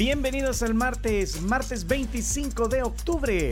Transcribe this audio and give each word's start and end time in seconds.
Bienvenidos 0.00 0.62
al 0.62 0.72
martes, 0.72 1.42
martes 1.42 1.86
25 1.86 2.68
de 2.68 2.82
octubre. 2.82 3.50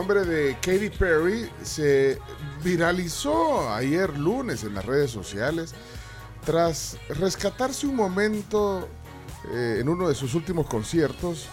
Nombre 0.00 0.24
de 0.24 0.54
Katy 0.62 0.88
Perry 0.88 1.50
se 1.62 2.18
viralizó 2.64 3.68
ayer 3.68 4.18
lunes 4.18 4.64
en 4.64 4.72
las 4.72 4.86
redes 4.86 5.10
sociales 5.10 5.74
tras 6.46 6.96
rescatarse 7.10 7.86
un 7.86 7.96
momento 7.96 8.88
eh, 9.52 9.76
en 9.78 9.90
uno 9.90 10.08
de 10.08 10.14
sus 10.14 10.34
últimos 10.34 10.66
conciertos 10.68 11.48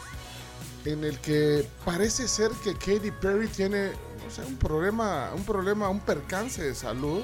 en 0.86 1.04
el 1.04 1.20
que 1.20 1.68
parece 1.84 2.26
ser 2.30 2.52
que 2.64 2.74
Katy 2.74 3.12
Perry 3.20 3.50
tiene 3.50 3.88
no 4.24 4.32
sé, 4.34 4.46
un 4.46 4.56
problema, 4.56 5.32
un 5.36 5.44
problema, 5.44 5.90
un 5.90 6.00
percance 6.00 6.64
de 6.64 6.74
salud. 6.74 7.24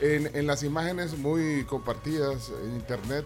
En, 0.00 0.28
en 0.34 0.48
las 0.48 0.64
imágenes 0.64 1.16
muy 1.16 1.64
compartidas 1.66 2.50
en 2.64 2.74
internet, 2.74 3.24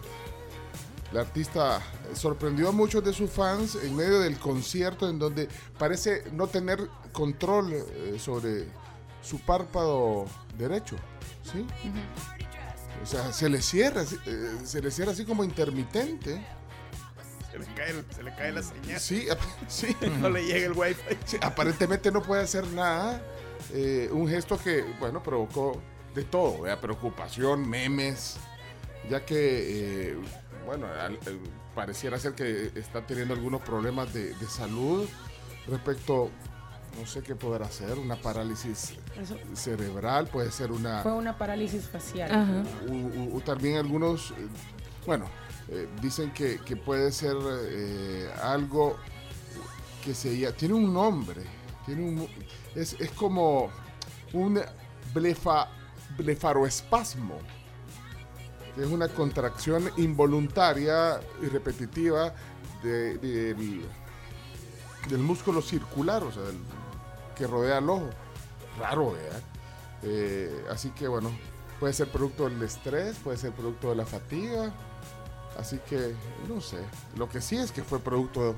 la 1.11 1.21
artista 1.21 1.81
sorprendió 2.13 2.69
a 2.69 2.71
muchos 2.71 3.03
de 3.03 3.13
sus 3.13 3.29
fans 3.29 3.75
en 3.81 3.95
medio 3.95 4.19
del 4.19 4.37
concierto 4.39 5.09
en 5.09 5.17
donde 5.19 5.47
parece 5.77 6.23
no 6.33 6.47
tener 6.47 6.87
control 7.13 7.73
eh, 7.73 8.17
sobre 8.19 8.65
su 9.21 9.39
párpado 9.39 10.25
derecho, 10.57 10.95
¿sí? 11.43 11.65
O 13.01 13.05
sea, 13.05 13.31
se 13.31 13.47
le 13.49 13.61
cierra, 13.61 14.03
eh, 14.25 14.51
se 14.63 14.81
le 14.81 14.91
cierra 14.91 15.11
así 15.11 15.23
como 15.25 15.43
intermitente. 15.43 16.45
Se 17.51 17.59
le 17.59 17.65
cae, 17.73 18.03
se 18.13 18.23
le 18.23 18.35
cae 18.35 18.51
la 18.51 18.63
señal. 18.63 18.99
Sí, 18.99 19.27
sí. 19.67 19.95
No 20.19 20.29
le 20.29 20.45
llega 20.45 20.65
el 20.65 20.73
wifi. 20.73 21.01
Sí, 21.25 21.37
aparentemente 21.41 22.11
no 22.11 22.21
puede 22.21 22.43
hacer 22.43 22.67
nada. 22.67 23.21
eh, 23.73 24.09
un 24.11 24.27
gesto 24.27 24.57
que, 24.61 24.83
bueno, 24.99 25.23
provocó 25.23 25.81
de 26.13 26.23
todo, 26.23 26.61
¿verdad? 26.63 26.79
preocupación, 26.81 27.67
memes, 27.69 28.37
ya 29.09 29.25
que, 29.25 30.11
eh, 30.11 30.17
bueno, 30.67 30.85
al- 30.87 31.15
eh, 31.15 31.39
pareciera 31.73 32.19
ser 32.19 32.33
que 32.33 32.71
está 32.75 33.01
teniendo 33.07 33.33
algunos 33.33 33.61
problemas 33.61 34.13
de, 34.13 34.35
de 34.35 34.45
salud 34.47 35.07
respecto, 35.67 36.29
no 36.99 37.07
sé 37.07 37.21
qué 37.23 37.35
podrá 37.35 37.65
hacer, 37.65 37.97
una 37.97 38.15
parálisis 38.17 38.93
Eso. 39.19 39.35
cerebral, 39.53 40.27
puede 40.27 40.51
ser 40.51 40.71
una... 40.71 41.01
fue 41.03 41.13
una 41.13 41.37
parálisis 41.37 41.87
facial. 41.87 42.65
u- 42.87 42.91
u- 42.93 43.37
u 43.37 43.41
también 43.41 43.77
algunos, 43.77 44.31
eh, 44.31 44.47
bueno, 45.05 45.25
eh, 45.69 45.87
dicen 46.01 46.31
que, 46.31 46.59
que 46.59 46.75
puede 46.75 47.11
ser 47.11 47.35
eh, 47.69 48.29
algo 48.43 48.97
que 50.03 50.13
se 50.13 50.51
tiene 50.53 50.73
un 50.73 50.93
nombre, 50.93 51.41
tiene 51.85 52.03
un, 52.03 52.27
es, 52.75 52.93
es 52.99 53.11
como 53.11 53.69
un 54.33 54.59
blefa, 55.13 55.69
blefaroespasmo, 56.17 57.37
es 58.79 58.87
una 58.87 59.07
contracción 59.07 59.89
involuntaria 59.97 61.19
y 61.41 61.45
repetitiva 61.47 62.33
de- 62.83 63.17
del, 63.17 63.85
del 65.09 65.19
músculo 65.19 65.61
circular, 65.61 66.23
o 66.23 66.31
sea, 66.31 66.43
que 67.35 67.47
rodea 67.47 67.79
el 67.79 67.89
ojo. 67.89 68.09
Raro, 68.79 69.13
¿verdad? 69.13 69.41
Eh, 70.03 70.65
así 70.71 70.89
que 70.91 71.07
bueno, 71.07 71.31
puede 71.79 71.93
ser 71.93 72.07
producto 72.09 72.47
del 72.49 72.61
estrés, 72.61 73.15
puede 73.23 73.37
ser 73.37 73.51
producto 73.53 73.89
de 73.89 73.95
la 73.95 74.05
fatiga. 74.05 74.71
Así 75.59 75.79
que 75.89 76.13
no 76.47 76.61
sé. 76.61 76.77
Lo 77.17 77.27
que 77.27 77.41
sí 77.41 77.57
es 77.57 77.71
que 77.71 77.81
fue 77.83 77.99
producto 77.99 78.53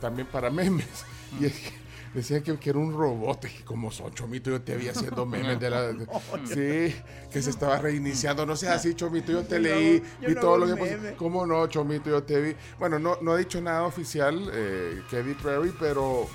también 0.00 0.26
para 0.28 0.50
memes. 0.50 1.04
Y 1.40 1.46
es 1.46 1.54
que 1.54 1.72
decían 2.14 2.42
que, 2.42 2.58
que 2.58 2.70
era 2.70 2.78
un 2.78 2.92
robot, 2.92 3.40
que 3.40 3.64
como 3.64 3.90
son 3.90 4.12
Chomito, 4.12 4.50
yo 4.50 4.60
te 4.62 4.76
vi 4.76 4.88
haciendo 4.88 5.24
memes 5.26 5.58
de 5.60 5.70
la. 5.70 5.90
sí, 6.44 6.94
que 7.30 7.42
se 7.42 7.50
estaba 7.50 7.78
reiniciando. 7.78 8.44
No 8.46 8.54
seas 8.56 8.76
así, 8.76 8.94
Chomito, 8.94 9.32
yo 9.32 9.42
te 9.44 9.56
Yo 9.56 9.60
leí, 9.62 10.02
yo 10.20 10.28
no 10.30 10.40
todo 10.40 10.58
lo 10.58 10.66
que 10.66 10.76
pasó. 10.76 11.16
¿Cómo 11.16 11.46
no, 11.46 11.66
Chomito, 11.68 12.10
yo 12.10 12.22
te 12.22 12.40
vi? 12.40 12.56
Bueno, 12.78 12.98
no, 12.98 13.16
no 13.22 13.32
ha 13.32 13.36
dicho 13.38 13.60
nada 13.60 13.82
oficial, 13.84 14.50
eh, 14.52 15.02
Katy 15.10 15.34
Perry, 15.34 15.72
pero 15.80 16.28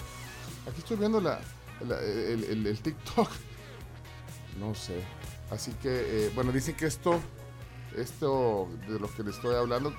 aquí 0.68 0.80
estoy 0.80 0.98
viendo 0.98 1.22
la, 1.22 1.40
la- 1.88 2.00
el, 2.02 2.44
el- 2.44 2.68
el 2.68 2.80
TikTok. 2.80 3.30
No 4.60 4.74
sé. 4.74 5.02
Así 5.52 5.72
que, 5.82 5.90
eh, 6.28 6.32
bueno, 6.36 6.52
dicen 6.52 6.76
que 6.76 6.88
esto, 6.88 7.20
esto 7.96 8.68
de 8.90 9.00
lo 9.00 9.08
que 9.14 9.24
le 9.24 9.30
estoy 9.32 9.56
hablando, 9.56 9.92
eh, 9.92 9.94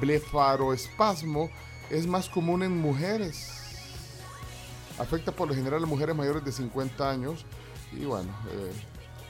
blefaroespasmo, 0.00 1.50
es 1.90 2.06
más 2.06 2.28
común 2.28 2.62
en 2.62 2.76
mujeres. 2.80 3.52
Afecta 4.98 5.32
por 5.32 5.48
lo 5.48 5.54
general 5.54 5.82
a 5.82 5.86
mujeres 5.86 6.14
mayores 6.16 6.44
de 6.44 6.52
50 6.52 7.08
años. 7.10 7.44
Y 7.92 8.04
bueno, 8.04 8.30
eh, 8.52 8.72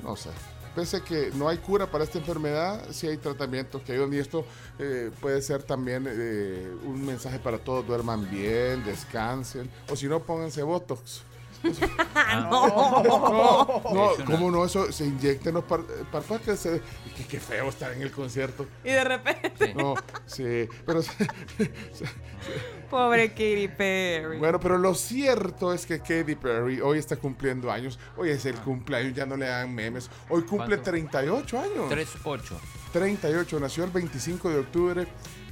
no 0.03 0.17
sé. 0.17 0.31
Pese 0.75 0.99
a 0.99 1.01
que 1.01 1.31
no 1.35 1.49
hay 1.49 1.57
cura 1.59 1.91
para 1.91 2.05
esta 2.05 2.19
enfermedad, 2.19 2.87
sí 2.91 3.07
hay 3.07 3.17
tratamientos 3.17 3.81
que 3.83 3.93
ayudan 3.93 4.13
y 4.13 4.19
esto 4.19 4.45
eh, 4.79 5.11
puede 5.23 5.41
ser 5.41 5.63
también 5.63 6.05
eh, 6.07 6.71
un 6.85 7.05
mensaje 7.07 7.39
para 7.39 7.57
todos, 7.59 7.87
duerman 7.87 8.29
bien, 8.31 8.85
descansen, 8.85 9.71
o 9.91 9.97
si 9.97 10.07
no, 10.07 10.21
pónganse 10.21 10.63
Botox. 10.63 11.23
No, 12.51 13.03
no, 13.03 14.11
¿cómo 14.27 14.51
no? 14.51 14.65
Eso 14.67 14.93
se 14.93 15.07
inyecta 15.07 15.49
en 15.49 15.55
los 15.57 15.65
par- 15.65 15.85
párpados 16.13 16.43
que 16.43 16.57
se... 16.57 16.83
Qué, 17.17 17.25
qué 17.27 17.41
feo 17.41 17.69
estar 17.71 17.93
en 17.93 18.03
el 18.03 18.11
concierto. 18.11 18.67
Y 18.85 18.91
de 18.91 19.03
repente, 19.05 19.75
No, 19.75 19.95
sí, 20.27 20.69
pero... 20.85 21.01
pobre 22.91 23.29
Katy 23.31 23.69
Perry. 23.77 24.39
Bueno, 24.39 24.59
pero 24.61 24.79
lo 24.79 24.95
cierto 24.95 25.73
es 25.73 25.87
que 25.87 25.99
Katy 26.01 26.35
Perry 26.37 26.81
hoy 26.81 26.99
está 26.99 27.17
cumpliendo 27.17 27.71
años. 27.71 27.99
Hoy 28.17 28.31
es 28.31 28.45
el 28.47 28.57
cumpleaños, 28.57 29.15
ya 29.15 29.27
no 29.27 29.37
le 29.37 29.47
dan 29.47 29.75
memes. 29.75 30.11
Hoy 30.29 30.43
cumple 30.43 30.77
¿Cuánto? 30.77 30.91
38 30.91 31.59
años. 31.61 31.91
3-8. 31.91 32.41
38, 32.93 33.61
nació 33.61 33.85
el 33.85 33.91
25 33.91 34.49
de 34.51 34.59
octubre 34.59 35.07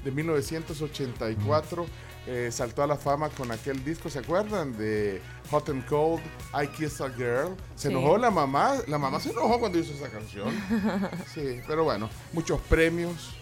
de 0.05 0.11
1984. 0.11 1.87
eh, 2.27 2.49
saltó 2.51 2.83
a 2.83 2.87
la 2.87 2.97
fama 2.97 3.29
con 3.29 3.53
aquel 3.53 3.85
disco, 3.85 4.09
¿se 4.09 4.19
acuerdan? 4.19 4.75
De 4.79 5.21
Hot 5.51 5.69
and 5.69 5.85
Cold, 5.87 6.23
I 6.55 6.67
Kiss 6.69 7.03
a 7.03 7.11
Girl. 7.11 7.55
Se 7.77 7.89
Sí. 7.89 7.95
enojó 7.95 8.17
la 8.17 8.31
mamá, 8.31 8.77
la 8.87 8.97
mamá 8.97 9.21
se 9.21 9.29
enojó 9.31 9.61
cuando 9.61 9.79
hizo 9.79 9.93
esa 9.93 10.09
canción. 10.09 10.49
Sí, 11.35 11.61
pero 11.67 11.85
bueno, 11.85 12.09
muchos 12.33 12.61
premios. 12.63 13.37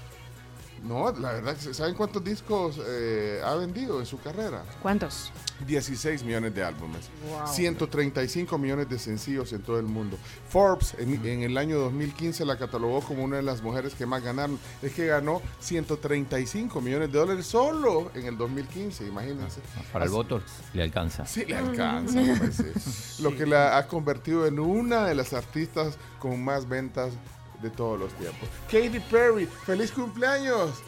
No, 0.82 1.12
la 1.12 1.32
verdad, 1.34 1.56
que 1.56 1.73
¿saben 1.73 1.94
cuántos 1.94 2.25
discos 2.25 2.81
eh, 2.84 3.40
ha 3.44 3.55
vendido 3.55 4.00
en 4.00 4.06
su 4.06 4.19
carrera? 4.20 4.64
¿Cuántos? 4.82 5.31
16 5.67 6.25
millones 6.25 6.55
de 6.56 6.64
álbumes, 6.64 7.08
135 7.46 8.58
millones 8.58 8.88
de 8.88 8.99
sencillos 8.99 9.52
en 9.52 9.62
todo 9.62 9.79
el 9.79 9.87
mundo. 9.87 10.19
Forbes 10.49 10.94
en, 10.99 11.25
en 11.25 11.43
el 11.43 11.56
año 11.56 11.79
2015 11.79 12.44
la 12.44 12.56
catalogó 12.58 13.00
como 13.00 13.23
una 13.23 13.37
de 13.37 13.43
las 13.43 13.62
mujeres 13.62 13.94
que 13.94 14.06
más 14.06 14.23
ganaron. 14.25 14.58
Es 14.82 14.93
que 14.93 15.06
ganó 15.06 15.40
135 15.61 16.81
millones 16.81 17.12
de 17.12 17.19
dólares 17.19 17.46
solo 17.46 18.11
en 18.14 18.26
el 18.26 18.37
2015, 18.37 19.06
imagínense. 19.06 19.61
Para 19.93 20.05
el 20.05 20.08
Así- 20.11 20.17
voto 20.17 20.43
le 20.75 20.82
alcanza. 20.82 21.26
Sí, 21.26 21.44
le 21.44 21.56
alcanza. 21.56 22.20
sí. 22.52 23.23
Lo 23.23 23.37
que 23.37 23.46
la 23.46 23.79
ha 23.79 23.87
convertido 23.87 24.46
en 24.46 24.58
una 24.58 25.06
de 25.06 25.14
las 25.14 25.32
artistas 25.32 25.96
con 26.19 26.43
más 26.43 26.69
ventas 26.69 27.12
de 27.62 27.70
todos 27.70 27.98
los 27.98 28.12
tiempos. 28.14 28.48
Katy 28.66 29.00
Perry, 29.10 29.46
feliz 29.46 29.92
cumpleaños. 29.92 30.82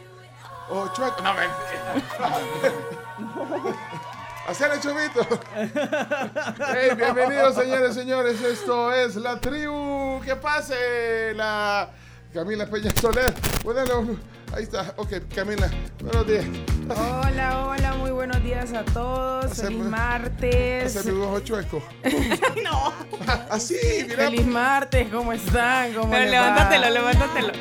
Oh, 0.69 0.89
chueco. 0.95 1.23
No, 1.23 1.33
mentira. 1.35 1.95
Hacer 4.49 4.73
el 4.73 4.81
chomito. 4.81 5.27
Hey, 6.75 6.91
bienvenidos, 6.97 7.55
señores, 7.55 7.95
señores. 7.95 8.43
Esto 8.43 8.93
es 8.93 9.17
la 9.17 9.41
tribu. 9.41 10.21
Que 10.23 10.37
pase 10.37 11.33
la 11.35 11.91
Camila 12.33 12.67
Peña 12.67 12.91
Soler. 13.01 13.33
Bueno, 13.63 14.19
ahí 14.55 14.63
está. 14.65 14.95
Ok, 14.97 15.13
Camila. 15.35 15.71
Buenos 16.01 16.27
días. 16.27 16.45
Hola, 16.89 17.67
hola, 17.67 17.95
muy 17.95 18.11
buenos 18.11 18.43
días 18.43 18.73
a 18.73 18.85
todos. 18.85 19.53
Feliz 19.55 19.85
martes. 19.85 20.97
Hacer 20.97 21.13
mi 21.13 21.43
chueco. 21.43 21.83
no. 22.65 22.93
Así, 23.51 23.77
mira. 24.03 24.25
Feliz 24.25 24.47
martes, 24.47 25.09
¿cómo 25.11 25.33
están? 25.33 25.93
¿Cómo 25.95 26.11
Pero 26.11 26.25
va? 26.25 26.31
levántatelo, 26.31 26.91
levántatelo. 26.91 27.53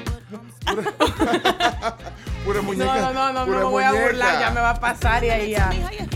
Pura 2.45 2.62
muñeca. 2.62 2.86
No, 2.86 3.13
no, 3.13 3.31
no, 3.31 3.34
no, 3.34 3.45
no 3.45 3.57
me 3.60 3.63
voy 3.63 3.84
a 3.84 3.94
burlar, 3.94 4.40
ya 4.40 4.51
me 4.51 4.60
va 4.60 4.72
a 4.72 4.80
pasar 4.80 5.24
y 5.24 5.30
ahí 5.30 5.51
ya. 5.51 5.69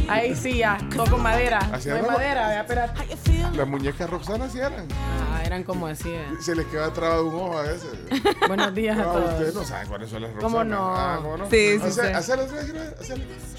Ahí 0.09 0.35
sí, 0.35 0.57
ya. 0.57 0.77
Toco 0.95 1.17
madera. 1.17 1.59
Así 1.71 1.87
no 1.89 1.95
hay 1.95 2.01
madera, 2.01 2.47
vea, 2.49 2.61
espérate. 2.61 3.17
Las 3.53 3.67
muñecas 3.67 4.09
Roxana 4.09 4.49
sí 4.49 4.59
eran. 4.59 4.87
Ah, 5.33 5.41
eran 5.45 5.63
como 5.63 5.87
así. 5.87 6.09
eh. 6.09 6.25
Se 6.41 6.53
les 6.55 6.65
queda 6.67 6.91
trabado 6.91 7.27
un 7.27 7.35
ojo 7.35 7.57
a 7.57 7.61
veces. 7.63 7.89
Buenos 8.47 8.73
días 8.75 8.97
a 8.97 9.03
No, 9.03 9.13
ustedes 9.13 9.47
no 9.47 9.53
todos. 9.53 9.67
saben 9.67 9.87
cuáles 9.87 10.09
son 10.09 10.21
las 10.21 10.31
Roxana. 10.33 10.51
¿Cómo 10.51 10.63
no? 10.65 10.95
Ah, 10.95 11.19
¿cómo 11.21 11.37
no? 11.37 11.49
Sí, 11.49 11.79
sí, 11.79 11.85
Hacer- 11.85 12.15
hacerlas. 12.15 12.49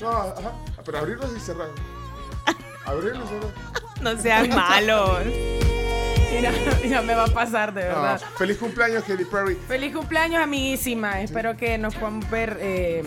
No, 0.01 0.11
ajá. 0.11 0.53
Pero 0.85 0.99
abrirlos 0.99 1.31
y 1.37 1.41
cerrar. 1.41 1.69
Abrirlos 2.87 3.25
y 3.25 3.29
cerrar. 3.29 4.03
No 4.03 4.21
sean 4.23 4.49
malos. 4.51 5.19
Mira, 6.33 6.53
ya 6.87 7.03
me 7.03 7.15
va 7.15 7.25
a 7.25 7.29
pasar, 7.29 7.73
de 7.73 7.83
No, 7.83 7.89
verdad. 8.03 8.21
Feliz 8.37 8.59
cumpleaños, 8.59 9.05
Katy 9.05 9.25
Perry. 9.25 9.55
Feliz 9.67 9.95
cumpleaños, 9.95 10.43
amiguísima. 10.43 11.21
Espero 11.21 11.57
que 11.57 11.79
nos 11.79 11.95
podamos 11.95 12.29
ver 12.31 12.57
eh, 12.61 13.03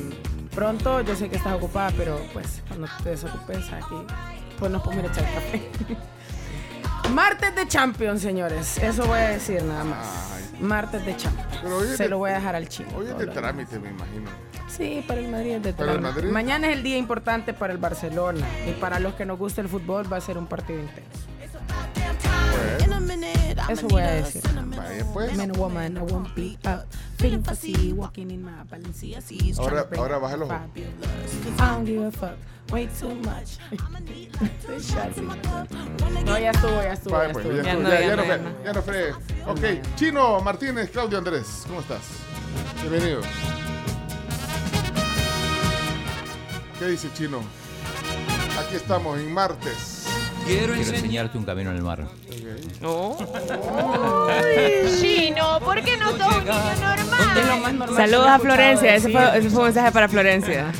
pronto. 0.55 1.01
Yo 1.01 1.15
sé 1.15 1.29
que 1.29 1.35
estás 1.37 1.53
ocupada, 1.53 1.91
pero 1.97 2.19
pues 2.33 2.61
cuando 2.67 2.87
te 3.03 3.09
desocupes 3.11 3.71
aquí, 3.71 3.95
pues 4.59 4.71
nos 4.71 4.81
podemos 4.81 5.05
ir 5.05 5.09
a 5.11 5.13
echar 5.13 5.33
café. 5.33 5.61
Martes 7.13 7.55
de 7.55 7.67
Champions, 7.67 8.21
señores. 8.21 8.77
Eso 8.77 9.05
voy 9.05 9.19
a 9.19 9.29
decir 9.29 9.63
nada 9.63 9.83
más. 9.83 10.31
Ay. 10.33 10.61
Martes 10.61 11.05
de 11.05 11.15
Champions. 11.17 11.97
Se 11.97 12.03
de- 12.03 12.09
lo 12.09 12.17
voy 12.19 12.31
a 12.31 12.35
dejar 12.35 12.55
al 12.55 12.67
chino. 12.69 12.89
Hoy 12.95 13.07
es 13.07 13.17
de 13.17 13.27
trámite, 13.27 13.79
me 13.79 13.89
imagino. 13.89 14.29
Sí, 14.67 15.03
para 15.05 15.19
el 15.19 15.27
Madrid 15.27 15.51
es 15.55 15.63
de 15.63 15.73
Para 15.73 15.91
el 15.91 15.97
trámite. 15.99 16.13
Madrid. 16.21 16.31
Mañana 16.33 16.67
es 16.69 16.77
el 16.77 16.83
día 16.83 16.97
importante 16.97 17.53
para 17.53 17.73
el 17.73 17.79
Barcelona. 17.79 18.47
Y 18.67 18.71
para 18.73 18.99
los 18.99 19.13
que 19.15 19.25
nos 19.25 19.37
gusta 19.37 19.61
el 19.61 19.67
fútbol 19.67 20.11
va 20.11 20.17
a 20.17 20.21
ser 20.21 20.37
un 20.37 20.47
partido 20.47 20.79
intenso. 20.79 21.19
Eso 23.69 23.87
voy 23.87 24.01
a 24.01 24.11
decir. 24.11 24.41
vaya 24.75 25.05
pues. 25.13 25.35
Man, 25.37 25.51
woman, 25.57 25.97
I 25.97 26.01
won't 26.01 26.33
be 26.35 26.57
up. 26.65 26.85
Feeling 27.17 27.43
fussy, 27.43 27.93
walking 27.93 28.31
in 28.31 28.43
my 28.43 28.51
Balenciaga. 28.69 29.21
Ahora- 29.59 29.87
ahora 29.97 30.17
baja 30.17 30.35
el 30.35 30.43
ojo. 30.43 30.53
I 30.53 30.59
don't 31.57 31.85
give 31.85 32.03
a 32.05 32.11
fuck. 32.11 32.35
Way 32.71 32.87
too 32.99 33.15
much. 33.15 33.57
no, 36.25 36.37
ya 36.37 36.51
estuvo, 36.51 36.81
ya 36.81 36.93
estuvo. 36.93 37.21
Ya 37.21 37.31
pues, 37.33 37.45
estuvo. 37.45 37.57
ya, 37.57 37.63
Ya 37.63 37.71
estuvo. 37.71 37.83
no, 37.83 37.89
ya, 37.89 38.15
no, 38.15 38.15
no 38.15 38.25
ya 38.25 38.37
no. 38.37 38.63
ya 38.63 38.73
no 38.73 38.81
fregue. 38.81 39.11
Ok, 39.45 39.81
Chino 39.95 40.39
Martínez, 40.41 40.89
Claudio 40.89 41.17
Andrés, 41.17 41.63
¿cómo 41.67 41.81
estás? 41.81 42.01
Bienvenido. 42.81 43.21
¿Qué 46.79 46.87
dice 46.87 47.09
Chino? 47.13 47.39
Aquí 48.59 48.75
estamos 48.75 49.19
en 49.19 49.33
martes. 49.33 50.00
Quiero 50.51 50.75
enseñarte 50.75 51.37
un 51.37 51.45
camino 51.45 51.71
en 51.71 51.77
el 51.77 51.83
mar. 51.83 52.05
No. 52.81 53.17
Chino, 54.99 55.59
¿por 55.61 55.81
qué 55.81 55.95
no 55.95 56.11
sos 56.11 56.35
un 56.35 56.43
niño 56.43 56.75
normal? 56.79 57.37
Es 57.37 57.47
lo 57.47 57.57
más 57.57 57.73
normal 57.73 57.95
Saludos 57.95 58.27
a 58.27 58.39
Florencia. 58.39 58.95
Ese 58.95 59.09
fue, 59.09 59.37
ese 59.37 59.49
fue 59.49 59.59
un 59.59 59.65
mensaje 59.65 59.91
para 59.91 60.09
Florencia. 60.09 60.71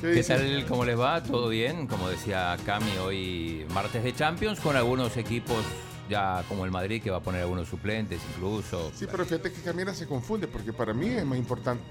¿Qué 0.00 0.22
tal? 0.22 0.64
¿Cómo 0.68 0.84
les 0.84 0.98
va? 0.98 1.22
¿Todo 1.22 1.48
bien? 1.48 1.86
Como 1.88 2.08
decía 2.08 2.56
Cami, 2.64 2.96
hoy 3.04 3.66
martes 3.74 4.04
de 4.04 4.14
Champions 4.14 4.60
con 4.60 4.76
algunos 4.76 5.16
equipos 5.16 5.64
ya 6.08 6.42
como 6.48 6.64
el 6.64 6.70
Madrid 6.70 7.02
que 7.02 7.10
va 7.10 7.18
a 7.18 7.22
poner 7.22 7.42
algunos 7.42 7.68
suplentes 7.68 8.20
incluso. 8.34 8.90
Sí, 8.94 9.06
pero 9.10 9.24
fíjate 9.24 9.52
que 9.52 9.60
Camila 9.62 9.94
se 9.94 10.06
confunde 10.06 10.48
porque 10.48 10.72
para 10.72 10.92
mí 10.92 11.08
es 11.08 11.24
más 11.24 11.38
importante, 11.38 11.82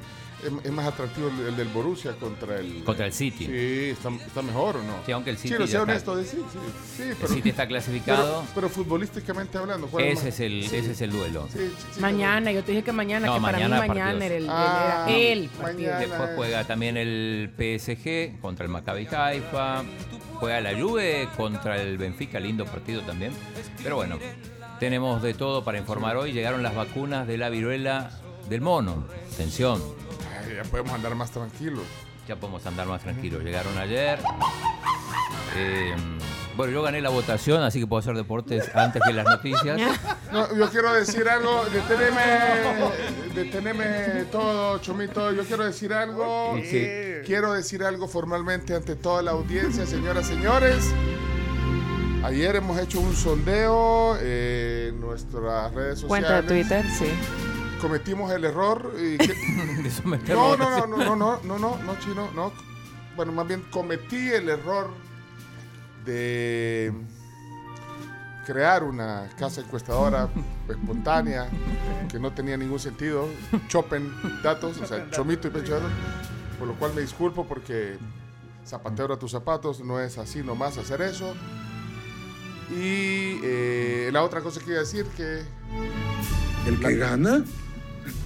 es, 0.44 0.66
es 0.66 0.72
más 0.72 0.88
atractivo 0.88 1.28
el, 1.30 1.48
el 1.48 1.56
del 1.58 1.68
Borussia 1.70 2.14
contra 2.14 2.60
el... 2.60 2.84
Contra 2.84 3.06
el 3.06 3.14
City. 3.14 3.46
Sí, 3.46 3.90
está, 3.92 4.10
está 4.26 4.42
mejor 4.42 4.78
o 4.78 4.84
no. 4.84 4.94
Sí, 5.06 5.12
aunque 5.12 5.30
el 5.32 5.38
City 5.38 5.50
ya 5.52 5.58
sea 5.58 5.66
está- 5.66 5.82
honesto, 5.84 6.16
de 6.16 6.26
sí, 6.26 6.38
sí, 6.52 6.60
sí, 6.98 7.04
El 7.04 7.16
pero, 7.16 7.34
City 7.34 7.50
está 7.50 7.68
clasificado. 7.68 8.42
pero, 8.42 8.52
pero 8.56 8.70
futbolísticamente 8.70 9.58
hablando, 9.58 9.88
¿cuál 9.88 10.06
ese, 10.06 10.16
más? 10.16 10.26
es 10.26 10.40
el, 10.40 10.68
Sí, 10.70 10.76
ese 10.78 10.92
es 10.92 11.02
el 11.02 11.12
duelo. 11.12 11.48
sí, 11.52 11.60
sí, 11.60 11.86
sí, 11.96 12.00
Mañana, 12.02 12.52
yo 12.52 12.64
te 12.64 12.72
dije 12.72 12.84
que 12.84 12.92
mañana, 12.92 13.28
No, 13.28 13.36
que 13.36 13.42
para 13.42 13.58
mañana 13.60 13.82
mí 13.82 13.88
mañana 13.90 14.26
era 14.26 14.36
el, 14.36 14.44
el- 14.44 14.50
Ah, 14.50 15.06
el 15.10 15.50
partido. 15.50 15.92
mañana. 15.92 16.00
Después 16.00 16.30
juega 16.36 16.64
también 16.66 16.98
el 16.98 17.50
PSG 17.58 18.40
contra 18.42 18.66
el 18.66 18.72
Maccabi 18.72 19.08
Haifa. 19.12 19.84
Juega 20.36 20.62
la 20.62 20.80
Juve 20.80 21.28
contra 21.36 21.82
el 21.82 21.98
Benfica, 21.98 22.40
lindo 22.40 22.64
partido 22.66 23.02
también. 23.02 23.34
Pero 23.84 23.98
bueno, 23.98 24.18
tenemos 24.80 25.22
de 25.22 25.34
todo 25.34 25.64
para 25.66 25.78
informar 25.78 26.16
hoy. 26.16 26.32
Llegaron 26.32 26.64
las 26.64 26.74
vacunas 26.76 27.28
de 27.28 27.38
la 27.38 27.50
viruela 27.50 28.12
del 28.48 28.62
mono. 28.62 29.06
Atención, 29.34 29.82
Ya 30.56 30.64
podemos 30.64 30.94
andar 30.94 31.16
más 31.16 31.32
tranquilos. 31.32 31.84
ya 32.28 32.36
podemos 32.36 32.66
andar 32.66 32.88
más 32.88 33.02
tranquilos. 33.02 33.44
Llegaron 33.44 33.78
ayer. 33.78 34.20
Eh, 35.56 35.96
bueno, 36.56 36.72
yo 36.74 36.82
gané 36.84 37.02
la 37.02 37.10
votación, 37.10 37.64
así 37.64 37.80
que 37.80 37.88
puedo 37.88 38.00
hacer 38.02 38.16
deportes 38.16 38.70
antes 38.76 39.02
que 39.06 39.14
las 39.14 39.26
noticias. 39.26 39.80
No, 40.32 40.56
yo 40.56 40.70
quiero 40.70 40.94
decir 40.94 41.28
algo, 41.28 41.66
deteneme, 41.74 42.22
deteneme 43.34 44.26
todo, 44.32 44.78
Chomito, 44.78 45.32
yo 45.34 45.44
quiero 45.44 45.64
decir 45.66 45.92
algo, 45.92 46.56
Sí. 46.64 46.86
quiero 47.26 47.54
decir 47.54 47.84
algo 47.84 48.08
formalmente 48.08 48.76
ante 48.76 48.96
toda 48.96 49.24
la 49.24 49.32
audiencia, 49.32 49.88
señoras, 49.88 50.28
señores. 50.28 50.86
Ayer 52.24 52.58
hemos 52.58 52.80
hecho 52.80 53.00
un 53.00 53.16
sondeo 53.16 54.18
eh, 54.22 54.90
en 54.90 55.02
nuestras 55.02 55.74
redes 55.74 56.02
sociales. 56.02 56.08
Cuenta 56.28 56.42
de 56.44 56.48
Twitter, 56.48 56.86
sí. 56.92 57.08
Cometimos 57.82 58.32
el 58.32 58.46
error. 58.46 58.94
y 58.98 59.18
que- 59.18 59.82
De 59.84 59.90
someter 59.92 60.36
no, 60.36 60.56
no, 60.58 60.70
no, 60.70 60.88
no, 60.88 60.98
no, 60.98 61.16
no, 61.16 61.40
no, 61.44 61.60
no, 61.60 61.78
no, 61.84 62.00
chino, 62.00 62.30
no. 62.36 62.52
Bueno, 63.16 63.32
más 63.32 63.48
bien 63.48 63.64
cometí 63.72 64.30
el 64.30 64.48
error 64.50 64.90
de 66.06 66.94
crear 68.46 68.84
una 68.84 69.30
casa 69.38 69.62
encuestadora 69.62 70.30
espontánea 70.70 71.48
que 72.10 72.20
no 72.20 72.32
tenía 72.34 72.58
ningún 72.58 72.80
sentido. 72.80 73.28
Chopen 73.68 74.12
datos, 74.44 74.80
o 74.82 74.86
sea, 74.86 75.10
chomito 75.12 75.48
y 75.48 75.52
pechuelo. 75.52 75.88
Por 76.58 76.68
lo 76.68 76.74
cual 76.76 76.94
me 76.94 77.02
disculpo 77.02 77.46
porque 77.48 77.98
zapatero 78.66 79.14
a 79.14 79.20
tus 79.20 79.32
zapatos, 79.32 79.80
no 79.82 80.00
es 80.00 80.18
así 80.18 80.42
nomás 80.44 80.78
hacer 80.78 81.02
eso. 81.02 81.34
Y 82.72 83.40
eh, 83.44 84.10
la 84.14 84.24
otra 84.24 84.42
cosa 84.42 84.60
que 84.60 84.68
iba 84.72 84.78
a 84.78 84.82
decir 84.82 85.06
que 85.18 85.42
El 86.68 86.80
que 86.80 86.96
gana, 86.98 87.44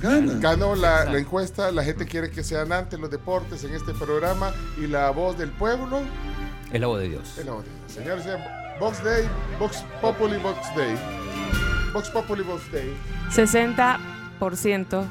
gana. 0.01 0.33
Ganó 0.39 0.75
la, 0.75 1.05
la 1.05 1.17
encuesta, 1.17 1.71
la 1.71 1.83
gente 1.83 2.05
quiere 2.05 2.29
que 2.29 2.43
sean 2.43 2.71
antes 2.71 2.99
los 2.99 3.09
deportes 3.09 3.63
en 3.63 3.73
este 3.73 3.93
programa 3.93 4.51
y 4.77 4.87
la 4.87 5.09
voz 5.11 5.37
del 5.37 5.51
pueblo 5.51 6.01
Es 6.71 6.79
la 6.81 6.87
voz 6.87 6.99
de 6.99 7.09
Dios. 7.09 7.37
es 7.37 7.45
la 7.45 7.51
voz. 7.53 7.63
de- 7.65 7.93
Señores, 7.93 8.25
Vox 8.79 9.03
Day, 9.03 9.23
Vox 9.59 9.83
Populi 10.01 10.37
Vox 10.37 10.57
Day. 10.75 10.95
Vox 11.93 12.09
Populi 12.09 12.41
Vox 12.43 12.71
Day. 12.71 12.91
60% 13.29 15.05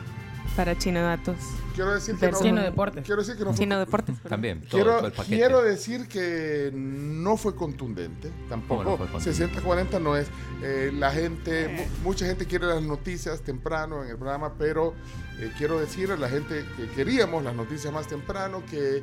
para 0.57 0.77
Chino 0.77 1.01
Datos. 1.03 1.37
Quiero 1.75 1.95
decir 1.95 2.17
que 2.17 2.31
no, 2.31 2.39
Chino 2.41 2.61
Deportes. 2.63 3.05
Quiero 3.05 3.21
decir 3.23 3.37
que 3.37 3.45
no 3.45 3.53
fue, 3.55 3.67
Deportes. 3.67 4.17
También, 4.29 4.61
todo, 4.63 4.71
quiero, 4.71 4.97
todo 4.99 5.07
el 5.07 5.13
paquete. 5.13 5.37
quiero 5.37 5.63
decir 5.63 6.09
que 6.09 6.71
no 6.75 7.37
fue 7.37 7.55
contundente, 7.55 8.31
tampoco. 8.49 8.85
¿Cómo 8.85 8.97
no 8.99 9.07
fue 9.07 9.09
contundente? 9.09 9.61
60-40 9.97 10.01
no 10.03 10.17
es. 10.17 10.29
Eh, 10.63 10.93
la 10.95 11.11
gente, 11.13 11.69
mu- 11.69 12.09
mucha 12.11 12.27
gente 12.27 12.47
quiere 12.47 12.67
las 12.67 12.83
noticias 12.83 13.41
temprano 13.43 14.03
en 14.05 14.11
el 14.11 14.17
programa, 14.17 14.53
pero 14.59 14.95
eh, 15.39 15.51
quiero 15.59 15.81
decir 15.81 16.11
a 16.13 16.17
la 16.17 16.29
gente 16.29 16.65
que 16.77 16.87
queríamos 16.89 17.43
las 17.43 17.55
noticias 17.55 17.93
más 17.93 18.07
temprano 18.07 18.63
que 18.71 19.03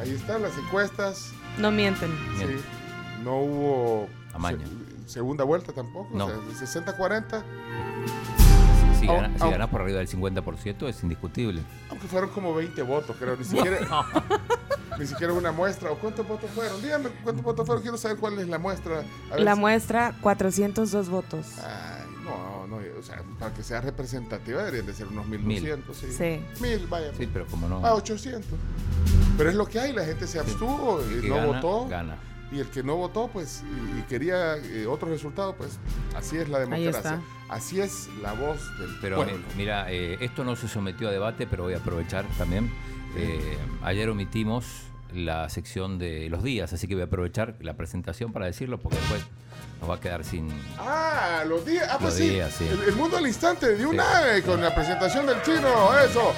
ahí 0.00 0.10
están 0.12 0.42
las 0.42 0.56
encuestas. 0.58 1.32
No 1.58 1.70
mienten. 1.70 2.10
Sí, 2.38 2.44
no 3.24 3.36
hubo 3.40 4.08
Amaño. 4.34 4.58
se- 5.06 5.12
segunda 5.14 5.44
vuelta 5.44 5.72
tampoco. 5.72 6.08
No. 6.16 6.26
O 6.26 6.28
sea, 6.52 6.82
60-40. 6.82 7.42
Si, 9.06 9.12
gana- 9.12 9.38
si 9.38 9.50
ganas 9.50 9.68
por 9.68 9.80
arriba 9.82 9.98
del 9.98 10.08
50% 10.08 10.88
es 10.88 11.02
indiscutible. 11.02 11.62
Aunque 11.90 12.06
fueron 12.06 12.30
como 12.30 12.54
20 12.54 12.82
votos, 12.82 13.16
creo. 13.18 13.36
Ni 13.36 13.44
siquiera, 13.44 13.78
ni 14.98 15.06
siquiera 15.06 15.32
una 15.32 15.52
muestra. 15.52 15.90
¿O 15.90 15.98
cuántos 15.98 16.26
votos 16.26 16.50
fueron? 16.54 16.80
Dígame 16.82 17.08
cuántos 17.22 17.44
votos 17.44 17.66
fueron. 17.66 17.82
Quiero 17.82 17.96
saber 17.98 18.16
cuál 18.18 18.38
es 18.38 18.48
la 18.48 18.58
muestra. 18.58 19.02
A 19.30 19.34
ver 19.36 19.44
La 19.44 19.54
si- 19.54 19.60
muestra, 19.60 20.14
402 20.20 21.08
votos. 21.08 21.46
Ay, 21.58 22.04
no, 22.24 22.66
no. 22.66 22.76
O 22.98 23.02
sea, 23.02 23.22
para 23.38 23.52
que 23.54 23.62
sea 23.62 23.80
representativa 23.80 24.58
deberían 24.62 24.86
de 24.86 24.94
ser 24.94 25.06
unos 25.08 25.26
1200. 25.26 25.96
Sí. 25.96 26.06
Sí. 26.12 26.40
Mil, 26.60 26.86
vaya. 26.88 27.12
Sí, 27.16 27.28
pero 27.32 27.46
como 27.46 27.68
no. 27.68 27.80
Ah, 27.84 27.94
800. 27.94 28.44
Pero 29.38 29.50
es 29.50 29.56
lo 29.56 29.66
que 29.66 29.78
hay. 29.80 29.92
La 29.92 30.04
gente 30.04 30.26
se 30.26 30.38
abstuvo 30.40 31.00
y 31.02 31.28
no 31.28 31.34
gana, 31.36 31.46
votó. 31.60 31.88
Gana. 31.88 32.16
Y 32.52 32.60
el 32.60 32.66
que 32.68 32.82
no 32.84 32.94
votó, 32.96 33.28
pues, 33.28 33.62
y, 33.96 33.98
y 33.98 34.02
quería 34.02 34.56
eh, 34.56 34.86
otro 34.86 35.08
resultado, 35.08 35.54
pues, 35.56 35.78
así 36.14 36.36
es 36.36 36.48
la 36.48 36.60
democracia. 36.60 37.20
Así 37.48 37.80
es 37.80 38.08
la 38.22 38.32
voz 38.34 38.60
del 38.78 38.96
Pero 39.00 39.16
pueblo. 39.16 39.36
mi- 39.38 39.54
mira, 39.56 39.90
eh, 39.90 40.16
esto 40.20 40.44
no 40.44 40.54
se 40.56 40.68
sometió 40.68 41.08
a 41.08 41.12
debate, 41.12 41.46
pero 41.46 41.64
voy 41.64 41.74
a 41.74 41.78
aprovechar 41.78 42.24
también. 42.38 42.70
Eh, 43.16 43.56
ayer 43.82 44.08
omitimos 44.10 44.64
la 45.14 45.48
sección 45.48 45.98
de 45.98 46.28
los 46.28 46.42
días, 46.42 46.72
así 46.72 46.86
que 46.86 46.94
voy 46.94 47.02
a 47.02 47.06
aprovechar 47.06 47.56
la 47.60 47.74
presentación 47.76 48.32
para 48.32 48.46
decirlo, 48.46 48.78
porque 48.78 48.98
después 48.98 49.22
nos 49.80 49.90
va 49.90 49.94
a 49.94 50.00
quedar 50.00 50.24
sin... 50.24 50.48
Ah, 50.78 51.42
los 51.46 51.64
días. 51.64 51.88
Ah, 51.90 51.98
pues 52.00 52.14
Los 52.14 52.22
sí. 52.22 52.28
días, 52.30 52.54
sí. 52.54 52.66
El, 52.68 52.82
el 52.82 52.96
mundo 52.96 53.16
al 53.16 53.26
instante 53.26 53.76
de 53.76 53.86
una 53.86 54.04
Sí. 54.04 54.28
eh, 54.38 54.42
con 54.42 54.60
la 54.60 54.74
presentación 54.74 55.26
del 55.26 55.40
chino. 55.42 55.98
Eso. 55.98 56.32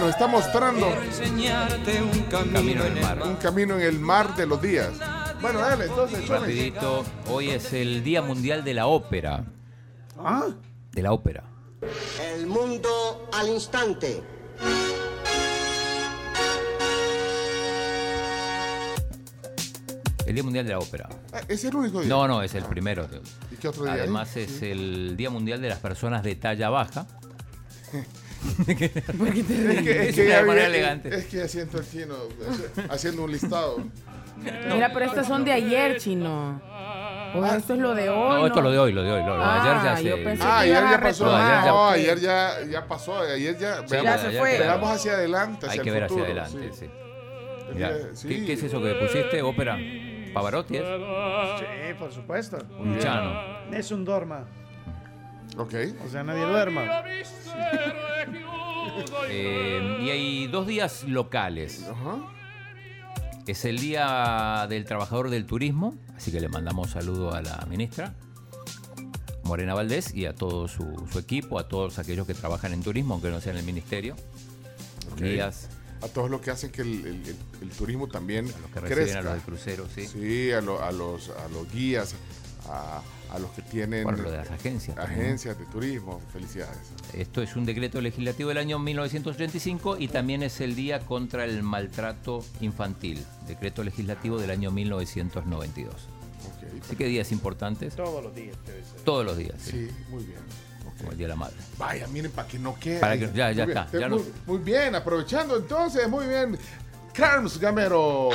Nos 0.00 0.10
está 0.10 0.26
mostrando 0.26 0.86
Un 0.88 2.22
camino 2.52 2.84
en 2.84 2.96
el 2.96 3.02
mar. 3.02 3.22
un 3.22 3.36
camino 3.36 3.74
en 3.76 3.82
el 3.82 3.98
mar 3.98 4.34
de 4.36 4.46
los 4.46 4.60
días. 4.60 4.90
Bueno, 5.40 5.60
dale, 5.60 5.84
entonces. 5.86 6.26
Rapidito, 6.28 7.04
hoy 7.30 7.50
es 7.50 7.72
el 7.72 8.02
Día 8.02 8.22
Mundial 8.22 8.64
de 8.64 8.74
la 8.74 8.86
Ópera. 8.86 9.44
Ah, 10.18 10.48
De 10.92 11.02
la 11.02 11.12
ópera. 11.12 11.44
El 12.34 12.46
mundo 12.48 13.28
al 13.32 13.48
instante. 13.48 14.20
El 20.26 20.34
Día 20.34 20.42
Mundial 20.44 20.66
de 20.66 20.72
la 20.72 20.78
Ópera. 20.78 21.08
Ah, 21.32 21.40
¿Es 21.48 21.64
el 21.64 21.74
único 21.74 22.00
día? 22.00 22.08
No, 22.08 22.28
no, 22.28 22.42
es 22.42 22.54
el 22.54 22.64
primero. 22.64 23.08
¿Y 23.50 23.56
qué 23.56 23.68
otro 23.68 23.84
día 23.84 23.94
hay? 23.94 24.00
Además 24.00 24.36
es 24.36 24.60
el 24.62 25.16
Día 25.16 25.30
Mundial 25.30 25.60
de 25.62 25.68
las 25.70 25.78
Personas 25.78 26.22
de 26.22 26.34
talla 26.36 26.68
baja. 26.68 27.06
¿Por 29.16 29.32
qué 29.32 29.42
te 29.42 29.78
Es 29.78 29.82
que, 29.82 30.02
es 30.02 30.08
Es 30.10 30.14
que 30.16 30.26
una 30.26 30.30
ya 30.40 30.42
manera 30.44 30.68
vi- 30.68 30.74
elegante. 30.74 31.14
Es 31.16 31.24
que 31.26 31.48
siento 31.48 31.78
el 31.78 31.90
chino 31.90 32.14
hace- 32.50 32.92
haciendo 32.92 33.24
un 33.24 33.32
listado. 33.32 33.78
Mira, 34.72 34.90
pero 34.92 35.04
estas 35.06 35.26
son 35.26 35.44
de 35.44 35.52
ayer, 35.52 35.98
chino. 35.98 36.60
O 37.34 37.44
esto 37.44 37.74
es 37.74 37.78
lo 37.80 37.94
de 37.94 38.08
hoy. 38.08 38.40
No, 38.40 38.46
esto 38.46 38.58
es 38.60 38.64
lo 38.64 38.70
de 38.70 38.78
hoy, 38.78 38.92
lo 38.92 39.02
de 39.02 39.12
hoy. 39.12 39.20
Lo, 39.22 39.36
lo 39.36 39.38
de 39.38 39.44
Ah, 39.44 39.60
ayer 39.62 39.82
ya 39.84 40.00
yo 40.10 40.16
se... 40.16 40.24
pensé- 40.24 40.44
Ah, 40.46 40.60
que 40.64 40.70
ayer 40.76 40.90
ya 40.90 41.00
pasó. 41.00 41.24
No, 41.26 41.88
ayer 41.88 42.18
ya, 42.20 42.50
ya 42.70 42.86
pasó. 42.88 43.18
Ayer 43.20 43.58
ya. 43.58 43.76
Sí, 43.76 43.84
veamos, 43.90 44.04
Ya 44.04 44.18
se 44.30 44.38
fue. 44.38 44.58
veamos 44.58 44.90
hacia 44.90 45.12
adelante. 45.12 45.66
Hay 45.68 45.78
que 45.80 45.88
el 45.90 45.94
ver 45.94 46.04
hacia 46.04 46.22
adelante, 46.22 46.72
sí. 46.72 46.84
El 47.68 47.74
Mira, 47.74 47.88
día- 47.94 48.06
sí. 48.14 48.28
¿qué, 48.28 48.46
qué 48.46 48.52
es 48.54 48.62
eso 48.62 48.80
que 48.82 48.94
pusiste? 48.94 49.42
¿Ópera? 49.42 49.76
¿Pavarotti 50.32 50.76
es? 50.78 50.84
sí, 51.58 51.94
por 51.98 52.12
supuesto. 52.12 52.58
Un 52.78 52.98
chano. 52.98 53.38
Es 53.72 53.90
un 53.90 54.04
dorma. 54.06 54.44
Ok. 55.58 55.74
O 56.06 56.08
sea, 56.08 56.22
nadie 56.22 56.44
duerma. 56.46 57.02
Eh, 59.28 59.98
y 60.00 60.10
hay 60.10 60.46
dos 60.46 60.66
días 60.66 61.04
locales. 61.04 61.86
Ajá. 61.90 62.16
Es 63.48 63.64
el 63.64 63.78
Día 63.78 64.66
del 64.68 64.84
Trabajador 64.84 65.30
del 65.30 65.46
Turismo, 65.46 65.94
así 66.16 66.30
que 66.30 66.38
le 66.40 66.48
mandamos 66.50 66.90
saludo 66.90 67.32
a 67.32 67.40
la 67.40 67.64
ministra 67.68 68.14
Morena 69.44 69.72
Valdés 69.74 70.14
y 70.14 70.26
a 70.26 70.34
todo 70.34 70.68
su, 70.68 70.84
su 71.10 71.18
equipo, 71.18 71.58
a 71.58 71.66
todos 71.66 71.98
aquellos 71.98 72.26
que 72.26 72.34
trabajan 72.34 72.74
en 72.74 72.82
turismo, 72.82 73.14
aunque 73.14 73.30
no 73.30 73.40
sea 73.40 73.52
en 73.52 73.58
el 73.60 73.64
ministerio. 73.64 74.14
Ok. 75.12 75.20
Días 75.22 75.68
A 76.02 76.08
todos 76.08 76.30
los 76.30 76.42
que 76.42 76.50
hacen 76.50 76.70
que 76.70 76.82
el, 76.82 76.88
el- 77.06 77.06
el- 77.26 77.36
el 77.62 77.68
turismo 77.70 78.06
también 78.08 78.44
a 78.46 78.58
los 78.60 78.70
que 78.70 78.80
crezca. 78.94 79.18
a 79.20 79.22
los 79.22 79.32
del 79.32 79.42
crucero, 79.42 79.86
sí. 79.94 80.06
Sí, 80.06 80.52
a, 80.52 80.60
lo- 80.60 80.84
a 80.84 80.92
los, 80.92 81.30
a 81.30 81.48
los 81.48 81.72
guías, 81.72 82.14
a, 82.68 83.02
a 83.30 83.38
los 83.38 83.50
que 83.52 83.62
tienen 83.62 84.04
Bueno, 84.04 84.22
lo 84.22 84.30
de 84.30 84.36
las 84.38 84.50
agencias. 84.50 84.96
agencias 84.98 85.58
de 85.58 85.64
turismo. 85.66 86.20
Felicidades. 86.32 86.78
Esto 87.14 87.42
es 87.42 87.56
un 87.56 87.64
decreto 87.66 88.00
legislativo 88.00 88.48
del 88.50 88.58
año 88.58 88.78
1985 88.78 89.96
y 89.98 90.08
también 90.08 90.42
es 90.42 90.60
el 90.60 90.74
Día 90.74 91.00
contra 91.00 91.44
el 91.44 91.62
Maltrato 91.62 92.44
Infantil, 92.60 93.24
decreto 93.46 93.82
legislativo 93.82 94.38
del 94.38 94.50
año 94.50 94.70
1992. 94.70 95.94
Ok. 95.94 96.82
Así 96.84 96.96
que 96.96 97.06
días 97.06 97.32
importantes, 97.32 97.94
Todos 97.96 98.22
los 98.22 98.34
días 98.34 98.56
debe 98.66 98.82
ser. 98.84 99.00
todos 99.04 99.24
los 99.24 99.36
días, 99.36 99.54
sí, 99.60 99.70
Sí, 99.88 99.90
muy 100.10 100.24
bien. 100.24 100.38
como 100.98 101.12
el 101.12 101.18
Día 101.18 101.26
de 101.26 101.32
la 101.32 101.36
Madre. 101.36 101.56
Vaya, 101.78 102.06
miren, 102.08 102.30
para 102.32 102.46
que 102.48 102.58
no 102.58 102.74
quede. 102.78 102.98
Para 103.00 103.18
que- 103.18 103.30
ya, 103.34 103.50
ya 103.52 103.64
Muy 103.64 103.72
bien. 103.74 103.78
está, 103.84 103.98
ya 103.98 104.08
muy, 104.08 104.18
no- 104.18 104.24
muy 104.46 104.58
bien, 104.58 104.94
aprovechando 104.94 105.56
entonces, 105.56 106.08
muy 106.08 106.26
bien. 106.26 106.58
Carms 107.12 107.58
Gamero. 107.58 108.30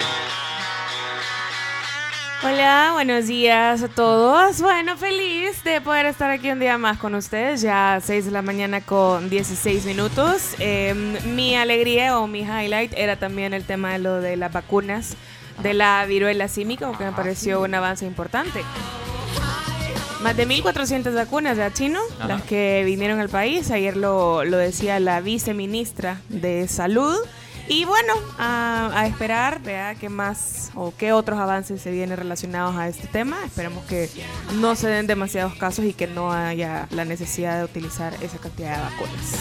Hola, 2.45 2.91
buenos 2.93 3.27
días 3.27 3.83
a 3.83 3.87
todos. 3.87 4.61
Bueno, 4.61 4.97
feliz 4.97 5.63
de 5.63 5.79
poder 5.79 6.05
estar 6.07 6.29
aquí 6.29 6.51
un 6.51 6.59
día 6.59 6.77
más 6.77 6.97
con 6.97 7.15
ustedes, 7.15 7.61
ya 7.61 7.99
6 8.03 8.25
de 8.25 8.31
la 8.31 8.41
mañana 8.41 8.81
con 8.81 9.29
16 9.29 9.85
minutos. 9.85 10.55
Eh, 10.59 10.93
mi 11.33 11.55
alegría 11.55 12.19
o 12.19 12.27
mi 12.27 12.41
highlight 12.41 12.91
era 12.97 13.15
también 13.15 13.53
el 13.53 13.63
tema 13.63 13.93
de 13.93 13.99
lo 13.99 14.19
de 14.19 14.35
las 14.35 14.51
vacunas 14.51 15.15
de 15.61 15.73
la 15.73 16.05
viruela 16.05 16.49
símica, 16.49 16.87
porque 16.87 17.05
me 17.05 17.13
pareció 17.13 17.61
un 17.61 17.73
avance 17.75 18.05
importante. 18.05 18.61
Más 20.21 20.35
de 20.35 20.45
1.400 20.47 21.13
vacunas 21.15 21.57
ya 21.57 21.71
chino, 21.71 21.99
Ajá. 22.17 22.27
las 22.27 22.41
que 22.43 22.83
vinieron 22.85 23.19
al 23.21 23.29
país. 23.29 23.71
Ayer 23.71 23.95
lo, 23.95 24.43
lo 24.43 24.57
decía 24.57 24.99
la 24.99 25.21
viceministra 25.21 26.19
de 26.27 26.67
Salud. 26.67 27.17
Y 27.67 27.85
bueno, 27.85 28.13
a, 28.37 29.05
esperar, 29.07 29.61
vea 29.61 29.95
qué 29.95 30.09
más 30.09 30.71
o 30.75 30.93
qué 30.97 31.13
otros 31.13 31.39
avances 31.39 31.81
se 31.81 31.91
vienen 31.91 32.17
relacionados 32.17 32.75
a 32.75 32.87
este 32.87 33.07
tema. 33.07 33.37
Esperemos 33.45 33.85
que 33.85 34.09
no 34.55 34.75
se 34.75 34.89
den 34.89 35.07
demasiados 35.07 35.55
casos 35.55 35.85
y 35.85 35.93
que 35.93 36.07
no 36.07 36.33
haya 36.33 36.87
la 36.91 37.05
necesidad 37.05 37.59
de 37.59 37.65
utilizar 37.65 38.13
esa 38.21 38.37
cantidad 38.37 38.75
de 38.75 38.81
vacunas. 38.83 39.33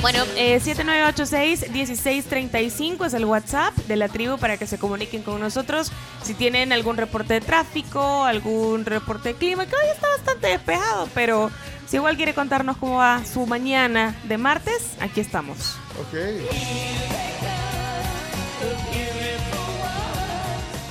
Bueno, 0.00 0.24
eh, 0.36 0.60
7986-1635 0.60 3.06
es 3.06 3.14
el 3.14 3.24
WhatsApp 3.24 3.72
de 3.86 3.94
la 3.94 4.08
tribu 4.08 4.36
para 4.36 4.56
que 4.56 4.66
se 4.66 4.76
comuniquen 4.76 5.22
con 5.22 5.40
nosotros. 5.40 5.92
Si 6.24 6.34
tienen 6.34 6.72
algún 6.72 6.96
reporte 6.96 7.34
de 7.34 7.40
tráfico, 7.40 8.24
algún 8.24 8.84
reporte 8.84 9.28
de 9.28 9.36
clima, 9.36 9.66
que 9.66 9.76
hoy 9.76 9.86
está 9.94 10.08
bastante 10.08 10.48
despejado, 10.48 11.08
pero 11.14 11.52
si 11.86 11.96
igual 11.96 12.16
quiere 12.16 12.34
contarnos 12.34 12.76
cómo 12.76 12.96
va 12.98 13.24
su 13.24 13.46
mañana 13.46 14.14
de 14.24 14.38
martes, 14.38 14.92
aquí 15.00 15.20
estamos. 15.20 15.76
Ok. 16.00 16.14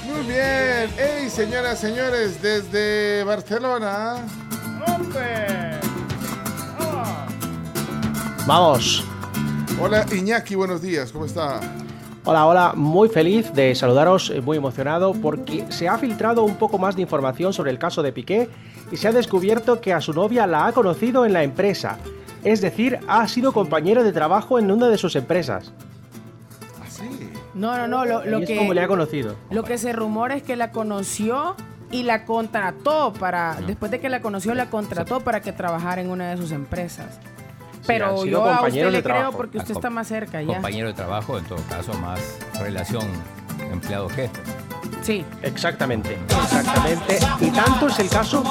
Muy 0.06 0.22
bien. 0.28 0.90
Hey, 0.98 1.30
señoras, 1.30 1.80
señores, 1.80 2.42
desde 2.42 3.24
Barcelona. 3.24 4.18
¡Hombre! 4.88 5.80
Vamos. 8.46 9.04
Hola, 9.80 10.06
Iñaki, 10.12 10.56
buenos 10.56 10.82
días. 10.82 11.12
¿Cómo 11.12 11.26
está? 11.26 11.60
Hola, 12.24 12.46
hola, 12.46 12.74
muy 12.76 13.10
feliz 13.10 13.52
de 13.52 13.74
saludaros, 13.74 14.30
eh, 14.30 14.42
muy 14.42 14.56
emocionado 14.56 15.14
porque 15.14 15.66
se 15.72 15.88
ha 15.88 15.98
filtrado 15.98 16.44
un 16.44 16.56
poco 16.56 16.78
más 16.78 16.96
de 16.96 17.02
información 17.02 17.52
sobre 17.52 17.72
el 17.72 17.80
caso 17.80 18.04
de 18.04 18.12
Piqué 18.12 18.48
y 18.92 18.98
se 18.98 19.08
ha 19.08 19.12
descubierto 19.12 19.82
que 19.82 19.92
a 19.92 20.02
su 20.02 20.14
novia 20.14 20.46
la 20.46 20.68
ha 20.68 20.72
conocido 20.72 21.26
en 21.26 21.34
la 21.34 21.42
empresa. 21.42 21.98
Es 22.44 22.62
decir, 22.62 23.00
ha 23.08 23.28
sido 23.28 23.54
compañero 23.54 24.04
de 24.04 24.12
trabajo 24.12 24.60
en 24.60 24.70
una 24.70 24.88
de 24.88 25.00
sus 25.00 25.16
empresas. 25.16 25.74
Así. 26.86 27.32
No, 27.56 27.76
no, 27.76 27.88
no. 27.88 28.06
Lo, 28.06 28.24
lo 28.24 28.38
es 28.38 28.48
que, 28.48 28.56
como 28.56 28.76
le 28.76 28.82
ha 28.82 28.88
conocido. 28.88 29.36
lo 29.50 29.64
que 29.64 29.80
se 29.80 29.92
rumora 29.92 30.36
es 30.36 30.44
que 30.44 30.56
la 30.56 30.72
conoció 30.72 31.56
y 31.90 32.04
la 32.04 32.26
contrató 32.26 33.14
para. 33.14 33.58
Después 33.66 33.90
de 33.90 34.00
que 34.00 34.10
la 34.10 34.22
conoció, 34.22 34.54
la 34.54 34.70
contrató 34.70 35.22
para 35.22 35.42
que 35.42 35.54
trabajara 35.54 36.02
en 36.02 36.12
una 36.12 36.30
de 36.30 36.38
sus 36.38 36.52
empresas. 36.52 37.20
Pero 37.88 38.18
sido 38.24 38.26
yo 38.32 38.46
a 38.46 38.62
usted 38.62 38.72
le 38.74 38.98
de 38.98 39.04
creo 39.04 39.16
trabajo. 39.16 39.38
porque 39.38 39.58
usted 39.58 39.74
Ah, 39.76 39.78
está 39.78 39.90
más 39.90 40.08
cerca 40.08 40.42
ya. 40.42 40.48
Compañero 40.54 40.88
de 40.88 40.94
trabajo, 40.94 41.38
en 41.38 41.46
todo 41.46 41.60
caso, 41.70 41.94
más 41.96 42.20
relación 42.60 43.06
empleado-jefe. 43.72 44.30
Sí. 45.02 45.26
Exactamente, 45.42 46.18
exactamente. 46.30 47.20
Y 47.40 47.50
tanto 47.52 47.88
es 47.88 48.00
el 48.00 48.10
caso 48.10 48.44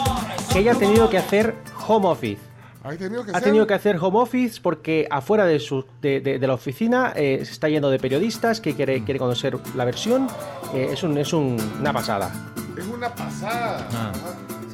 que 0.52 0.60
ella 0.60 0.72
ha 0.72 0.76
tenido 0.76 1.08
que 1.08 1.18
hacer 1.18 1.54
home 1.86 2.08
office. 2.08 2.40
¿Ha 2.82 2.90
tenido 2.96 3.24
que 3.24 3.30
Ha 3.30 3.34
hacer? 3.34 3.44
tenido 3.44 3.66
que 3.66 3.74
hacer 3.74 3.98
home 4.00 4.18
office 4.20 4.58
porque 4.62 5.06
afuera 5.10 5.44
de, 5.44 5.60
su, 5.60 5.84
de, 6.00 6.20
de- 6.20 6.38
de 6.38 6.46
la 6.46 6.54
oficina 6.54 7.12
eh, 7.14 7.42
se 7.44 7.52
está 7.52 7.68
yendo 7.68 7.90
de 7.90 7.98
periodistas 7.98 8.60
que 8.60 8.74
quiere, 8.74 9.04
quiere 9.04 9.18
conocer 9.20 9.58
la 9.76 9.84
versión. 9.84 10.28
Eh, 10.74 10.88
es 10.92 11.02
un, 11.02 11.18
es 11.18 11.32
un- 11.34 11.58
una 11.78 11.92
pasada. 11.92 12.30
Es 12.78 12.86
una 12.86 13.14
pasada. 13.14 13.86
Ah. 13.92 14.12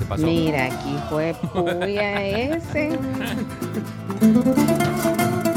Pasó. 0.08 0.26
Mira, 0.26 0.66
aquí 0.66 0.96
fue 1.10 1.34
puya 1.52 2.22
ese. 2.24 2.98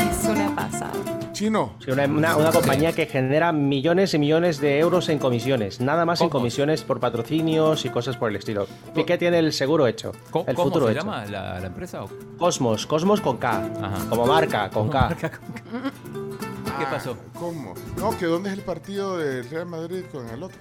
Es 0.10 0.26
una 0.28 0.56
pasada. 0.56 0.92
Chino. 1.34 1.74
Sí, 1.86 1.92
una, 1.92 2.06
una- 2.06 2.36
una 2.36 2.52
compañía 2.52 2.92
que 2.94 3.06
genera 3.06 3.52
millones 3.54 4.14
y 4.14 4.20
millones 4.20 4.60
de 4.60 4.80
euros 4.80 5.08
en 5.10 5.20
comisiones. 5.20 5.80
Nada 5.80 6.04
más 6.06 6.20
en 6.22 6.30
comisiones 6.30 6.82
por 6.84 7.00
patrocinios 7.00 7.86
y 7.86 7.90
cosas 7.90 8.18
por 8.18 8.30
el 8.30 8.36
estilo. 8.36 8.68
Piqué 8.94 9.18
tiene 9.18 9.40
el 9.40 9.54
seguro 9.54 9.88
hecho. 9.88 10.12
Co- 10.32 10.44
el 10.48 10.56
¿Cómo 10.56 10.68
futuro 10.70 10.88
se 10.88 10.94
hecho. 10.94 11.02
llama 11.02 11.26
la, 11.26 11.60
la 11.60 11.68
empresa? 11.68 12.04
o- 12.04 12.10
Cosmos, 12.38 12.86
Cosmos 12.88 13.22
con 13.22 13.38
K. 13.38 13.70
Ajá. 13.82 14.10
Como 14.10 14.26
marca, 14.26 14.70
con 14.70 14.90
K. 14.90 15.16
¿Qué 15.20 16.86
pasó? 16.92 17.16
Ah, 17.20 17.40
¿Cómo? 17.40 17.74
No, 17.98 18.18
que 18.18 18.26
dónde 18.26 18.50
es 18.50 18.58
el 18.58 18.64
partido 18.64 19.18
del 19.18 19.50
Real 19.50 19.66
Madrid 19.68 20.04
con 20.12 20.28
el 20.30 20.42
otro. 20.44 20.60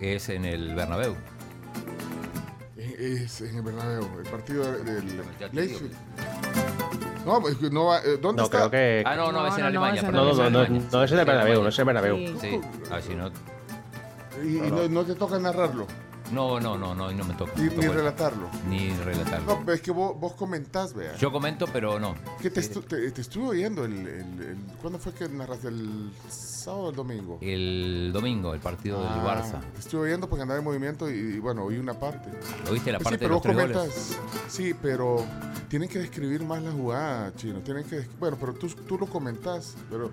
Es 0.00 0.28
en 0.28 0.44
el 0.44 0.74
Bernabéu. 0.74 1.14
Es 2.98 3.42
en 3.42 3.56
el 3.56 3.62
Bernabéu, 3.62 4.08
el 4.24 4.30
partido 4.30 4.64
del. 4.82 5.22
Leipzig. 5.52 5.90
No, 7.26 7.40
pues, 7.42 7.60
no 7.60 7.86
va- 7.86 7.98
eh, 8.00 8.16
¿dónde 8.20 8.40
No, 8.40 8.44
está? 8.44 8.58
creo 8.58 8.70
que. 8.70 9.02
Ah, 9.04 9.16
no, 9.16 9.32
no, 9.32 9.40
No, 9.42 9.46
es 9.48 9.54
en 9.54 9.60
no, 9.60 9.66
Alemania. 9.66 10.02
No, 10.02 10.10
no, 10.32 10.50
no, 10.50 10.66
no 10.68 11.02
es 11.04 11.12
en 11.12 11.18
el 11.18 11.24
Bernabéu, 11.26 11.62
no 11.62 11.68
es 11.68 11.78
en 11.78 11.88
el 11.88 11.94
Bernabéu. 11.94 12.16
Sí. 12.16 12.36
Sí, 12.40 12.60
si 13.08 13.14
no, 13.14 13.30
Y, 14.42 14.88
no 14.90 15.04
te 15.04 15.14
toca 15.14 15.38
narrarlo, 15.38 15.86
no, 16.32 16.58
no, 16.60 16.76
no, 16.76 16.94
no, 16.94 17.12
no 17.12 17.24
me 17.24 17.34
toca. 17.34 17.52
ni, 17.56 17.68
relatarlo. 17.68 18.48
ni 18.68 18.90
relatarlo. 18.90 19.46
No, 19.46 19.60
pero 19.60 19.72
es 19.74 19.80
que 19.80 19.90
vos, 19.90 20.18
vos 20.18 20.32
comentás, 20.34 20.94
vea. 20.94 21.16
Yo 21.16 21.30
comento, 21.32 21.66
pero 21.72 21.98
no. 22.00 22.14
que 22.40 22.50
te, 22.50 22.60
estu- 22.60 22.84
te, 22.84 23.10
te 23.10 23.20
estuve 23.20 23.48
oyendo 23.48 23.84
el, 23.84 23.92
el- 23.92 24.06
el- 24.08 24.56
¿Cuándo 24.80 24.98
fue 24.98 25.12
que 25.12 25.28
narraste? 25.28 25.68
¿El 25.68 26.10
sábado 26.28 26.84
o 26.84 26.90
el 26.90 26.96
domingo? 26.96 27.38
El 27.40 28.10
domingo, 28.12 28.54
el 28.54 28.60
partido 28.60 28.98
del 28.98 29.08
Ah, 29.08 29.42
Barça. 29.42 29.60
Te 29.72 29.80
estuve 29.80 30.02
oyendo 30.02 30.28
porque 30.28 30.42
andaba 30.42 30.58
en 30.58 30.64
movimiento 30.64 31.08
y, 31.10 31.14
y, 31.14 31.38
bueno, 31.38 31.64
oí 31.64 31.78
una 31.78 31.94
parte. 31.94 32.28
¿Lo 32.64 32.72
viste 32.72 32.90
la 32.92 32.98
Pues 32.98 33.04
parte 33.04 33.10
sí, 33.10 33.12
de 33.14 33.18
pero 33.18 33.28
los 33.34 33.42
vos 33.42 33.42
tres 33.42 33.56
goles? 33.56 33.76
comentas. 33.76 34.52
Sí, 34.52 34.74
pero 34.80 35.24
tienen 35.68 35.88
que 35.88 35.98
describir 35.98 36.42
más 36.44 36.62
la 36.62 36.70
jugada, 36.72 37.32
chino. 37.36 37.60
Tienen 37.60 37.84
que, 37.84 38.06
bueno, 38.20 38.36
pero 38.40 38.52
tú, 38.54 38.68
tú 38.68 38.98
lo 38.98 39.06
comentás, 39.06 39.74
pero 39.90 40.10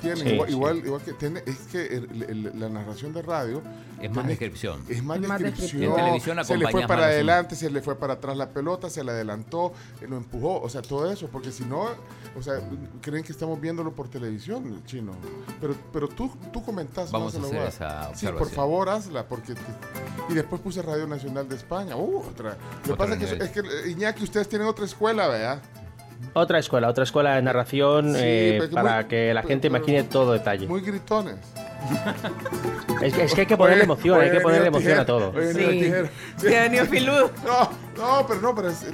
tienen 0.00 0.18
Sí, 0.24 0.28
igual, 0.34 0.48
sí. 0.48 0.54
igual, 0.54 0.78
igual 0.78 1.02
que 1.02 1.12
tiene, 1.14 1.42
es 1.46 1.58
que 1.70 1.86
el- 1.86 2.22
el- 2.22 2.60
la 2.60 2.68
narración 2.68 3.12
de 3.12 3.22
radio 3.22 3.62
Es 4.00 4.10
más 4.14 4.26
descripción. 4.26 4.80
es 4.88 5.02
más 5.02 5.18
Es 5.20 5.28
más 5.28 5.38
descripción. 5.50 5.82
En 5.84 5.94
televisión 5.96 6.44
se 6.44 6.56
le 6.56 6.68
fue 6.68 6.86
para 6.86 7.06
adelante, 7.06 7.56
se 7.56 7.70
le 7.70 7.80
fue 7.82 7.96
para 7.96 8.14
atrás 8.14 8.36
la 8.36 8.48
pelota, 8.48 8.90
se 8.90 9.02
le 9.04 9.12
adelantó, 9.12 9.72
lo 10.08 10.16
empujó, 10.16 10.60
o 10.60 10.68
sea, 10.68 10.82
todo 10.82 11.10
eso, 11.10 11.28
porque 11.28 11.52
si 11.52 11.64
no, 11.64 11.86
o 12.36 12.42
sea, 12.42 12.54
creen 13.00 13.22
que 13.24 13.32
estamos 13.32 13.60
viéndolo 13.60 13.92
por 13.92 14.08
televisión, 14.08 14.82
chino. 14.84 15.12
Pero, 15.60 15.74
pero 15.92 16.08
tú, 16.08 16.30
tú 16.52 16.62
comentás 16.62 17.10
Vamos 17.10 17.34
a 17.34 17.38
hacer 17.40 17.62
esa 17.62 18.14
Sí, 18.14 18.26
por 18.28 18.50
favor, 18.50 18.88
hazla, 18.88 19.26
porque 19.26 19.54
te- 19.54 19.60
y 20.30 20.34
después 20.34 20.60
puse 20.60 20.82
Radio 20.82 21.06
Nacional 21.06 21.48
de 21.48 21.56
España, 21.56 21.96
uh, 21.96 22.18
otra. 22.28 22.56
Lo 22.86 22.94
que 22.94 22.96
pasa 22.98 23.14
es 23.14 23.18
que, 23.32 23.44
es 23.44 23.50
que 23.50 23.60
eh, 23.60 23.90
Iñaki, 23.90 24.24
ustedes 24.24 24.48
tienen 24.48 24.66
otra 24.68 24.84
escuela, 24.84 25.28
¿verdad? 25.28 25.60
Otra 26.32 26.58
escuela, 26.58 26.88
otra 26.88 27.04
escuela 27.04 27.34
de 27.36 27.42
narración 27.42 28.12
Sí, 28.14 28.20
eh, 28.20 28.68
para 28.72 29.00
muy- 29.00 29.08
que 29.08 29.34
la 29.34 29.42
pero- 29.42 29.48
gente 29.48 29.68
pero- 29.70 29.78
imagine 29.84 30.02
todo 30.04 30.32
detalle. 30.32 30.66
Muy 30.66 30.80
gritones. 30.80 31.36
Es, 33.02 33.12
que- 33.14 33.24
es 33.24 33.34
que 33.34 33.40
hay 33.42 33.46
que 33.46 33.56
ponerle 33.56 33.82
Oye, 33.84 33.92
emoción, 33.92 34.20
hay 34.20 34.30
que 34.30 34.40
ponerle 34.40 34.68
emoción 34.68 34.98
a 35.00 35.06
todo. 35.06 35.30
oye, 35.34 35.52
Sí. 35.52 35.58
tijera. 35.70 36.08
Sí. 36.36 36.48
Se 36.48 36.58
ha 36.58 36.62
venido 36.64 36.84
filudo. 36.86 37.30
No, 37.44 37.70
no, 37.96 38.26
pero 38.26 38.40
no, 38.40 38.54
pero 38.54 38.68
es, 38.70 38.82
eh, 38.84 38.92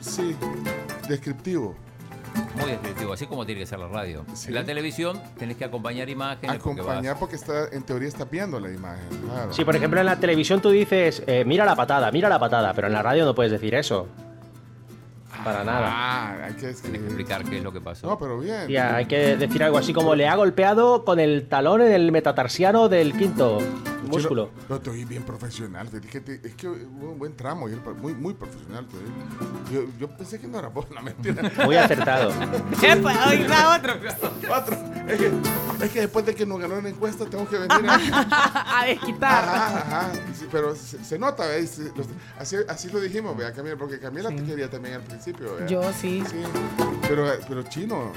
sí, 0.00 0.36
descriptivo. 1.08 1.74
Muy 2.60 2.70
descriptivo, 2.70 3.12
así 3.14 3.26
como 3.26 3.46
tiene 3.46 3.62
que 3.62 3.66
ser 3.66 3.78
la 3.78 3.88
radio. 3.88 4.24
Sí. 4.34 4.48
En 4.48 4.54
la 4.54 4.64
televisión 4.64 5.20
tenés 5.38 5.56
que 5.56 5.64
acompañar 5.64 6.08
imágenes. 6.10 6.58
porque 6.62 6.80
Acompañar 6.80 7.18
porque 7.18 7.36
está, 7.36 7.68
en 7.72 7.82
teoría 7.82 8.08
está 8.08 8.24
viendo 8.26 8.60
la 8.60 8.70
imagen. 8.70 9.08
Claro. 9.26 9.52
Sí, 9.54 9.64
por 9.64 9.74
ejemplo, 9.74 10.00
en 10.00 10.06
la 10.06 10.16
televisión 10.20 10.60
tú 10.60 10.70
dices, 10.70 11.22
eh, 11.26 11.44
mira 11.46 11.64
la 11.64 11.74
patada, 11.76 12.10
mira 12.12 12.28
la 12.28 12.38
patada, 12.38 12.74
pero 12.74 12.88
en 12.88 12.92
la 12.92 13.02
radio 13.02 13.24
no 13.24 13.34
puedes 13.34 13.52
decir 13.52 13.74
eso. 13.74 14.06
Para 15.46 15.64
nada. 15.64 15.88
Ah, 15.90 16.36
hay 16.46 16.52
que 16.54 16.60
Tenés 16.60 16.60
que 16.60 16.88
escribir. 16.88 17.02
explicar 17.06 17.44
qué 17.44 17.58
es 17.58 17.62
lo 17.64 17.72
que 17.72 17.80
pasó. 17.80 18.06
No, 18.08 18.18
pero 18.18 18.38
bien. 18.38 18.68
Y 18.70 18.76
hay 18.76 19.06
que 19.06 19.36
decir 19.36 19.62
algo 19.62 19.78
así 19.78 19.92
como, 19.92 20.14
le 20.14 20.28
ha 20.28 20.34
golpeado 20.36 21.04
con 21.04 21.20
el 21.20 21.48
talón 21.48 21.80
en 21.82 21.92
el 21.92 22.12
metatarsiano 22.12 22.88
del 22.88 23.12
quinto 23.16 23.58
músculo. 24.10 24.50
No, 24.68 24.78
te 24.80 24.90
oí 24.90 25.04
bien 25.04 25.22
profesional. 25.24 25.88
te 25.88 26.00
dije, 26.00 26.20
te- 26.20 26.40
es 26.46 26.54
que 26.54 26.68
hubo 26.68 27.12
un 27.12 27.18
buen 27.18 27.34
tramo. 27.36 27.66
muy, 28.00 28.14
muy 28.14 28.34
profesional. 28.34 28.86
te. 28.86 29.72
Yo, 29.74 29.82
yo 29.98 30.08
pensé 30.16 30.38
que 30.40 30.46
no 30.46 30.58
era 30.58 30.68
vos, 30.68 30.86
la 30.94 31.00
mentira. 31.02 31.50
Muy 31.64 31.76
acertado. 31.76 32.30
Epa, 32.82 33.28
hoy 33.28 33.44
va 33.50 33.76
otro. 33.76 33.94
Otro. 34.54 34.76
Es 35.08 35.18
que, 35.18 35.30
es 35.84 35.90
que 35.92 36.00
después 36.00 36.26
de 36.26 36.34
que 36.34 36.44
nos 36.46 36.58
ganó 36.60 36.80
la 36.80 36.88
encuesta, 36.88 37.24
tengo 37.26 37.48
que 37.48 37.58
venir 37.58 37.88
a. 37.88 38.80
A 38.80 38.86
desquitar. 38.86 39.44
Ajá, 39.44 39.78
ajá. 39.78 40.12
Sí, 40.34 40.46
pero 40.50 40.74
se, 40.74 41.02
se 41.04 41.18
nota, 41.18 41.46
¿ves? 41.46 41.80
Así, 42.38 42.56
así 42.68 42.88
lo 42.90 43.00
dijimos, 43.00 43.36
vea, 43.36 43.52
Camila, 43.52 43.76
porque 43.76 43.98
Camila 43.98 44.28
te 44.30 44.42
quería 44.44 44.68
también 44.70 44.94
al 44.96 45.02
principio, 45.02 45.35
Yo 45.68 45.92
sí. 45.92 46.22
Sí, 46.30 46.42
pero, 47.08 47.26
pero 47.48 47.62
chino, 47.64 48.12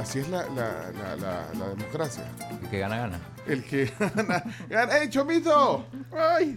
así 0.00 0.20
es 0.20 0.28
la, 0.28 0.42
la, 0.50 0.90
la, 0.92 1.16
la, 1.16 1.48
la 1.58 1.68
democracia. 1.68 2.24
El 2.62 2.68
que 2.70 2.78
gana, 2.78 2.96
gana. 2.96 3.20
El 3.46 3.64
que 3.64 3.92
gana, 3.98 4.44
gana. 4.68 4.98
¡Ey, 4.98 5.08
Chomito! 5.10 5.84
¡Ay! 6.16 6.54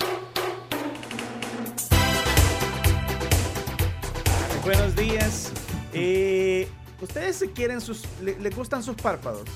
Buenos 4.64 4.96
días. 4.96 5.52
Eh, 5.94 6.68
¿Ustedes 7.02 7.36
se 7.38 7.52
quieren 7.52 7.80
sus, 7.82 8.04
le, 8.22 8.38
le 8.40 8.50
gustan 8.50 8.84
sus 8.84 8.96
párpados? 8.96 9.48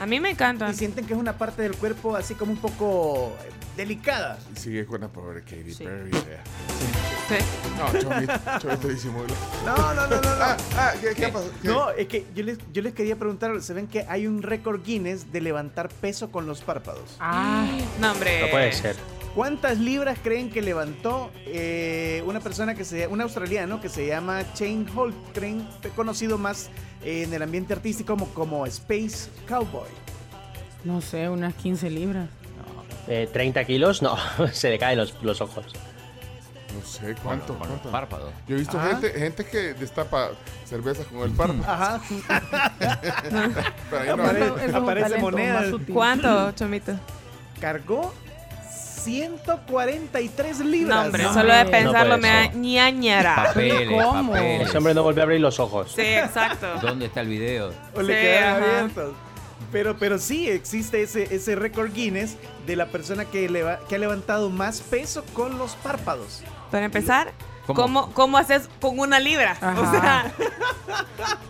A 0.00 0.06
mí 0.06 0.20
me 0.20 0.30
encanta. 0.30 0.68
Y 0.70 0.74
sienten 0.74 1.06
que 1.06 1.14
es 1.14 1.18
una 1.18 1.36
parte 1.36 1.62
del 1.62 1.74
cuerpo 1.76 2.16
así 2.16 2.34
como 2.34 2.52
un 2.52 2.58
poco 2.58 3.32
eh, 3.44 3.50
delicada. 3.76 4.38
Sigue 4.56 4.86
con 4.86 5.00
la 5.00 5.08
pobre 5.08 5.42
Katy 5.42 5.72
Sí. 5.74 5.84
Perry, 5.84 6.10
vea. 6.10 6.42
Sí. 7.28 7.34
No, 7.76 8.00
Chomito, 8.00 8.32
Chomito 8.58 8.88
disimula. 8.88 9.34
No, 9.64 9.76
no, 9.76 10.06
no, 10.06 10.08
no, 10.08 10.20
no. 10.20 10.44
Ah, 10.44 10.56
ah, 10.76 10.92
¿qué, 11.00 11.14
qué 11.14 11.28
pasó? 11.28 11.50
¿Qué? 11.60 11.68
No, 11.68 11.90
es 11.90 12.08
que 12.08 12.26
yo 12.34 12.42
les, 12.42 12.58
yo 12.72 12.82
les 12.82 12.94
quería 12.94 13.16
preguntar, 13.16 13.60
¿se 13.60 13.74
ven 13.74 13.86
que 13.86 14.06
hay 14.08 14.26
un 14.26 14.42
récord 14.42 14.82
Guinness 14.82 15.30
de 15.30 15.40
levantar 15.40 15.88
peso 15.88 16.30
con 16.30 16.46
los 16.46 16.62
párpados? 16.62 17.16
Ah, 17.20 17.66
No, 18.00 18.12
hombre. 18.12 18.40
No 18.40 18.48
puede 18.50 18.72
ser. 18.72 18.96
¿Cuántas 19.34 19.78
libras 19.78 20.18
creen 20.22 20.50
que 20.50 20.62
levantó 20.62 21.30
eh, 21.46 22.22
una 22.26 22.40
persona 22.40 22.74
que 22.74 22.84
se, 22.84 23.06
un 23.06 23.20
australiano 23.20 23.80
que 23.80 23.88
se 23.88 24.06
llama 24.06 24.42
Shane 24.54 24.86
Holtgren, 24.96 25.68
conocido 25.94 26.38
más 26.38 26.70
eh, 27.04 27.24
en 27.24 27.34
el 27.34 27.42
ambiente 27.42 27.74
artístico 27.74 28.14
como, 28.14 28.26
como 28.32 28.66
Space 28.66 29.30
Cowboy? 29.46 29.88
no 30.84 31.00
sé, 31.02 31.28
unas 31.28 31.54
15 31.54 31.90
libras. 31.90 32.28
Eh, 33.06 33.28
30 33.32 33.64
kilos, 33.64 34.00
no, 34.00 34.16
se 34.52 34.70
le 34.70 34.78
caen 34.78 34.98
los, 34.98 35.14
los 35.22 35.40
ojos. 35.40 35.66
No 36.74 36.86
sé 36.86 37.14
cuánto. 37.22 37.54
Cuánto? 37.54 37.90
párpados. 37.90 38.32
Yo 38.46 38.56
he 38.56 38.58
visto 38.58 38.78
gente, 38.80 39.10
gente 39.10 39.44
que 39.46 39.74
destapa 39.74 40.30
cerveza 40.66 41.04
con 41.04 41.20
el 41.22 41.30
párpado. 41.30 41.64
Ajá. 41.66 42.00
Pero 43.90 44.02
ahí 44.02 44.08
no. 44.70 44.76
Aparece 44.78 45.08
talento 45.08 45.18
moneda. 45.30 45.64
¿Cuánto, 45.92 46.52
Chomito? 46.52 46.92
Cargó 47.60 48.12
143 49.02 50.60
libras. 50.60 50.96
No, 50.98 51.04
hombre, 51.06 51.22
No, 51.22 51.32
solo 51.34 51.54
de 51.54 51.64
pensarlo 51.66 52.16
No 52.16 52.22
me 52.22 52.28
da 52.28 52.46
ñañara. 52.48 53.36
Papeles, 53.46 53.88
¿Cómo? 53.90 54.32
papeles. 54.32 54.68
Ese 54.68 54.78
hombre 54.78 54.94
no 54.94 55.02
volvió 55.02 55.22
a 55.22 55.24
abrir 55.24 55.40
los 55.40 55.58
ojos. 55.58 55.92
Sí, 55.94 56.02
exacto. 56.02 56.66
¿Dónde 56.82 57.06
está 57.06 57.20
el 57.22 57.28
video? 57.28 57.72
O 57.94 58.02
le 58.02 58.14
Sí, 58.14 58.20
quedaron 58.20 58.62
ajá. 58.62 58.78
abiertos. 58.78 59.14
Pero, 59.72 59.98
pero 59.98 60.18
sí 60.18 60.48
existe 60.48 61.02
ese, 61.02 61.34
ese 61.34 61.54
récord 61.56 61.92
Guinness 61.92 62.36
de 62.66 62.76
la 62.76 62.86
persona 62.86 63.24
que, 63.24 63.48
leva- 63.50 63.80
que 63.88 63.96
ha 63.96 63.98
levantado 63.98 64.50
más 64.50 64.80
peso 64.80 65.24
con 65.34 65.58
los 65.58 65.72
párpados. 65.76 66.42
Para 66.70 66.84
empezar, 66.86 67.32
¿Cómo? 67.66 67.82
¿cómo, 67.82 68.10
cómo 68.12 68.38
haces 68.38 68.68
con 68.80 68.98
una 68.98 69.20
libra? 69.20 69.56
O 69.60 69.90
sea, 69.90 70.32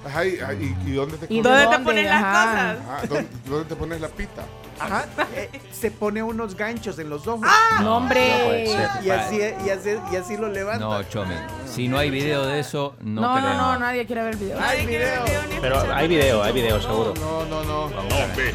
Ajá, 0.06 0.24
y, 0.24 0.30
y- 0.34 0.76
y 0.86 0.92
dónde 0.92 1.16
te 1.18 1.26
¿Y 1.32 1.42
pones? 1.42 1.62
¿dónde 1.64 1.76
te 1.78 1.84
ponen 1.84 2.06
las 2.06 2.22
cosas? 2.24 2.76
Ah, 2.88 3.00
¿dónde, 3.08 3.28
dónde 3.46 3.64
te 3.66 3.76
pones 3.76 4.00
la 4.00 4.08
pita? 4.08 4.44
Ajá. 4.80 5.04
Eh, 5.34 5.50
se 5.72 5.90
pone 5.90 6.22
unos 6.22 6.56
ganchos 6.56 6.98
en 6.98 7.10
los 7.10 7.26
ojos. 7.28 7.46
No, 7.78 7.84
No 7.84 7.96
hombre. 7.98 8.66
ser. 8.66 8.88
Y 9.04 9.10
así, 9.10 9.36
y, 9.66 9.70
así, 9.70 9.90
y 10.12 10.16
así 10.16 10.36
lo 10.36 10.48
levanta. 10.48 10.80
No, 10.84 11.02
Chomi. 11.04 11.34
Si 11.66 11.86
no 11.86 11.98
hay 11.98 12.10
video 12.10 12.44
de 12.46 12.58
eso, 12.60 12.94
no, 13.00 13.20
No, 13.20 13.28
no, 13.28 13.34
queremos. 13.46 13.56
no, 13.62 13.78
nadie 13.78 14.06
quiere 14.06 14.22
ver 14.22 14.32
el 14.34 14.38
video. 14.40 14.60
Hay 14.60 14.86
video. 14.86 15.24
Pero 15.60 15.94
hay 15.94 16.08
video, 16.08 16.42
hay 16.42 16.52
video, 16.52 16.80
seguro. 16.80 17.14
No, 17.20 17.44
no, 17.44 17.62
no. 17.64 17.96
Ver. 18.36 18.54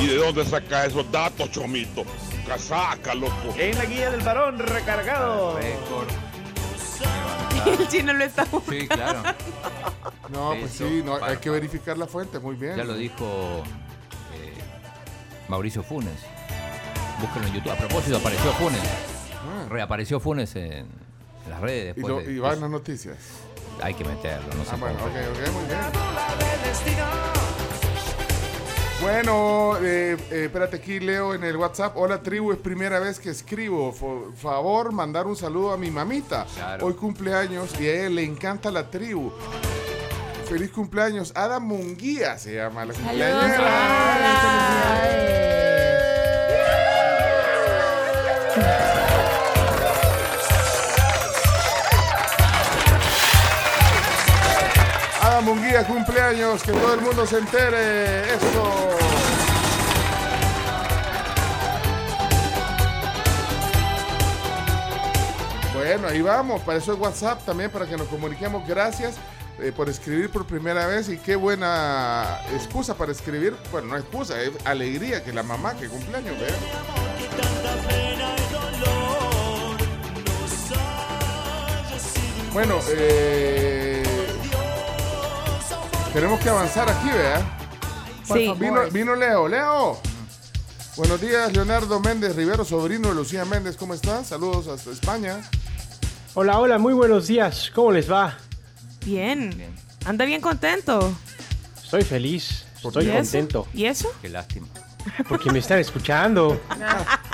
¿Y 0.00 0.06
de 0.08 0.16
dónde 0.16 0.44
saca 0.44 0.84
esos 0.84 1.10
datos, 1.10 1.50
Chomito? 1.50 2.04
Casaca, 2.48 3.14
loco. 3.14 3.54
En 3.56 3.76
la 3.76 3.84
guía 3.84 4.10
del 4.10 4.20
varón 4.22 4.58
recargado. 4.58 5.56
Récord. 5.58 6.08
El 7.78 7.88
chino 7.88 8.12
lo 8.12 8.24
está 8.24 8.44
Sí, 8.68 8.88
claro. 8.88 9.22
No, 10.30 10.50
pues 10.58 10.74
Eso, 10.74 10.88
sí, 10.88 11.02
no, 11.04 11.22
hay 11.22 11.36
que 11.36 11.50
verificar 11.50 11.96
la 11.98 12.06
fuente, 12.06 12.38
muy 12.38 12.56
bien. 12.56 12.76
Ya 12.76 12.84
lo 12.84 12.94
dijo 12.94 13.62
eh, 14.34 14.54
Mauricio 15.48 15.82
Funes. 15.82 16.20
Búsquenlo 17.20 17.48
en 17.48 17.54
YouTube. 17.54 17.72
A 17.72 17.76
propósito, 17.76 18.16
apareció 18.16 18.52
Funes. 18.52 18.80
Ah, 18.80 19.66
Reapareció 19.68 20.18
Funes 20.20 20.54
en, 20.56 20.88
las 21.48 21.60
redes. 21.60 21.96
y, 21.96 22.00
lo- 22.00 22.20
de- 22.20 22.32
y 22.32 22.38
va 22.38 22.52
en 22.54 22.60
las 22.60 22.70
noticias. 22.70 23.16
hay 23.82 23.94
que 23.94 24.04
meterlo, 24.04 24.54
no 24.54 24.64
sé 24.64 24.70
Ah, 24.72 24.76
bueno, 24.78 24.98
cómo. 24.98 25.10
ok, 25.10 25.16
ok, 25.30 25.52
muy 25.52 25.64
bien. 25.66 25.78
Bueno, 29.00 29.76
eh, 29.80 30.16
eh, 30.32 30.44
espérate 30.46 30.78
aquí, 30.78 30.98
Leo 30.98 31.32
en 31.32 31.44
el 31.44 31.56
WhatsApp. 31.56 31.96
Hola, 31.96 32.20
tribu, 32.20 32.50
es 32.50 32.58
primera 32.58 32.98
vez 32.98 33.20
que 33.20 33.30
escribo. 33.30 33.94
Por 33.94 34.34
favor, 34.34 34.90
mandar 34.90 35.28
un 35.28 35.36
saludo 35.36 35.72
a 35.72 35.76
mi 35.76 35.88
mamita. 35.88 36.46
Claro. 36.56 36.86
Hoy 36.86 36.94
cumpleaños 36.94 37.80
y 37.80 37.86
a 37.86 37.94
ella 37.94 38.10
le 38.10 38.24
encanta 38.24 38.72
la 38.72 38.90
tribu. 38.90 39.30
Feliz 40.48 40.72
cumpleaños. 40.72 41.32
Ada 41.36 41.60
Munguía 41.60 42.38
se 42.38 42.56
llama 42.56 42.86
la 42.86 42.94
cumpleañera. 42.94 43.68
Ada 55.22 55.40
Munguía, 55.42 55.86
cumpleaños, 55.86 56.64
que 56.64 56.72
todo 56.72 56.94
el 56.94 57.00
mundo 57.00 57.24
se 57.26 57.38
entere. 57.38 58.34
Eso. 58.34 58.87
Bueno, 65.88 66.08
ahí 66.08 66.20
vamos. 66.20 66.60
Para 66.60 66.76
eso 66.76 66.92
es 66.92 66.98
WhatsApp 66.98 67.46
también, 67.46 67.70
para 67.70 67.86
que 67.86 67.96
nos 67.96 68.08
comuniquemos. 68.08 68.68
Gracias 68.68 69.14
eh, 69.58 69.72
por 69.74 69.88
escribir 69.88 70.28
por 70.28 70.46
primera 70.46 70.86
vez 70.86 71.08
y 71.08 71.16
qué 71.16 71.34
buena 71.34 72.42
excusa 72.52 72.94
para 72.94 73.10
escribir. 73.10 73.56
Bueno, 73.72 73.88
no 73.88 73.96
excusa, 73.96 74.38
es 74.38 74.50
alegría 74.66 75.24
que 75.24 75.32
la 75.32 75.42
mamá 75.42 75.74
que 75.78 75.88
cumpleaños, 75.88 76.38
¿verdad? 76.38 76.58
Bueno, 82.52 82.80
eh, 82.90 84.02
tenemos 86.12 86.38
que 86.40 86.50
avanzar 86.50 86.90
aquí, 86.90 87.08
¿verdad? 87.08 87.42
Sí. 88.24 88.52
Vino, 88.58 88.90
vino 88.90 89.14
Leo. 89.14 89.48
Leo. 89.48 89.98
Buenos 90.96 91.18
días, 91.18 91.50
Leonardo 91.54 91.98
Méndez 91.98 92.36
Rivero, 92.36 92.62
sobrino 92.62 93.08
de 93.08 93.14
Lucía 93.14 93.46
Méndez. 93.46 93.78
¿Cómo 93.78 93.94
están? 93.94 94.26
Saludos 94.26 94.68
hasta 94.68 94.90
España. 94.90 95.40
Hola, 96.34 96.58
hola, 96.58 96.78
muy 96.78 96.94
buenos 96.94 97.26
días. 97.26 97.70
¿Cómo 97.74 97.92
les 97.92 98.10
va? 98.10 98.36
Bien. 99.04 99.74
Anda 100.04 100.24
bien 100.24 100.40
contento. 100.40 101.12
Estoy 101.82 102.02
feliz, 102.02 102.66
estoy 102.76 103.06
¿Y 103.06 103.08
eso? 103.08 103.16
contento, 103.18 103.66
¿Y 103.74 103.84
eso? 103.86 104.12
Qué 104.20 104.28
lástima. 104.28 104.66
porque 105.28 105.50
me 105.50 105.58
están 105.58 105.78
escuchando. 105.78 106.60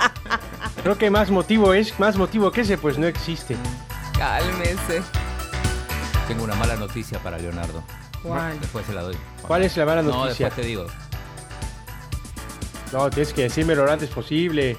Creo 0.83 0.97
que 0.97 1.09
más 1.09 1.29
motivo 1.29 1.73
es, 1.73 1.97
más 1.99 2.15
motivo 2.15 2.51
que 2.51 2.61
ese, 2.61 2.77
pues 2.77 2.97
no 2.97 3.05
existe. 3.07 3.55
Cálmese. 4.17 5.01
Tengo 6.27 6.43
una 6.43 6.55
mala 6.55 6.75
noticia 6.75 7.19
para 7.19 7.37
Leonardo. 7.37 7.83
¿Cuál? 8.23 8.59
Después 8.59 8.85
se 8.85 8.93
la 8.93 9.01
doy. 9.01 9.15
¿Cuál 9.41 9.63
es 9.63 9.75
la 9.77 9.85
mala 9.85 10.01
No, 10.01 10.23
noticia? 10.25 10.45
después 10.47 10.61
te 10.65 10.67
digo. 10.67 10.87
No, 12.93 13.09
tienes 13.09 13.33
que 13.33 13.43
decírmelo 13.43 13.85
lo 13.85 13.91
antes 13.91 14.09
posible. 14.09 14.77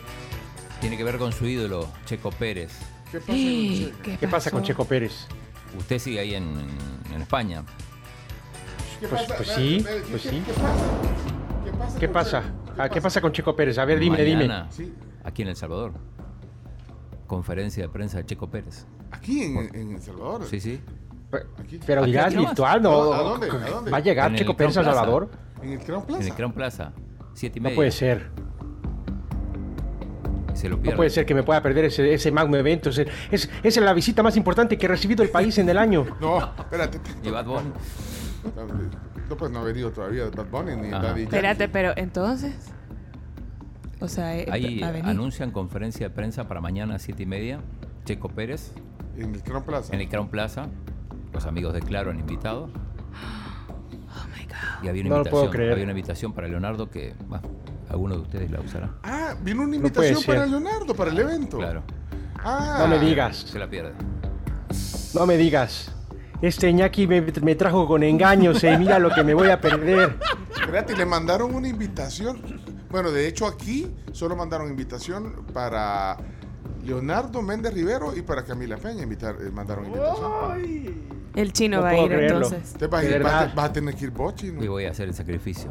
Tiene 0.81 0.97
que 0.97 1.05
ver 1.05 1.19
con 1.19 1.33
su 1.33 1.47
ídolo, 1.47 1.89
Checo 2.07 2.31
Pérez. 2.31 2.73
¿Qué 3.11 3.19
pasa? 3.21 3.33
¿Qué, 3.33 4.17
¿Qué 4.21 4.29
pasa 4.29 4.51
con? 4.51 4.63
Checo 4.63 4.85
Pérez? 4.85 5.27
Usted 5.79 5.99
sigue 5.99 6.21
ahí 6.21 6.35
en, 6.35 6.45
en 7.15 7.23
España. 7.23 7.63
¿Qué 9.01 9.09
Pues- 9.09 9.23
pasa? 9.23 9.37
pues 9.37 9.49
sí, 9.51 9.85
pues 10.11 10.23
¿qué- 10.23 10.29
sí. 10.31 10.43
¿Qué 10.47 10.53
pasa? 10.53 10.75
¿Qué 11.65 11.71
pasa? 11.73 11.99
¿Qué 11.99 12.07
con 12.07 12.13
pasa? 12.15 12.43
Checo? 12.43 12.73
Ah, 12.79 12.89
¿Qué 12.89 13.01
pasa 13.01 13.21
con 13.21 13.33
Checo 13.33 13.55
Pérez? 13.57 13.79
A 13.79 13.85
ver, 13.85 13.99
dime, 13.99 14.23
dime. 14.23 14.47
Mañana. 14.49 14.69
Aquí 15.25 15.43
en 15.43 15.49
El 15.49 15.57
Salvador. 15.57 15.93
Conferencia 17.27 17.83
de 17.83 17.89
prensa 17.89 18.19
de 18.19 18.27
Checo 18.27 18.49
Pérez. 18.49 18.87
Aquí 19.11 19.43
en, 19.43 19.75
en 19.75 19.93
El 19.97 20.01
Salvador. 20.03 20.45
Sí, 20.47 20.61
sí. 20.61 20.81
Aquí. 21.59 21.81
Pero 21.85 22.05
dirás 22.05 22.35
virtual, 22.35 22.83
¿no? 22.83 23.13
¿A 23.13 23.23
dónde? 23.23 23.51
¿A 23.51 23.71
dónde? 23.71 23.91
¿Va 23.91 23.97
a 23.97 24.01
llegar 24.01 24.31
En 24.31 24.37
Checo 24.37 24.57
Pérez 24.57 24.77
a. 24.79 24.85
Salvador? 24.85 25.29
En 25.63 25.73
el 25.73 25.79
Crown 25.81 26.03
En 26.03 26.07
Plaza. 26.07 26.25
el 26.29 26.35
Crown 26.35 26.53
Plaza. 26.53 26.93
Siete 27.35 27.59
y 27.59 27.61
No 27.61 27.65
media. 27.65 27.77
puede 27.77 27.91
ser. 27.91 28.31
Se 30.57 30.69
lo 30.69 30.77
No 30.77 30.83
pierde. 30.83 30.97
puede 30.97 31.11
ser 31.11 31.27
que 31.27 31.35
me 31.35 31.43
pueda 31.43 31.63
perder 31.63 31.85
ese, 31.87 32.13
ese 32.15 32.33
magno 32.33 32.57
evento. 32.57 32.91
Es, 32.91 32.99
es, 33.31 33.51
es 33.63 33.77
la 33.77 33.93
visita 33.93 34.23
más 34.23 34.37
importante 34.37 34.77
que 34.79 34.87
ha 34.87 34.89
recibido 34.89 35.23
el 35.23 35.29
país 35.31 35.57
en 35.59 35.69
el 35.69 35.79
año. 35.79 36.07
No, 36.21 36.39
espérate. 36.59 36.99
Y 37.23 37.31
Bad 37.31 37.45
Bunny. 37.47 37.71
No, 39.29 39.37
pues 39.37 39.51
no 39.51 39.59
ha 39.61 39.65
venido 39.65 39.91
todavía 39.91 40.25
Bad 40.35 40.47
Bunny 40.47 40.77
ni 40.77 40.89
Ajá. 40.89 41.03
Daddy 41.03 41.23
Yankee. 41.23 41.23
Espérate, 41.37 41.69
pero 41.69 41.93
entonces. 41.97 42.55
O 44.01 44.09
sea, 44.09 44.37
eh, 44.37 44.47
Ahí 44.51 44.83
anuncian 45.05 45.51
conferencia 45.51 46.09
de 46.09 46.15
prensa 46.15 46.47
para 46.49 46.61
mañana 46.61 46.95
a 46.97 46.99
siete 46.99 47.23
y 47.25 47.27
media. 47.27 47.61
Checo 48.05 48.29
Pérez 48.29 48.73
En 49.17 49.35
el 49.35 49.43
Crown 49.43 49.65
Plaza. 49.65 49.95
en 49.95 50.01
el 50.01 50.09
Crown 50.09 50.29
Plaza. 50.29 50.69
Los 51.33 51.45
amigos 51.47 51.75
de 51.75 51.81
Claro 51.81 52.11
han 52.11 52.19
invitado. 52.21 52.71
Oh 54.09 54.27
my 54.35 54.45
God. 54.47 54.85
Y 54.85 54.89
había 54.89 55.03
una 55.03 55.09
No 55.11 55.15
lo 55.17 55.21
invitación. 55.21 55.31
puedo 55.31 55.51
creer. 55.51 55.73
Había 55.73 55.85
una 55.85 55.93
invitación 55.93 56.33
para 56.33 56.49
Leonardo 56.49 56.89
que, 56.91 57.15
bueno, 57.29 57.47
alguno 57.97 58.15
de 58.17 58.21
ustedes 58.23 58.51
la 58.51 58.61
usará. 58.61 58.91
Ah, 59.03 59.35
vino 59.43 59.63
una 59.63 59.71
No 59.71 59.77
invitación 59.77 60.23
para 60.25 60.41
ser. 60.43 60.49
Leonardo, 60.51 60.95
para 60.95 61.11
el 61.11 61.19
evento. 61.19 61.59
Claro. 61.59 61.83
Ah, 62.45 62.77
No 62.81 62.89
me 62.89 62.99
digas. 62.99 63.37
Se 63.39 63.59
la 63.59 63.69
pierde. 63.69 63.93
No 65.15 65.27
me 65.27 65.37
digas. 65.37 65.91
Este 66.43 66.71
ñaki 66.73 67.07
me, 67.07 67.23
me 67.23 67.55
trajo 67.55 67.87
con 67.87 68.03
engaños 68.03 68.63
y 68.63 68.69
mira 68.77 68.99
lo 68.99 69.11
que 69.11 69.25
me 69.25 69.33
voy 69.35 69.49
a 69.49 69.59
perder. 69.61 70.17
Espérate, 70.55 70.95
le 70.95 71.07
mandaron 71.07 71.55
una 71.55 71.67
invitación. 71.69 72.41
Bueno, 72.91 73.11
de 73.11 73.27
hecho 73.27 73.47
aquí 73.47 73.91
solo 74.13 74.37
mandaron 74.37 74.69
invitación 74.69 75.47
para 75.55 76.19
Leonardo 76.85 77.41
Méndez 77.43 77.73
Rivero 77.73 78.15
y 78.15 78.21
para 78.23 78.45
Camila 78.45 78.77
Peña 78.77 79.03
invitar, 79.03 79.37
eh, 79.41 79.51
mandaron 79.51 79.87
invitación. 79.87 81.17
El 81.35 81.53
chino 81.53 81.79
No 81.79 81.83
va 81.83 81.89
a 81.91 81.99
ir 81.99 82.07
creerlo. 82.09 82.47
entonces. 82.47 82.75
Te 82.75 82.87
vas, 82.87 83.05
a 83.05 83.09
De 83.09 83.17
ir- 83.17 83.23
vas 83.23 83.55
vas 83.55 83.65
a 83.71 83.73
tener 83.73 83.95
que 83.95 84.05
ir 84.05 84.11
vos, 84.11 84.35
chino. 84.35 84.63
Y 84.63 84.69
voy 84.69 84.85
a 84.85 84.91
hacer 84.91 85.09
el 85.09 85.15
sacrificio. 85.15 85.71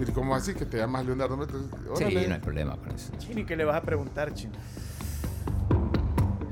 ¿Y 0.00 0.10
cómo 0.12 0.34
así 0.34 0.54
que 0.54 0.64
te 0.64 0.76
llamas 0.78 1.04
Leonardo 1.04 1.36
Méndez? 1.36 1.56
Sí, 1.96 2.04
no 2.28 2.34
hay 2.34 2.40
problema 2.40 2.76
con 2.76 2.90
eso. 2.92 3.12
Chini, 3.18 3.44
¿qué 3.44 3.56
le 3.56 3.64
vas 3.64 3.76
a 3.76 3.82
preguntar, 3.82 4.32
Chino? 4.32 4.52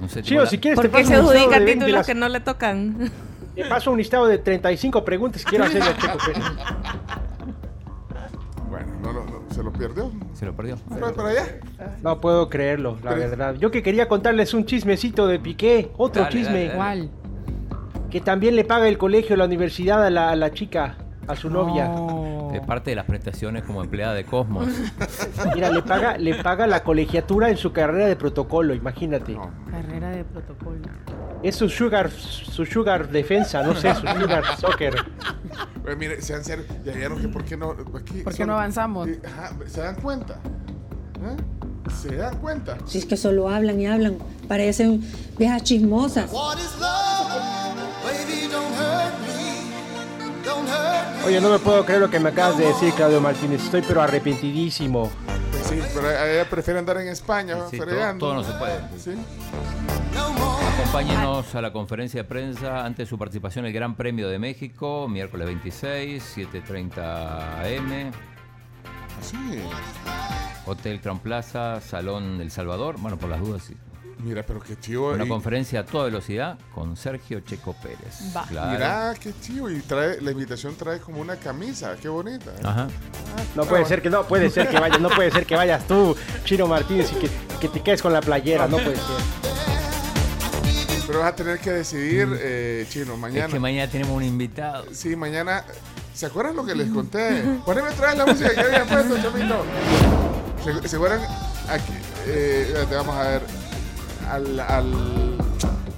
No 0.00 0.08
sé, 0.08 0.22
Chino, 0.22 0.42
la- 0.42 0.50
si 0.50 0.58
quieres 0.58 0.76
¿Por 0.76 0.88
te 0.88 0.96
qué 0.96 1.04
se 1.04 1.14
adjudica 1.14 1.58
de 1.58 1.64
20 1.64 1.72
títulos 1.72 1.90
las- 1.92 2.06
que 2.06 2.14
no 2.14 2.28
le 2.28 2.40
tocan? 2.40 3.10
Te 3.54 3.64
paso 3.64 3.90
un 3.92 3.98
listado 3.98 4.26
de 4.26 4.38
35 4.38 5.04
preguntas 5.04 5.42
que 5.44 5.50
quiero 5.50 5.64
hacerle 5.64 5.90
a 5.90 5.96
Checo 5.96 6.18
Pérez. 6.26 6.44
Bueno, 8.68 8.92
no, 9.00 9.12
no, 9.12 9.24
no, 9.24 9.42
se 9.54 9.62
lo 9.62 9.72
perdió. 9.72 10.12
Se 10.34 10.44
lo 10.44 10.54
perdió. 10.54 10.76
Pero 10.92 11.14
para 11.14 11.28
allá. 11.30 11.42
No 12.02 12.20
puedo 12.20 12.50
creerlo, 12.50 12.98
la 13.02 13.14
verdad. 13.14 13.54
Yo 13.54 13.70
que 13.70 13.82
quería 13.82 14.08
contarles 14.08 14.52
un 14.54 14.66
chismecito 14.66 15.26
de 15.26 15.38
Piqué, 15.38 15.90
otro 15.96 16.22
Dale, 16.24 16.32
chisme, 16.36 16.52
dale, 16.52 16.66
dale. 16.66 16.76
¿Cuál? 16.76 17.10
que 18.10 18.20
también 18.20 18.54
le 18.56 18.64
paga 18.64 18.88
el 18.88 18.98
colegio, 18.98 19.36
la 19.36 19.44
universidad 19.46 20.04
a 20.04 20.10
la, 20.10 20.30
a 20.30 20.36
la 20.36 20.52
chica, 20.52 20.96
a 21.28 21.36
su 21.36 21.50
novia. 21.50 21.88
No. 21.88 22.50
Es 22.54 22.60
parte 22.66 22.90
de 22.90 22.96
las 22.96 23.04
prestaciones 23.06 23.64
como 23.64 23.82
empleada 23.82 24.14
de 24.14 24.24
Cosmos. 24.24 24.66
Mira, 25.54 25.70
le 25.70 25.82
paga, 25.82 26.16
le 26.18 26.42
paga 26.42 26.66
la 26.66 26.82
colegiatura 26.82 27.50
en 27.50 27.56
su 27.56 27.72
carrera 27.72 28.06
de 28.06 28.16
protocolo, 28.16 28.74
imagínate. 28.74 29.32
No. 29.32 29.50
Carrera 29.70 30.10
de 30.10 30.24
protocolo. 30.24 30.78
Es 31.42 31.56
su 31.56 31.68
sugar, 31.68 32.10
su 32.10 32.64
sugar 32.64 33.08
defensa, 33.08 33.62
no 33.62 33.74
sé, 33.74 33.94
su 33.94 34.00
sugar 34.20 34.44
soccer. 34.58 34.94
Pues 35.82 35.96
mire, 35.98 36.22
sean 36.22 36.42
serios. 36.44 36.66
Ya 36.84 36.92
vieron 36.92 37.20
que 37.20 37.28
por 37.28 37.44
qué 37.44 37.56
no. 37.56 37.70
Aquí 37.72 38.22
¿Por 38.22 38.32
qué 38.32 38.38
solo- 38.38 38.46
no 38.46 38.52
avanzamos? 38.54 39.08
Eh, 39.08 39.20
ajá, 39.26 39.52
¿Se 39.66 39.80
dan 39.80 39.96
cuenta? 39.96 40.34
¿Eh? 41.22 41.36
¿Se 42.02 42.16
dan 42.16 42.36
cuenta? 42.38 42.78
Si 42.86 42.98
es 42.98 43.06
que 43.06 43.16
solo 43.16 43.48
hablan 43.48 43.80
y 43.80 43.86
hablan, 43.86 44.16
parecen 44.48 45.02
viejas 45.38 45.62
chismosas. 45.62 46.30
Oye, 51.24 51.40
no 51.40 51.50
me 51.50 51.58
puedo 51.58 51.84
creer 51.84 52.00
lo 52.00 52.10
que 52.10 52.20
me 52.20 52.28
acabas 52.30 52.56
de 52.58 52.66
decir, 52.66 52.92
Claudio 52.94 53.20
Martínez. 53.20 53.62
Estoy 53.64 53.82
pero 53.82 54.00
arrepentidísimo. 54.02 55.10
Pues 55.50 55.66
sí, 55.66 55.80
pero 55.94 56.10
ella 56.10 56.48
prefiere 56.48 56.78
andar 56.78 56.98
en 56.98 57.08
España, 57.08 57.56
Sí, 57.70 57.78
todo- 57.78 57.86
fregando. 57.88 58.26
todo 58.26 58.34
no 58.36 58.44
se 58.44 58.52
puede. 58.52 58.78
Sí. 58.98 59.14
Acompáñenos 60.78 61.54
a 61.54 61.60
la 61.62 61.72
conferencia 61.72 62.22
de 62.22 62.28
prensa 62.28 62.84
ante 62.84 63.06
su 63.06 63.18
participación 63.18 63.64
en 63.64 63.68
el 63.70 63.74
Gran 63.74 63.96
Premio 63.96 64.28
de 64.28 64.38
México, 64.38 65.08
miércoles 65.08 65.46
26, 65.46 66.22
7.30 66.36 67.60
am, 67.60 68.12
Así. 69.20 69.36
Hotel 70.66 71.00
Crown 71.00 71.18
Plaza, 71.20 71.80
Salón 71.80 72.40
El 72.40 72.50
Salvador. 72.50 72.96
Bueno, 72.98 73.16
por 73.16 73.28
las 73.30 73.40
dudas, 73.40 73.62
sí. 73.64 73.76
Mira, 74.26 74.42
pero 74.44 74.58
qué 74.58 74.76
chivo. 74.80 75.12
Una 75.12 75.24
y- 75.24 75.28
conferencia 75.28 75.80
a 75.80 75.86
toda 75.86 76.06
velocidad 76.06 76.58
con 76.74 76.96
Sergio 76.96 77.38
Checo 77.40 77.76
Pérez. 77.80 78.36
Va. 78.36 78.44
Claro. 78.44 78.70
Mira, 78.72 79.14
qué 79.20 79.32
chivo. 79.40 79.70
Y 79.70 79.78
trae, 79.82 80.20
la 80.20 80.32
invitación 80.32 80.74
trae 80.74 80.98
como 80.98 81.20
una 81.20 81.36
camisa. 81.36 81.94
Qué 82.02 82.08
bonita. 82.08 82.50
¿eh? 82.50 82.62
Ajá. 82.64 82.88
No 83.54 83.64
puede 83.66 83.84
ser 83.84 84.02
que 84.02 84.10
no 84.10 84.24
puede 84.26 84.50
ser 84.50 84.68
que 84.68 84.80
vayas, 84.80 85.00
no 85.00 85.10
puede 85.10 85.30
ser 85.30 85.46
que 85.46 85.54
vayas 85.54 85.86
tú, 85.86 86.16
Chino 86.44 86.66
Martínez, 86.66 87.12
y 87.12 87.20
que, 87.20 87.30
que 87.60 87.68
te 87.68 87.80
quedes 87.80 88.02
con 88.02 88.12
la 88.12 88.20
playera, 88.20 88.66
no 88.66 88.78
puede 88.78 88.96
ser. 88.96 89.46
Pero 91.06 91.20
vas 91.20 91.32
a 91.32 91.36
tener 91.36 91.60
que 91.60 91.70
decidir, 91.70 92.28
eh, 92.40 92.84
Chino, 92.88 93.16
mañana. 93.16 93.46
Es 93.46 93.52
que 93.52 93.60
mañana 93.60 93.88
tenemos 93.92 94.16
un 94.16 94.24
invitado. 94.24 94.86
Sí, 94.92 95.14
mañana. 95.14 95.64
¿Se 96.14 96.26
acuerdan 96.26 96.56
lo 96.56 96.64
que 96.66 96.74
les 96.74 96.90
conté? 96.90 97.44
Poneme 97.64 97.90
otra 97.90 98.08
vez 98.08 98.18
la 98.18 98.26
música 98.26 98.50
que 98.54 98.60
había 98.60 98.84
puesto, 98.86 99.22
Chomito. 99.22 99.64
¿Se, 100.64 100.88
¿se 100.88 100.96
acuerdan? 100.96 101.20
Aquí, 101.68 101.92
eh, 102.26 102.84
te 102.88 102.94
vamos 102.96 103.14
a 103.14 103.22
ver. 103.28 103.42
Al, 104.28 104.60
al- 104.60 105.36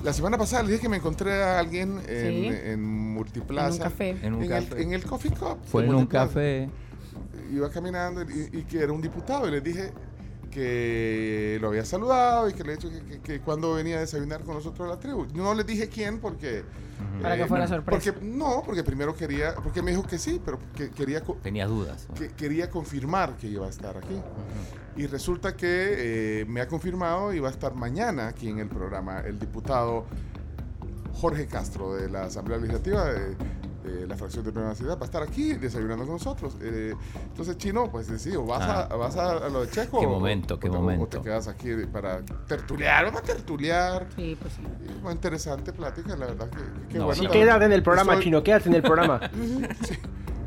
la 0.04 0.12
semana 0.12 0.38
pasada 0.38 0.62
les 0.62 0.70
dije 0.72 0.82
que 0.82 0.88
me 0.88 0.96
encontré 0.98 1.42
a 1.42 1.58
alguien 1.58 1.98
en, 2.08 2.32
Sí. 2.32 2.50
en 2.64 2.82
Multiplaza. 2.84 3.68
En 3.68 3.72
un 3.74 3.78
café. 3.90 4.10
En 4.22 4.34
un 4.34 4.42
en 4.44 4.48
café. 4.48 4.74
El, 4.76 4.82
en 4.82 4.92
el 4.92 5.04
Coffee 5.04 5.30
Cup. 5.32 5.58
Fue 5.64 5.84
en 5.84 5.94
un 5.94 6.06
café. 6.06 6.68
Iba 7.52 7.70
caminando 7.70 8.22
y, 8.22 8.50
y 8.58 8.62
que 8.64 8.80
era 8.82 8.92
un 8.92 9.00
diputado 9.02 9.48
y 9.48 9.50
les 9.50 9.62
dije, 9.64 9.92
que 10.50 11.58
lo 11.60 11.68
había 11.68 11.84
saludado 11.84 12.48
y 12.48 12.52
que 12.52 12.64
le 12.64 12.72
he 12.72 12.76
dicho 12.76 12.90
que, 12.90 13.00
que- 13.02 13.20
que 13.20 13.40
cuando 13.40 13.74
venía 13.74 13.96
a 13.96 14.00
desayunar 14.00 14.42
con 14.42 14.54
nosotros 14.54 14.86
a 14.88 14.94
la 14.94 15.00
tribu. 15.00 15.26
No 15.34 15.54
le 15.54 15.64
dije 15.64 15.88
quién 15.88 16.18
porque... 16.20 16.64
Para 17.22 17.36
que 17.36 17.46
fuera 17.46 17.68
sorpresa. 17.68 18.12
Porque, 18.12 18.26
no, 18.26 18.62
porque 18.66 18.82
primero 18.82 19.14
quería, 19.14 19.54
porque 19.54 19.82
me 19.82 19.92
dijo 19.92 20.02
que 20.02 20.18
sí, 20.18 20.40
pero 20.44 20.58
que 20.74 20.90
quería, 20.90 21.22
Tenías 21.42 21.68
dudas. 21.68 22.08
que 22.16 22.28
quería 22.28 22.68
confirmar 22.70 23.36
que 23.36 23.46
iba 23.46 23.66
a 23.66 23.70
estar 23.70 23.96
aquí. 23.96 24.20
Y 24.96 25.06
resulta 25.06 25.56
que 25.56 26.40
eh, 26.40 26.44
me 26.48 26.60
ha 26.60 26.66
confirmado 26.66 27.32
y 27.32 27.38
va 27.38 27.48
a 27.48 27.52
estar 27.52 27.74
mañana 27.74 28.26
aquí 28.28 28.48
en 28.48 28.58
el 28.58 28.68
programa 28.68 29.20
el 29.20 29.38
diputado 29.38 30.06
Jorge 31.14 31.46
Castro 31.46 31.94
de 31.94 32.08
la 32.10 32.24
Asamblea 32.24 32.58
Legislativa 32.58 33.04
de, 33.04 33.36
de 33.88 34.06
la 34.06 34.16
fracción 34.16 34.44
de 34.44 34.52
Nueva 34.52 34.74
Ciudad. 34.74 34.96
Va 34.98 35.02
a 35.02 35.04
estar 35.06 35.22
aquí 35.22 35.54
desayunando 35.54 36.04
con 36.04 36.14
nosotros. 36.14 36.54
Eh, 36.60 36.94
entonces, 37.28 37.56
Chino, 37.58 37.90
pues 37.90 38.06
sí, 38.18 38.34
o 38.36 38.44
vas, 38.44 38.62
Ah. 38.62 38.88
a, 38.90 38.96
vas 38.96 39.16
a, 39.16 39.46
a 39.46 39.48
lo 39.48 39.62
de 39.64 39.70
Checo. 39.70 40.00
Qué 40.00 40.06
o- 40.06 40.10
momento, 40.10 40.58
qué 40.58 40.68
o 40.68 40.72
te- 40.72 40.76
momento. 40.76 41.04
O 41.04 41.08
te 41.08 41.20
quedas 41.22 41.48
aquí 41.48 41.70
para 41.92 42.20
tertuliar, 42.46 43.04
vamos 43.06 43.20
a 43.20 43.24
tertuliar. 43.24 44.06
Sí, 44.16 44.36
pues 44.40 44.52
sí. 44.54 44.62
Y, 44.88 45.02
Muy 45.02 45.12
interesante 45.12 45.72
plática, 45.72 46.16
la 46.16 46.26
verdad 46.26 46.48
que, 46.50 46.88
que 46.92 46.98
No, 46.98 47.06
bueno. 47.06 47.20
Sí, 47.22 47.28
quédate 47.28 47.64
en 47.64 47.72
el 47.72 47.82
programa, 47.82 48.12
estoy- 48.14 48.24
Chino, 48.24 48.42
quédate 48.42 48.68
en 48.68 48.74
el 48.74 48.82
programa. 48.82 49.20
Sí, 49.86 49.94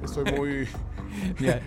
estoy 0.03 0.33
muy... 0.33 0.67
Ya. 1.41 1.59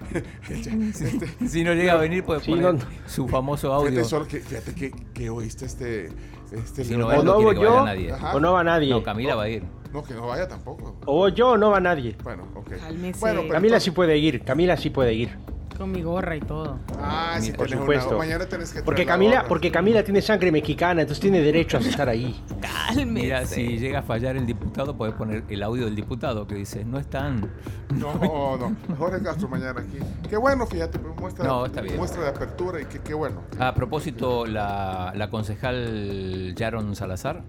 si, 0.49 1.49
si 1.49 1.65
no 1.65 1.75
llega 1.75 1.93
a 1.93 1.97
venir, 1.97 2.25
puede 2.25 2.41
Sí, 2.41 2.51
poner 2.51 2.75
no- 2.75 2.81
su 3.07 3.29
famoso 3.29 3.73
audio. 3.75 3.91
Fíjate, 3.91 4.09
solo 4.09 4.27
que, 4.27 4.41
fíjate 4.41 4.75
que, 4.75 4.91
que 5.13 5.29
oíste 5.31 5.67
este... 5.67 6.07
este 6.51 6.85
Si 6.85 6.97
no, 6.97 7.13
él 7.13 7.25
no 7.25 7.37
O 7.37 7.43
no 7.43 7.53
yo, 7.53 7.85
nadie. 7.85 8.11
Ajá. 8.13 8.35
o 8.35 8.41
no 8.41 8.53
va 8.55 8.65
nadie. 8.65 8.89
No, 8.91 9.03
Camila 9.03 9.35
va 9.35 9.43
a 9.45 9.49
ir. 9.51 9.63
No, 9.95 10.03
que 10.03 10.13
no 10.13 10.27
vaya 10.27 10.49
tampoco. 10.49 10.97
O 11.07 11.29
yo, 11.29 11.57
no 11.57 11.71
va 11.71 11.79
nadie. 11.79 12.17
Bueno, 12.25 12.49
ok. 12.57 12.71
Cálmese. 12.81 13.21
Bueno, 13.21 13.43
pero 13.43 13.53
Camila 13.55 13.77
entonces- 13.77 13.85
sí 13.85 13.91
puede 13.93 14.19
ir, 14.19 14.43
Camila 14.45 14.77
sí 14.77 14.91
puede 14.91 15.15
ir. 15.15 15.39
Con 15.79 15.91
mi 15.93 16.03
gorra 16.03 16.37
y 16.37 16.41
todo. 16.41 16.79
Ah, 17.01 17.37
sí, 17.41 17.53
Por 17.53 17.69
supuesto. 17.71 18.09
una- 18.11 18.19
mañana 18.19 18.47
tenés 18.47 18.73
que 18.73 18.83
Porque 18.83 19.07
Camila, 19.07 19.37
gorra. 19.39 19.49
porque 19.49 19.71
Camila 19.73 20.03
tiene 20.05 20.21
sangre 20.23 20.51
mexicana, 20.53 21.01
entonces 21.03 21.21
tiene 21.21 21.41
derecho 21.41 21.77
a 21.77 21.81
estar 21.81 22.09
ahí. 22.09 22.41
Cálmese. 22.61 23.07
Mira, 23.07 23.45
si 23.47 23.79
llega 23.79 24.01
a 24.01 24.03
fallar 24.03 24.37
el 24.37 24.47
diputado, 24.47 24.97
puedes 24.97 25.15
poner 25.15 25.45
el 25.49 25.63
audio 25.63 25.85
del 25.85 25.95
diputado 25.97 26.47
que 26.49 26.55
dice, 26.57 26.85
no 26.85 26.99
están. 26.99 27.51
No, 27.95 28.57
no. 28.57 28.77
Jorge 28.99 29.23
Castro 29.23 29.49
mañana 29.49 29.81
aquí. 29.81 29.99
Qué 30.29 30.37
bueno, 30.37 30.67
fíjate, 30.67 30.99
muestra, 31.21 31.45
No, 31.45 31.67
está 31.67 31.81
bien. 31.83 31.97
muestra 31.97 32.23
de 32.23 32.29
apertura 32.31 32.81
y 32.81 32.85
qué, 32.87 32.99
qué 33.01 33.15
bueno. 33.15 33.43
A 33.61 33.75
propósito, 33.75 34.45
la, 34.47 35.13
la 35.17 35.31
concejal 35.31 36.53
Sharon 36.57 36.95
Salazar, 36.97 37.43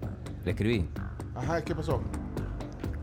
le 0.44 0.50
escribí, 0.50 0.88
Ajá, 1.36 1.62
¿qué 1.62 1.74
pasó? 1.74 2.00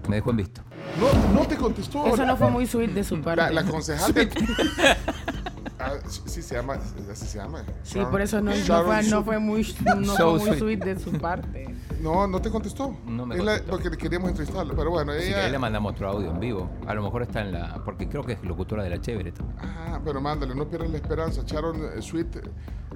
me 0.07 0.17
dejó 0.17 0.31
en 0.31 0.37
visto. 0.37 0.61
No, 0.99 1.33
no 1.33 1.47
te 1.47 1.55
contestó. 1.55 2.05
Eso 2.07 2.25
no 2.25 2.35
fue 2.35 2.49
muy 2.49 2.67
sweet 2.67 2.91
de 2.91 3.03
su 3.03 3.21
parte. 3.21 3.53
La, 3.53 3.61
la 3.61 3.63
concejal 3.63 4.13
de... 4.13 4.29
Ah, 5.85 5.93
sí, 6.07 6.41
se 6.41 6.55
llama, 6.55 6.77
así 7.11 7.25
se 7.27 7.37
llama. 7.37 7.63
Sí, 7.83 7.99
Sharon- 7.99 8.11
por 8.11 8.21
eso 8.21 8.41
no, 8.41 8.51
fue, 8.53 9.03
no 9.03 9.23
fue 9.23 9.39
muy, 9.39 9.75
no 9.97 10.15
So 10.15 10.37
fue 10.39 10.49
muy 10.49 10.57
sweet. 10.57 10.59
sweet 10.59 10.83
de 10.85 10.99
su 10.99 11.11
parte. 11.13 11.75
No, 12.01 12.27
no 12.27 12.41
te 12.41 12.49
contestó. 12.49 12.95
No 13.05 13.25
me 13.25 13.35
la- 13.37 13.43
contestó. 13.59 13.71
porque 13.71 13.97
queríamos 13.97 14.29
entrevistarlo, 14.29 14.75
pero 14.75 14.89
bueno, 14.91 15.11
ahí 15.13 15.51
le 15.51 15.59
mandamos 15.59 15.93
otro 15.93 16.09
audio 16.09 16.31
en 16.31 16.39
vivo. 16.39 16.69
A 16.87 16.93
lo 16.93 17.01
mejor 17.03 17.23
está 17.23 17.41
en 17.41 17.51
la... 17.53 17.81
Porque 17.85 18.07
creo 18.09 18.23
que 18.23 18.33
es 18.33 18.43
locutora 18.43 18.83
de 18.83 18.89
la 18.89 18.99
Chévere. 19.01 19.31
también. 19.31 19.57
Ah, 19.61 19.99
pero 20.03 20.19
mándale, 20.21 20.53
no 20.55 20.67
pierdas 20.67 20.89
la 20.89 20.97
esperanza. 20.97 21.41
Sharon 21.45 21.77
eh, 21.97 22.01
Sweet 22.01 22.37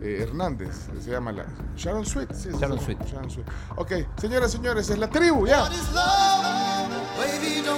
eh, 0.02 0.19
Hernández, 0.21 0.88
se 1.00 1.10
llama 1.12 1.32
la. 1.32 1.45
Sharon 1.76 2.06
Sweet, 2.06 2.32
sí. 2.34 2.50
Sharon 2.60 2.80
Sweet. 2.80 3.04
Sharon 3.06 3.30
Sweet. 3.30 3.47
Ok, 3.78 3.91
señoras, 4.19 4.52
señores, 4.52 4.89
es 4.89 4.97
la 5.00 5.10
tribu, 5.10 5.47
ya. 5.47 5.67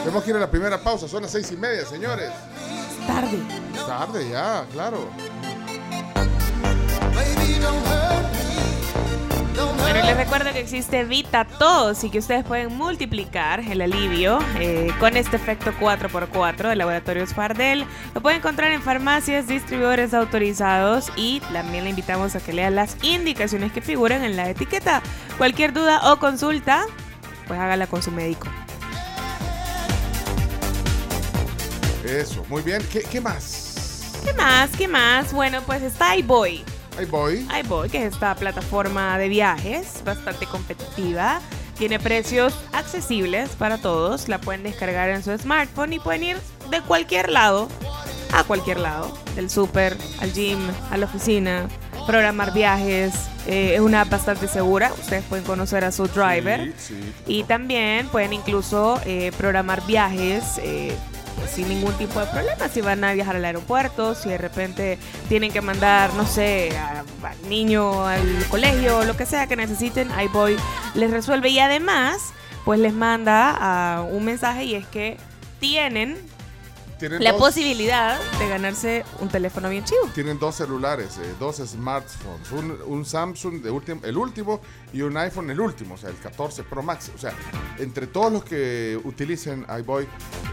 Tenemos 0.03 0.23
que 0.23 0.29
ir 0.31 0.35
a 0.35 0.39
la 0.39 0.49
primera 0.51 0.77
pausa, 0.81 1.07
son 1.07 1.21
las 1.23 1.31
seis 1.31 1.51
y 1.51 1.57
media, 1.57 1.85
señores. 1.85 2.29
Tarde. 3.09 3.39
Tarde 3.87 4.29
ya, 4.29 4.65
claro. 4.71 5.09
Bueno, 9.81 10.05
les 10.05 10.15
recuerdo 10.15 10.53
que 10.53 10.59
existe 10.59 11.03
Vita 11.05 11.43
Tos 11.43 12.03
y 12.03 12.11
que 12.11 12.19
ustedes 12.19 12.45
pueden 12.45 12.77
multiplicar 12.77 13.61
el 13.61 13.81
alivio 13.81 14.37
eh, 14.59 14.91
con 14.99 15.17
este 15.17 15.37
efecto 15.37 15.71
4x4 15.79 16.69
de 16.69 16.75
Laboratorios 16.75 17.33
Fardel. 17.33 17.83
Lo 18.13 18.21
pueden 18.21 18.37
encontrar 18.37 18.71
en 18.71 18.83
farmacias, 18.83 19.47
distribuidores 19.47 20.13
autorizados 20.13 21.11
y 21.15 21.39
también 21.51 21.85
le 21.85 21.89
invitamos 21.89 22.35
a 22.35 22.39
que 22.39 22.53
lea 22.53 22.69
las 22.69 22.95
indicaciones 23.03 23.71
que 23.71 23.81
figuran 23.81 24.23
en 24.23 24.37
la 24.37 24.47
etiqueta. 24.51 25.01
Cualquier 25.39 25.73
duda 25.73 26.13
o 26.13 26.19
consulta, 26.19 26.85
pues 27.47 27.59
hágala 27.59 27.87
con 27.87 28.03
su 28.03 28.11
médico. 28.11 28.47
Eso, 32.05 32.43
muy 32.49 32.61
bien. 32.61 32.81
¿Qué, 32.91 33.01
qué 33.01 33.19
más? 33.21 34.11
¿Qué 34.23 34.33
más? 34.33 34.69
¿Qué 34.77 34.87
más? 34.87 35.33
Bueno, 35.33 35.61
pues 35.65 35.81
está 35.81 36.15
iBoy. 36.17 36.63
Voy. 37.09 37.47
iBoy, 37.63 37.89
que 37.89 38.05
es 38.05 38.13
esta 38.13 38.35
plataforma 38.35 39.17
de 39.17 39.29
viajes 39.29 40.01
bastante 40.03 40.45
competitiva. 40.45 41.39
Tiene 41.77 41.97
precios 41.97 42.53
accesibles 42.73 43.51
para 43.51 43.77
todos. 43.77 44.27
La 44.27 44.41
pueden 44.41 44.63
descargar 44.63 45.09
en 45.09 45.23
su 45.23 45.37
smartphone 45.37 45.93
y 45.93 45.99
pueden 45.99 46.23
ir 46.25 46.37
de 46.69 46.81
cualquier 46.81 47.29
lado 47.29 47.69
a 48.33 48.43
cualquier 48.43 48.79
lado. 48.79 49.17
Del 49.35 49.49
súper, 49.49 49.95
al 50.19 50.33
gym, 50.33 50.59
a 50.91 50.97
la 50.97 51.05
oficina. 51.05 51.69
Programar 52.05 52.51
viajes. 52.53 53.13
eh, 53.47 53.75
es 53.75 53.79
una 53.79 54.01
app 54.01 54.09
bastante 54.09 54.49
segura. 54.49 54.91
Ustedes 54.99 55.23
pueden 55.23 55.45
conocer 55.45 55.85
a 55.85 55.93
su 55.93 56.07
driver. 56.07 56.73
Sí, 56.77 56.95
sí. 56.95 57.13
Y 57.27 57.43
también 57.43 58.09
pueden 58.09 58.33
incluso 58.33 58.99
eh, 59.05 59.31
programar 59.37 59.85
viajes 59.87 60.59
eh, 60.61 60.93
sin 61.47 61.69
ningún 61.69 61.93
tipo 61.93 62.19
de 62.19 62.25
problema. 62.27 62.69
Si 62.69 62.81
van 62.81 63.03
a 63.03 63.13
viajar 63.13 63.35
al 63.35 63.45
aeropuerto, 63.45 64.15
si 64.15 64.29
de 64.29 64.37
repente 64.37 64.97
tienen 65.27 65.51
que 65.51 65.61
mandar, 65.61 66.13
no 66.13 66.25
sé, 66.25 66.71
al 66.77 67.49
niño 67.49 68.05
al 68.05 68.45
colegio, 68.49 69.03
lo 69.05 69.15
que 69.15 69.25
sea 69.25 69.47
que 69.47 69.55
necesiten, 69.55 70.09
iBoy 70.19 70.57
les 70.95 71.11
resuelve. 71.11 71.49
Y 71.49 71.59
además, 71.59 72.33
pues 72.65 72.79
les 72.79 72.93
manda 72.93 73.55
ah, 73.59 74.05
un 74.09 74.25
mensaje 74.25 74.65
y 74.65 74.75
es 74.75 74.85
que 74.87 75.17
tienen 75.59 76.17
Tienen 76.99 77.23
la 77.23 77.31
dos- 77.31 77.39
posibilidad 77.41 78.19
de 78.37 78.47
ganarse 78.49 79.05
un 79.19 79.29
teléfono 79.29 79.69
bien 79.69 79.83
chivo. 79.85 80.01
Tienen 80.13 80.37
dos 80.37 80.55
celulares, 80.55 81.17
eh, 81.17 81.33
dos 81.39 81.57
smartphones, 81.57 82.51
un, 82.51 82.77
un 82.85 83.05
Samsung 83.05 83.61
de 83.61 83.71
último, 83.71 84.01
el 84.03 84.17
último 84.17 84.59
y 84.93 85.01
un 85.01 85.15
iPhone 85.17 85.49
el 85.49 85.59
último, 85.59 85.95
o 85.95 85.97
sea, 85.97 86.09
el 86.09 86.17
14 86.17 86.63
Pro 86.63 86.83
Max. 86.83 87.09
O 87.15 87.17
sea, 87.17 87.33
entre 87.77 88.05
todos 88.07 88.31
los 88.33 88.43
que 88.43 88.99
utilicen 89.03 89.65
iBoy, 89.79 90.07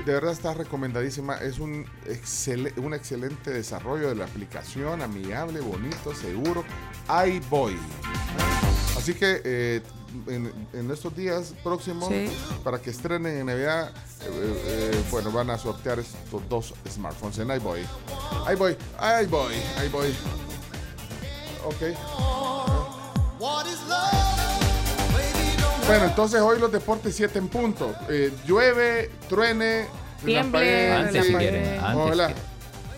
de 0.04 0.12
verdad 0.12 0.32
está 0.32 0.54
recomendadísima. 0.54 1.36
Es 1.38 1.58
un, 1.58 1.84
excel- 2.06 2.72
un 2.78 2.94
excelente 2.94 3.50
desarrollo 3.50 4.08
de 4.08 4.14
la 4.14 4.24
aplicación, 4.24 5.02
amigable, 5.02 5.60
bonito, 5.60 6.14
seguro. 6.14 6.64
iBoy. 7.08 7.76
Así 8.96 9.14
que 9.14 9.40
eh, 9.44 9.82
en, 10.28 10.52
en 10.72 10.90
estos 10.90 11.14
días 11.16 11.54
próximos, 11.62 12.08
Sí. 12.08 12.28
para 12.64 12.80
que 12.80 12.90
estrenen 12.90 13.38
en 13.38 13.46
Navidad, 13.46 13.90
eh, 14.22 14.62
eh, 14.92 15.04
bueno, 15.10 15.30
van 15.32 15.50
a 15.50 15.58
sortear 15.58 15.98
estos 15.98 16.48
dos 16.48 16.74
smartphones 16.90 17.38
en 17.38 17.50
iBoy. 17.50 17.80
iBoy, 18.52 18.76
iBoy, 19.24 19.54
iBoy. 19.86 20.14
Ok. 21.64 21.96
Bueno, 25.86 26.04
entonces 26.06 26.40
hoy 26.40 26.58
los 26.58 26.72
deportes 26.72 27.14
7 27.14 27.38
en 27.38 27.48
punto. 27.48 27.94
Eh, 28.08 28.32
llueve, 28.46 29.10
truene, 29.28 29.86
Tiemble, 30.24 30.92
Antes 30.92 31.26
si 31.26 31.30
sí. 31.32 31.36
quieren. 31.38 31.78
Antes. 31.84 32.34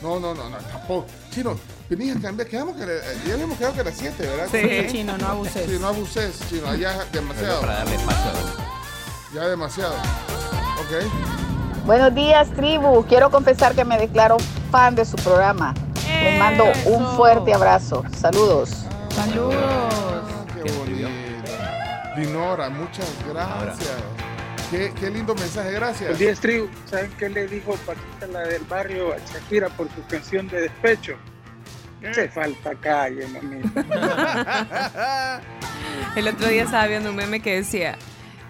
No, 0.00 0.18
no, 0.20 0.34
no, 0.34 0.48
no, 0.48 0.56
tampoco. 0.58 1.06
Chino, 1.38 1.56
venís 1.88 2.16
a 2.16 2.20
cambiar, 2.20 2.48
quedamos 2.48 2.74
que 2.76 2.84
le- 2.84 3.00
ya 3.24 3.34
habíamos 3.34 3.56
quedado 3.58 3.74
que 3.74 3.80
a 3.82 3.84
las 3.84 3.94
7, 3.96 4.26
¿verdad? 4.26 4.48
Sí, 4.50 4.86
chino, 4.90 5.16
no 5.18 5.28
abuses. 5.28 5.66
Sí, 5.70 5.78
no 5.80 5.86
abuses, 5.86 6.40
chino, 6.50 6.62
Pero 6.72 7.04
demasiado. 7.12 7.60
para 7.60 7.74
darle 7.74 7.96
paso. 8.00 8.32
Ya 9.32 9.46
demasiado. 9.46 9.94
Ok. 9.94 11.84
Buenos 11.86 12.12
días, 12.12 12.48
tribu. 12.56 13.04
Quiero 13.06 13.30
confesar 13.30 13.76
que 13.76 13.84
me 13.84 13.96
declaro 13.98 14.38
fan 14.72 14.96
de 14.96 15.04
su 15.04 15.14
programa. 15.14 15.74
Les 16.24 16.40
mando 16.40 16.64
un 16.86 17.02
Eso. 17.04 17.16
fuerte 17.16 17.54
abrazo. 17.54 18.02
Saludos. 18.20 18.70
Saludos. 19.14 19.54
Qué 20.56 20.62
¿Quién 20.62 20.74
escribió? 20.74 21.08
bonito. 21.08 22.16
Dinora, 22.16 22.68
muchas 22.68 23.06
gracias. 23.32 23.86
Qué, 24.70 24.92
qué 25.00 25.10
lindo 25.10 25.34
mensaje, 25.34 25.72
gracias. 25.72 26.00
Buenos 26.00 26.18
días, 26.18 26.40
tribu. 26.40 26.68
¿Saben 26.90 27.10
qué 27.18 27.28
le 27.30 27.46
dijo 27.46 27.74
Paquita, 27.86 28.26
la 28.30 28.40
del 28.40 28.62
barrio, 28.64 29.14
a 29.14 29.18
Shakira 29.18 29.68
por 29.70 29.88
su 29.94 30.04
canción 30.08 30.46
de 30.48 30.62
despecho? 30.62 31.14
Se 32.12 32.28
falta 32.28 32.74
calle, 32.76 33.26
mamita. 33.28 35.40
El 36.16 36.28
otro 36.28 36.48
día 36.48 36.62
estaba 36.64 36.86
viendo 36.86 37.10
un 37.10 37.16
meme 37.16 37.40
que 37.40 37.54
decía 37.56 37.96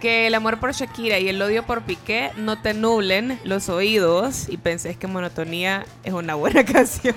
que 0.00 0.26
el 0.28 0.34
amor 0.34 0.58
por 0.60 0.72
Shakira 0.72 1.18
y 1.18 1.28
el 1.28 1.40
odio 1.42 1.64
por 1.64 1.82
Piqué 1.82 2.30
no 2.36 2.60
te 2.60 2.72
nublen 2.74 3.38
los 3.44 3.68
oídos 3.68 4.48
y 4.48 4.56
pensé 4.56 4.94
que 4.96 5.06
monotonía 5.06 5.84
es 6.04 6.12
una 6.12 6.34
buena 6.34 6.64
canción. 6.72 7.14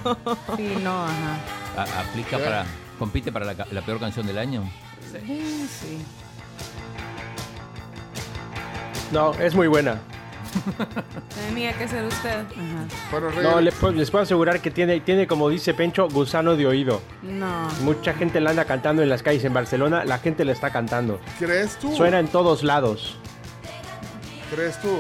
Sí, 0.58 0.78
no, 0.82 1.06
ajá. 1.06 1.38
A- 1.78 2.00
aplica 2.02 2.38
para... 2.38 2.66
Compite 2.98 3.32
para 3.32 3.46
la, 3.46 3.68
la 3.72 3.82
peor 3.82 4.00
canción 4.00 4.28
del 4.28 4.38
año. 4.38 4.64
Sí, 5.12 5.68
sí. 5.82 6.06
No, 9.12 9.34
es 9.34 9.54
muy 9.56 9.68
buena. 9.68 10.00
Tenía 11.48 11.74
que 11.78 11.88
ser 11.88 12.06
usted. 12.06 12.44
No, 13.42 13.62
le 13.62 13.72
puedo- 13.72 13.94
les 13.94 14.12
puedo 14.12 14.24
asegurar 14.24 14.60
que 14.60 14.72
tiene, 14.72 15.00
tiene, 15.00 15.28
como 15.28 15.50
dice 15.50 15.74
Pencho, 15.74 16.08
gusano 16.10 16.56
de 16.56 16.66
oído. 16.68 17.02
No. 17.22 17.68
Mucha 17.82 18.14
gente 18.14 18.40
la 18.42 18.50
anda 18.52 18.66
cantando 18.66 19.02
en 19.02 19.10
las 19.10 19.24
calles 19.24 19.44
en 19.46 19.54
Barcelona, 19.54 20.04
la 20.06 20.18
gente 20.18 20.44
le 20.46 20.52
está 20.52 20.70
cantando. 20.72 21.20
¿Crees 21.40 21.78
tú? 21.78 21.94
Suena 21.96 22.20
en 22.20 22.28
todos 22.28 22.64
lados. 22.64 23.18
¿Crees 24.54 24.78
tú? 24.82 25.00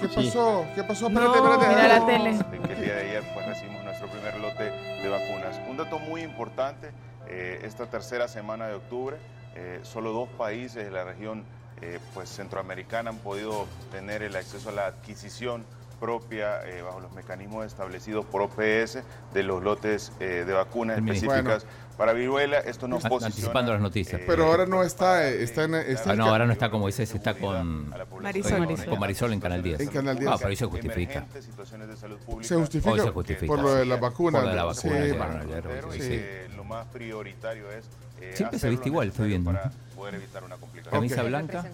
¿Qué 0.00 0.08
Sí. 0.08 0.14
pasó? 0.26 0.64
¿Qué 0.74 0.82
pasó? 0.84 1.08
No, 1.10 1.20
Espérate, 1.34 1.38
espérate. 1.54 1.68
mira 1.68 1.88
la 1.88 1.98
No. 1.98 2.06
tele. 2.06 2.32
de 2.32 2.68
que 2.68 2.72
el 2.74 2.80
día 2.84 2.94
de 2.94 3.00
ayer 3.08 3.24
pues, 3.34 3.46
recibimos 3.46 3.84
nuestro 3.84 4.08
primer 4.08 4.38
lote 4.40 4.64
de 4.64 5.08
vacunas. 5.08 5.60
Un 5.68 5.76
dato 5.76 5.98
muy 5.98 6.22
importante, 6.22 6.90
eh, 7.28 7.60
esta 7.64 7.86
tercera 7.86 8.28
semana 8.28 8.68
de 8.68 8.74
octubre, 8.74 9.16
eh, 9.56 9.80
solo 9.82 10.12
dos 10.12 10.28
países 10.38 10.84
de 10.84 10.90
la 10.90 11.04
región 11.04 11.44
eh, 11.82 11.98
pues, 12.14 12.28
centroamericana 12.30 13.10
han 13.10 13.18
podido 13.18 13.66
tener 13.92 14.22
el 14.22 14.36
acceso 14.36 14.68
a 14.68 14.72
la 14.72 14.86
adquisición 14.86 15.64
propia 15.98 16.66
eh, 16.66 16.80
bajo 16.80 17.00
los 17.00 17.12
mecanismos 17.12 17.66
establecidos 17.66 18.24
por 18.24 18.40
OPS 18.40 19.00
de 19.34 19.42
los 19.42 19.62
lotes 19.62 20.12
eh, 20.18 20.44
de 20.46 20.52
vacunas 20.54 20.96
El 20.96 21.06
específicas 21.08 21.66
para 21.98 22.14
viruela. 22.14 22.58
Esto 22.60 22.88
nos 22.88 23.02
posiciona 23.02 23.26
Anticipando 23.26 23.72
las 23.74 23.82
noticias. 23.82 24.22
Pero 24.26 24.46
ahora 24.46 24.64
no 24.64 24.82
está, 24.82 25.28
eh, 25.28 25.42
está 25.42 25.64
en... 25.64 25.74
Está 25.74 26.12
Ah, 26.12 26.16
no, 26.16 26.24
ahora 26.28 26.46
no 26.46 26.52
está 26.54 26.70
como 26.70 26.86
dices, 26.86 27.14
está 27.14 27.34
con 27.34 27.90
Marisol. 28.22 28.66
con- 28.66 28.76
Con 28.86 28.98
Marisol 28.98 29.32
en 29.34 29.40
Canal 29.40 29.62
10. 29.62 29.80
En 29.80 29.88
Canal 29.88 30.18
10. 30.18 30.30
Ah, 30.30 30.36
pero 30.38 30.48
ahí 30.48 30.56
se 30.56 30.64
justifica. 30.64 31.12
emergentes, 31.12 31.44
situaciones 31.44 31.88
de 31.88 31.96
salud 31.98 32.18
pública. 32.20 32.48
Se 32.48 32.54
justifica, 32.56 32.90
Hoy 32.92 33.00
se 33.00 33.10
justifica. 33.10 33.46
por 33.46 33.58
lo 33.60 33.74
de 33.74 33.84
la 33.84 33.96
vacuna. 33.96 34.38
Por 34.38 34.44
lo 34.44 34.50
de 34.50 34.56
la 34.56 34.64
vacuna, 34.64 35.04
sí. 35.04 35.10
claro, 35.12 35.92
sí. 35.92 35.98
que 35.98 36.48
lo 36.56 36.64
más 36.64 36.86
prioritario 36.86 37.70
es 37.70 37.84
eh, 38.22 38.32
Siempre 38.34 38.58
se 38.58 38.70
viste 38.70 38.88
igual, 38.88 39.08
estoy 39.08 39.28
viendo. 39.28 39.52
para 39.52 39.70
poder 39.94 40.14
evitar 40.14 40.42
una 40.44 40.56
Camisa 40.90 41.22
blanca. 41.22 41.64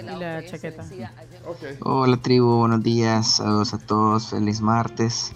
Y 0.00 0.18
la 0.18 0.44
chaqueta. 0.46 0.84
Hola 1.80 2.16
tribu, 2.18 2.58
buenos 2.58 2.82
días, 2.82 3.36
saludos 3.36 3.74
a 3.74 3.78
todos, 3.78 4.28
feliz 4.28 4.60
martes. 4.60 5.32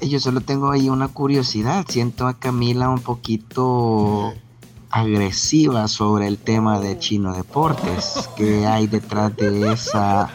Eh, 0.00 0.08
Yo 0.08 0.18
solo 0.20 0.40
tengo 0.40 0.70
ahí 0.70 0.88
una 0.88 1.08
curiosidad, 1.08 1.84
siento 1.88 2.26
a 2.26 2.38
Camila 2.38 2.88
un 2.88 3.00
poquito 3.00 4.32
agresiva 4.90 5.86
sobre 5.88 6.26
el 6.26 6.38
tema 6.38 6.80
de 6.80 6.98
Chino 6.98 7.34
Deportes, 7.34 8.28
que 8.36 8.66
hay 8.66 8.86
detrás 8.86 9.36
de 9.36 9.72
esa 9.72 10.28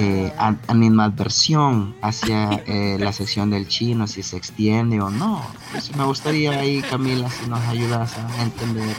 eh, 0.00 0.32
an- 0.38 0.58
animadversión 0.68 1.94
hacia 2.00 2.50
eh, 2.66 2.96
la 2.98 3.12
sección 3.12 3.50
del 3.50 3.68
chino, 3.68 4.06
si 4.06 4.22
se 4.22 4.36
extiende 4.36 5.00
o 5.00 5.10
no. 5.10 5.42
Pues 5.72 5.94
me 5.94 6.04
gustaría 6.04 6.52
ahí, 6.52 6.80
Camila, 6.82 7.28
si 7.28 7.48
nos 7.50 7.60
ayudas 7.68 8.16
a 8.16 8.42
entender 8.42 8.96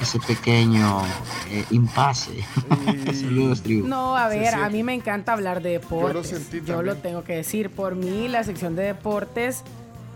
ese 0.00 0.18
pequeño 0.20 1.02
eh, 1.50 1.64
impasse. 1.70 2.44
Saludos, 3.14 3.62
tribu. 3.62 3.86
No, 3.86 4.16
a 4.16 4.30
Sí, 4.32 4.38
ver, 4.38 4.54
sí. 4.54 4.60
a 4.60 4.68
mí 4.68 4.82
me 4.82 4.94
encanta 4.94 5.32
hablar 5.32 5.62
de 5.62 5.70
deportes. 5.72 6.30
Yo 6.30 6.36
lo 6.38 6.44
sentí 6.44 6.66
Yo 6.66 6.82
lo 6.82 6.96
tengo 6.96 7.22
que 7.24 7.34
decir. 7.36 7.70
Por 7.70 7.94
mí, 7.94 8.26
la 8.28 8.42
sección 8.44 8.74
de 8.74 8.82
deportes 8.82 9.62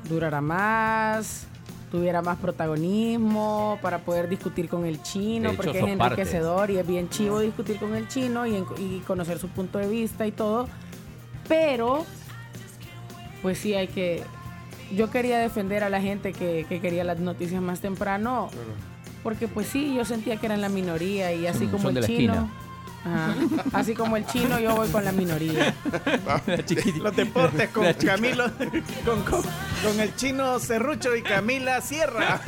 durará 0.09 0.41
más, 0.41 1.47
tuviera 1.91 2.23
más 2.23 2.39
protagonismo 2.39 3.79
para 3.81 3.99
poder 3.99 4.29
discutir 4.29 4.69
con 4.69 4.85
el 4.85 5.03
chino, 5.03 5.51
hecho, 5.51 5.57
porque 5.57 5.79
es 5.79 5.87
enriquecedor 5.87 6.71
y 6.71 6.79
es 6.79 6.87
bien 6.87 7.09
chivo 7.09 7.41
discutir 7.41 7.79
con 7.79 7.95
el 7.95 8.09
chino 8.09 8.47
y, 8.47 9.03
conocer 9.07 9.39
su 9.39 9.49
punto 9.49 9.79
de 9.79 9.89
vista 9.89 10.27
y 10.27 10.33
todo. 10.33 10.69
Pero, 11.49 12.05
pues 13.43 13.59
sí 13.59 13.75
hay 13.75 13.89
que... 13.89 14.23
Yo 14.95 15.11
quería 15.11 15.39
defender 15.39 15.83
a 15.85 15.89
la 15.89 16.01
gente 16.01 16.33
que, 16.33 16.67
que 16.69 16.81
quería 16.81 17.05
las 17.05 17.19
noticias 17.19 17.61
más 17.61 17.81
temprano. 17.81 18.51
Porque 19.23 19.49
pues 19.49 19.67
sí, 19.67 19.95
yo 19.95 20.05
sentía 20.05 20.37
que 20.37 20.47
eran 20.47 20.61
la 20.61 20.69
minoría 20.69 21.33
y 21.33 21.47
así 21.47 21.61
Son- 21.61 21.71
como 21.71 21.83
son 21.83 21.89
el 21.91 21.95
de 21.97 22.01
la 22.03 22.07
chino. 22.07 22.33
esquina. 22.35 22.53
Ajá. 23.05 23.35
Así 23.73 23.95
como 23.95 24.17
el 24.17 24.27
chino, 24.27 24.59
yo 24.59 24.75
voy 24.75 24.89
con 24.89 25.05
la 25.05 25.13
minoría. 25.13 25.75
Los 27.01 27.15
deportes 27.17 27.69
con 27.71 27.93
Camilo, 27.95 28.51
con, 29.05 29.23
con- 29.23 29.43
con 29.83 30.01
el 30.01 30.15
chino 30.17 30.59
Cerrucho 30.59 31.15
y 31.15 31.23
Camila 31.23 31.81
Sierra. 31.81 32.41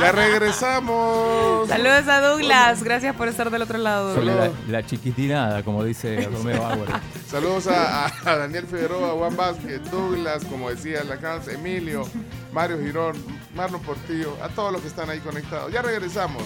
Ya 0.00 0.12
regresamos. 0.12 1.68
Saludos 1.68 2.08
a 2.08 2.20
Douglas. 2.20 2.82
Gracias 2.82 3.14
por 3.14 3.28
estar 3.28 3.50
del 3.50 3.62
otro 3.62 3.78
lado. 3.78 4.20
La, 4.22 4.50
la 4.68 4.86
chiquitinada, 4.86 5.62
como 5.62 5.84
dice 5.84 6.28
Romeo 6.32 6.64
Auer. 6.64 6.88
Saludos 7.30 7.66
a, 7.66 8.06
a- 8.06 8.12
a 8.24 8.36
Daniel 8.36 8.66
Figueroa, 8.66 9.12
Juan 9.18 9.36
Vázquez, 9.36 9.80
Douglas, 9.90 10.44
como 10.44 10.70
decía 10.70 11.02
la 11.04 11.16
Cans, 11.18 11.48
Emilio, 11.48 12.08
Mario 12.52 12.78
Girón, 12.80 13.16
Marlon 13.54 13.80
Portillo, 13.82 14.36
a 14.42 14.48
todos 14.48 14.72
los 14.72 14.80
que 14.80 14.88
están 14.88 15.10
ahí 15.10 15.18
conectados. 15.20 15.72
Ya 15.72 15.82
regresamos. 15.82 16.42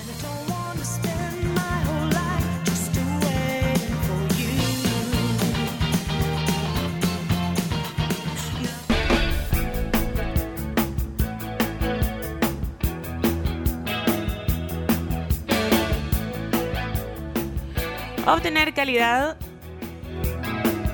Obtener 18.28 18.74
calidad 18.74 19.36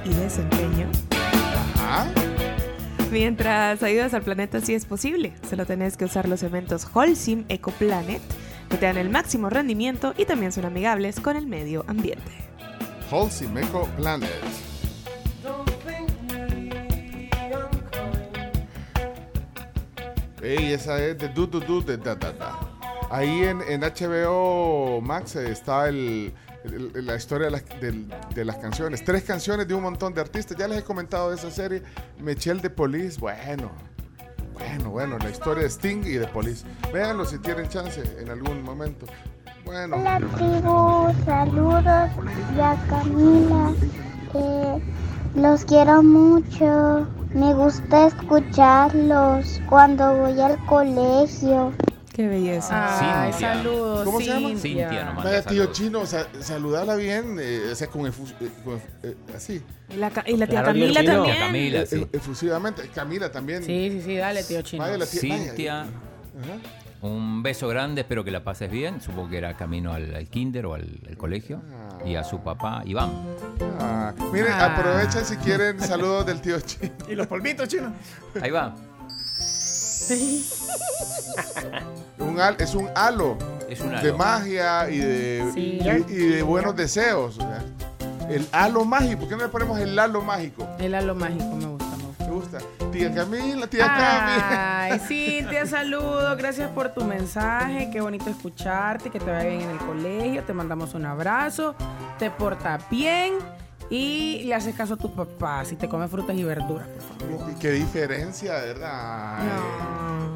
y 0.04 0.10
desempeño. 0.14 0.88
Ajá. 1.76 2.06
Mientras 3.10 3.82
ayudas 3.82 4.14
al 4.14 4.22
planeta 4.22 4.60
si 4.60 4.74
es 4.74 4.86
posible. 4.86 5.32
Solo 5.48 5.66
tenés 5.66 5.96
que 5.96 6.04
usar 6.04 6.28
los 6.28 6.40
cementos 6.40 6.86
Holcim 6.92 7.44
EcoPlanet, 7.48 8.22
que 8.68 8.76
te 8.76 8.86
dan 8.86 8.96
el 8.98 9.10
máximo 9.10 9.50
rendimiento 9.50 10.14
y 10.16 10.24
también 10.24 10.52
son 10.52 10.64
amigables 10.64 11.20
con 11.20 11.36
el 11.36 11.46
medio 11.46 11.84
ambiente. 11.88 12.30
Halsey 13.10 13.48
Meco 13.48 13.88
Planet. 13.96 14.30
Ey, 20.42 20.72
esa 20.72 21.02
es 21.02 21.18
de 21.18 21.28
Du 21.28 21.46
Du 21.46 21.60
Du 21.60 21.82
de 21.82 21.96
Da 21.96 22.14
Da 22.14 22.32
Da. 22.32 22.58
Ahí 23.10 23.44
en, 23.44 23.60
en 23.62 23.80
HBO 23.82 25.00
Max 25.00 25.36
está 25.36 25.88
el- 25.88 26.32
la 26.64 27.16
historia 27.16 27.46
de 27.46 27.50
las, 27.50 27.64
de 28.34 28.44
las 28.44 28.56
canciones. 28.56 29.04
Tres 29.04 29.24
canciones 29.24 29.68
de 29.68 29.74
un 29.74 29.82
montón 29.82 30.14
de 30.14 30.20
artistas. 30.20 30.56
Ya 30.56 30.66
les 30.66 30.78
he 30.78 30.82
comentado 30.82 31.30
de 31.30 31.36
esa 31.36 31.50
serie. 31.50 31.82
Michelle 32.18 32.60
de 32.60 32.70
Police, 32.70 33.20
bueno. 33.20 33.70
Bueno, 34.54 34.90
bueno, 34.90 35.18
la 35.18 35.30
historia 35.30 35.64
de 35.64 35.68
Sting 35.68 36.04
y 36.04 36.12
de 36.12 36.26
Police. 36.28 36.64
Véanlo 36.92 37.24
si 37.24 37.38
tienen 37.38 37.68
chance 37.68 38.02
en 38.20 38.30
algún 38.30 38.62
momento. 38.62 39.06
Bueno. 39.64 39.96
Hola 39.96 40.20
tribu, 40.36 41.12
saludos 41.24 42.10
y 42.56 42.60
a 42.60 42.76
Camila. 42.88 43.72
Eh, 44.34 44.82
los 45.34 45.64
quiero 45.64 46.02
mucho. 46.02 47.06
Me 47.34 47.52
gusta 47.52 48.06
escucharlos 48.06 49.60
cuando 49.68 50.14
voy 50.14 50.40
al 50.40 50.64
colegio. 50.66 51.72
Qué 52.14 52.28
belleza. 52.28 53.24
Ay, 53.24 53.32
Cintia. 53.32 53.54
saludos, 53.54 54.04
¿Cómo 54.04 54.20
se 54.20 54.26
llama? 54.26 54.48
Cintia. 54.50 54.60
Cintia 54.88 55.04
nomás. 55.06 55.24
Vaya, 55.24 55.42
tío 55.42 55.66
chino, 55.72 56.06
sa- 56.06 56.28
saludala 56.40 56.94
bien, 56.94 57.38
eh, 57.40 57.70
o 57.72 57.74
sea, 57.74 57.88
con, 57.88 58.02
efu- 58.02 58.32
eh, 58.40 58.50
con 58.64 58.80
eh, 59.02 59.16
así. 59.36 59.60
Y 59.90 59.96
la, 59.96 60.10
ca- 60.10 60.22
y 60.24 60.36
la 60.36 60.46
tía 60.46 60.62
Claro, 60.62 60.66
Camila 60.78 61.02
también. 61.04 61.38
Camila, 61.38 61.80
Eh, 61.80 61.86
sí. 61.86 62.06
efusivamente. 62.12 62.88
Camila 62.94 63.32
también. 63.32 63.64
Sí, 63.64 63.90
sí, 63.90 64.00
sí, 64.02 64.16
dale, 64.16 64.44
tío 64.44 64.62
chino. 64.62 64.84
Vaya, 64.84 64.96
la 64.96 65.06
tía-. 65.06 65.20
Cintia, 65.20 65.86
un 67.02 67.42
beso 67.42 67.66
grande, 67.66 68.02
espero 68.02 68.22
que 68.22 68.30
la 68.30 68.44
pases 68.44 68.70
bien. 68.70 69.00
Supongo 69.00 69.30
que 69.30 69.38
era 69.38 69.56
camino 69.56 69.92
al, 69.92 70.14
al 70.14 70.28
kinder 70.28 70.66
o 70.66 70.74
al, 70.74 71.00
al 71.08 71.16
colegio. 71.16 71.62
Y 72.06 72.14
a 72.14 72.22
su 72.22 72.38
papá, 72.44 72.82
Iván. 72.86 73.10
Ah, 73.80 74.14
miren, 74.32 74.52
Ah. 74.52 74.76
aprovechen 74.76 75.24
si 75.24 75.36
quieren 75.38 75.80
saludos 75.80 76.26
del 76.26 76.40
tío 76.40 76.60
chino. 76.60 76.92
Y 77.08 77.16
los 77.16 77.26
polvitos 77.26 77.66
chinos. 77.68 77.92
Ahí 78.40 78.52
va. 78.52 78.72
Un 82.34 82.40
al- 82.40 82.56
es 82.58 82.74
un 82.74 82.88
halo 82.94 83.36
Es 83.68 83.80
un 83.80 83.92
de 84.02 84.12
magia 84.12 84.90
y 84.90 84.98
de, 84.98 85.50
Sí. 85.54 85.78
y, 85.82 86.12
y 86.12 86.26
de 86.28 86.42
buenos 86.42 86.74
deseos. 86.76 87.38
El 88.28 88.46
halo 88.52 88.84
mágico, 88.84 89.20
¿por 89.20 89.28
qué 89.28 89.36
no 89.36 89.42
le 89.42 89.48
ponemos 89.48 89.78
el 89.78 89.98
halo 89.98 90.20
mágico? 90.22 90.66
El 90.78 90.94
halo 90.94 91.14
mágico 91.14 91.44
me 91.56 91.66
gusta, 91.66 91.96
me 91.96 92.04
gusta. 92.04 92.24
Me 92.24 92.30
gusta. 92.30 92.58
Tía 92.90 93.14
Camila, 93.14 93.66
tía 93.66 93.86
Camila. 93.86 94.80
Ay, 94.84 94.98
Cintia, 95.08 95.66
saludos. 95.66 96.36
Gracias 96.38 96.70
por 96.70 96.88
tu 96.94 97.04
mensaje. 97.04 97.90
Qué 97.92 98.00
bonito 98.00 98.30
escucharte. 98.30 99.10
Que 99.10 99.18
te 99.20 99.30
vaya 99.30 99.48
bien 99.48 99.62
en 99.62 99.70
el 99.70 99.78
colegio. 99.78 100.42
Te 100.44 100.52
mandamos 100.52 100.94
un 100.94 101.04
abrazo. 101.06 101.74
Te 102.18 102.30
porta 102.30 102.78
bien. 102.90 103.34
Y 103.90 104.42
le 104.46 104.54
haces 104.54 104.74
caso 104.74 104.94
a 104.94 104.96
tu 104.96 105.12
papá 105.14 105.64
si 105.66 105.76
te 105.76 105.88
come 105.88 106.08
frutas 106.08 106.34
y 106.36 106.42
verduras. 106.44 106.86
por 106.88 107.28
favor. 107.28 107.54
Qué 107.60 107.70
diferencia, 107.72 108.54
de 108.60 108.66
¿verdad? 108.68 109.38
Ay, 109.40 110.33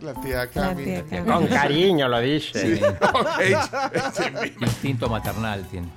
La 0.00 0.14
tía 0.14 0.46
Camila. 0.48 1.02
tía 1.02 1.24
Con 1.24 1.46
cariño 1.46 2.08
lo 2.08 2.20
dice. 2.20 2.76
Sí. 2.76 2.82
Instinto 4.60 5.08
maternal 5.08 5.64
tiene. 5.70 5.88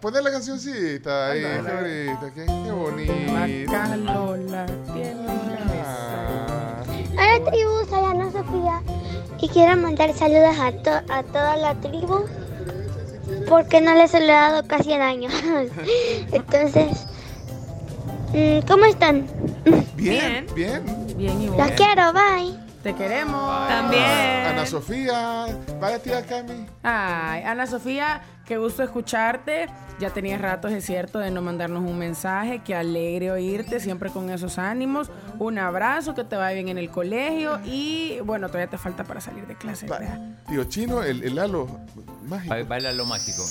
Poner 0.00 0.22
la 0.22 0.30
cancioncita 0.30 1.30
ahí, 1.32 1.42
qué 1.42 1.60
bonita, 1.60 2.34
qué, 2.34 2.46
qué 2.46 2.72
bonita. 2.72 3.70
Vaca 3.70 3.96
Lola 3.96 4.66
Ah. 5.84 6.82
Hola 7.12 7.50
tribu, 7.50 7.84
soy 7.90 8.04
Ana 8.04 8.30
Sofía 8.32 8.82
y 9.38 9.48
quiero 9.48 9.76
mandar 9.76 10.14
saludos 10.14 10.56
a, 10.58 10.72
to- 10.72 11.12
a 11.12 11.22
toda 11.24 11.56
la 11.56 11.74
tribu 11.74 12.24
porque 13.48 13.80
no 13.82 13.94
les 13.94 14.14
he 14.14 14.26
dado 14.26 14.66
casi 14.66 14.92
en 14.92 15.02
años. 15.02 15.32
Entonces, 16.32 17.06
mm, 18.32 18.66
¿cómo 18.66 18.86
están? 18.86 19.26
Bien, 19.96 20.46
bien. 20.54 20.82
Bien 21.16 21.42
y 21.42 21.46
Los 21.48 21.70
quiero, 21.72 22.12
bye. 22.14 22.61
Te 22.82 22.94
queremos. 22.94 23.68
También. 23.68 24.02
Ana 24.46 24.66
Sofía, 24.66 25.46
vaya 25.80 25.98
tía 26.00 26.26
Cami. 26.26 26.66
Ay, 26.82 27.42
Ana 27.44 27.66
Sofía, 27.66 28.22
qué 28.44 28.58
gusto 28.58 28.82
escucharte. 28.82 29.66
Ya 30.00 30.10
tenías 30.10 30.40
ratos, 30.40 30.72
es 30.72 30.84
cierto, 30.84 31.20
de 31.20 31.30
no 31.30 31.42
mandarnos 31.42 31.84
un 31.88 31.96
mensaje. 31.96 32.60
Qué 32.64 32.74
alegre 32.74 33.30
oírte, 33.30 33.78
siempre 33.78 34.10
con 34.10 34.30
esos 34.30 34.58
ánimos. 34.58 35.10
Un 35.38 35.58
abrazo, 35.58 36.14
que 36.16 36.24
te 36.24 36.34
vaya 36.34 36.54
bien 36.54 36.68
en 36.70 36.78
el 36.78 36.90
colegio. 36.90 37.60
Y 37.64 38.18
bueno, 38.24 38.48
todavía 38.48 38.68
te 38.68 38.78
falta 38.78 39.04
para 39.04 39.20
salir 39.20 39.46
de 39.46 39.54
clase. 39.54 39.86
¿verdad? 39.86 40.18
Tío 40.48 40.64
Chino, 40.64 41.04
el, 41.04 41.22
el 41.22 41.38
halo 41.38 41.68
mágico. 42.26 42.52
Ba- 42.54 42.64
Baila 42.64 42.92
lo 42.92 43.06
mágico. 43.06 43.42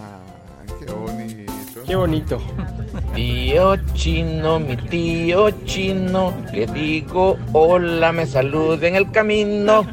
Ah, 0.00 0.20
qué 0.78 0.92
bonito. 0.92 1.51
Qué 1.86 1.96
bonito. 1.96 2.40
Tío 3.14 3.76
chino, 3.94 4.58
mi 4.60 4.76
tío 4.76 5.50
chino, 5.64 6.34
le 6.52 6.66
digo 6.66 7.38
hola, 7.52 8.12
me 8.12 8.26
saluda 8.26 8.86
en 8.88 8.96
el 8.96 9.10
camino. 9.10 9.84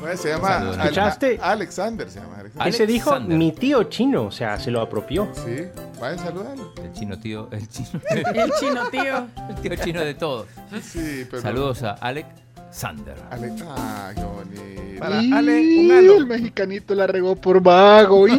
Bueno, 0.00 0.16
se 0.16 0.28
llama. 0.30 0.58
Al- 0.58 0.80
¿Escuchaste? 0.80 1.38
Alexander, 1.42 2.10
se 2.10 2.20
llama 2.20 2.36
Alexander. 2.40 2.68
Ese 2.74 2.86
dijo 2.86 3.10
Alexander. 3.10 3.38
mi 3.38 3.52
tío 3.52 3.84
chino, 3.84 4.24
o 4.24 4.30
sea, 4.30 4.58
se 4.58 4.70
lo 4.70 4.80
apropió. 4.80 5.28
Sí, 5.34 5.64
vaya 6.00 6.14
a 6.20 6.24
saludarlo. 6.24 6.72
El 6.82 6.92
chino 6.92 7.18
tío, 7.18 7.48
el 7.52 7.68
chino. 7.68 7.88
El 8.10 8.52
chino 8.60 8.88
tío. 8.90 9.26
El 9.48 9.54
tío 9.62 9.76
chino 9.84 10.00
de 10.02 10.14
todos. 10.14 10.46
Sí, 10.82 11.26
pero. 11.30 11.42
Saludos 11.42 11.82
a 11.84 11.92
Alec 11.92 12.26
Sander. 12.70 13.16
Ale- 13.30 13.52
Ah, 13.68 14.12
qué 14.14 14.22
bonito. 14.22 14.72
Para 15.00 15.18
Ale, 15.18 15.60
un 15.80 15.90
halo. 15.92 16.16
El 16.18 16.26
mexicanito 16.26 16.94
la 16.94 17.06
regó 17.06 17.34
por 17.36 17.60
vago. 17.62 18.26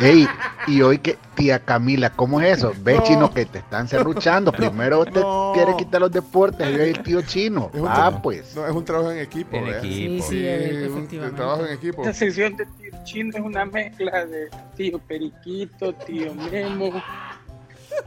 Ey, 0.00 0.26
y 0.66 0.82
hoy 0.82 0.98
que, 0.98 1.18
tía 1.34 1.58
Camila, 1.58 2.10
¿cómo 2.10 2.40
es 2.40 2.58
eso? 2.58 2.72
Ves, 2.82 2.96
No. 2.98 3.02
chino, 3.04 3.34
que 3.34 3.44
te 3.46 3.58
están 3.58 3.86
cerruchando. 3.88 4.50
Primero 4.52 5.04
te 5.04 5.20
no. 5.20 5.52
quiere 5.54 5.76
quitar 5.76 6.00
los 6.00 6.10
deportes 6.10 6.68
y 6.70 6.74
el 6.80 7.02
tío 7.02 7.22
chino. 7.22 7.70
Es 7.74 7.80
Ah, 7.86 8.10
tra- 8.12 8.22
pues. 8.22 8.54
No, 8.56 8.66
es 8.66 8.72
un 8.74 8.84
trabajo 8.84 9.10
en 9.10 9.18
equipo. 9.18 9.56
En 9.56 9.64
¿verdad? 9.66 9.84
equipo. 9.84 10.24
Sí, 10.24 10.30
sí, 10.30 10.42
eh, 10.44 10.88
un- 10.90 11.34
trabajo 11.36 11.66
en 11.66 11.72
equipo. 11.74 12.02
Esta 12.02 12.14
sección 12.14 12.56
de 12.56 12.64
tío 12.66 12.90
chino 13.04 13.30
es 13.34 13.42
una 13.42 13.64
mezcla 13.66 14.24
de 14.26 14.48
tío 14.76 14.98
Periquito, 14.98 15.92
tío 15.94 16.34
Memo, 16.34 17.02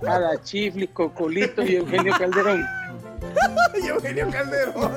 Ada 0.07 0.41
Chiflis, 0.43 0.89
Cocolito 0.91 1.61
y 1.63 1.75
Eugenio 1.75 2.13
Calderón. 2.17 2.65
Y 3.83 3.87
Eugenio 3.87 4.29
Calderón. 4.29 4.91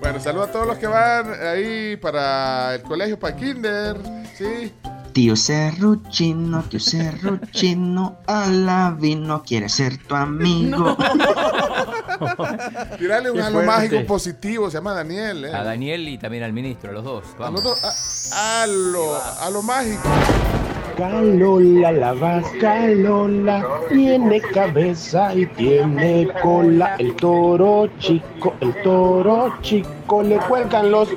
Bueno, 0.00 0.20
saludos 0.20 0.48
a 0.48 0.52
todos 0.52 0.66
los 0.66 0.78
que 0.78 0.86
van 0.86 1.32
ahí 1.42 1.96
para 1.96 2.74
el 2.74 2.82
colegio, 2.82 3.18
para 3.18 3.34
Kinder. 3.36 3.96
Sí. 4.36 4.72
Tío 5.16 5.34
Serruchino, 5.34 6.62
tío 6.64 6.78
Serruchino, 6.90 8.18
Alavino 8.26 9.42
quiere 9.42 9.66
ser 9.66 9.96
tu 9.96 10.14
amigo. 10.14 10.94
Tirarle 12.98 13.30
un 13.30 13.36
Qué 13.38 13.42
halo 13.42 13.62
fuerte. 13.62 13.66
mágico 13.66 14.06
positivo, 14.06 14.70
se 14.70 14.76
llama 14.76 14.92
Daniel. 14.92 15.46
¿eh? 15.46 15.54
A 15.54 15.64
Daniel 15.64 16.06
y 16.06 16.18
también 16.18 16.42
al 16.42 16.52
ministro, 16.52 16.90
a 16.90 16.92
los 16.92 17.02
dos. 17.04 17.24
A 17.36 17.44
Vamos. 17.44 17.64
los 17.64 17.80
dos, 17.82 18.32
a, 18.34 18.62
a 18.64 18.66
lo, 18.66 19.16
a 19.16 19.48
lo 19.48 19.62
mágico. 19.62 20.02
Calola, 20.98 21.92
la 21.92 22.12
vasca 22.12 22.86
Lola, 22.86 23.66
tiene 23.88 24.42
cabeza 24.42 25.34
y 25.34 25.46
tiene 25.46 26.28
cola. 26.42 26.94
El 26.98 27.16
toro 27.16 27.88
chico, 27.98 28.54
el 28.60 28.82
toro 28.82 29.54
chico, 29.62 30.22
le 30.22 30.36
cuelgan 30.40 30.90
los. 30.90 31.08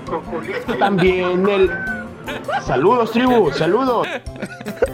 También 0.80 1.46
el. 1.50 1.70
Saludos, 2.66 3.12
tribu, 3.12 3.52
saludos. 3.52 4.08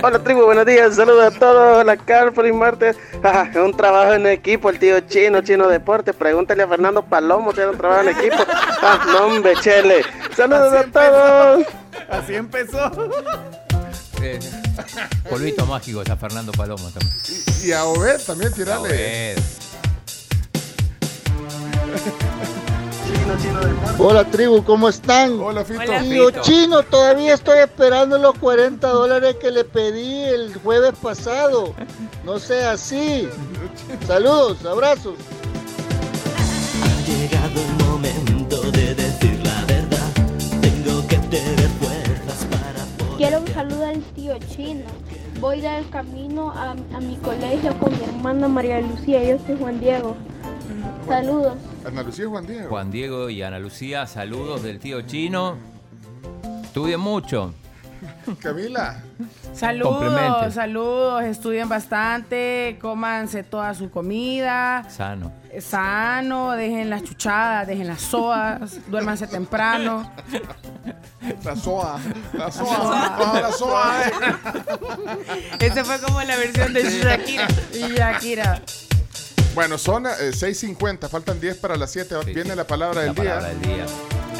Hola 0.01 0.19
tribu, 0.19 0.45
buenos 0.45 0.65
días, 0.65 0.95
saludos 0.95 1.35
a 1.35 1.39
todos, 1.39 1.77
hola 1.79 1.97
Carl, 1.97 2.33
feliz 2.33 2.53
martes. 2.53 2.97
Ah, 3.27 3.49
es 3.49 3.55
un 3.57 3.75
trabajo 3.75 4.13
en 4.13 4.27
equipo, 4.27 4.69
el 4.69 4.77
tío 4.77 4.99
Chino, 4.99 5.41
Chino 5.41 5.67
Deportes, 5.67 6.13
pregúntale 6.15 6.61
a 6.61 6.67
Fernando 6.67 7.03
Palomo 7.03 7.51
si 7.53 7.59
era 7.61 7.71
un 7.71 7.77
trabajo 7.77 8.01
en 8.01 8.09
equipo. 8.09 8.35
Ah, 8.81 9.03
no 9.07 9.25
hombre, 9.25 9.55
chele. 9.61 10.03
Saludos 10.35 10.73
Así 10.73 10.77
a 10.77 10.91
todos. 10.91 11.65
Así 12.07 12.35
empezó. 12.35 12.91
Eh, 14.21 14.39
polvito 15.27 15.65
mágico 15.65 16.01
a 16.01 16.15
Fernando 16.15 16.51
Palomo 16.51 16.87
también. 16.91 17.13
Y, 17.63 17.69
y 17.69 17.71
a 17.71 17.85
Obed 17.85 18.21
también 18.21 18.53
tirarle. 18.53 18.89
Obed. 18.89 19.39
Hola, 23.97 24.23
tribu, 24.25 24.63
¿cómo 24.63 24.89
están? 24.89 25.39
Hola, 25.39 25.63
Fito. 25.63 25.81
Hola. 25.81 26.41
Chino, 26.41 26.83
todavía 26.83 27.33
estoy 27.33 27.59
esperando 27.59 28.17
los 28.17 28.37
40 28.37 28.87
dólares 28.87 29.37
que 29.39 29.51
le 29.51 29.63
pedí 29.63 30.23
el 30.23 30.53
jueves 30.57 30.93
pasado. 31.01 31.73
No 32.23 32.37
sea 32.39 32.71
así. 32.71 33.27
Saludos, 34.05 34.65
abrazos. 34.65 35.15
llegado 37.07 37.61
el 37.61 37.85
momento 37.85 38.61
de 38.71 38.95
decir 38.95 39.39
la 39.43 39.65
verdad. 39.65 40.11
Tengo 40.61 41.07
que 41.07 41.17
tener 41.17 41.69
fuerzas 41.79 42.45
para 42.51 43.17
Quiero 43.17 43.39
un 43.39 43.47
saludo 43.47 43.85
al 43.87 44.01
tío 44.13 44.37
chino. 44.53 44.85
Voy 45.39 45.61
del 45.61 45.89
camino 45.89 46.51
a, 46.51 46.71
a 46.71 46.99
mi 46.99 47.15
colegio 47.17 47.77
con 47.79 47.91
mi 47.91 48.03
hermana 48.03 48.47
María 48.47 48.81
Lucía. 48.81 49.23
Yo 49.23 49.37
soy 49.45 49.57
Juan 49.57 49.79
Diego. 49.79 50.15
Saludos. 51.07 51.53
Ana 51.85 52.03
Lucía 52.03 52.25
y 52.25 52.27
Juan 52.27 52.47
Diego. 52.47 52.69
Juan 52.69 52.91
Diego 52.91 53.29
y 53.29 53.41
Ana 53.43 53.59
Lucía, 53.59 54.07
saludos 54.07 54.63
del 54.63 54.79
tío 54.79 55.01
chino. 55.01 55.57
Estudien 56.63 56.99
mucho. 56.99 57.53
Camila. 58.41 59.01
Saludos, 59.53 60.53
saludos, 60.53 61.23
estudien 61.23 61.69
bastante, 61.69 62.77
cómanse 62.81 63.43
toda 63.43 63.73
su 63.73 63.89
comida, 63.89 64.85
Sano. 64.89 65.31
sano, 65.61 66.51
dejen 66.51 66.89
las 66.89 67.03
chuchadas, 67.03 67.65
dejen 67.65 67.87
las 67.87 68.01
soas, 68.01 68.79
duérmanse 68.89 69.27
temprano. 69.27 70.11
La 71.43 71.55
SOA. 71.55 71.99
La 72.33 72.51
SOA. 72.51 73.39
La 73.41 73.51
SOA. 73.51 73.93
eh. 74.07 74.11
Esa 75.61 75.85
fue 75.85 75.99
como 76.01 76.21
la 76.21 76.35
versión 76.35 76.73
de 76.73 76.83
Shakira. 76.83 77.47
Y 77.73 77.93
Shakira. 77.95 78.61
Bueno, 79.55 79.77
son 79.77 80.05
eh, 80.05 80.09
6.50, 80.31 81.09
faltan 81.09 81.39
10 81.39 81.57
para 81.57 81.75
las 81.77 81.91
7. 81.91 82.15
Viene 82.33 82.55
la 82.55 82.67
palabra 82.67 83.01
La 83.01 83.05
del 83.07 83.15
día. 83.15 83.23
palabra 83.35 83.47
del 83.49 83.61
día. 83.61 83.85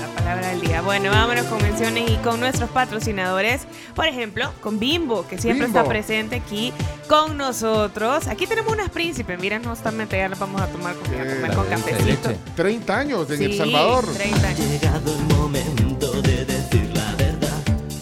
La 0.01 0.07
palabra 0.16 0.47
del 0.49 0.61
día. 0.61 0.82
Bueno, 0.82 1.09
vámonos 1.11 1.45
con 1.45 1.61
menciones 1.63 2.09
y 2.11 2.16
con 2.18 2.39
nuestros 2.41 2.70
patrocinadores. 2.70 3.61
Por 3.95 4.07
ejemplo, 4.07 4.51
con 4.61 4.78
Bimbo, 4.80 5.26
que 5.28 5.38
siempre 5.38 5.68
Bimbo. 5.68 5.80
está 5.80 5.89
presente 5.89 6.36
aquí 6.36 6.74
con 7.07 7.38
nosotros. 7.38 8.28
Aquí 8.28 8.45
tenemos 8.45 8.74
unas 8.74 8.89
príncipes. 8.89 9.39
Miren, 9.39 9.63
justamente 9.63 10.18
ya 10.18 10.28
las 10.28 10.38
vamos 10.39 10.61
a 10.61 10.68
tomar 10.68 10.95
con, 10.95 11.05
a 11.05 11.18
comer 11.18 11.28
Eh, 11.28 11.55
con 11.55 11.70
la 11.70 11.76
dulce 11.78 11.91
de 11.91 11.97
cafecito. 11.97 12.30
leche. 12.30 12.39
30 12.55 12.97
años 12.97 13.30
en 13.32 13.41
El 13.43 13.57
Salvador. 13.57 14.05
30 14.13 14.47
años. 14.47 14.59
llegado 14.70 15.16
el 15.16 15.24
momento 15.36 15.84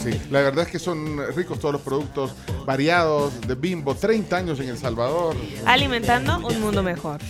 Sí, 0.03 0.19
la 0.29 0.41
verdad 0.41 0.65
es 0.65 0.71
que 0.71 0.79
son 0.79 1.17
ricos 1.33 1.59
todos 1.59 1.73
los 1.73 1.81
productos 1.81 2.31
variados 2.65 3.39
de 3.47 3.55
Bimbo. 3.55 3.95
30 3.95 4.35
años 4.35 4.59
en 4.59 4.69
El 4.69 4.77
Salvador. 4.77 5.35
Alimentando 5.65 6.45
un 6.45 6.59
mundo 6.59 6.83
mejor. 6.83 7.21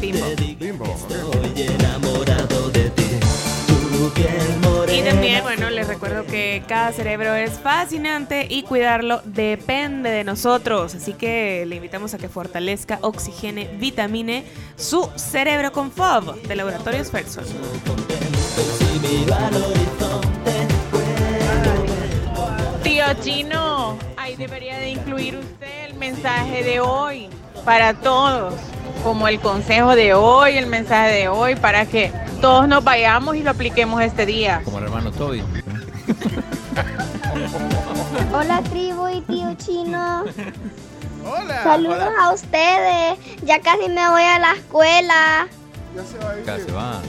Bimbo. 0.00 0.26
Bimbo. 0.58 0.84
Estoy 0.84 1.62
enamorado 1.62 2.70
de 2.70 2.90
ti. 2.90 3.06
Y 4.92 5.02
también, 5.02 5.42
bueno, 5.42 5.70
les 5.70 5.88
recuerdo 5.88 6.26
que 6.26 6.62
cada 6.68 6.92
cerebro 6.92 7.34
es 7.34 7.52
fascinante 7.52 8.46
y 8.48 8.62
cuidarlo 8.62 9.22
depende 9.24 10.10
de 10.10 10.24
nosotros. 10.24 10.94
Así 10.94 11.12
que 11.12 11.64
le 11.66 11.76
invitamos 11.76 12.12
a 12.14 12.18
que 12.18 12.28
fortalezca, 12.28 12.98
oxigene, 13.02 13.68
vitamine 13.78 14.44
su 14.76 15.08
cerebro 15.16 15.72
con 15.72 15.90
FOB 15.90 16.42
de 16.42 16.56
Laboratorios 16.56 17.10
Ferson. 17.10 17.44
Tío 23.06 23.22
Chino, 23.22 23.96
ahí 24.16 24.34
debería 24.34 24.78
de 24.78 24.90
incluir 24.90 25.36
usted 25.36 25.84
el 25.84 25.94
mensaje 25.94 26.64
de 26.64 26.80
hoy 26.80 27.28
para 27.64 27.94
todos, 27.94 28.54
como 29.04 29.28
el 29.28 29.38
consejo 29.38 29.94
de 29.94 30.12
hoy, 30.12 30.56
el 30.56 30.66
mensaje 30.66 31.12
de 31.12 31.28
hoy, 31.28 31.54
para 31.54 31.86
que 31.86 32.12
todos 32.40 32.66
nos 32.66 32.82
vayamos 32.82 33.36
y 33.36 33.44
lo 33.44 33.52
apliquemos 33.52 34.02
este 34.02 34.26
día. 34.26 34.60
Como 34.64 34.78
el 34.78 34.84
hermano 34.84 35.12
Toby. 35.12 35.40
Hola, 38.34 38.60
tribu 38.62 39.06
y 39.06 39.20
tío 39.20 39.54
chino. 39.54 40.24
Hola. 41.24 41.62
Saludos 41.62 42.08
a 42.20 42.32
ustedes. 42.32 43.18
Ya 43.42 43.60
casi 43.60 43.88
me 43.88 44.10
voy 44.10 44.22
a 44.22 44.40
la 44.40 44.52
escuela. 44.54 45.46
Ya 45.94 46.04
se 46.04 46.18
va 46.18 46.32
a 46.32 46.38
ir. 46.38 46.42
Acá 46.42 46.58
se 46.58 46.72
va. 46.72 47.00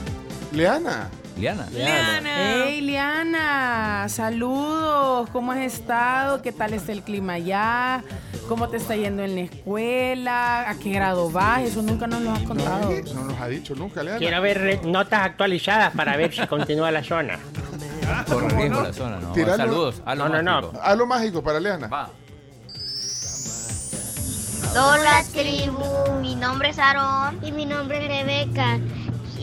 Leana. 0.51 1.09
Liana. 1.37 1.67
Hey, 1.73 2.81
Liana, 2.81 4.07
saludos. 4.09 5.29
¿Cómo 5.31 5.51
has 5.51 5.59
estado? 5.59 6.41
¿Qué 6.41 6.51
tal 6.51 6.73
está 6.73 6.91
el 6.91 7.03
clima 7.03 7.33
allá? 7.33 8.03
¿Cómo 8.47 8.69
te 8.69 8.77
está 8.77 8.95
yendo 8.95 9.23
en 9.23 9.35
la 9.35 9.41
escuela? 9.41 10.69
¿A 10.69 10.75
qué 10.79 10.91
grado 10.91 11.29
vas? 11.29 11.61
Eso 11.61 11.81
nunca 11.81 12.07
nos 12.07 12.21
lo 12.21 12.31
has 12.31 12.41
contado. 12.43 12.89
No 13.13 13.23
nos 13.25 13.39
ha 13.39 13.47
dicho 13.47 13.75
nunca, 13.75 14.01
Leana. 14.03 14.19
Quiero 14.19 14.41
ver 14.41 14.83
notas 14.85 15.21
actualizadas 15.21 15.93
para 15.93 16.17
ver 16.17 16.33
si 16.33 16.45
continúa 16.47 16.89
la 16.91 17.03
zona. 17.03 17.37
Riesgo 18.57 18.81
la 18.81 18.93
zona, 18.93 19.19
¿no? 19.19 19.33
Tiralo- 19.33 19.57
Saludos. 19.57 20.01
A 20.05 20.15
lo 20.15 20.29
No, 20.29 20.41
no, 20.41 20.41
no. 20.41 20.61
mágico. 20.61 20.81
A 20.83 20.95
lo 20.95 21.05
mágico 21.05 21.43
para 21.43 21.59
Leana. 21.59 21.87
Va. 21.87 22.09
Hola 24.79 25.23
tribu, 25.33 25.83
mi 26.21 26.35
nombre 26.35 26.69
es 26.69 26.77
Aarón 26.79 27.39
y 27.43 27.51
mi 27.51 27.65
nombre 27.65 27.97
es 28.03 28.07
Rebeca. 28.07 28.79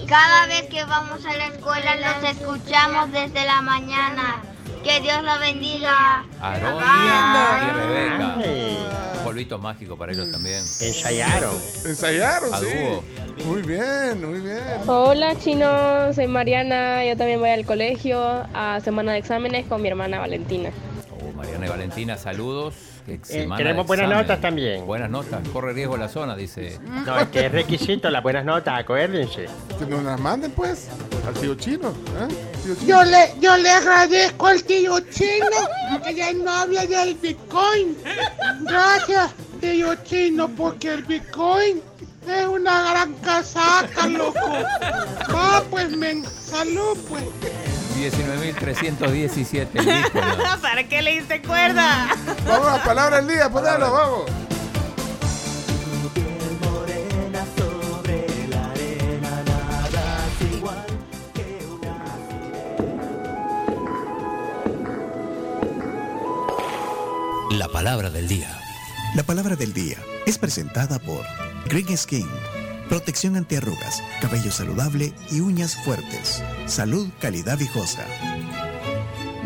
Cada 0.08 0.46
vez 0.46 0.62
que 0.68 0.84
vamos 0.84 1.24
a 1.24 1.32
la 1.36 1.46
escuela 1.46 1.96
los 1.96 2.30
escuchamos 2.30 3.10
desde 3.10 3.44
la 3.46 3.62
mañana. 3.62 4.42
Que 4.82 5.00
Dios 5.00 5.22
la 5.22 5.38
bendiga. 5.38 6.24
Aarón 6.40 6.82
y 7.62 7.70
Rebeca. 7.72 9.24
Polvito 9.24 9.58
mágico 9.58 9.96
para 9.96 10.12
ellos 10.12 10.30
también. 10.30 10.58
Ensayaron. 10.58 11.54
Ensayaron, 11.86 12.50
sí. 12.60 13.44
Muy 13.46 13.62
bien, 13.62 14.30
muy 14.30 14.40
bien. 14.40 14.62
Hola 14.86 15.36
chino, 15.36 16.12
soy 16.12 16.26
Mariana, 16.26 17.04
yo 17.04 17.16
también 17.16 17.40
voy 17.40 17.50
al 17.50 17.64
colegio 17.64 18.46
a 18.52 18.80
semana 18.84 19.12
de 19.12 19.18
exámenes 19.18 19.66
con 19.66 19.80
mi 19.80 19.88
hermana 19.88 20.18
Valentina. 20.18 20.70
Oh, 21.10 21.32
Mariana 21.32 21.66
y 21.66 21.68
Valentina, 21.70 22.18
saludos. 22.18 22.74
De 23.06 23.18
queremos 23.56 23.86
buenas 23.86 24.06
examen. 24.06 24.26
notas 24.26 24.40
también. 24.40 24.86
Buenas 24.86 25.10
notas. 25.10 25.46
Corre 25.52 25.74
riesgo 25.74 25.96
la 25.98 26.08
zona, 26.08 26.34
dice. 26.34 26.78
No, 27.04 27.18
es 27.18 27.28
que 27.28 27.46
es 27.46 27.52
requisito 27.52 28.08
las 28.08 28.22
buenas 28.22 28.46
notas, 28.46 28.80
acuérdense. 28.80 29.46
Que 29.78 29.86
nos 29.86 30.02
las 30.02 30.18
manden, 30.18 30.52
pues, 30.52 30.88
al 31.26 31.34
tío 31.34 31.54
chino. 31.54 31.88
¿eh? 31.90 32.28
Tío 32.64 32.74
chino. 32.76 32.86
Yo 32.86 33.04
le, 33.04 33.34
yo 33.40 33.56
le 33.58 33.68
agradezco 33.70 34.46
al 34.46 34.64
tío 34.64 35.00
chino 35.00 36.00
que 36.02 36.14
ya 36.14 36.32
no 36.32 36.50
habla 36.50 36.86
del 36.86 37.14
Bitcoin. 37.16 37.94
Gracias, 38.62 39.32
tío 39.60 39.94
chino, 40.04 40.48
porque 40.48 40.94
el 40.94 41.02
Bitcoin 41.02 41.82
es 42.26 42.46
una 42.46 42.90
gran 42.90 43.12
casaca, 43.16 44.06
loco. 44.06 44.40
Va, 45.30 45.62
pues, 45.70 45.90
men, 45.94 46.24
salud, 46.24 46.96
pues. 47.08 47.22
19.317 47.94 49.68
el 49.74 49.86
disco, 49.86 50.20
¿no? 50.20 50.60
¿Para 50.62 50.84
qué 50.84 51.02
le 51.02 51.12
diste 51.12 51.40
cuerda? 51.42 52.08
Vamos 52.46 52.68
a 52.68 52.84
palabra 52.84 53.16
del 53.20 53.28
día, 53.28 53.48
ponelo, 53.48 53.92
vamos. 53.92 54.30
La 67.50 67.68
palabra 67.68 68.10
del 68.10 68.26
día. 68.26 68.58
La 69.14 69.22
palabra 69.22 69.54
del 69.54 69.72
día 69.72 69.96
es 70.26 70.38
presentada 70.38 70.98
por 70.98 71.24
Green 71.66 71.96
Skin. 71.96 72.28
Protección 72.94 73.34
antiarrugas, 73.34 74.04
cabello 74.20 74.52
saludable 74.52 75.12
y 75.28 75.40
uñas 75.40 75.74
fuertes. 75.74 76.40
Salud, 76.66 77.08
calidad 77.20 77.58
viejosa. 77.58 78.04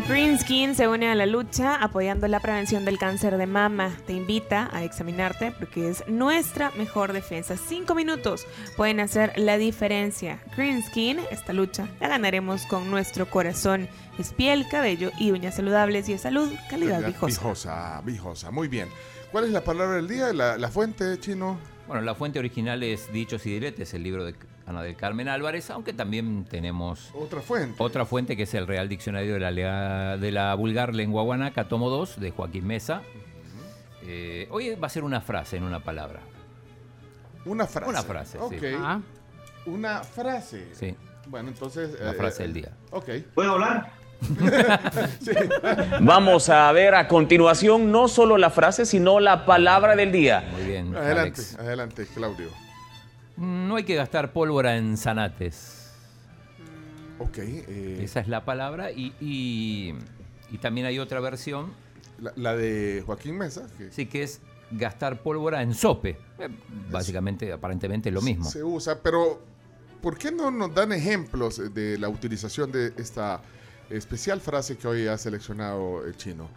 Green 0.07 0.37
Skin 0.37 0.75
se 0.75 0.87
une 0.87 1.09
a 1.09 1.15
la 1.15 1.25
lucha 1.25 1.73
apoyando 1.73 2.27
la 2.27 2.41
prevención 2.41 2.85
del 2.85 2.99
cáncer 2.99 3.37
de 3.37 3.47
mama. 3.47 3.91
Te 4.05 4.13
invita 4.13 4.69
a 4.71 4.83
examinarte 4.83 5.51
porque 5.57 5.89
es 5.89 6.07
nuestra 6.07 6.69
mejor 6.77 7.11
defensa. 7.11 7.57
Cinco 7.57 7.95
minutos 7.95 8.45
pueden 8.77 8.99
hacer 8.99 9.33
la 9.35 9.57
diferencia. 9.57 10.39
Green 10.55 10.83
Skin, 10.83 11.19
esta 11.31 11.51
lucha 11.51 11.87
la 11.99 12.07
ganaremos 12.07 12.67
con 12.67 12.91
nuestro 12.91 13.31
corazón. 13.31 13.89
Es 14.19 14.31
piel, 14.31 14.67
cabello 14.69 15.09
y 15.17 15.31
uñas 15.31 15.55
saludables 15.55 16.07
y 16.07 16.13
es 16.13 16.21
salud, 16.21 16.53
calidad 16.69 16.99
viejosa. 17.03 17.25
Viejosa, 17.25 18.01
viejosa. 18.05 18.51
Muy 18.51 18.67
bien. 18.67 18.89
¿Cuál 19.31 19.45
es 19.45 19.49
la 19.49 19.63
palabra 19.63 19.95
del 19.95 20.07
día? 20.07 20.33
La, 20.33 20.55
la 20.55 20.69
fuente, 20.69 21.19
chino. 21.19 21.57
Bueno, 21.89 22.03
la 22.03 22.13
fuente 22.13 22.37
original 22.37 22.83
es 22.83 23.11
Dichos 23.11 23.43
y 23.47 23.49
Diretes, 23.49 23.95
el 23.95 24.03
libro 24.03 24.23
de 24.23 24.35
Ana 24.67 24.83
del 24.83 24.95
Carmen 24.95 25.27
Álvarez, 25.27 25.71
aunque 25.71 25.91
también 25.91 26.45
tenemos 26.45 27.09
Otra 27.15 27.41
fuente. 27.41 27.75
otra 27.79 28.05
fuente 28.05 28.37
que 28.37 28.43
es 28.43 28.53
el 28.53 28.67
Real 28.67 28.87
Diccionario 28.87 29.33
de 29.33 29.39
la, 29.39 29.49
Lea- 29.49 30.17
de 30.17 30.31
la 30.31 30.53
Vulgar 30.53 30.93
Lengua 30.93 31.23
Guanaca, 31.23 31.67
tomo 31.67 31.89
2, 31.89 32.19
de 32.19 32.29
Joaquín 32.29 32.67
Mesa. 32.67 33.01
Eh, 34.03 34.47
hoy 34.51 34.75
va 34.75 34.85
a 34.85 34.89
ser 34.91 35.03
una 35.03 35.19
frase 35.19 35.57
en 35.57 35.63
una 35.63 35.79
palabra. 35.79 36.19
Una 37.45 37.65
frase. 37.65 37.89
Una 37.89 38.03
frase, 38.03 38.37
sí. 38.37 38.43
Ok. 38.55 38.63
Ah. 38.77 38.99
Una 39.65 40.03
frase. 40.03 40.67
Sí. 40.73 40.95
Bueno, 41.25 41.49
entonces. 41.49 41.99
La 41.99 42.11
eh, 42.11 42.13
frase 42.13 42.43
eh, 42.43 42.45
del 42.45 42.53
día. 42.53 42.71
Ok. 42.91 43.09
¿Puedo 43.33 43.53
hablar? 43.53 43.91
Sí. 45.21 45.31
Vamos 46.01 46.49
a 46.49 46.71
ver 46.71 46.95
a 46.95 47.07
continuación 47.07 47.91
no 47.91 48.07
solo 48.07 48.37
la 48.37 48.49
frase, 48.49 48.85
sino 48.85 49.19
la 49.19 49.45
palabra 49.45 49.95
del 49.95 50.11
día. 50.11 50.47
Muy 50.53 50.63
bien. 50.63 50.95
Adelante, 50.95 51.41
Alex. 51.41 51.55
adelante, 51.59 52.07
Claudio. 52.13 52.49
No 53.37 53.75
hay 53.77 53.83
que 53.83 53.95
gastar 53.95 54.31
pólvora 54.33 54.75
en 54.77 54.97
zanates. 54.97 55.91
Ok. 57.19 57.37
eh, 57.39 57.99
Esa 58.03 58.19
es 58.19 58.27
la 58.27 58.43
palabra. 58.45 58.91
Y, 58.91 59.13
y- 59.19 59.93
y 60.51 60.57
también 60.57 60.87
hay 60.87 60.99
otra 60.99 61.19
versión. 61.19 61.71
La, 62.19 62.33
la 62.35 62.55
de 62.55 63.03
Joaquín 63.05 63.37
Mesa. 63.37 63.67
Que 63.77 63.91
Sí, 63.91 64.05
que 64.07 64.23
es 64.23 64.41
gastar 64.71 65.21
pólvora 65.21 65.61
en 65.61 65.73
sope. 65.73 66.17
Eh, 66.39 66.49
básicamente, 66.89 67.51
aparentemente 67.51 68.11
lo 68.11 68.21
mismo. 68.21 68.45
Se 68.45 68.63
usa, 68.63 68.99
pero 69.01 69.41
¿por 70.01 70.17
qué 70.17 70.31
no 70.31 70.51
nos 70.51 70.73
dan 70.73 70.91
ejemplos 70.91 71.73
de 71.73 71.97
la 71.97 72.09
utilización 72.09 72.71
de 72.71 72.93
esta 72.97 73.41
especial 73.89 74.39
frase 74.41 74.77
que 74.77 74.87
hoy 74.87 75.07
ha 75.07 75.17
seleccionado 75.17 76.05
el 76.05 76.15
chino? 76.15 76.49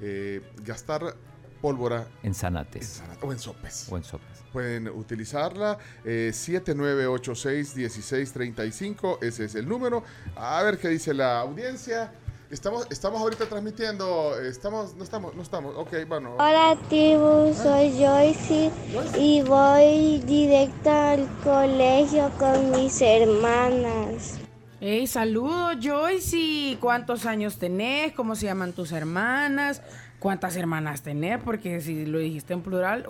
Eh, 0.00 0.40
gastar 0.64 1.14
pólvora 1.60 2.06
En 2.22 2.34
zanates. 2.34 3.02
o 3.20 3.32
en 3.32 3.38
sopes. 3.38 3.86
O 3.90 3.96
en 3.96 4.04
sopes. 4.04 4.26
Pueden 4.52 4.88
utilizarla. 4.88 5.78
Eh, 6.04 6.30
7986-1635. 6.32 9.18
Ese 9.22 9.44
es 9.44 9.54
el 9.54 9.68
número. 9.68 10.02
A 10.36 10.62
ver 10.62 10.78
qué 10.78 10.88
dice 10.88 11.14
la 11.14 11.40
audiencia. 11.40 12.12
Estamos, 12.50 12.86
estamos 12.90 13.20
ahorita 13.20 13.46
transmitiendo. 13.46 14.36
Estamos, 14.40 14.96
no 14.96 15.04
estamos, 15.04 15.36
no 15.36 15.42
estamos. 15.42 15.74
Ok, 15.76 15.92
bueno. 16.08 16.34
Hola 16.34 16.76
tribu, 16.88 17.54
soy 17.54 17.92
Joyce 17.96 18.72
y 19.16 19.42
voy 19.42 20.18
directo 20.26 20.90
al 20.90 21.28
colegio 21.44 22.28
con 22.38 22.72
mis 22.72 23.00
hermanas. 23.02 24.38
Hey, 24.82 25.06
saludos, 25.06 25.76
Joyce. 25.82 26.78
¿Cuántos 26.80 27.26
años 27.26 27.58
tenés? 27.58 28.14
¿Cómo 28.14 28.34
se 28.34 28.46
llaman 28.46 28.72
tus 28.72 28.92
hermanas? 28.92 29.82
¿Cuántas 30.18 30.56
hermanas 30.56 31.02
tenés? 31.02 31.38
Porque 31.44 31.82
si 31.82 32.06
lo 32.06 32.18
dijiste 32.18 32.54
en 32.54 32.62
plural, 32.62 33.04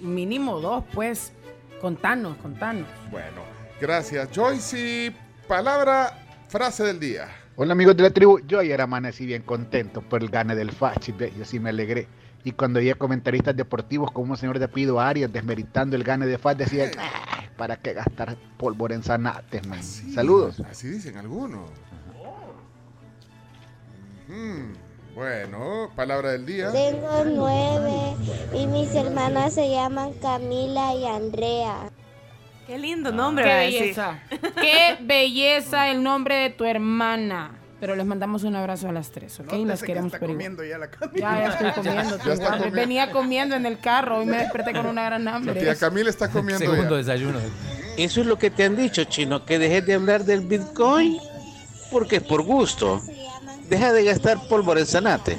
mínimo 0.00 0.58
dos, 0.58 0.84
pues. 0.94 1.34
Contanos, 1.82 2.38
contanos. 2.38 2.88
Bueno, 3.10 3.42
gracias. 3.78 4.30
Joyce, 4.34 5.12
palabra, 5.46 6.18
frase 6.48 6.82
del 6.84 6.98
día. 6.98 7.28
Hola 7.56 7.72
amigos 7.72 7.94
de 7.94 8.04
la 8.04 8.10
tribu, 8.10 8.38
yo 8.46 8.60
ayer 8.60 8.80
amanecí 8.80 9.26
bien 9.26 9.42
contento 9.42 10.00
por 10.00 10.22
el 10.22 10.30
gane 10.30 10.54
del 10.54 10.72
Fachi, 10.72 11.12
yo 11.36 11.44
sí 11.44 11.60
me 11.60 11.68
alegré. 11.68 12.08
Y 12.44 12.52
cuando 12.52 12.80
oía 12.80 12.94
comentaristas 12.96 13.56
deportivos 13.56 14.10
como 14.10 14.32
un 14.32 14.36
señor 14.36 14.58
de 14.58 14.64
apellido 14.64 15.00
Arias 15.00 15.32
desmeritando 15.32 15.94
el 15.96 16.02
gane 16.02 16.26
de 16.26 16.38
Fachi, 16.38 16.58
decía, 16.58 16.90
"Ay, 16.98 17.48
¿para 17.56 17.76
qué 17.76 17.92
gastar 17.92 18.36
pólvora 18.56 18.94
en 18.94 19.02
zanates, 19.02 19.66
man?". 19.66 19.82
Saludos. 19.82 20.60
Así 20.68 20.88
dicen 20.88 21.16
algunos. 21.16 21.70
Bueno, 25.14 25.90
palabra 25.94 26.32
del 26.32 26.46
día. 26.46 26.72
Tengo 26.72 27.24
nueve 27.26 28.16
y 28.54 28.66
mis 28.66 28.94
hermanas 28.94 29.54
se 29.54 29.70
llaman 29.70 30.12
Camila 30.14 30.94
y 30.94 31.04
Andrea. 31.04 31.90
Qué 32.66 32.78
lindo 32.78 33.12
nombre. 33.12 33.44
Qué 33.44 33.54
belleza. 33.54 34.20
Qué 34.60 34.96
belleza 35.02 35.90
el 35.90 36.02
nombre 36.02 36.36
de 36.36 36.50
tu 36.50 36.64
hermana. 36.64 37.61
Pero 37.82 37.96
les 37.96 38.06
mandamos 38.06 38.44
un 38.44 38.54
abrazo 38.54 38.88
a 38.88 38.92
las 38.92 39.10
tres, 39.10 39.40
¿ok? 39.40 39.46
Nótese 39.46 39.66
las 39.66 39.80
que 39.80 39.86
queremos 39.86 40.12
está 40.14 40.20
por 40.20 40.30
igual. 40.30 40.54
comiendo 40.54 40.62
ya 40.64 40.78
la 40.78 40.88
Ya, 41.16 41.18
ya 41.18 41.48
estoy 41.48 41.72
comiendo. 41.82 42.18
Ya 42.24 42.32
está. 42.34 42.56
Venía 42.70 43.10
comiendo 43.10 43.56
en 43.56 43.66
el 43.66 43.80
carro 43.80 44.22
y 44.22 44.26
me 44.26 44.36
desperté 44.36 44.72
con 44.72 44.86
una 44.86 45.02
gran 45.04 45.24
La 45.24 45.34
hambre. 45.34 45.60
tía 45.60 45.74
Camila 45.74 46.08
está 46.08 46.30
comiendo 46.30 46.64
Segundo 46.64 46.90
ya. 46.90 46.96
desayuno. 46.98 47.40
Eso 47.96 48.20
es 48.20 48.26
lo 48.28 48.38
que 48.38 48.50
te 48.52 48.62
han 48.66 48.76
dicho, 48.76 49.02
chino, 49.02 49.44
que 49.44 49.58
dejes 49.58 49.84
de 49.84 49.94
hablar 49.94 50.24
del 50.24 50.42
Bitcoin 50.42 51.18
porque 51.90 52.18
es 52.18 52.22
por 52.22 52.42
gusto. 52.44 53.00
Deja 53.68 53.92
de 53.92 54.04
gastar 54.04 54.38
pólvora 54.48 54.78
en 54.78 54.86
zanate. 54.86 55.38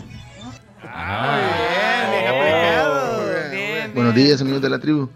Buenos 3.96 4.16
días, 4.16 4.42
amigos 4.42 4.62
de 4.62 4.70
la 4.70 4.80
tribu. 4.80 5.08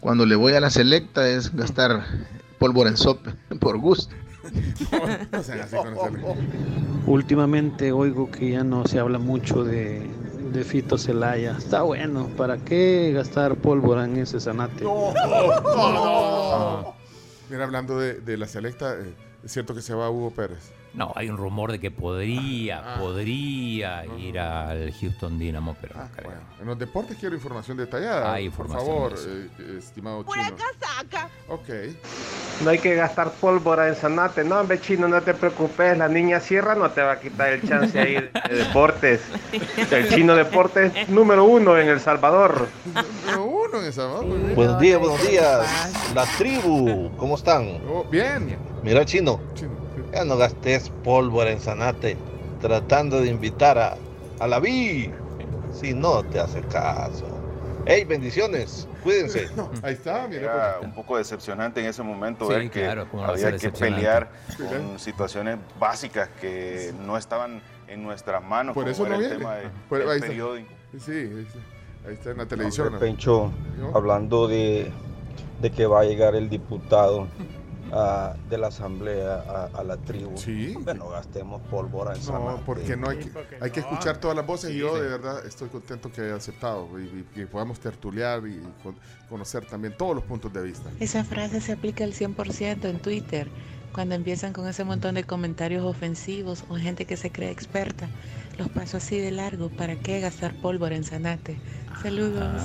Cuando 0.00 0.26
le 0.26 0.34
voy 0.34 0.54
a 0.54 0.60
la 0.60 0.68
selecta 0.68 1.28
es 1.28 1.54
gastar 1.54 2.04
pólvora 2.58 2.90
en 2.90 2.96
sope, 2.96 3.30
por 3.60 3.78
gusto. 3.78 4.12
No 5.32 5.42
sean 5.42 5.60
así 5.60 5.76
con 5.76 5.92
ese- 5.94 6.10
Últimamente 7.06 7.92
oigo 7.92 8.30
que 8.30 8.50
ya 8.52 8.64
no 8.64 8.86
se 8.86 8.98
habla 8.98 9.18
mucho 9.18 9.64
de, 9.64 10.06
de 10.52 10.64
Fito 10.64 10.96
Celaya. 10.98 11.56
Está 11.58 11.82
bueno, 11.82 12.28
¿para 12.36 12.58
qué 12.58 13.12
gastar 13.14 13.56
pólvora 13.56 14.04
en 14.04 14.16
ese 14.18 14.40
zanate? 14.40 14.84
Mira, 17.50 17.64
hablando 17.64 17.98
de, 17.98 18.14
de 18.20 18.36
la 18.36 18.46
selecta, 18.46 18.94
eh, 18.94 19.14
es 19.44 19.52
cierto 19.52 19.74
que 19.74 19.82
se 19.82 19.94
va 19.94 20.08
Hugo 20.10 20.30
Pérez. 20.30 20.70
No, 20.94 21.10
hay 21.16 21.30
un 21.30 21.38
rumor 21.38 21.72
de 21.72 21.78
que 21.80 21.90
podría, 21.90 22.82
Ah. 22.84 22.98
podría 22.98 24.04
ir 24.18 24.38
al 24.38 24.92
Houston 24.92 25.38
Dynamo, 25.38 25.74
pero 25.80 25.96
no 25.96 26.08
creo. 26.14 26.32
En 26.60 26.66
los 26.66 26.78
deportes 26.78 27.16
quiero 27.18 27.34
información 27.34 27.78
detallada. 27.78 28.32
Hay 28.34 28.44
información 28.44 28.86
Por 28.86 29.16
favor, 29.16 29.18
de 29.18 29.74
eh, 29.74 29.78
estimado 29.78 30.22
chino. 30.24 30.54
casaca. 30.56 31.28
Ok. 31.48 31.68
No 32.62 32.70
hay 32.70 32.78
que 32.78 32.94
gastar 32.94 33.30
pólvora 33.32 33.88
en 33.88 33.94
Sanate. 33.96 34.44
No, 34.44 34.60
hombre, 34.60 34.80
chino, 34.82 35.08
no 35.08 35.22
te 35.22 35.32
preocupes. 35.32 35.96
La 35.96 36.08
niña 36.08 36.40
Sierra 36.40 36.74
no 36.74 36.90
te 36.90 37.00
va 37.00 37.12
a 37.12 37.20
quitar 37.20 37.48
el 37.54 37.66
chance 37.66 37.98
ahí 37.98 38.12
de, 38.14 38.30
de 38.50 38.54
deportes. 38.64 39.22
El 39.90 40.08
chino 40.10 40.34
deportes 40.36 41.08
número 41.08 41.44
uno 41.44 41.78
en 41.78 41.88
El 41.88 42.00
Salvador. 42.00 42.68
Número 42.84 43.44
uno 43.46 43.80
en 43.80 43.86
esa 43.86 44.06
Buenos 44.54 44.78
días, 44.78 45.00
buenos 45.00 45.26
días. 45.26 46.12
La 46.14 46.26
tribu, 46.36 47.10
¿cómo 47.16 47.36
están? 47.36 47.80
Oh, 47.88 48.04
bien. 48.04 48.58
Mira, 48.82 49.04
chino. 49.06 49.40
Ya 50.12 50.24
no 50.24 50.36
gastes 50.36 50.90
pólvora 51.04 51.50
en 51.50 51.60
Sanate 51.60 52.16
tratando 52.60 53.20
de 53.20 53.28
invitar 53.28 53.78
a, 53.78 53.96
a 54.38 54.46
la 54.46 54.60
Vi. 54.60 55.10
Si 55.72 55.94
no 55.94 56.22
te 56.22 56.38
hace 56.38 56.60
caso. 56.62 57.24
¡Ey, 57.86 58.04
bendiciones! 58.04 58.86
Cuídense. 59.02 59.48
Ahí 59.82 59.94
está, 59.94 60.28
mira. 60.28 60.42
Era 60.42 60.76
un 60.82 60.94
poco 60.94 61.16
decepcionante 61.16 61.80
en 61.80 61.86
ese 61.86 62.02
momento 62.02 62.46
Sí, 62.46 62.52
ver 62.52 62.70
que 62.70 62.82
claro, 62.82 63.08
había 63.26 63.56
que 63.56 63.70
pelear 63.70 64.30
con 64.56 64.98
situaciones 64.98 65.58
básicas 65.80 66.28
que 66.40 66.92
no 67.04 67.16
estaban 67.16 67.60
en 67.88 68.02
nuestras 68.02 68.44
manos. 68.44 68.74
Por 68.74 68.88
eso 68.88 69.08
no 69.08 69.14
el 69.14 69.20
viene. 69.20 69.36
tema 69.36 69.54
de- 69.56 69.68
Por- 69.88 69.98
del 69.98 70.08
ahí 70.10 70.16
está. 70.16 70.28
periódico. 70.28 70.68
Sí, 71.00 71.10
ahí 71.10 71.46
está. 71.48 71.58
Ahí 72.08 72.14
está 72.14 72.30
en 72.32 72.38
la 72.38 72.46
televisión. 72.46 72.86
Hombre, 72.88 73.00
Pencho, 73.00 73.50
hablando 73.94 74.46
de, 74.46 74.92
de 75.60 75.70
que 75.70 75.86
va 75.86 76.00
a 76.00 76.04
llegar 76.04 76.34
el 76.36 76.48
diputado 76.48 77.26
ah, 77.92 78.34
de 78.48 78.58
la 78.58 78.68
asamblea 78.68 79.34
a, 79.48 79.70
a 79.78 79.84
la 79.84 79.96
tribu. 79.96 80.36
Sí. 80.36 80.72
Hombre, 80.76 80.94
no 80.94 81.10
gastemos 81.10 81.60
pólvora 81.70 82.14
en 82.14 82.20
No, 82.20 82.24
Sanate. 82.26 82.62
porque 82.64 82.96
no 82.96 83.08
hay 83.08 83.18
que, 83.18 83.30
hay 83.60 83.70
que 83.70 83.80
escuchar 83.80 84.18
todas 84.18 84.36
las 84.36 84.46
voces 84.46 84.70
y 84.72 84.78
yo 84.78 84.94
sí. 84.96 85.02
de 85.02 85.08
verdad 85.08 85.46
estoy 85.46 85.68
contento 85.68 86.10
que 86.10 86.22
haya 86.22 86.36
aceptado 86.36 86.88
y, 87.00 87.24
que 87.34 87.46
podamos 87.46 87.78
tertuliar 87.80 88.42
y 88.46 88.60
con- 88.82 88.96
conocer 89.28 89.64
también 89.66 89.96
todos 89.96 90.14
los 90.16 90.24
puntos 90.24 90.52
de 90.52 90.62
vista. 90.62 90.88
Esa 91.00 91.24
frase 91.24 91.60
se 91.60 91.72
aplica 91.72 92.04
al 92.04 92.12
100% 92.12 92.84
en 92.88 92.98
Twitter, 92.98 93.48
cuando 93.92 94.14
empiezan 94.14 94.52
con 94.54 94.66
ese 94.66 94.84
montón 94.84 95.14
de 95.14 95.24
comentarios 95.24 95.84
ofensivos 95.84 96.64
o 96.70 96.76
gente 96.76 97.04
que 97.04 97.16
se 97.16 97.30
cree 97.30 97.50
experta. 97.50 98.08
Los 98.58 98.68
paso 98.68 98.98
así 98.98 99.18
de 99.18 99.30
largo, 99.30 99.68
¿para 99.70 99.96
qué 99.96 100.20
gastar 100.20 100.54
pólvora 100.54 100.94
en 100.96 101.04
Sanate? 101.04 101.58
Saludos. 102.02 102.62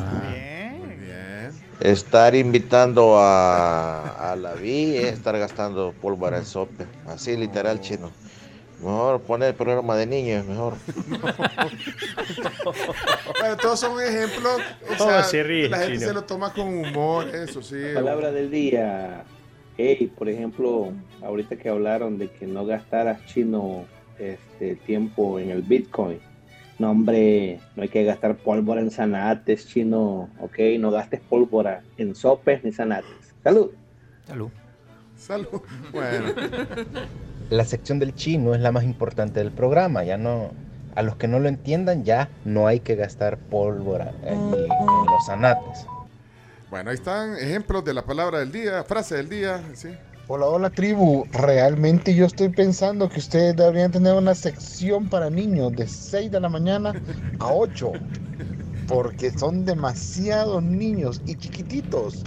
Estar 1.80 2.34
invitando 2.36 3.18
a, 3.20 4.32
a 4.32 4.36
la 4.36 4.54
Vi 4.54 4.98
es 4.98 5.14
estar 5.14 5.38
gastando 5.38 5.94
pólvora 6.02 6.38
en 6.38 6.46
sope. 6.46 6.86
Así 7.08 7.38
literal, 7.38 7.80
chino. 7.82 8.12
Mejor 8.80 9.22
poner 9.22 9.50
el 9.50 9.56
programa 9.56 9.96
de 9.96 10.06
niños, 10.06 10.46
mejor. 10.46 10.74
Bueno, 13.40 13.58
todos 13.58 13.80
son 13.80 14.02
ejemplos. 14.02 14.60
O 14.94 14.98
Todo 14.98 15.08
sea, 15.10 15.24
se 15.24 15.44
ríe, 15.44 15.70
la 15.70 15.78
gente 15.80 15.94
chino. 15.98 16.08
se 16.08 16.14
lo 16.14 16.24
toma 16.24 16.54
con 16.54 16.68
humor, 16.68 17.28
eso 17.34 17.62
sí. 17.62 17.76
Palabra 17.94 18.32
del 18.32 18.52
día. 18.52 19.24
Hey, 19.78 20.12
por 20.18 20.28
ejemplo, 20.28 20.92
ahorita 21.22 21.56
que 21.58 21.70
hablaron 21.70 22.18
de 22.18 22.30
que 22.30 22.48
no 22.48 22.66
gastaras 22.66 23.24
chino 23.28 23.86
este 24.18 24.76
tiempo 24.76 25.40
en 25.40 25.52
el 25.52 25.62
Bitcoin. 25.62 26.20
No, 26.80 26.92
hombre, 26.92 27.60
no 27.76 27.84
hay 27.84 27.90
que 27.90 28.04
gastar 28.04 28.38
pólvora 28.38 28.82
en 28.82 28.92
zanates, 28.92 29.68
chino. 29.68 30.30
Ok, 30.40 30.60
no 30.80 30.92
gastes 30.92 31.22
pólvora 31.22 31.82
en 31.98 32.14
sopes 32.14 32.64
ni 32.64 32.72
zanates. 32.72 33.34
Salud. 33.44 33.72
Salud. 34.26 34.50
Salud. 35.18 35.62
Bueno. 35.92 36.34
La 37.50 37.66
sección 37.66 37.98
del 37.98 38.14
chino 38.14 38.54
es 38.54 38.62
la 38.62 38.72
más 38.72 38.84
importante 38.84 39.40
del 39.40 39.52
programa. 39.52 40.04
Ya 40.04 40.18
no, 40.18 40.52
a 40.96 41.02
los 41.02 41.16
que 41.16 41.28
no 41.28 41.40
lo 41.40 41.48
entiendan, 41.48 42.04
ya 42.04 42.30
no 42.46 42.68
hay 42.68 42.82
que 42.82 42.96
gastar 42.96 43.38
pólvora 43.38 44.14
allí 44.24 44.34
en 44.34 45.06
los 45.06 45.30
anates. 45.30 45.86
Bueno, 46.70 46.90
ahí 46.90 46.96
están 46.96 47.38
ejemplos 47.38 47.86
de 47.86 47.94
la 47.94 48.04
palabra 48.04 48.40
del 48.40 48.52
día, 48.52 48.84
frase 48.84 49.16
del 49.16 49.30
día, 49.30 49.64
sí. 49.74 49.90
Hola, 50.30 50.48
hola 50.48 50.70
tribu. 50.70 51.26
Realmente 51.32 52.14
yo 52.14 52.26
estoy 52.26 52.50
pensando 52.50 53.08
que 53.08 53.20
ustedes 53.20 53.56
deberían 53.56 53.92
tener 53.92 54.14
una 54.14 54.36
sección 54.36 55.08
para 55.08 55.30
niños 55.30 55.74
de 55.74 55.88
6 55.88 56.30
de 56.30 56.42
la 56.42 56.50
mañana 56.50 56.94
a 57.40 57.54
8. 57.54 57.94
Porque 58.90 59.32
son 59.32 59.64
demasiados 59.64 60.62
niños 60.62 61.22
y 61.26 61.36
chiquititos 61.36 62.24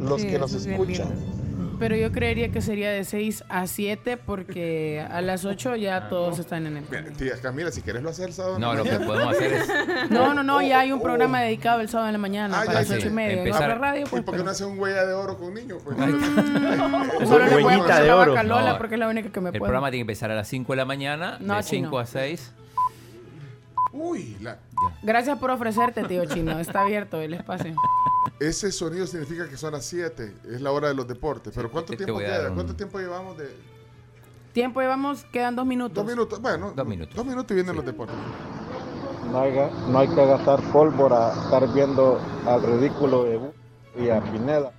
los 0.00 0.20
Sí, 0.20 0.26
que 0.28 0.38
nos 0.38 0.52
escuchan. 0.52 1.33
Pero 1.78 1.96
yo 1.96 2.12
creería 2.12 2.50
que 2.50 2.60
sería 2.62 2.90
de 2.90 3.04
6 3.04 3.44
a 3.48 3.66
7 3.66 4.16
porque 4.16 5.04
a 5.10 5.20
las 5.20 5.44
8 5.44 5.76
ya 5.76 6.08
todos 6.08 6.38
están 6.38 6.66
en 6.66 6.76
el 6.78 6.84
Bien, 6.84 7.12
Tía 7.14 7.34
Camila, 7.40 7.70
si 7.70 7.82
quieres 7.82 8.02
lo 8.02 8.10
hacer 8.10 8.28
el 8.28 8.32
sábado. 8.34 8.58
No, 8.58 8.74
lo 8.74 8.84
que 8.84 8.90
podemos 9.00 9.34
hacer 9.34 9.52
es. 9.54 10.10
No, 10.10 10.34
no, 10.34 10.42
no, 10.42 10.62
ya 10.62 10.80
hay 10.80 10.92
un 10.92 11.00
programa 11.00 11.40
dedicado 11.40 11.80
el 11.80 11.88
sábado 11.88 12.08
en 12.08 12.12
la 12.14 12.18
mañana 12.18 12.60
Ah, 12.60 12.64
para 12.64 12.72
ya, 12.74 12.78
las 12.80 12.88
sí. 12.88 12.94
8 12.98 13.06
y 13.08 13.10
media. 13.10 13.42
Empezar- 13.42 13.68
la 13.68 13.74
radio, 13.76 14.02
¿Y 14.02 14.08
pues. 14.08 14.22
por 14.22 14.24
qué 14.24 14.30
pero- 14.38 14.44
no 14.44 14.50
hace 14.50 14.64
un 14.64 14.78
huella 14.78 15.04
de 15.04 15.14
oro 15.14 15.36
con 15.38 15.52
niños? 15.54 15.82
Pues, 15.84 15.96
Solo 17.28 17.44
le 17.44 17.50
puedo 17.50 17.62
poner 17.84 18.06
la 18.06 18.14
vaca 18.14 18.42
Lola 18.42 18.72
No, 18.72 18.78
porque 18.78 18.94
es 18.94 18.98
la 19.00 19.08
única 19.08 19.30
que 19.30 19.40
me 19.40 19.48
El 19.50 19.58
puede. 19.58 19.68
programa 19.68 19.90
tiene 19.90 19.98
que 20.06 20.12
empezar 20.12 20.30
a 20.30 20.34
las 20.34 20.48
5 20.48 20.72
de 20.72 20.76
la 20.76 20.84
mañana, 20.84 21.38
No, 21.40 21.56
de 21.56 21.62
chino. 21.64 21.88
5 21.88 21.98
a 21.98 22.06
6. 22.06 22.52
Uy, 23.92 24.36
la- 24.40 24.58
Gracias 25.02 25.38
por 25.38 25.50
ofrecerte, 25.50 26.04
tío 26.04 26.24
Chino. 26.26 26.58
Está 26.58 26.80
abierto 26.82 27.20
el 27.20 27.34
espacio. 27.34 27.74
ese 28.40 28.72
sonido 28.72 29.06
significa 29.06 29.48
que 29.48 29.56
son 29.56 29.72
las 29.72 29.84
7, 29.84 30.34
es 30.52 30.60
la 30.60 30.70
hora 30.72 30.88
de 30.88 30.94
los 30.94 31.06
deportes. 31.06 31.52
Pero 31.54 31.70
¿cuánto 31.70 31.94
tiempo 31.96 32.18
queda? 32.18 32.48
un- 32.48 32.54
¿Cuánto 32.54 32.74
tiempo 32.76 32.98
llevamos 32.98 33.36
de...? 33.38 33.54
Tiempo 34.52 34.80
llevamos, 34.80 35.24
quedan 35.32 35.56
dos 35.56 35.66
minutos. 35.66 35.94
Dos 35.96 36.06
minutos, 36.06 36.40
bueno. 36.40 36.72
Dos 36.76 36.86
minutos. 36.86 37.14
Dos 37.14 37.26
minutos 37.26 37.50
y 37.50 37.54
vienen 37.54 37.74
los 37.74 37.84
deportes. 37.84 38.14
No 39.32 39.40
hay, 39.40 39.52
ga- 39.52 39.70
no 39.88 39.98
hay 39.98 40.08
que 40.08 40.26
gastar 40.26 40.60
pólvora, 40.72 41.32
estar 41.44 41.72
viendo 41.72 42.20
al 42.46 42.62
ridículo 42.62 43.24
de 43.24 43.36
Bu 43.36 43.52
y 43.98 44.10
a 44.10 44.20
Pineda 44.20 44.70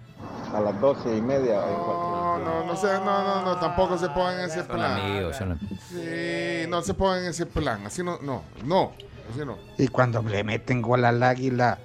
a 0.54 0.60
las 0.62 0.80
doce 0.80 1.18
y 1.18 1.22
media. 1.22 1.56
No, 1.60 2.38
no, 2.40 2.66
no, 2.66 2.76
sé, 2.78 2.88
no, 3.04 3.24
no, 3.24 3.42
no, 3.44 3.60
tampoco 3.60 3.98
se 3.98 4.08
pongan 4.10 4.40
en 4.40 4.46
ese 4.46 4.60
Son 4.60 4.68
plan. 4.68 5.00
amigos, 5.02 5.36
son 5.36 5.60
Sí, 5.90 6.66
no 6.70 6.82
se 6.82 6.94
pongan 6.94 7.24
en 7.24 7.30
ese 7.32 7.46
plan. 7.46 7.86
Así 7.86 8.02
no, 8.04 8.18
no, 8.22 8.44
no, 8.64 8.94
así 9.32 9.46
no. 9.46 9.58
Y 9.78 9.88
cuando 9.88 10.22
le 10.24 10.44
meten 10.44 10.82
gol 10.82 11.06
al 11.06 11.22
águila, 11.24 11.80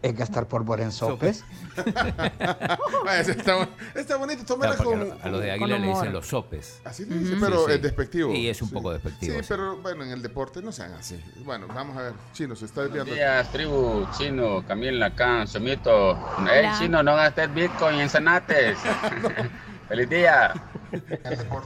es 0.00 0.16
gastar 0.16 0.46
pólvora 0.46 0.84
en 0.84 0.92
sopes. 0.92 1.44
Ese 3.20 3.32
está, 3.32 3.68
está 3.94 4.16
bonito, 4.16 4.56
Claro, 4.58 4.76
porque 4.82 5.10
con... 5.10 5.18
a 5.22 5.28
los 5.28 5.40
de 5.40 5.50
Águila 5.52 5.78
le 5.78 5.88
dicen 5.88 6.12
los 6.12 6.26
sopes. 6.26 6.80
Así 6.84 7.04
le 7.04 7.18
dicen, 7.18 7.38
pero 7.40 7.68
es 7.68 7.80
despectivo. 7.82 8.32
Y 8.32 8.48
es 8.48 8.60
un 8.62 8.68
Sí. 8.68 8.74
poco 8.74 8.92
despectivo. 8.92 9.34
Sí, 9.34 9.40
sí. 9.42 9.46
pero 9.48 9.76
bueno, 9.78 10.04
en 10.04 10.10
el 10.10 10.22
deporte 10.22 10.60
no 10.62 10.72
sean 10.72 10.92
así. 10.94 11.20
Bueno, 11.44 11.66
vamos 11.68 11.96
a 11.96 12.02
ver. 12.02 12.12
Chino, 12.32 12.54
se 12.56 12.64
está 12.66 12.82
desviando. 12.82 13.10
Buenos 13.12 13.28
días, 13.28 13.52
tribu, 13.52 14.06
chino, 14.16 14.64
Camila 14.66 15.06
acá, 15.06 15.46
Somito. 15.46 16.14
Hey, 16.48 16.60
Hola. 16.66 16.76
chino, 16.78 17.02
no 17.02 17.14
gastes 17.16 17.52
Bitcoin 17.54 18.00
en 18.00 18.08
Zanates. 18.10 18.78
Feliz 19.88 20.08
día. 20.08 20.52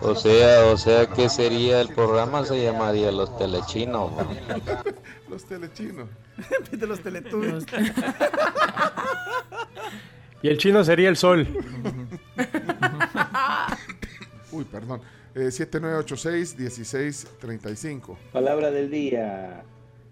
O 0.03 0.14
sea, 0.14 0.66
o 0.66 0.77
sea, 0.77 1.07
¿qué 1.07 1.29
sería 1.29 1.81
el 1.81 1.89
programa? 1.89 2.45
Se 2.45 2.62
llamaría 2.62 3.11
Los 3.12 3.37
Telechinos. 3.39 4.12
¿no? 4.12 4.18
Los 5.31 5.45
telechinos. 5.45 6.09
de 6.70 6.87
los 6.87 7.01
Teletubbies. 7.01 7.64
Y 10.43 10.49
el 10.49 10.59
chino 10.59 10.85
sería 10.85 11.09
el 11.09 11.16
sol. 11.16 11.47
Uy, 14.53 14.64
perdón. 14.64 15.01
Eh, 15.35 15.47
7986-1635. 15.47 18.16
Palabra 18.33 18.70
del 18.70 18.91
día. 18.91 19.64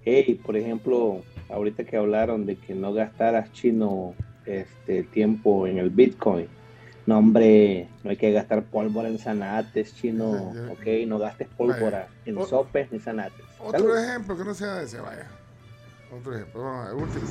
Hey, 0.04 0.40
por 0.42 0.56
ejemplo, 0.56 1.22
ahorita 1.50 1.84
que 1.84 1.96
hablaron 1.96 2.46
de 2.46 2.56
que 2.56 2.74
no 2.74 2.94
gastaras 2.94 3.52
chino 3.52 4.14
este 4.46 5.02
tiempo 5.02 5.66
en 5.66 5.76
el 5.78 5.90
Bitcoin. 5.90 6.48
No, 7.06 7.18
hombre, 7.18 7.88
no 8.04 8.10
hay 8.10 8.16
que 8.16 8.30
gastar 8.32 8.62
pólvora 8.64 9.08
en 9.08 9.18
zanates, 9.18 9.94
chino. 9.96 10.52
Ok, 10.70 10.86
no 11.06 11.18
gastes 11.18 11.48
pólvora 11.56 12.08
en 12.24 12.38
O- 12.38 12.46
sopes 12.46 12.92
ni 12.92 12.98
zanates. 13.00 13.44
Otro 13.58 13.80
Salud. 13.80 13.98
ejemplo 14.04 14.36
que 14.36 14.44
no 14.44 14.54
sea 14.54 14.82
ese, 14.82 15.00
vaya. 15.00 15.26
Otro 16.16 16.34
ejemplo. 16.34 16.62
Vamos 16.62 16.86
a 16.86 16.92
ver, 16.94 17.02
último. 17.02 17.24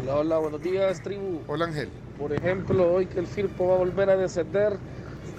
Hola, 0.00 0.16
hola, 0.16 0.38
buenos 0.38 0.62
días, 0.62 1.02
tribu. 1.02 1.40
Hola, 1.46 1.66
Ángel. 1.66 1.88
Por 2.18 2.32
ejemplo, 2.32 2.92
hoy 2.92 3.06
que 3.06 3.18
el 3.20 3.26
Firpo 3.26 3.68
va 3.68 3.74
a 3.76 3.78
volver 3.78 4.10
a 4.10 4.16
descender 4.16 4.76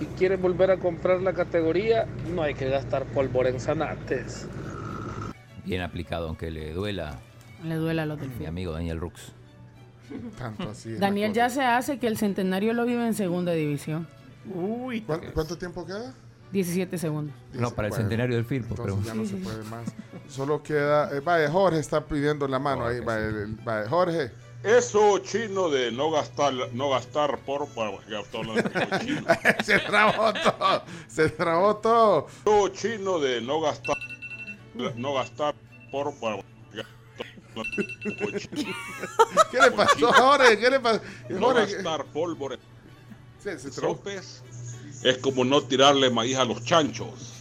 y 0.01 0.05
quiere 0.17 0.35
volver 0.37 0.71
a 0.71 0.77
comprar 0.77 1.21
la 1.21 1.33
categoría, 1.33 2.05
no 2.33 2.41
hay 2.41 2.53
que 2.55 2.69
gastar 2.69 3.03
pólvora 3.05 3.49
en 3.49 3.59
zanates. 3.59 4.47
Bien 5.65 5.81
aplicado, 5.81 6.27
aunque 6.27 6.49
le 6.51 6.73
duela 6.73 7.19
Le 7.63 7.75
duele 7.75 8.01
a 8.01 8.05
los 8.05 8.17
mi 8.17 8.23
delfines. 8.27 8.47
amigo 8.49 8.71
Daniel 8.73 8.99
Rux. 8.99 9.33
Tanto 10.37 10.69
así. 10.69 10.93
es 10.93 10.99
Daniel 10.99 11.33
ya 11.33 11.49
se 11.49 11.61
hace 11.63 11.99
que 11.99 12.07
el 12.07 12.17
centenario 12.17 12.73
lo 12.73 12.85
vive 12.85 13.05
en 13.05 13.13
segunda 13.13 13.51
división. 13.53 14.07
Uy. 14.53 15.01
¿Cuánto, 15.01 15.27
cuánto 15.33 15.57
tiempo 15.57 15.85
queda? 15.85 16.13
17 16.51 16.97
segundos. 16.97 17.35
No, 17.53 17.69
para 17.71 17.87
el 17.87 17.91
Bueno, 17.91 18.03
centenario 18.03 18.35
del 18.35 18.45
Firpo, 18.45 18.73
pero. 18.75 18.99
ya 19.03 19.13
no 19.13 19.23
se 19.25 19.35
puede 19.35 19.63
más. 19.65 19.83
Solo 20.27 20.63
queda. 20.63 21.15
eh, 21.15 21.19
vaya, 21.19 21.49
Jorge 21.51 21.77
está 21.79 22.03
pidiendo 22.05 22.47
la 22.47 22.57
mano 22.57 22.87
ahí. 22.87 22.99
Vaya, 23.01 23.25
el- 23.27 23.55
vaya, 23.63 23.87
Jorge. 23.87 24.31
Eso 24.63 25.19
chino 25.19 25.69
de 25.69 25.91
no 25.91 26.09
gastar, 26.11 26.51
no 26.73 26.89
gastar 26.89 27.37
por. 27.45 27.71
Bueno, 27.75 27.99
chino. 28.99 29.23
se 29.63 29.79
trabó 29.79 30.33
todo. 30.33 30.83
Se 31.07 31.29
trabó 31.29 31.75
todo. 31.77 32.27
Eso 32.45 32.67
chino 32.69 33.19
de 33.19 33.41
no 33.41 33.61
gastar, 33.61 33.95
no 34.95 35.13
gastar 35.13 35.55
por. 35.91 36.13
Bueno, 36.19 36.43
¿Qué 39.51 39.61
le 39.61 39.71
pasó, 39.71 40.13
Jorge? 40.13 40.59
¿Qué 40.59 40.69
le 40.69 40.79
pasó? 40.79 41.01
No 41.29 41.53
gastar 41.53 42.05
pólvora. 42.05 42.57
Sopes 43.71 44.43
es 45.03 45.17
como 45.17 45.45
no 45.45 45.61
tirarle 45.61 46.09
maíz 46.09 46.37
a 46.37 46.45
los 46.45 46.63
chanchos. 46.63 47.39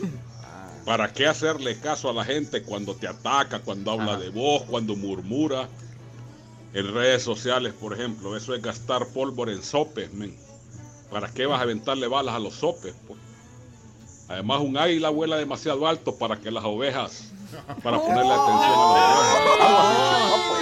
¿Para 0.84 1.12
qué 1.12 1.26
hacerle 1.26 1.78
caso 1.78 2.08
a 2.08 2.14
la 2.14 2.24
gente 2.24 2.62
cuando 2.62 2.94
te 2.94 3.06
ataca, 3.06 3.60
cuando 3.60 3.90
habla 3.90 4.16
de 4.16 4.30
vos, 4.30 4.62
cuando 4.62 4.96
murmura? 4.96 5.68
En 6.72 6.94
redes 6.94 7.22
sociales, 7.22 7.74
por 7.74 7.92
ejemplo, 7.92 8.36
eso 8.36 8.54
es 8.54 8.62
gastar 8.62 9.06
pólvora 9.08 9.52
en 9.52 9.62
sopes, 9.62 10.12
men. 10.12 10.36
¿Para 11.10 11.32
qué 11.32 11.46
vas 11.46 11.60
a 11.60 11.62
aventarle 11.62 12.06
balas 12.06 12.34
a 12.34 12.38
los 12.38 12.54
sopes? 12.54 12.94
pues? 13.06 13.18
Además, 14.28 14.60
un 14.60 14.76
águila 14.76 15.08
vuela 15.08 15.36
demasiado 15.36 15.86
alto 15.86 16.16
para 16.16 16.38
que 16.38 16.50
las 16.50 16.64
ovejas, 16.64 17.32
para 17.82 17.98
ponerle 17.98 18.32
atención 18.32 18.74
a 18.74 20.44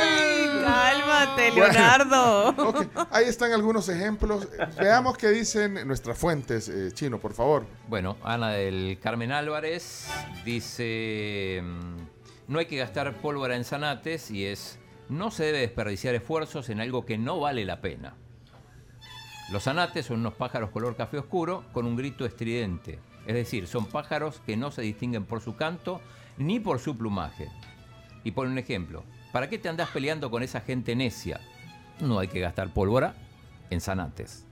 Cálmate, 0.66 1.50
Bueno, 1.52 1.72
Leonardo. 1.72 2.54
Ahí 3.10 3.26
están 3.26 3.52
algunos 3.52 3.88
ejemplos. 3.88 4.48
Veamos 4.78 5.16
qué 5.16 5.28
dicen 5.28 5.86
nuestras 5.86 6.18
fuentes, 6.18 6.68
eh, 6.68 6.90
Chino, 6.92 7.18
por 7.18 7.34
favor. 7.34 7.64
Bueno, 7.88 8.16
Ana 8.24 8.50
del 8.50 8.98
Carmen 9.00 9.30
Álvarez 9.30 10.08
dice, 10.44 11.62
mm, 11.62 11.96
no 12.48 12.58
hay 12.58 12.66
que 12.66 12.76
gastar 12.76 13.14
pólvora 13.18 13.54
en 13.56 13.64
zanates 13.64 14.30
y 14.30 14.44
es, 14.44 14.78
no 15.08 15.30
se 15.30 15.44
debe 15.44 15.60
desperdiciar 15.60 16.14
esfuerzos 16.16 16.68
en 16.68 16.80
algo 16.80 17.06
que 17.06 17.16
no 17.16 17.38
vale 17.38 17.64
la 17.64 17.80
pena. 17.80 18.14
Los 19.52 19.64
zanates 19.64 20.06
son 20.06 20.20
unos 20.20 20.34
pájaros 20.34 20.70
color 20.70 20.96
café 20.96 21.18
oscuro 21.18 21.64
con 21.72 21.86
un 21.86 21.96
grito 21.96 22.26
estridente. 22.26 22.98
Es 23.26 23.34
decir, 23.34 23.68
son 23.68 23.86
pájaros 23.86 24.40
que 24.44 24.56
no 24.56 24.72
se 24.72 24.82
distinguen 24.82 25.24
por 25.24 25.40
su 25.40 25.54
canto 25.56 26.00
ni 26.38 26.60
por 26.60 26.78
su 26.78 26.96
plumaje. 26.96 27.48
Y 28.24 28.32
por 28.32 28.46
un 28.46 28.58
ejemplo, 28.58 29.04
¿para 29.32 29.48
qué 29.48 29.58
te 29.58 29.68
andás 29.68 29.90
peleando 29.90 30.30
con 30.30 30.42
esa 30.42 30.60
gente 30.60 30.96
necia? 30.96 31.40
No 32.00 32.18
hay 32.18 32.28
que 32.28 32.40
gastar 32.40 32.72
pólvora 32.72 33.14
en 33.70 33.80
zanates. 33.80 34.44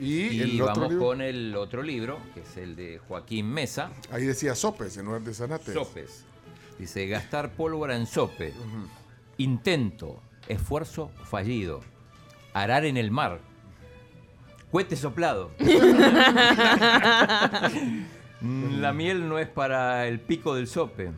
Y, 0.00 0.14
Y, 0.28 0.40
el 0.42 0.62
otro 0.62 0.74
vamos 0.74 0.90
libro? 0.90 1.06
con 1.06 1.20
el 1.20 1.54
otro 1.56 1.82
libro, 1.82 2.18
que 2.34 2.40
es 2.40 2.56
el 2.56 2.74
de 2.76 2.98
Joaquín 3.06 3.46
Mesa. 3.46 3.90
Ahí 4.10 4.24
decía 4.24 4.54
sopes 4.54 4.96
en 4.96 5.06
lugar 5.06 5.22
de 5.22 5.32
zanates. 5.34 5.74
Sopes. 5.74 6.24
Dice, 6.78 7.06
gastar 7.06 7.52
pólvora 7.52 7.94
en 7.96 8.06
sope. 8.06 8.52
Intento, 9.38 10.20
esfuerzo 10.48 11.10
fallido. 11.24 11.82
Arar 12.52 12.84
en 12.84 12.96
el 12.96 13.10
mar. 13.12 13.40
Cohete 14.72 14.96
soplado. 14.96 15.52
Mm, 18.44 18.80
La 18.80 18.92
miel 18.92 19.28
no 19.28 19.38
es 19.38 19.48
para 19.48 20.06
el 20.06 20.20
pico 20.20 20.54
del 20.54 20.66
sope. 20.66 21.10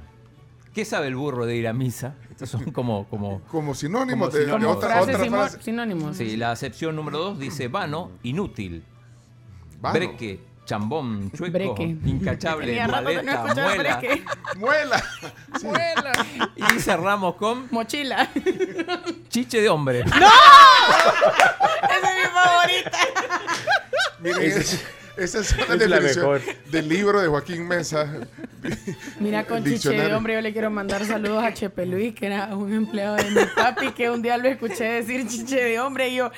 ¿Qué 0.72 0.84
sabe 0.84 1.06
el 1.08 1.16
burro 1.16 1.46
de 1.46 1.56
ir 1.56 1.66
a 1.68 1.72
misa? 1.72 2.14
Estos 2.30 2.50
son 2.50 2.70
como... 2.70 3.06
Como, 3.08 3.40
Como 3.50 3.74
sinónimos 3.74 4.28
como 4.28 4.58
de, 4.58 4.66
otra, 4.66 5.02
frase. 5.02 5.62
sinónimos. 5.62 6.16
Sí, 6.16 6.36
la 6.36 6.52
acepción 6.52 6.94
número 6.94 7.18
dos 7.18 7.38
dice 7.38 7.68
vano, 7.68 8.10
inútil. 8.22 8.84
Vano. 9.80 9.94
Breque, 9.94 10.40
chambón, 10.66 11.30
chueco, 11.32 11.52
Breque. 11.54 11.82
incachable, 12.04 12.74
que 12.74 12.82
no 12.82 12.88
maleta, 12.88 13.32
escuchaba 13.32 13.74
muela. 13.74 13.98
breque. 14.00 14.24
Muela. 14.58 15.02
Y 16.76 16.80
cerramos 16.80 17.36
con 17.36 17.68
Mochila. 17.70 18.28
chiche 19.28 19.60
de 19.62 19.68
hombre. 19.68 20.04
¡No! 20.04 20.10
Esa 20.16 22.10
es 22.10 22.16
mi 22.16 22.30
favorita. 22.32 22.98
Miren, 24.20 24.62
Esa 25.16 25.40
es- 25.40 25.54
una 25.68 25.86
la 25.86 26.00
mejor. 26.00 26.40
del 26.70 26.88
libro 26.88 27.20
de 27.20 27.28
Joaquín 27.28 27.66
Mesa. 27.66 28.12
Mira, 29.20 29.44
con 29.46 29.64
chiche 29.64 29.90
de 29.90 30.12
hombre 30.14 30.34
yo 30.34 30.40
le 30.40 30.52
quiero 30.52 30.70
mandar 30.70 31.04
saludos 31.06 31.42
a 31.44 31.54
Chepe 31.54 31.86
Luis, 31.86 32.14
que 32.14 32.26
era 32.26 32.54
un 32.56 32.72
empleado 32.72 33.16
de 33.16 33.30
mi 33.30 33.46
papi, 33.54 33.92
que 33.92 34.10
un 34.10 34.22
día 34.22 34.36
lo 34.36 34.48
escuché 34.48 34.84
decir 34.84 35.26
chiche 35.28 35.56
de 35.62 35.78
hombre 35.80 36.08
y 36.08 36.16
yo, 36.16 36.30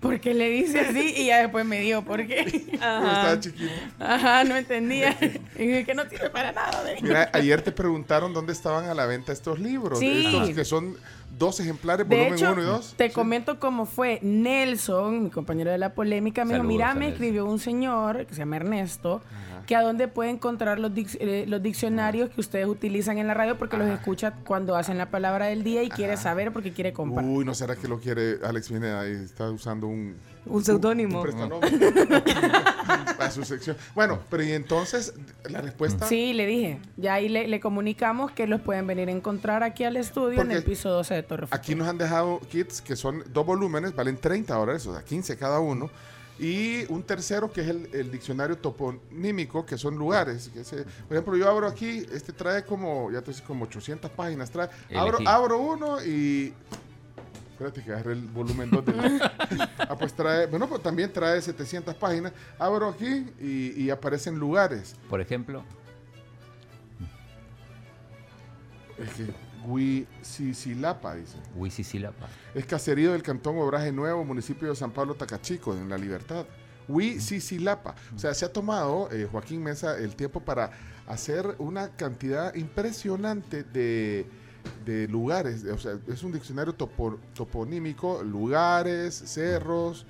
¿por 0.00 0.20
qué 0.20 0.32
le 0.34 0.48
dice 0.48 0.80
así? 0.80 1.14
Y 1.16 1.26
ya 1.26 1.38
después 1.38 1.64
me 1.66 1.80
dijo, 1.80 2.02
¿por 2.02 2.26
qué? 2.26 2.40
Estaba 2.72 3.38
chiquito. 3.40 3.72
Ajá, 3.98 4.44
no 4.44 4.56
entendía. 4.56 5.16
Y 5.58 5.66
dije 5.66 5.84
que 5.84 5.94
no 5.94 6.08
sirve 6.08 6.30
para 6.30 6.52
nada. 6.52 6.82
de- 6.84 7.00
Mira, 7.02 7.30
ayer 7.32 7.62
te 7.62 7.72
preguntaron 7.72 8.32
dónde 8.32 8.52
estaban 8.52 8.84
a 8.86 8.94
la 8.94 9.06
venta 9.06 9.32
estos 9.32 9.58
libros. 9.58 9.98
Sí. 9.98 10.26
Estos 10.26 10.50
que 10.50 10.64
son 10.64 10.96
dos 11.38 11.58
ejemplares, 11.60 12.08
De 12.08 12.16
volumen 12.16 12.34
hecho, 12.38 12.52
1 12.52 12.62
y 12.62 12.64
2. 12.64 12.94
te 12.96 13.10
comento 13.12 13.58
cómo 13.58 13.86
fue. 13.86 14.18
Nelson, 14.22 15.24
mi 15.24 15.30
compañero 15.30 15.70
de 15.70 15.78
la 15.78 15.94
polémica, 15.94 16.44
me 16.44 16.54
dijo, 16.54 16.64
mira, 16.64 16.94
me 16.94 17.08
escribió 17.08 17.44
un 17.46 17.58
señor 17.58 18.26
que 18.26 18.34
se 18.34 18.40
llama 18.40 18.56
Ernesto, 18.56 19.22
que 19.66 19.76
a 19.76 19.82
dónde 19.82 20.08
puede 20.08 20.30
encontrar 20.30 20.78
los, 20.80 20.90
dic- 20.92 21.16
eh, 21.20 21.44
los 21.46 21.62
diccionarios 21.62 22.30
que 22.30 22.40
ustedes 22.40 22.66
utilizan 22.66 23.18
en 23.18 23.26
la 23.28 23.34
radio 23.34 23.56
porque 23.58 23.76
los 23.76 23.88
escucha 23.88 24.32
cuando 24.44 24.74
hacen 24.76 24.98
la 24.98 25.10
palabra 25.10 25.46
del 25.46 25.62
día 25.62 25.82
y 25.84 25.88
quiere 25.88 26.16
saber 26.16 26.52
porque 26.52 26.72
quiere 26.72 26.92
comprar. 26.92 27.24
Uy, 27.24 27.44
¿no 27.44 27.54
será 27.54 27.76
que 27.76 27.86
lo 27.88 27.98
quiere 28.00 28.38
Alex 28.44 28.68
Pineda? 28.68 29.08
y 29.08 29.12
Está 29.12 29.50
usando 29.50 29.86
un... 29.86 30.16
Un 30.46 30.64
seudónimo. 30.64 31.18
un 31.18 31.22
prestanombre 31.22 31.70
para 33.16 33.30
su 33.30 33.44
sección. 33.44 33.76
Bueno, 33.94 34.20
pero 34.30 34.42
y 34.42 34.52
entonces, 34.52 35.14
la 35.48 35.60
respuesta... 35.60 36.06
Sí, 36.06 36.32
le 36.32 36.46
dije. 36.46 36.78
Ya 36.96 37.14
ahí 37.14 37.28
le, 37.28 37.48
le 37.48 37.60
comunicamos 37.60 38.30
que 38.32 38.46
los 38.46 38.60
pueden 38.60 38.86
venir 38.86 39.08
a 39.08 39.12
encontrar 39.12 39.62
aquí 39.62 39.84
al 39.84 39.96
estudio 39.96 40.36
Porque 40.36 40.52
en 40.52 40.58
el 40.58 40.64
piso 40.64 40.88
12 40.90 41.14
de 41.14 41.22
Torre 41.22 41.46
Futura. 41.46 41.56
Aquí 41.58 41.74
nos 41.74 41.88
han 41.88 41.98
dejado 41.98 42.40
kits 42.50 42.80
que 42.80 42.96
son 42.96 43.22
dos 43.32 43.44
volúmenes, 43.46 43.94
valen 43.94 44.16
30 44.16 44.54
dólares, 44.54 44.86
o 44.86 44.92
sea, 44.94 45.02
15 45.04 45.36
cada 45.36 45.60
uno. 45.60 45.90
Y 46.38 46.84
un 46.90 47.02
tercero 47.04 47.52
que 47.52 47.60
es 47.60 47.68
el, 47.68 47.88
el 47.92 48.10
diccionario 48.10 48.56
toponímico, 48.58 49.64
que 49.66 49.78
son 49.78 49.96
lugares. 49.96 50.50
que 50.52 50.64
se- 50.64 50.82
por 50.84 51.16
ejemplo, 51.16 51.36
yo 51.36 51.48
abro 51.48 51.66
aquí, 51.68 52.04
este 52.12 52.32
trae 52.32 52.64
como, 52.64 53.10
ya 53.12 53.20
te 53.20 53.30
dice, 53.30 53.42
como 53.44 53.64
800 53.66 54.10
páginas. 54.10 54.50
Trae, 54.50 54.68
abro, 54.94 55.18
abro 55.26 55.58
uno 55.58 56.02
y... 56.04 56.52
Espérate 57.62 57.84
que 57.84 57.92
agarré 57.92 58.14
el 58.14 58.26
volumen 58.26 58.68
2 58.70 58.84
del... 58.84 59.22
ah, 59.78 59.96
pues 59.96 60.12
trae, 60.14 60.46
bueno, 60.46 60.68
pues 60.68 60.82
también 60.82 61.12
trae 61.12 61.40
700 61.40 61.94
páginas. 61.94 62.32
Abro 62.58 62.88
aquí 62.88 63.26
y, 63.40 63.84
y 63.84 63.90
aparecen 63.90 64.36
lugares. 64.36 64.96
Por 65.08 65.20
ejemplo, 65.20 65.62
Es 68.98 69.10
que 69.14 69.26
Huicicilapa, 69.64 71.14
dice. 71.14 71.36
Huicicilapa. 71.54 72.26
Es 72.52 72.66
caserío 72.66 73.12
del 73.12 73.22
Cantón 73.22 73.56
Obraje 73.58 73.92
Nuevo, 73.92 74.24
municipio 74.24 74.68
de 74.68 74.74
San 74.74 74.90
Pablo 74.90 75.14
Tacachico, 75.14 75.72
en 75.72 75.88
La 75.88 75.96
Libertad. 75.96 76.46
Huicicilapa. 76.88 77.94
O 78.16 78.18
sea, 78.18 78.34
se 78.34 78.44
ha 78.44 78.52
tomado, 78.52 79.08
eh, 79.12 79.28
Joaquín 79.30 79.62
Mesa, 79.62 79.96
el 79.98 80.16
tiempo 80.16 80.40
para 80.40 80.72
hacer 81.06 81.54
una 81.58 81.90
cantidad 81.90 82.54
impresionante 82.56 83.62
de, 83.62 84.26
de 84.84 85.08
lugares. 85.08 85.64
O 85.64 85.78
sea, 85.78 85.98
es 86.08 86.22
un 86.22 86.32
diccionario 86.32 86.74
topo- 86.74 87.18
toponímico, 87.34 88.22
lugares, 88.22 89.14
cerros, 89.26 90.06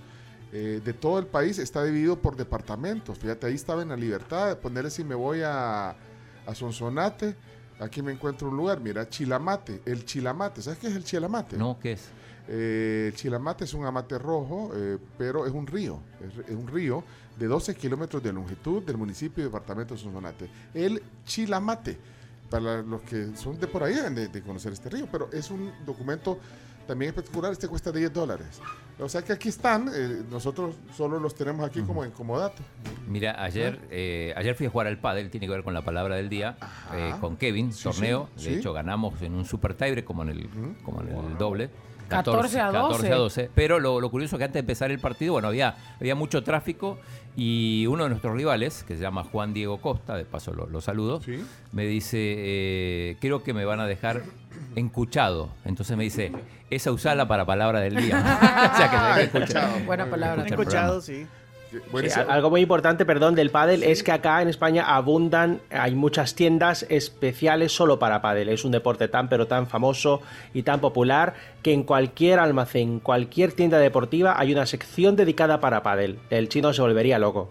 eh, 0.53 0.81
de 0.85 0.93
todo 0.93 1.19
el 1.19 1.27
país. 1.27 1.59
Está 1.59 1.83
dividido 1.85 2.17
por 2.21 2.37
departamentos. 2.37 3.19
Fíjate, 3.19 3.47
ahí 3.47 3.55
estaba 3.55 3.83
en 3.83 3.89
La 3.89 3.97
Libertad. 3.97 4.59
Ponerle 4.59 4.91
si 4.91 5.05
me 5.05 5.15
voy 5.15 5.41
a, 5.43 5.91
a 5.91 6.55
Sonsonate. 6.55 7.35
Aquí 7.81 8.01
me 8.03 8.13
encuentro 8.13 8.49
un 8.49 8.57
lugar, 8.57 8.79
mira, 8.81 9.09
Chilamate, 9.09 9.83
el 9.87 10.05
Chilamate, 10.05 10.63
¿sabes 10.63 10.79
qué 10.79 10.87
es 10.87 10.95
el 10.95 11.03
Chilamate? 11.03 11.57
No, 11.57 11.79
¿qué 11.81 11.93
es? 11.93 12.11
Eh, 12.47 13.07
el 13.09 13.15
Chilamate 13.17 13.65
es 13.65 13.75
un 13.75 13.85
amate 13.87 14.19
rojo, 14.19 14.71
eh, 14.75 14.99
pero 15.19 15.47
es 15.47 15.53
un 15.53 15.67
río, 15.67 16.01
es, 16.21 16.49
es 16.49 16.55
un 16.55 16.69
río 16.69 17.03
de 17.39 17.47
12 17.47 17.75
kilómetros 17.75 18.23
de 18.23 18.33
longitud 18.33 18.83
del 18.85 18.99
municipio 18.99 19.43
y 19.43 19.47
departamento 19.47 19.95
de 19.95 20.01
Sonsonate. 20.01 20.49
El 20.75 21.03
Chilamate, 21.25 21.99
para 22.61 22.83
los 22.83 23.03
que 23.03 23.35
son 23.37 23.59
de 23.59 23.67
por 23.67 23.83
ahí 23.83 23.95
deben 23.95 24.15
de, 24.15 24.29
de 24.29 24.43
conocer 24.43 24.73
este 24.73 24.89
río, 24.91 25.09
pero 25.11 25.29
es 25.33 25.51
un 25.51 25.73
documento 25.87 26.39
también 26.87 27.11
espectacular, 27.11 27.53
este 27.53 27.69
cuesta 27.69 27.91
10 27.93 28.13
dólares. 28.13 28.61
O 28.99 29.09
sea 29.09 29.23
que 29.23 29.33
aquí 29.33 29.49
están, 29.49 29.89
eh, 29.95 30.23
nosotros 30.31 30.75
solo 30.97 31.19
los 31.19 31.35
tenemos 31.35 31.65
aquí 31.65 31.81
como 31.83 32.05
en 32.05 32.11
comodato. 32.11 32.63
Mira, 33.09 33.43
ayer, 33.43 33.81
eh, 33.91 34.35
ayer 34.37 34.55
fui 34.55 34.67
a 34.67 34.71
jugar 34.71 34.87
al 34.89 34.99
pádel, 34.99 35.31
tiene 35.31 35.47
que 35.47 35.53
ver 35.53 35.63
con 35.65 35.75
la 35.75 35.83
palabra 35.83 36.17
del 36.17 36.29
día, 36.29 36.57
eh, 36.93 37.15
con 37.21 37.37
Kevin, 37.37 37.73
Sí, 37.73 37.85
torneo. 37.85 38.29
sí, 38.37 38.45
De 38.47 38.51
sí. 38.55 38.59
hecho, 38.59 38.73
ganamos 38.73 39.21
en 39.23 39.35
un 39.35 39.45
super 39.45 39.75
tiebreak 39.75 40.05
como 40.05 40.23
en 40.23 40.29
el, 40.31 40.49
como 40.85 41.01
en 41.03 41.09
el 41.09 41.39
doble. 41.39 41.71
14 42.17 42.61
a 42.61 42.67
12. 42.71 42.75
14 42.75 43.13
a 43.13 43.17
12. 43.17 43.51
Pero 43.55 43.81
lo, 43.81 44.01
lo 44.01 44.11
curioso 44.11 44.37
es 44.37 44.39
que 44.39 44.45
antes 44.45 44.55
de 44.55 44.61
empezar 44.61 44.91
el 44.91 44.99
partido, 44.99 45.33
bueno, 45.35 45.49
había, 45.49 45.75
había 46.01 46.15
mucho 46.15 46.43
tráfico 46.43 46.99
y 47.37 47.87
uno 47.89 48.05
de 48.05 48.11
nuestros 48.11 48.37
rivales, 48.37 48.85
que 48.85 48.95
se 48.97 49.03
llama 49.03 49.25
Juan 49.25 49.55
Diego 49.55 49.81
Costa, 49.81 50.17
de 50.17 50.25
paso 50.25 50.53
lo, 50.53 50.67
lo 50.67 50.81
saludo, 50.81 51.21
me 51.73 51.87
dice, 51.87 52.19
eh, 52.21 53.17
creo 53.21 53.43
que 53.43 53.55
me 53.55 53.65
van 53.65 53.81
a 53.81 53.87
dejar 53.87 54.23
encuchado. 54.77 55.51
Entonces 55.65 55.97
me 55.97 56.05
dice, 56.05 56.33
esa 56.71 56.93
usala 56.93 57.27
para 57.29 57.45
palabra 57.47 57.81
del 57.81 57.97
día. 57.97 58.19
o 58.73 58.77
sea 58.77 58.91
que 58.91 58.97
se 58.97 59.03
deja 59.05 59.21
escuchar. 59.23 59.85
Buena 59.87 60.09
palabra. 60.11 60.45
Escucha 60.45 60.63
Escuchado, 60.63 61.01
programa. 61.01 61.27
sí. 61.27 61.42
Algo 62.29 62.51
muy 62.51 62.61
importante, 62.63 63.05
perdón, 63.05 63.35
del 63.35 63.51
pádel 63.51 63.83
es 63.83 64.03
que 64.03 64.13
acá 64.13 64.43
en 64.43 64.49
España 64.49 64.85
abundan, 64.85 65.61
hay 65.71 65.95
muchas 65.95 66.35
tiendas 66.35 66.85
especiales 66.89 67.73
solo 67.73 67.99
para 67.99 68.21
pádel. 68.23 68.49
Es 68.49 68.65
un 68.65 68.73
deporte 68.73 69.09
tan 69.09 69.29
pero 69.29 69.47
tan 69.47 69.67
famoso 69.67 70.21
y 70.55 70.63
tan 70.63 70.81
popular 70.81 71.35
que 71.63 71.73
en 71.73 71.83
cualquier 71.83 72.39
almacén, 72.39 73.01
cualquier 73.01 73.53
tienda 73.53 73.79
deportiva 73.79 74.39
hay 74.39 74.53
una 74.53 74.67
sección 74.67 75.17
dedicada 75.17 75.61
para 75.61 75.83
pádel. 75.83 76.19
El 76.31 76.49
chino 76.49 76.73
se 76.73 76.83
volvería 76.83 77.19
loco. 77.19 77.51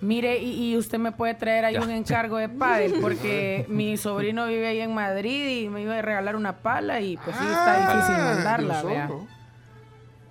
Mire, 0.00 0.38
y, 0.38 0.72
y 0.72 0.76
usted 0.76 0.98
me 0.98 1.12
puede 1.12 1.32
traer 1.34 1.64
ahí 1.64 1.74
Ya. 1.74 1.80
un 1.80 1.90
encargo 1.90 2.36
de 2.36 2.48
pádel, 2.50 2.94
porque 3.00 3.64
mi 3.70 3.96
sobrino 3.96 4.46
vive 4.46 4.66
ahí 4.66 4.80
en 4.80 4.92
Madrid 4.92 5.62
y 5.62 5.68
me 5.70 5.80
iba 5.82 5.96
a 5.98 6.02
regalar 6.02 6.36
una 6.36 6.58
pala 6.58 7.00
y 7.00 7.16
pues 7.16 7.34
sí 7.36 7.44
está 7.44 7.78
difícil 7.94 8.16
mandarla, 8.16 8.82
vea. 8.82 9.10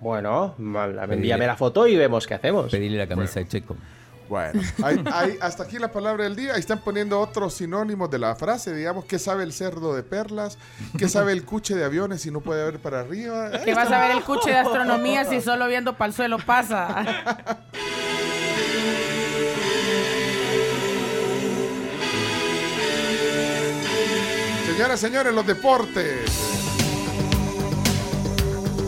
Bueno, 0.04 0.54
envíame 0.58 1.46
la 1.46 1.56
foto 1.56 1.86
y 1.86 1.96
vemos 1.96 2.26
qué 2.26 2.34
hacemos. 2.34 2.70
Pedirle 2.70 2.98
la 2.98 3.06
camisa 3.06 3.40
de 3.40 3.48
Checo. 3.48 3.74
Bueno, 4.28 4.60
hay- 4.82 5.02
hay- 5.12 5.38
hasta 5.40 5.62
aquí 5.62 5.78
la 5.78 5.90
palabra 5.90 6.24
del 6.24 6.36
día. 6.36 6.52
Ahí 6.52 6.60
están 6.60 6.80
poniendo 6.80 7.18
otros 7.18 7.54
sinónimos 7.54 8.10
de 8.10 8.18
la 8.18 8.34
frase. 8.36 8.74
Digamos, 8.74 9.06
¿qué 9.06 9.18
sabe 9.18 9.44
el 9.44 9.52
cerdo 9.54 9.94
de 9.94 10.02
perlas? 10.02 10.58
¿Qué 10.98 11.08
sabe 11.08 11.32
el 11.32 11.44
cuche 11.46 11.74
de 11.74 11.84
aviones 11.86 12.20
si 12.20 12.30
no 12.30 12.40
puede 12.42 12.62
ver 12.64 12.80
para 12.80 13.00
arriba? 13.00 13.46
Ahí 13.46 13.64
Que 13.64 13.74
vas 13.74 13.90
a 13.90 13.98
ver 14.00 14.10
el 14.10 14.22
cuche 14.24 14.50
de 14.50 14.58
astronomía 14.58 15.24
si 15.24 15.40
solo 15.40 15.66
viendo 15.68 15.94
para 15.94 16.08
el 16.08 16.12
suelo 16.14 16.36
pasa. 16.38 17.02
Señoras, 24.66 24.98
señores, 25.00 25.32
los 25.32 25.46
deportes. 25.46 26.73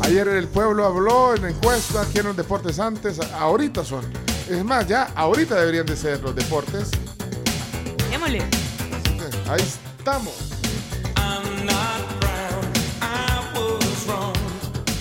Ayer 0.07 0.29
el 0.29 0.47
pueblo 0.47 0.87
habló 0.87 1.35
en 1.35 1.47
encuesta 1.47 2.07
quién 2.13 2.27
los 2.27 2.37
deportes 2.37 2.79
antes. 2.79 3.19
Ahorita 3.33 3.85
son. 3.85 4.05
Es 4.49 4.65
más, 4.65 4.87
ya 4.87 5.11
ahorita 5.17 5.57
deberían 5.57 5.85
de 5.85 5.97
ser 5.97 6.23
los 6.23 6.33
deportes. 6.33 6.93
Démosle. 8.09 8.45
Ahí 9.49 9.61
estamos. 9.99 10.33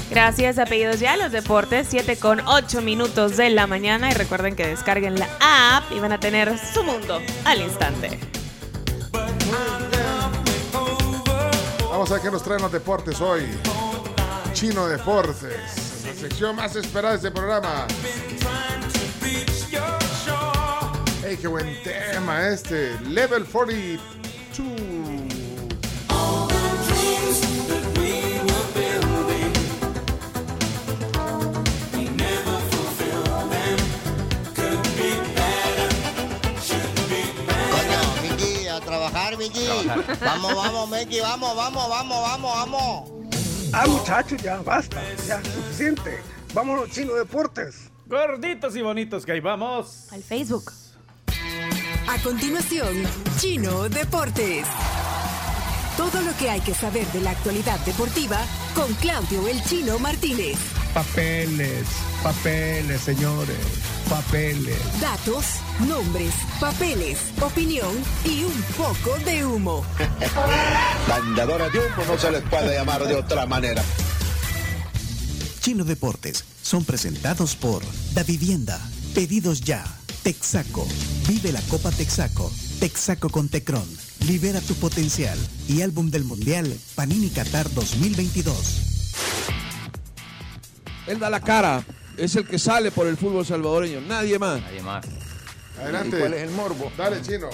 Gracias, 0.09 0.57
apellidos 0.57 0.99
ya, 0.99 1.17
los 1.17 1.31
deportes, 1.31 1.85
7 1.91 2.17
con 2.17 2.39
8 2.39 2.81
minutos 2.81 3.37
de 3.37 3.51
la 3.51 3.67
mañana. 3.67 4.09
Y 4.09 4.15
recuerden 4.15 4.55
que 4.55 4.65
descarguen 4.65 5.19
la 5.19 5.27
app 5.39 5.91
y 5.91 5.99
van 5.99 6.13
a 6.13 6.19
tener 6.19 6.57
su 6.57 6.83
mundo 6.83 7.21
al 7.43 7.61
instante. 7.61 8.19
Vamos 11.91 12.09
a 12.09 12.13
ver 12.15 12.23
qué 12.23 12.31
nos 12.31 12.41
traen 12.41 12.63
los 12.63 12.71
deportes 12.71 13.21
hoy. 13.21 13.43
Chino 14.55 14.87
Deportes. 14.87 16.05
La 16.05 16.13
sección 16.13 16.55
más 16.55 16.77
esperada 16.77 17.17
de 17.17 17.17
este 17.17 17.29
programa. 17.29 17.87
¡Ey, 21.25 21.35
qué 21.35 21.47
buen 21.47 21.75
tema 21.83 22.47
este! 22.47 22.97
Level 23.01 23.43
42. 23.43 23.99
Coño, 37.71 37.99
Miki, 38.23 38.67
a 38.69 38.79
trabajar, 38.79 39.37
Miki. 39.37 39.67
Vamos, 40.21 40.55
vamos, 40.55 40.89
Miki, 40.89 41.19
vamos, 41.19 41.55
vamos, 41.57 41.89
vamos, 41.89 42.21
vamos, 42.21 42.55
vamos. 42.55 43.14
Ah, 43.77 43.87
muchachos, 43.87 44.41
ya 44.41 44.61
basta, 44.61 45.01
ya 45.27 45.43
suficiente. 45.43 46.21
Vámonos, 46.53 46.89
Chino 46.91 47.13
Deportes. 47.13 47.91
Gorditos 48.05 48.73
y 48.77 48.81
bonitos 48.81 49.25
que 49.25 49.33
ahí 49.33 49.41
vamos. 49.41 50.07
Al 50.13 50.23
Facebook. 50.23 50.71
A 52.07 52.23
continuación, 52.23 53.03
Chino 53.37 53.89
Deportes. 53.89 54.65
Todo 55.97 56.21
lo 56.21 56.33
que 56.37 56.49
hay 56.49 56.61
que 56.61 56.73
saber 56.73 57.05
de 57.07 57.19
la 57.19 57.31
actualidad 57.31 57.77
deportiva 57.81 58.37
con 58.73 58.93
Claudio 58.93 59.45
El 59.45 59.61
Chino 59.63 59.99
Martínez. 59.99 60.57
Papeles, 60.95 61.85
papeles, 62.23 63.01
señores, 63.01 63.57
papeles. 64.09 64.77
Datos, 65.01 65.45
nombres, 65.89 66.33
papeles, 66.57 67.17
opinión 67.41 67.91
y 68.23 68.45
un 68.45 68.63
poco 68.77 69.19
de 69.25 69.45
humo. 69.45 69.83
Bandadora 71.09 71.67
de 71.67 71.79
humo 71.79 72.05
no 72.07 72.17
se 72.17 72.31
les 72.31 72.41
puede 72.43 72.75
llamar 72.75 73.05
de 73.05 73.15
otra 73.15 73.45
manera. 73.45 73.83
Chino 75.59 75.83
Deportes 75.83 76.45
son 76.61 76.85
presentados 76.85 77.57
por 77.57 77.83
Da 78.13 78.23
Vivienda, 78.23 78.79
Pedidos 79.13 79.59
Ya, 79.59 79.83
Texaco, 80.23 80.87
Vive 81.27 81.51
la 81.51 81.61
Copa 81.63 81.91
Texaco, 81.91 82.49
Texaco 82.79 83.27
con 83.27 83.49
Tecron, 83.49 83.85
Libera 84.25 84.61
tu 84.61 84.75
potencial 84.75 85.37
y 85.67 85.81
Álbum 85.81 86.09
del 86.09 86.23
Mundial 86.23 86.73
Panini 86.95 87.31
Qatar 87.31 87.69
2022. 87.73 88.94
Él 91.07 91.19
da 91.19 91.29
la 91.29 91.39
cara. 91.39 91.83
Es 92.17 92.35
el 92.35 92.45
que 92.45 92.57
sale 92.57 92.91
por 92.91 93.07
el 93.07 93.17
fútbol 93.17 93.45
salvadoreño. 93.45 94.01
Nadie 94.01 94.39
más. 94.39 94.61
Nadie 94.61 94.81
más. 94.81 95.05
Adelante. 95.79 96.17
¿Y 96.17 96.19
cuál 96.19 96.33
es 96.33 96.41
el 96.43 96.51
morbo? 96.51 96.91
Dale, 96.97 97.21
Chino. 97.21 97.49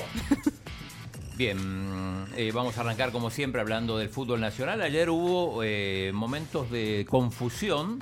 Bien, 1.37 2.27
eh, 2.37 2.51
vamos 2.53 2.77
a 2.77 2.81
arrancar 2.81 3.11
como 3.11 3.31
siempre 3.31 3.61
hablando 3.61 3.97
del 3.97 4.09
fútbol 4.09 4.39
nacional. 4.39 4.81
Ayer 4.81 5.09
hubo 5.09 5.63
eh, 5.63 6.11
momentos 6.13 6.69
de 6.69 7.05
confusión. 7.09 7.99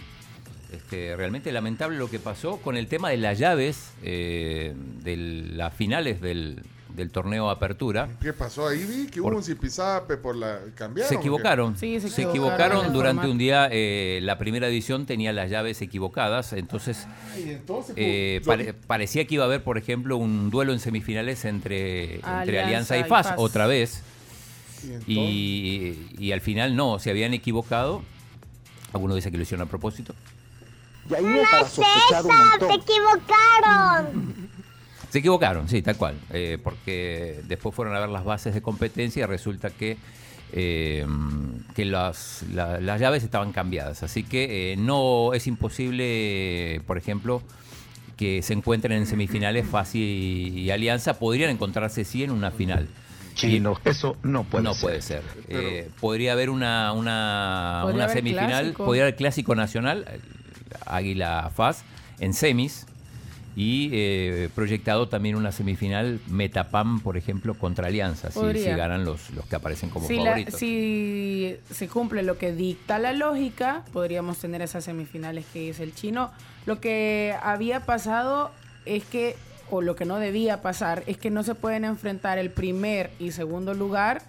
Este, 0.72 1.16
realmente 1.16 1.52
lamentable 1.52 1.98
lo 1.98 2.10
que 2.10 2.20
pasó 2.20 2.58
con 2.58 2.78
el 2.78 2.88
tema 2.88 3.10
de 3.10 3.18
las 3.18 3.40
llaves 3.40 3.94
eh, 4.04 4.76
de 5.04 5.18
las 5.18 5.74
finales 5.74 6.22
del, 6.22 6.64
del 7.00 7.10
torneo 7.12 7.50
Apertura. 7.50 8.10
¿Qué 8.22 8.34
pasó 8.34 8.68
ahí? 8.68 8.84
Vi 8.86 9.08
que 9.08 9.20
hubo 9.22 9.30
un 9.30 9.44
zipizape 9.44 10.18
por 10.18 10.36
la... 10.36 10.60
¿Cambiaron? 10.76 11.10
Se 11.10 11.16
equivocaron. 11.16 11.78
Sí, 11.78 12.00
se 12.00 12.10
se 12.10 12.22
equivocaron 12.24 12.94
durante 12.94 13.28
un 13.28 13.38
día. 13.38 13.68
eh, 13.72 14.20
la 14.22 14.38
primera 14.38 14.68
edición 14.68 15.06
tenía 15.06 15.34
las 15.34 15.50
llaves 15.50 15.82
equivocadas. 15.82 16.54
Entonces, 16.54 17.08
Ay, 17.34 17.52
entonces, 17.52 17.94
eh, 17.98 18.42
pues, 18.46 18.58
pare- 18.58 18.74
parecía 18.74 19.26
que 19.26 19.36
iba 19.36 19.44
a 19.46 19.48
haber, 19.48 19.64
por 19.64 19.78
ejemplo, 19.78 20.18
un 20.18 20.50
duelo 20.52 20.74
en 20.74 20.80
semifinales 20.80 21.46
entre, 21.46 22.16
entre 22.16 22.62
Alianza 22.62 22.94
Alianza 22.94 22.98
y 22.98 23.02
y 23.02 23.04
FAS, 23.04 23.34
otra 23.38 23.66
vez. 23.68 24.04
Y 24.84 24.88
entonces- 24.88 25.08
Y, 25.08 26.08
y 26.20 26.32
al 26.32 26.42
final 26.42 26.76
no, 26.76 27.00
se 27.00 27.10
habían 27.10 27.34
equivocado. 27.34 28.02
Algunos 28.94 29.16
dicen 29.16 29.32
que 29.32 29.38
lo 29.38 29.44
hicieron 29.44 29.68
a 29.68 29.70
propósito. 29.70 30.14
Y 31.10 31.16
ahí 31.16 31.26
es 31.26 31.78
un 31.78 31.84
montón. 32.60 32.72
equivocaron! 32.82 34.49
Se 35.10 35.20
equivocaron, 35.20 35.68
sí, 35.70 35.82
tal 35.82 35.98
cual. 35.98 36.16
eh, 36.32 36.58
porque 36.64 37.42
después 37.48 37.74
fueron 37.76 37.96
a 37.96 38.00
ver 38.00 38.10
las 38.10 38.24
bases 38.24 38.54
de 38.54 38.62
competencia 38.62 39.24
y 39.24 39.26
resulta 39.26 39.70
que, 39.72 39.98
eh, 40.54 41.06
que 41.76 41.86
las, 41.86 42.44
la- 42.54 42.80
las 42.80 43.00
llaves 43.02 43.24
estaban 43.24 43.52
cambiadas. 43.52 44.04
Así 44.04 44.24
que 44.24 44.74
eh, 44.74 44.78
no 44.78 45.34
es 45.34 45.48
imposible, 45.48 46.82
por 46.88 46.98
ejemplo, 46.98 47.42
que 48.18 48.42
se 48.44 48.54
encuentren 48.54 48.94
en 48.98 49.06
semifinales 49.08 49.66
FAS 49.68 49.96
y, 49.96 50.50
y 50.56 50.72
Alianza. 50.72 51.18
Podrían 51.20 51.50
encontrarse 51.50 52.04
sí 52.04 52.24
en 52.24 52.32
una 52.32 52.52
final. 52.52 52.88
Chino, 53.34 53.80
eso 53.86 54.18
no 54.24 54.44
puede 54.44 54.64
no 54.66 54.74
ser. 54.74 54.82
puede 54.82 55.02
ser. 55.02 55.22
Eh, 55.48 55.90
podría 56.02 56.34
haber 56.34 56.50
una, 56.50 56.92
una, 56.92 57.80
Podría 57.84 57.96
una 57.96 58.04
haber 58.04 58.18
semifinal, 58.18 58.50
clásico. 58.50 58.86
podría 58.86 59.04
haber 59.04 59.16
clásico 59.16 59.56
nacional, 59.56 60.06
Águila 60.86 61.50
FAS, 61.56 61.84
en 62.20 62.34
semis. 62.34 62.86
Y 63.62 63.90
eh, 63.92 64.50
proyectado 64.56 65.10
también 65.10 65.36
una 65.36 65.52
semifinal 65.52 66.22
Metapam, 66.30 67.02
por 67.02 67.18
ejemplo, 67.18 67.56
contra 67.56 67.88
Alianza, 67.88 68.32
si, 68.32 68.40
si 68.40 68.70
ganan 68.70 69.04
los, 69.04 69.32
los 69.32 69.46
que 69.48 69.58
aparecen 69.58 69.90
como 69.90 70.08
Si, 70.08 70.16
la- 70.16 70.24
favoritos. 70.32 70.58
si 70.58 71.58
se 71.70 71.90
cumple 71.90 72.24
lo 72.24 72.38
que 72.38 72.54
dicta 72.54 73.00
la 73.00 73.12
lógica, 73.12 73.84
podríamos 73.92 74.38
tener 74.38 74.62
esas 74.62 74.86
semifinales 74.86 75.44
que 75.52 75.60
dice 75.60 75.84
el 75.84 75.94
chino. 75.94 76.32
Lo 76.66 76.80
que 76.80 77.36
había 77.44 77.82
pasado 77.82 78.52
es 78.86 79.04
que, 79.04 79.36
o 79.70 79.82
lo 79.82 79.94
que 79.98 80.06
no 80.06 80.20
debía 80.20 80.62
pasar, 80.62 81.04
es 81.06 81.18
que 81.18 81.30
no 81.30 81.44
se 81.44 81.54
pueden 81.54 81.84
enfrentar 81.84 82.38
el 82.38 82.52
primer 82.52 83.10
y 83.20 83.32
segundo 83.32 83.74
lugar 83.74 84.22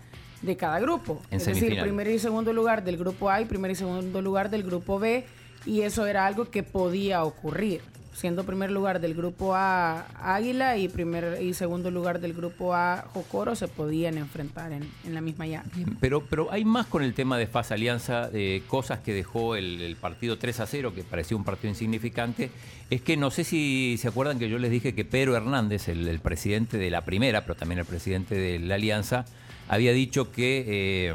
de 0.43 0.57
cada 0.57 0.81
grupo. 0.81 1.23
En 1.31 1.39
es 1.39 1.47
decir, 1.47 1.79
primer 1.81 2.09
y 2.09 2.19
segundo 2.19 2.53
lugar 2.53 2.83
del 2.83 2.97
grupo 2.97 3.31
A 3.31 3.41
y 3.41 3.45
primer 3.45 3.71
y 3.71 3.75
segundo 3.77 4.23
lugar 4.23 4.51
del 4.51 4.65
grupo 4.65 4.99
B. 4.99 5.25
Y 5.67 5.83
eso 5.83 6.05
era 6.09 6.27
algo 6.27 6.51
que 6.51 6.65
podía 6.65 7.23
ocurrir. 7.23 7.81
Siendo 8.21 8.45
primer 8.45 8.71
lugar 8.71 9.01
del 9.01 9.15
grupo 9.15 9.55
A 9.55 10.05
Águila 10.37 10.77
y 10.77 10.91
primer 10.91 11.41
y 11.41 11.55
segundo 11.55 11.91
lugar 11.91 12.21
del 12.21 12.35
grupo 12.35 12.75
A 12.75 13.07
Jocoro 13.15 13.57
se 13.57 13.67
podían 13.67 14.19
enfrentar 14.19 14.73
en, 14.73 14.87
en 15.07 15.15
la 15.15 15.23
misma 15.23 15.47
llave. 15.47 15.71
Pero, 16.01 16.23
pero 16.29 16.53
hay 16.53 16.67
más 16.67 16.85
con 16.85 17.03
el 17.03 17.15
tema 17.15 17.39
de 17.39 17.47
FAS 17.47 17.73
Alianza, 17.73 18.29
de 18.29 18.63
cosas 18.67 18.99
que 18.99 19.15
dejó 19.15 19.57
el, 19.57 19.81
el 19.81 19.97
partido 19.97 20.37
3 20.37 20.61
a 20.61 20.67
0, 20.67 20.93
que 20.95 21.03
parecía 21.03 21.35
un 21.35 21.45
partido 21.45 21.71
insignificante. 21.71 22.51
Es 22.91 23.01
que 23.01 23.17
no 23.17 23.31
sé 23.31 23.43
si 23.43 23.97
se 23.99 24.09
acuerdan 24.09 24.39
que 24.39 24.51
yo 24.51 24.59
les 24.59 24.71
dije 24.71 24.95
que 24.95 25.07
Pedro 25.07 25.35
Hernández, 25.35 25.89
el, 25.89 26.07
el 26.07 26.21
presidente 26.21 26.77
de 26.77 26.91
la 26.91 27.07
primera, 27.07 27.41
pero 27.41 27.55
también 27.55 27.79
el 27.79 27.87
presidente 27.87 28.35
de 28.35 28.59
la 28.59 28.75
Alianza, 28.75 29.25
había 29.67 29.95
dicho 29.95 30.31
que 30.31 30.65
eh, 30.67 31.15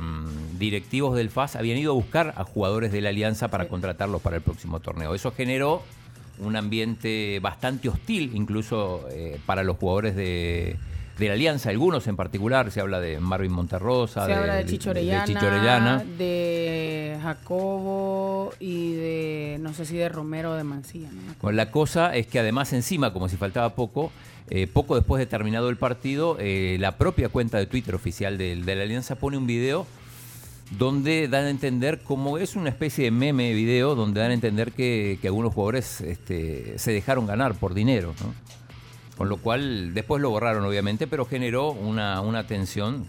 directivos 0.58 1.16
del 1.16 1.30
FAS 1.30 1.56
habían 1.56 1.78
ido 1.78 1.92
a 1.92 1.96
buscar 1.96 2.34
a 2.36 2.46
jugadores 2.46 2.92
de 2.92 3.02
la 3.02 3.10
Alianza 3.10 3.50
para 3.50 3.68
contratarlos 3.68 4.24
para 4.24 4.38
el 4.38 4.42
próximo 4.42 4.80
torneo. 4.80 5.14
Eso 5.14 5.32
generó 5.32 5.84
un 6.40 6.56
ambiente 6.56 7.40
bastante 7.42 7.90
hostil, 7.90 8.32
incluso 8.36 9.08
eh, 9.12 9.40
para 9.46 9.64
los 9.64 9.78
jugadores 9.78 10.16
de, 10.16 10.76
de 11.18 11.28
la 11.28 11.34
Alianza, 11.34 11.70
algunos 11.70 12.08
en 12.08 12.16
particular, 12.16 12.72
se 12.72 12.82
habla 12.82 13.00
de 13.00 13.20
Marvin 13.20 13.52
Monterrosa, 13.52 14.26
Se 14.26 14.34
habla 14.34 14.56
de 14.56 14.66
Chicho 14.66 14.90
Orellana, 14.90 15.26
Chicho 15.26 15.48
Orellana. 15.48 16.04
de 16.18 17.18
Jacobo 17.22 18.54
y 18.60 18.94
de, 18.94 19.58
no 19.62 19.74
sé 19.74 19.86
si 19.86 19.96
de 19.98 20.10
Romero 20.10 20.52
o 20.52 20.56
de 20.56 20.64
Mancilla. 20.64 21.10
¿no? 21.12 21.34
Bueno, 21.42 21.56
la 21.56 21.72
cosa 21.72 22.16
es 22.16 22.28
que 22.28 22.40
además 22.40 22.74
encima, 22.74 23.14
como 23.14 23.30
si 23.30 23.38
faltaba 23.38 23.76
poco, 23.76 24.12
eh, 24.50 24.68
poco 24.68 24.96
después 24.96 25.20
de 25.20 25.26
terminado 25.26 25.70
el 25.70 25.78
partido, 25.78 26.38
eh, 26.40 26.78
la 26.80 26.98
propia 26.98 27.30
cuenta 27.30 27.58
de 27.58 27.66
Twitter 27.66 27.96
oficial 27.96 28.38
de, 28.38 28.56
de 28.58 28.76
la 28.76 28.84
Alianza 28.84 29.16
pone 29.16 29.38
un 29.38 29.48
video 29.48 29.88
donde 30.72 31.28
dan 31.28 31.46
a 31.46 31.50
entender, 31.50 32.02
como 32.02 32.38
es 32.38 32.56
una 32.56 32.70
especie 32.70 33.06
de 33.06 33.12
meme 33.12 33.54
video, 33.54 33.96
donde 33.96 34.20
dan 34.22 34.32
a 34.32 34.34
entender 34.34 34.72
que, 34.72 35.20
que 35.22 35.28
algunos 35.28 35.54
jugadores 35.54 36.02
este, 36.02 36.78
se 36.80 36.92
dejaron 36.92 37.28
ganar 37.28 37.54
por 37.56 37.74
dinero. 37.74 38.14
¿no? 38.22 38.34
Con 39.18 39.30
lo 39.30 39.38
cual, 39.38 39.94
después 39.94 40.22
lo 40.22 40.30
borraron 40.32 40.66
obviamente, 40.66 41.08
pero 41.08 41.26
generó 41.26 41.72
una, 41.72 42.20
una 42.22 42.46
tensión 42.48 43.06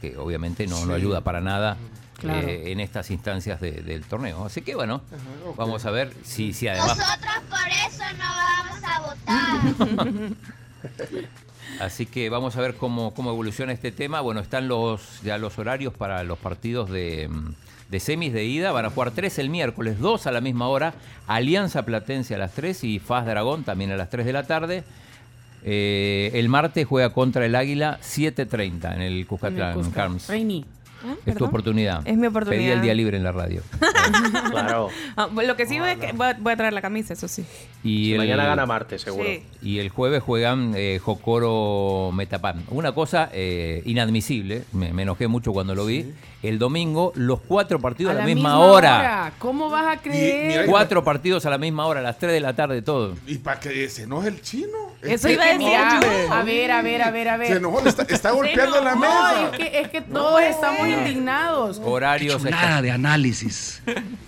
que 0.00 0.16
obviamente 0.16 0.66
no, 0.66 0.84
no 0.86 0.94
ayuda 0.94 1.20
para 1.20 1.40
nada 1.40 1.76
Claro. 2.18 2.46
eh, 2.48 2.72
en 2.72 2.80
estas 2.80 3.10
instancias 3.10 3.60
de- 3.62 3.80
del 3.82 4.04
torneo. 4.04 4.44
Así 4.44 4.60
que 4.60 4.74
bueno, 4.74 5.00
Ajá, 5.10 5.54
vamos 5.56 5.86
a 5.86 5.90
ver 5.90 6.12
si, 6.22 6.52
si 6.52 6.68
además... 6.68 6.98
Nosotros 6.98 7.34
por 7.48 7.68
eso 7.68 8.04
no 8.18 8.28
vamos 8.36 8.80
a 8.84 9.00
votar. 10.00 10.30
Así 11.78 12.06
que 12.06 12.28
vamos 12.28 12.56
a 12.56 12.60
ver 12.60 12.74
cómo, 12.74 13.14
cómo 13.14 13.30
evoluciona 13.30 13.72
este 13.72 13.92
tema. 13.92 14.20
Bueno, 14.20 14.40
están 14.40 14.68
los 14.68 15.20
ya 15.22 15.38
los 15.38 15.58
horarios 15.58 15.94
para 15.94 16.24
los 16.24 16.38
partidos 16.38 16.90
de, 16.90 17.28
mm, 17.28 17.54
de 17.90 18.00
semis 18.00 18.32
de 18.32 18.44
ida. 18.44 18.72
Van 18.72 18.84
a 18.84 18.90
jugar 18.90 19.10
tres 19.12 19.38
el 19.38 19.50
miércoles, 19.50 19.98
dos 19.98 20.26
a 20.26 20.32
la 20.32 20.40
misma 20.40 20.68
hora. 20.68 20.94
Alianza 21.26 21.84
Platense 21.84 22.34
a 22.34 22.38
las 22.38 22.52
3 22.52 22.84
y 22.84 22.98
Faz 22.98 23.24
Dragón 23.26 23.64
también 23.64 23.92
a 23.92 23.96
las 23.96 24.10
3 24.10 24.26
de 24.26 24.32
la 24.32 24.46
tarde. 24.46 24.84
Eh, 25.62 26.30
el 26.34 26.48
martes 26.48 26.86
juega 26.86 27.12
contra 27.12 27.44
el 27.44 27.54
Águila 27.54 27.98
7.30 28.02 28.94
en 28.94 29.02
el 29.02 29.12
En 29.12 29.18
el 29.18 29.26
Cuscatlán, 29.26 29.74
Cusca. 29.74 29.94
Carms. 29.94 30.30
Ah, 31.04 31.14
Es 31.24 31.34
tu 31.36 31.44
oportunidad. 31.44 32.06
Es 32.06 32.16
mi 32.16 32.26
oportunidad. 32.26 32.60
Pedí 32.62 32.70
el 32.72 32.82
día 32.82 32.94
libre 32.94 33.16
en 33.16 33.24
la 33.24 33.32
radio. 33.32 33.62
Claro. 34.50 34.88
Ah, 35.16 35.28
lo 35.32 35.56
que 35.56 35.66
sí 35.66 35.76
es 35.76 35.98
que 35.98 36.12
voy 36.12 36.26
a, 36.28 36.34
voy 36.38 36.52
a 36.52 36.56
traer 36.56 36.72
la 36.72 36.82
camisa, 36.82 37.12
eso 37.14 37.28
sí. 37.28 37.44
Y 37.84 38.06
Si 38.06 38.12
el- 38.12 38.18
mañana 38.18 38.44
gana 38.44 38.66
Marte, 38.66 38.98
seguro. 38.98 39.24
Sí. 39.24 39.42
Y 39.62 39.78
el 39.78 39.88
jueves 39.90 40.22
juegan 40.22 40.72
eh, 40.76 40.98
Jocoro 41.02 42.10
Metapan. 42.12 42.64
Una 42.70 42.92
cosa 42.92 43.30
eh, 43.32 43.82
inadmisible, 43.86 44.64
me, 44.72 44.92
me 44.92 45.02
enojé 45.02 45.28
mucho 45.28 45.52
cuando 45.52 45.74
lo 45.74 45.86
vi. 45.86 46.12
El 46.42 46.58
domingo, 46.58 47.12
los 47.16 47.40
cuatro 47.40 47.78
partidos 47.80 48.12
a, 48.14 48.18
la, 48.18 48.24
misma, 48.24 48.58
hora. 48.58 49.32
¿Cómo 49.38 49.68
vas 49.68 49.98
a 49.98 50.00
creer? 50.00 50.48
mira, 50.48 50.66
Cuatro 50.66 51.04
partidos 51.04 51.44
a 51.44 51.50
la 51.50 51.58
misma 51.58 51.84
hora, 51.84 52.00
a 52.00 52.02
las 52.02 52.18
3 52.18 52.32
de 52.32 52.40
la 52.40 52.54
tarde, 52.54 52.80
todo. 52.80 53.14
¿Y 53.26 53.36
para 53.38 53.60
que 53.60 53.88
se 53.90 54.04
enoje 54.04 54.28
el 54.28 54.40
chino? 54.40 54.90
Eso 55.02 55.28
Es 55.28 55.34
iba 55.34 55.44
a 55.44 55.52
decir 55.52 55.68
a 55.74 56.42
ver, 56.42 56.70
a 56.72 56.82
ver, 56.82 57.02
a 57.02 57.10
ver, 57.10 57.28
a 57.28 57.36
ver. 57.36 57.48
Se 57.48 57.56
enojó, 57.56 57.86
está, 57.86 58.02
está 58.04 58.30
golpeando 58.30 58.78
Se 58.78 58.84
la 58.84 58.96
mesa. 58.96 59.44
Es 59.44 59.56
que, 59.58 59.80
es 59.80 59.88
que 59.88 60.00
todos 60.00 60.40
estamos 60.42 60.88
indignados. 60.88 61.80
Horarios. 61.84 62.42
Chulada 62.42 62.80
de 62.82 62.90
análisis. 62.90 63.82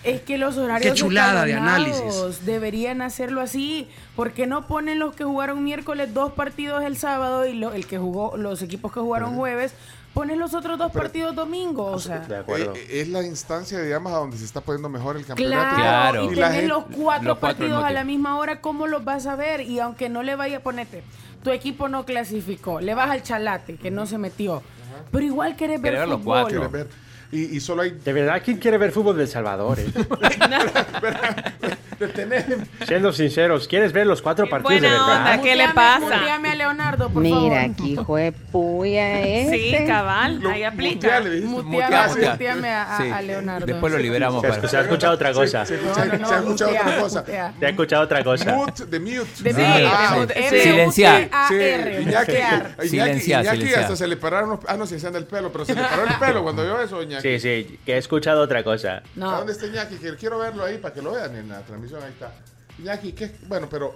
Es 0.04 0.20
que 0.22 0.36
los 0.36 0.56
horarios 0.58 0.92
Qué 0.92 0.98
chulada 0.98 1.44
de 1.44 1.54
análisis. 1.54 2.44
Deberían 2.44 3.00
hacerlo 3.02 3.40
así. 3.40 3.88
¿Por 4.16 4.32
qué 4.32 4.46
no 4.46 4.66
ponen 4.66 4.98
los 4.98 5.14
que 5.14 5.24
jugaron 5.24 5.64
miércoles 5.64 6.12
dos 6.12 6.32
partidos 6.32 6.84
el 6.84 6.96
sábado 6.98 7.46
y 7.46 7.54
lo- 7.54 7.72
el 7.72 7.86
que 7.86 7.98
jugó 7.98 8.36
los 8.36 8.60
equipos 8.62 8.92
que 8.92 9.00
jugaron 9.00 9.36
jueves? 9.36 9.74
Ponen 10.14 10.38
los 10.38 10.52
otros 10.52 10.78
dos 10.78 10.92
partidos 10.92 11.34
domingo. 11.34 11.86
O 11.86 11.98
sea, 11.98 12.18
De 12.20 12.36
acuerdo. 12.36 12.74
Eh, 12.76 13.00
es 13.00 13.08
la 13.08 13.22
instancia, 13.22 13.80
digamos, 13.80 14.12
a 14.12 14.16
donde 14.16 14.36
se 14.36 14.44
está 14.44 14.60
poniendo 14.60 14.88
mejor 14.90 15.16
el 15.16 15.24
campeonato. 15.24 15.76
Claro, 15.76 15.76
Claro. 15.76 16.24
y 16.24 16.32
Y 16.32 16.36
gente- 16.42 16.66
los 16.68 16.84
cuatro 16.84 17.28
los 17.28 17.38
cuatro 17.38 17.64
al 17.64 17.70
partidos 17.70 17.84
a 17.84 17.90
la 17.92 18.04
misma 18.04 18.36
hora, 18.38 18.60
¿cómo 18.60 18.86
los 18.86 19.02
vas 19.04 19.26
a 19.26 19.36
ver? 19.36 19.62
Y 19.62 19.80
aunque 19.80 20.08
no 20.10 20.22
le 20.22 20.36
vaya 20.36 20.58
a 20.58 20.60
ponerte, 20.60 21.02
tu 21.42 21.50
equipo 21.50 21.88
no 21.88 22.04
clasificó, 22.04 22.80
le 22.80 22.94
vas 22.94 23.10
al 23.10 23.22
chalate, 23.22 23.76
que 23.76 23.90
no 23.90 24.04
se 24.06 24.18
metió. 24.18 24.62
Pero 25.10 25.24
igual 25.24 25.56
querés 25.56 25.80
ver 25.80 25.94
ver 25.94 26.08
los 26.08 26.18
fútbol. 26.18 26.24
cuatro. 26.42 26.70
Quieres 26.70 26.72
ver. 26.72 26.88
Y, 27.32 27.56
y 27.56 27.60
solo 27.60 27.80
hay. 27.80 27.92
De 27.92 28.12
verdad, 28.12 28.42
¿quién 28.44 28.58
quiere 28.58 28.76
ver 28.76 28.92
fútbol 28.92 29.16
del 29.16 29.28
Salvador? 29.28 29.78
eh? 29.80 29.90
Detener. 32.06 32.58
Siendo 32.86 33.12
sinceros, 33.12 33.68
¿quieres 33.68 33.92
ver 33.92 34.06
los 34.06 34.20
cuatro 34.22 34.48
partidos 34.48 34.80
de 34.82 34.88
Buena 34.88 35.06
verdad? 35.06 35.18
onda, 35.32 35.42
¿qué 35.42 35.56
le 35.56 35.68
pasa? 35.70 36.00
muteame 36.00 36.48
a 36.50 36.54
Leonardo, 36.54 37.10
por 37.10 37.22
Mira, 37.22 37.36
favor. 37.36 37.58
aquí 37.58 37.96
fue 38.06 38.32
puya 38.50 39.22
Sí, 39.22 39.72
este. 39.74 39.86
cabal, 39.86 40.40
ahí 40.46 40.62
aplica. 40.64 41.20
Muteame, 41.20 41.40
Mutea, 41.42 42.08
mutea. 42.08 42.30
muteame 42.32 42.68
a, 42.70 42.96
a- 42.96 43.02
Sí. 43.02 43.10
a 43.10 43.22
Leonardo. 43.22 43.66
Después 43.66 43.92
lo 43.92 43.98
liberamos. 43.98 44.42
Se, 44.42 44.48
para- 44.48 44.68
se 44.68 44.76
ha 44.76 44.80
escuchado 44.80 45.14
otra 45.14 45.32
cosa. 45.32 45.64
Se, 45.66 45.76
Se 45.78 45.82
escucha- 45.82 46.04
No, 46.04 46.12
no, 46.12 46.18
no, 46.18 46.26
se 46.28 46.34
ha 46.34 46.38
escuchado 46.38 46.70
mutea, 46.70 46.82
otra 46.86 47.00
cosa. 47.00 47.20
mutea. 47.20 47.52
ha 47.62 47.68
escuchado 47.68 48.02
otra 48.02 48.24
cosa. 48.24 48.52
Mute, 48.54 48.86
de 48.86 49.00
mute. 49.00 49.42
De 49.42 49.52
Sí, 49.54 49.60
Ah, 49.62 50.26
de 50.26 50.60
Silenciar. 50.62 51.22
Sí, 51.48 51.54
mutear. 51.54 52.00
Iñaki, 52.02 52.32
Iñaki, 52.32 52.88
Silenciar, 52.88 53.42
Iñaki 53.44 53.56
silenciar. 53.58 53.82
hasta 53.84 53.96
se 53.96 54.06
le 54.08 54.16
pararon 54.16 54.50
los... 54.50 54.60
Ah, 54.66 54.76
no, 54.76 54.86
se 54.86 55.06
anda 55.06 55.18
el 55.18 55.26
pelo, 55.26 55.52
pero 55.52 55.64
se 55.64 55.74
le 55.74 55.82
paró 55.82 56.04
el 56.04 56.14
pelo 56.14 56.42
cuando 56.42 56.62
vio 56.64 56.80
eso, 56.80 57.02
Iñaki. 57.02 57.22
Sí, 57.22 57.40
sí, 57.40 57.78
que 57.84 57.94
he 57.94 57.98
escuchado 57.98 58.42
otra 58.42 58.62
cosa. 58.64 58.96
¿A 58.98 59.02
No. 59.14 59.30
dónde 59.38 59.52
está 59.52 59.66
Iñaki? 59.66 59.96
Que 59.96 60.14
quiero 60.16 60.38
verlo 60.38 60.64
ahí 60.64 60.78
para 60.78 60.94
que 60.94 61.02
lo 61.02 61.12
vean 61.12 61.34
en 61.36 61.48
la 61.48 61.60
transmisión. 61.60 61.91
Ahí 62.00 62.10
está. 62.12 62.32
Iñaki, 62.78 63.12
¿qué? 63.12 63.36
Bueno, 63.48 63.68
pero, 63.70 63.94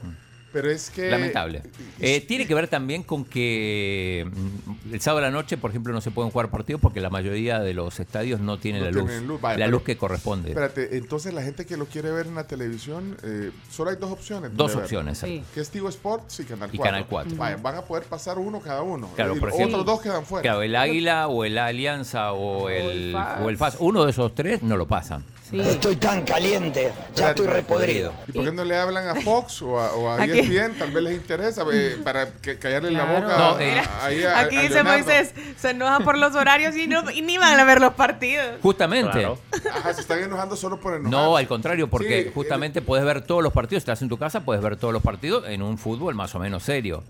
pero 0.53 0.71
es 0.71 0.91
que... 0.91 1.11
Lamentable. 1.11 1.63
Eh, 2.01 2.21
tiene 2.23 2.47
que 2.47 2.55
ver 2.55 2.69
también 2.69 3.03
con 3.03 3.25
que 3.25 4.27
mm, 4.31 4.95
el 4.95 5.01
sábado 5.01 5.19
a 5.27 5.29
la 5.29 5.31
noche, 5.31 5.57
por 5.57 5.71
ejemplo, 5.71 5.93
no 5.93 6.01
se 6.01 6.11
pueden 6.11 6.31
jugar 6.31 6.51
partidos 6.51 6.81
porque 6.81 7.01
la 7.01 7.11
mayoría 7.11 7.61
de 7.61 7.75
los 7.75 8.01
estadios 8.01 8.41
no 8.41 8.59
tienen 8.59 8.81
No 8.83 8.87
la 8.87 8.93
luz, 8.93 9.07
tienen 9.11 9.27
luz, 9.29 9.41
vaya, 9.41 9.59
la 9.59 9.65
pero- 9.67 9.77
luz 9.79 9.83
que 9.83 9.97
corresponde. 9.97 10.49
Espérate, 10.51 10.97
entonces 10.97 11.35
la 11.35 11.43
gente 11.43 11.67
que 11.67 11.77
lo 11.77 11.87
quiere 11.87 12.11
ver 12.11 12.27
en 12.27 12.35
la 12.37 12.45
televisión, 12.47 13.17
eh, 13.23 13.51
solo 13.71 13.91
hay 13.91 13.97
dos 13.97 14.11
opciones. 14.13 14.51
Dos 14.57 14.75
opciones. 14.77 15.19
Sí. 15.19 15.43
Que 15.55 15.61
es 15.61 15.71
Tigo 15.71 15.89
Sports 15.89 16.41
y 16.41 16.45
Canal 16.45 16.71
4. 16.71 16.75
Y 16.75 16.79
Canal 16.79 17.07
4. 17.09 17.37
Vaya, 17.37 17.57
van 17.57 17.75
a 17.77 17.83
poder 17.83 18.05
pasar 18.05 18.39
uno 18.39 18.61
cada 18.61 18.83
uno. 18.83 19.11
Claro, 19.15 19.37
Y 19.37 19.41
por 19.41 19.49
los 19.51 19.59
ejemplo. 19.59 19.79
otros 19.81 19.95
dos 19.97 20.03
quedan 20.03 20.25
fuera. 20.25 20.43
Claro, 20.43 20.63
el 20.63 20.75
Águila 20.77 21.29
o 21.29 21.45
el 21.45 21.59
Alianza 21.59 22.33
o 22.33 22.69
el, 22.71 23.13
FAS. 23.13 23.41
o 23.43 23.49
el 23.51 23.57
FAS, 23.59 23.77
uno 23.81 24.05
de 24.05 24.11
esos 24.11 24.35
tres 24.35 24.63
no 24.63 24.77
lo 24.77 24.87
pasan. 24.87 25.25
Sí. 25.51 25.61
Estoy 25.61 25.95
tan 25.95 26.25
caliente, 26.25 26.91
ya 27.15 27.31
estoy 27.31 27.47
repodrido. 27.47 28.13
¿Y 28.27 28.33
por 28.33 28.45
qué 28.47 28.51
no 28.51 28.65
le 28.65 28.77
hablan 28.77 29.07
a 29.09 29.15
Fox 29.21 29.63
o 29.63 29.79
a, 29.79 29.95
o 29.95 30.11
a 30.11 30.17
Aquí. 30.41 30.57
ESPN? 30.57 30.79
Tal 30.79 30.91
vez 30.91 31.03
les 31.05 31.15
interesa 31.15 31.65
eh, 31.73 31.97
para 32.05 32.29
que, 32.33 32.59
callarle 32.59 32.91
la 32.91 33.05
Claro. 33.05 33.21
boca 33.23 33.37
No, 33.39 33.55
a- 33.57 33.63
eh, 33.63 33.79
a- 34.27 34.41
Aquí 34.41 34.57
a 34.57 34.61
dice. 34.63 34.83
Moisés, 34.83 35.35
se 35.59 35.71
enoja 35.71 36.01
por 36.01 36.19
los 36.19 36.35
horarios 36.35 36.77
y, 36.77 36.87
no, 36.87 37.11
y 37.11 37.23
ni 37.23 37.39
van 37.39 37.59
a 37.59 37.65
ver 37.65 37.81
los 37.81 37.95
partidos. 37.95 38.47
Justamente. 38.63 39.11
Claro. 39.13 39.39
Ajá, 39.75 39.93
se 39.95 40.01
están 40.01 40.19
enojando 40.21 40.57
solo 40.57 40.79
por 40.81 40.95
enojar. 40.95 41.11
No, 41.11 41.37
al 41.37 41.47
contrario, 41.49 41.89
porque 41.89 42.25
Sí, 42.25 42.31
justamente 42.35 42.83
puedes 42.83 43.05
ver 43.05 43.23
todos 43.23 43.43
los 43.43 43.53
partidos. 43.53 43.83
Estás 43.83 44.03
en 44.03 44.09
tu 44.09 44.19
casa, 44.19 44.41
puedes 44.45 44.63
ver 44.63 44.77
todos 44.77 44.93
los 44.93 45.03
partidos 45.03 45.45
en 45.49 45.63
un 45.63 45.79
fútbol 45.79 46.15
más 46.15 46.35
o 46.35 46.39
menos 46.39 46.63
serio. 46.63 47.03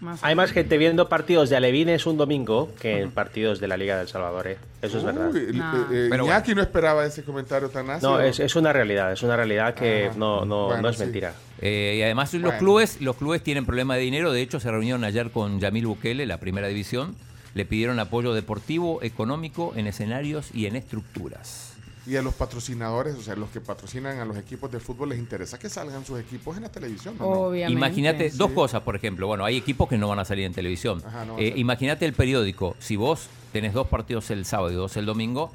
Más 0.00 0.18
Hay 0.24 0.34
más 0.34 0.50
gente 0.52 0.78
viendo 0.78 1.10
partidos 1.10 1.50
de 1.50 1.56
Alevines 1.58 2.06
un 2.06 2.16
domingo 2.16 2.72
que 2.80 3.02
en 3.02 3.10
partidos 3.10 3.60
de 3.60 3.68
la 3.68 3.76
Liga 3.76 3.98
del 3.98 4.08
Salvador. 4.08 4.46
eh. 4.46 4.56
Eso 4.80 4.96
es 4.96 5.04
verdad. 5.04 5.28
No. 5.30 5.36
eh, 5.36 5.48
eh, 5.92 6.06
Pero 6.10 6.24
Iñaki 6.24 6.54
no 6.54 6.62
esperaba 6.62 7.04
ese 7.04 7.22
comentario 7.22 7.68
tan 7.68 7.90
ácido. 7.90 8.12
No, 8.12 8.20
es, 8.20 8.40
es 8.40 8.56
una 8.56 8.72
realidad, 8.72 9.12
es 9.12 9.22
una 9.22 9.36
realidad 9.36 9.74
que 9.74 10.06
Ajá. 10.06 10.16
no, 10.18 10.46
no, 10.46 10.66
Bueno, 10.68 10.80
no 10.82 10.88
es 10.88 10.96
sí. 10.96 11.02
mentira. 11.02 11.34
Eh, 11.62 11.96
y 11.98 12.02
además 12.02 12.32
los 12.34 12.54
clubes, 12.54 13.00
los 13.00 13.16
clubes 13.16 13.42
tienen 13.42 13.66
problema 13.66 13.94
de 13.96 14.02
dinero. 14.02 14.32
De 14.32 14.40
hecho, 14.42 14.60
se 14.60 14.70
reunieron 14.70 15.04
ayer 15.04 15.30
con 15.30 15.60
Yamil 15.60 15.86
Bukele, 15.86 16.26
la 16.26 16.38
primera 16.38 16.68
división. 16.68 17.14
Le 17.54 17.64
pidieron 17.64 17.98
apoyo 17.98 18.32
deportivo, 18.32 19.02
económico, 19.02 19.72
en 19.76 19.86
escenarios 19.86 20.50
y 20.54 20.66
en 20.66 20.76
estructuras. 20.76 21.74
Y 22.06 22.16
a 22.16 22.22
los 22.22 22.32
patrocinadores, 22.34 23.14
o 23.16 23.22
sea, 23.22 23.36
los 23.36 23.50
que 23.50 23.60
patrocinan 23.60 24.18
a 24.20 24.24
los 24.24 24.36
equipos 24.38 24.72
de 24.72 24.80
fútbol, 24.80 25.10
les 25.10 25.18
interesa 25.18 25.58
que 25.58 25.68
salgan 25.68 26.04
sus 26.06 26.18
equipos 26.18 26.56
en 26.56 26.62
la 26.62 26.70
televisión. 26.70 27.14
Obviamente. 27.18 27.72
Imagínate 27.76 28.30
dos 28.30 28.52
cosas, 28.52 28.82
por 28.82 28.96
ejemplo. 28.96 29.26
Bueno, 29.26 29.44
hay 29.44 29.56
equipos 29.56 29.88
que 29.88 29.98
no 29.98 30.08
van 30.08 30.18
a 30.18 30.24
salir 30.24 30.46
en 30.46 30.54
televisión. 30.54 31.02
Ajá, 31.06 31.24
no 31.26 31.38
Eh. 31.38 31.52
Imagínate 31.56 32.06
el 32.06 32.14
periódico. 32.14 32.74
Si 32.78 32.96
vos 32.96 33.28
tenés 33.52 33.74
dos 33.74 33.88
partidos 33.88 34.30
el 34.30 34.44
sábado 34.46 34.70
y 34.72 34.76
dos 34.76 34.96
el 34.96 35.04
domingo, 35.06 35.52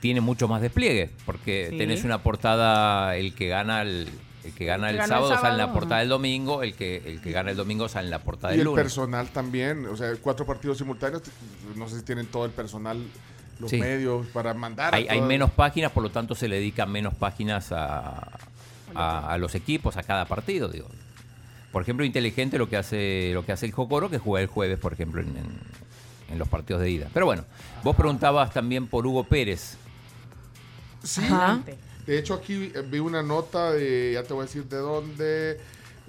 tiene 0.00 0.20
mucho 0.20 0.48
más 0.48 0.60
despliegue, 0.60 1.10
porque 1.24 1.68
Sí. 1.70 1.78
tenés 1.78 2.04
una 2.04 2.22
portada, 2.22 3.16
el 3.16 3.34
que 3.34 3.48
gana 3.48 3.82
el, 3.82 4.08
el 4.44 4.52
que 4.54 4.64
gana 4.64 4.88
El 4.90 4.96
el, 4.96 5.00
que 5.02 5.06
gana 5.08 5.16
el 5.18 5.22
sábado, 5.28 5.40
sale 5.42 5.52
en 5.52 5.58
la 5.58 5.72
portada 5.72 6.00
del 6.00 6.08
domingo, 6.08 6.62
el 6.62 6.74
que, 6.74 6.96
el 7.04 7.20
que 7.20 7.30
gana 7.32 7.50
el 7.50 7.56
domingo 7.56 7.88
sale 7.88 8.06
en 8.06 8.10
la 8.10 8.18
portada 8.20 8.52
Y 8.54 8.56
del 8.58 8.60
el 8.60 8.64
lunes. 8.66 8.82
personal 8.84 9.28
también, 9.28 9.86
o 9.86 9.96
sea, 9.96 10.12
cuatro 10.20 10.44
partidos 10.46 10.78
simultáneos, 10.78 11.22
no 11.76 11.88
sé 11.88 11.98
si 11.98 12.04
tienen 12.04 12.26
todo 12.26 12.44
el 12.44 12.50
personal, 12.50 13.02
los 13.60 13.70
Sí. 13.70 13.78
medios 13.78 14.26
para 14.28 14.52
mandar. 14.54 14.92
a 14.94 14.96
Hay, 14.96 15.06
hay 15.08 15.20
menos 15.20 15.50
páginas, 15.52 15.92
por 15.92 16.02
lo 16.02 16.10
tanto 16.10 16.34
se 16.34 16.48
le 16.48 16.56
dedican 16.56 16.90
menos 16.90 17.14
páginas 17.14 17.70
a, 17.70 18.28
a- 18.94 19.32
a 19.32 19.38
los 19.38 19.54
equipos, 19.54 19.96
a 19.96 20.02
cada 20.02 20.24
partido, 20.24 20.68
digo. 20.68 20.88
Por 21.70 21.82
ejemplo, 21.82 22.04
inteligente 22.04 22.58
lo 22.58 22.68
que 22.68 22.76
hace 22.76 23.30
lo 23.32 23.46
que 23.46 23.52
hace 23.52 23.64
el 23.66 23.72
Jocoro, 23.72 24.10
que 24.10 24.18
juega 24.18 24.42
el 24.42 24.48
jueves, 24.48 24.78
por 24.78 24.92
ejemplo, 24.92 25.20
en, 25.22 25.28
en- 25.28 25.60
en 26.32 26.38
los 26.38 26.48
partidos 26.48 26.82
de 26.82 26.90
ida. 26.90 27.08
Pero 27.14 27.26
bueno, 27.26 27.44
vos 27.84 27.94
preguntabas 27.94 28.52
también 28.52 28.86
por 28.88 29.06
Hugo 29.06 29.24
Pérez. 29.24 29.76
Sí, 31.02 31.20
Ajá. 31.24 31.60
De 32.06 32.18
hecho 32.18 32.34
aquí 32.34 32.72
vi 32.90 32.98
una 32.98 33.22
nota 33.22 33.72
de, 33.72 34.12
ya 34.14 34.22
te 34.22 34.34
voy 34.34 34.42
a 34.42 34.46
decir 34.46 34.64
de 34.64 34.76
dónde, 34.78 35.60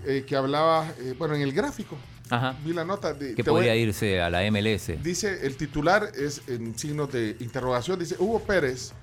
eh, 0.05 0.23
que 0.27 0.35
hablaba, 0.35 0.91
eh, 0.99 1.13
bueno, 1.17 1.35
en 1.35 1.41
el 1.41 1.53
gráfico, 1.53 1.97
Ajá. 2.29 2.57
vi 2.63 2.73
la 2.73 2.83
nota. 2.83 3.13
De, 3.13 3.35
Que 3.35 3.43
voy 3.43 3.53
podría 3.53 3.75
irse 3.75 4.21
a 4.21 4.29
la 4.29 4.41
MLS. 4.51 5.01
Dice, 5.03 5.45
el 5.45 5.55
titular 5.55 6.11
es 6.15 6.41
en 6.47 6.77
signos 6.77 7.11
de 7.11 7.37
interrogación, 7.39 7.99
dice 7.99 8.15
Hugo 8.19 8.39
Pérez 8.39 8.93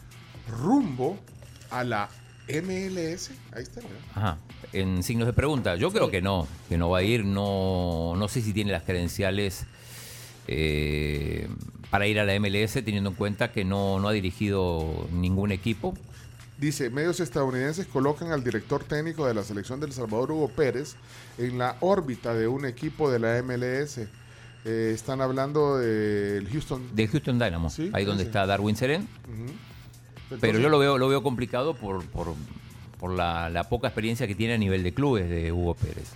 rumbo 0.51 1.19
a 1.71 1.85
la 1.85 2.09
MLS, 2.49 3.31
ahí 3.53 3.63
está. 3.63 3.81
¿verdad? 3.81 3.99
Ajá. 4.15 4.39
En 4.73 5.03
signos 5.03 5.27
de 5.27 5.33
pregunta. 5.33 5.77
Yo 5.77 5.91
creo 5.93 6.11
que 6.11 6.21
no, 6.21 6.47
que 6.69 6.77
no 6.77 6.91
va 6.91 6.99
a 6.99 7.03
ir. 7.03 7.25
No, 7.25 8.15
no 8.17 8.29
sé 8.29 8.41
si 8.41 8.53
tiene 8.53 8.73
las 8.73 8.83
credenciales 8.83 9.67
eh, 10.49 11.49
para 11.91 12.07
ir 12.07 12.19
a 12.19 12.25
la 12.25 12.39
MLS, 12.39 12.73
teniendo 12.85 13.11
en 13.11 13.17
cuenta 13.17 13.53
que 13.53 13.65
no, 13.65 14.01
no 14.01 14.09
ha 14.09 14.13
dirigido 14.13 15.09
ningún 15.13 15.53
equipo. 15.53 15.95
Dice, 16.61 16.91
medios 16.91 17.21
estadounidenses 17.21 17.87
colocan 17.87 18.33
al 18.33 18.45
director 18.45 18.85
técnico 18.85 19.27
de 19.27 19.33
la 19.33 19.43
selección 19.43 19.81
del 19.81 19.93
Salvador, 19.93 20.31
Hugo 20.33 20.49
Pérez, 20.49 20.95
en 21.39 21.57
la 21.57 21.77
órbita 21.81 22.35
de 22.35 22.47
un 22.49 22.67
equipo 22.67 23.11
de 23.11 23.19
la 23.19 23.43
MLS. 23.43 24.07
Eh, 24.67 24.93
están 24.95 25.23
hablando 25.23 25.79
del 25.79 26.47
Houston. 26.51 26.95
Del 26.95 27.09
Houston 27.09 27.39
Dynamo, 27.39 27.71
Sí, 27.71 27.91
ahí 27.95 28.03
sí, 28.03 28.07
donde 28.07 28.25
sí. 28.25 28.29
está 28.29 28.45
Darwin 28.45 28.77
Seren. 28.77 29.09
Pero 30.29 30.35
Entonces- 30.37 30.61
yo 30.61 30.69
lo 30.69 30.79
veo, 30.79 30.99
lo 30.99 31.09
veo 31.09 31.23
complicado 31.23 31.73
por, 31.75 32.05
por, 32.05 32.35
por 32.99 33.11
la, 33.15 33.49
la 33.49 33.65
poca 33.65 33.89
experiencia 33.89 34.27
que 34.27 34.35
tiene 34.35 34.53
a 34.55 34.59
nivel 34.59 34.83
de 34.83 34.93
clubes 34.93 35.31
de 35.31 35.51
Hugo 35.53 35.75
Pérez. 35.75 36.11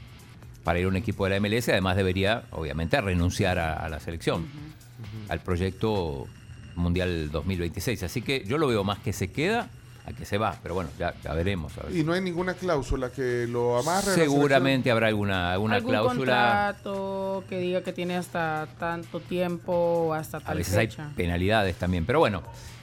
Para 0.63 0.79
ir 0.79 0.85
a 0.85 0.89
un 0.89 0.97
equipo 0.97 1.25
de 1.25 1.31
la 1.31 1.37
MLS, 1.41 1.71
además 1.71 1.97
debería, 1.97 2.45
obviamente, 2.51 3.01
renunciar 3.01 3.59
a, 3.59 3.73
a 3.83 3.89
la 3.89 3.99
selección, 3.99 4.47
al 5.31 5.41
proyecto 5.41 6.27
Mundial 6.75 7.31
2026. 7.31 8.03
Así 8.03 8.21
que 8.21 8.45
yo 8.45 8.59
lo 8.59 8.67
veo 8.67 8.85
más 8.85 8.99
que 8.99 9.15
se 9.15 9.31
queda 9.33 9.71
a 10.07 10.13
que 10.13 10.25
se 10.25 10.37
va. 10.39 10.57
Pero 10.63 10.75
bueno, 10.75 10.91
ya, 10.99 11.15
ya 11.23 11.33
veremos. 11.35 11.73
a 11.79 11.85
ver. 11.87 11.97
Y 11.97 12.03
no 12.05 12.13
hay 12.13 12.21
ninguna 12.21 12.55
cláusula 12.55 13.11
que 13.11 13.47
lo 13.49 13.79
amarre. 13.79 14.13
a 14.13 14.15
Seguramente 14.15 14.91
habrá 14.91 15.09
alguna, 15.09 15.53
alguna 15.53 15.77
Algún 15.77 15.91
cláusula. 15.91 16.75
contrato 16.79 17.45
que 17.49 17.59
diga 17.59 17.83
que 17.83 17.93
tiene 17.93 18.17
hasta 18.17 18.69
tanto 18.79 19.21
tiempo 19.21 19.73
o 19.73 20.15
hasta 20.15 20.39
A 20.39 20.41
tal 20.41 20.59
veces 20.59 20.77
hay 20.77 20.89
penalidades 21.17 21.77
también. 21.77 22.05
Pero 22.05 22.19
bueno, 22.19 22.43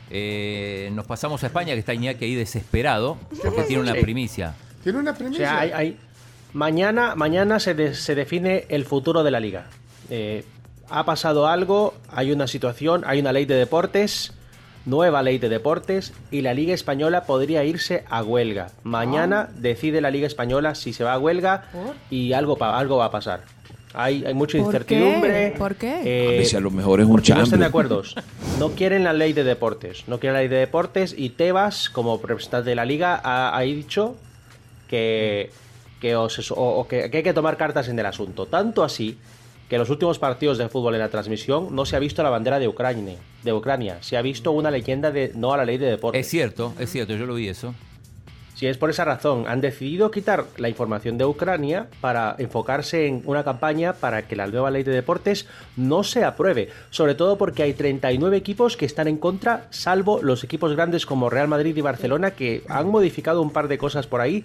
eh, 0.09 0.89
nos 0.93 1.05
pasamos 1.05 1.43
a 1.43 1.47
España, 1.47 1.73
que 1.73 1.79
está 1.79 1.93
Iñaki 1.93 2.25
ahí 2.25 2.35
desesperado, 2.35 3.17
porque 3.43 3.63
tiene 3.63 3.83
una 3.83 3.93
primicia. 3.93 4.55
Tiene 4.83 4.99
una 4.99 5.11
O 5.11 5.15
primicia. 5.15 5.47
sea, 5.47 5.59
hay- 5.59 5.71
hay- 5.71 5.97
mañana, 6.53 7.15
mañana 7.15 7.59
se, 7.59 7.73
de- 7.75 7.93
se 7.93 8.15
define 8.15 8.65
el 8.69 8.85
futuro 8.85 9.23
de 9.23 9.31
la 9.31 9.39
liga. 9.39 9.67
Eh, 10.09 10.43
ha 10.89 11.05
pasado 11.05 11.47
algo, 11.47 11.93
hay 12.09 12.31
una 12.31 12.47
situación, 12.47 13.03
hay 13.05 13.19
una 13.19 13.31
ley 13.31 13.45
de 13.45 13.55
deportes, 13.55 14.33
nueva 14.85 15.21
ley 15.23 15.37
de 15.37 15.49
deportes, 15.49 16.13
y 16.31 16.41
la 16.41 16.53
liga 16.53 16.73
española 16.73 17.23
podría 17.25 17.63
irse 17.63 18.03
a 18.09 18.23
huelga. 18.23 18.69
Mañana 18.83 19.49
decide 19.57 20.01
la 20.01 20.09
liga 20.11 20.27
española 20.27 20.75
si 20.75 20.93
se 20.93 21.03
va 21.03 21.13
a 21.13 21.19
huelga 21.19 21.65
¿Por? 21.71 21.95
y 22.09 22.33
algo, 22.33 22.57
pa- 22.57 22.77
algo 22.77 22.97
va 22.97 23.05
a 23.05 23.11
pasar. 23.11 23.41
Hay, 23.93 24.23
hay 24.25 24.33
mucha 24.33 24.57
¿Por 24.57 24.67
incertidumbre. 24.67 25.51
qué? 25.51 25.57
¿Por 25.57 25.75
qué? 25.75 26.01
eh, 26.05 26.27
A 26.27 26.31
veces 26.31 26.55
a 26.55 26.59
lo 26.61 26.71
mejor 26.71 27.01
es 27.01 27.05
un 27.05 27.11
porque 27.17 27.33
no 27.35 27.43
están 27.43 27.59
de 27.59 27.65
acuerdo. 27.65 28.01
No 28.57 28.69
quieren 28.71 29.03
la 29.03 29.11
ley 29.11 29.33
de 29.33 29.43
deportes. 29.43 30.03
No 30.07 30.17
quieren 30.19 30.33
la 30.35 30.39
ley 30.39 30.47
de 30.47 30.55
deportes 30.57 31.13
y 31.17 31.29
Tebas, 31.31 31.89
como 31.89 32.17
representante 32.17 32.69
de 32.69 32.75
la 32.75 32.85
liga, 32.85 33.19
ha, 33.21 33.55
ha 33.57 33.61
dicho 33.61 34.15
que, 34.87 35.51
que, 35.99 36.15
os- 36.15 36.51
o- 36.51 36.55
o 36.55 36.87
que- 36.87 37.09
que 37.11 37.17
hay 37.17 37.23
que 37.23 37.33
tomar 37.33 37.57
cartas 37.57 37.87
en 37.89 37.99
el 37.99 38.05
asunto. 38.05 38.45
Tanto 38.45 38.83
así 38.83 39.17
que 39.71 39.75
en 39.75 39.79
los 39.79 39.89
últimos 39.89 40.19
partidos 40.19 40.57
de 40.57 40.67
fútbol 40.67 40.95
en 40.95 40.99
la 40.99 41.07
transmisión 41.07 41.73
no 41.73 41.85
se 41.85 41.95
ha 41.95 41.99
visto 41.99 42.21
la 42.21 42.29
bandera 42.29 42.59
de 42.59 42.67
Ucrania. 42.67 43.15
De 43.41 43.53
Ucrania. 43.53 43.99
Se 44.01 44.17
ha 44.17 44.21
visto 44.21 44.51
una 44.51 44.69
leyenda 44.69 45.11
de 45.11 45.31
no 45.33 45.53
a 45.53 45.57
la 45.57 45.63
ley 45.63 45.77
de 45.77 45.85
deportes. 45.85 46.25
Es 46.25 46.29
cierto, 46.29 46.73
es 46.77 46.91
cierto, 46.91 47.15
yo 47.15 47.25
lo 47.25 47.35
vi 47.35 47.47
eso. 47.47 47.73
Si 48.53 48.67
es 48.67 48.77
por 48.77 48.89
esa 48.89 49.05
razón, 49.05 49.45
han 49.47 49.61
decidido 49.61 50.11
quitar 50.11 50.43
la 50.57 50.67
información 50.67 51.17
de 51.17 51.23
Ucrania 51.23 51.87
para 52.01 52.35
enfocarse 52.37 53.07
en 53.07 53.21
una 53.23 53.45
campaña 53.45 53.93
para 53.93 54.27
que 54.27 54.35
la 54.35 54.45
nueva 54.45 54.71
ley 54.71 54.83
de 54.83 54.91
deportes 54.91 55.47
no 55.77 56.03
se 56.03 56.25
apruebe. 56.25 56.67
Sobre 56.89 57.15
todo 57.15 57.37
porque 57.37 57.63
hay 57.63 57.73
39 57.73 58.35
equipos 58.35 58.75
que 58.75 58.85
están 58.85 59.07
en 59.07 59.19
contra, 59.19 59.67
salvo 59.69 60.21
los 60.21 60.43
equipos 60.43 60.75
grandes 60.75 61.05
como 61.05 61.29
Real 61.29 61.47
Madrid 61.47 61.77
y 61.77 61.81
Barcelona, 61.81 62.31
que 62.31 62.63
han 62.67 62.89
modificado 62.89 63.41
un 63.41 63.51
par 63.51 63.69
de 63.69 63.77
cosas 63.77 64.05
por 64.05 64.19
ahí 64.19 64.43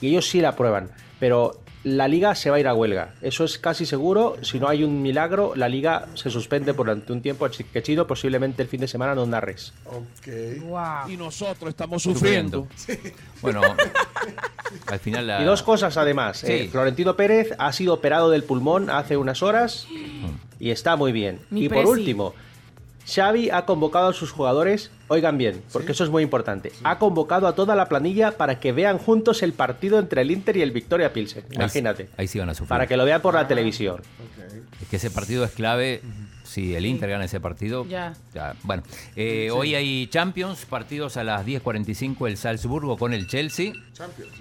y 0.00 0.10
ellos 0.10 0.28
sí 0.28 0.40
la 0.40 0.50
aprueban. 0.50 0.90
Pero 1.18 1.58
la 1.84 2.08
liga 2.08 2.34
se 2.34 2.50
va 2.50 2.56
a 2.56 2.60
ir 2.60 2.68
a 2.68 2.74
huelga. 2.74 3.14
Eso 3.22 3.44
es 3.44 3.58
casi 3.58 3.86
seguro. 3.86 4.36
Si 4.42 4.58
no 4.58 4.68
hay 4.68 4.82
un 4.84 5.00
milagro, 5.00 5.52
la 5.54 5.68
liga 5.68 6.06
se 6.14 6.28
suspende 6.30 6.72
durante 6.72 7.12
un 7.12 7.22
tiempo. 7.22 7.48
Que 7.72 7.82
chido, 7.82 8.06
posiblemente 8.06 8.62
el 8.62 8.68
fin 8.68 8.80
de 8.80 8.88
semana 8.88 9.14
no 9.14 9.26
narres. 9.26 9.72
Ok. 9.86 10.62
Wow. 10.62 11.08
Y 11.08 11.16
nosotros 11.16 11.70
estamos 11.70 12.02
sufriendo. 12.02 12.66
Bueno, 13.40 13.60
al 14.88 14.98
final 14.98 15.28
la... 15.28 15.40
Y 15.40 15.44
dos 15.44 15.62
cosas 15.62 15.96
además. 15.96 16.38
Sí. 16.38 16.46
eh, 16.52 16.68
Florentino 16.72 17.14
Pérez 17.14 17.52
ha 17.58 17.72
sido 17.72 17.94
operado 17.94 18.30
del 18.30 18.42
pulmón 18.42 18.90
hace 18.90 19.16
unas 19.16 19.44
horas 19.44 19.86
y 20.58 20.70
está 20.70 20.96
muy 20.96 21.12
bien. 21.12 21.38
Mi 21.50 21.64
y 21.64 21.68
por 21.68 21.78
presi. 21.84 21.90
último, 21.92 22.34
Xavi 23.08 23.50
ha 23.50 23.64
convocado 23.64 24.08
a 24.08 24.12
sus 24.12 24.32
jugadores, 24.32 24.90
oigan 25.08 25.38
bien, 25.38 25.62
porque 25.72 25.92
eso 25.92 26.04
es 26.04 26.10
muy 26.10 26.22
importante, 26.22 26.72
ha 26.84 26.98
convocado 26.98 27.46
a 27.46 27.54
toda 27.54 27.74
la 27.74 27.88
planilla 27.88 28.32
para 28.36 28.60
que 28.60 28.72
vean 28.72 28.98
juntos 28.98 29.42
el 29.42 29.54
partido 29.54 29.98
entre 29.98 30.20
el 30.22 30.30
Inter 30.30 30.56
y 30.58 30.62
el 30.62 30.72
Victoria 30.72 31.12
Pilsen. 31.12 31.44
Imagínate. 31.50 32.10
Ahí 32.18 32.28
sí 32.28 32.38
van 32.38 32.50
a 32.50 32.54
sufrir. 32.54 32.68
Para 32.68 32.86
que 32.86 32.96
lo 32.96 33.04
vean 33.04 33.22
por 33.22 33.34
la 33.34 33.48
televisión. 33.48 34.02
Es 34.82 34.88
que 34.88 34.96
ese 34.96 35.10
partido 35.10 35.44
es 35.44 35.52
clave. 35.52 36.02
Si 36.44 36.74
el 36.74 36.86
Inter 36.86 37.10
gana 37.10 37.26
ese 37.26 37.40
partido. 37.40 37.86
Ya. 37.86 38.14
Bueno, 38.62 38.82
eh, 39.16 39.50
hoy 39.52 39.74
hay 39.74 40.06
Champions, 40.06 40.64
partidos 40.64 41.16
a 41.18 41.24
las 41.24 41.46
10.45 41.46 42.26
el 42.26 42.36
Salzburgo 42.36 42.96
con 42.96 43.12
el 43.12 43.26
Chelsea. 43.26 43.72
Champions. 43.92 44.32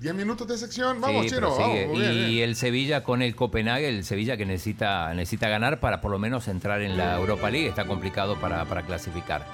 10 0.00 0.14
minutos 0.14 0.46
de 0.48 0.58
sección. 0.58 1.00
Vamos, 1.00 1.22
Sí, 1.24 1.30
chino. 1.30 1.54
pero 1.56 1.56
sigue. 1.56 1.82
Vamos, 1.86 1.98
muy 1.98 2.06
bien, 2.08 2.12
y 2.12 2.34
bien. 2.34 2.48
el 2.50 2.56
Sevilla 2.56 3.02
con 3.02 3.22
el 3.22 3.34
Copenhague, 3.34 3.88
el 3.88 4.04
Sevilla 4.04 4.36
que 4.36 4.44
necesita, 4.46 5.12
necesita 5.14 5.48
ganar 5.48 5.80
para 5.80 6.00
por 6.00 6.10
lo 6.10 6.18
menos 6.18 6.48
entrar 6.48 6.82
en 6.82 6.96
la 6.96 7.16
Europa 7.18 7.50
League, 7.50 7.68
está 7.68 7.84
complicado 7.86 8.36
para, 8.36 8.64
para 8.66 8.82
clasificar. 8.82 9.46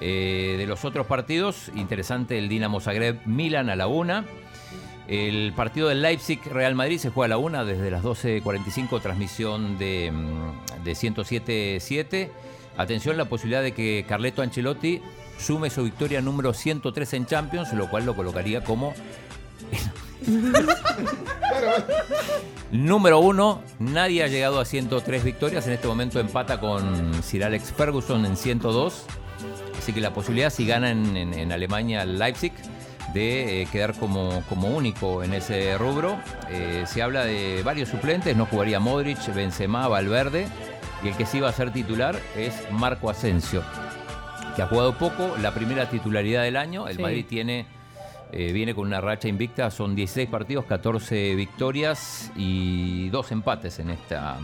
Eh, 0.00 0.56
de 0.58 0.66
los 0.66 0.84
otros 0.84 1.06
partidos, 1.06 1.70
interesante 1.74 2.36
el 2.38 2.48
Dinamo 2.48 2.80
Zagreb 2.80 3.20
Milan 3.26 3.70
a 3.70 3.76
la 3.76 3.86
una. 3.86 4.24
El 5.06 5.52
partido 5.54 5.88
del 5.88 6.00
Leipzig 6.02 6.40
Real 6.46 6.74
Madrid 6.74 6.98
se 6.98 7.10
juega 7.10 7.26
a 7.26 7.28
la 7.28 7.36
una 7.38 7.64
desde 7.64 7.90
las 7.90 8.02
12.45, 8.02 9.00
transmisión 9.02 9.78
de, 9.78 10.10
mm, 10.10 10.82
de 10.84 10.92
107.7. 10.94 12.30
Atención 12.76 13.16
la 13.16 13.26
posibilidad 13.26 13.62
de 13.62 13.72
que 13.72 14.04
Carleto 14.08 14.42
Ancelotti 14.42 15.00
sume 15.38 15.68
su 15.70 15.84
victoria 15.84 16.20
número 16.20 16.52
103 16.54 17.12
en 17.14 17.26
Champions, 17.26 17.72
lo 17.74 17.88
cual 17.90 18.06
lo 18.06 18.16
colocaría 18.16 18.64
como 18.64 18.94
Número 22.70 23.20
uno, 23.20 23.62
nadie 23.78 24.24
ha 24.24 24.26
llegado 24.28 24.58
a 24.60 24.64
103 24.64 25.22
victorias. 25.24 25.66
En 25.66 25.74
este 25.74 25.86
momento 25.86 26.18
empata 26.20 26.58
con 26.60 27.22
Sir 27.22 27.44
Alex 27.44 27.72
Ferguson 27.72 28.24
en 28.26 28.36
102. 28.36 29.04
Así 29.78 29.92
que 29.92 30.00
la 30.00 30.12
posibilidad, 30.12 30.50
si 30.50 30.66
gana 30.66 30.90
en, 30.90 31.16
en- 31.16 31.34
en 31.34 31.52
Alemania 31.52 32.04
Leipzig, 32.04 32.52
de 33.12 33.62
eh, 33.62 33.66
quedar 33.70 33.94
como, 33.94 34.42
como 34.48 34.68
único 34.68 35.22
en 35.22 35.34
ese 35.34 35.76
rubro. 35.78 36.18
Eh, 36.50 36.84
se 36.86 37.02
habla 37.02 37.24
de 37.24 37.62
varios 37.62 37.90
suplentes, 37.90 38.36
no 38.36 38.46
jugaría 38.46 38.80
Modric, 38.80 39.32
Benzema, 39.34 39.86
Valverde. 39.88 40.48
Y 41.04 41.08
el 41.08 41.16
que 41.16 41.26
sí 41.26 41.38
va 41.38 41.50
a 41.50 41.52
ser 41.52 41.70
titular 41.72 42.18
es 42.36 42.54
Marco 42.70 43.10
Asensio, 43.10 43.62
que 44.56 44.62
ha 44.62 44.66
jugado 44.66 44.96
poco, 44.96 45.36
la 45.40 45.52
primera 45.52 45.88
titularidad 45.90 46.42
del 46.42 46.56
año. 46.56 46.88
El 46.88 46.96
Sí. 46.96 47.02
Madrid 47.02 47.26
tiene 47.28 47.66
eh, 48.36 48.52
viene 48.52 48.74
con 48.74 48.86
una 48.86 49.00
racha 49.00 49.28
invicta, 49.28 49.70
son 49.70 49.94
16 49.94 50.28
partidos, 50.28 50.64
14 50.64 51.34
victorias 51.36 52.32
y 52.36 53.08
dos 53.10 53.30
empates 53.32 53.78
en 53.78 53.90
esta 53.90 54.38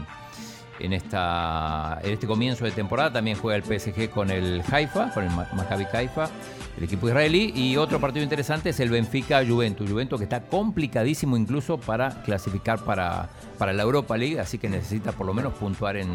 en 0.78 0.94
esta 0.94 1.98
en 2.02 2.12
este 2.14 2.26
comienzo 2.26 2.64
de 2.64 2.70
temporada. 2.70 3.12
También 3.12 3.36
juega 3.36 3.56
el 3.56 3.62
PSG 3.64 4.08
con 4.10 4.30
el 4.30 4.62
Haifa, 4.70 5.10
con 5.12 5.24
el 5.24 5.30
Ma- 5.30 5.46
Maccabi 5.52 5.84
Haifa, 5.92 6.30
el 6.78 6.84
equipo 6.84 7.06
israelí. 7.08 7.52
Y 7.54 7.76
otro 7.76 8.00
partido 8.00 8.22
interesante 8.22 8.70
es 8.70 8.80
el 8.80 8.88
Benfica 8.88 9.44
Juventus, 9.46 9.90
Juventus 9.90 10.18
que 10.18 10.24
está 10.24 10.40
complicadísimo 10.40 11.36
incluso 11.36 11.78
para 11.78 12.22
clasificar 12.22 12.78
para 12.84 13.28
para 13.58 13.72
la 13.74 13.82
Europa 13.82 14.16
League, 14.16 14.40
así 14.40 14.56
que 14.56 14.70
necesita 14.70 15.12
por 15.12 15.26
lo 15.26 15.34
menos 15.34 15.52
puntuar 15.54 15.96
en 15.98 16.08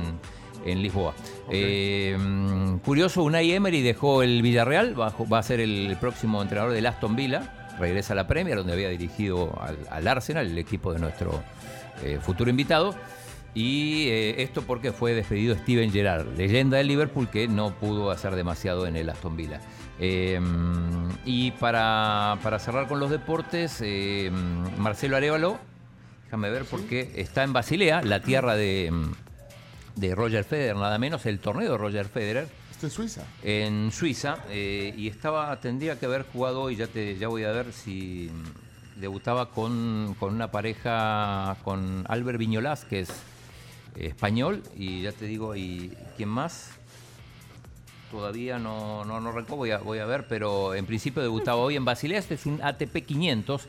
en 0.65 0.81
Lisboa. 0.81 1.13
Eh, 1.51 2.17
mm, 2.19 2.77
curioso, 2.79 3.21
Unai 3.21 3.51
Emery 3.51 3.83
dejó 3.83 4.23
el 4.23 4.41
Villarreal, 4.41 4.99
va, 4.99 5.09
a 5.09 5.11
ju- 5.13 5.31
va 5.31 5.37
a 5.37 5.43
ser 5.43 5.59
el 5.59 5.95
próximo 6.01 6.41
entrenador 6.41 6.73
del 6.73 6.87
Aston 6.87 7.15
Villa, 7.15 7.64
regresa 7.79 8.13
a 8.13 8.15
la 8.15 8.27
Premier, 8.27 8.57
donde 8.57 8.73
había 8.73 8.89
dirigido 8.89 9.59
al, 9.61 9.77
al 9.89 10.07
Arsenal, 10.07 10.47
el 10.47 10.57
equipo 10.57 10.93
de 10.93 10.99
nuestro 10.99 11.43
eh, 12.03 12.19
futuro 12.21 12.49
invitado. 12.49 12.95
Y 13.53 14.09
eh, 14.09 14.43
esto 14.43 14.63
porque 14.63 14.91
fue 14.91 15.13
despedido 15.13 15.55
Steven 15.55 15.89
Gerrard, 15.89 16.27
leyenda 16.35 16.77
del 16.77 16.87
Liverpool 16.87 17.29
que 17.29 17.47
no 17.47 17.73
pudo 17.73 18.11
hacer 18.11 18.35
demasiado 18.35 18.85
en 18.85 18.97
el 18.97 19.09
Aston 19.09 19.37
Villa. 19.37 19.61
Eh, 19.97 20.41
y 21.23 21.51
para, 21.51 22.37
para 22.43 22.59
cerrar 22.59 22.89
con 22.89 22.99
los 22.99 23.09
deportes, 23.09 23.79
eh, 23.81 24.29
Marcelo 24.77 25.15
Arevalo, 25.15 25.57
déjame 26.25 26.49
ver 26.49 26.65
porque 26.65 27.13
está 27.15 27.43
en 27.43 27.53
Basilea, 27.53 28.01
la 28.01 28.21
tierra 28.21 28.57
de, 28.57 28.91
de 29.95 30.15
Roger 30.15 30.43
Federer, 30.43 30.75
nada 30.75 30.97
menos, 30.97 31.25
el 31.25 31.39
torneo 31.39 31.71
de 31.71 31.77
Roger 31.77 32.07
Federer 32.07 32.47
En 32.81 32.89
Suiza. 32.91 33.23
en 33.43 33.91
Suiza 33.91 34.37
eh, 34.49 34.93
y 34.95 35.07
estaba 35.07 35.59
tendría 35.59 35.99
que 35.99 36.05
haber 36.05 36.23
jugado 36.23 36.61
hoy 36.61 36.75
ya 36.75 36.87
te 36.87 37.17
ya 37.17 37.27
voy 37.27 37.43
a 37.43 37.51
ver 37.51 37.73
si 37.73 38.29
debutaba 38.95 39.49
con, 39.49 40.15
con 40.19 40.33
una 40.33 40.51
pareja 40.51 41.57
con 41.63 42.05
Albert 42.07 42.37
Viñolás 42.37 42.85
que 42.85 43.01
es 43.01 43.09
español 43.95 44.61
y 44.75 45.01
ya 45.01 45.11
te 45.11 45.25
digo 45.25 45.55
y 45.55 45.93
quién 46.17 46.29
más 46.29 46.71
todavía 48.15 48.59
no, 48.59 49.03
no, 49.03 49.19
no 49.19 49.31
voy 49.55 49.71
a, 49.71 50.05
ver, 50.05 50.25
pero 50.27 50.73
en 50.73 50.85
principio 50.85 51.21
debutaba 51.21 51.57
hoy 51.57 51.75
en 51.75 51.83
Basilea. 51.85 52.19
Este 52.19 52.35
es 52.35 52.45
un 52.45 52.61
ATP 52.63 53.05
500. 53.05 53.67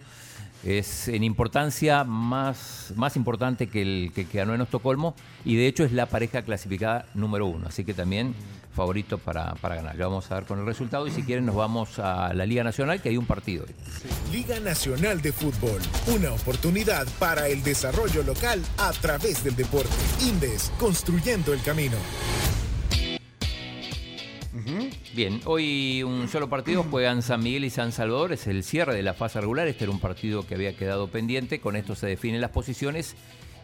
Es 0.64 1.08
en 1.08 1.22
importancia 1.22 2.04
más, 2.04 2.92
más 2.96 3.16
importante 3.16 3.68
que 3.68 3.82
el 3.82 4.12
que 4.14 4.24
ganó 4.24 4.54
en 4.54 4.62
Estocolmo 4.62 5.14
y 5.44 5.56
de 5.56 5.66
hecho 5.66 5.84
es 5.84 5.92
la 5.92 6.06
pareja 6.06 6.42
clasificada 6.42 7.06
número 7.14 7.46
uno. 7.46 7.66
Así 7.68 7.84
que 7.84 7.94
también 7.94 8.34
favorito 8.76 9.18
para, 9.18 9.54
para 9.56 9.76
ganar. 9.76 9.96
Vamos 9.96 10.30
a 10.30 10.36
ver 10.36 10.44
con 10.44 10.60
el 10.60 10.66
resultado 10.66 11.06
y 11.06 11.10
si 11.10 11.22
quieren 11.22 11.46
nos 11.46 11.56
vamos 11.56 11.98
a 11.98 12.32
la 12.34 12.46
Liga 12.46 12.62
Nacional 12.62 13.00
que 13.00 13.08
hay 13.08 13.16
un 13.16 13.26
partido. 13.26 13.64
Liga 14.30 14.60
Nacional 14.60 15.20
de 15.22 15.32
Fútbol, 15.32 15.80
una 16.14 16.32
oportunidad 16.32 17.06
para 17.18 17.48
el 17.48 17.62
desarrollo 17.64 18.22
local 18.22 18.62
a 18.78 18.92
través 18.92 19.42
del 19.42 19.56
deporte. 19.56 19.90
Indes, 20.20 20.70
construyendo 20.78 21.52
el 21.52 21.62
camino. 21.62 21.96
Bien, 25.14 25.40
hoy 25.46 26.02
un 26.02 26.28
solo 26.28 26.50
partido 26.50 26.82
juegan 26.90 27.22
San 27.22 27.42
Miguel 27.42 27.64
y 27.64 27.70
San 27.70 27.92
Salvador, 27.92 28.32
es 28.32 28.46
el 28.46 28.62
cierre 28.62 28.94
de 28.94 29.02
la 29.02 29.14
fase 29.14 29.40
regular, 29.40 29.66
este 29.66 29.84
era 29.84 29.92
un 29.92 30.00
partido 30.00 30.46
que 30.46 30.54
había 30.54 30.76
quedado 30.76 31.08
pendiente, 31.08 31.60
con 31.60 31.76
esto 31.76 31.94
se 31.94 32.06
definen 32.06 32.40
las 32.40 32.50
posiciones 32.50 33.16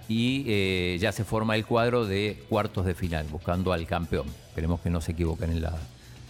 y 0.09 0.45
eh, 0.47 0.99
ya 1.01 1.12
se 1.12 1.24
forma 1.24 1.55
el 1.57 1.65
cuadro 1.66 2.05
de 2.07 2.45
cuartos 2.49 2.85
de 2.87 2.95
final, 2.95 3.27
buscando 3.31 3.73
al 3.73 3.87
campeón. 3.87 4.27
Esperemos 4.49 4.81
que 4.81 4.91
no 4.91 5.01
se 5.01 5.12
equivoquen 5.12 5.51
en, 5.53 5.62
la- 5.62 5.79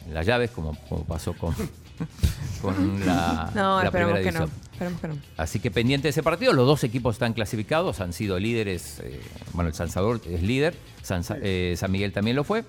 en 0.07 0.15
las 0.15 0.27
llaves, 0.27 0.51
como, 0.51 0.77
como 0.89 1.05
pasó 1.05 1.32
con, 1.35 1.55
con 2.62 3.05
la, 3.07 3.51
No, 3.55 3.82
la 3.82 3.90
primera 3.90 4.20
que 4.23 4.32
no. 4.32 4.40
división. 4.47 4.51
Esperemos 4.73 5.01
que 5.01 5.09
no. 5.09 5.16
Así 5.36 5.61
que 5.61 5.70
pendiente 5.70 6.05
de 6.07 6.11
ese 6.11 6.23
partido, 6.23 6.53
los 6.53 6.66
dos 6.66 6.82
equipos 6.85 7.15
están 7.16 7.32
clasificados, 7.32 8.01
han 8.01 8.12
sido 8.12 8.39
líderes, 8.39 9.01
eh, 9.05 9.20
bueno, 9.53 9.69
el 9.69 9.74
San 9.74 9.89
Salvador 9.90 10.20
es 10.28 10.43
líder, 10.43 10.74
San, 11.03 11.23
eh, 11.43 11.74
San 11.77 11.90
Miguel 11.93 12.12
también 12.12 12.36
lo 12.36 12.44
fue, 12.44 12.65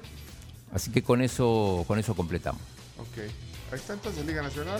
así 0.73 0.91
que 0.91 1.01
con 1.03 1.21
eso, 1.21 1.83
con 1.87 1.97
eso 1.99 2.15
completamos. 2.15 2.61
Ok. 2.99 3.23
Ahí 3.71 3.79
está 3.79 3.93
entonces 3.93 4.23
Liga 4.25 4.43
Nacional. 4.43 4.79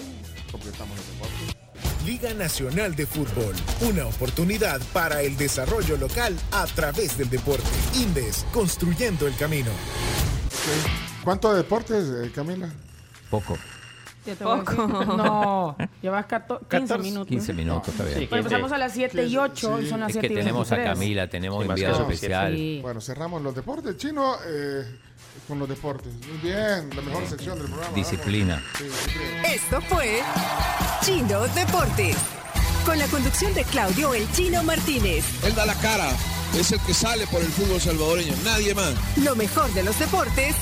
Completamos 0.52 0.96
el 1.00 1.06
deporte. 1.14 1.63
Liga 2.06 2.34
Nacional 2.34 2.96
de 2.96 3.06
Fútbol, 3.06 3.56
una 3.82 4.06
oportunidad 4.06 4.82
para 4.92 5.22
el 5.22 5.38
desarrollo 5.38 5.98
local 5.98 6.36
a 6.52 6.66
través 6.66 7.18
del 7.18 7.30
deporte. 7.30 7.64
Indes, 7.96 8.46
construyendo 8.52 9.28
el 9.28 9.36
camino. 9.36 9.72
¿Cuánto 11.24 11.52
de 11.52 11.58
deportes, 11.58 12.06
eh, 12.24 12.32
Camila? 12.34 12.70
Poco. 13.30 13.54
A 13.56 14.36
Poco. 14.36 14.88
No, 15.18 15.76
llevas 16.02 16.26
14, 16.28 16.66
15 16.70 16.98
minutos. 17.00 17.28
15 17.28 17.54
minutos, 17.54 17.88
está 17.90 18.04
bien. 18.06 18.28
Pero 18.30 18.38
empezamos 18.42 18.72
a 18.72 18.78
las 18.78 18.94
7 18.94 19.26
y 19.26 19.38
8 19.38 19.82
y 19.82 19.90
son 19.90 20.00
las 20.00 20.10
Es 20.10 20.16
que 20.16 20.28
7 20.28 20.34
y 20.34 20.38
tenemos 20.38 20.72
a 20.72 20.76
23. 20.76 20.98
Camila, 21.00 21.28
tenemos 21.30 21.64
Sí, 21.64 21.70
enviado 21.70 22.08
que 22.08 22.14
especial. 22.14 22.54
Sí. 22.56 22.80
Bueno, 22.82 23.02
cerramos 23.02 23.42
los 23.42 23.54
deportes. 23.56 23.98
Chino, 23.98 24.36
eh, 24.46 24.86
con 25.48 25.60
los 25.60 25.70
deportes. 25.70 26.14
Muy 26.28 26.38
bien, 26.38 26.90
la 26.96 27.02
mejor 27.02 27.28
sección 27.28 27.58
del 27.58 27.68
programa. 27.68 27.96
Disciplina. 27.96 28.56
vamos. 28.56 28.78
Sí, 28.78 28.84
disciplina. 28.84 29.42
Esto 29.48 29.82
fue 29.82 30.22
Chino 31.04 31.48
Deportes. 31.50 32.16
Con 32.86 33.00
la 33.00 33.08
conducción 33.08 33.54
de 33.54 33.64
Claudio 33.64 34.14
El 34.14 34.30
Chino 34.34 34.62
Martínez. 34.64 35.24
Él 35.44 35.56
da 35.56 35.66
la 35.66 35.76
cara, 35.76 36.10
es 36.58 36.72
el 36.72 36.80
que 36.82 36.94
sale 36.94 37.26
por 37.28 37.42
el 37.42 37.48
fútbol 37.48 37.80
salvadoreño, 37.80 38.34
nadie 38.44 38.76
más. 38.76 38.94
Lo 39.18 39.36
mejor 39.36 39.74
de 39.74 39.84
los 39.84 39.98
deportes 39.98 40.56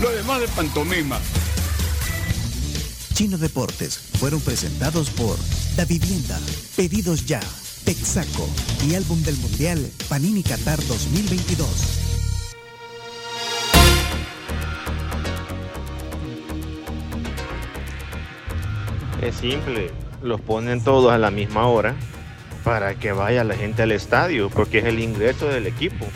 Lo 0.00 0.10
demás 0.10 0.40
de 0.40 0.48
pantomima. 0.48 1.18
Chino 3.14 3.38
Deportes 3.38 3.98
fueron 4.18 4.40
presentados 4.40 5.10
por 5.10 5.36
Da 5.76 5.84
Vivienda, 5.84 6.38
Pedidos 6.76 7.26
Ya, 7.26 7.40
Texaco 7.84 8.48
y 8.86 8.94
Álbum 8.94 9.22
del 9.22 9.36
Mundial 9.38 9.90
Panini 10.08 10.42
Qatar 10.42 10.84
2022. 10.86 12.07
Es 19.22 19.36
simple, 19.36 19.90
los 20.22 20.40
ponen 20.40 20.82
todos 20.82 21.12
a 21.12 21.18
la 21.18 21.30
misma 21.30 21.66
hora 21.66 21.94
para 22.64 22.94
que 22.94 23.12
vaya 23.12 23.44
la 23.44 23.54
gente 23.54 23.82
al 23.82 23.92
estadio, 23.92 24.50
porque 24.50 24.78
es 24.78 24.84
el 24.84 25.00
ingreso 25.00 25.46
del 25.46 25.66
equipo. 25.66 26.06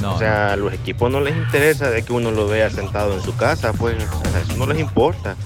No, 0.00 0.14
o 0.14 0.18
sea, 0.18 0.52
a 0.52 0.56
los 0.56 0.72
equipos 0.72 1.10
no 1.10 1.20
les 1.20 1.36
interesa 1.36 1.88
de 1.90 2.02
que 2.02 2.12
uno 2.12 2.30
lo 2.30 2.48
vea 2.48 2.68
sentado 2.68 3.14
en 3.14 3.22
su 3.22 3.36
casa, 3.36 3.72
pues 3.72 3.96
o 3.96 4.30
sea, 4.30 4.40
eso 4.40 4.56
no 4.56 4.66
les 4.66 4.80
importa. 4.80 5.36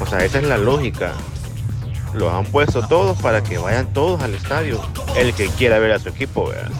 O 0.00 0.06
sea, 0.06 0.24
esa 0.24 0.38
es 0.38 0.44
la 0.44 0.58
lógica. 0.58 1.12
Los 2.14 2.32
han 2.32 2.44
puesto 2.44 2.86
todos 2.86 3.20
para 3.20 3.42
que 3.42 3.58
vayan 3.58 3.92
todos 3.92 4.22
al 4.22 4.34
estadio, 4.34 4.80
el 5.16 5.34
que 5.34 5.48
quiera 5.48 5.78
ver 5.78 5.92
a 5.92 5.98
su 5.98 6.08
equipo, 6.08 6.48
¿verdad? 6.48 6.70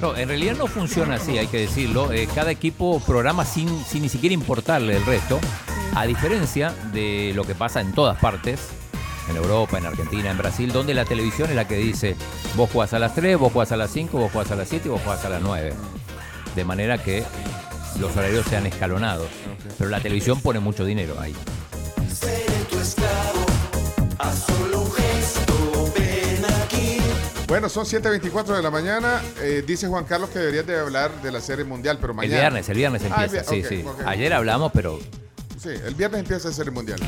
No, 0.00 0.16
en 0.16 0.28
realidad 0.28 0.56
no 0.56 0.66
funciona 0.66 1.16
así, 1.16 1.38
hay 1.38 1.48
que 1.48 1.58
decirlo. 1.58 2.12
Eh, 2.12 2.28
cada 2.34 2.50
equipo 2.50 3.00
programa 3.00 3.44
sin, 3.44 3.84
sin 3.84 4.02
ni 4.02 4.08
siquiera 4.08 4.34
importarle 4.34 4.96
el 4.96 5.04
resto, 5.04 5.40
a 6.00 6.06
diferencia 6.06 6.72
de 6.92 7.32
lo 7.34 7.44
que 7.44 7.54
pasa 7.54 7.80
en 7.80 7.92
todas 7.92 8.18
partes, 8.18 8.60
en 9.28 9.36
Europa, 9.36 9.78
en 9.78 9.86
Argentina, 9.86 10.30
en 10.30 10.38
Brasil, 10.38 10.72
donde 10.72 10.94
la 10.94 11.04
televisión 11.04 11.50
es 11.50 11.56
la 11.56 11.66
que 11.68 11.76
dice, 11.76 12.16
vos 12.56 12.70
jugás 12.70 12.92
a 12.94 12.98
las 12.98 13.14
3, 13.14 13.36
vos 13.38 13.52
jugás 13.52 13.72
a 13.72 13.76
las 13.76 13.90
5, 13.90 14.16
vos 14.18 14.32
jugás 14.32 14.50
a 14.50 14.56
las 14.56 14.68
7 14.68 14.88
y 14.88 14.90
vos 14.90 15.00
jugás 15.02 15.24
a 15.24 15.28
las 15.28 15.42
9. 15.42 15.72
De 16.56 16.64
manera 16.64 16.98
que 16.98 17.24
los 18.00 18.16
horarios 18.16 18.46
sean 18.46 18.66
escalonados. 18.66 19.28
Pero 19.76 19.90
la 19.90 20.00
televisión 20.00 20.40
pone 20.40 20.60
mucho 20.60 20.84
dinero 20.84 21.20
ahí. 21.20 21.34
Seré 22.12 22.44
tu 22.70 22.78
esclavo, 22.78 23.46
a 24.18 24.32
solo 24.34 24.80
un 24.82 24.92
gesto, 24.92 25.92
ven 25.96 26.44
aquí. 26.64 26.98
Bueno, 27.48 27.68
son 27.68 27.84
7.24 27.84 28.56
de 28.56 28.62
la 28.62 28.70
mañana. 28.70 29.20
Eh, 29.42 29.62
dice 29.66 29.88
Juan 29.88 30.04
Carlos 30.04 30.30
que 30.30 30.38
deberías 30.38 30.66
de 30.66 30.78
hablar 30.80 31.10
de 31.22 31.30
la 31.32 31.40
serie 31.40 31.64
mundial, 31.64 31.98
pero 32.00 32.12
El 32.12 32.16
mañana. 32.16 32.40
viernes, 32.40 32.68
el 32.68 32.76
viernes 32.76 33.02
Ah, 33.10 33.24
empieza. 33.24 33.54
el 33.54 33.62
vi- 33.62 33.68
sí, 33.68 33.82
sí. 33.82 33.84
Ayer 34.06 34.32
hablamos, 34.32 34.72
pero 34.72 34.98
Sí, 35.58 35.70
el 35.70 35.94
viernes 35.94 36.20
empieza 36.20 36.48
la 36.48 36.54
serie 36.54 36.70
mundial. 36.70 37.00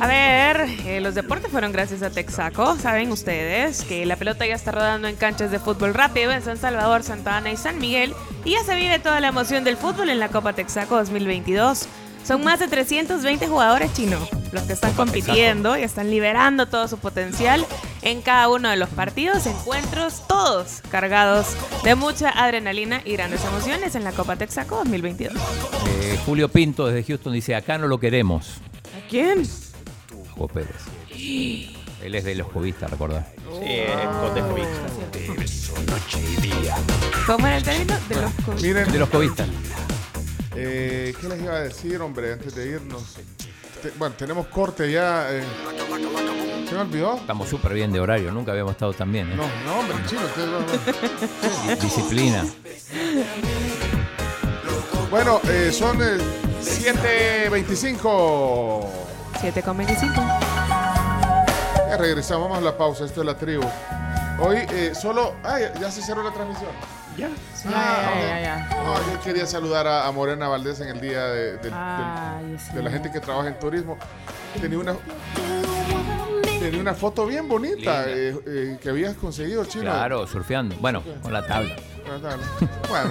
A 0.00 0.06
ver, 0.06 0.66
eh, 0.86 1.00
los 1.02 1.14
deportes 1.14 1.50
fueron 1.50 1.72
gracias 1.72 2.02
a 2.02 2.10
Texaco. 2.10 2.76
Saben 2.78 3.12
ustedes 3.12 3.82
que 3.84 4.06
la 4.06 4.16
pelota 4.16 4.46
ya 4.46 4.54
está 4.54 4.72
rodando 4.72 5.08
en 5.08 5.16
canchas 5.16 5.50
de 5.50 5.58
fútbol 5.58 5.92
rápido 5.92 6.32
en 6.32 6.42
San 6.42 6.56
Salvador, 6.56 7.02
Santa 7.02 7.36
Ana 7.36 7.52
y 7.52 7.56
San 7.58 7.78
Miguel. 7.78 8.14
Y 8.46 8.52
ya 8.52 8.64
se 8.64 8.74
vive 8.76 8.98
toda 8.98 9.20
la 9.20 9.28
emoción 9.28 9.62
del 9.62 9.76
fútbol 9.76 10.08
en 10.08 10.18
la 10.18 10.28
Copa 10.28 10.54
Texaco 10.54 10.96
2022. 10.96 11.86
Son 12.26 12.42
más 12.42 12.60
de 12.60 12.68
320 12.68 13.46
jugadores 13.46 13.92
chinos 13.92 14.26
los 14.52 14.62
que 14.62 14.72
están 14.72 14.94
compitiendo 14.94 15.76
y 15.76 15.82
están 15.82 16.10
liberando 16.10 16.66
todo 16.66 16.88
su 16.88 16.96
potencial 16.96 17.66
en 18.04 18.22
cada 18.22 18.48
uno 18.48 18.68
de 18.68 18.76
los 18.76 18.88
partidos, 18.90 19.46
encuentros, 19.46 20.22
todos 20.28 20.82
cargados 20.90 21.46
de 21.82 21.94
mucha 21.94 22.28
adrenalina 22.30 23.00
y 23.04 23.14
grandes 23.14 23.42
emociones 23.44 23.94
en 23.94 24.04
la 24.04 24.12
Copa 24.12 24.36
Texaco 24.36 24.76
2022. 24.76 25.32
eh, 25.88 26.18
Julio 26.24 26.48
Pinto 26.48 26.86
desde 26.86 27.02
Houston 27.04 27.32
dice, 27.32 27.54
acá 27.54 27.78
no 27.78 27.86
lo 27.88 27.98
queremos. 27.98 28.58
¿A 28.96 29.08
quién? 29.08 29.48
Juan 30.36 30.48
Pérez. 30.48 30.70
Él 32.02 32.14
es 32.14 32.24
de 32.24 32.34
los 32.34 32.48
cubistas, 32.48 32.90
recordá. 32.90 33.26
Sí, 33.60 33.64
es 33.70 33.96
con 35.70 35.86
Noche 35.86 36.20
y 36.20 36.40
día. 36.42 36.76
¿Cómo 37.26 37.46
era 37.46 37.56
el 37.56 37.62
término? 37.62 37.96
De 38.08 38.16
los 38.16 38.62
Miren, 38.62 38.92
De 38.92 38.98
los 38.98 39.08
cubistas. 39.08 39.48
eh, 40.54 41.14
¿qué 41.18 41.28
les 41.28 41.40
iba 41.42 41.54
a 41.54 41.60
decir, 41.60 42.00
hombre, 42.02 42.34
antes 42.34 42.54
de 42.54 42.68
irnos? 42.68 43.16
Te- 43.84 43.90
bueno, 43.98 44.14
tenemos 44.18 44.46
corte 44.46 44.90
ya. 44.90 45.26
eh. 45.30 45.44
¿Se 46.68 46.74
me 46.74 46.80
olvidó? 46.80 47.16
Estamos 47.16 47.48
súper 47.50 47.74
bien 47.74 47.92
de 47.92 48.00
horario, 48.00 48.30
nunca 48.32 48.52
habíamos 48.52 48.72
estado 48.72 48.94
tan 48.94 49.12
bien. 49.12 49.30
¿eh? 49.30 49.34
No, 49.36 49.42
no, 49.66 49.80
hombre, 49.80 49.96
chino. 50.06 50.22
ustedes 50.24 50.48
no- 50.48 50.60
no. 50.60 50.66
Di- 51.74 51.74
Disciplina. 51.82 52.44
Bueno, 55.10 55.38
eh, 55.48 55.70
son 55.70 56.00
eh, 56.02 56.16
7.25. 56.62 58.86
7 59.40 59.62
con 59.62 59.76
25. 59.76 60.14
Ya 61.90 61.96
regresamos, 61.98 62.44
vamos 62.48 62.58
a 62.58 62.62
la 62.64 62.76
pausa. 62.78 63.04
Esto 63.04 63.20
es 63.20 63.26
la 63.26 63.36
tribu. 63.36 63.64
Hoy 64.40 64.56
eh, 64.70 64.94
solo. 65.00 65.34
Ah, 65.44 65.60
ya, 65.60 65.74
ya 65.78 65.90
se 65.90 66.00
cerró 66.00 66.22
la 66.22 66.32
transmisión. 66.32 66.70
Ya. 67.16 67.28
Ah, 67.66 68.10
Ya, 68.14 68.20
ya, 68.20 68.40
ya, 68.40 68.40
ya. 68.70 68.82
No, 68.84 69.12
yo 69.12 69.20
quería 69.22 69.46
saludar 69.46 69.86
a, 69.86 70.06
a 70.06 70.12
Morena 70.12 70.48
Valdés 70.48 70.80
en 70.80 70.88
el 70.88 71.00
día 71.00 71.24
de, 71.26 71.52
del- 71.52 71.60
del- 71.62 71.72
Ay, 71.72 72.56
sí. 72.58 72.74
de 72.74 72.82
la 72.82 72.90
gente 72.90 73.10
que 73.12 73.20
trabaja 73.20 73.48
en 73.48 73.58
turismo. 73.58 73.96
Tenía 74.60 74.78
una, 74.78 74.96
tenía 76.60 76.80
una 76.80 76.94
foto 76.94 77.26
bien 77.26 77.48
bonita 77.48 78.04
eh, 78.08 78.36
eh, 78.46 78.78
que 78.82 78.88
habías 78.88 79.14
conseguido, 79.14 79.64
chino. 79.64 79.84
Claro, 79.84 80.26
surfeando. 80.26 80.74
Bueno, 80.80 81.02
con 81.22 81.32
la 81.32 81.46
tabla. 81.46 81.76
Bueno, 82.88 83.10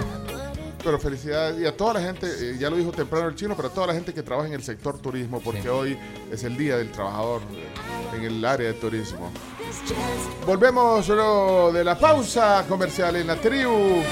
pero 0.84 1.00
felicidades. 1.00 1.60
Y 1.62 1.66
a 1.66 1.76
toda 1.76 1.94
la 1.96 2.02
gente, 2.02 2.28
eh, 2.28 2.58
ya 2.60 2.70
lo 2.70 2.76
dijo 2.76 2.92
temprano 2.92 3.28
el 3.30 3.36
chino, 3.36 3.56
pero 3.56 3.70
a 3.70 3.72
toda 3.72 3.88
la 3.88 3.94
gente 3.94 4.14
que 4.14 4.22
trabaja 4.22 4.48
en 4.50 4.54
el 4.54 4.64
sector 4.64 5.00
turismo, 5.00 5.40
porque 5.42 5.70
hoy 5.70 5.98
es 6.32 6.44
el 6.44 6.58
Día 6.58 6.78
del 6.78 6.92
Trabajador 6.92 7.42
eh, 7.54 8.18
en 8.18 8.24
el 8.26 8.44
área 8.46 8.68
de 8.68 8.74
turismo. 8.74 9.32
Volvemos 10.46 11.08
luego 11.08 11.72
de 11.72 11.84
la 11.84 11.98
pausa 11.98 12.66
comercial 12.68 13.16
en 13.16 13.28
la 13.28 13.36
tribu. 13.36 14.04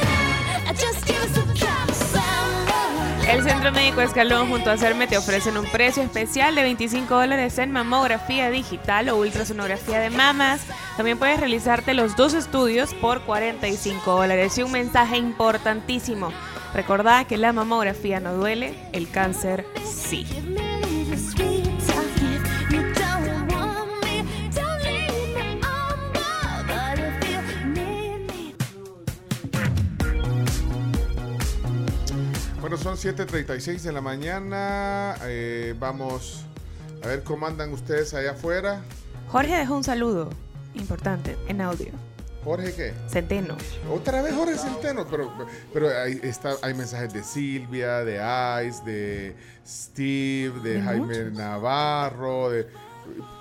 El 3.29 3.43
Centro 3.43 3.71
Médico 3.71 4.01
Escalón 4.01 4.49
junto 4.49 4.71
a 4.71 4.77
Cerme 4.77 5.07
te 5.07 5.17
ofrecen 5.17 5.57
un 5.57 5.65
precio 5.65 6.03
especial 6.03 6.53
de 6.53 6.63
25 6.63 7.13
dólares 7.15 7.57
en 7.59 7.71
mamografía 7.71 8.49
digital 8.49 9.07
o 9.09 9.17
ultrasonografía 9.17 9.99
de 9.99 10.09
mamas. 10.09 10.61
También 10.97 11.17
puedes 11.17 11.39
realizarte 11.39 11.93
los 11.93 12.17
dos 12.17 12.33
estudios 12.33 12.93
por 12.93 13.21
45 13.21 14.11
dólares. 14.11 14.57
Y 14.57 14.63
un 14.63 14.71
mensaje 14.71 15.17
importantísimo. 15.17 16.33
Recordá 16.73 17.23
que 17.25 17.37
la 17.37 17.53
mamografía 17.53 18.19
no 18.19 18.33
duele, 18.33 18.75
el 18.91 19.09
cáncer 19.09 19.65
sí. 19.85 20.25
Bueno, 32.71 32.85
son 32.85 32.95
7.36 32.95 33.81
de 33.81 33.91
la 33.91 33.99
mañana. 33.99 35.17
Eh, 35.23 35.75
vamos 35.77 36.45
a 37.03 37.07
ver 37.07 37.21
cómo 37.21 37.45
andan 37.45 37.73
ustedes 37.73 38.13
allá 38.13 38.31
afuera. 38.31 38.81
Jorge 39.27 39.53
dejó 39.57 39.75
un 39.75 39.83
saludo 39.83 40.29
importante 40.73 41.35
en 41.49 41.59
audio. 41.59 41.91
Jorge, 42.45 42.73
¿qué? 42.73 42.93
Centeno. 43.09 43.57
Otra 43.93 44.21
vez 44.21 44.33
Jorge 44.33 44.57
Centeno, 44.57 45.05
pero, 45.05 45.33
pero 45.73 45.89
hay, 45.89 46.21
está, 46.23 46.53
hay 46.61 46.73
mensajes 46.73 47.11
de 47.11 47.23
Silvia, 47.25 48.05
de 48.05 48.65
Ice, 48.65 48.81
de 48.85 49.35
Steve, 49.67 50.61
de, 50.61 50.75
De 50.75 50.81
Jaime 50.81 51.05
muchos. 51.25 51.33
Navarro. 51.33 52.51
De, 52.51 52.67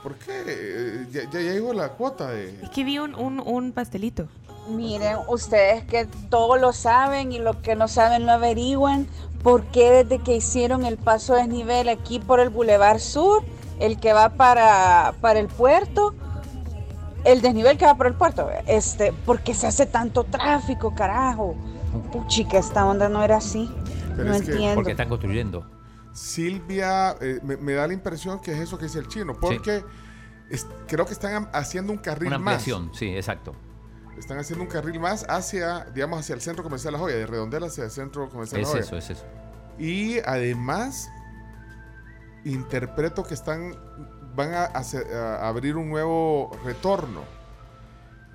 ¿Por 0.02 0.16
qué? 0.16 0.42
Eh, 0.44 1.06
Ya, 1.12 1.30
ya 1.30 1.38
llegó 1.38 1.72
la 1.72 1.90
cuota 1.90 2.32
de... 2.32 2.48
Es 2.64 2.70
que 2.70 2.82
vi 2.82 2.98
un, 2.98 3.14
un, 3.14 3.38
un 3.38 3.70
pastelito. 3.70 4.28
Miren, 4.68 5.16
ustedes 5.28 5.84
que 5.84 6.06
todo 6.28 6.56
lo 6.56 6.72
saben 6.72 7.32
y 7.32 7.38
lo 7.38 7.60
que 7.62 7.74
no 7.74 7.88
saben 7.88 8.26
lo 8.26 8.32
averiguan, 8.32 9.06
¿por 9.42 9.64
qué 9.64 10.04
desde 10.04 10.18
que 10.22 10.36
hicieron 10.36 10.84
el 10.84 10.96
paso 10.96 11.34
de 11.34 11.40
desnivel 11.42 11.88
aquí 11.88 12.18
por 12.20 12.38
el 12.40 12.50
Boulevard 12.50 13.00
Sur, 13.00 13.42
el 13.80 13.98
que 13.98 14.12
va 14.12 14.28
para, 14.30 15.14
para 15.20 15.40
el 15.40 15.48
puerto, 15.48 16.14
el 17.24 17.40
desnivel 17.42 17.78
que 17.78 17.86
va 17.86 17.96
por 17.96 18.06
el 18.06 18.14
puerto, 18.14 18.48
este, 18.66 19.12
¿por 19.12 19.40
qué 19.40 19.54
se 19.54 19.66
hace 19.66 19.86
tanto 19.86 20.24
tráfico, 20.24 20.94
carajo? 20.94 21.56
Puchica, 22.12 22.58
esta 22.58 22.86
onda 22.86 23.08
no 23.08 23.22
era 23.24 23.38
así. 23.38 23.68
Pero 24.16 24.28
no 24.30 24.34
entiendo. 24.36 24.74
Porque 24.76 24.92
están 24.92 25.08
construyendo. 25.08 25.66
Silvia, 26.12 27.16
eh, 27.20 27.40
me, 27.42 27.56
me 27.56 27.72
da 27.72 27.86
la 27.86 27.92
impresión 27.94 28.40
que 28.40 28.52
es 28.52 28.58
eso 28.60 28.78
que 28.78 28.84
dice 28.84 28.98
el 28.98 29.08
chino, 29.08 29.34
porque 29.40 29.82
es- 30.50 30.66
creo 30.86 31.06
que 31.06 31.12
están 31.12 31.48
haciendo 31.52 31.92
un 31.92 31.98
carril 31.98 32.28
Una 32.28 32.38
más. 32.38 32.54
ampliación, 32.54 32.90
sí, 32.94 33.08
exacto. 33.16 33.54
Están 34.18 34.38
haciendo 34.38 34.64
un 34.64 34.70
carril 34.70 35.00
más 35.00 35.24
hacia, 35.28 35.84
digamos, 35.94 36.20
hacia 36.20 36.34
el 36.34 36.40
centro 36.40 36.62
comercial 36.62 36.92
La 36.92 36.98
Joya, 36.98 37.16
de 37.16 37.26
Redondela 37.26 37.66
hacia 37.66 37.84
el 37.84 37.90
centro 37.90 38.28
comercial 38.28 38.60
La 38.62 38.66
Es 38.66 38.72
Joya. 38.72 38.84
eso, 38.84 38.96
es 38.96 39.10
eso. 39.10 39.24
Y 39.78 40.18
además, 40.20 41.08
interpreto 42.44 43.22
que 43.22 43.34
están, 43.34 43.74
van 44.34 44.52
a, 44.52 44.64
a 44.66 45.48
abrir 45.48 45.76
un 45.76 45.88
nuevo 45.88 46.50
retorno 46.64 47.22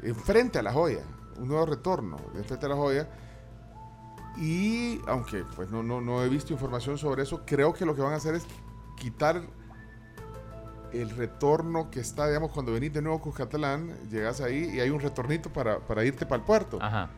enfrente 0.04 0.60
a 0.60 0.64
La 0.64 0.74
Joya, 0.74 1.04
un 1.38 1.48
nuevo 1.48 1.66
retorno 1.66 2.18
enfrente 2.36 2.66
a 2.66 2.70
La 2.70 2.76
Joya. 2.76 3.08
Y 4.38 5.00
aunque 5.08 5.46
pues 5.56 5.70
no, 5.70 5.82
no, 5.82 6.02
no 6.02 6.24
he 6.24 6.30
visto 6.30 6.52
información 6.52 6.98
sobre 6.98 7.24
eso, 7.24 7.44
creo 7.46 7.74
que 7.74 7.86
lo 7.86 7.96
que 7.96 8.02
van 8.02 8.14
a 8.14 8.18
hacer 8.18 8.36
es 8.36 8.44
quitar 8.98 9.42
el 11.02 11.10
retorno 11.12 11.90
que 11.92 12.00
está, 12.00 12.28
digamos, 12.28 12.52
cuando 12.52 12.72
venís 12.72 12.94
de 12.94 13.02
nuevo 13.02 13.18
a 13.18 13.22
Cuscatlán, 13.22 13.94
llegas 14.10 14.42
ahí 14.42 14.70
y 14.74 14.80
hay 14.80 14.90
un 14.90 15.00
retornito 15.00 15.50
para, 15.52 15.80
para 15.80 16.04
irte 16.06 16.26
para 16.26 16.38
el 16.40 16.44
puerto. 16.46 16.78
Ajá. 16.82 17.10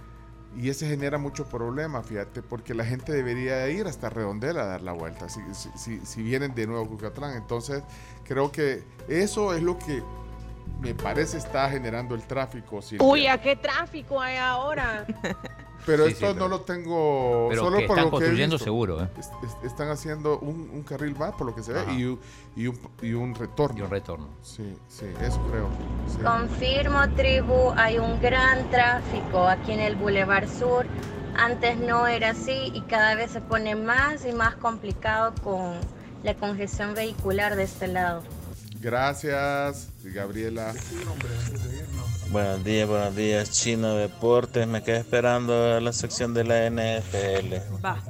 Y 0.56 0.70
ese 0.70 0.88
genera 0.88 1.18
mucho 1.18 1.46
problema, 1.46 2.02
fíjate, 2.02 2.42
porque 2.42 2.74
la 2.74 2.84
gente 2.86 3.12
debería 3.12 3.68
ir 3.70 3.86
hasta 3.86 4.10
Redondela 4.10 4.62
a 4.64 4.66
dar 4.66 4.82
la 4.82 4.92
vuelta, 4.94 5.30
si, 5.30 5.42
si, 5.54 5.70
si- 5.78 6.06
si 6.06 6.24
vienen 6.24 6.56
de 6.56 6.66
nuevo 6.66 6.86
a 6.86 6.88
Cucatlán. 6.88 7.36
Entonces, 7.36 7.84
creo 8.24 8.52
que 8.52 8.84
eso 9.08 9.54
es 9.54 9.62
lo 9.62 9.78
que 9.78 10.02
me 10.82 10.96
parece 10.96 11.38
está 11.38 11.70
generando 11.70 12.16
el 12.16 12.24
tráfico. 12.24 12.82
Silvia. 12.82 13.06
Uy, 13.06 13.28
¿a 13.28 13.40
qué 13.42 13.56
tráfico 13.56 14.20
hay 14.20 14.38
ahora? 14.38 15.06
pero 15.88 16.06
Sí, 16.06 16.12
esto 16.12 16.34
sí, 16.34 16.38
no 16.38 16.48
lo 16.48 16.62
tengo 16.62 17.48
Pero 17.50 17.64
solo 17.64 17.78
que 17.80 17.88
por 17.88 17.98
están 17.98 18.12
lo 18.12 18.12
que 18.12 18.18
he 18.18 18.20
construyendo 18.28 18.56
visto. 18.58 18.64
seguro, 18.66 19.02
¿eh? 19.04 19.08
Es- 19.18 19.32
es- 19.44 19.66
están 19.72 19.90
haciendo 19.90 20.38
un, 20.40 20.70
un 20.72 20.84
carril 20.84 21.16
más, 21.18 21.32
por 21.34 21.48
lo 21.48 21.56
que 21.56 21.64
se 21.64 21.74
ve, 21.74 21.82
y 21.94 22.04
un, 22.04 22.20
y, 22.56 22.68
un, 22.68 22.80
y 23.02 23.14
un 23.14 23.34
retorno. 23.34 23.80
Y 23.80 23.82
un 23.82 23.90
retorno. 23.90 24.28
Sí, 24.44 24.76
sí, 24.90 25.06
eso 25.22 25.42
creo. 25.50 25.68
sí. 26.08 26.18
Confirmo, 26.22 27.00
tribu, 27.16 27.72
hay 27.76 27.98
un 27.98 28.22
gran 28.22 28.70
tráfico 28.70 29.48
aquí 29.48 29.72
en 29.72 29.80
el 29.80 29.96
Boulevard 29.96 30.48
Sur. 30.48 30.86
Antes 31.38 31.78
no 31.78 32.06
era 32.08 32.32
así 32.32 32.72
y 32.74 32.82
cada 32.82 33.16
vez 33.16 33.32
se 33.32 33.42
pone 33.42 33.76
más 33.76 34.26
y 34.26 34.34
más 34.34 34.56
complicado 34.56 35.34
con 35.44 35.76
la 36.24 36.36
congestión 36.36 36.94
vehicular 36.96 37.56
de 37.56 37.64
este 37.64 37.88
lado. 37.88 38.24
Gracias, 38.82 39.90
Gabriela. 40.04 40.74
Buenos 42.32 42.64
días, 42.64 42.88
buenos 42.88 43.16
días, 43.16 43.52
Chino 43.52 43.96
Deportes. 43.96 44.68
Me 44.68 44.84
quedé 44.84 44.98
esperando 44.98 45.80
la 45.80 45.94
sección 45.94 46.34
de 46.34 46.44
la 46.44 46.66
NFL. 46.70 47.56
Va. 47.84 48.02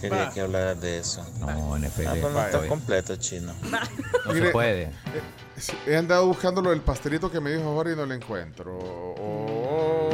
Quería 0.00 0.24
Va. 0.26 0.30
que 0.32 0.40
hablaras 0.40 0.80
de 0.80 0.98
eso. 0.98 1.26
No, 1.40 1.76
NFL. 1.78 2.06
Ah, 2.06 2.14
no 2.20 2.40
está 2.44 2.66
completo, 2.68 3.16
Chino. 3.16 3.52
No 4.26 4.32
Mire, 4.32 4.46
se 4.46 4.52
puede. 4.52 4.82
eh, 4.84 4.90
He 5.86 5.96
andado 5.96 6.26
buscando 6.26 6.62
lo 6.62 6.70
del 6.70 6.80
pastelito 6.82 7.30
que 7.30 7.40
me 7.40 7.52
dijo 7.52 7.74
Jorge 7.74 7.92
y 7.94 7.96
no 7.96 8.06
lo 8.06 8.14
encuentro. 8.14 8.76
O, 8.78 10.10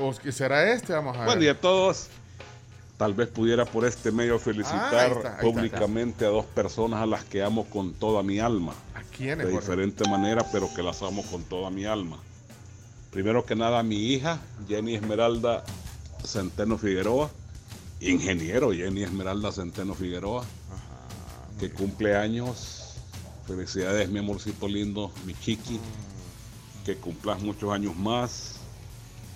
o 0.00 0.14
que 0.22 0.32
será 0.32 0.70
este, 0.72 0.92
vamos 0.92 1.14
a 1.16 1.20
ver. 1.20 1.26
Buen 1.26 1.40
día 1.40 1.52
a 1.52 1.60
todos. 1.60 2.08
Tal 2.96 3.14
vez 3.14 3.28
pudiera 3.28 3.64
por 3.64 3.84
este 3.84 4.10
medio 4.10 4.34
Ah, 4.34 4.36
ahí 4.38 4.42
felicitar 4.42 5.12
está, 5.12 5.28
ahí 5.28 5.34
está. 5.34 5.40
públicamente 5.40 6.24
a 6.24 6.28
dos 6.28 6.46
personas 6.46 7.00
a 7.00 7.06
las 7.06 7.22
que 7.24 7.42
amo 7.42 7.64
con 7.66 7.92
toda 7.94 8.22
mi 8.22 8.40
alma. 8.40 8.72
¿A 8.94 9.02
quiénes, 9.16 9.46
De 9.46 9.52
diferente 9.52 10.08
manera, 10.08 10.44
pero 10.50 10.68
que 10.74 10.82
las 10.82 11.02
amo 11.02 11.22
con 11.30 11.44
toda 11.44 11.70
mi 11.70 11.84
alma. 11.84 12.18
Primero 13.10 13.44
que 13.44 13.56
nada, 13.56 13.78
a 13.78 13.82
mi 13.82 14.12
hija, 14.12 14.38
Jenny 14.68 14.94
Esmeralda 14.94 15.64
Centeno 16.24 16.76
Figueroa. 16.76 17.30
Ingeniero 18.00 18.72
Jenny 18.72 19.02
Esmeralda 19.02 19.50
Centeno 19.50 19.94
Figueroa. 19.94 20.44
que 21.58 21.70
cumple 21.70 22.16
años. 22.16 22.94
Felicidades, 23.46 24.10
mi 24.10 24.18
amorcito 24.18 24.68
lindo, 24.68 25.10
mi 25.24 25.34
chiqui. 25.34 25.80
Que 26.84 26.96
cumplas 26.96 27.40
muchos 27.40 27.72
años 27.72 27.96
más. 27.96 28.56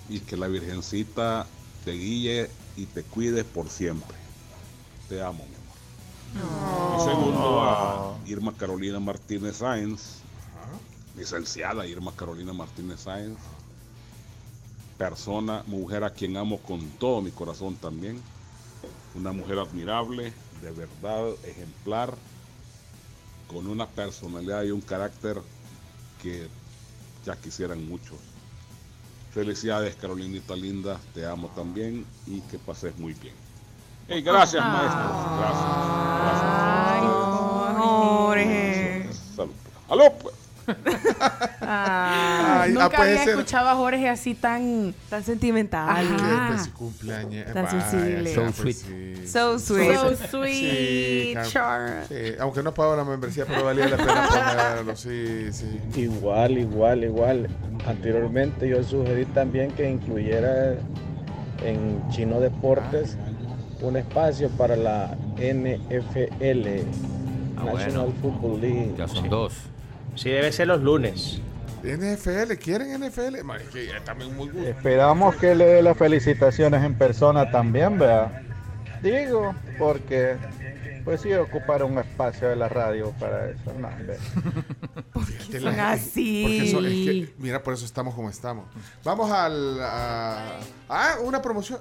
Y 0.07 0.19
que 0.19 0.37
la 0.37 0.47
Virgencita 0.47 1.47
te 1.83 1.91
guíe 1.93 2.49
y 2.77 2.85
te 2.85 3.03
cuide 3.03 3.43
por 3.43 3.69
siempre. 3.69 4.17
Te 5.09 5.21
amo, 5.21 5.45
mi 5.45 5.55
amor. 5.55 6.99
Y 6.99 7.03
segundo 7.03 7.61
a 7.61 8.17
Irma 8.25 8.53
Carolina 8.55 8.99
Martínez 8.99 9.57
Sáenz, 9.57 10.21
licenciada 11.15 11.85
Irma 11.85 12.11
Carolina 12.15 12.53
Martínez 12.53 13.01
Sáenz, 13.01 13.37
persona, 15.09 15.63
mujer 15.67 16.05
a 16.05 16.11
quien 16.11 16.37
amo 16.37 16.59
con 16.59 16.79
todo 16.91 17.21
mi 17.21 17.31
corazón 17.31 17.75
también, 17.75 18.21
una 19.15 19.33
mujer 19.33 19.59
admirable, 19.59 20.31
de 20.61 20.71
verdad, 20.71 21.33
ejemplar, 21.43 22.15
con 23.47 23.67
una 23.67 23.85
personalidad 23.85 24.63
y 24.63 24.71
un 24.71 24.79
carácter 24.79 25.41
que 26.21 26.47
ya 27.25 27.35
quisieran 27.35 27.85
muchos. 27.85 28.17
Felicidades 29.33 29.97
Carolinita 29.97 30.55
linda, 30.55 30.97
te 31.13 31.25
amo 31.25 31.49
también 31.53 32.05
y 32.25 32.39
que 32.39 32.57
pases 32.57 32.97
muy 32.97 33.13
bien. 33.13 33.35
Hey, 34.07 34.21
gracias 34.21 34.63
maestros, 34.63 35.11
gracias. 35.37 35.67
Gracias. 38.71 39.35
Salud. 39.35 39.53
¡Aló! 39.89 40.13
pues. 40.21 40.42
Ah, 41.65 42.61
Ay, 42.63 42.71
nunca 42.73 42.89
ah, 42.97 43.01
había 43.03 43.19
ser. 43.23 43.29
escuchado 43.29 43.69
a 43.69 43.75
Jorge 43.75 44.09
así 44.09 44.35
tan, 44.35 44.93
Tan 45.09 45.23
sentimental. 45.23 45.89
Ajá. 45.89 46.47
Que, 46.49 46.53
pues, 46.55 46.67
cumpleaños. 46.69 47.53
Tan 47.53 47.65
Vaya, 47.65 47.81
sensible. 47.89 48.33
So 48.35 48.41
pues, 48.61 48.77
sí, 48.79 49.27
So 49.27 49.59
sweet. 49.59 49.95
So 49.95 50.15
Sí, 50.15 50.27
sweet, 50.29 51.43
Char. 51.49 52.03
sí, 52.09 52.15
aunque 52.39 52.61
no 52.63 52.73
pago 52.73 52.95
la 52.97 53.05
membresía, 53.05 53.45
pero 53.45 53.63
valía 53.63 53.87
la 53.87 53.97
pena 53.97 54.27
ponerlo, 54.27 54.95
sí, 54.97 55.47
sí. 55.53 55.79
Igual, 55.95 56.57
igual, 56.57 57.03
igual. 57.05 57.47
Anteriormente 57.87 58.67
yo 58.67 58.83
sugerí 58.83 59.25
también 59.27 59.71
que 59.71 59.89
incluyera 59.89 60.73
en 61.63 62.03
Chino 62.09 62.39
Deportes 62.41 63.17
un 63.81 63.95
espacio 63.97 64.49
para 64.49 64.75
la 64.75 65.15
NFL, 65.37 66.83
Ah, 67.55 67.63
National 67.65 68.07
bueno. 68.07 68.13
Football 68.21 68.61
League. 68.61 68.93
Ya 68.97 69.07
son 69.07 69.29
dos. 69.29 69.53
Sí, 70.15 70.29
debe 70.29 70.51
ser 70.51 70.67
los 70.67 70.81
lunes. 70.81 71.39
NFL, 71.83 72.53
¿quieren 72.61 72.93
NFL? 73.01 73.35
Es 73.35 73.69
que 73.73 73.89
también 74.05 74.35
muy 74.35 74.49
gusto. 74.49 74.67
Esperamos 74.69 75.35
que 75.35 75.53
le 75.53 75.65
dé 75.65 75.81
las 75.81 75.97
felicitaciones 75.97 76.83
en 76.83 76.95
persona 76.97 77.51
también, 77.51 77.99
vea. 77.99 78.41
Digo, 79.01 79.53
porque 79.77 80.37
pues 81.03 81.19
sí 81.19 81.33
ocupar 81.33 81.83
un 81.83 81.97
espacio 81.97 82.47
de 82.47 82.55
la 82.55 82.69
radio 82.69 83.11
para 83.19 83.49
eso. 83.49 83.73
No, 83.77 83.89
hombre. 83.89 84.15
Fíjate 85.25 85.59
son 85.59 85.75
la- 85.75 85.91
así? 85.91 86.43
Porque 86.43 86.69
eso, 86.69 86.79
es 86.79 86.93
que, 86.93 87.33
mira, 87.37 87.61
por 87.61 87.73
eso 87.73 87.83
estamos 87.83 88.15
como 88.15 88.29
estamos. 88.29 88.65
Vamos 89.03 89.29
al. 89.29 89.81
a- 89.81 90.59
ah, 90.87 91.15
una 91.21 91.41
promoción. 91.41 91.79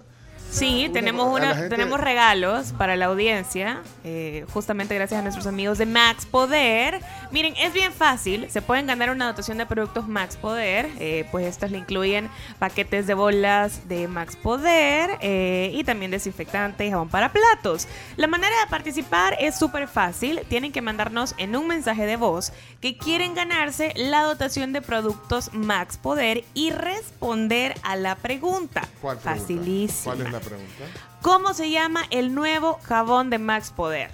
Sí, 0.53 0.91
tenemos 0.93 1.29
una, 1.35 1.55
gente- 1.55 1.71
tenemos 1.71 1.99
regalos 1.99 2.75
para 2.77 2.95
la 2.95 3.07
audiencia, 3.07 3.81
eh, 4.05 4.45
justamente 4.53 4.95
gracias 4.95 5.19
a 5.19 5.23
nuestros 5.23 5.47
amigos 5.47 5.79
de 5.79 5.87
Max 5.87 6.27
Poder. 6.27 7.01
Miren, 7.31 7.55
es 7.57 7.73
bien 7.73 7.91
fácil, 7.91 8.51
se 8.51 8.61
pueden 8.61 8.87
ganar 8.87 9.09
una 9.11 9.27
dotación 9.27 9.57
de 9.57 9.65
productos 9.65 10.07
Max 10.09 10.37
Poder, 10.37 10.91
eh, 11.01 11.27
pues 11.31 11.47
estos 11.47 11.71
le 11.71 11.79
incluyen 11.79 12.29
paquetes 12.59 13.07
de 13.07 13.15
bolas 13.15 13.89
de 13.89 14.07
Max 14.09 14.37
Poder 14.37 15.17
eh, 15.23 15.71
y 15.73 15.85
también 15.85 16.11
desinfectante 16.11 16.85
y 16.87 16.91
jabón 16.91 17.09
para 17.09 17.33
platos. 17.33 17.89
La 18.17 18.27
manera 18.27 18.55
de 18.63 18.67
participar 18.69 19.35
es 19.41 19.59
súper 19.59 19.89
fácil, 19.89 20.41
tienen 20.51 20.71
que 20.71 20.83
mandarnos 20.83 21.35
en 21.39 21.57
un 21.57 21.67
mensaje 21.67 22.05
de 22.05 22.17
voz 22.17 22.53
que 22.83 22.99
quieren 22.99 23.35
ganarse 23.35 23.95
la 23.97 24.23
dotación 24.25 24.75
de 24.75 24.83
productos 24.83 25.55
Max 25.55 25.97
Poder 25.97 26.45
y 26.53 26.73
responder 26.73 27.75
a 27.83 27.97
la 27.97 28.17
pregunta. 28.17 28.87
¿Cuál 29.01 29.17
pregunta? 29.17 29.41
Facilísima. 29.41 30.15
¿Cuál 30.15 30.27
es 30.27 30.33
la 30.33 30.42
pregunta? 30.43 30.85
¿Cómo 31.23 31.55
se 31.55 31.71
llama 31.71 32.05
el 32.11 32.35
nuevo 32.35 32.79
jabón 32.83 33.31
de 33.31 33.39
Max 33.39 33.73
Poder? 33.75 34.11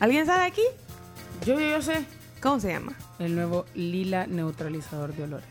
¿Alguien 0.00 0.26
sabe 0.26 0.44
aquí? 0.44 0.62
Yo, 1.44 1.58
yo, 1.58 1.66
yo 1.66 1.82
sé. 1.82 2.04
¿Cómo 2.40 2.60
se 2.60 2.68
llama? 2.72 2.92
El 3.18 3.34
nuevo 3.34 3.66
lila 3.74 4.26
neutralizador 4.26 5.14
de 5.14 5.24
olores. 5.24 5.46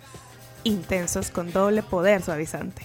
Intensos 0.63 1.31
con 1.31 1.51
doble 1.51 1.83
poder 1.83 2.21
suavizante. 2.21 2.81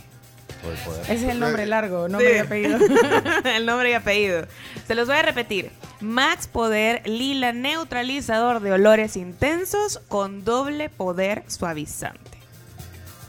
Ese 1.05 1.15
es 1.15 1.23
el 1.25 1.41
nombre 1.41 1.67
largo, 1.67 2.09
nombre 2.09 2.31
Sí. 2.31 2.37
y 2.37 2.39
apellido. 2.39 2.79
el 3.45 3.67
nombre 3.67 3.91
y 3.91 3.95
apellido. 3.95 4.47
Se 4.87 4.95
los 4.95 5.09
voy 5.09 5.17
a 5.17 5.23
repetir. 5.23 5.71
Max 6.01 6.47
Poder 6.47 7.03
Lila 7.09 7.53
Neutralizador 7.53 8.61
de 8.61 8.73
olores 8.73 9.17
intensos 9.17 10.01
con 10.09 10.45
doble 10.45 10.89
poder 10.89 11.43
suavizante. 11.49 12.32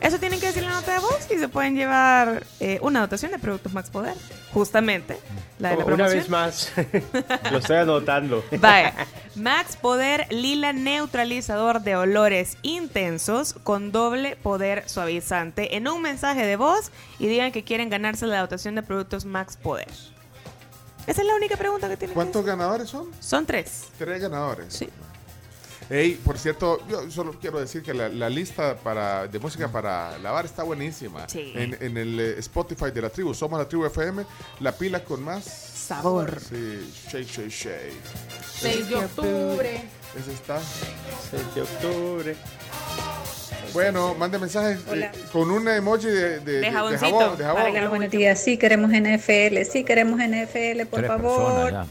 Eso 0.04 0.20
tienen 0.20 0.42
que 0.42 0.48
decir 0.48 0.64
en 0.64 0.70
la 0.70 0.76
nota 0.76 0.94
de 0.94 1.00
voz 1.00 1.32
y 1.32 1.40
se 1.40 1.48
pueden 1.48 1.76
llevar 1.76 2.46
eh, 2.60 2.78
una 2.82 3.00
dotación 3.00 3.32
de 3.32 3.40
productos 3.40 3.72
Max 3.72 3.90
Poder. 3.90 4.16
Justamente. 4.54 5.18
La 5.60 5.70
de 5.70 5.78
la 5.78 5.86
Una 5.86 6.08
vez 6.10 6.30
más, 6.30 6.74
lo 7.52 7.58
estoy 7.58 7.78
anotando. 7.78 8.44
Vaya, 8.60 8.94
Max 9.36 9.78
Poder 9.78 10.28
Lila 10.30 10.74
Neutralizador 10.74 11.82
de 11.82 11.96
olores 11.96 12.58
intensos 12.64 13.54
con 13.64 13.94
doble 13.94 14.36
poder 14.36 14.88
suavizante 14.90 15.78
en 15.78 15.88
un 15.88 16.02
mensaje 16.02 16.46
de 16.46 16.58
voz 16.58 16.92
y 17.18 17.28
digan 17.28 17.54
que 17.54 17.64
quieren 17.64 17.90
ganarse 17.90 18.28
la 18.28 18.42
dotación 18.42 18.76
de 18.76 18.84
productos 18.84 19.24
Max 19.24 19.56
Poder. 19.56 19.88
Esa 21.08 21.22
es 21.22 21.28
la 21.28 21.36
única 21.36 21.56
pregunta 21.56 21.88
que 21.88 21.96
tienen. 21.96 22.14
¿Cuántos 22.14 22.46
ganadores 22.46 22.90
son? 22.90 23.08
Son 23.22 23.46
tres. 23.46 23.86
Tres 23.98 24.22
ganadores. 24.22 24.74
Sí. 24.74 24.90
Ey, 25.96 26.14
por 26.26 26.40
cierto, 26.40 26.82
yo 26.90 27.12
solo 27.12 27.36
quiero 27.40 27.60
decir 27.60 27.84
que 27.84 27.94
la, 27.94 28.10
la 28.10 28.28
lista 28.28 28.76
para, 28.76 29.28
de 29.28 29.38
música 29.38 29.68
para 29.72 30.18
lavar 30.18 30.44
está 30.46 30.64
buenísima. 30.64 31.30
Sí. 31.30 31.54
En, 31.56 31.78
en 31.80 31.98
el 31.98 32.20
eh, 32.20 32.36
Spotify 32.40 32.90
de 32.92 33.02
la 33.04 33.10
tribu, 33.12 33.34
somos 33.36 33.60
la 33.60 33.68
tribu 33.68 33.86
FM, 33.86 34.26
la 34.62 34.72
pila 34.72 35.04
con 35.04 35.22
más 35.24 35.44
Sabor. 35.46 36.40
Sí, 36.40 36.92
Shay 37.12 37.26
Shay 37.26 37.50
Shay. 37.50 37.92
6 38.60 38.90
de 38.90 38.96
octubre. 38.96 39.82
Ese 40.20 40.34
está. 40.34 40.60
6 41.30 41.56
de 41.56 41.62
octubre. 41.62 42.36
Bueno, 43.74 44.16
mande 44.16 44.40
mensajes 44.40 44.80
eh, 44.94 45.12
con 45.32 45.52
un 45.52 45.68
emoji 45.68 46.08
de, 46.08 46.40
de, 46.40 46.40
de- 46.40 46.60
de 46.62 46.72
jabón. 46.72 46.92
De 46.94 46.98
jabón. 46.98 47.38
para 47.56 47.72
que 47.72 47.82
lo 47.82 47.90
Buenos 47.90 48.10
días, 48.10 48.40
sí 48.44 48.58
queremos 48.58 48.90
NFL, 48.92 49.62
sí 49.72 49.84
queremos 49.84 50.20
NFL, 50.20 50.86
por 50.90 51.00
Tres 51.02 51.08
favor. 51.08 51.62
personas 51.64 51.88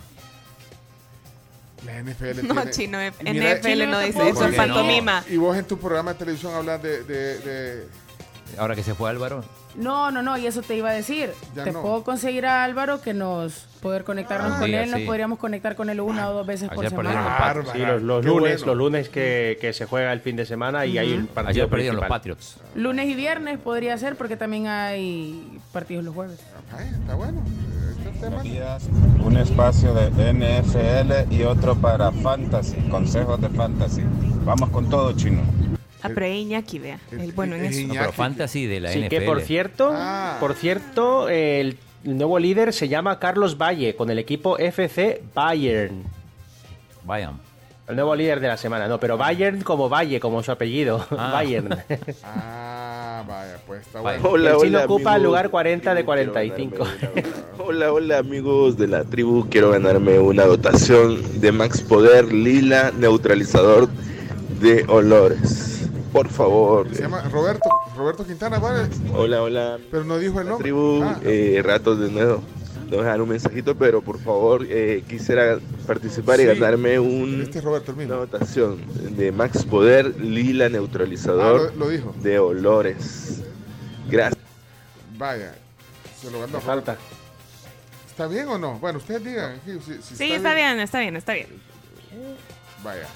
La 1.86 2.00
NFL 2.02 2.42
No, 2.46 2.54
tiene- 2.54 2.70
chino, 2.70 2.98
mira- 2.98 3.54
NFL 3.56 3.90
no 3.90 3.98
dice 4.00 4.18
¿Y 4.24 4.28
eso, 4.28 4.46
es 4.46 4.68
no? 4.68 5.22
Y 5.30 5.36
vos 5.36 5.56
en 5.56 5.64
tu 5.64 5.78
programa 5.78 6.12
de 6.12 6.18
televisión 6.18 6.54
hablas 6.54 6.82
de, 6.82 7.02
de- 7.04 7.38
de- 7.38 7.86
ya. 8.54 8.60
Ahora 8.60 8.74
que 8.74 8.82
se 8.82 8.94
fue 8.94 9.08
Álvaro. 9.10 9.44
No, 9.74 10.10
no, 10.10 10.20
no, 10.22 10.36
y 10.36 10.46
eso 10.46 10.60
te 10.60 10.76
iba 10.76 10.90
a 10.90 10.92
decir. 10.92 11.30
Ya 11.56 11.64
te 11.64 11.72
no. 11.72 11.80
puedo 11.80 12.04
conseguir 12.04 12.44
a 12.44 12.62
Álvaro 12.64 13.00
que 13.00 13.14
nos 13.14 13.66
poder 13.80 14.04
conectarnos 14.04 14.52
Ah, 14.52 14.58
con 14.60 14.66
sí, 14.68 14.74
él, 14.74 14.90
nos 14.90 15.00
podríamos 15.00 15.38
conectar 15.38 15.74
con 15.74 15.88
él 15.88 15.98
una 16.02 16.28
o 16.28 16.34
dos 16.34 16.46
veces 16.46 16.68
por 16.68 16.84
Ayer 16.84 16.92
los 16.92 17.10
semana. 17.12 17.38
Patriots. 17.38 17.70
Sí, 17.72 17.78
los, 17.78 18.02
los 18.02 18.24
lunes, 18.24 18.58
bueno. 18.60 18.66
los 18.66 18.76
lunes 18.76 19.08
que, 19.08 19.56
que 19.60 19.72
se 19.72 19.86
juega 19.86 20.12
el 20.12 20.20
fin 20.20 20.36
de 20.36 20.44
semana 20.44 20.84
y 20.84 20.98
hay 20.98 21.12
el 21.14 21.24
partido 21.24 21.48
Ayer 21.50 21.68
perdieron 21.68 21.96
los. 21.96 22.06
Patriots. 22.06 22.56
Lunes 22.74 23.08
y 23.08 23.14
viernes 23.14 23.58
podría 23.58 23.96
ser 23.96 24.16
porque 24.16 24.36
también 24.36 24.66
hay 24.66 25.58
partidos 25.72 26.04
los 26.04 26.14
jueves. 26.14 26.38
Ay, 26.76 26.88
está 27.00 27.14
bueno. 27.14 27.42
Días, 28.42 28.84
un 29.24 29.36
espacio 29.36 29.92
de 29.94 30.32
NFL 30.32 31.34
y 31.34 31.42
otro 31.42 31.74
para 31.74 32.12
fantasy, 32.12 32.76
consejos 32.88 33.40
de 33.40 33.48
fantasy. 33.48 34.02
Vamos 34.44 34.70
con 34.70 34.88
todo, 34.88 35.12
chino. 35.12 35.42
Ah, 36.02 36.08
pero 36.14 36.28
Iñaki, 36.28 36.78
vea. 36.78 37.00
El 37.10 37.32
bueno 37.32 37.56
en 37.56 37.64
es 37.64 37.76
eso. 37.76 37.88
No, 37.88 37.94
pero 37.94 38.12
fantasy 38.12 38.66
de 38.66 38.78
la 38.80 38.92
Sí, 38.92 39.00
NFL. 39.00 39.08
que 39.08 39.20
por 39.22 39.40
cierto, 39.40 39.90
Ah. 39.92 40.36
por 40.38 40.54
cierto, 40.54 41.28
el 41.28 41.76
nuevo 42.04 42.38
líder 42.38 42.72
se 42.72 42.86
llama 42.88 43.18
Carlos 43.18 43.58
Valle 43.58 43.96
con 43.96 44.08
el 44.08 44.20
equipo 44.20 44.56
FC 44.56 45.20
Bayern. 45.34 46.04
Vayan. 47.04 47.40
El 47.88 47.96
nuevo 47.96 48.14
líder 48.14 48.38
de 48.38 48.46
la 48.48 48.56
semana, 48.56 48.86
no, 48.86 49.00
pero 49.00 49.18
Bayern 49.18 49.62
como 49.62 49.88
Valle, 49.88 50.20
como 50.20 50.42
su 50.44 50.52
apellido. 50.52 51.04
Ah. 51.10 51.30
Bayern. 51.32 51.76
Ah, 52.22 52.81
vaya, 53.22 53.58
pues 53.66 53.82
está 53.86 54.00
bueno. 54.00 54.28
Hola, 54.28 54.50
el 54.50 54.56
chino 54.58 54.78
hola, 54.78 54.84
ocupa 54.84 55.00
el 55.10 55.14
amigos. 55.16 55.22
lugar 55.26 55.50
40 55.50 55.90
de 55.94 56.04
Quiero 56.04 56.06
45. 56.32 56.76
ganarme 56.78 57.10
una- 57.14 57.32
Hola, 57.64 57.92
hola 57.92 58.18
amigos 58.18 58.76
de 58.76 58.88
la 58.88 59.04
tribu, 59.04 59.46
quiero 59.48 59.70
ganarme 59.70 60.18
una 60.18 60.44
dotación 60.44 61.40
de 61.40 61.52
Max 61.52 61.80
Poder 61.80 62.32
Lila 62.32 62.92
Neutralizador 62.98 63.88
de 64.60 64.84
Olores. 64.88 65.88
Por 66.12 66.28
favor. 66.28 66.86
Se 66.94 67.02
llama 67.02 67.22
Roberto, 67.30 67.68
Roberto 67.96 68.24
Quintana, 68.26 68.58
¿vale? 68.58 68.86
Hola, 69.14 69.42
hola. 69.42 69.78
Pero 69.90 70.04
no 70.04 70.18
dijo 70.18 70.40
el 70.40 70.44
La 70.46 70.50
nombre. 70.50 70.64
tribu, 70.64 71.02
Ah, 71.02 71.18
eh, 71.24 71.62
ratos 71.64 71.98
de 72.00 72.10
nuevo. 72.10 72.42
Te 72.92 72.96
voy 72.96 73.04
a 73.04 73.06
dejar 73.06 73.22
un 73.22 73.28
mensajito, 73.30 73.74
pero 73.74 74.02
por 74.02 74.18
favor 74.20 74.66
eh, 74.68 75.02
quisiera 75.08 75.58
participar 75.86 76.38
y 76.40 76.42
Sí. 76.42 76.48
ganarme 76.48 76.98
un, 76.98 77.40
este 77.40 77.60
es 77.60 77.64
Roberto 77.64 77.94
una 77.96 78.16
dotación 78.16 78.82
de 79.16 79.32
Max 79.32 79.64
Poder 79.64 80.20
Lila 80.20 80.66
Ah, 80.66 80.68
Neutralizador 80.68 81.72
lo, 81.72 81.86
lo 81.86 81.88
dijo. 81.88 82.14
de 82.20 82.38
Olores. 82.38 83.40
Gracias. 84.10 84.38
Vaya, 85.16 85.54
se 86.20 86.30
lo 86.30 86.40
ganó. 86.40 86.60
Falta. 86.60 86.98
¿Está 88.10 88.26
bien 88.26 88.46
o 88.48 88.58
no? 88.58 88.78
Bueno, 88.78 88.98
ustedes 88.98 89.24
digan. 89.24 89.58
Si, 89.64 89.72
si- 89.80 90.02
si 90.02 90.14
Sí, 90.16 90.32
está 90.34 90.54
bien, 90.54 90.78
está 90.78 91.00
bien, 91.00 91.16
está 91.16 91.32
bien. 91.32 91.46
Vaya. 92.84 93.06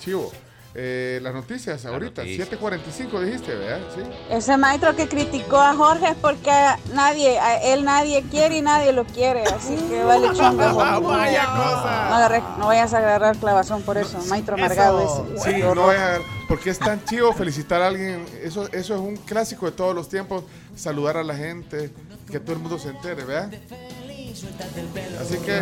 Chivo. 0.00 0.32
Eh, 0.76 1.20
las 1.22 1.32
noticias 1.32 1.84
ahorita, 1.86 2.22
noticias. 2.22 2.50
7.45 2.50 3.20
dijiste, 3.24 3.54
¿verdad? 3.54 3.78
Sí. 3.94 4.02
Ese 4.28 4.56
maestro 4.56 4.96
que 4.96 5.06
criticó 5.08 5.56
a 5.60 5.72
Jorge 5.74 6.08
es 6.08 6.16
porque 6.16 6.50
nadie, 6.92 7.38
a 7.38 7.62
él 7.62 7.84
nadie 7.84 8.24
quiere 8.28 8.56
y 8.58 8.62
nadie 8.62 8.92
lo 8.92 9.04
quiere, 9.04 9.44
así 9.44 9.76
que 9.88 10.02
vale 10.02 10.32
chonga. 10.32 10.70
Jorge. 10.72 11.00
No, 11.00 12.10
no 12.10 12.14
agarre- 12.16 12.42
no 12.58 12.66
vayas 12.66 12.92
a 12.92 12.98
agarrar 12.98 13.36
clavazón 13.36 13.82
por 13.82 13.98
eso, 13.98 14.18
maestro 14.28 14.56
amargado 14.56 15.36
ese. 15.38 15.52
Sí, 15.52 15.60
no 15.62 15.86
vaya 15.86 16.16
a- 16.16 16.20
porque 16.48 16.70
es 16.70 16.78
tan 16.80 17.04
chivo 17.04 17.32
felicitar 17.32 17.80
a 17.80 17.86
alguien. 17.86 18.26
Eso, 18.42 18.66
eso 18.72 18.94
es 18.94 19.00
un 19.00 19.16
clásico 19.16 19.66
de 19.66 19.72
todos 19.72 19.94
los 19.94 20.08
tiempos. 20.08 20.42
Saludar 20.74 21.16
a 21.18 21.22
la 21.22 21.36
gente, 21.36 21.90
que 22.30 22.40
todo 22.40 22.52
el 22.54 22.58
mundo 22.58 22.80
se 22.80 22.88
entere, 22.88 23.22
¿verdad? 23.24 23.48
Así 25.20 25.36
que. 25.38 25.60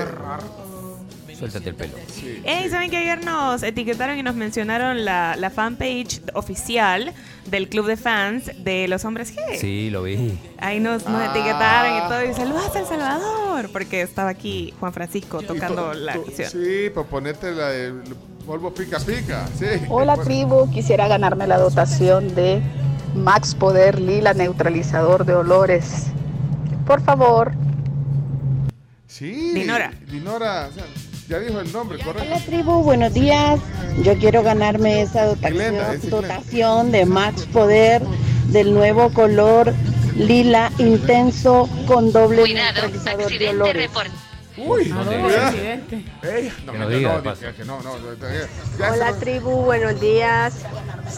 Suéltate 1.50 1.70
el 1.70 1.74
pelo. 1.74 1.94
sí, 2.08 2.40
Ey, 2.44 2.64
sí. 2.64 2.70
¿saben 2.70 2.90
que 2.90 2.96
ayer 2.98 3.24
nos 3.24 3.62
etiquetaron 3.62 4.16
y 4.18 4.22
nos 4.22 4.34
mencionaron 4.34 5.04
la, 5.04 5.34
la 5.36 5.50
fanpage 5.50 6.20
oficial 6.34 7.12
del 7.46 7.68
club 7.68 7.86
de 7.86 7.96
fans 7.96 8.50
de 8.58 8.86
los 8.88 9.04
hombres 9.04 9.34
G? 9.34 9.56
Sí, 9.58 9.90
lo 9.90 10.04
vi. 10.04 10.38
Ahí 10.58 10.78
nos, 10.80 11.04
nos 11.06 11.20
Ah. 11.20 11.30
etiquetaron 11.34 11.96
y 11.96 12.08
todo, 12.08 12.24
y 12.30 12.34
saludos 12.34 12.74
a 12.74 12.78
El 12.78 12.86
Salvador, 12.86 13.70
porque 13.72 14.02
estaba 14.02 14.30
aquí 14.30 14.72
Juan 14.80 14.92
Francisco 14.92 15.42
tocando 15.42 15.90
to- 15.90 15.94
la 15.94 16.12
to- 16.14 16.24
canción. 16.24 16.50
Sí, 16.50 16.90
pues 16.94 17.06
ponete 17.08 17.50
la 17.52 17.68
de 17.70 17.92
polvo 18.46 18.72
pica 18.72 18.98
pica. 19.00 19.46
Sí. 19.58 19.66
Hola 19.88 20.14
Pues- 20.14 20.26
tribu, 20.28 20.70
quisiera 20.70 21.08
ganarme 21.08 21.46
la 21.46 21.58
dotación 21.58 22.34
de 22.34 22.60
Max 23.14 23.54
Poder 23.54 24.00
Lila 24.00 24.32
Neutralizador 24.34 25.24
de 25.26 25.34
Olores. 25.34 26.06
Por 26.86 27.02
favor. 27.02 27.52
Sí. 29.06 29.52
Dinora. 29.54 29.92
Dinora, 30.10 30.68
o 30.70 30.72
sea, 30.74 30.84
ya 31.32 31.38
dijo 31.38 31.60
el 31.60 31.72
nombre, 31.72 31.98
correcto. 31.98 32.28
Hola 32.28 32.44
tribu, 32.44 32.82
buenos 32.82 33.14
días. 33.14 33.58
Yo 34.02 34.18
quiero 34.18 34.42
ganarme 34.42 35.00
esa 35.00 35.24
dotación, 35.24 36.86
es 36.88 36.92
de 36.92 37.06
Max 37.06 37.46
Poder 37.46 38.02
del 38.48 38.74
nuevo 38.74 39.10
color 39.14 39.72
lila 40.14 40.70
intenso 40.76 41.70
con 41.86 42.12
doble 42.12 42.52
neutralizador 42.52 43.30
de 43.32 43.48
olores. 43.48 43.90
Uy, 44.58 44.92
¿A 44.92 44.96
¿Dónde? 44.96 45.16
dónde 46.66 46.96
cuidado. 46.96 47.34
no, 47.64 47.78
Hola 48.92 49.14
tribu, 49.18 49.50
buenos 49.62 49.98
días. 49.98 50.66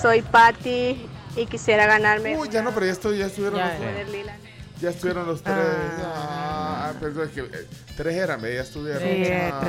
Soy 0.01 0.23
Patty 0.23 1.09
y 1.35 1.47
quisiera 1.47 1.87
ganarme 1.87 2.39
Uy, 2.39 2.49
ya 2.49 2.63
no, 2.63 2.71
pero 2.71 2.87
ya, 2.87 2.93
estoy, 2.93 3.19
ya 3.19 3.27
estuvieron 3.27 3.59
Ya, 3.59 3.67
los 3.67 3.81
ya. 3.81 4.39
Ya 4.81 4.91
estuvieron 4.91 5.27
los 5.27 5.43
tres. 5.43 5.57
Ah, 5.57 6.64
perdón, 7.01 7.29
es 7.29 7.35
que 7.35 7.41
eh, 7.41 7.67
tres 7.97 8.15
eran, 8.17 8.41
¿ve? 8.41 8.55
ya 8.55 8.63
estuvieron. 8.63 9.03
Sí, 9.03 9.09
eh, 9.09 9.51
Ah. 9.53 9.61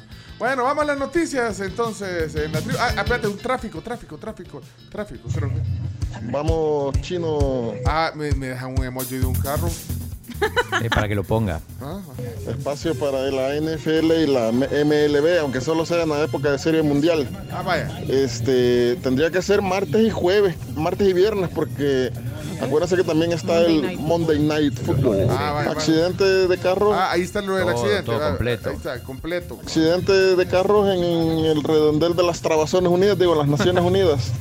tres. 0.00 0.18
Bueno, 0.38 0.62
vamos 0.64 0.84
a 0.84 0.86
las 0.86 0.98
noticias 0.98 1.58
entonces. 1.60 2.34
En 2.36 2.52
la 2.52 2.60
tribu- 2.60 2.76
ah, 2.78 2.88
espérate, 2.96 3.26
un 3.26 3.36
tráfico, 3.38 3.80
tráfico, 3.80 4.16
tráfico, 4.18 4.60
tráfico, 4.88 5.28
creo 5.34 5.48
que. 5.48 5.60
Vamos, 6.30 7.00
chino. 7.00 7.72
Ah, 7.84 8.12
me, 8.14 8.30
me 8.32 8.48
dejan 8.48 8.78
un 8.78 8.84
emoji 8.84 9.18
de 9.18 9.26
un 9.26 9.34
carro. 9.34 9.68
Es 10.82 10.90
para 10.90 11.08
que 11.08 11.14
lo 11.14 11.24
ponga. 11.24 11.60
Ah, 11.80 12.00
Espacio 12.46 12.94
para 12.94 13.22
la 13.30 13.54
NFL 13.60 14.12
y 14.12 14.26
la 14.26 14.52
MLB, 14.52 15.40
aunque 15.40 15.60
solo 15.60 15.84
sea 15.84 16.02
en 16.02 16.10
la 16.10 16.22
época 16.22 16.52
de 16.52 16.58
Serie 16.58 16.82
Mundial. 16.82 17.28
Ah, 17.50 17.62
vaya. 17.62 18.00
Este, 18.08 18.96
tendría 18.96 19.30
que 19.30 19.42
ser 19.42 19.60
martes 19.60 20.06
y 20.06 20.10
jueves, 20.10 20.54
martes 20.76 21.08
y 21.08 21.12
viernes, 21.12 21.50
porque 21.52 22.12
acuérdense 22.60 22.96
que 22.96 23.04
también 23.04 23.32
está 23.32 23.60
el 23.60 23.98
Monday 23.98 24.38
Night 24.38 24.74
Football. 24.74 25.26
Ah, 25.30 25.52
vaya, 25.54 25.70
accidente 25.72 26.24
de 26.24 26.58
carro. 26.58 26.94
Ah, 26.94 27.12
ahí 27.12 27.22
está 27.22 27.42
lo 27.42 27.56
del 27.56 27.68
accidente. 27.68 28.02
todo 28.04 28.20
completo. 28.20 28.70
Ahí 28.70 28.76
está, 28.76 29.02
completo. 29.02 29.58
Accidente 29.62 30.12
de 30.12 30.46
carros 30.46 30.88
en 30.88 31.02
el 31.02 31.62
redondel 31.62 32.14
de 32.14 32.22
las 32.22 32.40
Trabazones 32.40 32.90
Unidas, 32.90 33.18
digo, 33.18 33.34
las 33.34 33.48
Naciones 33.48 33.82
Unidas. 33.84 34.32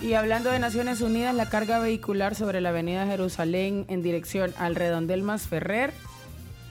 Y 0.00 0.14
hablando 0.14 0.50
de 0.50 0.58
Naciones 0.58 1.00
Unidas, 1.00 1.34
la 1.34 1.48
carga 1.48 1.78
vehicular 1.78 2.34
sobre 2.34 2.60
la 2.60 2.70
avenida 2.70 3.06
Jerusalén 3.06 3.84
en 3.88 4.02
dirección 4.02 4.54
al 4.58 4.74
redondel 4.80 5.22
más 5.22 5.42
Ferrer, 5.42 5.92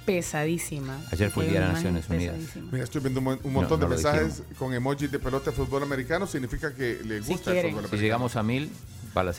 pesadísima. 0.06 0.98
Ayer 1.12 1.30
fue 1.32 1.46
el 1.46 1.52
Día 1.52 1.60
de 1.62 1.66
imagen 1.68 1.94
Naciones 1.94 2.10
Unidas. 2.36 2.56
Mira, 2.72 2.84
estoy 2.84 3.02
viendo 3.02 3.20
un, 3.20 3.24
mon- 3.26 3.40
un 3.44 3.54
montón 3.54 3.80
No, 3.80 3.88
no 3.88 3.96
de 3.96 4.02
mensajes 4.04 4.44
con 4.58 4.74
emojis 4.74 5.10
de 5.12 5.20
pelota 5.20 5.52
de 5.52 5.56
fútbol 5.56 5.84
americano. 5.84 6.26
Significa 6.28 6.74
que 6.74 7.00
le 7.06 7.20
gusta 7.22 7.52
el 7.52 7.56
quieren. 7.56 7.72
fútbol 7.72 7.84
Si 7.84 7.88
americano. 7.90 8.02
llegamos 8.02 8.36
a 8.36 8.44
mil, 8.44 8.72
para 9.14 9.32
la. 9.32 9.36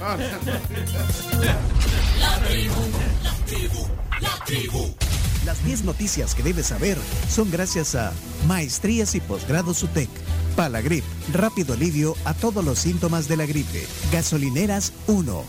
Ah, 0.00 0.16
La 2.20 2.38
tribu, 2.46 2.74
la 3.22 3.34
tribu, 3.46 3.86
la 4.20 4.44
tribu. 4.44 4.94
Las 5.44 5.64
10 5.64 5.84
noticias 5.84 6.34
que 6.34 6.42
debes 6.42 6.66
saber 6.66 6.98
son 7.28 7.50
gracias 7.50 7.94
a 7.94 8.12
Maestrías 8.46 9.14
y 9.14 9.20
Posgrados 9.20 9.82
UTEC, 9.82 10.08
Palagrip, 10.56 11.04
rápido 11.32 11.74
alivio 11.74 12.14
a 12.24 12.34
todos 12.34 12.64
los 12.64 12.78
síntomas 12.78 13.28
de 13.28 13.36
la 13.38 13.46
gripe, 13.46 13.86
Gasolineras 14.12 14.92
1, 15.06 15.44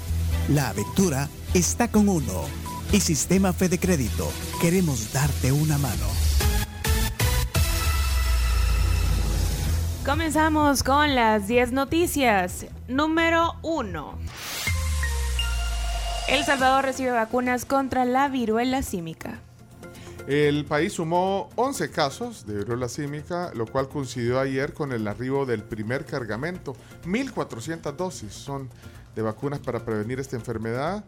La 0.49 0.69
Aventura 0.69 1.29
está 1.53 1.91
con 1.91 2.09
uno 2.09 2.43
y 2.91 3.01
Sistema 3.01 3.53
Fede 3.53 3.77
Crédito, 3.77 4.27
queremos 4.59 5.13
darte 5.13 5.51
una 5.51 5.77
mano. 5.77 6.07
Comenzamos 10.03 10.81
con 10.81 11.13
las 11.13 11.47
10 11.47 11.71
noticias. 11.73 12.65
Número 12.87 13.57
1. 13.61 14.17
El 16.29 16.43
Salvador 16.43 16.83
recibe 16.83 17.11
vacunas 17.11 17.65
contra 17.65 18.05
la 18.05 18.27
viruela 18.27 18.81
símica. 18.81 19.39
El 20.25 20.65
país 20.65 20.93
sumó 20.93 21.49
11 21.57 21.91
casos 21.91 22.47
de 22.47 22.57
viruela 22.57 22.89
símica, 22.89 23.51
lo 23.53 23.67
cual 23.67 23.87
coincidió 23.87 24.39
ayer 24.39 24.73
con 24.73 24.93
el 24.93 25.07
arribo 25.07 25.45
del 25.45 25.61
primer 25.63 26.05
cargamento. 26.05 26.75
1.400 27.05 27.95
dosis 27.95 28.33
son 28.33 28.69
de 29.15 29.21
vacunas 29.21 29.59
para 29.59 29.83
prevenir 29.83 30.19
esta 30.19 30.35
enfermedad. 30.35 31.03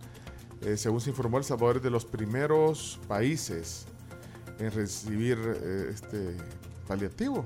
Eh, 0.61 0.77
según 0.77 1.01
se 1.01 1.09
informó, 1.09 1.37
El 1.37 1.43
Salvador 1.43 1.77
es 1.77 1.83
de 1.83 1.89
los 1.89 2.05
primeros 2.05 2.99
países 3.07 3.85
en 4.59 4.71
recibir 4.71 5.37
eh, 5.39 5.91
este 5.91 6.37
paliativo. 6.87 7.43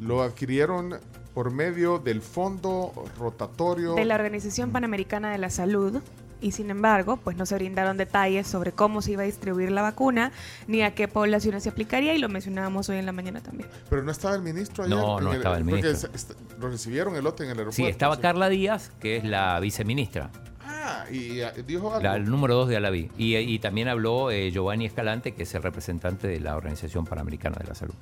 Lo 0.00 0.22
adquirieron 0.22 0.98
por 1.34 1.50
medio 1.50 1.98
del 1.98 2.22
Fondo 2.22 2.92
Rotatorio 3.18 3.94
De 3.94 4.04
la 4.04 4.14
Organización 4.14 4.72
Panamericana 4.72 5.30
de 5.30 5.38
la 5.38 5.50
Salud. 5.50 6.00
Y 6.40 6.52
sin 6.52 6.70
embargo, 6.70 7.16
pues 7.16 7.36
no 7.36 7.46
se 7.46 7.54
brindaron 7.56 7.96
detalles 7.96 8.46
sobre 8.46 8.72
cómo 8.72 9.02
se 9.02 9.12
iba 9.12 9.22
a 9.22 9.26
distribuir 9.26 9.70
la 9.72 9.82
vacuna, 9.82 10.30
ni 10.68 10.82
a 10.82 10.94
qué 10.94 11.08
poblaciones 11.08 11.64
se 11.64 11.68
aplicaría, 11.68 12.14
y 12.14 12.18
lo 12.18 12.28
mencionábamos 12.28 12.88
hoy 12.88 12.98
en 12.98 13.06
la 13.06 13.12
mañana 13.12 13.40
también. 13.42 13.68
Pero 13.90 14.02
no 14.02 14.12
estaba 14.12 14.36
el 14.36 14.42
ministro 14.42 14.84
ayer. 14.84 14.96
No, 14.96 15.20
no 15.20 15.32
estaba 15.32 15.56
el 15.56 15.64
porque 15.64 15.82
ministro. 15.82 16.10
est- 16.14 16.32
lo 16.60 16.68
recibieron 16.68 17.16
el 17.16 17.24
lote 17.24 17.42
en 17.44 17.50
el 17.50 17.58
aeropuerto. 17.58 17.76
Sí, 17.76 17.86
estaba 17.86 18.20
Carla 18.20 18.48
Díaz, 18.48 18.92
que 19.00 19.16
es 19.16 19.24
la 19.24 19.58
viceministra, 19.60 20.30
Ah, 20.70 21.04
y 21.10 21.40
eh, 21.40 21.50
dijo 21.66 21.88
algo. 21.92 22.02
la 22.02 22.16
el 22.16 22.26
número 22.30 22.54
dos 22.54 22.68
de 22.68 22.76
Alaví. 22.76 23.10
Y, 23.18 23.36
y 23.36 23.58
también 23.58 23.88
habló 23.88 24.30
eh, 24.30 24.50
Giovanni 24.52 24.86
Escalante, 24.86 25.32
que 25.34 25.42
es 25.42 25.54
el 25.54 25.62
representante 25.62 26.28
de 26.28 26.40
la 26.40 26.56
Organización 26.56 27.04
Panamericana 27.04 27.56
de 27.60 27.66
la 27.68 27.74
Salud. 27.74 27.94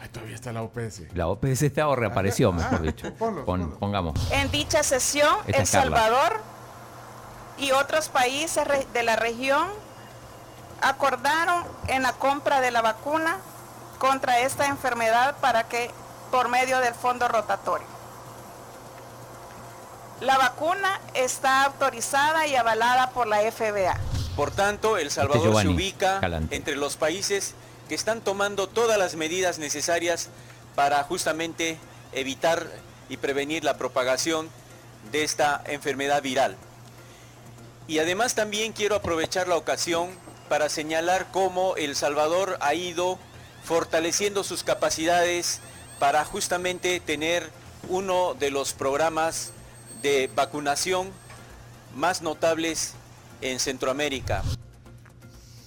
Ay, 0.00 0.08
todavía 0.12 0.34
está 0.36 0.52
la 0.52 0.62
OPS. 0.62 1.02
La 1.14 1.26
OPS 1.28 1.62
está 1.62 1.88
o 1.88 1.96
reapareció, 1.96 2.52
mejor 2.52 2.82
dicho. 2.82 3.12
Ponlo, 3.14 3.44
Pon- 3.44 3.72
pongamos. 3.78 4.14
En 4.32 4.50
dicha 4.50 4.82
sesión, 4.82 5.34
Esta 5.46 5.60
El. 5.62 5.66
Salvador 5.66 6.40
y 7.60 7.72
otros 7.72 8.08
países 8.08 8.64
de 8.92 9.02
la 9.02 9.16
región 9.16 9.68
acordaron 10.80 11.64
en 11.88 12.02
la 12.02 12.14
compra 12.14 12.60
de 12.60 12.70
la 12.70 12.80
vacuna 12.80 13.38
contra 13.98 14.40
esta 14.40 14.66
enfermedad 14.66 15.36
para 15.40 15.68
que 15.68 15.90
por 16.30 16.48
medio 16.48 16.78
del 16.78 16.94
fondo 16.94 17.28
rotatorio. 17.28 17.86
La 20.20 20.38
vacuna 20.38 21.00
está 21.14 21.64
autorizada 21.64 22.46
y 22.46 22.56
avalada 22.56 23.10
por 23.10 23.26
la 23.26 23.38
FBA. 23.50 23.98
Por 24.36 24.50
tanto, 24.50 24.96
El 24.96 25.10
Salvador 25.10 25.38
Este 25.38 25.48
Giovanni 25.48 25.70
se 25.70 25.74
ubica 25.74 26.20
entre 26.50 26.76
los 26.76 26.96
países 26.96 27.54
que 27.88 27.94
están 27.94 28.20
tomando 28.20 28.68
todas 28.68 28.98
las 28.98 29.16
medidas 29.16 29.58
necesarias 29.58 30.28
para 30.74 31.02
justamente 31.04 31.78
evitar 32.12 32.66
y 33.08 33.16
prevenir 33.16 33.64
la 33.64 33.76
propagación 33.76 34.48
de 35.10 35.24
esta 35.24 35.62
enfermedad 35.66 36.22
viral. 36.22 36.56
Y 37.90 37.98
además 37.98 38.36
también 38.36 38.72
quiero 38.72 38.94
aprovechar 38.94 39.48
la 39.48 39.56
ocasión 39.56 40.10
para 40.48 40.68
señalar 40.68 41.26
cómo 41.32 41.74
El 41.74 41.96
Salvador 41.96 42.56
ha 42.60 42.72
ido 42.72 43.18
fortaleciendo 43.64 44.44
sus 44.44 44.62
capacidades 44.62 45.60
para 45.98 46.24
justamente 46.24 47.00
tener 47.00 47.50
uno 47.88 48.34
de 48.38 48.52
los 48.52 48.74
programas 48.74 49.50
de 50.02 50.30
vacunación 50.36 51.08
más 51.96 52.22
notables 52.22 52.94
en 53.40 53.58
Centroamérica. 53.58 54.44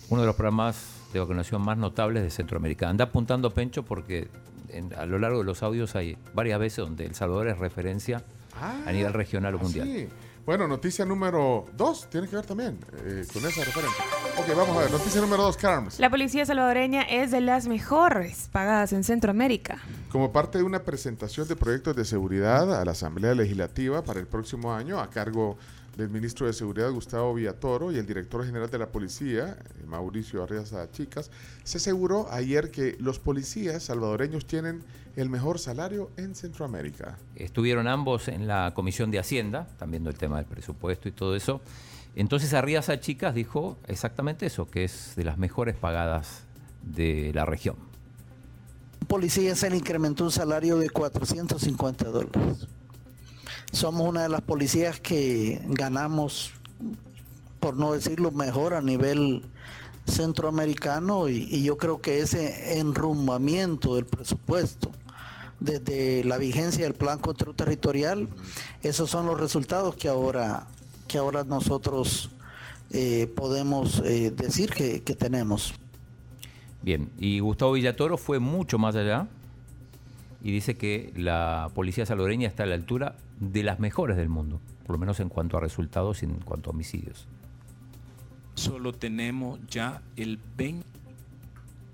Uno 0.07 0.21
de 0.21 0.27
los 0.27 0.35
programas 0.37 0.77
de 1.11 1.19
vacunación 1.19 1.61
más 1.61 1.77
notables 1.77 2.23
de 2.23 2.29
Centroamérica. 2.29 2.87
Anda 2.87 3.03
apuntando 3.03 3.53
Pencho 3.53 3.83
porque 3.83 4.29
en- 4.69 4.93
a 4.95 5.05
lo 5.05 5.19
largo 5.19 5.39
de 5.39 5.43
los 5.43 5.61
audios 5.61 5.97
hay 5.97 6.17
varias 6.33 6.57
veces 6.57 6.77
donde 6.77 7.05
El 7.05 7.15
Salvador 7.15 7.49
es 7.49 7.57
referencia 7.57 8.23
a 8.61 8.91
nivel 8.93 9.11
regional 9.11 9.55
o 9.55 9.59
mundial. 9.59 9.85
Sí. 9.87 10.07
Bueno, 10.45 10.67
noticia 10.67 11.05
número 11.05 11.67
2 11.77 12.09
tiene 12.09 12.27
que 12.27 12.35
ver 12.35 12.45
también 12.45 12.77
eh, 13.05 13.25
con 13.31 13.45
esa 13.45 13.63
referencia. 13.63 14.03
Ok, 14.37 14.47
vamos 14.57 14.75
a 14.75 14.81
ver. 14.81 14.91
Noticia 14.91 15.21
número 15.21 15.41
2, 15.43 15.55
Carms. 15.55 15.99
La 15.99 16.09
policía 16.09 16.45
salvadoreña 16.45 17.03
es 17.03 17.31
de 17.31 17.39
las 17.39 17.65
mejores 17.65 18.49
pagadas 18.51 18.91
en 18.91 19.05
Centroamérica. 19.05 19.79
Como 20.11 20.33
parte 20.33 20.57
de 20.57 20.65
una 20.65 20.83
presentación 20.83 21.47
de 21.47 21.55
proyectos 21.55 21.95
de 21.95 22.03
seguridad 22.03 22.77
a 22.77 22.83
la 22.83 22.91
Asamblea 22.91 23.33
Legislativa 23.35 24.03
para 24.03 24.19
el 24.19 24.27
próximo 24.27 24.73
año, 24.73 24.99
a 24.99 25.09
cargo 25.09 25.57
del 25.97 26.09
ministro 26.09 26.47
de 26.47 26.53
Seguridad 26.53 26.91
Gustavo 26.91 27.33
Villatoro 27.33 27.91
y 27.91 27.97
el 27.97 28.05
director 28.05 28.45
general 28.45 28.69
de 28.69 28.79
la 28.79 28.91
policía, 28.91 29.57
eh, 29.59 29.85
Mauricio 29.85 30.43
Arriaza 30.43 30.89
Chicas, 30.91 31.29
se 31.63 31.77
aseguró 31.77 32.27
ayer 32.31 32.71
que 32.71 32.95
los 32.99 33.19
policías 33.19 33.83
salvadoreños 33.83 34.45
tienen 34.45 34.83
el 35.15 35.29
mejor 35.29 35.59
salario 35.59 36.09
en 36.17 36.33
Centroamérica. 36.33 37.17
Estuvieron 37.35 37.87
ambos 37.87 38.27
en 38.27 38.47
la 38.47 38.73
Comisión 38.73 39.11
de 39.11 39.19
Hacienda, 39.19 39.67
también 39.77 40.03
viendo 40.03 40.09
el 40.09 40.17
tema 40.17 40.37
del 40.37 40.45
presupuesto 40.45 41.07
y 41.07 41.11
todo 41.11 41.35
eso. 41.35 41.61
Entonces 42.15 42.53
Arriaza 42.53 42.99
Chicas 42.99 43.35
dijo 43.35 43.77
exactamente 43.87 44.47
eso, 44.47 44.67
que 44.69 44.83
es 44.83 45.13
de 45.15 45.23
las 45.23 45.37
mejores 45.37 45.75
pagadas 45.75 46.43
de 46.81 47.31
la 47.33 47.45
región. 47.45 47.75
policía 49.07 49.55
se 49.55 49.69
le 49.69 49.77
incrementó 49.77 50.23
un 50.23 50.31
salario 50.31 50.77
de 50.77 50.89
450 50.89 52.05
dólares. 52.05 52.67
Somos 53.73 54.07
una 54.07 54.21
de 54.21 54.29
las 54.29 54.41
policías 54.41 54.99
que 54.99 55.59
ganamos, 55.65 56.51
por 57.59 57.75
no 57.75 57.93
decirlo 57.93 58.29
mejor, 58.29 58.75
a 58.75 58.81
nivel 58.81 59.41
centroamericano 60.05 61.27
y, 61.27 61.63
yo 61.63 61.75
creo 61.77 61.99
que 61.99 62.19
ese 62.19 62.77
enrumbamiento 62.77 63.95
del 63.95 64.05
presupuesto 64.05 64.91
desde 65.59 66.23
la 66.23 66.37
vigencia 66.37 66.83
del 66.83 66.93
plan 66.93 67.17
control 67.17 67.55
territorial, 67.55 68.27
esos 68.83 69.09
son 69.09 69.25
los 69.25 69.39
resultados 69.39 69.95
que 69.95 70.07
ahora, 70.07 70.67
que 71.07 71.17
ahora 71.17 71.43
nosotros 71.43 72.29
eh, 72.91 73.25
podemos 73.35 74.03
eh, 74.05 74.29
decir 74.29 74.69
que, 74.69 75.01
que 75.01 75.15
tenemos. 75.15 75.73
Bien, 76.83 77.09
y 77.17 77.39
Gustavo 77.39 77.71
Villatoro 77.71 78.17
fue 78.17 78.37
mucho 78.37 78.77
más 78.77 78.95
allá 78.95 79.27
y 80.43 80.51
dice 80.51 80.75
que 80.75 81.11
la 81.15 81.71
policía 81.73 82.05
salvadoreña 82.05 82.47
está 82.47 82.63
a 82.63 82.65
la 82.65 82.75
altura 82.75 83.15
de 83.39 83.63
las 83.63 83.79
mejores 83.79 84.17
del 84.17 84.29
mundo, 84.29 84.59
por 84.85 84.95
lo 84.95 84.99
menos 84.99 85.19
en 85.21 85.29
cuanto 85.29 85.57
a 85.57 85.61
resultados 85.61 86.21
y 86.21 86.25
en 86.25 86.35
cuanto 86.35 86.69
a 86.69 86.73
homicidios. 86.73 87.25
solo 88.55 88.93
tenemos 88.93 89.59
ya 89.67 90.01
el 90.15 90.37
20 90.57 90.85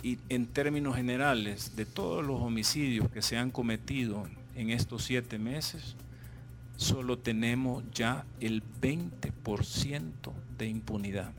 y 0.01 0.17
en 0.29 0.47
términos 0.47 0.95
generales 0.95 1.75
de 1.75 1.85
todos 1.85 2.25
los 2.25 2.41
homicidios 2.41 3.09
que 3.09 3.21
se 3.21 3.37
han 3.37 3.51
cometido 3.51 4.23
en 4.55 4.69
estos 4.69 5.03
siete 5.03 5.37
meses, 5.37 5.95
solo 6.77 7.17
tenemos 7.17 7.83
ya 7.93 8.25
el 8.39 8.63
20% 8.81 10.01
de 10.57 10.67
impunidad. 10.67 11.31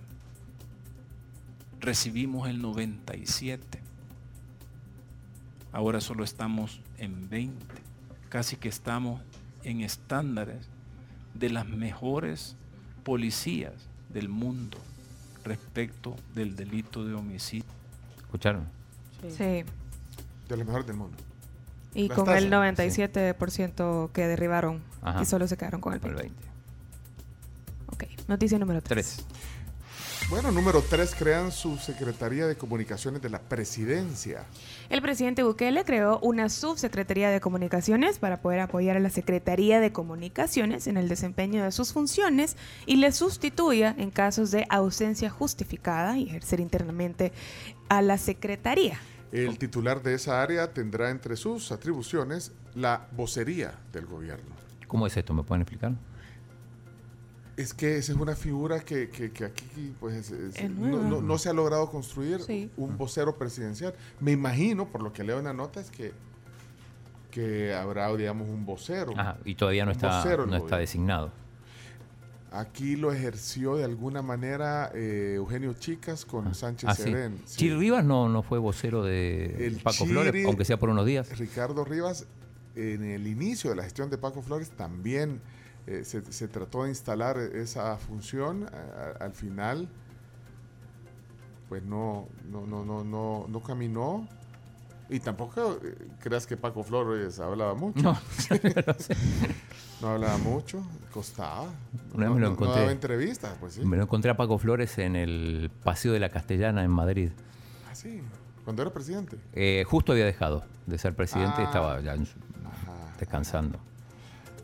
Recibimos 1.81 2.49
el 2.49 2.61
97. 2.61 3.81
Ahora 5.73 6.01
solo 6.01 6.25
estamos 6.25 6.81
en 7.01 7.29
20. 7.29 7.67
Casi 8.29 8.55
que 8.57 8.69
estamos 8.69 9.21
en 9.65 9.81
estándares 9.81 10.69
de 11.35 11.51
las 11.51 11.67
mejores 11.67 12.55
policías 13.03 13.73
del 14.09 14.29
mundo 14.29 14.79
respecto 15.45 16.15
del 16.35 16.55
delito 16.55 17.05
de 17.05 17.15
homicidio. 17.15 17.65
¿Escucharon? 18.21 18.65
Sí. 19.29 19.65
De 20.49 20.57
los 20.57 20.65
mejores 20.67 20.87
del 20.87 20.97
mundo. 20.97 21.17
Y 21.95 22.07
Las 22.09 22.17
con 22.17 22.27
tasas. 22.27 22.43
el 22.45 22.51
97% 22.53 24.13
que 24.13 24.27
derribaron 24.29 24.81
Ajá. 25.03 25.23
y 25.23 25.27
solo 25.27 25.49
se 25.49 25.57
quedaron 25.57 25.81
con 25.81 25.93
el 25.95 26.01
Con 26.01 26.15
20. 26.15 26.29
el 26.29 26.35
20. 26.35 26.51
Ok, 28.17 28.29
noticia 28.29 28.59
número 28.59 28.81
3. 28.81 28.89
Tres. 29.17 29.27
Bueno, 30.31 30.53
número 30.53 30.81
3, 30.81 31.17
crean 31.17 31.51
su 31.51 31.77
Secretaría 31.77 32.47
de 32.47 32.55
Comunicaciones 32.55 33.21
de 33.21 33.31
la 33.31 33.41
Presidencia. 33.41 34.45
El 34.89 35.03
presidente 35.03 35.43
Bukele 35.43 35.85
creó 35.85 36.21
una 36.21 36.49
subsecretaría 36.49 37.31
de 37.31 37.41
comunicaciones 37.41 38.21
para 38.21 38.41
poder 38.41 38.61
apoyar 38.61 38.97
a 38.97 39.01
la 39.01 39.11
Secretaría 39.11 39.81
de 39.81 39.91
Comunicaciones 39.91 40.87
en 40.87 40.97
el 40.99 41.09
desempeño 41.09 41.65
de 41.65 41.73
sus 41.73 41.93
funciones 41.93 42.57
y 42.87 42.97
le 42.97 43.11
sustituya 43.11 43.93
en 43.99 44.13
casos 44.13 44.53
de 44.53 44.67
ausencia 44.71 45.31
justificada 45.31 46.17
y 46.17 46.29
ejercer 46.29 46.61
internamente 46.61 47.33
a 47.89 48.01
la 48.01 48.17
Secretaría. 48.17 49.01
El 49.33 49.59
titular 49.59 50.01
de 50.01 50.15
esa 50.15 50.41
área 50.41 50.73
tendrá 50.73 51.11
entre 51.11 51.35
sus 51.35 51.73
atribuciones 51.73 52.53
la 52.77 53.09
vocería 53.17 53.75
del 53.93 54.07
gobierno. 54.07 54.55
¿Cómo 54.87 55.09
es 55.09 55.17
esto? 55.17 55.35
¿Me 55.35 55.43
pueden 55.43 55.63
explicar? 55.63 55.95
Es 57.61 57.75
que 57.75 57.99
esa 57.99 58.13
es 58.13 58.19
una 58.19 58.35
figura 58.35 58.81
que, 58.81 59.09
que- 59.11 59.31
que 59.33 59.45
aquí 59.45 59.93
pues, 60.01 60.15
es- 60.17 60.31
es- 60.31 60.57
Es 60.57 60.71
no, 60.71 61.03
no- 61.03 61.21
no 61.21 61.39
se 61.39 61.49
ha 61.49 61.53
logrado 61.53 61.91
construir 61.91 62.41
Sí. 62.41 62.71
un 62.77 62.97
vocero 62.97 63.37
presidencial. 63.37 63.95
Me 64.21 64.33
imagino, 64.33 64.87
por 64.89 65.03
lo 65.03 65.13
que 65.13 65.25
leo 65.25 65.39
en 65.39 65.45
la 65.45 65.53
nota, 65.53 65.81
es 65.81 65.91
que, 65.91 66.13
que 67.31 67.75
habrá, 67.75 68.15
digamos, 68.17 68.49
un 68.49 68.65
vocero. 68.65 69.13
Ajá, 69.17 69.37
y 69.45 69.55
todavía 69.55 69.85
no 69.85 69.91
está, 69.93 70.23
vocero 70.23 70.47
no 70.47 70.57
está 70.57 70.79
designado. 70.79 71.31
Aquí 72.53 72.97
lo 72.97 73.13
ejerció 73.13 73.77
de 73.77 73.85
alguna 73.85 74.23
manera 74.23 74.91
eh, 74.95 75.35
Eugenio 75.37 75.73
Chicas 75.75 76.25
con 76.25 76.53
Sánchez 76.53 76.89
Ah. 76.91 76.95
Serén. 76.97 77.39
Sí. 77.45 77.59
Chiri 77.59 77.77
Rivas 77.77 78.05
no, 78.05 78.29
no 78.29 78.43
fue 78.43 78.59
vocero 78.59 79.05
de 79.05 79.67
El 79.69 79.77
Paco 79.77 80.05
Flores, 80.05 80.45
aunque 80.47 80.65
sea 80.65 80.77
por 80.77 80.89
unos 80.89 81.07
días. 81.07 81.39
Ricardo 81.39 81.85
Rivas, 81.85 82.27
en 82.75 83.05
el 83.05 83.29
inicio 83.29 83.71
de 83.71 83.77
la 83.77 83.85
gestión 83.85 84.11
de 84.11 84.19
Paco 84.19 84.43
Flores, 84.43 84.71
también 84.71 85.41
eh, 85.87 86.05
se, 86.05 86.31
se 86.33 86.49
trató 86.49 86.85
de 86.85 86.91
instalar 86.91 87.39
esa 87.39 87.97
función. 87.99 88.65
A- 88.73 89.23
a- 89.23 89.25
al 89.25 89.33
final, 89.33 89.89
pues 91.69 91.83
no, 91.83 92.29
no, 92.51 92.67
no, 92.67 92.85
no, 92.85 93.05
no, 93.05 93.47
no 93.49 93.61
caminó. 93.63 94.27
Y 95.09 95.19
tampoco 95.19 95.81
eh, 95.83 95.97
creas 96.21 96.47
que 96.47 96.57
Paco 96.57 96.85
Flores 96.85 97.41
hablaba 97.41 97.75
mucho. 97.75 98.01
No. 98.03 98.19
No 100.01 100.09
hablaba 100.09 100.39
mucho, 100.39 100.83
costaba. 101.13 101.65
Una 102.15 102.25
vez 102.25 102.29
no, 102.31 102.35
me 102.35 102.41
lo 102.41 102.47
no- 102.47 102.53
encontré. 102.55 102.81
daba 102.81 102.91
entrevistas, 102.93 103.55
pues 103.61 103.75
sí. 103.75 103.85
Me 103.85 103.99
lo 103.99 104.05
encontré 104.05 104.31
a 104.31 104.37
Paco 104.37 104.57
Flores 104.57 104.97
en 104.97 105.15
el 105.15 105.71
Paseo 105.85 106.15
de 106.15 106.21
la 106.21 106.31
Castellana 106.31 106.83
en 106.83 106.91
Madrid. 106.91 107.33
Ah, 107.87 107.95
sí, 107.95 108.23
cuando 108.65 108.81
era 108.81 108.91
presidente. 108.91 109.37
Eh, 109.53 109.85
justo 109.87 110.13
había 110.13 110.25
dejado 110.25 110.65
de 110.87 110.97
ser 110.97 111.15
presidente 111.15 111.57
y 111.61 111.65
Ah. 111.65 111.67
estaba 111.67 112.01
ya 112.01 112.15
descansando. 113.19 113.79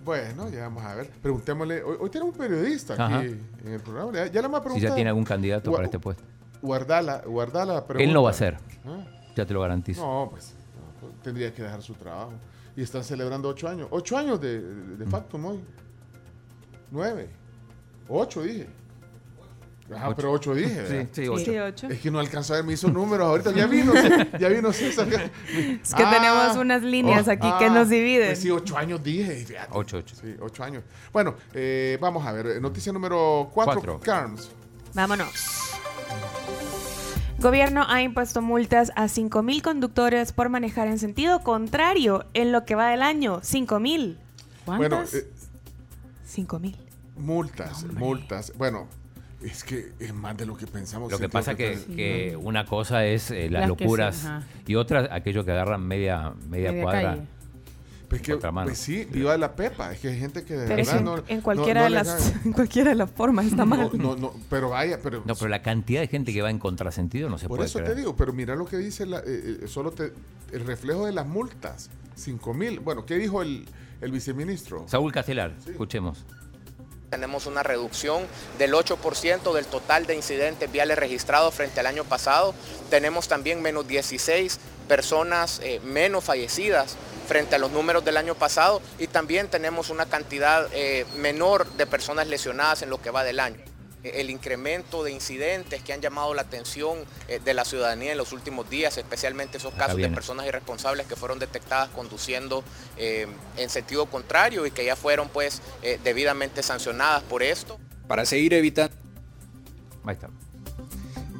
Bueno, 0.06 0.48
ya 0.48 0.60
vamos 0.62 0.84
a 0.84 0.94
ver. 0.94 1.10
Preguntémosle. 1.10 1.82
Hoy, 1.82 1.96
hoy 2.00 2.10
tenemos 2.10 2.32
un 2.32 2.38
periodista 2.38 2.94
aquí 2.94 3.26
en 3.64 3.72
el 3.72 3.80
programa. 3.80 4.12
Ya, 4.12 4.26
ya 4.26 4.40
le 4.40 4.42
vamos 4.42 4.60
a 4.60 4.62
Si 4.62 4.64
preguntar. 4.64 4.88
ya 4.90 4.94
tiene 4.94 5.10
algún 5.10 5.24
candidato 5.24 5.70
Gua- 5.70 5.74
para 5.74 5.84
este 5.86 5.98
puesto. 5.98 6.22
Guardala, 6.62 7.22
guardala 7.26 7.74
la 7.74 7.84
pregunta. 7.86 8.04
Él 8.08 8.14
no 8.14 8.22
va 8.22 8.30
a 8.30 8.32
ser. 8.32 8.56
¿Ah? 8.86 9.04
Ya 9.34 9.44
te 9.44 9.52
lo 9.52 9.60
garantizo. 9.60 10.00
No, 10.06 10.30
pues, 10.30 10.54
no, 11.02 11.08
tendría 11.24 11.52
que 11.52 11.62
dejar 11.64 11.82
su 11.82 11.94
trabajo. 11.94 12.30
Y 12.76 12.82
están 12.82 13.02
celebrando 13.02 13.48
ocho 13.48 13.68
años. 13.68 13.88
Ocho 13.90 14.16
años 14.16 14.40
de, 14.40 14.60
de, 14.60 14.96
de 14.96 15.06
factum 15.06 15.44
hoy. 15.46 15.60
Nueve. 16.92 17.28
Ocho 18.08 18.42
dije. 18.42 18.68
Ajá, 19.94 20.08
Ocho. 20.08 20.16
pero 20.16 20.32
ocho 20.32 20.54
dije. 20.54 20.68
Sí, 20.68 20.92
¿verdad? 20.94 21.06
sí, 21.12 21.28
ocho. 21.28 21.44
Sí, 21.44 21.58
ocho. 21.58 21.86
Es 21.88 22.00
que 22.00 22.10
no 22.10 22.18
alcanzó 22.18 22.54
a 22.54 22.56
ver, 22.56 22.64
me 22.64 22.72
hizo 22.72 22.88
números 22.90 23.26
ahorita. 23.26 23.52
Ya 23.52 23.66
vino, 23.66 23.92
ya 24.38 24.48
vino 24.48 24.72
César. 24.72 25.06
Es 25.12 25.94
que 25.94 26.04
tenemos 26.04 26.56
unas 26.56 26.82
líneas 26.82 27.28
aquí 27.28 27.48
que 27.58 27.70
nos 27.70 27.88
dividen. 27.88 28.28
Pues 28.28 28.40
sí, 28.40 28.50
ocho 28.50 28.76
años 28.76 29.02
dije. 29.02 29.44
fíjate. 29.44 29.68
Ocho, 29.72 29.98
ocho. 29.98 30.16
Sí, 30.16 30.34
ocho 30.40 30.64
años. 30.64 30.82
Bueno, 31.12 31.34
eh, 31.54 31.98
vamos 32.00 32.26
a 32.26 32.32
ver. 32.32 32.60
Noticia 32.60 32.92
número 32.92 33.48
cuatro. 33.54 33.74
Cuatro. 33.74 34.00
Carms. 34.00 34.50
Vámonos. 34.94 35.32
Gobierno 37.38 37.84
ha 37.86 38.00
impuesto 38.02 38.40
multas 38.40 38.90
a 38.96 39.04
5.000 39.04 39.60
conductores 39.62 40.32
por 40.32 40.48
manejar 40.48 40.88
en 40.88 40.98
sentido 40.98 41.40
contrario 41.40 42.24
en 42.32 42.50
lo 42.50 42.64
que 42.64 42.74
va 42.74 42.88
del 42.88 43.02
año. 43.02 43.40
5.000. 43.42 44.16
Bueno, 44.64 44.96
¿Cuántas? 44.96 45.14
eh, 45.14 45.28
5.000. 46.34 46.74
multas, 47.18 47.84
multas. 47.92 48.52
Bueno, 48.56 48.88
es 49.42 49.64
que 49.64 49.92
es 49.98 50.14
más 50.14 50.36
de 50.36 50.46
lo 50.46 50.56
que 50.56 50.66
pensamos. 50.66 51.10
Lo 51.12 51.18
que 51.18 51.28
pasa 51.28 51.54
que, 51.54 51.78
que 51.94 52.36
una 52.40 52.64
cosa 52.64 53.04
es 53.04 53.30
eh, 53.30 53.48
las 53.50 53.68
locuras 53.68 54.16
sí, 54.16 54.72
y 54.72 54.74
otra 54.76 55.08
aquello 55.14 55.44
que 55.44 55.52
agarran 55.52 55.82
media, 55.86 56.32
media, 56.48 56.70
Media 56.72 56.82
cuadra. 56.82 57.02
calle. 57.14 57.22
Pues, 58.08 58.22
que, 58.22 58.36
pues 58.36 58.78
sí, 58.78 59.04
viva 59.10 59.36
la 59.36 59.56
pepa. 59.56 59.92
Es 59.92 59.98
que 59.98 60.06
hay 60.08 60.18
gente 60.20 60.44
que 60.44 60.54
de 60.54 60.66
Pero 60.68 60.76
verdad 60.76 60.94
es 60.94 60.98
en, 61.00 61.04
no. 61.04 61.16
en 61.26 61.36
no- 61.38 61.42
cualquiera, 61.42 61.80
no 61.80 61.84
de 61.86 61.90
las, 61.90 62.34
en 62.46 62.52
cualquiera 62.52 62.90
de 62.90 62.94
las 62.96 63.10
formas 63.10 63.46
está 63.46 63.64
mal. 63.64 63.90
No, 63.94 64.14
no, 64.14 64.16
no, 64.16 64.32
pero 64.48 64.68
vaya, 64.70 65.00
pero. 65.02 65.24
No, 65.26 65.34
pero 65.34 65.48
la 65.48 65.60
cantidad 65.60 66.00
de 66.00 66.06
gente 66.06 66.32
que 66.32 66.40
va 66.40 66.50
en 66.50 66.60
contrasentido 66.60 67.28
no 67.28 67.36
se 67.36 67.48
por 67.48 67.56
puede 67.58 67.68
eso 67.68 67.80
creer. 67.80 67.94
te 67.94 68.00
digo, 68.00 68.14
pero 68.14 68.32
mira 68.32 68.54
lo 68.54 68.64
que 68.64 68.76
dice 68.76 69.06
la- 69.06 69.18
eh, 69.26 69.58
eh, 69.62 69.66
solo 69.66 69.90
te, 69.90 70.12
el 70.52 70.64
reflejo 70.64 71.04
de 71.06 71.12
las 71.12 71.26
multas. 71.26 71.90
5 72.14 72.54
mil. 72.54 72.78
Bueno, 72.78 73.04
¿qué 73.04 73.16
dijo 73.16 73.42
el, 73.42 73.66
el 74.00 74.12
viceministro? 74.12 74.84
Saúl 74.88 75.10
Castelar, 75.12 75.54
escuchemos. 75.68 76.24
Tenemos 77.10 77.46
una 77.46 77.62
reducción 77.62 78.26
del 78.58 78.74
8% 78.74 79.54
del 79.54 79.66
total 79.66 80.06
de 80.06 80.16
incidentes 80.16 80.70
viales 80.70 80.98
registrados 80.98 81.54
frente 81.54 81.80
al 81.80 81.86
año 81.86 82.04
pasado. 82.04 82.54
Tenemos 82.90 83.28
también 83.28 83.62
menos 83.62 83.86
16 83.86 84.58
personas 84.88 85.60
eh, 85.62 85.80
menos 85.84 86.24
fallecidas 86.24 86.96
frente 87.26 87.56
a 87.56 87.58
los 87.58 87.72
números 87.72 88.04
del 88.04 88.16
año 88.16 88.34
pasado 88.34 88.80
y 88.98 89.08
también 89.08 89.48
tenemos 89.48 89.90
una 89.90 90.06
cantidad 90.06 90.68
eh, 90.72 91.04
menor 91.16 91.66
de 91.72 91.86
personas 91.86 92.28
lesionadas 92.28 92.82
en 92.82 92.90
lo 92.90 93.00
que 93.00 93.10
va 93.10 93.24
del 93.24 93.40
año. 93.40 93.75
El 94.14 94.30
incremento 94.30 95.02
de 95.04 95.12
incidentes 95.12 95.82
que 95.82 95.92
han 95.92 96.00
llamado 96.00 96.34
la 96.34 96.42
atención 96.42 96.98
eh, 97.28 97.40
de 97.44 97.54
la 97.54 97.64
ciudadanía 97.64 98.12
en 98.12 98.18
los 98.18 98.32
últimos 98.32 98.68
días, 98.70 98.96
especialmente 98.98 99.58
esos 99.58 99.74
casos 99.74 99.96
de 99.96 100.08
personas 100.08 100.46
irresponsables 100.46 101.06
que 101.06 101.16
fueron 101.16 101.38
detectadas 101.38 101.88
conduciendo 101.90 102.64
eh, 102.96 103.26
en 103.56 103.70
sentido 103.70 104.06
contrario 104.06 104.66
y 104.66 104.70
que 104.70 104.84
ya 104.84 104.96
fueron 104.96 105.28
pues 105.28 105.62
eh, 105.82 105.98
debidamente 106.02 106.62
sancionadas 106.62 107.22
por 107.24 107.42
esto. 107.42 107.78
Para 108.06 108.24
seguir 108.24 108.54
evitando 108.54 108.94
Ahí 110.06 110.14
está. 110.14 110.28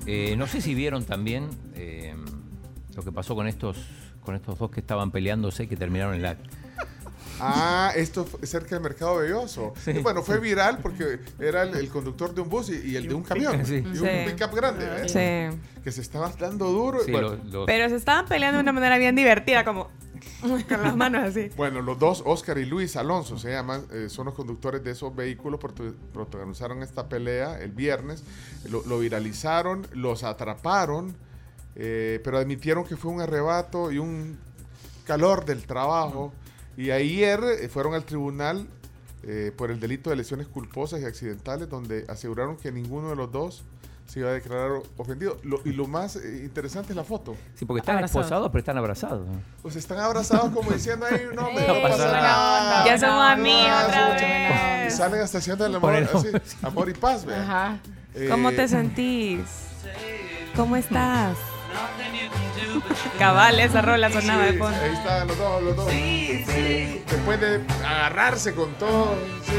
Eh, 0.06 0.34
no 0.36 0.47
sé 0.47 0.60
si 0.60 0.74
vieron 0.74 1.05
también 1.05 1.48
eh, 1.74 2.14
lo 2.94 3.02
que 3.02 3.12
pasó 3.12 3.34
con 3.34 3.47
estos, 3.47 3.76
con 4.24 4.34
estos 4.34 4.59
dos 4.59 4.70
que 4.70 4.80
estaban 4.80 5.10
peleándose 5.12 5.64
y 5.64 5.66
que 5.68 5.76
terminaron 5.76 6.14
en 6.14 6.22
la. 6.22 6.36
Ah, 7.40 7.92
esto 7.94 8.24
fue 8.24 8.46
cerca 8.46 8.70
del 8.76 8.80
mercado 8.82 9.16
belloso. 9.16 9.72
Sí. 9.84 9.90
Y 9.92 9.98
bueno, 10.00 10.22
fue 10.22 10.38
viral 10.40 10.78
porque 10.78 11.20
era 11.38 11.62
el, 11.62 11.74
el 11.76 11.88
conductor 11.88 12.34
de 12.34 12.40
un 12.40 12.48
bus 12.48 12.70
y, 12.70 12.90
y 12.92 12.96
el 12.96 13.08
de 13.08 13.14
un 13.14 13.22
camión. 13.22 13.64
Sí. 13.66 13.76
Y 13.76 13.98
un 13.98 14.08
pickup 14.34 14.54
grande. 14.54 14.86
¿eh? 15.04 15.08
Sí. 15.52 15.58
Que 15.82 15.92
se 15.92 16.00
estaban 16.00 16.32
dando 16.38 16.66
duro. 16.70 17.00
Sí, 17.04 17.12
bueno, 17.12 17.30
los- 17.36 17.44
los- 17.46 17.66
Pero 17.66 17.88
se 17.88 17.96
estaban 17.96 18.26
peleando 18.26 18.58
de 18.58 18.62
una 18.62 18.72
manera 18.72 18.98
bien 18.98 19.14
divertida, 19.16 19.64
como 19.64 19.88
con 20.40 20.82
las 20.82 20.96
manos 20.96 21.22
así. 21.24 21.50
Bueno, 21.56 21.82
los 21.82 21.98
dos, 21.98 22.22
Oscar 22.26 22.58
y 22.58 22.64
Luis 22.64 22.96
Alonso, 22.96 23.38
se 23.38 23.50
llaman, 23.50 23.84
eh, 23.92 24.08
son 24.08 24.26
los 24.26 24.34
conductores 24.34 24.82
de 24.82 24.90
esos 24.92 25.14
vehículos, 25.14 25.60
protagonizaron 26.12 26.82
esta 26.82 27.08
pelea 27.08 27.58
el 27.60 27.70
viernes, 27.72 28.24
lo, 28.70 28.82
lo 28.86 28.98
viralizaron, 28.98 29.86
los 29.92 30.24
atraparon, 30.24 31.16
eh, 31.76 32.20
pero 32.24 32.38
admitieron 32.38 32.84
que 32.84 32.96
fue 32.96 33.10
un 33.12 33.20
arrebato 33.20 33.92
y 33.92 33.98
un 33.98 34.38
calor 35.06 35.44
del 35.44 35.64
trabajo. 35.66 36.32
Y 36.77 36.90
ayer 36.90 37.40
eh, 37.62 37.69
fueron 37.69 37.94
al 37.94 38.05
tribunal 38.05 38.66
eh, 39.23 39.53
por 39.57 39.70
el 39.70 39.81
delito 39.81 40.11
de 40.11 40.16
lesiones 40.16 40.47
culposas 40.47 41.01
y 41.01 41.05
accidentales, 41.05 41.69
donde 41.69 42.05
aseguraron 42.09 42.57
que 42.57 42.70
ninguno 42.73 43.11
de 43.11 43.16
los 43.16 43.32
dos 43.32 43.65
se 44.07 44.20
iba 44.20 44.28
a 44.28 44.32
declarar 44.35 44.70
ofendido. 44.97 45.39
Lo- 45.43 45.61
y 45.65 45.73
lo 45.73 45.86
más 45.89 46.15
eh, 46.16 46.43
interesante 46.44 46.93
es 46.93 46.97
la 46.97 47.03
foto. 47.03 47.35
Sí, 47.57 47.65
porque 47.65 47.81
están 47.81 47.97
Abrazados. 47.97 48.27
esposados, 48.27 48.48
pero 48.51 48.59
están 48.61 48.78
abrazados. 48.78 49.27
Pues 49.62 49.74
están 49.74 49.98
abrazados 49.98 50.53
como 50.53 50.70
diciendo 50.70 51.07
ahí, 51.07 51.23
no, 51.35 51.51
me 51.51 51.66
No 51.66 51.82
pasa 51.82 52.12
nada. 52.12 52.85
Ya 52.86 52.98
somos 52.98 53.24
amigos 53.24 53.66
Ah, 53.69 54.11
otra 54.15 54.28
vez. 54.85 54.94
Y 54.94 54.97
salen 54.97 55.20
hasta 55.23 55.39
haciendo 55.39 55.66
el 55.66 55.74
amor, 55.74 55.94
así, 55.97 56.28
amor 56.62 56.89
y 56.89 56.94
paz, 56.94 57.24
vea. 57.24 57.43
Ajá. 57.43 57.78
Eh, 58.15 58.28
¿Cómo 58.31 58.53
te 58.53 58.69
sentís? 58.69 59.40
¿Cómo 60.55 60.77
estás? 60.77 61.36
Cabal, 63.19 63.59
esa 63.61 63.82
rola 63.82 64.11
sonaba 64.11 64.44
de 64.44 64.53
sí, 64.53 64.59
fondo. 64.59 64.78
Ahí 64.81 64.93
están 64.93 65.27
los 65.28 65.39
dos, 65.39 65.62
los 65.62 65.77
dos. 65.77 65.86
Después 65.86 67.40
de 67.40 67.61
agarrarse 67.85 68.55
con 68.55 68.73
todo. 68.74 69.15
sí. 69.44 69.53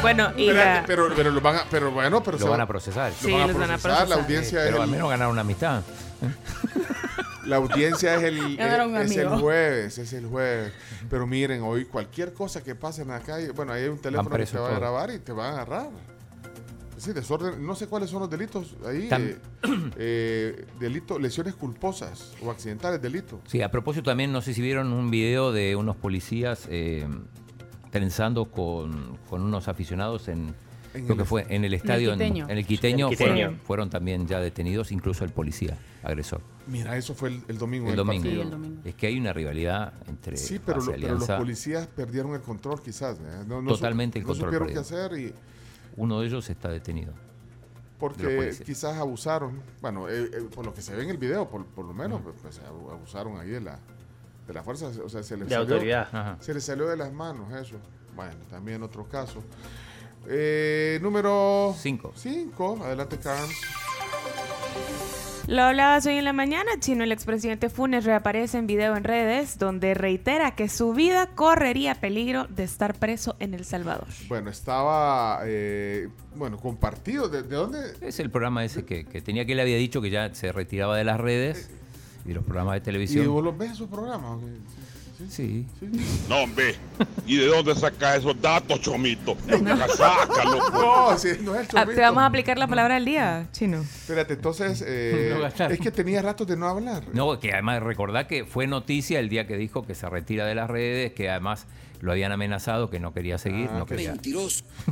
Bueno, 0.00 0.30
y 0.36 0.46
Pero, 0.46 0.54
la- 0.64 0.84
pero, 0.86 1.08
pero 1.16 1.30
lo 1.32 1.40
van 1.40 1.56
a, 1.56 1.64
pero 1.68 1.90
bueno, 1.90 2.22
pero 2.22 2.38
Lo 2.38 2.44
se 2.44 2.48
van 2.48 2.60
va- 2.60 2.64
a 2.64 2.68
procesar. 2.68 3.10
lo 3.10 3.16
Sí, 3.18 3.32
van 3.32 3.42
a 3.42 3.46
los 3.48 3.56
van 3.58 3.64
a 3.64 3.78
procesar, 3.78 3.90
La 3.90 3.98
procesar. 4.16 4.24
audiencia 4.24 4.58
Pero 4.62 4.76
es 4.76 4.82
al 4.82 4.88
el- 4.88 4.90
menos 4.94 5.10
ganaron 5.10 5.32
una 5.32 5.40
amistad. 5.40 5.82
La 7.46 7.56
audiencia 7.56 8.14
es 8.14 8.22
el, 8.22 8.38
un 8.40 8.96
es 8.96 9.16
el 9.16 9.28
jueves, 9.28 9.98
es 9.98 10.12
el 10.12 10.26
jueves. 10.26 10.72
Pero 11.10 11.26
miren, 11.26 11.62
hoy 11.62 11.84
cualquier 11.86 12.32
cosa 12.32 12.62
que 12.62 12.76
pase 12.76 13.02
en 13.02 13.08
la 13.08 13.18
calle, 13.20 13.50
bueno, 13.50 13.72
ahí 13.72 13.82
hay 13.84 13.88
un 13.88 13.98
teléfono 13.98 14.30
que 14.30 14.46
te 14.46 14.56
va 14.58 14.66
a 14.66 14.68
todos. 14.68 14.78
grabar 14.80 15.10
y 15.10 15.18
te 15.18 15.32
van 15.32 15.46
a 15.46 15.50
agarrar. 15.62 15.88
Sí, 16.98 17.12
desorden, 17.12 17.64
no 17.64 17.74
sé 17.74 17.86
cuáles 17.86 18.10
son 18.10 18.20
los 18.20 18.30
delitos 18.30 18.74
ahí. 18.86 19.08
Tam- 19.08 19.22
eh, 19.22 19.38
eh, 19.96 20.66
delito, 20.80 21.18
lesiones 21.18 21.54
culposas 21.54 22.32
o 22.42 22.50
accidentales, 22.50 23.00
delito. 23.00 23.40
Sí, 23.46 23.62
a 23.62 23.70
propósito 23.70 24.10
también, 24.10 24.32
no 24.32 24.42
sé 24.42 24.52
si 24.52 24.60
vieron 24.60 24.92
un 24.92 25.10
video 25.10 25.52
de 25.52 25.76
unos 25.76 25.96
policías 25.96 26.66
eh, 26.70 27.06
trenzando 27.90 28.46
con, 28.46 29.16
con 29.28 29.42
unos 29.42 29.68
aficionados 29.68 30.28
en, 30.28 30.54
En 30.94 31.06
lo 31.06 31.14
el- 31.14 31.18
que 31.20 31.24
fue 31.24 31.46
en 31.48 31.64
el 31.64 31.74
estadio, 31.74 32.12
en, 32.12 32.18
Quiteño. 32.18 32.48
en 32.48 32.58
el 32.58 32.66
Quiteño, 32.66 33.08
El 33.08 33.16
Quiteño. 33.16 33.34
Fueron, 33.34 33.60
fueron 33.60 33.90
también 33.90 34.26
ya 34.26 34.40
detenidos, 34.40 34.92
incluso 34.92 35.24
el 35.24 35.30
policía 35.30 35.78
agresor. 36.02 36.40
Mira, 36.66 36.96
eso 36.96 37.14
fue 37.14 37.30
el, 37.30 37.42
el 37.48 37.58
domingo. 37.58 37.88
El 37.88 37.96
domingo. 37.96 38.24
Sí, 38.24 38.40
el 38.40 38.50
domingo. 38.50 38.80
Es 38.84 38.94
que 38.94 39.06
hay 39.06 39.18
una 39.18 39.32
rivalidad 39.32 39.94
entre 40.06 40.36
Sí, 40.36 40.58
pero, 40.64 40.80
lo- 40.80 40.92
pero 40.92 41.14
los 41.14 41.26
policías 41.28 41.86
perdieron 41.86 42.34
el 42.34 42.40
control 42.42 42.82
quizás. 42.82 43.18
¿eh? 43.18 43.44
No, 43.46 43.62
no 43.62 43.70
su- 43.70 43.76
Totalmente 43.76 44.18
el 44.18 44.24
no 44.24 44.28
control 44.28 44.52
supieron 44.52 44.68
qué 44.74 44.78
hacer 44.80 45.18
y 45.18 45.32
Uno 45.98 46.20
de 46.20 46.26
ellos 46.28 46.48
está 46.48 46.68
detenido. 46.70 47.12
Porque 47.98 48.56
quizás 48.64 48.96
abusaron. 48.96 49.60
Bueno, 49.82 50.08
eh, 50.08 50.30
eh, 50.32 50.48
por 50.54 50.64
lo 50.64 50.72
que 50.72 50.80
se 50.80 50.94
ve 50.94 51.02
en 51.02 51.10
el 51.10 51.18
video, 51.18 51.48
por, 51.48 51.66
por 51.66 51.84
lo 51.84 51.92
menos, 51.92 52.20
pues, 52.22 52.36
pues, 52.40 52.60
abu- 52.60 52.90
abusaron 52.90 53.38
ahí 53.40 53.48
de 53.50 53.60
la, 53.60 53.78
de 54.46 54.54
la 54.54 54.62
fuerza. 54.62 54.86
O 55.04 55.08
sea, 55.08 55.22
se 55.24 55.36
les 55.36 55.48
De 55.48 55.54
salió- 55.56 55.74
autoridad. 55.74 56.02
Ajá. 56.12 56.36
Se 56.40 56.54
le 56.54 56.60
salió 56.60 56.86
de 56.88 56.96
las 56.96 57.12
manos 57.12 57.52
eso. 57.52 57.74
Bueno, 58.14 58.36
también 58.48 58.82
otro 58.84 59.04
caso. 59.08 59.42
Eh, 60.28 60.98
número 61.02 61.74
Cinco. 61.76 62.12
5. 62.14 62.80
Adelante, 62.84 63.18
Carms. 63.18 63.54
Lo 65.48 65.62
hablabas 65.62 66.04
hoy 66.04 66.16
en 66.18 66.26
la 66.26 66.34
mañana, 66.34 66.72
Chino, 66.78 67.04
el 67.04 67.10
expresidente 67.10 67.70
Funes 67.70 68.04
reaparece 68.04 68.58
en 68.58 68.66
video 68.66 68.94
en 68.96 69.02
redes 69.02 69.58
donde 69.58 69.94
reitera 69.94 70.54
que 70.54 70.68
su 70.68 70.92
vida 70.92 71.28
correría 71.34 71.94
peligro 71.94 72.46
de 72.50 72.64
estar 72.64 72.92
preso 72.98 73.34
en 73.38 73.54
El 73.54 73.64
Salvador. 73.64 74.06
Bueno, 74.28 74.50
estaba 74.50 75.40
eh, 75.46 76.10
bueno 76.34 76.58
compartido. 76.58 77.30
¿De, 77.30 77.42
de 77.44 77.56
dónde? 77.56 77.78
Es 78.02 78.20
el 78.20 78.30
programa 78.30 78.62
ese 78.62 78.84
que, 78.84 79.06
que 79.06 79.22
tenía 79.22 79.46
que 79.46 79.52
él 79.54 79.60
había 79.60 79.78
dicho 79.78 80.02
que 80.02 80.10
ya 80.10 80.34
se 80.34 80.52
retiraba 80.52 80.98
de 80.98 81.04
las 81.04 81.18
redes 81.18 81.70
y 82.26 82.28
de 82.28 82.34
los 82.34 82.44
programas 82.44 82.74
de 82.74 82.78
¿Y 82.80 82.82
televisión. 82.82 83.26
vos 83.28 83.42
los 83.42 83.56
ves 83.56 83.72
esos 83.72 83.88
programas? 83.88 84.42
Sí. 85.28 85.66
No, 86.28 86.42
hombre. 86.44 86.76
¿Y 87.26 87.36
de 87.38 87.46
dónde 87.46 87.74
saca 87.74 88.16
esos 88.16 88.40
datos, 88.40 88.80
chomito? 88.80 89.36
Sácalo. 89.96 90.58
pues. 90.58 90.72
No, 90.72 91.18
sí, 91.18 91.28
no 91.42 91.54
es 91.54 91.60
el 91.60 91.66
Ah, 91.76 91.82
chorrito. 91.82 91.94
Te 91.96 92.00
vamos 92.02 92.22
a 92.22 92.26
aplicar 92.26 92.58
la 92.58 92.66
palabra 92.68 92.94
del 92.94 93.04
día, 93.04 93.48
Chino. 93.52 93.80
Espérate, 93.82 94.34
entonces, 94.34 94.84
eh, 94.86 95.34
No 95.36 95.46
es 95.66 95.80
que 95.80 95.90
tenía 95.90 96.22
ratos 96.22 96.46
de 96.46 96.56
no 96.56 96.68
hablar. 96.68 97.02
No, 97.12 97.38
que 97.40 97.52
además 97.52 97.82
recordá 97.82 98.26
que 98.28 98.44
fue 98.44 98.66
noticia 98.66 99.18
el 99.18 99.28
día 99.28 99.46
que 99.46 99.56
dijo 99.56 99.84
que 99.86 99.94
se 99.94 100.08
retira 100.08 100.46
de 100.46 100.54
las 100.54 100.70
redes, 100.70 101.12
que 101.12 101.28
además 101.30 101.66
lo 102.00 102.12
habían 102.12 102.30
amenazado, 102.30 102.88
que 102.90 103.00
no 103.00 103.12
quería 103.12 103.38
seguir, 103.38 103.68
Ah, 103.72 103.78
no 103.78 103.86
que- 103.86 103.96
quería. 103.96 104.14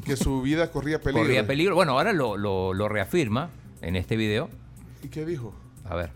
Que 0.05 0.17
su 0.17 0.43
vida 0.43 0.71
corría 0.73 0.99
peligro. 1.01 1.23
Corría 1.23 1.47
peligro. 1.47 1.75
Bueno, 1.77 1.93
ahora 1.93 2.13
lo, 2.13 2.37
lo- 2.37 2.75
lo 2.75 2.89
reafirma 2.89 3.51
en 3.81 3.95
este 3.95 4.17
video. 4.17 4.51
¿Y 5.05 5.09
qué 5.09 5.25
dijo? 5.25 5.55
A 5.85 5.95
ver, 5.95 6.11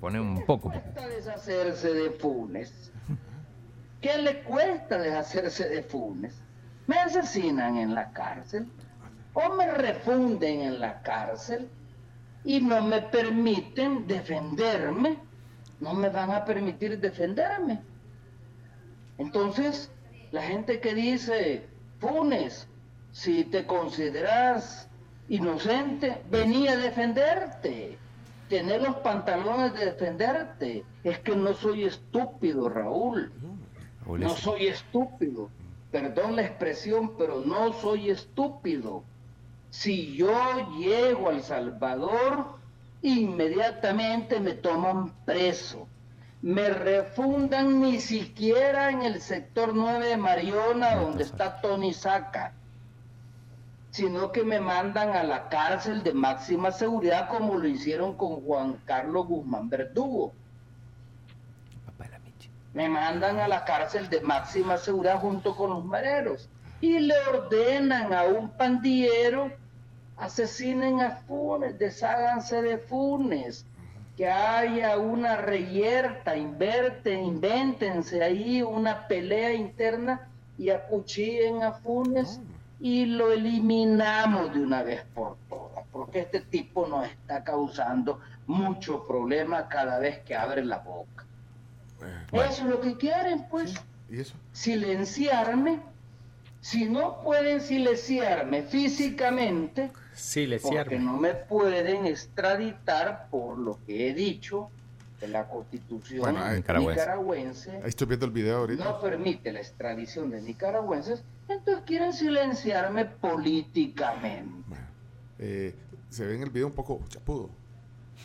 pone 0.00 0.18
un 0.18 0.44
poco. 0.46 0.72
deshacerse 1.14 1.92
de 1.92 2.10
Funes? 2.12 2.89
¿Qué 4.00 4.16
le 4.16 4.42
cuesta 4.42 4.98
deshacerse 4.98 5.68
de 5.68 5.82
Funes? 5.82 6.40
¿Me 6.86 6.98
asesinan 6.98 7.76
en 7.76 7.94
la 7.94 8.10
cárcel? 8.12 8.66
¿O 9.34 9.54
me 9.54 9.70
refunden 9.70 10.62
en 10.62 10.80
la 10.80 11.02
cárcel? 11.02 11.68
Y 12.42 12.60
no 12.60 12.82
me 12.82 13.02
permiten 13.02 14.06
defenderme. 14.06 15.18
No 15.80 15.92
me 15.92 16.08
van 16.08 16.30
a 16.30 16.44
permitir 16.44 16.98
defenderme. 16.98 17.80
Entonces, 19.18 19.90
la 20.32 20.42
gente 20.42 20.80
que 20.80 20.94
dice, 20.94 21.68
Funes, 21.98 22.66
si 23.12 23.44
te 23.44 23.66
consideras 23.66 24.88
inocente, 25.28 26.22
venía 26.30 26.72
a 26.72 26.76
defenderte. 26.76 27.98
Tener 28.48 28.80
los 28.80 28.96
pantalones 28.96 29.74
de 29.74 29.84
defenderte. 29.84 30.84
Es 31.04 31.18
que 31.18 31.36
no 31.36 31.52
soy 31.52 31.84
estúpido, 31.84 32.68
Raúl. 32.70 33.30
No 34.06 34.30
soy 34.30 34.66
estúpido. 34.66 35.50
Perdón 35.90 36.36
la 36.36 36.42
expresión, 36.42 37.16
pero 37.16 37.42
no 37.44 37.72
soy 37.72 38.10
estúpido. 38.10 39.04
Si 39.70 40.16
yo 40.16 40.32
llego 40.78 41.28
a 41.28 41.32
El 41.32 41.42
Salvador, 41.42 42.58
inmediatamente 43.02 44.40
me 44.40 44.52
toman 44.52 45.12
preso. 45.24 45.86
Me 46.42 46.70
refundan 46.70 47.80
ni 47.80 48.00
siquiera 48.00 48.90
en 48.90 49.02
el 49.02 49.20
sector 49.20 49.74
9 49.74 50.06
de 50.06 50.16
Mariona, 50.16 50.96
donde 50.96 51.24
está 51.24 51.60
Tony 51.60 51.92
Saca, 51.92 52.54
sino 53.90 54.32
que 54.32 54.42
me 54.42 54.58
mandan 54.60 55.10
a 55.10 55.22
la 55.22 55.48
cárcel 55.48 56.02
de 56.02 56.14
máxima 56.14 56.70
seguridad 56.70 57.28
como 57.28 57.58
lo 57.58 57.68
hicieron 57.68 58.16
con 58.16 58.40
Juan 58.42 58.80
Carlos 58.86 59.26
Guzmán 59.26 59.68
Verdugo. 59.68 60.32
Me 62.74 62.88
mandan 62.88 63.40
a 63.40 63.48
la 63.48 63.64
cárcel 63.64 64.08
de 64.08 64.20
máxima 64.20 64.76
seguridad 64.76 65.20
junto 65.20 65.56
con 65.56 65.70
los 65.70 65.84
mareros 65.84 66.48
y 66.80 66.98
le 66.98 67.14
ordenan 67.28 68.12
a 68.12 68.24
un 68.24 68.50
pandillero 68.50 69.50
asesinen 70.20 71.00
a 71.00 71.10
Funes, 71.26 71.78
desháganse 71.78 72.60
de 72.60 72.78
Funes, 72.78 73.64
que 74.16 74.28
haya 74.28 74.98
una 74.98 75.36
reyerta, 75.36 76.36
inverten, 76.36 77.24
invéntense 77.24 78.22
ahí 78.22 78.60
una 78.62 79.08
pelea 79.08 79.54
interna 79.54 80.28
y 80.58 80.68
acuchillen 80.68 81.62
a 81.62 81.72
Funes 81.72 82.38
y 82.78 83.06
lo 83.06 83.32
eliminamos 83.32 84.52
de 84.52 84.60
una 84.60 84.82
vez 84.82 85.04
por 85.14 85.36
todas, 85.48 85.86
porque 85.90 86.20
este 86.20 86.40
tipo 86.40 86.86
nos 86.86 87.06
está 87.06 87.42
causando 87.42 88.20
mucho 88.46 89.06
problema 89.06 89.68
cada 89.68 89.98
vez 89.98 90.18
que 90.20 90.36
abre 90.36 90.62
la 90.62 90.78
boca. 90.78 91.24
Eso 92.32 92.62
es 92.62 92.68
lo 92.68 92.80
que 92.80 92.96
quieren, 92.96 93.46
pues. 93.48 93.74
¿Y 94.10 94.20
eso? 94.20 94.34
Silenciarme. 94.52 95.80
Si 96.60 96.84
no 96.84 97.22
pueden 97.22 97.60
silenciarme 97.62 98.62
físicamente, 98.64 99.90
Silenciarme. 100.14 100.78
porque 100.84 100.98
no 100.98 101.16
me 101.16 101.32
pueden 101.34 102.04
extraditar 102.06 103.28
por 103.30 103.56
lo 103.58 103.78
que 103.86 104.10
he 104.10 104.14
dicho 104.14 104.68
de 105.20 105.28
la 105.28 105.48
constitución 105.48 106.20
Bueno, 106.20 106.42
ahí- 106.44 106.56
nicaragüense, 106.56 107.00
Nicaragüense. 107.00 107.70
Ahí 107.82 107.88
estoy 107.88 108.06
viendo 108.08 108.26
el 108.26 108.32
video 108.32 108.58
ahorita. 108.58 108.84
no 108.84 109.00
permite 109.00 109.52
la 109.52 109.60
extradición 109.60 110.30
de 110.30 110.42
nicaragüenses, 110.42 111.22
entonces 111.48 111.82
quieren 111.86 112.12
silenciarme 112.12 113.06
políticamente. 113.06 114.76
Eh, 115.38 115.74
se 116.10 116.26
ve 116.26 116.36
en 116.36 116.42
el 116.42 116.50
video 116.50 116.66
un 116.66 116.74
poco 116.74 117.00
chapudo. 117.08 117.48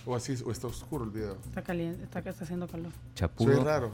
O 0.06 0.16
así, 0.16 0.36
o 0.46 0.52
está 0.52 0.68
oscuro 0.68 1.04
el 1.06 1.12
video. 1.12 1.38
Está 1.46 1.62
caliente, 1.64 2.04
está, 2.04 2.20
está 2.20 2.44
haciendo 2.44 2.68
calor. 2.68 2.92
Chapudo. 3.16 3.48
Ve 3.50 3.56
raro. 3.64 3.92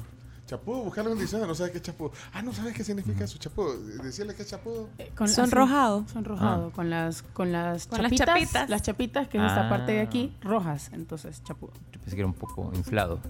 Chapudo, 0.48 0.80
buscarlo 0.84 1.12
en 1.12 1.18
el 1.18 1.22
diccionario, 1.22 1.48
no 1.48 1.56
sabes 1.56 1.72
qué 1.72 1.78
es 1.78 1.84
chapudo. 1.84 2.12
Ah, 2.34 2.42
no 2.42 2.52
sabes 2.52 2.74
qué 2.74 2.84
significa 2.84 3.24
eso, 3.24 3.38
chapudo. 3.38 3.78
Decirle 4.04 4.36
que 4.36 4.42
es 4.42 4.50
chapudo. 4.50 4.90
Con- 5.16 5.30
Sonrojado. 5.30 6.00
así, 6.04 6.14
Sonrojado, 6.14 6.72
con 6.72 6.90
las 6.90 7.22
con 7.22 7.54
las 7.54 7.88
Con 7.88 8.02
las 8.02 8.12
chapitas, 8.12 8.28
chapitas. 8.28 8.70
las 8.70 8.82
chapitas 8.82 9.28
que 9.30 9.38
es 9.38 9.44
esta 9.46 9.68
Ah. 9.68 9.70
parte 9.70 9.94
de 9.94 10.02
aquí 10.02 10.36
rojas, 10.42 10.90
entonces 10.92 11.42
chapudo. 11.44 11.72
Yo 11.94 12.02
pensé 12.02 12.16
que 12.16 12.22
era 12.22 12.28
un 12.28 12.34
poco 12.34 12.70
inflado. 12.76 13.22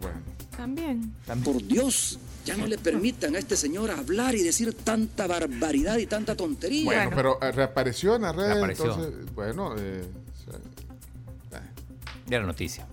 Bueno. 0.00 0.18
También. 0.56 1.12
Por 1.44 1.60
Dios, 1.66 2.20
ya 2.44 2.56
no 2.56 2.66
le 2.68 2.78
permitan 2.78 3.34
a 3.34 3.38
este 3.38 3.56
señor 3.56 3.90
hablar 3.90 4.36
y 4.36 4.42
decir 4.42 4.72
tanta 4.74 5.26
barbaridad 5.26 5.96
y 5.98 6.06
tanta 6.06 6.36
tontería. 6.36 6.84
Bueno, 6.84 7.10
pero 7.16 7.42
eh, 7.42 7.50
reapareció 7.50 8.14
en 8.14 8.22
las 8.22 8.36
redes. 8.36 8.50
Reapareció. 8.52 8.84
Entonces, 8.94 9.34
bueno, 9.34 9.74
eh, 9.76 10.04
era 12.30 12.44
noticia. 12.44 12.86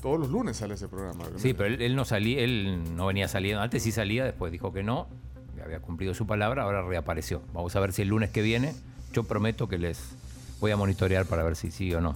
todos 0.00 0.18
los 0.18 0.30
lunes 0.30 0.56
sale 0.56 0.74
ese 0.74 0.88
programa. 0.88 1.24
Sí, 1.36 1.54
pero 1.54 1.66
él, 1.66 1.82
él 1.82 1.94
no 1.96 2.04
salía, 2.04 2.40
él 2.40 2.96
no 2.96 3.06
venía 3.06 3.28
saliendo. 3.28 3.60
Antes 3.62 3.82
sí 3.82 3.92
salía, 3.92 4.24
después 4.24 4.52
dijo 4.52 4.72
que 4.72 4.82
no. 4.82 5.08
Había 5.62 5.80
cumplido 5.80 6.14
su 6.14 6.26
palabra, 6.26 6.62
ahora 6.62 6.82
reapareció. 6.82 7.42
Vamos 7.52 7.76
a 7.76 7.80
ver 7.80 7.92
si 7.92 8.02
el 8.02 8.08
lunes 8.08 8.30
que 8.30 8.40
viene, 8.40 8.74
yo 9.12 9.24
prometo 9.24 9.68
que 9.68 9.76
les 9.76 10.14
voy 10.58 10.70
a 10.70 10.76
monitorear 10.76 11.26
para 11.26 11.42
ver 11.42 11.54
si 11.54 11.70
sí 11.70 11.92
o 11.92 12.00
no. 12.00 12.14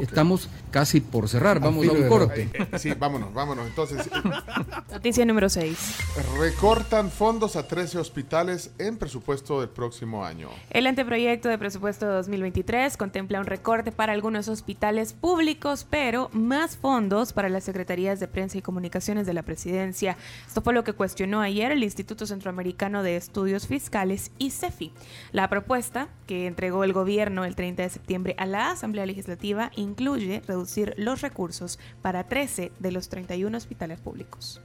Estamos 0.00 0.48
casi 0.70 1.00
por 1.00 1.28
cerrar, 1.28 1.60
vamos 1.60 1.84
Al 1.84 1.90
a 1.90 1.92
un 1.92 2.02
de 2.02 2.08
corte. 2.08 2.50
eh, 2.52 2.78
sí, 2.78 2.92
vámonos, 2.98 3.32
vámonos. 3.32 3.66
Entonces, 3.66 4.08
Noticia 4.92 5.24
número 5.24 5.48
6. 5.48 5.96
recortan 6.38 7.10
fondos 7.10 7.56
a 7.56 7.66
13 7.66 7.98
hospitales 7.98 8.70
en 8.78 8.96
presupuesto 8.96 9.60
del 9.60 9.68
próximo 9.70 10.24
año. 10.24 10.48
El 10.70 10.86
anteproyecto 10.86 11.48
de 11.48 11.58
presupuesto 11.58 12.06
2023 12.06 12.96
contempla 12.96 13.40
un 13.40 13.46
recorte 13.46 13.92
para 13.92 14.12
algunos 14.12 14.48
hospitales 14.48 15.12
públicos, 15.12 15.86
pero 15.88 16.30
más 16.32 16.76
fondos 16.76 17.32
para 17.32 17.48
las 17.48 17.64
secretarías 17.64 18.20
de 18.20 18.28
prensa 18.28 18.58
y 18.58 18.62
comunicaciones 18.62 19.26
de 19.26 19.34
la 19.34 19.42
presidencia. 19.42 20.16
Esto 20.46 20.62
fue 20.62 20.74
lo 20.74 20.84
que 20.84 20.92
cuestionó 20.92 21.40
ayer 21.40 21.72
el 21.72 21.82
Instituto 21.82 22.26
Centroamericano 22.26 23.02
de 23.02 23.16
Estudios 23.16 23.66
Fiscales, 23.66 24.30
ICEFI. 24.38 24.92
La 25.32 25.48
propuesta 25.48 26.08
que 26.26 26.46
entregó 26.46 26.84
el 26.84 26.92
gobierno 26.92 27.44
el 27.44 27.54
30 27.54 27.82
de 27.82 27.90
septiembre 27.90 28.34
a 28.38 28.46
la 28.46 28.70
Asamblea 28.70 29.06
Legislativa 29.06 29.70
incluye 29.84 30.42
reducir 30.46 30.94
los 30.96 31.20
recursos 31.20 31.78
para 32.02 32.24
13 32.28 32.72
de 32.78 32.90
los 32.92 33.08
31 33.08 33.56
hospitales 33.56 34.00
públicos. 34.00 34.60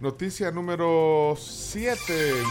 Noticia 0.00 0.50
número 0.50 1.34
7, 1.38 1.98
eh, 2.08 2.44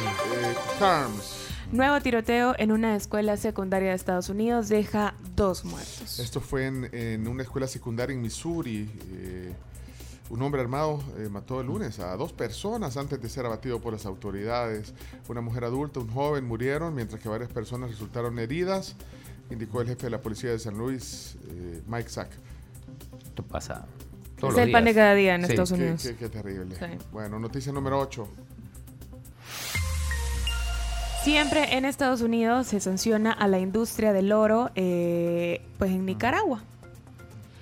Carms. 0.78 1.48
Nuevo 1.72 2.00
tiroteo 2.02 2.56
en 2.58 2.72
una 2.72 2.96
escuela 2.96 3.38
secundaria 3.38 3.90
de 3.90 3.96
Estados 3.96 4.30
Unidos 4.30 4.70
deja 4.70 5.16
dos 5.36 5.64
muertos. 5.66 6.20
Esto 6.20 6.42
fue 6.42 6.66
en, 6.68 6.90
en 6.94 7.28
una 7.28 7.44
escuela 7.44 7.68
secundaria 7.68 8.14
en 8.14 8.22
Missouri. 8.22 8.90
eh, 9.14 9.54
un 10.30 10.44
hombre 10.44 10.62
armado 10.62 11.02
eh, 11.18 11.28
mató 11.28 11.60
el 11.60 11.66
lunes 11.66 11.98
a 12.00 12.16
dos 12.16 12.34
personas 12.34 12.98
antes 12.98 13.20
de 13.20 13.28
ser 13.30 13.48
abatido 13.48 13.80
por 13.82 13.94
las 13.94 14.06
autoridades. 14.06 14.94
Una 15.28 15.42
mujer 15.42 15.64
adulta, 15.64 16.00
un 16.00 16.08
joven 16.08 16.46
murieron, 16.46 16.94
mientras 16.94 17.20
que 17.20 17.28
varias 17.30 17.52
personas 17.52 17.90
resultaron 17.90 18.38
heridas, 18.38 18.96
indicó 19.50 19.82
el 19.82 19.88
jefe 19.88 20.04
de 20.08 20.10
la 20.12 20.22
policía 20.22 20.52
de 20.52 20.60
San 20.60 20.78
Luis, 20.78 21.36
eh, 21.50 21.82
Mike 21.88 22.10
Sack. 22.10 22.30
Esto 23.24 23.44
pasa 23.44 23.86
Es 24.36 24.42
todos 24.42 24.58
el 24.58 24.66
los 24.66 24.72
pan 24.72 24.84
de 24.86 24.92
días. 24.94 25.02
cada 25.04 25.14
día 25.16 25.36
en 25.36 25.46
Sí. 25.46 25.52
Estados 25.52 25.70
Qué, 25.70 25.76
Unidos. 25.76 26.02
qué- 26.04 26.16
qué 26.16 26.30
terrible. 26.30 26.76
Sí. 26.76 26.86
Bueno, 27.12 27.40
noticia 27.40 27.72
número 27.72 28.00
8. 28.00 28.28
Siempre 31.24 31.76
en 31.78 31.86
Estados 31.86 32.22
Unidos 32.22 32.68
se 32.68 32.80
sanciona 32.80 33.32
a 33.32 33.48
la 33.48 33.60
industria 33.60 34.14
del 34.14 34.32
oro, 34.32 34.72
eh, 34.76 35.62
pues 35.78 35.92
en 35.92 36.06
Nicaragua. 36.06 36.64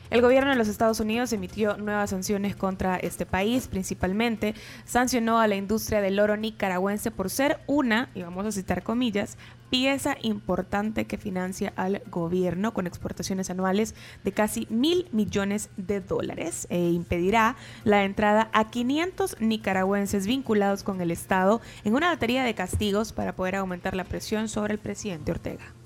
El 0.10 0.22
gobierno 0.22 0.52
de 0.52 0.56
los 0.56 0.70
Estados 0.70 1.02
Unidos 1.02 1.34
emitió 1.34 1.78
nuevas 1.78 2.12
sanciones 2.12 2.56
contra 2.56 2.96
este 2.96 3.26
país, 3.26 3.68
principalmente 3.68 4.56
sancionó 4.86 5.40
a 5.40 5.48
la 5.48 5.56
industria 5.56 6.00
del 6.00 6.20
oro 6.20 6.38
nicaragüense 6.38 7.12
por 7.12 7.30
ser 7.30 7.60
una, 7.68 8.10
y 8.16 8.22
vamos 8.22 8.46
a 8.46 8.52
citar 8.54 8.84
comillas, 8.84 9.38
pieza 9.70 10.16
importante 10.22 11.06
que 11.06 11.18
financia 11.18 11.74
al 11.76 12.02
gobierno 12.10 12.74
con 12.74 12.88
exportaciones 12.88 13.50
anuales 13.50 13.96
de 14.24 14.32
casi 14.32 14.66
mil 14.70 15.08
millones 15.12 15.70
de 15.76 16.00
dólares 16.00 16.68
e 16.70 16.90
impedirá 16.90 17.58
la 17.84 18.06
entrada 18.06 18.50
a 18.54 18.70
500 18.70 19.42
nicaragüenses 19.42 20.26
vinculados 20.26 20.84
con 20.84 21.02
el 21.02 21.12
Estado 21.12 21.60
en 21.84 21.96
una 21.96 22.08
batería 22.08 22.44
de 22.44 22.56
castigos 22.56 23.12
para 23.12 23.36
poder 23.36 23.56
aumentar 23.56 23.94
la 23.94 24.06
presión 24.06 24.48
sobre 24.48 24.74
el 24.74 24.80
presidente 24.80 25.32
Ortega. 25.32 25.77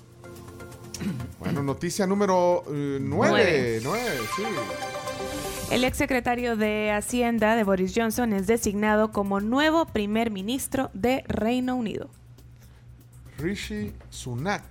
Bueno, 1.40 1.62
noticia 1.62 2.06
número 2.06 2.64
9. 2.68 3.00
Nueve. 3.00 3.80
9, 3.82 4.02
sí. 4.36 4.42
El 5.70 5.84
exsecretario 5.84 6.56
de 6.56 6.90
Hacienda 6.92 7.56
de 7.56 7.64
Boris 7.64 7.92
Johnson 7.96 8.32
es 8.32 8.46
designado 8.46 9.10
como 9.10 9.40
nuevo 9.40 9.86
primer 9.86 10.30
ministro 10.30 10.90
de 10.92 11.24
Reino 11.28 11.76
Unido. 11.76 12.10
Rishi 13.38 13.92
Sunak, 14.10 14.62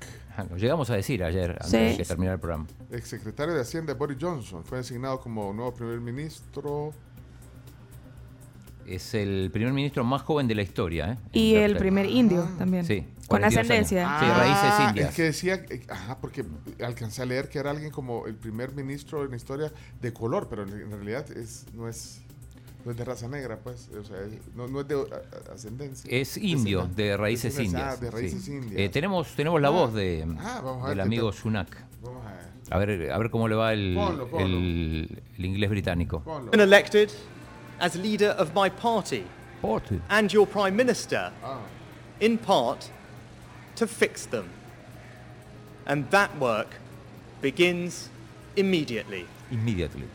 Lo 0.49 0.57
llegamos 0.57 0.89
a 0.89 0.95
decir 0.95 1.23
ayer, 1.23 1.51
antes 1.51 1.69
Sí. 1.69 1.77
de 1.77 1.97
que 1.97 2.05
terminara 2.05 2.35
el 2.35 2.39
programa. 2.39 2.67
exsecretario 2.91 3.53
de 3.53 3.61
Hacienda 3.61 3.93
de 3.93 3.99
Boris 3.99 4.17
Johnson, 4.21 4.63
fue 4.63 4.77
designado 4.79 5.19
como 5.19 5.51
nuevo 5.53 5.73
primer 5.73 5.99
ministro. 5.99 6.93
Es 8.87 9.13
el 9.13 9.49
primer 9.51 9.73
ministro 9.73 10.03
más 10.03 10.21
joven 10.23 10.47
de 10.47 10.55
la 10.55 10.61
historia. 10.63 11.11
¿eh? 11.13 11.17
Y 11.33 11.55
el 11.55 11.77
primer 11.77 12.05
indio 12.07 12.47
también. 12.57 12.85
Sí. 12.85 13.05
Con 13.31 13.39
42 13.41 13.43
años. 13.43 13.71
ascendencia. 13.71 14.19
Sí, 14.19 14.25
raíces 14.25 14.57
Ah, 14.63 14.85
indias. 14.89 15.09
Es 15.09 15.15
que 15.15 15.23
decía, 15.23 15.53
eh, 15.69 15.81
ajá, 15.89 16.17
porque 16.19 16.45
alcancé 16.83 17.21
a 17.21 17.25
leer 17.25 17.49
que 17.49 17.59
era 17.59 17.71
alguien 17.71 17.91
como 17.91 18.27
el 18.27 18.35
primer 18.35 18.73
ministro 18.73 19.23
en 19.25 19.31
la 19.31 19.37
historia 19.37 19.71
de 20.01 20.13
color, 20.13 20.47
pero 20.49 20.63
en 20.63 20.69
en 20.81 20.91
realidad 20.91 21.29
es, 21.31 21.65
no 21.73 21.87
es 21.87 22.21
no 22.83 22.89
es 22.89 22.97
de 22.97 23.05
raza 23.05 23.27
negra, 23.27 23.59
pues, 23.63 23.89
o 23.95 24.03
sea, 24.03 24.17
es- 24.21 24.55
no, 24.55 24.67
no 24.67 24.81
es 24.81 24.87
de 24.87 24.95
ascendencia. 25.53 26.09
Es 26.11 26.35
indio, 26.37 26.87
de 26.95 27.15
raíces 27.15 27.55
Descendencia, 27.55 27.79
indias. 27.79 27.97
ah, 27.99 28.03
de 28.03 28.09
raíces 28.11 28.43
sí. 28.43 28.51
indias. 28.53 28.81
Eh, 28.81 28.89
tenemos, 28.89 29.27
tenemos 29.35 29.61
la 29.61 29.67
Ah, 29.67 29.71
voz 29.71 29.93
de, 29.93 30.25
ah, 30.39 30.61
vamos 30.63 30.83
a 30.83 30.87
ver 30.87 30.97
del 30.97 30.97
qué 30.97 31.01
amigo. 31.03 31.31
Sunak. 31.31 31.77
Vamos 32.01 32.25
a 32.25 32.31
ver. 32.31 32.41
A 32.71 32.77
ver, 32.79 33.11
a 33.11 33.17
ver 33.19 33.29
cómo 33.29 33.47
le 33.47 33.53
va 33.55 33.73
el, 33.73 33.93
Ponlo, 33.93 34.27
ponlo. 34.27 34.45
el, 34.47 35.21
el 35.37 35.45
inglés 35.45 35.69
británico. 35.69 36.21
Ponlo. 36.21 36.49
been 36.49 36.61
elected 36.61 37.09
as 37.79 37.95
leader 37.95 38.31
of 38.39 38.49
my 38.55 38.69
party 38.71 39.25
Party. 39.61 39.99
and 40.09 40.31
your 40.31 40.47
prime 40.47 40.71
minister, 40.75 41.31
Ah, 41.43 41.59
in 42.19 42.37
part, 42.39 42.85
to 43.75 43.87
fix 43.87 44.25
them. 44.27 44.45
And 45.85 46.09
that 46.11 46.29
work 46.39 46.67
begins 47.41 48.09
immediately. 48.55 49.25
Immediately. 49.51 50.05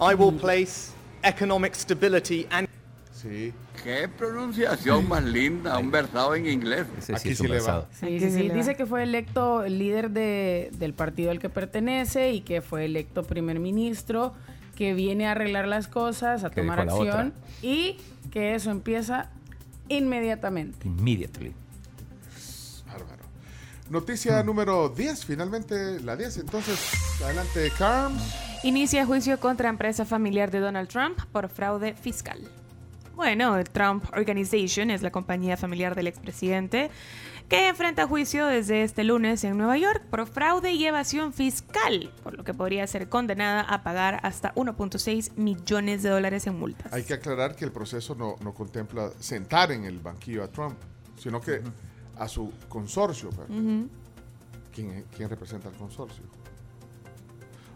I 0.00 0.14
will 0.14 0.32
place 0.32 0.92
economic 1.22 1.74
stability 1.74 2.46
and 2.50 2.66
sí. 3.12 3.52
Qué 3.84 4.06
pronunciación 4.08 5.08
más 5.08 5.24
linda, 5.24 5.78
un 5.78 5.90
versado 5.90 6.34
en 6.34 6.46
inglés. 6.46 6.86
Ese 6.98 7.14
Aquí 7.14 7.30
sí 7.30 7.34
sí 7.36 7.48
le 7.48 7.60
va. 7.60 7.86
Sí, 7.92 8.06
sí, 8.18 8.20
sí 8.20 8.30
sí. 8.30 8.42
le 8.44 8.48
va. 8.50 8.54
Dice 8.54 8.74
que 8.76 8.86
fue 8.86 9.02
electo 9.02 9.64
líder 9.66 10.10
de- 10.10 10.70
del 10.78 10.92
partido 10.94 11.30
al 11.30 11.38
que 11.38 11.48
pertenece 11.48 12.32
y 12.32 12.42
que 12.42 12.60
fue 12.62 12.84
electo 12.84 13.22
primer 13.24 13.58
ministro, 13.60 14.34
que 14.76 14.94
viene 14.94 15.26
a 15.26 15.32
arreglar 15.32 15.66
las 15.68 15.88
cosas, 15.88 16.44
a 16.44 16.50
Que 16.50 16.60
tomar 16.62 16.80
otra. 16.80 16.94
acción 16.96 17.34
y 17.62 17.96
que 18.30 18.54
eso 18.54 18.70
empieza 18.70 19.30
inmediatamente. 19.88 20.86
Immediately. 20.86 21.52
Noticia 23.92 24.42
número 24.42 24.88
10, 24.88 25.26
finalmente 25.26 26.00
la 26.00 26.16
10. 26.16 26.38
Entonces, 26.38 26.80
adelante, 27.22 27.70
Carms. 27.76 28.22
Inicia 28.62 29.04
juicio 29.04 29.38
contra 29.38 29.68
empresa 29.68 30.06
familiar 30.06 30.50
de 30.50 30.60
Donald 30.60 30.88
Trump 30.88 31.18
por 31.30 31.50
fraude 31.50 31.92
fiscal. 31.92 32.40
Bueno, 33.14 33.54
el 33.58 33.68
Trump 33.68 34.06
Organization 34.16 34.90
es 34.90 35.02
la 35.02 35.10
compañía 35.10 35.58
familiar 35.58 35.94
del 35.94 36.06
expresidente 36.06 36.90
que 37.50 37.68
enfrenta 37.68 38.06
juicio 38.06 38.46
desde 38.46 38.82
este 38.82 39.04
lunes 39.04 39.44
en 39.44 39.58
Nueva 39.58 39.76
York 39.76 40.02
por 40.08 40.26
fraude 40.26 40.72
y 40.72 40.86
evasión 40.86 41.34
fiscal, 41.34 42.10
por 42.22 42.34
lo 42.34 42.44
que 42.44 42.54
podría 42.54 42.86
ser 42.86 43.10
condenada 43.10 43.60
a 43.60 43.82
pagar 43.82 44.20
hasta 44.22 44.54
1.6 44.54 45.36
millones 45.36 46.02
de 46.02 46.08
dólares 46.08 46.46
en 46.46 46.58
multas. 46.58 46.90
Hay 46.94 47.02
que 47.02 47.12
aclarar 47.12 47.54
que 47.56 47.66
el 47.66 47.72
proceso 47.72 48.14
no, 48.14 48.36
no 48.40 48.54
contempla 48.54 49.10
sentar 49.20 49.70
en 49.70 49.84
el 49.84 49.98
banquillo 49.98 50.44
a 50.44 50.48
Trump, 50.48 50.78
sino 51.18 51.42
que 51.42 51.60
a 52.18 52.28
su 52.28 52.52
consorcio. 52.68 53.28
Ujú. 53.28 53.88
¿Quién, 54.74 55.04
quién 55.14 55.28
representa 55.28 55.68
al 55.68 55.74
consorcio? 55.74 56.24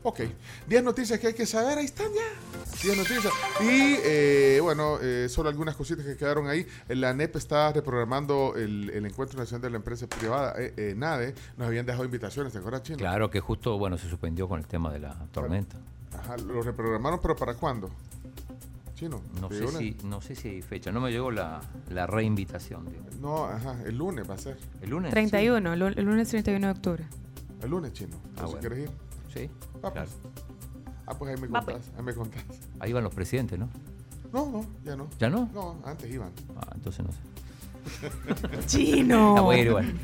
Ok, 0.03 0.21
10 0.69 0.85
noticias 0.85 1.19
que 1.19 1.27
hay 1.27 1.35
que 1.35 1.47
saber, 1.47 1.79
ahí 1.79 1.87
están 1.87 2.07
ya. 2.15 2.81
10 2.81 2.97
noticias. 2.97 3.33
Y 3.61 3.97
eh, 4.05 4.61
bueno, 4.63 4.99
eh, 5.03 5.27
solo 5.29 5.49
algunas 5.49 5.75
cositas 5.75 6.07
que 6.07 6.17
quedaron 6.17 6.47
ahí. 6.47 6.65
La 6.87 7.13
NEP 7.13 7.35
está 7.35 7.73
reprogramando 7.73 8.55
el, 8.55 8.91
el 8.91 9.05
Encuentro 9.05 9.37
Nacional 9.37 9.63
de 9.63 9.71
la 9.71 9.77
Empresa 9.79 10.07
Privada, 10.07 10.55
eh, 10.59 10.73
eh, 10.77 10.95
NADE. 10.97 11.35
Nos 11.57 11.67
habían 11.67 11.87
dejado 11.87 12.05
invitaciones, 12.05 12.53
¿te 12.53 12.61
acuerdas, 12.61 12.85
Chino? 12.85 12.99
Claro 12.99 13.31
que 13.31 13.41
justo, 13.41 13.79
bueno, 13.79 13.99
se 13.99 14.09
suspendió 14.09 14.49
con 14.49 14.61
el 14.61 14.69
tema 14.69 14.93
de 14.93 15.01
la 15.01 15.27
tormenta. 15.33 15.77
Ajá, 16.17 16.37
lo 16.37 16.63
reprogramaron, 16.63 17.19
pero 17.21 17.35
¿para 17.35 17.55
cuándo? 17.55 17.91
Chino. 18.97 19.23
No 19.41 19.49
¿te 19.49 19.59
sé, 19.59 19.69
si, 19.79 19.97
no 20.05 20.21
sé 20.21 20.35
si 20.35 20.49
hay 20.49 20.63
fecha. 20.63 20.91
No 20.91 21.01
me 21.01 21.13
llegó 21.13 21.31
la, 21.31 21.61
la 21.91 22.07
reinvitación. 22.09 22.85
digo. 22.87 23.05
No, 23.21 23.45
ajá, 23.45 23.77
el 23.85 23.97
lunes 23.97 24.29
va 24.29 24.35
a 24.35 24.39
ser. 24.39 24.59
¿El 24.81 24.91
lunes? 24.91 25.11
31, 25.13 25.73
el 25.75 25.79
lu- 25.79 25.87
el 25.87 26.05
lunes 26.05 26.29
31 26.29 26.67
de 26.67 26.73
octubre. 26.73 27.05
El 27.63 27.71
lunes, 27.71 27.93
Chino. 27.93 28.17
Ah, 28.39 28.45
bueno. 28.47 28.59
¿Quieres 28.61 28.79
ir? 28.81 28.91
Sí, 29.33 29.51
Ah, 29.83 29.91
claro. 29.93 30.09
pues. 30.23 30.35
Ah, 31.07 31.15
pues 31.19 31.35
ahí 31.35 31.41
me 31.41 31.47
Va, 31.49 31.63
contás. 31.65 31.91
Ahí 31.97 32.03
me 32.03 32.15
contás. 32.15 32.43
Ahí 32.81 32.93
van 32.93 33.05
los 33.05 33.15
presidentes, 33.15 33.59
¿no? 33.59 33.69
No, 34.33 34.51
no, 34.51 34.67
ya 34.85 34.97
no. 34.97 35.07
¿Ya 35.19 35.31
no? 35.31 35.49
No, 35.55 35.77
antes 35.85 36.11
iban. 36.13 36.31
Ah, 36.57 36.73
entonces 36.75 37.05
no 37.05 37.13
sé. 37.13 37.19
Chino. 38.67 39.43
Voy 39.43 39.57
a 39.57 39.61
ir 39.61 39.67
igual. 39.69 39.95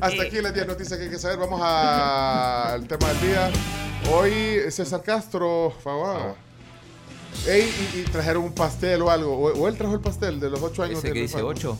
Hasta 0.00 0.22
aquí 0.22 0.40
las 0.40 0.54
10 0.54 0.66
noticias 0.66 0.98
que 0.98 1.04
hay 1.06 1.10
que 1.10 1.18
saber. 1.18 1.38
Vamos 1.38 1.60
al 1.62 2.86
tema 2.86 3.08
del 3.08 3.20
día. 3.20 3.50
Hoy 4.12 4.70
César 4.70 5.02
Castro, 5.02 5.72
favor. 5.82 6.36
Ey, 7.46 7.70
y, 7.94 7.98
y 8.00 8.02
trajeron 8.04 8.44
un 8.44 8.52
pastel 8.52 9.02
o 9.02 9.10
algo. 9.10 9.32
O, 9.36 9.52
o 9.62 9.68
él 9.68 9.76
trajo 9.76 9.94
el 9.94 10.00
pastel 10.00 10.40
de 10.40 10.50
los 10.50 10.60
8 10.62 10.82
años. 10.82 10.98
Ese 10.98 11.08
de 11.08 11.12
que 11.14 11.20
dice. 11.22 11.42
8. 11.42 11.78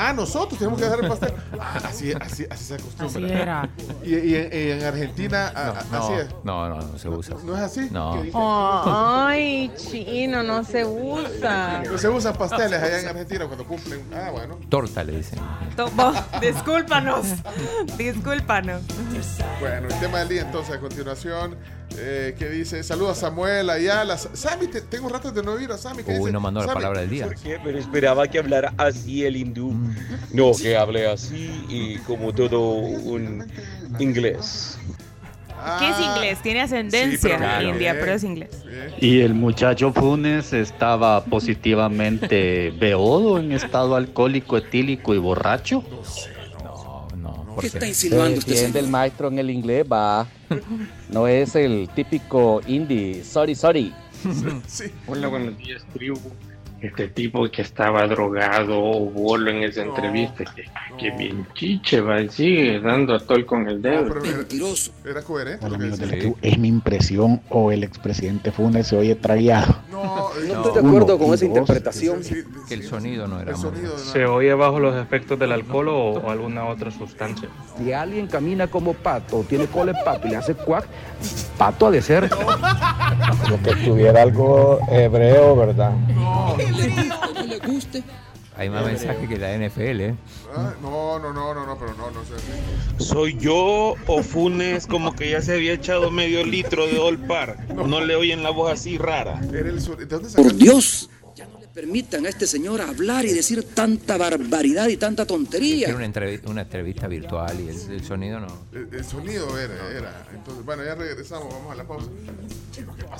Ah, 0.00 0.12
nosotros 0.12 0.58
tenemos 0.58 0.78
que 0.78 0.84
dejar 0.84 1.00
el 1.02 1.08
pastel. 1.08 1.32
Ah, 1.58 1.80
Así, 1.84 2.12
así, 2.12 2.46
así 2.48 2.64
se 2.64 2.74
acostumbra. 2.74 3.06
Así 3.08 3.32
era. 3.32 3.68
Y, 4.04 4.14
y 4.16 4.34
en, 4.36 4.50
y 4.52 4.70
en 4.72 4.84
Argentina, 4.84 5.48
a- 5.48 5.84
No, 5.90 5.98
así 5.98 6.12
es. 6.12 6.26
no, 6.44 6.68
no, 6.68 6.76
no 6.80 6.98
se 6.98 7.08
usa. 7.08 7.36
¿No 7.44 7.56
es 7.56 7.62
así? 7.62 7.88
No. 7.90 8.22
Ay, 9.26 9.72
chino, 9.76 10.42
no 10.44 10.62
se 10.62 10.84
usa. 10.84 11.82
No 11.90 11.98
se 11.98 12.08
usan 12.08 12.34
pasteles 12.36 12.80
allá 12.80 13.00
en 13.00 13.08
Argentina 13.08 13.46
cuando 13.46 13.64
cumplen. 13.66 14.02
Ah, 14.14 14.30
bueno. 14.30 14.58
Torta 14.68 15.02
le 15.02 15.16
dicen. 15.16 15.40
Discúlpanos. 16.40 17.26
Discúlpanos. 17.96 18.82
Bueno, 19.60 19.88
el 19.88 20.00
tema 20.00 20.18
del 20.20 20.28
día 20.28 20.42
entonces 20.42 20.76
a 20.76 20.80
continuación, 20.80 21.56
eh, 21.96 22.34
que 22.38 22.48
dice, 22.48 22.82
saludos 22.84 23.18
a 23.18 23.20
Samuel, 23.22 23.70
Ayala, 23.70 24.16
Sa- 24.18 24.34
Sammy, 24.34 24.66
te- 24.68 24.82
tengo 24.82 25.08
rato 25.08 25.32
de 25.32 25.42
no 25.42 25.52
oír 25.52 25.70
a 25.72 25.78
Sammy. 25.78 26.02
¿qué 26.02 26.12
Uy, 26.12 26.18
dice? 26.18 26.32
no 26.32 26.40
mandó 26.40 26.60
la 26.64 26.72
palabra 26.74 27.00
del 27.00 27.10
día. 27.10 27.24
¿Por 27.24 27.34
qué? 27.36 27.58
Pero 27.62 27.78
esperaba 27.78 28.26
que 28.28 28.38
hablara 28.38 28.72
así 28.76 29.24
el 29.24 29.36
hindú. 29.36 29.74
No, 30.32 30.52
que 30.60 30.76
hable 30.76 31.06
así 31.08 31.50
y 31.68 31.96
como 31.98 32.32
todo 32.34 32.70
un 32.72 33.46
inglés. 33.98 34.78
¿Qué 35.80 35.88
es 35.90 35.98
inglés? 36.00 36.38
Tiene 36.40 36.60
ascendencia 36.60 37.10
Sí, 37.18 37.18
pero 37.20 37.38
claro. 37.38 37.68
india, 37.70 37.92
Bien. 37.92 37.96
pero 38.04 38.12
es 38.16 38.22
inglés. 38.22 38.50
Y 39.00 39.20
el 39.22 39.34
muchacho 39.34 39.92
Funes 39.92 40.52
estaba 40.52 41.24
positivamente 41.24 42.70
beodo 42.78 43.38
en 43.40 43.50
estado 43.50 43.96
alcohólico, 43.96 44.56
etílico 44.56 45.14
y 45.16 45.18
borracho. 45.18 45.82
No, 46.62 47.08
no. 47.16 47.56
¿Qué 47.60 47.66
está 47.66 47.88
insinuando 47.88 48.38
usted, 48.38 48.76
el 48.76 48.86
maestro 48.88 49.26
en 49.28 49.40
el 49.40 49.50
inglés, 49.50 49.84
va. 49.90 50.28
No 51.10 51.26
es 51.26 51.54
el 51.56 51.88
típico 51.94 52.60
indie, 52.66 53.24
sorry, 53.24 53.54
sorry. 53.54 53.94
Hola, 55.06 55.28
buenos 55.28 55.56
días, 55.58 55.84
tribu. 55.92 56.20
Este 56.80 57.08
tipo 57.08 57.50
que 57.50 57.62
estaba 57.62 58.06
drogado 58.06 58.78
o 58.80 59.10
bolo 59.10 59.50
en 59.50 59.64
esa 59.64 59.82
entrevista, 59.82 60.44
que, 60.44 60.64
que 60.96 61.10
bien 61.10 61.46
chiche 61.54 62.00
va 62.00 62.20
y 62.20 62.28
sigue 62.28 62.80
dando 62.80 63.14
a 63.14 63.18
tol 63.18 63.44
con 63.44 63.68
el 63.68 63.82
dedo. 63.82 64.14
Mentiroso. 64.14 64.92
Era 65.04 65.22
coherente. 65.22 65.66
Tribu. 66.06 66.36
Es 66.40 66.56
mi 66.56 66.68
impresión 66.68 67.40
o 67.48 67.72
el 67.72 67.82
expresidente 67.82 68.52
Funes 68.52 68.86
se 68.86 68.96
oye 68.96 69.16
tragueado. 69.16 69.76
No, 69.90 70.04
No 70.04 70.30
estoy 70.30 70.46
de 70.46 70.78
acuerdo 70.86 71.16
Uno 71.16 71.24
con 71.24 71.34
esa 71.34 71.44
interpretación. 71.46 72.20
Que 72.68 72.74
el 72.74 72.84
sonido 72.84 73.26
no 73.26 73.40
era 73.40 73.56
muy 73.56 73.70
bueno. 73.70 73.98
¿Se 73.98 74.24
oye 74.26 74.54
bajo 74.54 74.78
los 74.78 74.94
efectos 74.96 75.38
del 75.38 75.52
alcohol 75.52 75.88
o, 75.88 76.10
o 76.12 76.30
alguna 76.30 76.66
otra 76.66 76.90
sustancia? 76.92 77.48
Si 77.76 77.92
alguien 77.92 78.28
camina 78.28 78.68
como 78.68 78.94
pato 78.94 79.38
o 79.38 79.42
tiene 79.42 79.66
cola 79.66 79.92
de 79.92 80.04
pato 80.04 80.28
y 80.28 80.30
le 80.30 80.36
hace 80.36 80.54
cuac, 80.54 80.86
pato 81.56 81.88
ha 81.88 81.90
de 81.90 82.02
ser. 82.02 82.30
Lo 83.50 83.62
que 83.62 83.74
tuviera 83.84 84.22
algo 84.22 84.78
hebreo, 84.90 85.56
¿verdad? 85.56 85.92
Le 86.72 87.58
guste. 87.66 88.02
Hay 88.56 88.68
más 88.70 88.84
mensajes 88.84 89.28
que 89.28 89.36
la 89.38 89.56
NFL, 89.56 90.00
¿eh? 90.00 90.14
Ah, 90.52 90.74
no, 90.82 91.18
no, 91.20 91.32
no, 91.32 91.54
no, 91.54 91.64
no, 91.64 91.78
pero 91.78 91.94
no, 91.94 92.10
no 92.10 92.22
sé. 92.24 92.34
¿Soy 93.04 93.38
yo 93.38 93.94
o 94.08 94.22
Funes 94.24 94.88
como 94.88 95.14
que 95.14 95.30
ya 95.30 95.40
se 95.40 95.52
había 95.54 95.74
echado 95.74 96.10
medio 96.10 96.44
litro 96.44 96.88
de 96.88 96.98
Olpar? 96.98 97.72
No 97.72 98.00
le 98.00 98.16
oyen 98.16 98.42
la 98.42 98.50
voz 98.50 98.72
así 98.72 98.98
rara. 98.98 99.40
Era 99.52 99.68
el 99.68 99.80
sur- 99.80 99.96
¿De 99.96 100.06
dónde 100.06 100.28
Por? 100.30 100.52
Dios, 100.56 101.08
ya 101.36 101.46
no 101.46 101.60
le 101.60 101.68
permitan 101.68 102.26
a 102.26 102.30
este 102.30 102.48
señor 102.48 102.80
hablar 102.80 103.24
y 103.26 103.32
decir 103.32 103.62
tanta 103.62 104.16
barbaridad 104.16 104.88
y 104.88 104.96
tanta 104.96 105.22
Era 105.22 105.28
tontería. 105.28 105.94
una 105.94 106.04
entrevista, 106.06 106.50
una 106.50 106.62
entrevista 106.62 107.06
virtual 107.06 107.60
y 107.60 107.68
el, 107.68 107.92
el 107.92 108.04
sonido 108.04 108.40
no. 108.40 108.48
El, 108.72 108.88
el 108.92 109.04
sonido 109.04 109.56
era, 109.56 109.88
era. 109.96 110.26
Entonces, 110.34 110.64
bueno, 110.64 110.82
ya 110.84 110.96
regresamos, 110.96 111.54
vamos 111.54 111.70
a 111.70 111.76
la 111.76 111.86
pausa. 111.86 112.08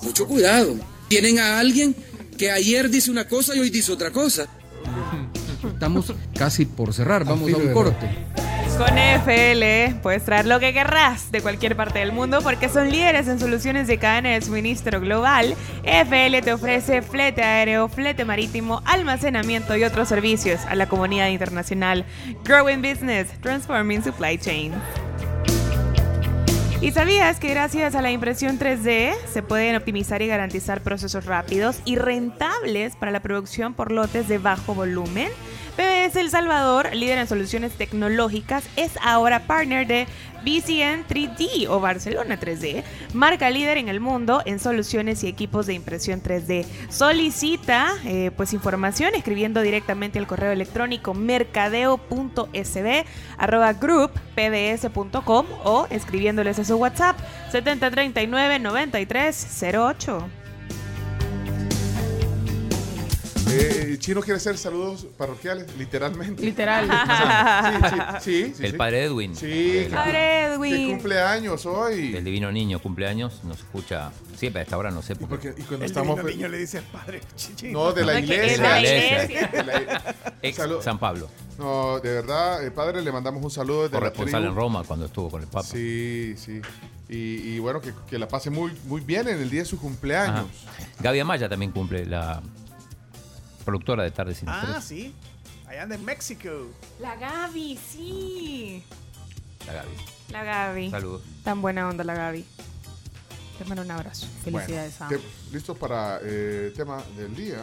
Mucho 0.03 0.27
cuidado. 0.27 0.75
Tienen 1.07 1.39
a 1.39 1.61
alguien 1.61 1.95
que 2.39 2.51
ayer 2.51 2.89
dice 2.89 3.11
una 3.11 3.27
cosa 3.27 3.55
y 3.55 3.59
hoy 3.59 3.69
dice 3.69 3.93
otra 3.93 4.11
cosa. 4.11 4.47
Estamos 5.67 6.15
casi 6.35 6.65
por 6.65 6.95
cerrar, 6.95 7.25
vamos 7.25 7.53
a 7.53 7.57
un 7.57 7.73
corte. 7.73 8.09
Con 8.79 8.97
FL 8.97 9.97
puedes 10.03 10.25
traer 10.25 10.47
lo 10.47 10.61
que 10.61 10.73
querrás 10.73 11.33
de 11.33 11.41
cualquier 11.41 11.75
parte 11.75 11.99
del 11.99 12.13
mundo 12.13 12.41
porque 12.43 12.69
son 12.69 12.91
líderes 12.91 13.27
en 13.27 13.41
soluciones 13.41 13.89
de 13.89 13.99
cadena 13.99 14.31
de 14.31 14.41
suministro 14.41 15.01
global. 15.01 15.57
FL 15.83 16.41
te 16.43 16.53
ofrece 16.53 17.03
flete 17.03 17.43
aéreo, 17.43 17.89
flete 17.89 18.25
marítimo, 18.25 18.81
almacenamiento 18.85 19.77
y 19.77 19.83
otros 19.83 20.09
servicios 20.09 20.61
a 20.69 20.77
la 20.77 20.89
comunidad 20.89 21.27
internacional. 21.29 22.05
Growing 22.45 22.81
Business, 22.81 23.29
Transforming 23.41 24.05
Supply 24.05 24.39
Chain. 24.39 24.73
¿Y 26.81 26.93
sabías 26.93 27.41
que 27.41 27.49
gracias 27.49 27.97
a 27.97 28.03
la 28.03 28.13
impresión 28.13 28.57
3D 28.57 29.13
se 29.27 29.43
pueden 29.43 29.75
optimizar 29.75 30.23
y 30.23 30.29
garantizar 30.29 30.81
procesos 30.81 31.25
rápidos 31.25 31.81
y 31.85 31.97
rentables 31.97 32.95
para 32.95 33.11
la 33.11 33.19
producción 33.19 33.75
por 33.75 33.91
lotes 33.91 34.29
de 34.29 34.39
bajo 34.39 34.77
volumen? 34.77 35.29
PBS 35.77 36.17
El 36.21 36.31
Salvador, 36.31 36.95
líder 36.95 37.19
en 37.19 37.27
soluciones 37.27 37.73
tecnológicas, 37.73 38.65
es 38.77 38.93
ahora 39.03 39.47
partner 39.49 39.89
de 39.89 40.07
BCN 40.45 41.07
3D 41.07 41.69
o 41.69 41.81
Barcelona 41.81 42.39
3D, 42.39 42.83
marca 43.15 43.51
líder 43.51 43.79
en 43.79 43.89
el 43.89 44.01
mundo 44.01 44.43
en 44.45 44.59
soluciones 44.59 45.25
y 45.25 45.29
equipos 45.29 45.67
de 45.67 45.75
impresión 45.75 46.23
3D. 46.23 46.65
Solicita 46.89 47.95
eh, 48.05 48.31
pues 48.37 48.53
información 48.53 49.15
escribiendo 49.15 49.63
directamente 49.63 50.19
al 50.19 50.27
correo 50.27 50.53
electrónico 50.53 51.15
mercadeo.sb 51.15 53.05
arroba 53.39 53.73
group 53.73 54.13
pbs.com 54.35 55.47
o 55.65 55.87
escribiéndoles 55.91 56.59
a 56.59 56.65
su 56.65 56.77
WhatsApp 56.77 57.17
7039 57.51 58.59
9308. 58.59 60.38
Eh, 63.95 63.99
Chino 63.99 64.21
quiere 64.21 64.37
hacer 64.37 64.59
saludos 64.59 65.07
parroquiales, 65.17 65.67
literalmente. 65.77 66.43
Literal. 66.43 66.89
Sí, 68.21 68.43
sí, 68.45 68.45
sí, 68.49 68.55
sí, 68.57 68.65
el 68.65 68.73
sí. 68.73 68.77
padre 68.77 69.05
Edwin. 69.05 69.35
Sí, 69.37 69.79
El- 69.79 69.93
Padre 69.93 70.45
Edwin. 70.45 70.75
Que 70.89 70.93
cumpleaños 70.95 71.67
hoy. 71.67 72.13
Del 72.13 72.25
divino 72.25 72.51
niño 72.53 72.79
cumpleaños, 72.81 73.43
nos 73.45 73.59
escucha 73.59 74.11
siempre 74.37 74.61
a 74.61 74.63
esta 74.65 74.77
hora, 74.77 74.91
no 74.91 75.03
sé 75.03 75.17
por 75.17 75.39
qué. 75.41 75.49
y 75.57 75.63
cuando 75.63 75.85
El 75.85 75.91
estamos. 75.91 76.17
divino 76.17 76.37
niño 76.37 76.49
le 76.49 76.59
dice 76.59 76.83
padre. 76.83 77.21
No, 77.65 77.93
de 77.93 78.05
la 78.05 78.21
iglesia. 78.21 78.45
es 78.47 78.59
de 78.59 78.63
la 78.63 78.79
iglesia. 78.81 79.47
De 79.49 79.65
la- 79.65 80.15
Ex. 80.43 80.61
San 80.83 80.99
Pablo. 80.99 81.29
No, 81.59 81.99
de 82.01 82.13
verdad, 82.15 82.65
eh, 82.65 82.71
padre, 82.71 83.03
le 83.03 83.11
mandamos 83.11 83.43
un 83.43 83.51
saludo 83.51 83.83
desde 83.85 83.93
Corresponsal 83.99 84.45
en 84.45 84.55
Roma 84.55 84.85
cuando 84.87 85.07
estuvo 85.07 85.29
con 85.31 85.43
el 85.43 85.49
Papa. 85.49 85.67
Sí, 85.67 86.35
sí. 86.37 86.61
Y, 87.09 87.55
y 87.55 87.59
bueno, 87.59 87.81
que, 87.81 87.93
que 88.09 88.19
la 88.19 88.29
pase 88.29 88.51
muy, 88.51 88.73
muy 88.85 89.01
bien 89.01 89.27
en 89.29 89.41
el 89.41 89.51
día 89.51 89.61
de 89.61 89.67
su 89.67 89.79
cumpleaños. 89.81 90.47
Ajá. 90.67 90.87
Gaby 91.01 91.21
Amaya 91.21 91.49
también 91.49 91.73
cumple, 91.73 92.05
la 92.07 92.41
productora 93.69 94.03
de 94.03 94.11
Tardes 94.11 94.39
sin 94.39 94.49
Ah, 94.49 94.63
Estrés. 94.65 94.85
sí. 94.85 95.15
Allá 95.67 95.83
anda 95.83 95.95
en 95.97 96.03
México. 96.07 96.49
La 97.01 97.17
Gaby, 97.17 97.77
sí. 97.77 98.83
La 99.67 99.75
Gaby. 99.75 99.91
La 100.31 100.43
Gaby. 100.45 100.91
Saludos. 100.91 101.23
Tan 101.45 101.61
buena 101.61 101.87
onda 101.87 102.03
la 102.03 102.15
Gaby. 102.15 102.47
Te 103.59 103.65
mando 103.67 103.83
un 103.83 103.91
abrazo. 103.91 104.27
Felicidades, 104.43 104.99
Bueno, 104.99 105.21
Sam. 105.21 105.21
te- 105.21 105.53
¿Listos 105.55 105.77
para 105.77 106.17
el 106.21 106.73
tema 106.75 107.03
del 107.19 107.35
día? 107.37 107.63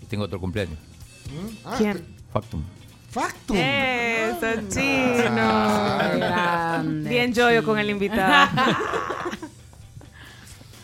Y 0.00 0.04
tengo 0.06 0.22
otro 0.24 0.38
cumpleaños. 0.38 0.78
¿Mm? 0.78 1.56
Ah, 1.66 1.74
¿Quién? 1.76 1.98
te- 1.98 2.22
Factum. 2.32 2.62
Factum. 3.10 3.56
Eso, 3.56 4.46
Ah, 4.46 4.62
chino. 4.68 6.18
grande, 6.18 7.10
Bien 7.10 7.34
joyo 7.34 7.64
con 7.64 7.80
el 7.80 7.90
invitado. 7.90 8.48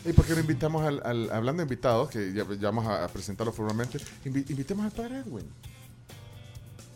¿Y 0.09 0.13
por 0.15 0.25
qué 0.25 0.33
no 0.35 0.41
invitamos 0.41 0.83
al, 0.87 1.03
al- 1.05 1.31
hablando 1.31 1.61
de 1.61 1.65
invitados, 1.65 2.09
que 2.09 2.33
ya, 2.33 2.45
ya 2.55 2.69
vamos 2.71 2.87
a, 2.87 3.05
a 3.05 3.09
presentarlo 3.09 3.53
formalmente, 3.53 3.99
invi- 4.25 4.49
invitemos 4.51 4.85
al 4.87 4.93
padre 4.93 5.19
Edwin? 5.19 5.45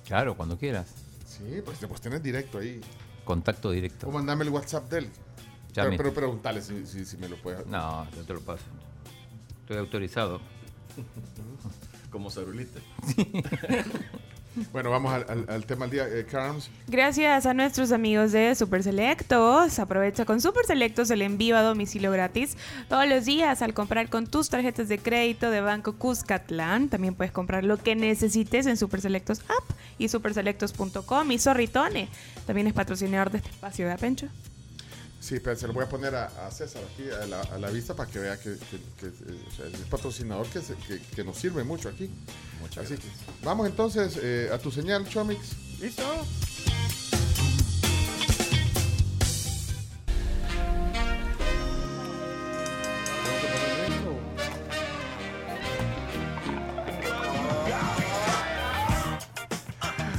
Claro, 0.07 0.35
cuando 0.37 0.57
quieras. 0.59 0.89
Sí, 1.27 1.61
pues 1.65 1.79
después 1.81 2.01
tenés 2.01 2.23
directo 2.23 2.59
ahí. 2.59 2.81
Contacto 3.25 3.71
directo. 3.71 4.09
O 4.09 4.13
mandame 4.13 4.45
el 4.45 4.51
WhatsApp 4.51 4.91
de 4.91 4.99
él. 5.01 5.09
Ya 5.75 5.85
pero, 5.85 5.97
pero 5.97 6.15
preguntale 6.15 6.61
si, 6.63 6.87
si, 6.87 7.05
si 7.05 7.17
me 7.19 7.29
lo 7.29 7.37
puede. 7.37 7.65
No, 7.67 8.07
yo 8.13 8.25
te 8.25 8.33
lo 8.35 8.41
paso. 8.41 8.65
Estoy 9.61 9.77
autorizado. 9.79 10.41
Como 12.11 12.31
cerulita. 12.31 12.81
Bueno, 14.73 14.91
vamos 14.91 15.13
al, 15.13 15.25
al- 15.29 15.47
al 15.49 15.65
tema 15.67 15.87
del 15.87 15.91
día. 15.93 16.09
Eh, 16.09 16.27
Carms, 16.31 16.69
Gracias 16.89 17.47
a 17.47 17.55
nuestros 17.55 17.91
amigos 17.93 18.33
de 18.33 18.55
Super 18.55 18.83
Selectos. 18.83 19.79
Aprovecha 19.79 20.25
con 20.25 20.41
Super 20.41 20.65
Selectos 20.67 21.11
el 21.11 21.23
envío 21.23 21.57
a 21.57 21.63
domicilio 21.63 22.11
gratis 22.11 22.57
todos 22.89 23.09
los 23.09 23.25
días 23.25 23.63
al 23.63 23.73
comprar 23.75 24.09
con 24.11 24.27
tus 24.27 24.49
tarjetas 24.51 24.89
de 24.89 24.99
crédito 24.99 25.51
de 25.51 25.61
Banco 25.61 25.95
Cuscatlán. 25.95 26.89
También 26.89 27.15
puedes 27.15 27.33
comprar 27.33 27.65
lo 27.65 27.77
que 27.79 27.95
necesites 27.97 28.67
en 28.67 28.77
Super 28.77 29.01
Selectos 29.01 29.41
App 29.41 29.77
y 29.99 30.09
superselectos.com. 30.09 31.31
Y 31.33 31.39
Zorritone 31.39 32.09
también 32.47 32.67
es 32.67 32.73
patrocinador 32.75 33.31
de 33.31 33.39
este 33.39 33.51
espacio, 33.51 33.87
¿verdad, 33.87 34.01
Pencho? 34.01 34.27
Sí, 35.23 35.39
pero 35.41 35.57
se 35.57 35.67
lo 35.69 35.73
voy 35.73 35.85
a 35.85 35.89
poner 35.89 36.15
a, 36.15 36.27
a 36.47 36.51
César 36.51 36.83
aquí 36.93 37.09
a 37.11 37.27
la, 37.27 37.41
a 37.41 37.59
la 37.59 37.71
vista 37.71 37.95
para 37.95 38.11
que 38.11 38.19
vea 38.19 38.37
que, 38.37 38.57
que- 38.57 38.81
que, 38.99 39.07
o 39.07 39.51
sea, 39.57 39.67
es 39.67 39.75
el 39.75 39.87
patrocinador 39.89 40.47
que, 40.49 40.61
se- 40.61 40.75
que- 41.15 41.25
nos 41.25 41.39
sirve 41.39 41.63
mucho 41.65 41.89
aquí. 41.89 42.11
Así 42.77 42.97
que 42.97 43.07
vamos 43.43 43.67
entonces 43.69 44.19
eh, 44.21 44.51
a 44.53 44.59
tu 44.59 44.71
señal, 44.71 45.09
Chomix. 45.09 45.41
¿Listo? 45.81 46.03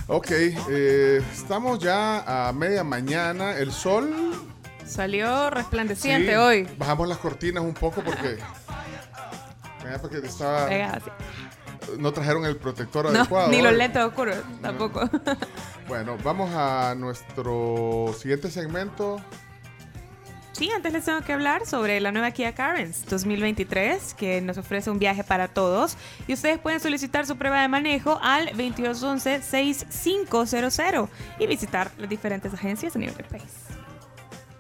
Ok, 0.07 0.27
eh, 0.31 1.21
estamos 1.34 1.80
ya 1.80 2.47
a 2.49 2.53
media 2.53 2.84
mañana. 2.84 3.57
El 3.57 3.71
sol. 3.71 4.11
Salió 4.94 5.49
resplandeciente 5.49 6.30
sí, 6.32 6.36
hoy. 6.36 6.68
Bajamos 6.78 7.07
las 7.07 7.18
cortinas 7.18 7.64
un 7.64 7.74
poco 7.74 8.03
porque. 8.03 8.38
Mira, 9.84 9.98
porque 9.99 10.18
estaba. 10.18 10.68
Pegada, 10.68 10.99
sí. 10.99 11.10
No 11.99 12.11
trajeron 12.14 12.45
el 12.45 12.56
protector 12.57 13.11
No, 13.11 13.20
adecuado. 13.20 13.49
ni 13.49 13.61
los 13.61 13.72
hoy. 13.74 13.78
lentes 13.78 14.03
oscuros 14.03 14.38
tampoco. 14.61 15.10
Bueno, 15.88 16.18
vamos 16.24 16.49
a 16.56 16.95
nuestro 16.95 18.15
siguiente 18.18 18.49
segmento. 18.49 19.20
Sí, 20.53 20.72
antes 20.72 20.94
les 20.94 21.03
tengo 21.03 21.20
que 21.22 21.34
hablar 21.34 21.65
sobre 21.65 21.99
la 21.99 22.14
nueva 22.14 22.32
Kia 22.32 22.56
Carens 22.56 23.03
2023 23.10 24.14
que 24.14 24.40
nos 24.40 24.57
ofrece 24.57 24.90
un 24.91 24.98
viaje 24.99 25.26
para 25.26 25.49
todos 25.49 25.98
y 26.26 26.32
ustedes 26.34 26.57
pueden 26.60 26.80
solicitar 26.80 27.26
su 27.26 27.36
prueba 27.38 27.61
de 27.61 27.68
manejo 27.68 28.18
al 28.24 28.48
2211-6500 28.52 31.10
y 31.40 31.48
visitar 31.48 31.91
las 31.98 32.07
diferentes 32.10 32.53
agencias 32.53 32.95
a 32.95 32.99
nivel 32.99 33.15
del 33.18 33.26
país. 33.26 33.44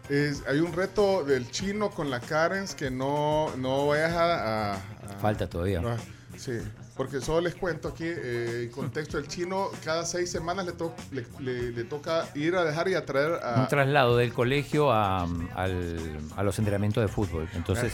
Es- 0.09 0.43
hay 0.47 0.59
un 0.59 0.73
reto 0.73 1.23
del 1.23 1.49
chino 1.49 1.89
con 1.91 2.09
la 2.09 2.19
Karens 2.19 2.75
que 2.75 2.91
no, 2.91 3.55
no 3.57 3.87
vayas 3.87 4.13
a, 4.13 4.23
a- 4.23 4.73
a- 4.75 4.79
Falta 5.21 5.47
todavía. 5.47 5.79
no, 5.81 5.95
sí. 6.37 6.53
Porque 6.95 7.21
solo 7.21 7.41
les 7.41 7.55
cuento 7.55 7.87
aquí, 7.87 8.03
eh, 8.05 8.65
en 8.65 8.69
contexto, 8.71 9.17
el 9.17 9.27
chino 9.27 9.69
cada 9.83 10.05
seis 10.05 10.29
semanas 10.29 10.65
le, 10.67 10.73
to- 10.73 10.93
le, 11.11 11.25
le- 11.39 11.71
le 11.71 11.83
toca 11.85 12.27
ir 12.35 12.55
a 12.55 12.63
dejar 12.63 12.87
y 12.87 12.93
a 12.93 13.03
traer 13.03 13.39
a... 13.43 13.61
Un 13.61 13.67
traslado 13.67 14.15
del 14.17 14.31
colegio 14.31 14.91
a, 14.91 15.23
al- 15.55 16.19
a 16.35 16.43
los 16.43 16.59
entrenamientos 16.59 17.01
de 17.01 17.07
fútbol. 17.07 17.49
Entonces, 17.53 17.93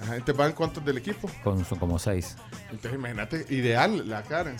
Ajá, 0.00 0.16
¿Te 0.24 0.30
van 0.32 0.52
cuántos 0.52 0.82
del 0.84 0.96
equipo? 0.98 1.28
con, 1.42 1.62
son 1.64 1.78
como 1.80 1.98
seis. 1.98 2.36
Entonces 2.70 2.94
imagínate, 2.94 3.44
ideal 3.50 4.08
la 4.08 4.22
Karen. 4.22 4.56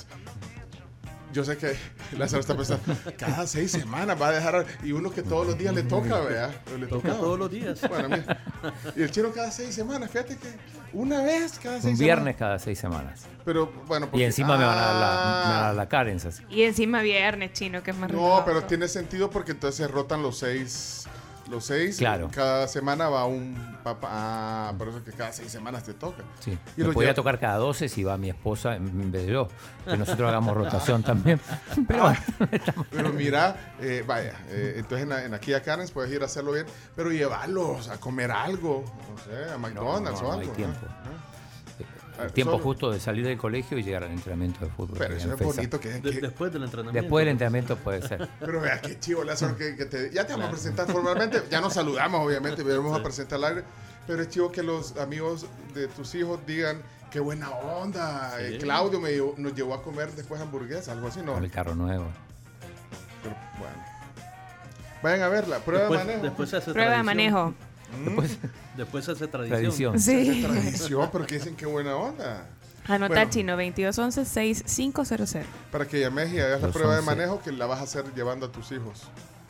Yo 1.33 1.45
sé 1.45 1.57
que 1.59 1.77
Lázaro 2.17 2.41
está 2.41 2.57
pensando, 2.57 2.83
cada 3.19 3.47
seis 3.47 3.71
semanas 3.73 4.21
va 4.21 4.29
a 4.29 4.33
dejar, 4.33 4.65
y 4.83 4.93
uno 4.93 5.11
que 5.11 5.23
todos 5.23 5.47
los 5.47 5.59
días 5.59 5.75
le 5.75 5.83
toca, 5.83 6.21
¿verdad? 6.21 6.55
Le 6.79 6.87
Toca 6.87 7.13
todos 7.15 7.39
los 7.39 7.51
días. 7.51 7.81
Bueno, 7.89 8.09
mira. 8.09 8.41
Y 8.97 9.03
el 9.03 9.11
chino 9.11 9.31
cada 9.33 9.51
seis 9.51 9.75
semanas, 9.75 10.11
fíjate 10.11 10.37
que 10.37 10.49
una 10.95 11.23
vez 11.23 11.59
cada 11.63 11.81
seis 11.83 11.93
Un 11.95 11.99
viernes 11.99 12.35
semanas. 12.35 12.37
cada 12.39 12.59
seis 12.59 12.79
semanas. 12.79 13.27
Pero 13.45 13.71
bueno, 13.87 14.07
Y 14.07 14.09
porque- 14.11 14.25
encima 14.27 14.57
me 14.57 14.65
van 14.65 14.79
a 14.79 14.81
dar 14.81 14.95
la, 14.95 15.11
Ah. 15.11 15.43
me 15.45 15.53
van 15.53 15.59
a 15.59 15.67
dar 15.67 15.75
la 15.75 15.89
Karen. 15.89 16.17
así. 16.17 16.43
Y 16.49 16.63
encima 16.63 17.03
viernes, 17.03 17.53
chino, 17.53 17.83
que 17.83 17.91
es 17.91 17.97
más 17.99 18.11
No, 18.11 18.43
pero 18.47 18.65
tiene 18.65 18.89
sentido 18.89 19.29
porque 19.29 19.53
entonces 19.53 19.77
se 19.77 19.87
rotan 19.89 20.23
los 20.23 20.39
seis. 20.39 21.05
Los 21.51 21.65
seis, 21.65 21.97
Claro. 21.97 22.29
cada 22.33 22.69
semana 22.69 23.09
va 23.09 23.25
un 23.27 23.79
papá. 23.83 24.09
Ah, 24.11 24.73
por 24.77 24.89
eso 24.89 25.03
que 25.03 25.13
cada 25.13 25.33
seis 25.33 25.51
semanas 25.51 25.83
te 25.85 25.95
toca. 25.95 26.23
Sí. 26.41 26.59
Y 26.77 26.83
lo 26.83 26.93
lleva- 26.93 27.15
tocar 27.15 27.39
cada 27.41 27.57
12 27.57 27.89
si 27.89 28.05
va 28.05 28.17
mi 28.19 28.29
esposa 28.29 28.77
en 28.77 29.11
vez 29.11 29.27
de 29.27 29.33
yo. 29.33 29.49
Que 29.85 29.97
nosotros 29.97 30.29
hagamos 30.29 30.55
rotación 30.57 31.03
también. 31.03 31.41
Pero 31.89 32.07
Ah, 32.09 32.17
pero 32.91 33.13
mira, 33.13 33.75
eh, 33.81 34.05
vaya, 34.07 34.35
eh, 34.49 34.75
entonces 34.77 35.07
en, 35.07 35.13
en 35.13 35.35
aquí 35.35 35.55
a 35.55 35.63
Karen 35.63 35.89
puedes 35.89 36.13
ir 36.13 36.23
a 36.23 36.27
hacerlo 36.27 36.53
bien, 36.53 36.67
pero 36.95 37.11
llevarlos 37.11 37.89
a 37.89 37.99
comer 37.99 38.31
algo, 38.31 38.85
no 39.11 39.19
sé, 39.25 39.51
a 39.53 39.57
McDonald's 39.59 40.21
no, 40.23 40.29
o 40.29 40.33
no 40.33 40.39
algo. 40.39 40.51
hay 40.51 40.57
tiempo. 40.57 40.87
Ah, 40.87 41.28
El 42.27 42.33
tiempo 42.33 42.53
solo- 42.53 42.65
justo 42.65 42.91
de 42.91 43.01
salir 43.01 43.25
del 43.25 43.39
colegio 43.39 43.79
y 43.79 43.83
llegar 43.83 44.05
al 44.05 44.11
entrenamiento 44.11 44.65
de 44.65 44.71
fútbol. 44.71 44.97
Pero 44.99 45.15
eso 45.17 45.33
es 45.33 45.39
bonito 45.41 45.79
que, 45.81 46.01
que- 46.01 46.21
Después 46.21 46.53
del 46.53 46.65
entrenamiento. 46.65 47.01
Después 47.03 47.23
del 47.23 47.29
entrenamiento 47.33 47.77
puede 47.77 48.03
ser. 48.07 48.29
Pero 48.41 48.61
vea, 48.61 48.81
qué 48.81 48.99
chivo, 48.99 49.25
Lázaro, 49.25 49.57
que, 49.57 49.77
que 49.77 49.85
te, 49.87 50.11
ya 50.13 50.27
te 50.27 50.33
vamos 50.33 50.49
a 50.49 50.51
presentar 50.51 50.91
formalmente. 50.91 51.43
Ya 51.51 51.61
nos 51.61 51.75
saludamos, 51.75 52.27
obviamente, 52.27 52.65
pero 52.65 52.83
vamos 52.83 52.99
a 52.99 53.03
presentar 53.03 53.37
al 53.39 53.45
aire. 53.45 53.65
Pero 54.07 54.23
es 54.23 54.29
chivo 54.29 54.51
que 54.51 54.63
los 54.63 54.97
amigos 54.97 55.47
de 55.75 55.87
tus 55.89 56.15
hijos 56.15 56.41
digan, 56.47 56.81
qué 57.11 57.21
buena 57.21 57.51
onda. 57.51 58.33
Sí. 58.39 58.55
eh, 58.55 58.59
Claudio 58.59 59.01
me 59.01 59.11
llevó- 59.11 59.35
nos 59.37 59.55
llevó 59.55 59.75
a 59.75 59.83
comer 59.83 60.11
después 60.13 60.41
hamburguesa, 60.41 60.93
algo 60.93 61.09
así, 61.09 61.21
¿no? 61.21 61.35
Con 61.35 61.45
el 61.45 61.51
carro 61.51 61.75
nuevo. 61.75 62.07
Pero, 63.23 63.37
bueno. 63.59 63.77
Vayan 65.03 65.23
a 65.23 65.29
verla, 65.29 65.59
prueba 65.61 65.83
Después, 65.85 66.01
de 66.01 66.07
manejo. 66.07 66.25
después 66.25 66.51
se 66.51 66.57
hace 66.57 66.73
Prueba 66.73 66.97
de 66.97 67.03
manejo. 67.05 67.55
Después, 68.05 68.39
Después 68.77 69.05
se 69.05 69.13
hace 69.13 69.27
tradición. 69.29 69.61
Tradición. 69.61 69.99
Sí. 70.01 70.43
Tradición, 70.47 71.09
pero 71.13 71.27
que 71.27 71.35
dicen 71.37 71.57
qué 71.57 71.67
buena 71.67 71.97
onda. 71.97 72.47
Anota 72.87 73.15
Bueno. 73.15 73.31
chino 73.31 73.57
2211-6500. 73.57 75.45
Para 75.71 75.87
que 75.87 76.01
llames 76.01 76.33
y 76.33 76.41
hagas 76.41 76.63
la 76.63 76.69
prueba 76.71 76.93
de 76.95 77.01
11. 77.01 77.11
manejo 77.17 77.43
que 77.43 77.53
la 77.53 77.67
vas 77.67 77.81
a 77.81 77.83
hacer 77.83 78.05
llevando 78.15 78.47
a 78.47 78.53
tus 78.53 78.73
hijos. 78.73 79.03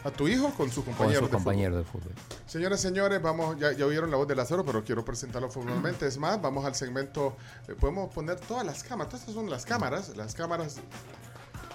A 0.04 0.10
tu 0.10 0.28
hijo 0.28 0.50
con 0.54 0.68
sus 0.70 0.84
con 0.84 0.94
compañeros. 0.94 1.22
sus 1.24 1.30
de 1.30 1.38
fútbol. 1.38 1.44
compañeros 1.44 1.78
de 1.78 1.84
fútbol. 1.84 2.12
Señoras 2.46 2.80
y 2.80 2.82
señores, 2.84 3.20
vamos, 3.20 3.58
ya, 3.58 3.72
ya 3.72 3.84
oyeron 3.84 4.10
la 4.10 4.16
voz 4.16 4.28
de 4.28 4.36
Lázaro, 4.36 4.64
pero 4.64 4.84
quiero 4.84 5.04
presentarlo 5.04 5.50
formalmente. 5.50 6.06
Es 6.06 6.18
más, 6.18 6.40
vamos 6.40 6.64
al 6.64 6.74
segmento, 6.74 7.36
eh, 7.68 7.74
podemos 7.78 8.12
poner 8.14 8.38
todas 8.40 8.64
las 8.64 8.82
cámaras, 8.84 9.10
todas 9.10 9.22
estas 9.22 9.34
son 9.34 9.50
las 9.50 9.64
cámaras, 9.66 10.16
las 10.16 10.34
cámaras 10.34 10.76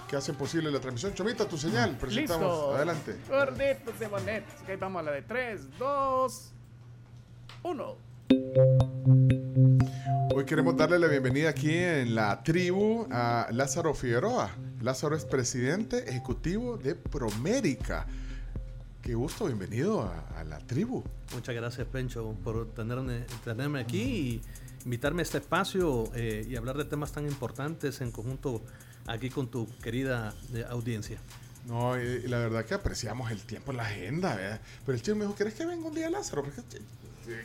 que 0.08 0.16
hacen 0.16 0.34
posible 0.36 0.70
la 0.70 0.80
transmisión. 0.80 1.12
Chomita, 1.14 1.46
tu 1.46 1.58
señal, 1.58 1.96
presentamos, 1.98 2.46
Listo. 2.50 2.74
adelante. 2.76 3.16
Gorditos 3.28 3.98
de 3.98 4.44
que 4.66 4.72
ahí 4.72 4.78
vamos 4.78 5.00
a 5.00 5.02
la 5.04 5.12
de 5.12 5.22
3, 5.22 5.78
2, 5.78 6.52
1. 7.64 7.96
Hoy 10.34 10.44
queremos 10.44 10.76
darle 10.76 10.98
la 10.98 11.08
bienvenida 11.08 11.48
aquí 11.48 11.72
en 11.72 12.14
la 12.14 12.42
tribu 12.42 13.06
a 13.10 13.48
Lázaro 13.52 13.94
Figueroa. 13.94 14.50
Lázaro 14.82 15.16
es 15.16 15.24
presidente 15.24 16.10
ejecutivo 16.10 16.76
de 16.76 16.94
Promérica. 16.94 18.06
Qué 19.00 19.14
gusto, 19.14 19.46
bienvenido 19.46 20.02
a, 20.02 20.40
a 20.40 20.44
la 20.44 20.58
tribu. 20.58 21.02
Muchas 21.32 21.54
gracias, 21.54 21.86
Pencho, 21.86 22.36
por 22.44 22.68
tenerme, 22.74 23.24
tenerme 23.42 23.80
aquí 23.80 24.02
y 24.02 24.42
invitarme 24.84 25.22
a 25.22 25.24
este 25.24 25.38
espacio 25.38 26.10
eh, 26.14 26.46
y 26.46 26.56
hablar 26.56 26.76
de 26.76 26.84
temas 26.84 27.12
tan 27.12 27.26
importantes 27.26 28.02
en 28.02 28.10
conjunto 28.10 28.60
aquí 29.06 29.30
con 29.30 29.48
tu 29.48 29.66
querida 29.78 30.34
eh, 30.52 30.66
audiencia. 30.68 31.18
No, 31.66 31.98
y, 31.98 32.04
y 32.24 32.28
la 32.28 32.40
verdad 32.40 32.66
que 32.66 32.74
apreciamos 32.74 33.30
el 33.30 33.40
tiempo, 33.40 33.72
la 33.72 33.84
agenda, 33.84 34.36
¿verdad? 34.36 34.60
Pero 34.84 34.96
el 34.96 35.02
chico 35.02 35.16
me 35.16 35.24
dijo, 35.24 35.34
¿querés 35.34 35.54
que 35.54 35.64
venga 35.64 35.86
un 35.86 35.94
día 35.94 36.10
Lázaro? 36.10 36.42
Porque 36.42 36.60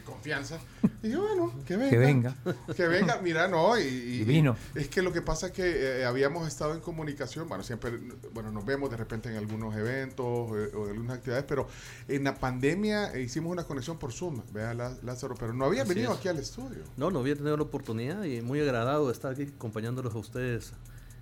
confianza. 0.05 0.59
Y 1.01 1.11
yo, 1.11 1.21
bueno, 1.21 1.53
que 1.65 1.77
venga. 1.77 1.89
Que 1.91 1.97
venga. 1.97 2.35
Que 2.75 2.87
venga, 2.87 3.19
mira, 3.21 3.47
no, 3.47 3.79
y, 3.79 3.83
y- 3.83 4.23
vino. 4.25 4.57
Es 4.75 4.89
que 4.89 5.01
lo 5.01 5.13
que 5.13 5.21
pasa 5.21 5.47
es 5.47 5.53
que 5.53 6.01
eh, 6.01 6.05
habíamos 6.05 6.45
estado 6.45 6.73
en 6.73 6.81
comunicación, 6.81 7.47
bueno, 7.47 7.63
siempre, 7.63 7.97
bueno, 8.33 8.51
nos 8.51 8.65
vemos 8.65 8.89
de 8.91 8.97
repente 8.97 9.29
en 9.29 9.37
algunos 9.37 9.73
eventos 9.77 10.25
eh, 10.57 10.71
o 10.75 10.85
en 10.87 10.91
algunas 10.95 11.17
actividades, 11.17 11.45
pero 11.47 11.67
en 12.09 12.25
la 12.25 12.35
pandemia 12.35 13.13
eh, 13.13 13.21
hicimos 13.21 13.49
una 13.51 13.63
conexión 13.63 13.97
por 13.97 14.11
Zoom, 14.11 14.41
vea 14.51 14.73
Lázaro, 14.73 15.35
pero 15.39 15.53
no 15.53 15.63
había 15.65 15.83
Así 15.83 15.93
venido 15.93 16.11
es. 16.11 16.17
aquí 16.19 16.27
al 16.27 16.39
estudio. 16.39 16.83
No, 16.97 17.11
no 17.11 17.19
había 17.19 17.35
tenido 17.35 17.55
la 17.55 17.63
oportunidad 17.63 18.23
y 18.25 18.41
muy 18.41 18.59
agradado 18.59 19.07
de 19.07 19.13
estar 19.13 19.31
aquí 19.31 19.43
acompañándolos 19.55 20.13
a 20.13 20.17
ustedes. 20.17 20.73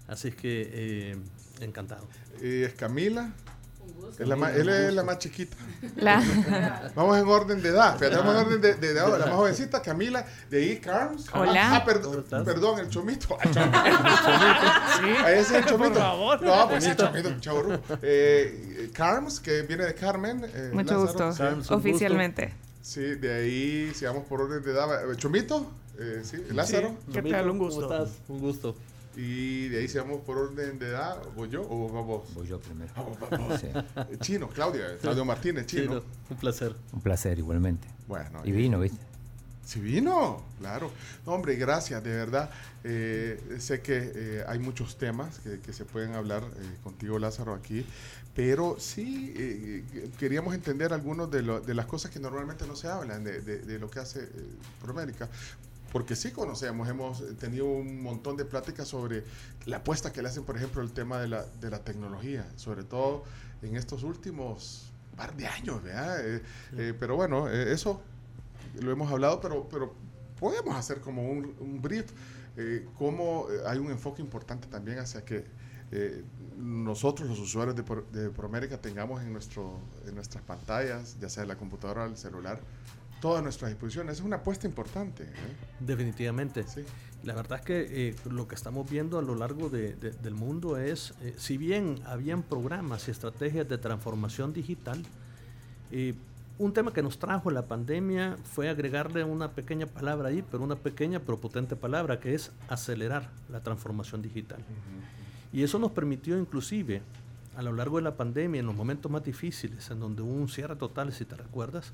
Así 0.08 0.30
es 0.30 0.36
que 0.36 0.70
eh, 0.72 1.18
encantado. 1.60 2.08
Y 2.42 2.64
es 2.64 2.74
Camila. 2.74 3.32
Es 4.20 4.28
la 4.28 4.36
más, 4.36 4.56
él 4.56 4.68
es 4.70 4.94
la 4.94 5.04
más 5.04 5.20
chiquita. 5.20 5.56
La- 5.98 6.24
Vamos 6.96 7.18
en 7.18 7.28
orden 7.28 7.62
de 7.62 7.70
edad. 7.70 7.98
Fíjate, 7.98 8.16
vamos 8.18 8.34
en 8.36 8.48
orden 8.48 8.62
de, 8.62 8.74
de 8.76 8.88
edad. 8.90 9.12
La 9.20 9.26
más 9.28 9.36
jovencita, 9.36 9.82
Camila. 9.82 10.26
De 10.50 10.58
ahí, 10.58 10.78
Carms. 10.80 11.28
Hola. 11.34 11.76
Ah, 11.76 11.86
perdón, 11.86 12.26
perdón, 12.30 12.80
el 12.80 12.90
chomito. 12.90 13.38
Ah, 13.40 13.44
chomito. 13.44 13.78
Ah, 15.24 15.32
ese 15.32 15.40
es 15.42 15.52
el 15.52 15.66
chomito. 15.66 15.94
Por 15.94 16.02
favor. 16.02 16.42
No, 16.42 16.68
pues 16.70 16.84
sí, 16.84 16.90
el 16.90 16.98
chomito, 16.98 17.40
chavo 17.40 17.62
rudo. 17.62 17.82
Eh, 18.02 18.90
Carms, 18.94 19.40
que 19.40 19.62
viene 19.64 19.86
de 19.86 19.94
Carmen. 19.94 20.44
eh, 20.54 20.72
Mucho 20.74 20.94
Lázaro. 21.06 21.28
gusto. 21.28 21.44
Carms, 21.44 21.72
Oficialmente. 21.72 22.54
Sí, 22.82 23.02
de 23.02 23.34
ahí, 23.36 23.92
si 23.94 24.06
vamos 24.06 24.26
por 24.26 24.42
orden 24.42 24.64
de 24.64 24.72
edad. 24.72 25.12
eh, 25.12 25.16
Chomito, 25.18 25.70
eh, 26.00 26.22
sí, 26.24 26.38
Lázaro. 26.52 26.96
¿Qué 27.14 27.22
tal? 27.22 27.50
Un 27.50 27.58
gusto. 27.60 27.82
¿Cómo 27.88 27.94
estás? 28.04 28.18
Un 28.30 28.40
gusto. 28.40 28.76
Y 29.20 29.68
de 29.70 29.80
ahí, 29.80 29.88
si 29.88 29.98
vamos 29.98 30.22
por 30.22 30.38
orden 30.38 30.78
de 30.78 30.90
edad, 30.90 31.18
¿voy 31.36 31.50
yo 31.50 31.64
o 31.68 31.90
vas 31.92 32.06
vos? 32.06 32.34
Voy 32.36 32.48
yo 32.48 32.60
primero. 32.60 32.94
Ah. 32.96 33.58
Sí. 33.60 33.68
Eh, 33.74 34.18
Chino, 34.22 34.48
Claudia, 34.48 34.96
Claudio 35.02 35.26
Martínez, 35.26 35.66
chino. 35.66 35.84
Chino, 36.00 36.04
un 36.30 36.38
placer. 36.38 36.76
Un 36.94 37.02
placer 37.02 37.40
igualmente. 37.40 37.88
Bueno, 38.08 38.42
Y 38.46 38.52
vino, 38.52 38.80
¿viste? 38.80 39.00
Sí 39.66 39.80
vino, 39.82 40.42
claro. 40.60 40.92
No, 41.26 41.34
hombre, 41.34 41.56
gracias, 41.56 42.02
de 42.04 42.12
verdad. 42.12 42.50
Eh, 42.84 43.58
sé 43.60 43.82
que 43.82 44.12
eh, 44.16 44.44
hay 44.48 44.60
muchos 44.60 44.98
temas 44.98 45.40
que, 45.40 45.60
que 45.60 45.74
se 45.74 45.84
pueden 45.84 46.14
hablar 46.14 46.44
eh, 46.44 46.78
contigo, 46.84 47.20
Lázaro, 47.20 47.54
aquí, 47.54 47.86
pero 48.36 48.78
sí 48.80 49.34
eh, 49.36 49.84
queríamos 50.20 50.54
entender 50.54 50.94
algunas 50.94 51.30
de, 51.32 51.42
de 51.42 51.74
las 51.74 51.86
cosas 51.88 52.12
que 52.12 52.20
normalmente 52.20 52.66
no 52.68 52.76
se 52.78 52.88
hablan 52.88 53.24
de, 53.26 53.42
de- 53.42 53.60
de 53.60 53.80
lo 53.80 53.90
que 53.90 54.00
hace 54.00 54.22
eh, 54.24 54.30
Promérica. 54.82 55.28
Porque 55.98 56.16
sí 56.16 56.30
conocemos, 56.30 56.88
hemos 56.88 57.24
tenido 57.38 57.66
un 57.66 58.04
montón 58.04 58.38
de 58.38 58.46
pláticas 58.46 58.88
sobre 58.88 59.24
la 59.66 59.78
apuesta 59.78 60.14
que 60.14 60.22
le 60.22 60.28
hacen, 60.30 60.44
por 60.44 60.56
ejemplo, 60.56 60.84
el 60.84 60.92
tema 60.92 61.20
de 61.20 61.28
la, 61.28 61.44
de 61.44 61.72
la 61.72 61.80
tecnología, 61.80 62.48
sobre 62.56 62.84
todo 62.84 63.24
en 63.64 63.76
estos 63.76 64.04
últimos 64.04 64.92
par 65.16 65.36
de 65.36 65.48
años, 65.48 65.82
¿verdad? 65.82 66.24
Eh, 66.24 66.44
eh, 66.78 66.94
pero 67.00 67.16
bueno, 67.16 67.50
eh, 67.50 67.74
eso 67.74 68.00
lo 68.80 68.92
hemos 68.92 69.12
hablado, 69.12 69.42
pero, 69.42 69.68
pero 69.68 69.96
podemos 70.40 70.76
hacer 70.76 71.02
como 71.02 71.32
un, 71.32 71.56
un 71.60 71.82
brief, 71.82 72.12
eh, 72.58 72.86
cómo 72.96 73.48
eh, 73.50 73.62
hay 73.66 73.80
un 73.80 73.90
enfoque 73.90 74.22
importante 74.22 74.68
también 74.68 75.00
hacia 75.00 75.26
que 75.26 75.46
eh, 75.92 76.24
nosotros, 76.60 77.28
los 77.28 77.40
usuarios 77.40 77.76
de, 77.76 77.84
de 78.12 78.30
Promérica, 78.30 78.80
tengamos 78.80 79.24
en, 79.24 79.34
nuestro, 79.34 79.80
en 80.06 80.14
nuestras 80.14 80.44
pantallas, 80.44 81.18
ya 81.20 81.28
sea 81.28 81.44
la 81.46 81.56
computadora 81.56 82.04
o 82.04 82.06
el 82.06 82.18
celular, 82.18 82.60
todas 83.22 83.44
nuestras 83.44 83.72
disposiciones. 83.72 84.18
Es 84.20 84.24
una 84.24 84.38
apuesta 84.38 84.68
importante. 84.68 85.24
¿eh? 85.24 85.28
Definitivamente. 85.80 86.66
La 87.24 87.34
verdad 87.34 87.60
es 87.60 87.66
que 87.66 88.10
eh, 88.10 88.16
lo 88.30 88.48
que 88.48 88.56
estamos 88.56 88.90
viendo 88.90 89.18
a 89.18 89.22
lo 89.22 89.36
largo 89.36 89.70
de- 89.70 89.96
de- 89.96 90.12
del 90.12 90.34
mundo 90.36 90.78
es, 90.78 91.14
eh, 91.22 91.34
si 91.38 91.58
bien 91.58 92.00
habían 92.06 92.44
programas 92.44 93.08
y 93.08 93.12
estrategias 93.12 93.68
de 93.68 93.78
transformación 93.78 94.54
digital, 94.54 95.04
eh, 95.92 96.14
un 96.60 96.74
tema 96.74 96.92
que 96.94 97.04
nos 97.04 97.20
trajo 97.20 97.52
la 97.52 97.64
pandemia 97.68 98.38
fue 98.44 98.70
agregarle 98.70 99.24
una 99.24 99.52
pequeña 99.52 99.86
palabra 99.88 100.30
ahí, 100.30 100.44
pero 100.50 100.64
una 100.64 100.76
pequeña 100.76 101.20
pero 101.20 101.38
potente 101.40 101.76
palabra, 101.76 102.20
que 102.20 102.34
es 102.34 102.52
acelerar 102.68 103.30
la 103.50 103.62
transformación 103.62 104.22
digital. 104.22 104.60
Y 105.54 105.64
eso 105.64 105.78
nos 105.80 105.92
permitió 105.92 106.38
inclusive, 106.38 107.02
a 107.56 107.62
lo 107.62 107.74
largo 107.74 107.98
de 107.98 108.04
la 108.04 108.16
pandemia, 108.16 108.60
en 108.60 108.66
los 108.68 108.76
momentos 108.76 109.12
más 109.12 109.24
difíciles, 109.24 109.90
en 109.92 110.00
donde 110.00 110.22
hubo 110.22 110.34
un 110.34 110.50
cierre 110.50 110.76
total, 110.76 111.12
si 111.14 111.26
te 111.26 111.36
recuerdas, 111.36 111.94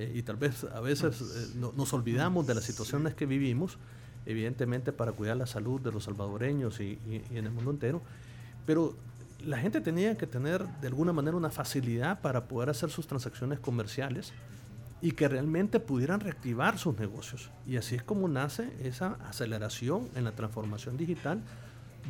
eh, 0.00 0.12
y 0.14 0.22
tal 0.22 0.36
vez 0.36 0.64
a 0.64 0.80
veces 0.80 1.20
eh, 1.20 1.52
no- 1.56 1.72
nos 1.76 1.92
olvidamos 1.92 2.46
de 2.46 2.54
las 2.54 2.64
situaciones 2.64 3.14
que 3.14 3.26
vivimos, 3.26 3.78
evidentemente 4.26 4.92
para 4.92 5.12
cuidar 5.12 5.36
la 5.36 5.46
salud 5.46 5.80
de 5.80 5.92
los 5.92 6.04
salvadoreños 6.04 6.80
y, 6.80 6.98
y- 7.08 7.22
y 7.30 7.36
en 7.38 7.46
el 7.46 7.52
mundo 7.52 7.70
entero, 7.70 8.02
pero 8.66 8.94
la 9.44 9.58
gente 9.58 9.80
tenía 9.80 10.16
que 10.18 10.26
tener 10.26 10.66
de 10.80 10.86
alguna 10.88 11.12
manera 11.12 11.36
una 11.36 11.50
facilidad 11.50 12.20
para 12.20 12.44
poder 12.48 12.68
hacer 12.70 12.90
sus 12.90 13.06
transacciones 13.06 13.58
comerciales 13.58 14.32
y 15.02 15.12
que 15.12 15.28
realmente 15.28 15.80
pudieran 15.80 16.20
reactivar 16.20 16.76
sus 16.78 16.98
negocios. 16.98 17.50
Y 17.66 17.76
así 17.78 17.94
es 17.94 18.02
como 18.02 18.28
nace 18.28 18.70
esa 18.82 19.16
aceleración 19.26 20.08
en 20.14 20.24
la 20.24 20.32
transformación 20.32 20.98
digital, 20.98 21.40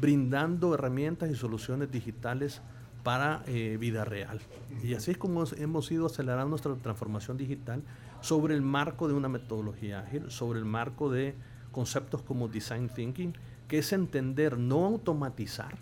brindando 0.01 0.75
herramientas 0.75 1.31
y 1.31 1.37
soluciones 1.37 1.91
digitales 1.93 2.61
para 3.03 3.43
eh, 3.47 3.77
vida 3.79 4.05
real. 4.05 4.41
Y 4.83 4.95
así 4.95 5.13
es 5.13 5.19
como 5.19 5.45
hemos 5.57 5.91
ido 5.91 6.07
acelerando 6.07 6.49
nuestra 6.49 6.75
transformación 6.77 7.37
digital 7.37 7.83
sobre 8.21 8.55
el 8.55 8.63
marco 8.63 9.09
de 9.09 9.15
una 9.15 9.29
metodología 9.29 10.01
ágil, 10.01 10.31
sobre 10.31 10.59
el 10.59 10.65
marco 10.65 11.11
de 11.11 11.35
conceptos 11.73 12.23
como 12.23 12.49
design 12.49 12.89
thinking, 12.89 13.35
que 13.69 13.79
es 13.79 13.93
entender, 13.93 14.59
no 14.59 14.85
automatizar, 14.85 15.75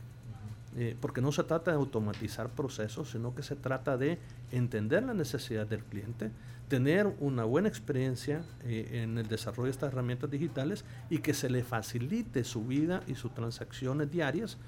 eh, 0.77 0.97
porque 1.01 1.21
no 1.21 1.33
se 1.33 1.43
trata 1.45 1.71
de 1.71 1.79
automatizar 1.79 2.51
procesos, 2.51 3.11
sino 3.11 3.35
que 3.35 3.43
se 3.43 3.57
trata 3.57 3.97
de 3.97 4.19
entender 4.53 5.03
la 5.03 5.15
necesidad 5.15 5.67
del 5.67 5.83
cliente, 5.83 6.31
tener 6.69 7.07
una 7.21 7.45
buena 7.45 7.69
experiencia 7.69 8.43
eh, 8.63 9.01
en 9.03 9.17
el 9.17 9.27
desarrollo 9.27 9.65
de 9.65 9.71
estas 9.71 9.93
herramientas 9.93 10.31
digitales 10.31 10.85
y 11.09 11.19
que 11.19 11.35
se 11.35 11.49
le 11.49 11.65
facilite 11.65 12.45
su 12.45 12.67
vida 12.67 13.03
y 13.07 13.15
sus 13.15 13.33
transacciones 13.35 14.11
diarias 14.11 14.59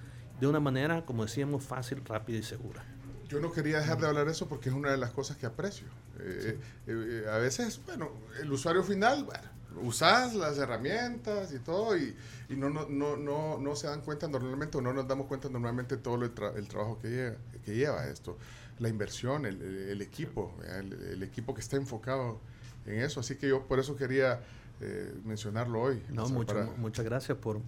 de 0.40 0.46
una 0.46 0.60
manera, 0.60 1.04
como 1.04 1.24
decíamos, 1.24 1.64
fácil, 1.64 2.04
rápida 2.04 2.38
y 2.38 2.42
segura. 2.42 2.84
Yo 3.28 3.40
no 3.40 3.52
quería 3.52 3.78
dejar 3.78 4.00
de 4.00 4.08
hablar 4.08 4.26
de 4.26 4.32
eso 4.32 4.48
porque 4.48 4.70
es 4.70 4.74
una 4.74 4.90
de 4.90 4.96
las 4.96 5.10
cosas 5.10 5.36
que 5.36 5.46
aprecio. 5.46 5.86
Eh, 6.18 6.58
eh, 6.86 7.24
a 7.30 7.38
veces, 7.38 7.80
bueno, 7.86 8.10
el 8.40 8.50
usuario 8.50 8.82
final, 8.82 9.24
bueno, 9.24 9.48
usas 9.82 10.34
las 10.34 10.58
herramientas 10.58 11.52
y 11.52 11.60
todo 11.60 11.96
y, 11.96 12.16
no, 12.48 12.70
no, 12.70 12.88
no, 12.88 13.16
no, 13.16 13.58
no 13.58 13.76
se 13.76 13.86
dan 13.86 14.00
cuenta 14.00 14.26
normalmente 14.26 14.78
o 14.78 14.80
no 14.80 14.92
nos 14.92 15.06
damos 15.06 15.26
cuenta 15.28 15.48
normalmente 15.48 15.96
todo 15.96 16.16
el, 16.16 16.32
el 16.56 16.68
trabajo 16.68 16.98
que 17.00 17.08
lleva, 17.08 17.36
que 17.64 17.76
lleva 17.76 18.06
esto 18.08 18.36
la 18.80 18.88
inversión, 18.88 19.44
el, 19.44 20.00
equipo, 20.00 20.54
el, 20.74 21.22
equipo 21.22 21.54
que 21.54 21.60
está 21.60 21.76
enfocado 21.76 22.40
en 22.86 23.00
eso. 23.02 23.20
Así 23.20 23.36
que 23.36 23.48
yo 23.48 23.66
por 23.66 23.78
eso 23.78 23.94
quería 23.94 24.40
eh, 24.82 25.14
mencionarlo 25.24 25.82
hoy. 25.82 26.02
No, 26.08 26.26
muchas 26.30 27.04
gracias 27.04 27.36
por, 27.36 27.60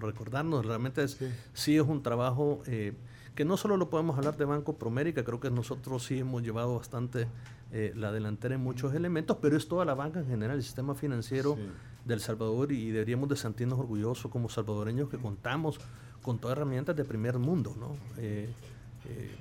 recordarnos. 0.00 0.64
Realmente 0.64 1.02
es, 1.02 1.18
sí. 1.52 1.76
es 1.76 1.82
un 1.82 2.00
trabajo 2.00 2.62
eh, 2.66 2.92
que 3.34 3.44
no 3.44 3.56
solo 3.56 3.76
lo 3.76 3.90
podemos 3.90 4.16
hablar 4.16 4.36
de 4.36 4.44
Banco 4.44 4.76
Promérica, 4.76 5.24
creo 5.24 5.40
que 5.40 5.50
nosotros 5.50 6.04
sí 6.04 6.20
hemos 6.20 6.44
llevado 6.44 6.76
bastante 6.76 7.26
eh, 7.72 7.92
la 7.96 8.12
delantera 8.12 8.54
en 8.54 8.60
muchos 8.60 8.94
elementos, 8.94 9.38
pero 9.42 9.56
es 9.56 9.66
toda 9.66 9.84
la 9.84 9.94
banca 9.94 10.20
en 10.20 10.26
general, 10.26 10.58
el 10.58 10.62
sistema 10.62 10.94
financiero 10.94 11.58
del 12.04 12.20
Salvador 12.20 12.70
y 12.70 12.90
deberíamos 12.92 13.28
de 13.28 13.36
sentirnos 13.36 13.78
orgullosos 13.78 14.30
como 14.30 14.48
salvadoreños 14.48 15.08
que 15.08 15.18
contamos 15.18 15.80
con 16.22 16.38
todas 16.38 16.56
herramientas 16.56 16.94
de 16.94 17.04
primer 17.04 17.38
mundo, 17.38 17.74
¿no? 17.78 17.96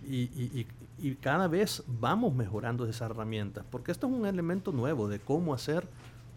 y, 0.08 0.66
y 0.98 1.16
cada 1.16 1.48
vez 1.48 1.84
vamos 1.88 2.34
mejorando 2.34 2.86
esas 2.86 3.12
herramientas, 3.12 3.66
porque 3.70 3.92
esto 3.92 4.08
es 4.08 4.14
un 4.14 4.26
elemento 4.26 4.72
nuevo 4.72 5.08
de 5.08 5.20
cómo 5.20 5.54
hacer 5.54 5.88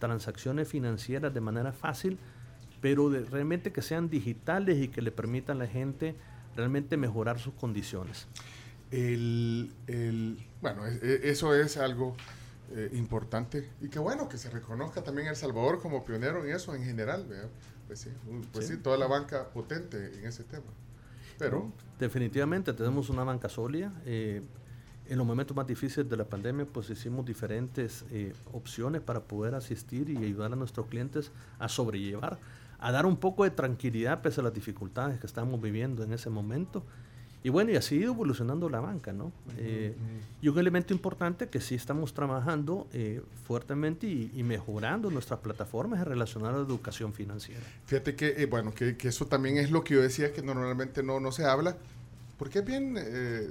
transacciones 0.03 0.67
financieras 0.67 1.33
de 1.33 1.41
manera 1.41 1.73
fácil, 1.73 2.19
pero 2.81 3.09
de, 3.09 3.21
realmente 3.25 3.73
que 3.73 3.83
sean 3.83 4.11
digitales 4.11 4.79
y 4.79 4.89
que 4.89 5.01
le 5.01 5.13
permitan 5.13 5.59
a 5.59 5.61
la 5.61 5.67
gente 5.69 6.17
realmente 6.57 6.97
mejorar 6.97 7.39
sus 7.39 7.55
condiciones. 7.55 8.27
El, 8.91 9.73
bueno, 10.61 10.89
e, 10.89 10.99
e, 11.01 11.31
eso 11.31 11.55
es 11.55 11.77
algo 11.77 12.17
eh, 12.75 12.91
importante 12.95 13.71
y 13.81 13.89
que 13.89 14.01
bueno 14.01 14.29
que 14.29 14.39
se 14.39 14.51
reconozca 14.51 15.05
también 15.05 15.29
El 15.29 15.37
Salvador 15.37 15.81
como 15.81 16.05
pionero 16.05 16.45
en 16.45 16.51
eso 16.53 16.75
en 16.75 16.83
general. 16.83 17.25
Pues, 17.87 18.01
sí, 18.01 18.11
pues 18.53 18.67
sí, 18.67 18.79
toda 18.79 18.97
la 18.97 19.07
banca 19.07 19.51
potente 19.51 20.19
en 20.19 20.27
ese 20.27 20.43
tema. 20.43 20.67
Pero 21.39 21.71
definitivamente 22.01 22.73
tenemos 22.73 23.09
una 23.09 23.23
banca 23.23 23.49
sólida. 23.49 23.93
Eh, 24.05 24.43
en 25.13 25.19
los 25.19 25.27
momentos 25.27 25.55
más 25.55 25.67
difíciles 25.67 26.09
de 26.09 26.17
la 26.17 26.25
pandemia, 26.25 26.65
pues 26.65 26.89
hicimos 26.89 27.27
diferentes 27.27 28.07
eh, 28.11 28.33
opciones 28.51 29.03
para 29.03 29.21
poder 29.21 29.55
asistir 29.55 30.09
y 30.09 30.17
ayudar 30.17 30.55
a 30.55 30.57
nuestros 30.57 30.87
clientes 30.87 31.31
a 31.59 31.69
sobrellevar, 31.69 32.39
a 32.79 32.93
dar 32.93 33.05
un 33.05 33.19
poco 33.19 33.45
de 33.45 33.51
tranquilidad 33.51 34.23
pese 34.23 34.41
a 34.41 34.45
las 34.45 34.55
dificultades 34.55 35.21
que 35.21 35.27
estamos 35.27 35.61
viviendo 35.61 36.03
en 36.03 36.15
ese 36.15 36.31
momento. 36.31 36.83
Y 37.45 37.51
bueno, 37.51 37.73
y 37.73 37.77
así 37.77 37.97
ha 37.97 37.99
ido 37.99 38.13
evolucionando 38.13 38.71
la 38.71 38.81
banca, 38.81 39.13
¿no? 39.13 39.33
Eh, 39.59 39.95
y 40.41 40.49
un 40.49 40.59
elemento 40.59 40.95
importante 40.95 41.49
que 41.49 41.61
sí 41.61 41.75
estamos 41.75 42.15
trabajando 42.15 42.87
eh, 42.95 43.21
fuertemente 43.47 44.07
y, 44.07 44.43
mejorando 44.43 45.11
nuestras 45.11 45.41
plataformas 45.41 46.03
relacionadas 46.07 46.55
a 46.55 46.59
la 46.61 46.67
educación 46.67 47.13
financiera. 47.13 47.61
Fíjate 47.85 48.15
que, 48.17 48.29
eh, 48.39 48.47
bueno, 48.47 48.73
que, 48.73 48.97
que, 48.97 49.09
eso 49.09 49.27
también 49.27 49.59
es 49.59 49.71
lo 49.71 49.85
que 49.85 49.93
yo 49.93 50.01
decía 50.01 50.33
que 50.33 50.41
normalmente 50.41 51.03
no, 51.03 51.21
no 51.21 51.33
se 51.33 51.45
habla, 51.45 51.77
porque 52.39 52.61
es 52.61 52.65
bien, 52.65 52.95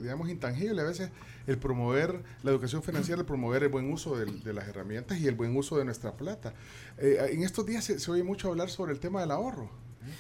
digamos, 0.02 0.28
intangible 0.28 0.82
a 0.82 0.86
veces 0.86 1.12
el 1.48 1.58
promover 1.58 2.24
la 2.44 2.52
educación 2.52 2.84
financiera, 2.84 3.20
el 3.20 3.26
promover 3.26 3.64
el 3.64 3.70
buen 3.70 3.92
uso 3.92 4.18
de, 4.18 4.54
las 4.54 4.68
herramientas 4.68 5.20
y 5.20 5.28
el 5.28 5.36
buen 5.36 5.56
uso 5.56 5.78
de 5.78 5.86
nuestra 5.86 6.14
plata. 6.14 6.54
en 6.98 7.44
estos 7.44 7.66
días 7.66 7.84
se, 7.84 8.00
se 8.00 8.12
oye 8.12 8.24
mucho 8.24 8.50
hablar 8.50 8.70
sobre 8.70 8.94
el 8.94 9.00
tema 9.00 9.22
del 9.22 9.32
ahorro. 9.32 9.70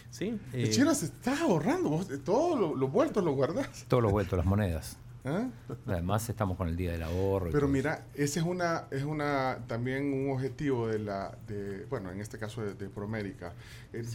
Sí. 0.09 0.39
Eh, 0.53 0.69
Chino 0.69 0.93
se 0.93 1.05
está 1.05 1.41
ahorrando, 1.41 2.05
todos 2.23 2.77
los 2.77 2.91
vueltos 2.91 3.23
los 3.23 3.35
guardas. 3.35 3.85
Todos 3.87 4.03
los 4.03 4.11
vueltos, 4.11 4.37
las 4.37 4.45
monedas. 4.45 4.97
¿Ah? 5.23 5.49
Además 5.85 6.27
estamos 6.29 6.57
con 6.57 6.67
el 6.67 6.75
día 6.75 6.91
del 6.91 7.03
ahorro. 7.03 7.51
Pero 7.51 7.67
mira, 7.67 8.05
ese 8.15 8.39
es 8.39 8.45
una, 8.45 8.85
es 8.89 9.03
una 9.03 9.59
también 9.67 10.13
un 10.13 10.31
objetivo 10.31 10.87
de 10.87 10.97
la, 10.97 11.37
de, 11.47 11.85
bueno, 11.85 12.11
en 12.11 12.21
este 12.21 12.39
caso 12.39 12.63
de, 12.63 12.89
Promérica, 12.89 13.53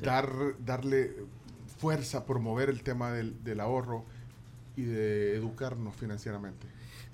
dar, 0.03 0.29
darle 0.65 1.15
fuerza, 1.79 2.27
promover 2.27 2.71
el 2.71 2.83
tema 2.83 3.13
del, 3.13 3.43
del, 3.45 3.61
ahorro 3.61 4.05
y 4.75 4.83
de 4.83 5.37
educarnos 5.37 5.95
financieramente. 5.95 6.67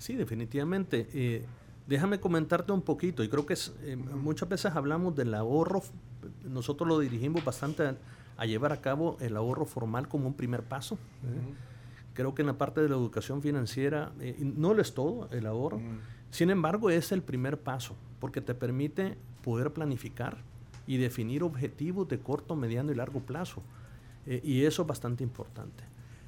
Sí, 0.03 0.15
definitivamente. 0.15 1.07
Eh, 1.13 1.45
déjame 1.87 2.19
comentarte 2.19 2.73
un 2.73 2.81
poquito, 2.81 3.23
y 3.23 3.29
creo 3.29 3.45
que 3.45 3.53
es, 3.53 3.73
eh, 3.83 3.95
muchas 3.95 4.49
veces 4.49 4.73
hablamos 4.75 5.15
del 5.15 5.33
ahorro, 5.33 5.81
nosotros 6.43 6.89
lo 6.89 6.99
dirigimos 6.99 7.45
bastante 7.45 7.95
a 8.35 8.45
llevar 8.45 8.73
a 8.73 8.81
cabo 8.81 9.15
el 9.21 9.37
ahorro 9.37 9.65
formal 9.65 10.09
como 10.09 10.27
un 10.27 10.33
primer 10.33 10.61
paso. 10.63 10.95
¿eh? 10.95 11.53
Creo 12.13 12.35
que 12.35 12.41
en 12.41 12.47
la 12.47 12.57
parte 12.57 12.81
de 12.81 12.89
la 12.89 12.95
educación 12.95 13.41
financiera 13.41 14.11
eh, 14.19 14.35
no 14.41 14.73
lo 14.73 14.81
es 14.81 14.93
todo 14.93 15.29
el 15.31 15.45
ahorro, 15.45 15.79
sin 16.31 16.49
embargo 16.49 16.89
es 16.89 17.13
el 17.13 17.21
primer 17.21 17.57
paso 17.57 17.95
porque 18.19 18.41
te 18.41 18.53
permite 18.53 19.15
poder 19.41 19.71
planificar 19.71 20.35
y 20.85 20.97
definir 20.97 21.43
objetivos 21.43 22.09
de 22.09 22.19
corto, 22.19 22.57
mediano 22.57 22.91
y 22.91 22.95
largo 22.95 23.21
plazo. 23.21 23.63
Eh, 24.25 24.41
y 24.43 24.65
eso 24.65 24.81
es 24.81 24.87
bastante 24.89 25.23
importante. 25.23 25.85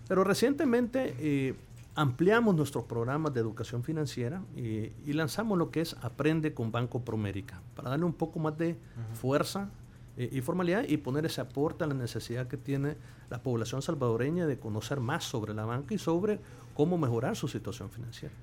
Pero 0.07 0.23
recientemente 0.23 1.55
ampliamos 1.95 2.55
nuestros 2.55 2.83
programas 2.85 3.33
de 3.33 3.39
educación 3.39 3.83
financiera 3.83 4.43
y 4.55 5.13
lanzamos 5.13 5.57
lo 5.57 5.71
que 5.71 5.81
es 5.81 5.95
Aprende 6.01 6.53
con 6.53 6.71
Banco 6.71 7.03
Promérica, 7.03 7.61
para 7.75 7.89
darle 7.89 8.05
un 8.05 8.13
poco 8.13 8.39
más 8.39 8.57
de 8.57 8.77
fuerza 9.13 9.69
eh, 10.17 10.29
y 10.31 10.41
formalidad 10.41 10.85
y 10.87 10.97
poner 10.97 11.25
ese 11.25 11.41
aporte 11.41 11.83
a 11.83 11.87
la 11.87 11.93
necesidad 11.93 12.47
que 12.47 12.55
tiene 12.55 12.95
la 13.29 13.41
población 13.43 13.81
salvadoreña 13.81 14.45
de 14.47 14.57
conocer 14.57 14.99
más 15.01 15.25
sobre 15.25 15.53
la 15.53 15.65
banca 15.65 15.93
y 15.93 15.97
sobre 15.97 16.39
cómo 16.73 16.97
mejorar 16.97 17.35
su 17.35 17.47
situación 17.47 17.89
financiera. 17.89 18.33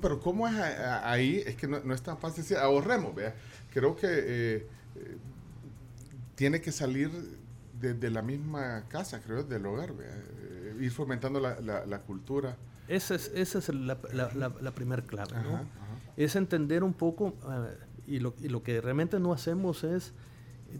pero, 0.00 0.20
¿cómo 0.20 0.46
es 0.46 0.54
ahí? 0.54 1.42
Es 1.44 1.56
que 1.56 1.66
no, 1.66 1.94
es 1.94 2.02
tan 2.02 2.18
fácil 2.18 2.42
decir, 2.42 2.58
ahorremos, 2.58 3.14
vea. 3.14 3.34
Creo 3.72 3.96
que 3.96 4.06
eh, 4.08 4.66
eh, 4.96 5.16
tiene 6.36 6.60
que 6.60 6.70
salir 6.70 7.10
desde 7.80 8.10
la 8.10 8.22
misma 8.22 8.84
casa, 8.88 9.20
creo, 9.20 9.42
del 9.42 9.66
hogar, 9.66 9.96
vea. 9.96 10.14
Ir 10.84 10.90
fomentando 10.90 11.40
la, 11.40 11.60
la, 11.60 11.98
cultura. 12.00 12.56
Esa 12.88 13.14
es, 13.14 13.30
esa 13.34 13.58
es 13.58 13.68
la, 13.68 13.98
la 14.60 14.70
primera 14.72 15.02
clave, 15.02 15.32
¿no? 15.42 15.60
Es 16.16 16.36
entender 16.36 16.82
un 16.82 16.92
poco 16.92 17.34
y 18.06 18.18
lo, 18.18 18.34
y 18.40 18.48
lo 18.48 18.62
que 18.62 18.80
realmente 18.80 19.18
no 19.18 19.32
hacemos 19.32 19.84
es 19.84 20.12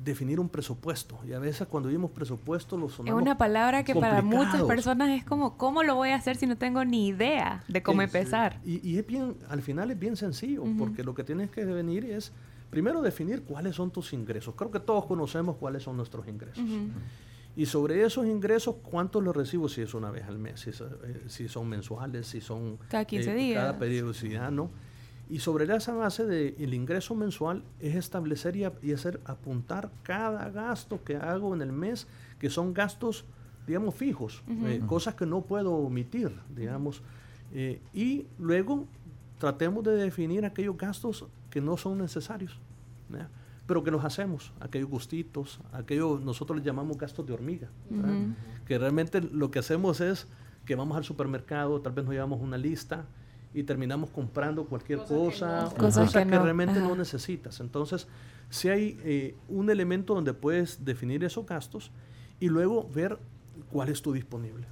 definir 0.05 0.41
un 0.41 0.49
presupuesto. 0.49 1.19
Y 1.27 1.33
a 1.33 1.39
veces 1.39 1.67
cuando 1.69 1.89
vimos 1.89 2.11
presupuesto 2.11 2.77
lo 2.77 2.89
sonamos 2.89 3.21
Es 3.21 3.23
una 3.23 3.37
palabra 3.37 3.85
que 3.85 3.95
para 3.95 4.23
muchas 4.23 4.63
personas 4.63 5.11
es 5.11 5.25
como, 5.25 5.57
¿cómo 5.57 5.83
lo 5.83 5.95
voy 5.97 6.11
a 6.11 6.17
hacer 6.17 6.37
si 6.37 6.47
no 6.47 6.57
tengo 6.57 6.85
ni 6.85 7.09
idea 7.09 7.63
de 7.69 7.83
cómo 7.83 8.03
empezar? 8.03 8.59
Y, 8.65 8.87
y, 8.89 8.99
es 8.99 9.07
bien, 9.07 9.37
al 9.49 9.63
final 9.63 9.91
es 9.91 9.99
bien 9.99 10.17
sencillo, 10.17 10.65
porque 10.79 11.05
lo 11.05 11.15
que 11.15 11.25
tienes 11.25 11.51
que 11.51 11.65
definir 11.65 12.05
es, 12.07 12.33
primero 12.71 13.03
definir 13.03 13.43
cuáles 13.43 13.77
son 13.77 13.91
tus 13.91 14.13
ingresos. 14.13 14.55
Creo 14.57 14.71
que 14.71 14.81
todos 14.81 15.05
conocemos 15.05 15.57
cuáles 15.57 15.83
son 15.83 15.97
nuestros 15.97 16.27
ingresos. 16.27 16.65
Y 17.55 17.67
sobre 17.67 18.03
esos 18.05 18.27
ingresos, 18.27 18.77
¿cuántos 18.83 19.23
los 19.23 19.37
recibo? 19.37 19.69
Si 19.69 19.83
es 19.83 19.93
una 19.95 20.11
vez 20.11 20.25
al 20.25 20.39
mes, 20.39 20.61
si, 20.61 20.71
eh, 20.71 21.25
si 21.27 21.49
son 21.49 21.69
mensuales, 21.69 22.27
si 22.27 22.41
son... 22.41 22.79
Cada 22.89 23.05
15 23.05 23.31
eh, 23.31 23.35
días. 23.35 23.61
Cada 23.61 23.79
periodicidad, 23.79 24.51
¿no? 24.51 24.71
Y 25.33 25.39
sobre 25.39 25.65
esa 25.75 25.95
base 25.95 26.27
del 26.27 26.75
ingreso 26.75 27.15
mensual 27.15 27.65
es 27.81 27.95
establecer 27.95 28.55
y, 28.55 28.93
hacer 28.93 29.19
apuntar 29.25 29.91
cada 30.03 30.51
gasto 30.51 31.03
que 31.03 31.17
hago 31.17 31.55
en 31.55 31.63
el 31.63 31.73
mes, 31.73 32.07
que 32.39 32.51
son 32.51 32.75
gastos, 32.75 33.25
digamos, 33.67 33.95
fijos, 33.95 34.43
eh, 34.47 34.83
cosas 34.87 35.15
que 35.15 35.25
no 35.25 35.41
puedo 35.41 35.73
omitir, 35.73 36.39
digamos. 36.55 37.01
Eh, 37.55 37.81
y 37.95 38.27
luego 38.39 38.87
tratemos 39.39 39.83
de 39.85 39.93
definir 39.93 40.45
aquellos 40.45 40.77
gastos 40.77 41.25
que 41.49 41.63
no 41.63 41.79
son 41.79 41.97
necesarios, 41.97 42.59
pero 43.73 43.83
que 43.83 43.91
los 43.91 44.05
hacemos, 44.05 44.53
aquellos 44.61 44.91
gustitos, 44.91 45.59
aquellos, 45.73 46.21
nosotros 46.21 46.59
les 46.59 46.67
llamamos 46.67 46.99
gastos 46.99 47.25
de 47.27 47.33
hormiga, 47.33 47.69
que 48.67 48.77
realmente 48.77 49.23
lo 49.23 49.51
que 49.51 49.61
hacemos 49.61 50.03
es 50.03 50.27
que 50.67 50.75
vamos 50.75 50.95
al 50.95 51.05
supermercado, 51.05 51.81
tal 51.81 51.95
vez 51.95 52.05
nos 52.05 52.13
llevamos 52.13 52.43
una 52.43 52.59
lista, 52.59 53.07
y 53.55 53.63
terminamos 53.63 54.11
comprando 54.11 54.67
cualquier 54.67 54.99
cosa, 54.99 55.63
no. 55.63 55.71
Cosas 55.71 56.05
cosa 56.05 56.23
que 56.23 56.29
que, 56.29 56.37
no. 56.37 56.43
realmente 56.43 56.81
no 56.81 56.89
Ajá. 56.89 56.97
necesitas. 56.97 57.61
Entonces, 57.61 58.07
si 58.51 58.69
hay 58.69 59.01
eh, 59.05 59.37
un 59.49 59.71
elemento 59.71 60.15
donde 60.15 60.35
puedes 60.35 60.85
definir 60.85 61.25
esos 61.25 61.47
gastos 61.47 61.91
y 62.41 62.51
luego 62.51 62.87
ver 62.95 63.19
cuál 63.71 63.89
es 63.89 64.03
tu 64.03 64.13
disponible. 64.13 64.67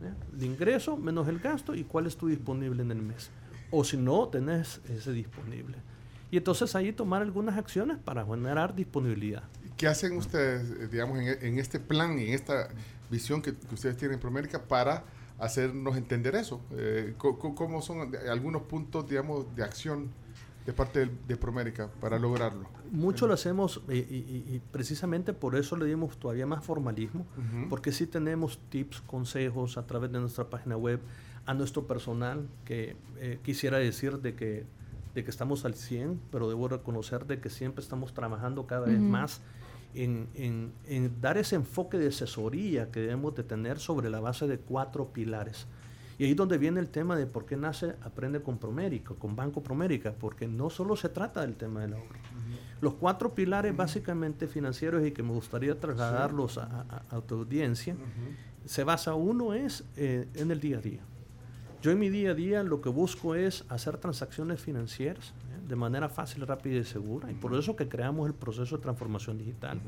¿ya? 0.00 0.14
El 0.32 0.44
ingreso 0.44 0.96
menos 0.96 1.26
el 1.26 1.40
gasto 1.40 1.74
y 1.74 1.82
cuál 1.82 2.06
es 2.06 2.16
tu 2.16 2.28
disponible 2.28 2.82
en 2.84 2.92
el 2.92 3.02
mes. 3.02 3.30
O 3.72 3.82
si 3.82 3.96
no, 3.96 4.28
tenés 4.28 4.80
ese 4.88 5.10
disponible. 5.10 5.78
Y 6.34 6.38
entonces 6.38 6.74
ahí 6.74 6.92
tomar 6.92 7.22
algunas 7.22 7.56
acciones 7.56 7.96
para 7.96 8.26
generar 8.26 8.74
disponibilidad. 8.74 9.44
¿Qué 9.76 9.86
hacen 9.86 10.16
ustedes, 10.16 10.68
eh, 10.80 10.88
digamos, 10.90 11.20
en, 11.20 11.28
en 11.46 11.58
este 11.60 11.78
plan 11.78 12.18
y 12.18 12.24
en 12.24 12.34
esta 12.34 12.70
visión 13.08 13.40
que, 13.40 13.54
que 13.54 13.72
ustedes 13.72 13.96
tienen 13.96 14.14
en 14.16 14.20
Promérica 14.20 14.60
para 14.60 15.04
hacernos 15.38 15.96
entender 15.96 16.34
eso? 16.34 16.60
Eh, 16.72 17.14
¿Cómo 17.18 17.80
son 17.82 18.10
de- 18.10 18.28
algunos 18.28 18.62
puntos, 18.62 19.08
digamos, 19.08 19.46
de 19.54 19.62
acción 19.62 20.08
de 20.66 20.72
parte 20.72 20.98
del- 20.98 21.12
de, 21.28 21.36
Promérica 21.36 21.88
para 22.00 22.18
lograrlo? 22.18 22.66
Mucho 22.90 23.28
lo 23.28 23.34
hacemos 23.34 23.80
eh, 23.88 24.04
y, 24.10 24.14
y- 24.16 24.56
y 24.56 24.62
precisamente 24.72 25.34
por 25.34 25.54
eso 25.54 25.76
le 25.76 25.86
dimos 25.86 26.18
todavía 26.18 26.46
más 26.46 26.64
formalismo, 26.64 27.28
Ujú. 27.38 27.68
porque 27.68 27.92
sí 27.92 28.08
tenemos 28.08 28.58
tips, 28.70 29.02
consejos 29.02 29.78
a 29.78 29.86
través 29.86 30.10
de 30.10 30.18
nuestra 30.18 30.50
página 30.50 30.76
web, 30.76 30.98
a 31.46 31.54
nuestro 31.54 31.86
personal, 31.86 32.48
que 32.64 32.96
eh, 33.18 33.38
quisiera 33.44 33.78
decir 33.78 34.18
de 34.18 34.34
que, 34.34 34.66
de 35.14 35.24
que 35.24 35.30
estamos 35.30 35.64
al 35.64 35.74
100, 35.74 36.20
pero 36.32 36.48
debo 36.48 36.68
reconocer 36.68 37.26
de 37.26 37.40
que 37.40 37.50
siempre 37.50 37.82
estamos 37.82 38.12
trabajando 38.14 38.66
cada 38.66 38.86
vez 38.86 38.98
más 39.00 39.40
en, 39.94 40.26
en- 40.34 40.72
en 40.86 41.20
dar 41.20 41.38
ese 41.38 41.54
enfoque 41.56 41.98
de 41.98 42.08
asesoría 42.08 42.90
que 42.90 43.00
debemos 43.00 43.34
de 43.36 43.44
tener 43.44 43.78
sobre 43.78 44.10
la 44.10 44.20
base 44.20 44.46
de 44.48 44.58
cuatro 44.58 45.12
pilares. 45.12 45.66
Y 46.18 46.24
ahí 46.24 46.30
es 46.32 46.36
donde 46.36 46.58
viene 46.58 46.78
el 46.80 46.88
tema 46.90 47.16
de 47.16 47.26
por 47.26 47.44
qué 47.44 47.56
nace 47.56 47.94
Aprende 48.02 48.40
con 48.40 48.58
Promérica, 48.58 49.14
con 49.14 49.34
Banco 49.34 49.62
Promérica, 49.62 50.12
porque 50.12 50.46
no 50.46 50.70
solo 50.70 50.94
se 50.96 51.08
trata 51.08 51.40
del 51.42 51.56
tema 51.56 51.80
del 51.80 51.94
ahorro. 51.94 52.18
Los 52.80 52.94
cuatro 52.94 53.34
pilares 53.34 53.74
básicamente 53.76 54.46
financieros 54.46 55.04
y 55.06 55.12
que 55.12 55.22
me 55.22 55.30
gustaría 55.32 55.78
trasladarlos 55.78 56.58
a, 56.58 56.64
a- 57.10 57.16
a 57.16 57.20
tu 57.20 57.36
audiencia, 57.36 57.96
se 58.64 58.82
basa 58.84 59.14
uno 59.14 59.54
es 59.54 59.84
eh, 59.96 60.26
en 60.34 60.50
el 60.50 60.60
día 60.60 60.78
a 60.78 60.80
día. 60.80 61.00
Yo 61.84 61.90
en 61.90 61.98
mi 61.98 62.08
día 62.08 62.30
a 62.30 62.34
día 62.34 62.62
lo 62.62 62.80
que 62.80 62.88
busco 62.88 63.34
es 63.34 63.66
hacer 63.68 63.98
transacciones 63.98 64.58
financieras 64.58 65.34
¿eh? 65.52 65.68
de 65.68 65.76
manera 65.76 66.08
fácil, 66.08 66.46
rápida 66.46 66.78
y 66.78 66.84
segura. 66.84 67.30
Y 67.30 67.34
por 67.34 67.54
eso 67.54 67.76
que 67.76 67.88
creamos 67.88 68.26
el 68.26 68.32
proceso 68.32 68.78
de 68.78 68.82
transformación 68.82 69.36
digital, 69.36 69.78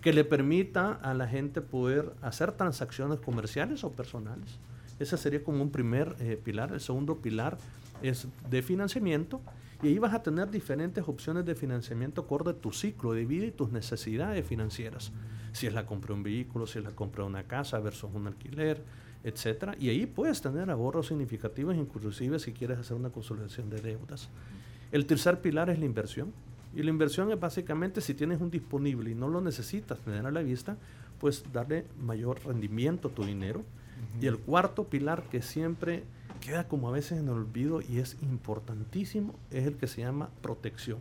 que 0.00 0.12
le 0.12 0.22
permita 0.22 0.92
a 1.02 1.14
la 1.14 1.26
gente 1.26 1.60
poder 1.60 2.12
hacer 2.22 2.52
transacciones 2.52 3.18
comerciales 3.18 3.82
o 3.82 3.90
personales. 3.90 4.60
Ese 5.00 5.16
sería 5.16 5.42
como 5.42 5.64
un 5.64 5.72
primer 5.72 6.14
eh, 6.20 6.40
pilar. 6.40 6.70
El 6.70 6.80
segundo 6.80 7.16
pilar 7.16 7.58
es 8.02 8.28
de 8.48 8.62
financiamiento. 8.62 9.40
Y 9.82 9.88
ahí 9.88 9.98
vas 9.98 10.14
a 10.14 10.22
tener 10.22 10.48
diferentes 10.48 11.08
opciones 11.08 11.44
de 11.44 11.56
financiamiento 11.56 12.20
acorde 12.20 12.52
a 12.52 12.54
tu 12.54 12.70
ciclo 12.70 13.14
de 13.14 13.26
vida 13.26 13.46
y 13.46 13.50
tus 13.50 13.72
necesidades 13.72 14.46
financieras. 14.46 15.10
Si 15.50 15.66
es 15.66 15.74
la 15.74 15.86
compra 15.86 16.10
de 16.10 16.14
un 16.14 16.22
vehículo, 16.22 16.68
si 16.68 16.78
es 16.78 16.84
la 16.84 16.92
compra 16.92 17.24
de 17.24 17.30
una 17.30 17.42
casa 17.42 17.80
versus 17.80 18.12
un 18.14 18.28
alquiler, 18.28 18.80
etcétera. 19.24 19.74
Y 19.78 19.88
ahí 19.88 20.06
puedes 20.06 20.40
tener 20.40 20.70
ahorros 20.70 21.08
significativos, 21.08 21.76
inclusive 21.76 22.38
si 22.38 22.52
quieres 22.52 22.78
hacer 22.78 22.96
una 22.96 23.10
consolidación 23.10 23.70
de 23.70 23.80
deudas. 23.80 24.28
El 24.90 25.06
tercer 25.06 25.40
pilar 25.40 25.70
es 25.70 25.78
la 25.78 25.84
inversión. 25.84 26.32
Y 26.74 26.82
la 26.82 26.90
inversión 26.90 27.30
es 27.30 27.38
básicamente 27.38 28.00
si 28.00 28.14
tienes 28.14 28.40
un 28.40 28.50
disponible 28.50 29.10
y 29.10 29.14
no 29.14 29.28
lo 29.28 29.40
necesitas 29.40 29.98
tener 29.98 30.24
a 30.24 30.30
la 30.30 30.42
vista, 30.42 30.76
pues 31.20 31.44
darle 31.52 31.84
mayor 32.00 32.40
rendimiento 32.44 33.08
a 33.08 33.10
tu 33.10 33.24
dinero. 33.24 33.62
Y 34.20 34.26
el 34.26 34.38
cuarto 34.38 34.84
pilar 34.84 35.24
que 35.30 35.42
siempre 35.42 36.02
queda 36.40 36.66
como 36.66 36.88
a 36.88 36.92
veces 36.92 37.18
en 37.18 37.28
el 37.28 37.34
olvido 37.34 37.80
y 37.80 37.98
es 37.98 38.16
importantísimo 38.22 39.34
es 39.50 39.66
el 39.66 39.76
que 39.76 39.86
se 39.86 40.00
llama 40.00 40.30
protección. 40.40 40.98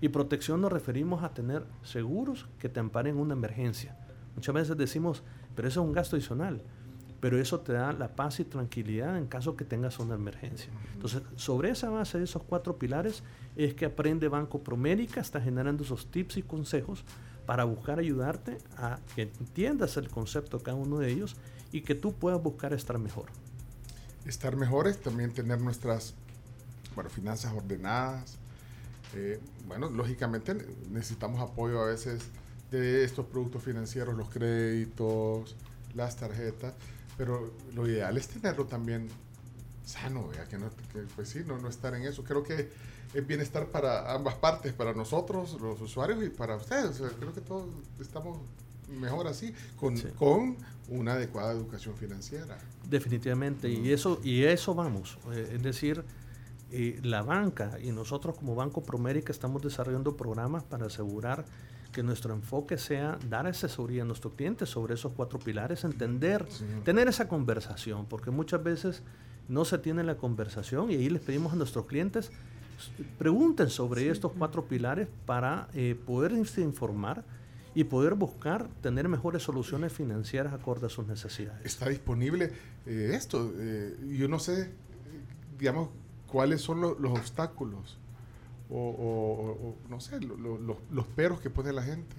Y 0.00 0.08
protección 0.08 0.60
nos 0.60 0.72
referimos 0.72 1.22
a 1.22 1.32
tener 1.32 1.64
seguros 1.82 2.48
que 2.58 2.68
te 2.68 2.80
amparen 2.80 3.14
en 3.14 3.20
una 3.20 3.34
emergencia. 3.34 3.96
Muchas 4.34 4.54
veces 4.54 4.76
decimos, 4.76 5.22
pero 5.54 5.68
eso 5.68 5.80
es 5.80 5.86
un 5.86 5.92
gasto 5.92 6.16
adicional, 6.16 6.60
pero 7.24 7.40
eso 7.40 7.60
te 7.60 7.72
da 7.72 7.94
la 7.94 8.14
paz 8.14 8.38
y 8.40 8.44
tranquilidad 8.44 9.16
en 9.16 9.26
caso 9.28 9.56
que 9.56 9.64
tengas 9.64 9.98
una 9.98 10.14
emergencia. 10.14 10.70
Entonces, 10.92 11.22
sobre 11.36 11.70
esa 11.70 11.88
base 11.88 12.18
de 12.18 12.24
esos 12.24 12.42
cuatro 12.42 12.76
pilares 12.76 13.22
es 13.56 13.72
que 13.72 13.86
Aprende 13.86 14.28
Banco 14.28 14.62
Promérica 14.62 15.22
está 15.22 15.40
generando 15.40 15.84
esos 15.84 16.10
tips 16.10 16.36
y 16.36 16.42
consejos 16.42 17.02
para 17.46 17.64
buscar 17.64 17.98
ayudarte 17.98 18.58
a 18.76 18.98
que 19.16 19.22
entiendas 19.22 19.96
el 19.96 20.10
concepto 20.10 20.58
de 20.58 20.64
cada 20.64 20.76
uno 20.76 20.98
de 20.98 21.12
ellos 21.12 21.34
y 21.72 21.80
que 21.80 21.94
tú 21.94 22.12
puedas 22.12 22.42
buscar 22.42 22.74
estar 22.74 22.98
mejor. 22.98 23.30
Estar 24.26 24.54
mejores, 24.56 25.00
también 25.00 25.32
tener 25.32 25.62
nuestras 25.62 26.12
bueno, 26.94 27.08
finanzas 27.08 27.54
ordenadas. 27.54 28.36
Eh, 29.14 29.40
bueno, 29.66 29.88
lógicamente 29.88 30.54
necesitamos 30.90 31.40
apoyo 31.40 31.80
a 31.80 31.86
veces 31.86 32.22
de 32.70 33.02
estos 33.02 33.24
productos 33.24 33.62
financieros, 33.62 34.14
los 34.14 34.28
créditos, 34.28 35.56
las 35.94 36.16
tarjetas, 36.16 36.74
pero 37.16 37.52
lo 37.74 37.86
ideal 37.88 38.16
es 38.16 38.28
tenerlo 38.28 38.66
también 38.66 39.08
sano, 39.84 40.28
¿vea? 40.28 40.44
que 40.46 40.58
no, 40.58 40.70
que, 40.92 41.00
pues 41.14 41.28
sí, 41.28 41.40
no, 41.46 41.58
no 41.58 41.68
estar 41.68 41.94
en 41.94 42.02
eso. 42.04 42.24
Creo 42.24 42.42
que 42.42 42.70
es 43.12 43.26
bienestar 43.26 43.66
para 43.66 44.12
ambas 44.12 44.34
partes, 44.36 44.72
para 44.72 44.92
nosotros, 44.94 45.58
los 45.60 45.80
usuarios, 45.80 46.22
y 46.24 46.30
para 46.30 46.56
ustedes. 46.56 47.00
O 47.00 47.08
sea, 47.08 47.16
creo 47.18 47.32
que 47.34 47.40
todos 47.40 47.66
estamos 48.00 48.38
mejor 48.98 49.26
así, 49.26 49.52
con, 49.76 49.96
Sí. 49.96 50.08
con 50.18 50.56
una 50.88 51.12
adecuada 51.14 51.52
educación 51.52 51.94
financiera. 51.96 52.58
Definitivamente, 52.88 53.68
y 53.68 53.92
eso, 53.92 54.20
y 54.22 54.44
eso 54.44 54.74
vamos. 54.74 55.18
eh, 55.32 55.52
es 55.54 55.62
decir, 55.62 56.04
eh, 56.70 56.98
la 57.02 57.22
banca 57.22 57.78
y 57.82 57.92
nosotros 57.92 58.36
como 58.36 58.54
Banco 58.54 58.82
Promérica 58.82 59.32
estamos 59.32 59.62
desarrollando 59.62 60.16
programas 60.16 60.64
para 60.64 60.86
asegurar 60.86 61.44
que 61.94 62.02
nuestro 62.02 62.34
enfoque 62.34 62.76
sea 62.76 63.18
dar 63.30 63.46
asesoría 63.46 64.02
a 64.02 64.04
nuestros 64.04 64.34
clientes 64.34 64.68
sobre 64.68 64.94
esos 64.94 65.12
cuatro 65.16 65.38
pilares, 65.38 65.84
entender, 65.84 66.44
tener 66.84 67.08
esa 67.08 67.28
conversación, 67.28 68.04
porque 68.06 68.30
muchas 68.30 68.62
veces 68.62 69.02
no 69.48 69.64
se 69.64 69.78
tiene 69.78 70.02
la 70.04 70.16
conversación 70.16 70.90
y 70.90 70.96
ahí 70.96 71.08
les 71.08 71.22
pedimos 71.22 71.52
a 71.52 71.56
nuestros 71.56 71.86
clientes 71.86 72.30
pregunten 73.18 73.70
sobre 73.70 74.10
estos 74.10 74.32
cuatro 74.36 74.64
pilares 74.66 75.06
para 75.26 75.68
eh, 75.74 75.94
poder 76.06 76.32
informar 76.32 77.24
y 77.74 77.84
poder 77.84 78.14
buscar 78.14 78.68
tener 78.82 79.08
mejores 79.08 79.42
soluciones 79.44 79.92
financieras 79.92 80.52
acorde 80.52 80.86
a 80.86 80.88
sus 80.90 81.06
necesidades. 81.06 81.64
está 81.64 81.88
disponible 81.88 82.52
eh, 82.86 83.12
esto. 83.14 83.52
eh, 83.56 83.96
yo 84.18 84.28
no 84.28 84.38
sé, 84.40 84.70
digamos, 85.58 85.88
cuáles 86.26 86.60
son 86.62 86.80
lo- 86.80 86.98
los 86.98 87.12
obstáculos 87.12 87.98
o, 88.70 88.76
o- 88.78 89.68
o- 89.68 89.76
no 89.88 90.00
sé, 90.00 90.20
lo- 90.20 90.36
lo- 90.36 90.58
los, 90.58 90.76
los 90.90 91.06
peros 91.06 91.40
que 91.40 91.50
pone 91.50 91.72
la 91.72 91.82
gente. 91.82 92.16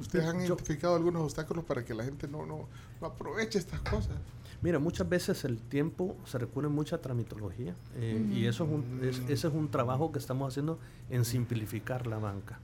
¿Ustedes 0.00 0.24
han 0.26 0.40
Yo- 0.40 0.46
identificado 0.46 0.96
algunos 0.96 1.22
obstáculos 1.22 1.64
para 1.64 1.84
que 1.84 1.94
la 1.94 2.02
gente 2.04 2.26
no, 2.26 2.44
no, 2.46 2.66
no 3.00 3.06
aproveche 3.06 3.58
estas 3.58 3.80
cosas? 3.80 4.16
Mira, 4.60 4.78
muchas 4.78 5.08
veces 5.08 5.44
el 5.44 5.58
tiempo 5.60 6.16
se 6.24 6.38
recurre 6.38 6.68
mucha 6.68 7.00
tramitología 7.00 7.74
eh, 7.96 8.24
y 8.32 8.40
Ujú. 8.42 8.48
eso 8.48 8.64
es 8.64 8.70
un, 8.70 9.00
es- 9.04 9.18
ese 9.30 9.48
es 9.48 9.54
un 9.54 9.70
trabajo 9.70 10.10
que 10.12 10.18
estamos 10.18 10.48
haciendo 10.52 10.78
en 11.10 11.24
simplificar 11.24 12.06
la 12.06 12.18
banca. 12.18 12.58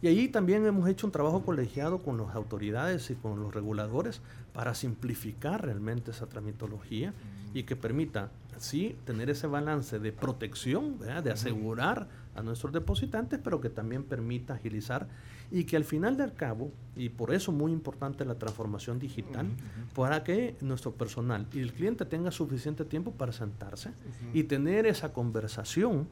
Y 0.00 0.06
ahí 0.06 0.28
también 0.28 0.64
hemos 0.64 0.88
hecho 0.88 1.06
un 1.06 1.12
trabajo 1.12 1.42
colegiado 1.42 1.98
con 1.98 2.16
las 2.18 2.34
autoridades 2.36 3.10
y 3.10 3.14
con 3.16 3.40
los 3.42 3.52
reguladores 3.52 4.20
para 4.52 4.74
simplificar 4.74 5.64
realmente 5.64 6.12
esa 6.12 6.26
tramitología 6.26 7.12
y 7.52 7.64
que 7.64 7.74
permita, 7.76 8.30
sí, 8.58 8.96
tener 9.04 9.28
ese 9.28 9.48
balance 9.48 9.98
de 9.98 10.12
protección, 10.12 10.98
¿verdad? 11.00 11.24
de 11.24 11.32
asegurar 11.32 12.08
a 12.38 12.42
nuestros 12.42 12.72
depositantes, 12.72 13.40
pero 13.42 13.60
que 13.60 13.68
también 13.68 14.04
permita 14.04 14.54
agilizar 14.54 15.08
y 15.50 15.64
que 15.64 15.76
al 15.76 15.84
final 15.84 16.16
del 16.16 16.34
cabo, 16.34 16.70
y 16.94 17.08
por 17.08 17.34
eso 17.34 17.52
muy 17.52 17.72
importante 17.72 18.24
la 18.24 18.36
transformación 18.36 18.98
digital, 18.98 19.46
para 19.94 20.22
que 20.24 20.56
nuestro 20.60 20.92
personal 20.92 21.46
y 21.52 21.60
el 21.60 21.72
cliente 21.72 22.04
tenga 22.04 22.30
suficiente 22.30 22.84
tiempo 22.84 23.12
para 23.12 23.32
sentarse 23.32 23.90
y 24.32 24.44
tener 24.44 24.86
esa 24.86 25.12
conversación 25.12 26.06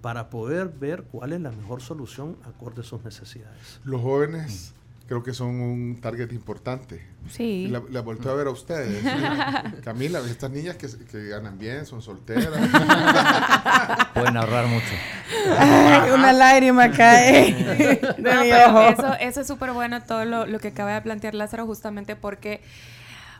para 0.00 0.30
poder 0.30 0.68
ver 0.68 1.04
cuál 1.04 1.32
es 1.32 1.40
la 1.40 1.50
mejor 1.50 1.82
solución 1.82 2.36
acorde 2.44 2.80
a 2.80 2.84
sus 2.84 3.04
necesidades. 3.04 3.80
Los 3.84 4.00
jóvenes 4.00 4.74
creo 5.10 5.24
que 5.24 5.34
son 5.34 5.60
un 5.60 6.00
target 6.00 6.30
importante. 6.30 7.04
Sí. 7.28 7.66
La, 7.66 7.82
la 7.90 8.00
volteo 8.00 8.30
a 8.30 8.36
ver 8.36 8.46
a 8.46 8.50
ustedes. 8.50 9.02
Camila, 9.82 10.20
estas 10.20 10.52
niñas 10.52 10.76
que, 10.76 10.86
que 11.10 11.26
ganan 11.26 11.58
bien, 11.58 11.84
son 11.84 12.00
solteras. 12.00 12.46
Pueden 14.14 14.36
ahorrar 14.36 14.66
mucho. 14.66 14.86
Ay, 15.58 16.10
una 16.14 16.32
lágrima 16.32 16.92
cae 16.92 17.52
de 17.54 18.00
No, 18.18 18.40
mi 18.40 18.52
ojo. 18.52 18.82
eso, 18.82 19.14
eso 19.18 19.40
es 19.40 19.46
súper 19.48 19.72
bueno 19.72 20.00
todo 20.00 20.24
lo, 20.24 20.46
lo 20.46 20.60
que 20.60 20.68
acaba 20.68 20.94
de 20.94 21.00
plantear 21.02 21.34
Lázaro, 21.34 21.66
justamente 21.66 22.14
porque, 22.14 22.60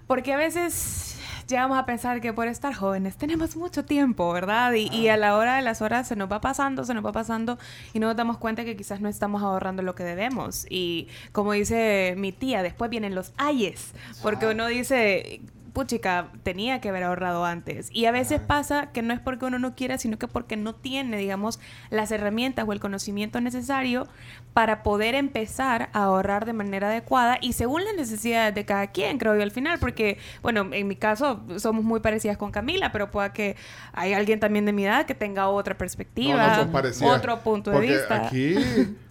porque 0.09 0.33
a 0.33 0.39
veces 0.39 1.10
llegamos 1.51 1.79
a 1.79 1.85
pensar 1.85 2.21
que 2.21 2.33
por 2.33 2.49
estar 2.49 2.73
jóvenes 2.73 3.17
tenemos 3.17 3.57
mucho 3.57 3.85
tiempo, 3.85 4.33
¿verdad? 4.33 4.73
Y, 4.73 4.89
y 4.89 5.09
a 5.09 5.17
la 5.17 5.37
hora 5.37 5.57
de 5.57 5.63
las 5.63 5.83
horas 5.83 6.09
se 6.09 6.17
nos 6.17 6.31
va 6.31 6.41
pasando, 6.41 6.85
se 6.85 6.95
nos 6.95 7.05
va 7.05 7.13
pasando 7.13 7.59
y 7.93 7.99
no 7.99 8.07
nos 8.07 8.17
damos 8.17 8.39
cuenta 8.39 8.65
que 8.65 8.77
quizás 8.77 9.01
no 9.01 9.09
estamos 9.09 9.43
ahorrando 9.43 9.83
lo 9.83 9.95
que 9.95 10.05
debemos. 10.05 10.67
Y 10.71 11.09
como 11.33 11.53
dice 11.53 12.15
mi 12.17 12.33
tía, 12.33 12.63
después 12.63 12.91
vienen 12.91 13.15
los 13.15 13.33
ayes, 13.37 13.93
porque 14.23 14.47
uno 14.47 14.67
dice, 14.69 15.41
puchica, 15.73 16.29
tenía 16.43 16.81
que 16.81 16.89
haber 16.89 17.03
ahorrado 17.05 17.45
antes. 17.45 17.89
Y 17.93 18.07
a 18.07 18.11
veces 18.13 18.41
pasa 18.41 18.91
que 18.93 19.03
no 19.03 19.15
es 19.15 19.21
porque 19.21 19.47
uno 19.47 19.59
no 19.59 19.75
quiera, 19.75 19.99
sino 19.99 20.19
que 20.19 20.29
porque 20.29 20.57
no 20.57 20.75
tiene, 20.75 21.17
digamos, 21.17 21.61
las 21.91 22.11
herramientas 22.13 22.67
o 22.69 22.73
el 22.73 22.81
conocimiento 22.81 23.41
necesario 23.41 24.07
para 24.53 24.83
poder 24.83 25.15
empezar 25.15 25.89
a 25.93 26.05
ahorrar 26.05 26.45
de 26.45 26.53
manera 26.53 26.89
adecuada 26.89 27.39
y 27.41 27.53
según 27.53 27.85
las 27.85 27.95
necesidades 27.95 28.55
de 28.55 28.65
cada 28.65 28.89
quien, 28.89 29.19
creo 29.19 29.37
yo, 29.37 29.43
al 29.43 29.51
final. 29.53 29.79
Porque, 29.79 30.19
bueno, 30.43 30.69
en 30.73 30.89
mi 30.89 30.97
caso 30.97 31.41
somos 31.59 31.85
muy 31.85 32.01
parecidas 32.01 32.37
con 32.37 32.51
Camila, 32.51 32.93
pero 32.93 33.11
pueda 33.11 33.33
que 33.33 33.57
hay 33.93 34.13
alguien 34.13 34.41
también 34.41 34.65
de 34.67 34.73
mi 34.73 34.85
edad 34.85 35.07
que 35.07 35.15
tenga 35.15 35.49
otra 35.49 35.77
perspectiva, 35.79 36.37
No, 36.37 36.49
no 36.49 36.55
son 36.57 36.73
parecidas. 36.73 37.17
otro 37.19 37.41
punto 37.41 37.71
de 37.71 37.81
vista. 37.81 38.27
Aquí, 38.27 38.55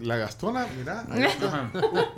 la 0.00 0.16
gastona, 0.16 0.66
mira. 0.78 1.04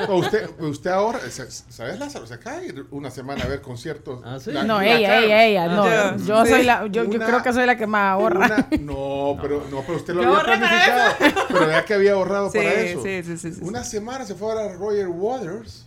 usted, 0.08 0.48
usted 0.60 0.90
ahora, 0.90 1.18
sa- 1.30 1.50
¿sabes, 1.50 1.98
Lázaro? 1.98 2.26
Se 2.26 2.34
acaba 2.34 2.58
de 2.60 2.66
ir 2.66 2.86
una 2.90 3.10
semana 3.10 3.44
a 3.44 3.48
ver 3.48 3.60
conciertos. 3.60 4.20
La- 4.46 4.64
No, 4.64 4.78
la 4.80 4.86
ella, 4.86 5.08
cara- 5.08 5.24
ella, 5.24 5.44
ella. 5.44 5.66
No, 5.68 5.84
Ah, 5.84 6.16
yo, 6.24 6.46
soy 6.46 6.62
la, 6.64 6.86
yo, 6.86 7.08
creo 7.08 7.42
que 7.42 7.52
soy 7.52 7.66
la 7.66 7.76
que 7.76 7.86
más 7.86 8.12
ahorra. 8.12 8.46
una- 8.46 8.68
no, 8.80 9.36
pero, 9.42 9.64
no, 9.70 9.82
pero 9.82 9.96
usted 9.96 10.14
lo 10.14 10.22
Yo 10.22 10.34
había 10.36 10.44
planificado. 10.44 11.14
Pero 11.48 11.66
vea 11.66 11.84
que 11.84 11.94
había 11.94 12.12
ahorrado 12.12 12.50
Sí, 12.50 12.58
para 12.58 12.70
eso. 12.72 13.02
sí, 13.02 13.22
sí, 13.22 13.36
sí, 13.38 13.52
sí, 13.54 13.60
Una 13.62 13.84
semana 13.84 14.24
se 14.24 14.34
fue 14.34 14.52
a 14.52 14.54
ver 14.56 14.70
a 14.72 14.74
Roger 14.76 15.08
Waters. 15.08 15.86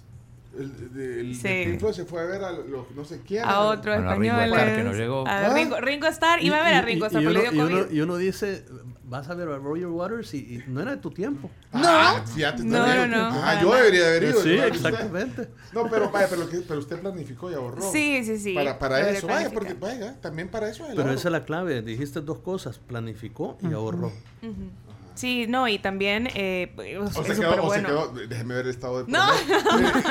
El, 0.57 0.99
el, 0.99 1.35
Sí. 1.35 1.47
de 1.47 1.65
Pink 1.65 1.79
Floyd 1.79 1.93
se 1.93 2.05
fue 2.05 2.21
a 2.21 2.25
ver 2.25 2.43
a 2.43 2.51
los 2.51 2.91
no 2.95 3.03
sé 3.05 3.21
quién. 3.25 3.43
a 3.43 3.61
otro 3.61 3.91
Bueno, 3.93 4.09
a 4.11 4.15
Ringo. 4.15 4.35
Starr, 4.39 4.75
que 4.75 4.83
no 4.83 4.93
llegó. 4.93 5.27
A 5.27 5.45
Ah. 5.47 5.53
Ringo, 5.53 5.79
Ringo 5.81 6.07
Starr, 6.07 6.43
iba 6.43 6.57
a 6.59 6.63
ver 6.63 6.73
a 6.75 6.81
Ringo 6.83 7.05
Starr, 7.07 7.23
y 7.23 7.25
pero 7.25 7.39
uno, 7.39 7.43
le 7.43 7.49
dio 7.49 7.53
y 7.53 7.65
uno- 7.71 7.83
COVID. 7.85 7.95
y 7.95 8.01
uno 8.01 8.17
dice, 8.17 8.65
vas 9.05 9.29
a 9.29 9.33
ver 9.35 9.47
a 9.49 9.57
Roger 9.57 9.87
Waters 9.87 10.33
y, 10.35 10.37
y 10.37 10.63
no 10.67 10.81
era 10.81 10.91
de 10.91 10.97
tu 10.97 11.09
tiempo. 11.09 11.49
Ah, 11.71 12.23
fíjate, 12.35 12.63
No, 12.63 12.85
no, 12.85 13.07
no, 13.07 13.29
Ah, 13.43 13.59
yo 13.61 13.73
debería 13.73 14.05
haber 14.07 14.23
ido. 14.23 14.41
Sí, 14.41 14.55
¿no? 14.57 14.63
exactamente. 14.63 15.49
No, 15.73 15.89
pero 15.89 16.11
vaya, 16.11 16.27
pero, 16.29 16.47
pero 16.67 16.79
usted 16.79 16.99
planificó 16.99 17.49
y 17.49 17.55
ahorró. 17.55 17.91
Sí, 17.91 18.23
sí, 18.23 18.37
sí. 18.37 18.53
Para, 18.53 19.09
eso, 19.09 19.25
vaya, 19.27 19.49
porque 19.49 19.73
vaya, 19.73 20.19
también 20.21 20.49
para 20.49 20.69
eso 20.69 20.83
es 20.83 20.89
Pero 20.89 21.01
ahorro. 21.01 21.15
esa 21.15 21.27
es 21.29 21.31
la 21.31 21.45
clave, 21.45 21.81
dijiste 21.81 22.21
dos 22.21 22.37
cosas, 22.39 22.77
planificó 22.77 23.57
y 23.61 23.73
ahorró. 23.73 24.07
Ujú. 24.43 24.69
Sí, 25.15 25.45
no, 25.47 25.67
y 25.67 25.77
también 25.79 26.27
eh, 26.33 26.71
es 26.85 26.97
O 26.97 27.23
se, 27.23 27.35
súper 27.35 27.51
quedó, 27.55 27.63
o 27.65 27.73
se 27.73 27.83
quedó, 27.83 28.07
déjeme 28.27 28.55
ver 28.55 28.65
el 28.65 28.71
estado 28.71 29.03
de 29.03 29.11
No. 29.11 29.33
Eh, 29.33 29.37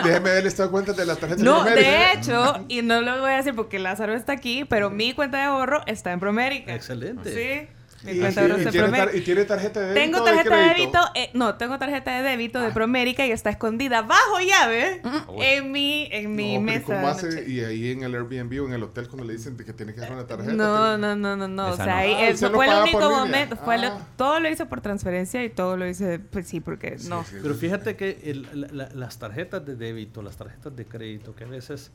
Déjeme 0.05 0.31
ver 0.31 0.39
el 0.39 0.47
estado 0.47 0.69
de 0.69 0.73
cuenta 0.73 0.93
de 0.93 1.05
la 1.07 1.17
tarjeta 1.17 1.43
No, 1.43 1.63
Promérica. 1.63 1.89
de 1.91 2.13
hecho, 2.13 2.65
y 2.69 2.83
no 2.83 3.01
lo 3.01 3.21
voy 3.21 3.31
a 3.31 3.37
decir 3.37 3.55
porque 3.55 3.79
Lázaro 3.79 4.15
está 4.15 4.33
aquí, 4.33 4.65
pero 4.65 4.91
mi 4.91 5.13
cuenta 5.13 5.39
de 5.39 5.45
ahorro 5.45 5.83
está 5.87 6.13
en 6.13 6.21
Promérica. 6.21 6.75
Excelente. 6.75 7.33
Sí, 7.35 7.69
mi 8.05 8.13
Y, 8.13 8.19
cuenta 8.21 8.43
sí, 8.43 8.49
de 8.49 8.55
tiene 8.57 8.65
tar- 8.73 8.91
Promérica. 8.91 9.17
y 9.17 9.21
tiene 9.21 9.45
tarjeta 9.45 9.81
de 9.81 9.87
débito 9.87 10.01
Tengo 10.03 10.25
de 10.25 10.33
tarjeta 10.33 10.57
de 10.57 10.69
débito, 10.69 10.99
eh, 11.15 11.31
no, 11.35 11.55
tengo 11.57 11.79
tarjeta 11.79 12.17
de 12.17 12.23
débito 12.29 12.61
de 12.61 12.71
Promérica 12.73 13.27
y 13.27 13.31
está 13.31 13.51
escondida 13.51 14.03
bajo 14.03 14.41
llave 14.41 15.01
en 15.39 15.71
mi, 15.73 16.09
en 16.11 16.35
mi 16.35 16.59
No, 16.59 16.67
pero 16.67 16.79
mesa. 16.81 16.85
¿cómo 16.87 16.99
de 17.01 17.07
hace? 17.07 17.27
noche. 17.29 17.45
Y 17.51 17.61
ahí 17.61 17.91
en 17.93 18.03
el 18.03 18.15
Airbnb 18.15 18.63
o 18.63 18.67
en 18.67 18.73
el 18.73 18.83
hotel 18.83 19.09
cuando 19.09 19.25
le 19.25 19.35
dicen 19.35 19.57
que 19.57 19.73
tiene 19.73 19.95
que 19.95 20.01
dar 20.01 20.13
una 20.13 20.27
tarjeta. 20.27 20.53
No, 20.53 20.99
no, 20.99 21.15
no, 21.17 21.37
no, 21.37 21.49
no. 21.49 21.69
O 21.69 21.77
sea, 21.77 21.87
no. 21.87 21.93
ahí- 21.93 22.15
Ah, 22.15 22.29
eso 22.29 22.51
fue 22.51 22.67
el 22.67 22.83
único 22.83 23.11
momento. 23.11 23.57
Fue 23.57 23.79
lo- 23.79 23.89
Ah. 23.89 24.07
todo 24.17 24.41
lo 24.41 24.49
hice 24.49 24.67
por 24.67 24.81
transferencia 24.81 25.45
y 25.45 25.51
todo 25.51 25.77
lo 25.77 25.87
hice, 25.87 26.19
pues 26.19 26.47
sí, 26.49 26.61
porque 26.61 26.97
no. 27.09 27.25
Pero 27.43 27.55
fíjate 27.55 27.97
que 27.97 28.19
el- 28.25 28.49
la- 28.53 28.69
la- 28.73 28.89
las 28.95 29.19
tarjetas 29.19 29.65
de 29.65 29.77
débito, 29.77 30.23
las 30.23 30.37
tarjetas 30.37 30.75
de 30.75 30.85
crédito, 30.87 31.35
que 31.35 31.45
a 31.45 31.49
veces 31.49 31.91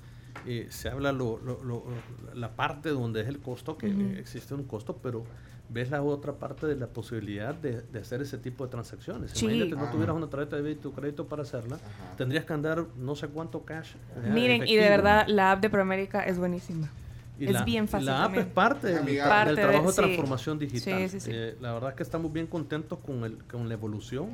eh, 0.45 0.67
se 0.69 0.87
habla 0.87 1.11
lo, 1.11 1.39
lo- 1.39 1.63
lo- 1.63 1.83
la 2.35 2.55
parte 2.55 2.89
donde 2.89 3.21
es 3.21 3.27
el 3.27 3.39
costo, 3.39 3.75
que 3.75 3.87
existe 4.19 4.53
un 4.53 4.65
costo, 4.65 4.97
pero 5.01 5.25
ves 5.69 5.89
la 5.91 6.01
otra 6.01 6.33
parte 6.33 6.65
de 6.65 6.75
la 6.75 6.87
posibilidad 6.87 7.53
de, 7.53 7.81
de 7.81 7.99
hacer 7.99 8.21
ese 8.21 8.37
tipo 8.37 8.63
de 8.65 8.71
transacciones. 8.71 9.31
Sí. 9.31 9.45
Imagínate, 9.45 9.75
no 9.75 9.83
Ajá. 9.83 9.91
tuvieras 9.91 10.15
una 10.15 10.27
tarjeta 10.29 10.55
de 10.55 10.61
débito 10.63 10.89
o 10.89 10.91
crédito 10.93 11.25
para 11.27 11.43
hacerla, 11.43 11.77
tendrías 12.17 12.45
que 12.45 12.53
andar 12.53 12.85
no 12.97 13.15
sé 13.15 13.27
cuánto 13.27 13.63
cash. 13.63 13.91
eh, 14.23 14.29
Miren, 14.33 14.63
y 14.67 14.75
de 14.75 14.81
efectivo. 14.81 14.89
verdad, 14.89 15.25
la 15.27 15.51
app 15.51 15.61
de 15.61 15.69
Promérica 15.69 16.23
es 16.25 16.37
buenísima. 16.37 16.89
Y 17.39 17.45
es 17.45 17.51
la, 17.51 17.63
bien 17.65 17.87
fácil. 17.87 18.07
La 18.07 18.17
app 18.23 18.23
también. 18.33 18.47
es 18.47 18.53
parte 18.53 18.87
del, 18.87 19.05
del 19.05 19.55
de- 19.55 19.61
trabajo 19.61 19.87
de, 19.87 19.91
sí. 19.93 19.95
transformación 20.01 20.57
digital. 20.57 20.99
Sí, 21.01 21.09
sí, 21.09 21.19
sí. 21.19 21.31
Eh, 21.33 21.55
la 21.61 21.73
verdad 21.73 21.89
es 21.91 21.95
que 21.95 22.03
estamos 22.03 22.33
bien 22.33 22.47
contentos 22.47 22.97
con, 22.99 23.23
el, 23.25 23.37
con 23.43 23.67
la 23.67 23.73
evolución 23.75 24.29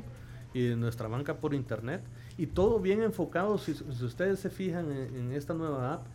y 0.54 0.62
de 0.68 0.76
nuestra 0.76 1.08
banca 1.08 1.34
por 1.34 1.52
internet. 1.52 2.00
Y 2.38 2.46
todo 2.46 2.80
bien 2.80 3.02
enfocado, 3.02 3.58
si, 3.58 3.74
si 3.74 4.04
ustedes 4.04 4.38
se 4.40 4.48
fijan 4.48 4.90
en, 4.90 5.16
en 5.16 5.32
esta 5.32 5.52
nueva 5.52 5.92
app, 5.94 6.06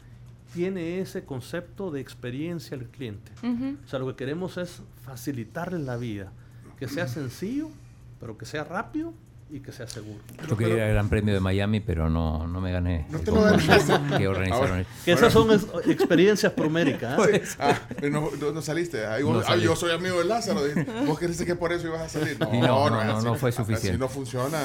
tiene 0.54 1.00
ese 1.00 1.24
concepto 1.24 1.92
de 1.92 2.02
experiencia 2.02 2.76
al 2.78 2.86
cliente. 2.86 3.32
Ujú. 3.44 3.78
O 3.86 3.88
sea, 3.88 4.00
lo 4.00 4.08
que 4.08 4.16
queremos 4.16 4.58
es 4.58 4.82
facilitarle 5.06 5.80
la 5.80 5.98
vida, 5.98 6.32
que 6.78 6.88
sea 6.88 7.08
sencillo, 7.08 7.70
pero 8.20 8.38
que 8.38 8.46
sea 8.46 8.64
rápido 8.64 9.14
y 9.52 9.62
que 9.62 9.72
sea 9.72 9.88
seguro. 9.88 10.20
Yo 10.48 10.56
quería 10.56 10.76
ir 10.76 10.82
al 10.84 10.90
Gran 10.94 11.10
Premio 11.10 11.34
de 11.34 11.40
Miami, 11.40 11.80
pero 11.80 12.08
no, 12.08 12.46
no 12.48 12.62
me 12.62 12.72
gané. 12.72 13.08
No 13.10 13.18
te 13.18 13.32
lo 13.32 13.38
que 14.18 14.28
organizaron. 14.28 14.52
Ahora- 14.54 14.86
Que 15.04 15.12
esas 15.14 15.34
son 15.34 15.52
ex- 15.52 15.66
experiencias 15.88 16.54
proméricas. 16.54 17.20
¿eh? 17.28 17.42
Ah, 17.58 17.80
no, 18.12 18.30
no, 18.54 18.62
saliste. 18.62 19.08
Ahí 19.08 19.24
vos- 19.24 19.44
No 19.48 19.52
ah, 19.52 19.56
yo 19.58 19.76
soy 19.76 19.92
amigo 19.92 20.20
de 20.20 20.26
Lázaro. 20.26 20.62
Vos 21.08 21.18
creíste 21.18 21.48
que 21.48 21.56
por 21.56 21.74
eso 21.74 21.88
ibas 21.88 22.02
a 22.02 22.10
salir. 22.10 22.38
No, 22.40 22.52
no, 22.52 22.90
no, 22.92 23.02
es 23.02 23.08
no, 23.08 23.18
así. 23.18 23.26
no 23.26 23.36
fue 23.36 23.50
Así 23.50 23.58
suficiente. 23.58 23.98
no 23.98 24.08
funciona. 24.08 24.60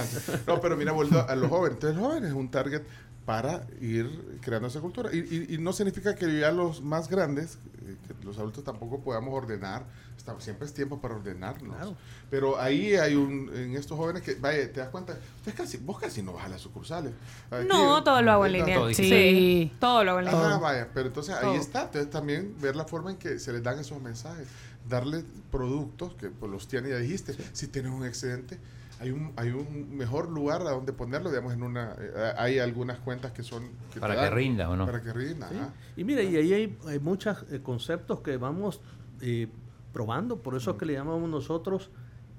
No, 0.46 0.60
pero 0.60 0.76
mira, 0.76 0.92
volviendo 0.92 1.26
a 1.26 1.34
los 1.34 1.48
jóvenes. 1.48 1.76
Entonces, 1.76 1.96
el 1.98 2.04
joven 2.04 2.24
es 2.26 2.32
un 2.34 2.50
target 2.50 2.82
para 3.24 3.66
ir 3.80 4.38
creando 4.42 4.68
esa 4.68 4.80
cultura. 4.80 5.10
Y, 5.12 5.18
y- 5.50 5.54
y 5.54 5.58
no 5.58 5.72
significa 5.72 6.14
que 6.14 6.40
ya 6.40 6.52
los 6.52 6.82
más 6.82 7.08
grandes, 7.08 7.58
eh, 7.86 7.96
que 8.06 8.24
los 8.24 8.36
adultos 8.38 8.64
tampoco 8.64 9.00
podamos 9.00 9.32
ordenar. 9.34 9.84
Está- 10.16 10.38
siempre 10.40 10.66
es 10.66 10.74
tiempo 10.74 11.00
para 11.00 11.14
ordenarnos. 11.16 11.74
Claro. 11.74 11.96
Pero 12.30 12.58
ahí 12.60 12.94
hay 12.96 13.14
un, 13.14 13.50
en 13.54 13.74
estos 13.76 13.96
jóvenes 13.98 14.22
que, 14.22 14.34
vaya, 14.36 14.70
te 14.72 14.80
das 14.80 14.88
cuenta, 14.90 15.16
usted 15.38 15.54
casi, 15.54 15.76
vos 15.78 15.98
casi 15.98 16.22
no 16.22 16.32
vas 16.34 16.44
a 16.44 16.48
las 16.48 16.60
sucursales. 16.60 17.12
Aquí, 17.50 17.66
No, 17.66 18.02
todo 18.04 18.20
lo 18.22 18.32
hago 18.32 18.46
en 18.46 18.52
línea. 18.52 18.76
Todo 18.76 18.92
sí. 18.92 19.02
digital. 19.02 19.78
Todo 19.80 20.04
lo 20.04 20.10
hago 20.12 20.20
en 20.20 20.26
línea. 20.26 20.46
Ajá, 20.46 20.58
vaya, 20.58 20.88
pero 20.92 21.08
entonces 21.08 21.34
Todo. 21.40 21.50
ahí 21.52 21.58
está, 21.58 21.82
entonces 21.84 22.10
también 22.10 22.54
ver 22.60 22.76
la 22.76 22.84
forma 22.84 23.10
en 23.10 23.16
que 23.16 23.38
se 23.38 23.52
les 23.52 23.62
dan 23.62 23.78
esos 23.78 24.00
mensajes, 24.02 24.46
darle 24.88 25.24
productos 25.50 26.14
que 26.14 26.28
pues, 26.28 26.50
los 26.50 26.68
tiene, 26.68 26.90
ya 26.90 26.96
dijiste, 26.98 27.34
si 27.52 27.68
tienes 27.68 27.90
un 27.92 28.04
excedente, 28.06 28.58
hay 29.04 29.10
un, 29.10 29.32
hay 29.36 29.50
un 29.50 29.96
mejor 29.96 30.30
lugar 30.30 30.62
a 30.62 30.70
donde 30.70 30.92
ponerlo, 30.92 31.28
digamos, 31.28 31.52
en 31.52 31.62
una, 31.62 31.94
eh, 31.98 32.32
hay 32.38 32.58
algunas 32.58 32.98
cuentas 33.00 33.32
que 33.32 33.42
son... 33.42 33.68
Para 34.00 34.14
que 34.14 34.22
dan, 34.22 34.34
rinda, 34.34 34.70
¿o 34.70 34.76
no? 34.76 34.86
Para 34.86 35.02
que 35.02 35.12
rinda, 35.12 35.48
Sí. 35.48 35.56
Y 35.98 36.04
mira, 36.04 36.22
y 36.22 36.36
ahí 36.36 36.52
hay, 36.52 36.78
hay 36.86 36.98
muchos 36.98 37.44
eh, 37.50 37.60
conceptos 37.62 38.20
que 38.20 38.38
vamos 38.38 38.80
eh, 39.20 39.48
probando, 39.92 40.38
por 40.38 40.56
eso 40.56 40.72
es 40.72 40.76
que 40.78 40.86
le 40.86 40.94
llamamos 40.94 41.28
nosotros 41.28 41.90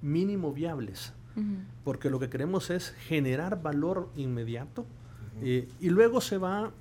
mínimo 0.01 0.53
viables, 0.53 1.13
porque 1.83 2.09
lo 2.09 2.17
que 2.19 2.29
queremos 2.29 2.69
es 2.69 2.91
generar 3.07 3.61
valor 3.61 4.09
inmediato 4.15 4.85
eh, 5.41 5.67
y 5.81 5.89
luego 5.89 6.21
se 6.21 6.37
va 6.37 6.71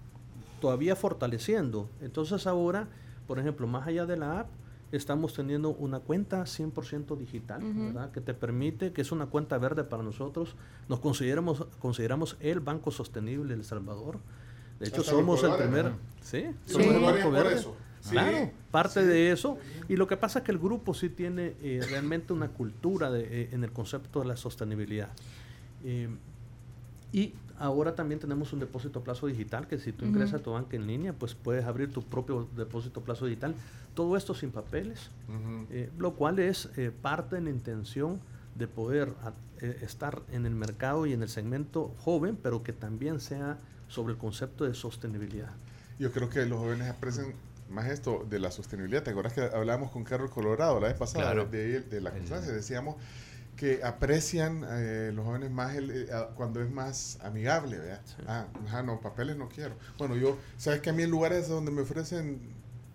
todavía 0.60 0.94
fortaleciendo. 0.94 1.88
Entonces 2.00 2.46
ahora, 2.46 2.86
por 3.26 3.38
ejemplo, 3.38 3.66
más 3.66 3.86
allá 3.86 4.06
de 4.06 4.16
la 4.16 4.40
app, 4.40 4.46
estamos 4.92 5.34
teniendo 5.34 5.70
una 5.70 6.00
cuenta 6.00 6.42
100% 6.42 7.16
digital. 7.16 7.62
¿verdad? 7.62 8.10
Que 8.12 8.20
te 8.20 8.34
permite, 8.34 8.92
que 8.92 9.02
es 9.02 9.12
una 9.12 9.26
cuenta 9.26 9.58
verde 9.58 9.84
para 9.84 10.02
nosotros. 10.02 10.54
Nos 10.88 11.00
consideramos, 11.00 11.66
consideramos 11.78 12.36
el 12.40 12.60
Banco 12.60 12.90
Sostenible 12.90 13.48
de 13.54 13.60
El 13.60 13.64
Salvador. 13.64 14.18
De 14.78 14.88
hecho, 14.88 15.00
Hasta 15.00 15.12
somos 15.12 15.42
el 15.44 15.54
primer... 15.54 15.84
¿no? 15.86 15.98
Sí, 16.20 16.46
Sí, 16.66 16.72
somos 16.72 16.94
el 16.94 17.02
Banco 17.02 17.30
Verde. 17.30 17.58
Sí, 18.00 18.10
Claro, 18.10 18.50
parte 18.70 19.00
sí. 19.00 19.06
de 19.06 19.32
eso. 19.32 19.56
Y 19.88 19.96
lo 19.96 20.06
que 20.06 20.18
pasa 20.18 20.40
es 20.40 20.44
que 20.44 20.52
el 20.52 20.58
grupo 20.58 20.92
sí 20.92 21.08
tiene 21.08 21.54
eh, 21.62 21.80
realmente 21.88 22.34
una 22.34 22.48
cultura 22.48 23.10
de, 23.10 23.22
eh, 23.22 23.48
en 23.52 23.64
el 23.64 23.72
concepto 23.72 24.20
de 24.20 24.26
la 24.26 24.36
sostenibilidad. 24.36 25.08
Eh, 25.84 26.08
y 27.12 27.32
ahora 27.58 27.94
también 27.94 28.20
tenemos 28.20 28.52
un 28.52 28.60
depósito 28.60 28.98
a 29.00 29.04
plazo 29.04 29.26
digital 29.26 29.66
que 29.66 29.78
si 29.78 29.92
tú 29.92 30.04
ingresas 30.04 30.40
a 30.40 30.42
tu 30.42 30.52
banca 30.52 30.76
en 30.76 30.86
línea, 30.86 31.12
pues 31.12 31.34
puedes 31.34 31.64
abrir 31.64 31.92
tu 31.92 32.02
propio 32.02 32.48
depósito 32.56 33.00
a 33.00 33.04
plazo 33.04 33.26
digital. 33.26 33.54
Todo 33.94 34.16
esto 34.16 34.34
sin 34.34 34.50
papeles, 34.50 35.10
eh, 35.70 35.90
lo 35.98 36.14
cual 36.14 36.38
es 36.38 36.68
eh, 36.76 36.90
parte 36.90 37.36
de 37.36 37.42
la 37.42 37.50
intención 37.50 38.20
de 38.56 38.66
poder 38.68 39.12
a- 39.22 39.32
eh, 39.60 39.78
estar 39.82 40.20
en 40.32 40.46
el 40.46 40.54
mercado 40.54 41.06
y 41.06 41.12
en 41.12 41.22
el 41.22 41.28
segmento 41.28 41.94
joven, 42.00 42.36
pero 42.42 42.62
que 42.62 42.72
también 42.72 43.20
sea 43.20 43.58
sobre 43.88 44.12
el 44.14 44.18
concepto 44.18 44.64
de 44.64 44.74
sostenibilidad. 44.74 45.50
Yo 45.98 46.10
creo 46.10 46.28
que 46.28 46.44
los 46.46 46.58
jóvenes 46.58 46.88
aprecian 46.90 47.34
más 47.70 47.86
esto 47.86 48.26
de 48.28 48.40
la 48.40 48.50
sostenibilidad. 48.50 49.02
¿Te 49.04 49.10
acuerdas 49.10 49.32
que 49.32 49.42
hablábamos 49.42 49.90
con 49.92 50.02
Carlos 50.04 50.30
Colorado 50.30 50.80
la 50.80 50.88
vez 50.88 50.96
pasada 50.96 51.24
Claro. 51.32 51.46
de, 51.48 51.80
de 51.80 52.00
la 52.00 52.10
constancia? 52.10 52.52
Decíamos 52.52 52.96
que 53.56 53.82
aprecian 53.84 54.64
eh, 54.68 55.12
los 55.14 55.24
jóvenes 55.24 55.50
más 55.50 55.74
el, 55.76 55.90
eh, 55.90 56.08
cuando 56.34 56.60
es 56.62 56.70
más 56.70 57.18
amigable, 57.22 57.78
¿verdad? 57.78 58.00
Ah, 58.26 58.46
ajá, 58.66 58.82
no, 58.82 59.00
papeles 59.00 59.36
no 59.36 59.48
quiero. 59.48 59.74
Bueno, 59.98 60.16
yo, 60.16 60.36
¿sabes 60.56 60.80
que 60.80 60.90
a 60.90 60.92
mí 60.92 61.02
en 61.02 61.10
lugares 61.10 61.48
donde 61.48 61.70
me 61.70 61.82
ofrecen 61.82 62.40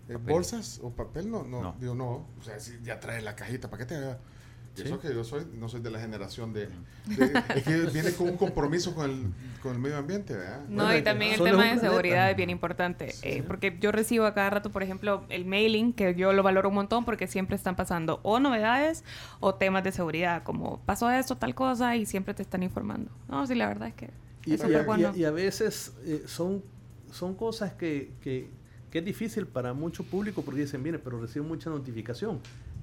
eh, 0.08 0.16
bolsas 0.16 0.80
o 0.82 0.90
papel, 0.90 1.30
no, 1.30 1.44
no, 1.44 1.62
No. 1.62 1.76
digo, 1.78 1.94
no, 1.94 2.26
o 2.38 2.42
sea, 2.44 2.58
si 2.60 2.78
ya 2.82 3.00
trae 3.00 3.22
la 3.22 3.36
cajita, 3.36 3.68
¿para 3.70 3.86
qué 3.86 3.94
te 3.94 4.16
Sí. 4.74 4.82
Eso 4.82 5.00
que 5.00 5.12
yo 5.12 5.24
soy, 5.24 5.44
no 5.58 5.68
soy 5.68 5.80
de 5.80 5.90
la 5.90 5.98
generación 6.00 6.52
de, 6.52 6.68
de- 7.16 7.42
es 7.56 7.64
que 7.64 7.76
viene 7.92 8.12
con 8.12 8.28
un 8.28 8.36
compromiso 8.36 8.94
con 8.94 9.10
el, 9.10 9.26
con 9.62 9.72
el 9.74 9.78
medio 9.80 9.96
ambiente, 9.96 10.32
¿verdad? 10.34 10.60
No, 10.68 10.84
Bueno, 10.84 10.96
y 10.98 11.02
también 11.02 11.32
el 11.32 11.42
tema 11.42 11.64
de 11.66 11.78
seguridad 11.78 12.30
es 12.30 12.36
bien 12.36 12.50
importante, 12.50 13.12
eh, 13.22 13.42
porque 13.42 13.76
yo 13.80 13.90
recibo 13.92 14.26
a 14.26 14.32
cada 14.32 14.48
rato, 14.48 14.70
por 14.70 14.82
ejemplo, 14.84 15.24
el 15.28 15.44
mailing, 15.44 15.92
que 15.92 16.14
yo 16.14 16.32
lo 16.32 16.42
valoro 16.44 16.68
un 16.68 16.76
montón 16.76 17.04
porque 17.04 17.26
siempre 17.26 17.56
están 17.56 17.74
pasando 17.76 18.20
o 18.22 18.38
novedades 18.38 19.04
o 19.40 19.54
temas 19.56 19.82
de 19.82 19.90
seguridad, 19.92 20.44
como 20.44 20.78
pasó 20.86 21.10
esto, 21.10 21.36
tal 21.36 21.54
cosa, 21.54 21.96
y 21.96 22.06
siempre 22.06 22.32
te 22.32 22.42
están 22.42 22.62
informando. 22.62 23.10
No, 23.28 23.44
sí, 23.46 23.56
la 23.56 23.66
verdad 23.66 23.88
es 23.88 23.94
que 23.94 24.10
Y, 24.46 24.54
es 24.54 24.64
y 24.66 24.74
a, 24.74 24.82
bueno. 24.84 25.02
y 25.02 25.16
a- 25.16 25.16
y 25.18 25.24
a 25.24 25.30
veces 25.32 25.92
eh, 26.04 26.22
son 26.26 26.62
son 27.10 27.34
cosas 27.34 27.72
que, 27.72 28.12
que, 28.22 28.48
que 28.92 28.98
es 29.00 29.04
difícil 29.04 29.46
para 29.48 29.74
mucho 29.74 30.04
público 30.04 30.42
porque 30.42 30.60
dicen, 30.60 30.80
viene, 30.84 31.00
pero 31.00 31.20
recibo 31.20 31.44
mucha 31.44 31.68
notificación. 31.70 32.38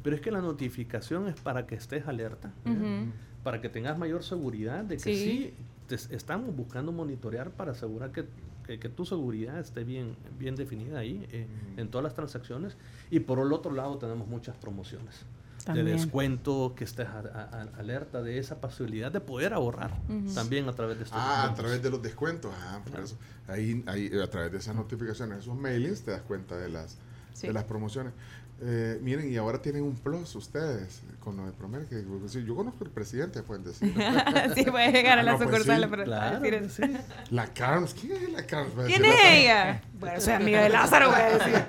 Pero 0.07 0.15
es 0.15 0.21
que 0.21 0.31
la 0.31 0.39
notificación 0.39 1.27
es 1.27 1.35
para 1.41 1.67
que 1.67 1.75
estés 1.75 2.07
alerta, 2.07 2.53
¿eh? 2.63 2.69
Ujú. 2.69 3.11
para 3.43 3.59
que 3.59 3.67
tengas 3.67 3.97
mayor 3.97 4.23
seguridad 4.23 4.85
de 4.85 4.95
que 4.95 5.03
Sí. 5.03 5.15
sí, 5.17 5.53
te- 5.89 6.15
estamos 6.15 6.55
buscando 6.55 6.93
monitorear 6.93 7.49
para 7.51 7.73
asegurar 7.73 8.13
que, 8.13 8.23
que- 8.65 8.79
que 8.79 8.87
tu 8.87 9.05
seguridad 9.05 9.59
esté 9.59 9.83
bien, 9.83 10.15
bien 10.39 10.55
definida 10.55 10.99
ahí 10.99 11.27
eh, 11.33 11.45
en 11.75 11.89
todas 11.89 12.05
las 12.05 12.13
transacciones. 12.13 12.77
Y 13.11 13.19
por 13.19 13.39
el 13.39 13.51
otro 13.51 13.73
lado 13.73 13.97
tenemos 13.97 14.29
muchas 14.29 14.55
promociones. 14.55 15.25
También. 15.65 15.87
De 15.87 15.91
descuento, 15.91 16.71
que 16.73 16.85
estés 16.85 17.07
a- 17.09 17.19
a- 17.19 17.59
a- 17.63 17.79
alerta 17.79 18.21
de 18.21 18.37
esa 18.37 18.61
posibilidad 18.61 19.11
de 19.11 19.19
poder 19.19 19.51
ahorrar 19.53 19.91
Ujú. 20.07 20.33
también 20.33 20.69
a 20.69 20.71
través 20.71 20.99
de 20.99 21.03
estos 21.03 21.19
Ah, 21.21 21.49
a 21.51 21.53
través 21.53 21.83
de 21.83 21.89
los 21.89 22.01
descuentos. 22.01 22.53
Ah, 22.57 22.79
por 22.89 23.01
eso. 23.01 23.17
Ahí, 23.49 23.83
ahí, 23.87 24.09
a 24.23 24.29
través 24.29 24.53
de 24.53 24.59
esas 24.59 24.73
notificaciones, 24.73 25.39
esos 25.39 25.57
mailings, 25.57 26.03
te 26.03 26.11
das 26.11 26.21
cuenta 26.21 26.55
de 26.55 26.69
las, 26.69 26.97
Sí. 27.33 27.45
de 27.47 27.53
las 27.53 27.65
promociones. 27.65 28.13
Eh, 28.59 28.97
miren, 29.03 29.31
y 29.31 29.37
ahora 29.37 29.61
tienen 29.61 29.83
un 29.83 29.95
plus 29.95 30.33
ustedes 30.35 31.01
con 31.19 31.37
lo 31.37 31.45
de 31.45 31.51
Promer. 31.51 31.85
Que, 31.85 31.97
pues, 31.97 32.31
sí, 32.31 32.43
yo 32.43 32.55
conozco 32.55 32.83
al 32.85 32.89
presidente, 32.89 33.43
pueden 33.43 33.63
decir. 33.63 33.93
Sí, 34.55 34.63
puede 34.65 34.91
llegar 34.91 35.19
a 35.19 35.23
la 35.23 35.31
Ah, 35.31 35.33
no, 35.33 35.37
pues 35.45 35.49
sucursal 35.49 35.83
sí. 35.83 36.03
Claro, 36.05 36.39
decir 36.39 36.53
eso. 36.55 36.83
La 37.29 37.47
Carms, 37.53 37.93
¿quién 37.93 38.13
es 38.13 38.31
la 38.31 38.43
Carms? 38.47 38.71
¿Quién 38.87 39.05
es 39.05 39.13
la- 39.23 39.33
ella? 39.35 39.81
Bueno, 39.99 40.19
soy 40.19 40.33
amiga 40.33 40.63
de 40.63 40.69
Lázaro, 40.69 41.11
voy 41.11 41.21
a 41.21 41.37
decir. 41.37 41.65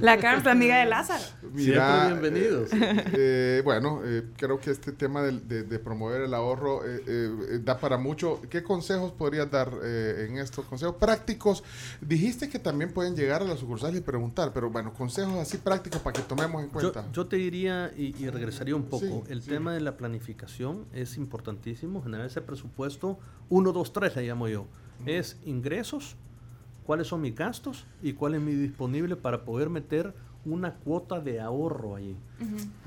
La 0.00 0.18
Carms, 0.18 0.44
la 0.44 0.52
amiga 0.52 0.78
de 0.78 0.86
Lázaro. 0.86 1.22
Mira, 1.52 2.06
Siempre 2.06 2.30
bienvenidos. 2.30 2.72
eh, 2.72 3.04
eh, 3.12 3.60
bueno, 3.64 4.00
eh, 4.04 4.24
creo 4.36 4.58
que 4.60 4.70
este 4.70 4.92
tema 4.92 5.22
del- 5.22 5.46
de, 5.46 5.62
de 5.62 5.78
promover 5.78 6.22
el 6.22 6.34
ahorro 6.34 6.84
eh, 6.84 7.02
eh, 7.06 7.60
da 7.62 7.78
para 7.78 7.96
mucho. 7.96 8.40
¿Qué 8.50 8.62
consejos 8.62 9.12
podrías 9.12 9.50
dar 9.50 9.72
eh, 9.82 10.26
en 10.28 10.38
estos 10.38 10.64
consejos 10.66 10.96
prácticos? 10.96 11.62
Dijiste 12.00 12.48
que 12.48 12.58
también 12.58 12.92
pueden 12.92 13.14
llegar 13.16 13.42
a 13.42 13.44
la 13.44 13.56
sucursal 13.56 13.94
y 13.96 14.00
preguntar, 14.00 14.52
pero 14.52 14.70
bueno, 14.70 14.92
consejos 14.92 15.34
así 15.38 15.58
prácticos 15.58 16.00
para 16.00 16.14
que 16.14 16.22
tomemos 16.22 16.62
en 16.62 16.70
cuenta. 16.70 17.04
yo 17.12 17.26
te 17.26 17.36
diría, 17.36 17.92
y, 17.96 18.14
y 18.22 18.28
regresaría 18.30 18.74
un 18.76 18.84
poco, 18.84 19.04
Sí, 19.26 19.32
el 19.32 19.42
sí. 19.42 19.50
tema 19.50 19.72
de 19.74 19.80
la 19.80 19.96
planificación 19.96 20.86
es 20.92 21.16
importantísimo, 21.16 22.02
generar 22.02 22.26
ese 22.26 22.40
presupuesto 22.40 23.18
1, 23.48 23.72
2, 23.72 23.92
3 23.92 24.16
le 24.16 24.22
llamo 24.26 24.48
yo. 24.48 24.66
Es 25.06 25.36
ingresos, 25.44 26.16
cuáles 26.84 27.06
son 27.08 27.20
mis 27.20 27.34
gastos 27.34 27.86
y 28.02 28.12
cuál 28.12 28.34
es 28.34 28.40
mi 28.40 28.52
disponible 28.54 29.16
para 29.16 29.44
poder 29.44 29.70
meter 29.70 30.14
una 30.44 30.74
cuota 30.74 31.20
de 31.20 31.40
ahorro 31.40 31.96
ahí. 31.96 32.16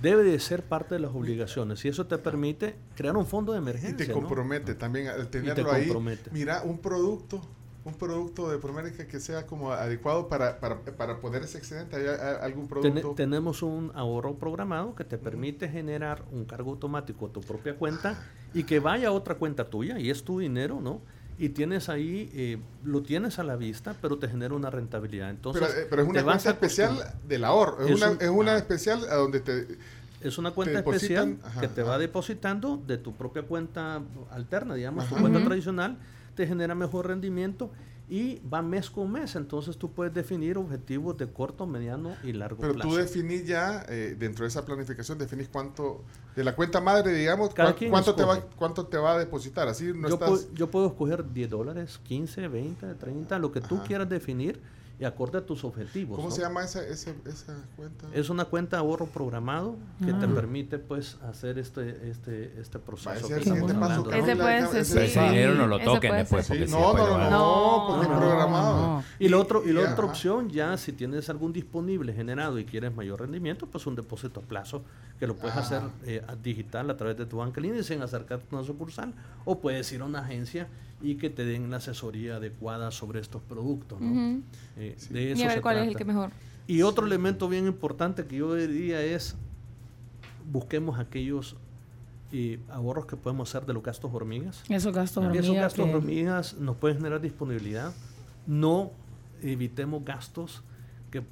Debe 0.01 0.23
de 0.23 0.39
ser 0.39 0.63
parte 0.63 0.95
de 0.95 0.99
las 1.01 1.11
obligaciones 1.11 1.83
y 1.85 1.87
eso 1.87 2.05
te 2.05 2.17
permite 2.19 2.75
crear 2.95 3.17
un 3.17 3.25
fondo 3.25 3.51
de 3.53 3.57
y 3.57 3.61
emergencia. 3.61 3.97
te 4.05 4.13
¿no? 4.13 4.19
compromete 4.19 4.75
también 4.75 5.07
al 5.07 5.27
tenerlo 5.29 5.71
ahí. 5.71 5.85
compromete. 5.85 6.29
Mira, 6.31 6.61
un 6.63 6.77
producto. 6.79 7.41
Un 7.83 7.93
producto 7.93 8.49
de 8.51 8.57
Promérica 8.57 9.07
que 9.07 9.17
sea 9.21 9.45
como 9.47 9.71
adecuado 9.71 10.27
para, 10.27 10.59
para, 10.59 10.81
para 10.81 11.21
poner 11.21 11.43
ese 11.43 11.57
excedente. 11.57 11.95
¿Hay 11.95 12.05
a- 12.05 12.35
algún 12.43 12.67
producto? 12.67 13.13
tenemos 13.15 13.63
un 13.63 13.93
ahorro 13.95 14.35
programado 14.35 14.93
que 14.93 15.05
te 15.05 15.17
permite 15.17 15.69
generar 15.69 16.25
un 16.33 16.43
cargo 16.43 16.71
automático 16.71 17.27
a 17.27 17.29
tu 17.31 17.39
propia 17.39 17.77
cuenta 17.77 18.21
y 18.53 18.65
que 18.65 18.81
vaya 18.81 19.07
a 19.07 19.11
otra 19.13 19.35
cuenta 19.35 19.69
tuya 19.69 19.99
y 19.99 20.09
es 20.09 20.25
tu 20.25 20.37
dinero, 20.39 20.81
¿no? 20.81 20.99
Y 21.39 21.49
tienes 21.49 21.87
ahí, 21.89 22.31
eh, 22.33 22.57
lo 22.83 23.03
tienes 23.03 23.37
a 23.37 23.43
la 23.43 23.55
vista, 23.55 23.95
pero 24.01 24.17
te 24.17 24.27
genera 24.27 24.55
una 24.55 24.69
rentabilidad. 24.71 25.29
Entonces, 25.29 25.63
pero, 25.67 25.79
eh, 25.81 25.87
pero 25.89 26.01
es 26.01 26.07
una 26.09 26.23
cuenta 26.23 26.49
a 26.49 26.53
especial 26.53 27.13
del 27.27 27.43
ahorro. 27.43 27.81
Es, 27.83 27.91
Es 27.91 27.95
una, 27.97 28.09
un- 28.11 28.17
es 28.21 28.29
una 28.29 28.53
ah. 28.53 28.57
especial 28.57 29.03
a 29.09 29.15
donde 29.15 29.39
te... 29.41 29.67
Es 30.21 30.39
una 30.39 30.49
cuenta 30.51 30.79
especial 30.79 31.37
ajá, 31.43 31.61
que 31.61 31.67
te 31.67 31.81
ajá. 31.81 31.91
va 31.91 31.97
depositando 31.99 32.81
de 32.87 32.97
tu 32.97 33.13
propia 33.13 33.43
cuenta 33.43 34.01
alterna, 34.31 34.73
digamos, 34.73 35.07
tu 35.07 35.15
cuenta 35.15 35.43
tradicional, 35.43 35.97
te 36.35 36.47
genera 36.47 36.73
mejor 36.73 37.05
rendimiento 37.07 37.69
y 38.09 38.39
va 38.47 38.61
mes 38.61 38.89
con 38.89 39.11
mes. 39.11 39.35
Entonces 39.35 39.77
tú 39.77 39.91
puedes 39.91 40.13
definir 40.13 40.57
objetivos 40.57 41.17
de 41.17 41.27
corto, 41.27 41.65
mediano 41.65 42.15
y 42.23 42.33
largo 42.33 42.61
Pero 42.61 42.73
plazo. 42.73 42.89
tú 42.89 42.95
definís 42.95 43.45
ya, 43.45 43.85
eh, 43.89 44.15
dentro 44.17 44.43
de 44.43 44.49
esa 44.49 44.65
planificación, 44.65 45.17
definís 45.17 45.49
cuánto, 45.49 46.03
de 46.35 46.43
la 46.43 46.55
cuenta 46.55 46.79
madre, 46.79 47.13
digamos, 47.13 47.53
Cada 47.53 47.75
cuánto 47.75 48.15
te, 48.15 48.23
va, 48.23 48.41
cuánto 48.55 48.85
te 48.87 48.97
va 48.97 49.13
a 49.13 49.19
depositar. 49.19 49.67
Así 49.67 49.91
no 49.93 50.07
yo, 50.07 50.13
estás... 50.15 50.29
puedo, 50.29 50.53
yo 50.53 50.71
puedo 50.71 50.87
escoger 50.87 51.33
10 51.33 51.49
dólares, 51.49 51.99
15, 52.03 52.47
20, 52.47 52.93
30, 52.95 53.39
lo 53.39 53.51
que 53.51 53.61
tú 53.61 53.75
Ajá. 53.75 53.83
quieras 53.83 54.09
definir 54.09 54.61
y 54.99 55.05
acorde 55.05 55.37
a 55.37 55.45
tus 55.45 55.63
objetivos. 55.63 56.15
¿Cómo 56.15 56.29
¿no? 56.29 56.33
se 56.35 56.41
llama 56.41 56.63
esa, 56.63 56.83
esa, 56.85 57.11
esa 57.25 57.53
cuenta? 57.75 58.07
Es 58.13 58.29
una 58.31 58.45
cuenta 58.45 58.77
de 58.77 58.81
ahorro 58.81 59.05
programado 59.05 59.75
que 59.99 60.11
te 60.11 60.25
Ah. 60.25 60.31
permite 60.33 60.79
pues 60.79 61.17
hacer 61.29 61.59
este 61.59 62.09
este 62.09 62.59
este 62.59 62.79
proceso. 62.79 63.27
que 63.27 63.35
estamos 63.35 63.69
hablando, 63.71 64.11
Ese 64.11 64.33
¿no? 64.33 64.43
puede 64.43 64.61
ser, 64.83 64.85
Pero 64.95 65.05
ese 65.05 65.21
dinero 65.21 65.53
no 65.55 65.67
lo 65.67 65.79
toquen 65.79 66.15
después. 66.15 66.47
Porque 66.47 66.65
Sí, 66.65 66.71
no, 66.71 66.93
no, 66.93 67.07
lo 67.07 67.17
no, 67.19 67.29
no, 67.29 67.85
porque 67.89 68.03
es 68.05 68.09
no, 68.11 68.17
programado. 68.19 68.77
no. 68.77 69.03
Y, 69.19 69.27
lo 69.29 69.39
otro, 69.39 69.63
y 69.67 69.71
la 69.71 69.81
y- 69.81 69.83
otra 69.85 70.05
opción, 70.05 70.49
ya 70.49 70.75
si 70.77 70.93
tienes 70.93 71.29
algún 71.29 71.53
disponible 71.53 72.11
generado 72.13 72.57
y 72.57 72.65
quieres 72.65 72.93
mayor 72.95 73.21
rendimiento, 73.21 73.67
pues 73.67 73.85
un 73.85 73.95
depósito 73.95 74.39
a 74.39 74.43
plazo 74.43 74.83
que 75.19 75.27
lo 75.27 75.35
puedes 75.35 75.55
Ah. 75.57 75.59
hacer 75.59 75.81
eh, 76.05 76.23
digital 76.41 76.89
a 76.89 76.97
través 76.97 77.17
de 77.17 77.25
tu 77.27 77.37
banca 77.37 77.61
línea 77.61 77.83
sin 77.83 78.01
acercarte 78.01 78.47
a 78.51 78.57
una 78.57 78.65
sucursal 78.65 79.13
o 79.45 79.59
puedes 79.59 79.91
ir 79.91 80.01
a 80.01 80.05
una 80.05 80.19
agencia 80.21 80.67
y 81.01 81.15
que 81.15 81.29
te 81.29 81.45
den 81.45 81.69
la 81.69 81.77
asesoría 81.77 82.37
adecuada 82.37 82.91
sobre 82.91 83.19
estos 83.19 83.41
productos. 83.43 84.01
¿no? 84.01 84.11
Ujú. 84.11 84.41
Eh, 84.77 84.95
Sí. 84.97 85.13
de 85.13 85.23
Y 85.23 85.31
eso 85.31 85.43
a 85.43 85.47
ver 85.47 85.55
se 85.57 85.61
cuál 85.61 85.77
es 85.77 85.83
el 85.83 85.89
trata. 85.89 85.97
que 85.99 86.05
mejor. 86.05 86.31
Y 86.67 86.81
otro 86.81 87.05
elemento 87.05 87.47
bien 87.47 87.67
importante 87.67 88.25
que 88.25 88.37
yo 88.37 88.53
diría 88.55 89.01
es 89.01 89.35
busquemos 90.51 90.99
aquellos 90.99 91.55
eh, 92.33 92.59
ahorros 92.69 93.05
que 93.05 93.15
podemos 93.15 93.49
hacer 93.49 93.65
de 93.65 93.73
los 93.73 93.81
gastos 93.83 94.11
hormigas. 94.13 94.61
Esos 94.67 94.93
gastos 94.93 95.23
Esos 95.23 95.37
hormigas 95.37 95.61
gastos 95.61 95.85
que- 95.85 95.95
hormigas 95.95 96.53
nos 96.57 96.75
pueden 96.75 96.97
generar 96.97 97.21
disponibilidad. 97.21 97.93
No 98.45 98.91
evitemos 99.41 100.03
gastos 100.03 100.61
que 101.11 101.23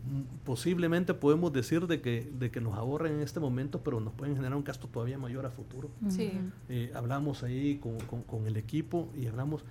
posiblemente 0.43 1.13
podemos 1.13 1.51
decir 1.51 1.85
de 1.87 2.01
que, 2.01 2.31
de 2.37 2.49
que 2.51 2.61
nos 2.61 2.75
ahorren 2.77 3.15
en 3.15 3.21
este 3.21 3.39
momento, 3.39 3.81
pero 3.83 3.99
nos 3.99 4.13
pueden 4.13 4.35
generar 4.35 4.55
un 4.57 4.63
gasto 4.63 4.87
todavía 4.87 5.17
mayor 5.17 5.45
a 5.45 5.51
futuro. 5.51 5.89
Sí. 6.09 6.31
Eh, 6.69 6.91
hablamos 6.95 7.43
ahí 7.43 7.77
con, 7.77 7.97
con- 8.01 8.23
con 8.23 8.47
el 8.47 8.57
equipo 8.57 9.09
y 9.15 9.27
hablamos 9.27 9.63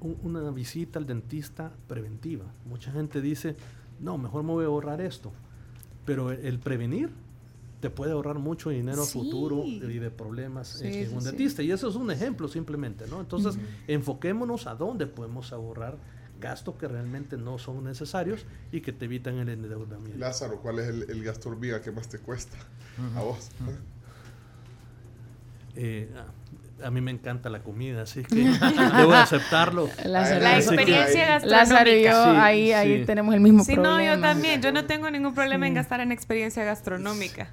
un- 0.00 0.16
una 0.22 0.48
visita 0.50 0.98
al 0.98 1.06
dentista 1.06 1.72
preventiva. 1.88 2.44
Mucha 2.68 2.92
gente 2.92 3.20
dice, 3.20 3.56
no, 4.00 4.16
mejor 4.18 4.44
me 4.44 4.52
voy 4.52 4.64
a 4.64 4.68
ahorrar 4.68 5.00
esto. 5.00 5.32
Pero 6.04 6.30
el, 6.30 6.44
el 6.46 6.58
prevenir 6.60 7.10
te 7.80 7.90
puede 7.90 8.12
ahorrar 8.12 8.38
mucho 8.38 8.70
dinero 8.70 9.04
Sí. 9.04 9.18
a 9.18 9.22
futuro 9.22 9.64
y 9.64 9.98
de 9.98 10.10
problemas 10.10 10.68
Sí, 10.68 10.86
en, 10.86 11.14
un 11.14 11.20
sí. 11.20 11.26
dentista. 11.28 11.62
Y 11.62 11.70
eso 11.72 11.88
es 11.88 11.96
un 11.96 12.10
ejemplo 12.10 12.48
simplemente, 12.48 13.06
¿no? 13.08 13.20
Entonces, 13.20 13.56
Ujú. 13.56 13.64
enfoquémonos 13.88 14.66
a 14.66 14.74
dónde 14.74 15.06
podemos 15.06 15.52
ahorrar 15.52 15.96
gastos 16.40 16.76
que 16.76 16.86
realmente 16.88 17.36
no 17.36 17.58
son 17.58 17.84
necesarios 17.84 18.44
y 18.72 18.80
que 18.80 18.92
te 18.92 19.06
evitan 19.06 19.38
el 19.38 19.48
endeudamiento. 19.48 20.18
Lázaro, 20.18 20.60
¿cuál 20.60 20.78
es 20.78 20.88
el, 20.88 21.10
el 21.10 21.24
gasto 21.24 21.48
hormiga 21.48 21.80
que 21.82 21.90
más 21.90 22.08
te 22.08 22.18
cuesta? 22.18 22.56
A 23.16 23.20
vos. 23.20 23.50
Eh, 25.76 26.08
a, 26.82 26.86
a 26.86 26.90
mí 26.90 27.00
me 27.00 27.10
encanta 27.10 27.50
la 27.50 27.60
comida, 27.62 28.02
así 28.02 28.22
que 28.24 28.34
debo 28.96 29.12
aceptarlo. 29.14 29.88
Lázaro- 30.04 30.40
La 30.42 30.56
experiencia 30.56 31.26
gastronómica. 31.26 31.46
Lázaro 31.74 31.90
y 31.90 32.02
yo, 32.04 32.10
Sí, 32.24 32.30
ahí, 32.40 32.72
ahí 32.72 33.00
sí. 33.00 33.04
tenemos 33.06 33.34
el 33.34 33.40
mismo 33.40 33.64
Sí, 33.64 33.74
problema. 33.74 33.96
no, 33.98 34.14
yo 34.16 34.20
también. 34.20 34.62
Yo 34.62 34.72
no 34.72 34.84
tengo 34.86 35.10
ningún 35.10 35.34
problema 35.34 35.66
en 35.66 35.74
gastar 35.74 36.00
en 36.00 36.12
experiencia 36.12 36.64
gastronómica. 36.64 37.50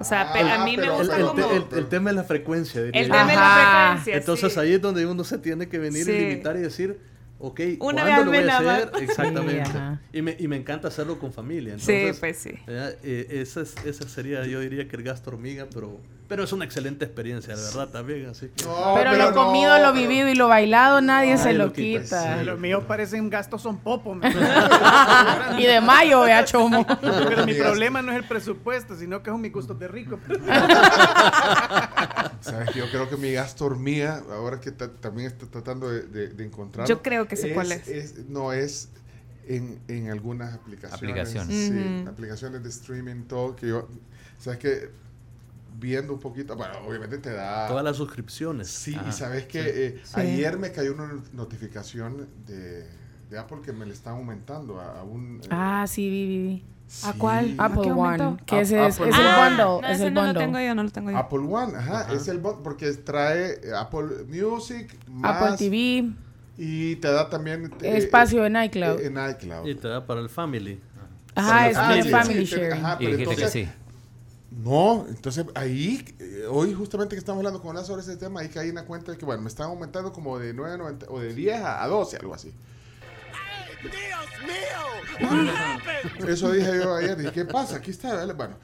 O 0.00 0.04
sea, 0.04 0.22
Ah, 0.34 0.62
a 0.62 0.64
mí 0.64 0.76
me 0.76 0.90
gusta 0.90 1.16
el- 1.16 1.24
como... 1.26 1.50
el- 1.52 1.66
el 1.78 1.86
tema 1.86 2.10
es 2.10 2.16
la 2.16 2.24
frecuencia. 2.24 2.82
diría 2.82 3.00
El 3.00 3.08
yo. 3.08 3.14
tema 3.14 3.30
es 3.32 3.38
la 3.38 3.86
frecuencia. 3.92 4.16
Entonces 4.16 4.52
sí. 4.54 4.60
ahí 4.60 4.72
es 4.72 4.82
donde 4.82 5.06
uno 5.06 5.22
se 5.24 5.38
tiene 5.38 5.68
que 5.68 5.78
venir 5.78 6.04
Sí. 6.04 6.10
y 6.10 6.18
limitar 6.30 6.56
y 6.56 6.60
decir, 6.60 6.98
ok, 7.46 7.60
Una 7.80 8.02
¿cuándo 8.02 8.24
lo 8.24 8.30
voy 8.30 8.48
a 8.48 8.58
hacer? 8.58 8.90
Exactamente. 9.02 9.64
Sí, 9.70 10.18
y, 10.18 10.22
me, 10.22 10.36
y 10.38 10.48
me 10.48 10.56
encanta 10.56 10.88
hacerlo 10.88 11.18
con 11.18 11.32
familia. 11.32 11.78
Sí, 11.78 11.92
Entonces, 11.92 12.20
pues 12.20 12.36
sí. 12.38 12.50
Eh, 12.66 13.26
ese, 13.30 13.62
es- 13.62 13.74
ese 13.84 14.08
sería, 14.08 14.46
yo 14.46 14.60
diría 14.60 14.88
que 14.88 14.96
el 14.96 15.02
gasto 15.02 15.30
hormiga, 15.30 15.66
pero, 15.72 16.00
pero 16.28 16.42
es 16.44 16.52
una 16.52 16.64
excelente 16.64 17.04
experiencia, 17.04 17.54
de 17.56 17.62
verdad, 17.62 17.88
también. 17.88 18.26
Así 18.26 18.48
que, 18.54 18.64
No, 18.64 18.92
pero, 18.94 19.12
lo 19.14 19.30
no, 19.30 19.34
comido, 19.36 19.76
lo 19.78 19.92
pero- 19.92 19.94
vivido 19.94 20.28
y 20.28 20.34
lo 20.34 20.48
bailado, 20.48 21.00
nadie 21.00 21.36
se 21.38 21.52
lo 21.52 21.66
lo 21.66 21.72
quita, 21.72 22.02
quita. 22.02 22.38
sí. 22.40 22.44
Los 22.44 22.58
míos 22.58 22.84
parecen 22.88 23.28
gastos 23.30 23.62
son 23.62 23.78
popo. 23.78 24.14
me- 24.14 24.28
y 25.58 25.64
de 25.66 25.80
mayo, 25.82 26.20
vea, 26.22 26.44
chomo. 26.44 26.86
Pero 27.00 27.44
mi 27.46 27.54
problema 27.54 28.00
no 28.02 28.12
es 28.12 28.18
el 28.18 28.24
presupuesto, 28.24 28.96
sino 28.96 29.22
que 29.22 29.30
son 29.30 29.40
mis 29.40 29.52
gustos 29.52 29.78
de 29.78 29.88
rico. 29.88 30.18
Sabes 32.40 32.70
que 32.72 32.78
yo 32.78 32.90
creo 32.90 33.08
que 33.08 33.16
mi 33.16 33.32
gasto 33.32 33.64
hormiga, 33.66 34.22
ahora 34.30 34.60
que 34.60 34.70
ta- 34.70 34.90
también 34.92 35.28
estoy 35.28 35.48
tratando 35.48 35.88
de, 35.90 36.02
de, 36.02 36.28
de 36.28 36.44
encontrar. 36.44 36.86
Yo 36.86 37.02
creo 37.02 37.26
que 37.26 37.36
sé 37.36 37.52
cuál 37.54 37.72
es. 37.72 38.28
No 38.28 38.52
es 38.52 38.88
en, 39.46 39.78
en 39.88 40.10
algunas 40.10 40.54
aplicaciones. 40.54 40.94
Aplicaciones. 41.02 41.68
Sí, 41.68 42.04
aplicaciones 42.08 42.62
de 42.62 42.68
streaming, 42.68 43.24
todo. 43.24 43.56
Que 43.56 43.68
yo, 43.68 43.88
sabes 44.38 44.58
que 44.58 44.90
viendo 45.76 46.12
un 46.14 46.20
poquito, 46.20 46.56
bueno, 46.56 46.74
obviamente 46.86 47.18
te 47.18 47.32
da. 47.32 47.66
todas 47.68 47.84
las 47.84 47.96
suscripciones. 47.96 48.68
Sí, 48.68 48.94
Ajá. 48.94 49.08
y 49.08 49.12
sabes 49.12 49.46
que 49.46 49.62
Sí. 49.62 49.68
eh, 49.72 50.00
Sí. 50.04 50.20
ayer 50.20 50.58
me 50.58 50.70
cayó 50.72 50.94
una 50.94 51.12
notificación 51.32 52.28
de, 52.46 52.86
de 53.30 53.38
Apple 53.38 53.58
que 53.64 53.72
me 53.72 53.86
le 53.86 53.92
están 53.92 54.14
aumentando 54.14 54.80
a, 54.80 55.00
a 55.00 55.02
un. 55.04 55.40
eh, 55.42 55.48
Ah, 55.50 55.84
sí, 55.88 56.08
vi, 56.08 56.26
vi, 56.26 56.38
vi. 56.42 56.64
¿A 57.02 57.12
sí, 57.12 57.18
cuál? 57.18 57.54
¿A 57.58 57.64
Apple 57.64 57.80
qué 57.82 57.92
One, 57.92 58.36
que 58.46 58.60
ese 58.60 58.86
es, 58.86 59.00
es 59.00 59.06
el. 59.06 59.12
Ah, 59.14 59.46
bundle. 59.48 59.64
no, 59.64 59.80
es 59.88 59.96
ese 59.96 60.06
el 60.08 60.14
no 60.14 60.20
lo 60.20 60.26
bundle. 60.28 60.44
tengo 60.44 60.58
yo, 60.60 60.74
no 60.74 60.82
lo 60.82 60.90
tengo 60.90 61.10
yo. 61.10 61.16
Apple 61.18 61.38
One, 61.38 61.76
ajá, 61.76 62.00
Ajá. 62.02 62.12
es 62.12 62.28
el 62.28 62.38
bundle 62.38 62.60
porque 62.62 62.92
trae 62.92 63.52
eh, 63.62 63.72
Apple 63.76 64.24
Music 64.28 64.96
más 65.08 65.42
Apple 65.42 65.56
TV. 65.56 66.12
Y 66.56 66.96
te 66.96 67.08
da 67.10 67.28
también... 67.28 67.72
eh, 67.80 67.96
Espacio 67.96 68.46
en 68.46 68.54
iCloud. 68.62 69.00
eh, 69.00 69.06
En 69.06 69.14
iCloud. 69.30 69.66
Y 69.66 69.74
te 69.74 69.88
da 69.88 70.06
para 70.06 70.20
el 70.20 70.28
family. 70.28 70.80
Ajá, 71.34 71.72
Para 71.72 71.98
es 71.98 72.04
el 72.06 72.12
family 72.12 72.46
sí, 72.46 72.54
sharing. 72.54 72.72
ajá, 72.74 72.96
Y 73.00 73.04
pero 73.06 73.16
dijiste 73.16 73.34
que 73.36 73.42
entonces- 73.42 73.68
sí. 73.68 73.83
No, 74.62 75.04
entonces 75.08 75.46
ahí, 75.54 76.04
eh, 76.20 76.44
hoy 76.48 76.74
justamente 76.74 77.16
que 77.16 77.18
estamos 77.18 77.40
hablando 77.40 77.60
con 77.60 77.70
Hola 77.70 77.84
sobre 77.84 78.02
ese 78.02 78.16
tema, 78.16 78.40
ahí 78.40 78.48
caí 78.48 78.68
en 78.68 78.76
la 78.76 78.84
cuenta 78.84 79.10
de 79.10 79.18
que, 79.18 79.24
bueno, 79.24 79.42
me 79.42 79.48
están 79.48 79.66
aumentando 79.66 80.12
como 80.12 80.38
de 80.38 80.54
9.90 80.54 81.06
o 81.08 81.18
de 81.18 81.34
10 81.34 81.60
a, 81.60 81.82
a 81.82 81.88
12, 81.88 82.18
algo 82.18 82.34
así. 82.34 82.52
Eso 86.28 86.52
dije 86.52 86.70
yo 86.82 86.94
ayer, 86.94 87.16
dije, 87.16 87.32
¿qué 87.32 87.44
pasa? 87.44 87.76
Aquí 87.76 87.90
está, 87.90 88.14
¿vale? 88.14 88.32
bueno. 88.32 88.56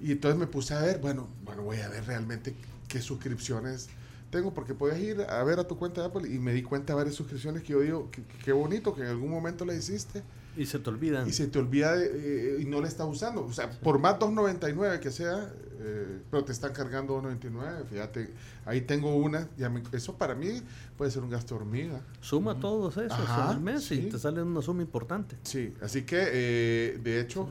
Y 0.00 0.12
entonces 0.12 0.38
me 0.38 0.46
puse 0.46 0.74
a 0.74 0.80
ver, 0.80 0.98
bueno, 0.98 1.28
bueno, 1.44 1.62
voy 1.62 1.78
a 1.80 1.88
ver 1.88 2.04
realmente 2.06 2.54
qué 2.88 3.00
suscripciones 3.00 3.88
tengo, 4.30 4.52
porque 4.52 4.74
puedes 4.74 4.98
ir 4.98 5.22
a 5.22 5.42
ver 5.44 5.60
a 5.60 5.64
tu 5.64 5.78
cuenta 5.78 6.00
de 6.00 6.08
Apple 6.08 6.28
y 6.28 6.38
me 6.38 6.52
di 6.52 6.62
cuenta 6.62 6.92
de 6.92 6.96
varias 6.96 7.14
suscripciones 7.14 7.62
que 7.62 7.72
yo 7.72 7.80
digo, 7.80 8.10
qué 8.44 8.52
bonito 8.52 8.94
que 8.94 9.02
en 9.02 9.08
algún 9.08 9.30
momento 9.30 9.64
la 9.64 9.74
hiciste 9.74 10.22
Y 10.56 10.66
se 10.66 10.78
te 10.78 10.88
olvidan. 10.90 11.28
y 11.28 11.32
se 11.32 11.46
te 11.48 11.58
olvida 11.58 11.94
de, 11.96 12.56
eh, 12.56 12.62
y 12.62 12.64
no 12.64 12.80
le 12.80 12.88
estás 12.88 13.06
usando. 13.06 13.44
O 13.44 13.52
sea, 13.52 13.70
por 13.70 13.98
más 13.98 14.18
2.99 14.18 15.00
que 15.00 15.10
sea, 15.10 15.52
eh, 15.78 16.20
pero 16.30 16.44
te 16.44 16.52
están 16.52 16.72
cargando 16.72 17.20
2.99, 17.22 17.84
fíjate, 17.90 18.30
ahí 18.64 18.80
tengo 18.80 19.14
una, 19.16 19.48
ya 19.58 19.68
me- 19.68 19.82
eso 19.92 20.14
para 20.16 20.34
mí 20.34 20.62
puede 20.96 21.10
ser 21.10 21.22
un 21.22 21.30
gasto 21.30 21.56
hormiga. 21.56 22.00
Suma 22.20 22.58
todos 22.58 22.96
esos 22.96 23.18
Ajá, 23.20 23.50
en 23.50 23.56
el 23.58 23.60
mes 23.62 23.90
y 23.92 23.98
te 24.08 24.18
sale 24.18 24.42
una 24.42 24.62
suma 24.62 24.82
importante. 24.82 25.36
Sí, 25.42 25.74
así 25.82 26.02
que 26.02 26.16
eh, 26.32 27.00
de 27.02 27.20
hecho, 27.20 27.48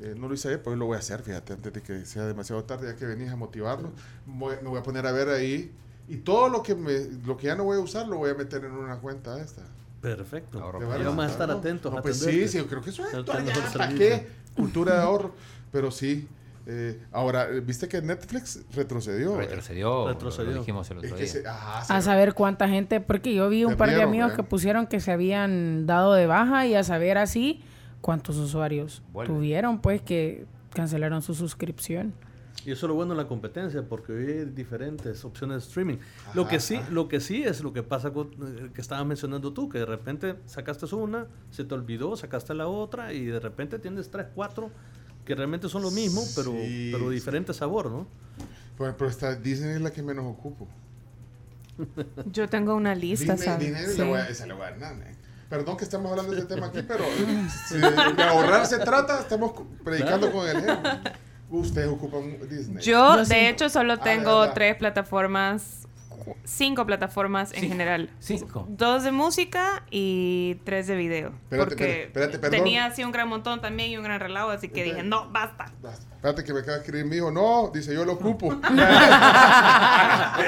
eh, 0.00 0.14
no 0.16 0.28
lo 0.28 0.34
hice 0.34 0.48
ayer, 0.48 0.60
pero 0.62 0.72
hoy 0.72 0.78
lo 0.78 0.86
voy 0.86 0.96
a 0.96 1.00
hacer, 1.00 1.20
fíjate, 1.22 1.52
antes 1.52 1.72
de 1.72 1.82
que 1.82 2.06
sea 2.06 2.24
demasiado 2.26 2.64
tarde, 2.64 2.86
ya 2.86 2.96
que 2.96 3.04
venís 3.04 3.30
a 3.30 3.36
motivarnos, 3.36 3.90
voy- 4.26 4.56
me 4.62 4.68
voy 4.70 4.78
a 4.78 4.82
poner 4.82 5.06
a 5.06 5.12
ver 5.12 5.28
ahí 5.28 5.70
y 6.08 6.16
todo 6.16 6.48
lo 6.48 6.62
que, 6.62 6.74
me, 6.74 7.04
lo 7.26 7.36
que 7.36 7.48
ya 7.48 7.54
no 7.56 7.64
voy 7.64 7.76
a 7.76 7.80
usar 7.80 8.08
lo 8.08 8.16
voy 8.16 8.30
a 8.30 8.34
meter 8.34 8.64
en 8.64 8.72
una 8.72 8.96
cuenta 9.00 9.38
esta. 9.42 9.62
Perfecto. 10.00 10.58
Verdad, 10.78 11.04
vamos 11.06 11.24
a 11.26 11.28
estar 11.28 11.48
¿no? 11.48 11.54
atentos. 11.54 11.92
No, 11.92 12.02
pues 12.02 12.18
sí, 12.20 12.46
sí, 12.48 12.58
yo 12.58 12.66
creo 12.66 12.80
que 12.80 12.90
eso 12.90 13.04
es 13.04 13.12
Darte 13.12 13.32
ya, 13.32 13.38
el 13.38 13.44
mejor 13.44 13.62
¿para 13.72 13.72
servicio. 13.90 13.98
qué? 13.98 14.28
Cultura 14.54 14.94
de 14.94 15.00
ahorro. 15.02 15.34
Pero 15.72 15.90
sí. 15.90 16.28
eh, 16.66 17.00
ahora, 17.12 17.48
eh, 17.50 17.60
¿viste 17.60 17.88
que 17.88 18.00
Netflix 18.02 18.60
retrocedió? 18.74 19.36
Retrocedió, 19.38 20.08
Retrocedió. 20.08 20.52
lo 20.52 20.58
dijimos 20.60 20.90
el 20.90 20.98
otro 20.98 21.16
día. 21.16 21.26
se- 21.26 21.46
ajá, 21.46 21.84
se- 21.84 21.92
A 21.94 22.00
saber 22.02 22.34
cuánta 22.34 22.68
gente, 22.68 23.00
porque 23.00 23.34
yo 23.34 23.48
vi 23.48 23.64
un 23.64 23.76
par 23.76 23.88
de 23.90 24.02
amigos 24.02 24.28
¿verdad? 24.30 24.44
que 24.44 24.48
pusieron 24.48 24.86
que 24.86 25.00
se 25.00 25.10
habían 25.12 25.86
dado 25.86 26.12
de 26.14 26.26
baja 26.26 26.66
y 26.66 26.74
a 26.74 26.84
saber 26.84 27.16
así 27.18 27.62
cuántos 28.00 28.36
usuarios 28.36 29.02
Vuelve. 29.12 29.32
tuvieron, 29.32 29.80
pues 29.80 30.02
que 30.02 30.44
cancelaron 30.74 31.22
su 31.22 31.34
suscripción. 31.34 32.12
Y 32.66 32.72
eso 32.72 32.86
es 32.86 32.88
lo 32.88 32.94
bueno 32.94 33.14
de 33.14 33.22
la 33.22 33.28
competencia, 33.28 33.82
porque 33.82 34.12
hoy 34.12 34.24
hay 34.26 34.44
diferentes 34.46 35.24
opciones 35.24 35.62
de 35.62 35.68
streaming. 35.68 35.96
lo, 36.34 36.46
que 36.48 36.60
sí, 36.60 36.74
ajá. 36.76 36.90
lo 36.90 37.08
que 37.08 37.20
sí 37.20 37.42
es 37.44 37.60
lo 37.62 37.72
que 37.72 37.82
pasa 37.82 38.10
con, 38.12 38.26
eh, 38.42 38.70
que 38.74 38.80
estabas 38.80 39.06
mencionando 39.06 39.52
tú, 39.52 39.68
que 39.68 39.78
de 39.78 39.86
repente 39.86 40.34
sacaste 40.46 40.92
una, 40.94 41.26
se 41.50 41.64
te 41.64 41.74
olvidó, 41.74 42.16
sacaste 42.16 42.52
la 42.54 42.66
otra 42.66 43.12
y 43.12 43.24
de 43.26 43.40
repente 43.40 43.78
tienes 43.78 44.10
tres, 44.10 44.26
cuatro 44.34 44.70
que 45.24 45.34
realmente 45.34 45.68
son 45.68 45.82
lo 45.82 45.90
mismo, 45.90 46.22
pero, 46.34 46.50
Sí, 46.52 46.90
pero 46.92 47.10
diferente 47.10 47.54
sabor, 47.54 47.90
¿no? 47.90 48.06
Bueno, 48.76 48.94
pero 48.98 49.08
esta 49.10 49.34
Disney 49.34 49.74
es 49.76 49.80
la 49.80 49.90
que 49.90 50.02
menos 50.02 50.24
ocupo. 50.26 50.66
Yo 52.32 52.48
tengo 52.48 52.74
una 52.74 52.94
lista, 52.94 53.32
Disney, 53.34 53.46
¿sabes? 53.48 53.66
Disney 53.66 53.86
Sí. 53.86 53.98
le 53.98 54.04
voy 54.04 54.18
a- 54.18 54.28
esa 54.28 54.46
le 54.46 54.54
voy 54.54 54.62
a 54.64 54.70
dar 54.70 54.78
nada, 54.78 55.10
eh. 55.10 55.14
Perdón 55.48 55.76
que 55.78 55.84
estamos 55.84 56.10
hablando 56.10 56.32
de 56.32 56.40
este 56.40 56.54
tema 56.54 56.66
aquí, 56.66 56.82
pero 56.86 57.04
si 57.68 57.78
de 57.78 58.22
ahorrar 58.22 58.66
se 58.66 58.78
trata, 58.78 59.20
estamos 59.20 59.52
predicando 59.84 60.30
con 60.32 60.46
el 60.48 60.56
ejemplo. 60.58 60.90
Ustedes 61.50 61.88
ocupan 61.88 62.36
Disney. 62.48 62.82
Yo, 62.84 63.24
de 63.24 63.48
hecho, 63.48 63.68
solo 63.68 63.94
Ah, 63.94 64.00
tengo 64.02 64.50
tres 64.52 64.76
plataformas, 64.76 65.86
cinco 66.44 66.84
plataformas 66.84 67.52
en 67.54 67.60
Sí. 67.60 67.68
general. 67.68 68.10
Cinco. 68.18 68.66
Dos 68.68 69.02
de 69.04 69.12
música 69.12 69.82
y 69.90 70.56
tres 70.64 70.86
de 70.88 70.96
video. 70.96 71.28
Espérate, 71.44 71.68
porque 71.70 71.84
espérate, 72.02 72.04
espérate, 72.34 72.38
perdón. 72.38 72.58
tenía 72.58 72.84
así 72.84 73.02
un 73.02 73.12
gran 73.12 73.28
montón 73.28 73.60
también 73.62 73.90
y 73.90 73.96
un 73.96 74.04
gran 74.04 74.20
relajo, 74.20 74.50
así 74.50 74.68
que 74.68 74.84
dije, 74.84 75.02
no, 75.02 75.30
basta. 75.30 75.72
Basta. 75.80 76.04
Espérate 76.16 76.44
que 76.44 76.52
me 76.52 76.60
acaba 76.60 76.74
de 76.74 76.80
escribir 76.80 77.06
mi 77.06 77.16
hijo. 77.16 77.30
No, 77.30 77.70
dice 77.72 77.94
yo 77.94 78.04
lo 78.04 78.12
ocupo. 78.14 78.52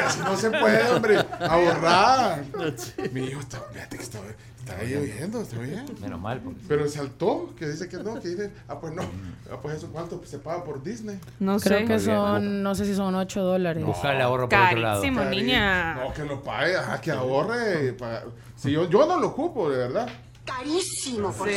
Así 0.05 0.21
no 0.25 0.37
se 0.37 0.51
puede, 0.51 0.91
hombre. 0.91 1.19
Ahorrar. 1.41 2.43
Mi 3.13 3.21
hijo 3.25 3.41
está, 3.41 3.61
fíjate 3.73 3.97
que 3.97 4.03
está, 4.03 4.19
está 4.61 4.77
ahí 4.79 4.95
oyendo, 4.95 5.41
está 5.43 5.59
bien. 5.59 5.85
Menos 6.01 6.21
mal. 6.21 6.41
Porque 6.41 6.61
Pero 6.69 6.89
saltó, 6.89 7.53
que 7.59 7.69
dice 7.69 7.89
que 7.89 7.97
no, 7.99 8.21
que 8.21 8.29
dice, 8.29 8.53
ah, 8.69 8.79
pues 8.81 8.95
no. 8.95 9.03
Ah, 9.53 9.57
pues 9.61 9.77
eso, 9.79 9.89
¿cuánto 9.93 10.21
se 10.25 10.39
paga 10.39 10.63
por 10.65 10.83
Disney? 10.83 11.19
No 11.41 11.59
Creo 11.59 11.79
sé. 11.81 11.85
que 11.87 11.99
son, 11.99 12.63
no 12.63 12.75
sé 12.75 12.85
si 12.85 12.95
son 12.95 13.15
8 13.15 13.43
dólares. 13.43 13.85
buscar 13.85 14.15
el 14.15 14.23
ahorro 14.23 14.49
por 14.49 14.59
otro 14.59 14.79
lado. 14.79 15.01
Carísimo, 15.03 15.25
niña. 15.25 15.95
No, 15.95 16.13
que 16.15 16.25
lo 16.25 16.43
pague, 16.43 16.77
ajá, 16.77 17.01
que 17.01 17.11
ahorre. 17.11 17.93
para- 17.95 18.25
Si 18.57 18.71
yo, 18.71 18.89
yo 18.89 19.07
no 19.07 19.19
lo 19.19 19.29
ocupo, 19.29 19.71
de 19.71 19.79
verdad. 19.79 20.09
Carísimo, 20.45 21.33
por 21.33 21.49
Sí. 21.49 21.55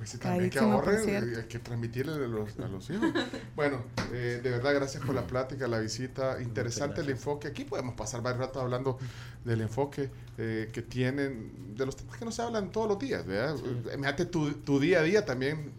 Pues 0.00 0.08
sí, 0.12 0.16
también 0.18 0.48
que 0.48 0.58
ahorren, 0.76 1.36
hay 1.36 1.44
que 1.44 1.58
transmitirle 1.58 2.14
a 2.14 2.16
los, 2.26 2.58
a 2.58 2.68
los 2.68 2.88
hijos. 2.88 3.10
Bueno, 3.54 3.84
eh, 4.14 4.40
de 4.42 4.50
verdad, 4.50 4.72
gracias 4.74 5.04
por 5.04 5.14
la 5.14 5.26
plática, 5.26 5.68
la 5.68 5.78
visita. 5.78 6.40
Interesante 6.40 7.02
el 7.02 7.10
enfoque. 7.10 7.48
Aquí 7.48 7.66
podemos 7.66 7.94
pasar 7.96 8.22
varios 8.22 8.40
ratos 8.46 8.62
hablando 8.62 8.96
del 9.44 9.60
enfoque 9.60 10.08
eh, 10.38 10.70
que 10.72 10.80
tienen, 10.80 11.74
de 11.76 11.84
los 11.84 11.96
temas 11.96 12.16
que 12.16 12.24
no 12.24 12.32
se 12.32 12.40
hablan 12.40 12.72
todos 12.72 12.88
los 12.88 12.98
días, 12.98 13.26
¿verdad? 13.26 13.56
Eh, 13.62 13.82
Imagínate 13.94 14.24
tu, 14.24 14.52
tu 14.54 14.80
día 14.80 15.00
a 15.00 15.02
día 15.02 15.26
también, 15.26 15.70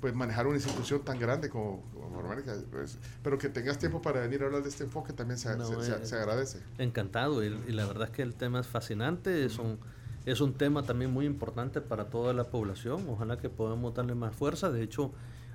pues 0.00 0.12
manejar 0.12 0.48
una 0.48 0.56
institución 0.56 1.04
tan 1.04 1.20
grande 1.20 1.48
como, 1.48 1.84
como 1.92 2.20
pues, 2.72 2.98
pero 3.22 3.38
que 3.38 3.48
tengas 3.48 3.78
tiempo 3.78 4.02
para 4.02 4.20
venir 4.22 4.42
a 4.42 4.46
hablar 4.46 4.64
de 4.64 4.70
este 4.70 4.82
enfoque 4.82 5.12
también 5.12 5.38
se, 5.38 5.54
No, 5.56 5.80
se- 5.80 5.92
eh, 5.92 6.04
se 6.04 6.16
agradece. 6.16 6.58
Encantado, 6.78 7.44
y, 7.44 7.56
y 7.68 7.70
la 7.72 7.86
verdad 7.86 8.08
es 8.08 8.10
que 8.10 8.22
el 8.22 8.34
tema 8.34 8.58
es 8.58 8.66
fascinante, 8.66 9.44
es 9.44 9.56
un, 9.60 9.78
es 10.30 10.40
un 10.40 10.52
tema 10.54 10.82
también 10.82 11.12
muy 11.12 11.26
importante 11.26 11.80
para 11.80 12.04
toda 12.06 12.32
la 12.32 12.44
población, 12.44 13.04
ojalá 13.08 13.38
que 13.38 13.48
podamos 13.48 13.94
darle 13.94 14.14
más 14.14 14.34
fuerza, 14.34 14.70
de 14.70 14.82
hecho, 14.82 15.10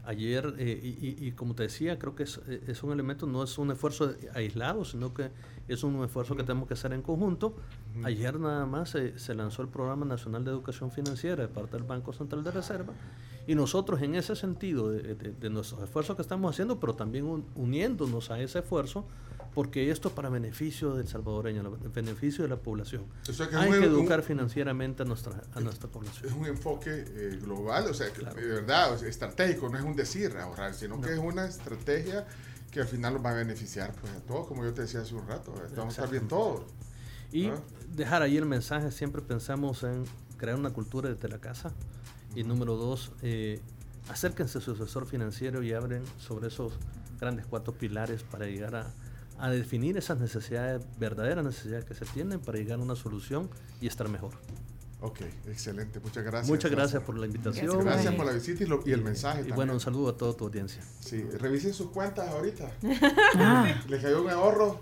ayer, 0.06 0.54
eh, 0.58 0.80
y, 0.84 1.08
y- 1.08 1.28
y 1.28 1.32
como 1.32 1.56
te 1.56 1.64
decía, 1.64 1.98
creo 1.98 2.14
que 2.16 2.24
es, 2.24 2.42
eh, 2.48 2.62
es 2.68 2.84
un 2.84 2.92
elemento, 2.92 3.26
no 3.26 3.42
es 3.44 3.58
un 3.58 3.72
esfuerzo 3.72 4.14
aislado, 4.34 4.84
sino 4.84 5.14
que 5.14 5.30
es 5.70 5.84
un 5.84 6.04
esfuerzo 6.04 6.36
que 6.36 6.44
tenemos 6.44 6.68
que 6.68 6.74
hacer 6.74 6.92
en 6.92 7.02
conjunto. 7.02 7.56
Ayer 8.04 8.38
nada 8.38 8.66
más 8.66 8.96
eh, 8.96 9.14
se 9.18 9.34
lanzó 9.34 9.62
el 9.62 9.70
Programa 9.70 10.06
Nacional 10.06 10.44
de 10.44 10.52
Educación 10.52 10.92
Financiera 10.92 11.44
de 11.44 11.48
parte 11.48 11.78
del 11.78 11.84
Banco 11.88 12.12
Central 12.12 12.44
de 12.44 12.52
Reserva, 12.52 12.92
y 13.48 13.56
nosotros 13.56 14.02
en 14.02 14.16
ese 14.16 14.36
sentido 14.36 14.90
de, 14.92 15.16
de- 15.16 15.32
de 15.32 15.50
nuestros 15.50 15.82
esfuerzos 15.84 16.16
que 16.18 16.22
estamos 16.22 16.52
haciendo, 16.52 16.80
pero 16.82 16.96
también 16.96 17.26
un- 17.26 17.46
uniéndonos 17.56 18.30
a 18.30 18.42
ese 18.42 18.60
esfuerzo, 18.60 19.06
porque 19.54 19.92
esto 19.92 20.08
es 20.10 20.14
para 20.16 20.30
beneficio 20.30 20.96
del 20.96 21.08
salvadoreño, 21.08 21.78
beneficio 21.94 22.44
de 22.44 22.50
la 22.50 22.56
población. 22.58 23.06
O 23.30 23.34
sea 23.34 23.48
que 23.48 23.56
Hay 23.56 23.70
un- 23.70 23.74
que 23.80 23.88
un- 23.88 23.94
educar 23.94 24.24
financieramente 24.24 25.04
a 25.04 25.06
nuestra, 25.06 25.42
a 25.54 25.60
nuestra 25.60 25.90
población. 25.90 26.26
Es 26.28 26.34
un 26.36 26.46
enfoque 26.48 26.90
eh, 27.08 27.40
global, 27.42 27.86
o 27.90 27.94
sea, 27.94 28.08
de 28.10 28.48
verdad, 28.48 29.04
estratégico, 29.04 29.70
no 29.70 29.78
es 29.78 29.84
un 29.84 29.96
decir 29.96 30.36
ahorrar, 30.38 30.74
sino 30.74 31.00
que 31.00 31.14
es 31.14 31.20
una 31.20 31.46
estrategia 31.46 32.26
que 32.72 32.82
al 32.82 32.88
final 32.88 33.14
nos 33.14 33.24
va 33.26 33.30
a 33.32 33.36
beneficiar 33.36 33.94
pues, 34.02 34.12
a 34.14 34.20
todos, 34.22 34.48
como 34.48 34.64
yo 34.64 34.74
te 34.74 34.82
decía 34.82 35.02
hace 35.02 35.14
un 35.14 35.28
rato, 35.28 35.54
eh, 35.58 35.70
vamos 35.78 35.94
a 36.00 36.02
estar 36.04 36.10
bien 36.10 36.28
todos. 36.28 36.64
Y 37.32 37.52
dejar 37.96 38.22
ahí 38.24 38.38
el 38.38 38.46
mensaje, 38.48 38.92
siempre 38.92 39.22
pensamos 39.22 39.84
en 39.84 40.04
crear 40.38 40.58
una 40.58 40.72
cultura 40.72 41.10
desde 41.10 41.28
la 41.30 41.40
casa. 41.40 41.72
Y 42.36 42.44
número 42.44 42.76
dos, 42.76 43.12
eh, 43.22 43.60
acérquense 44.10 44.58
a 44.58 44.62
su 44.62 44.72
asesor 44.72 45.06
financiero 45.06 45.62
y 45.64 45.74
abren 45.74 46.04
sobre 46.18 46.48
esos 46.48 46.74
grandes 47.20 47.46
cuatro 47.46 47.74
pilares 47.74 48.24
para 48.24 48.46
llegar 48.48 48.76
a, 48.76 48.94
a 49.44 49.50
definir 49.50 49.98
esas 49.98 50.20
necesidades, 50.20 50.82
verdaderas 50.98 51.44
necesidades 51.44 51.84
que 51.86 51.94
se 51.94 52.06
tienen 52.06 52.40
para 52.40 52.58
llegar 52.58 52.80
a 52.80 52.82
una 52.82 52.96
solución 52.96 53.50
y 53.82 53.88
estar 53.88 54.08
mejor. 54.08 54.32
Ok, 55.02 55.20
excelente, 55.48 56.00
muchas 56.00 56.24
gracias. 56.24 56.48
Muchas 56.50 56.72
gracias 56.72 56.94
Lázaro. 56.94 57.06
por 57.06 57.18
la 57.18 57.26
invitación. 57.26 57.84
Gracias 57.84 58.14
y- 58.14 58.16
por 58.18 58.26
la 58.26 58.32
visita 58.32 58.64
y, 58.64 58.68
lo- 58.68 58.82
y 58.86 58.94
el 58.94 59.02
mensaje. 59.02 59.40
Y 59.40 59.42
también. 59.42 59.56
bueno, 59.58 59.74
un 59.74 59.82
saludo 59.82 60.10
a 60.12 60.18
toda 60.18 60.34
tu 60.38 60.46
audiencia. 60.46 60.82
Sí, 61.02 61.22
revisen 61.40 61.74
sus 61.74 61.90
cuentas 61.90 62.30
ahorita. 62.30 62.72
Ah, 63.36 63.66
Les 63.90 64.02
cayó 64.02 64.22
un 64.24 64.30
ahorro 64.30 64.80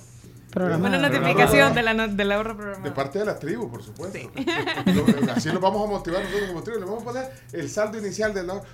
programado. 0.52 0.96
Una 1.00 1.10
notificación 1.10 1.74
de 1.74 1.82
la 1.82 1.94
no- 1.96 2.08
del 2.08 2.32
ahorro 2.32 2.56
programado. 2.56 2.84
de 2.84 2.92
parte 2.92 3.18
de 3.18 3.26
la 3.26 3.40
tribu, 3.40 3.68
por 3.72 3.82
supuesto. 3.82 4.20
Lo- 4.86 5.32
así 5.34 5.50
los 5.50 5.60
vamos 5.60 5.88
a 5.88 5.92
motivar 5.92 6.24
nosotros 6.24 6.48
como 6.50 6.62
tribu. 6.62 6.80
Le 6.82 6.86
vamos 6.86 7.02
a 7.02 7.06
poner 7.06 7.32
el 7.54 7.68
saldo 7.68 7.98
inicial 7.98 8.32
del 8.32 8.48
ahorro. 8.52 8.66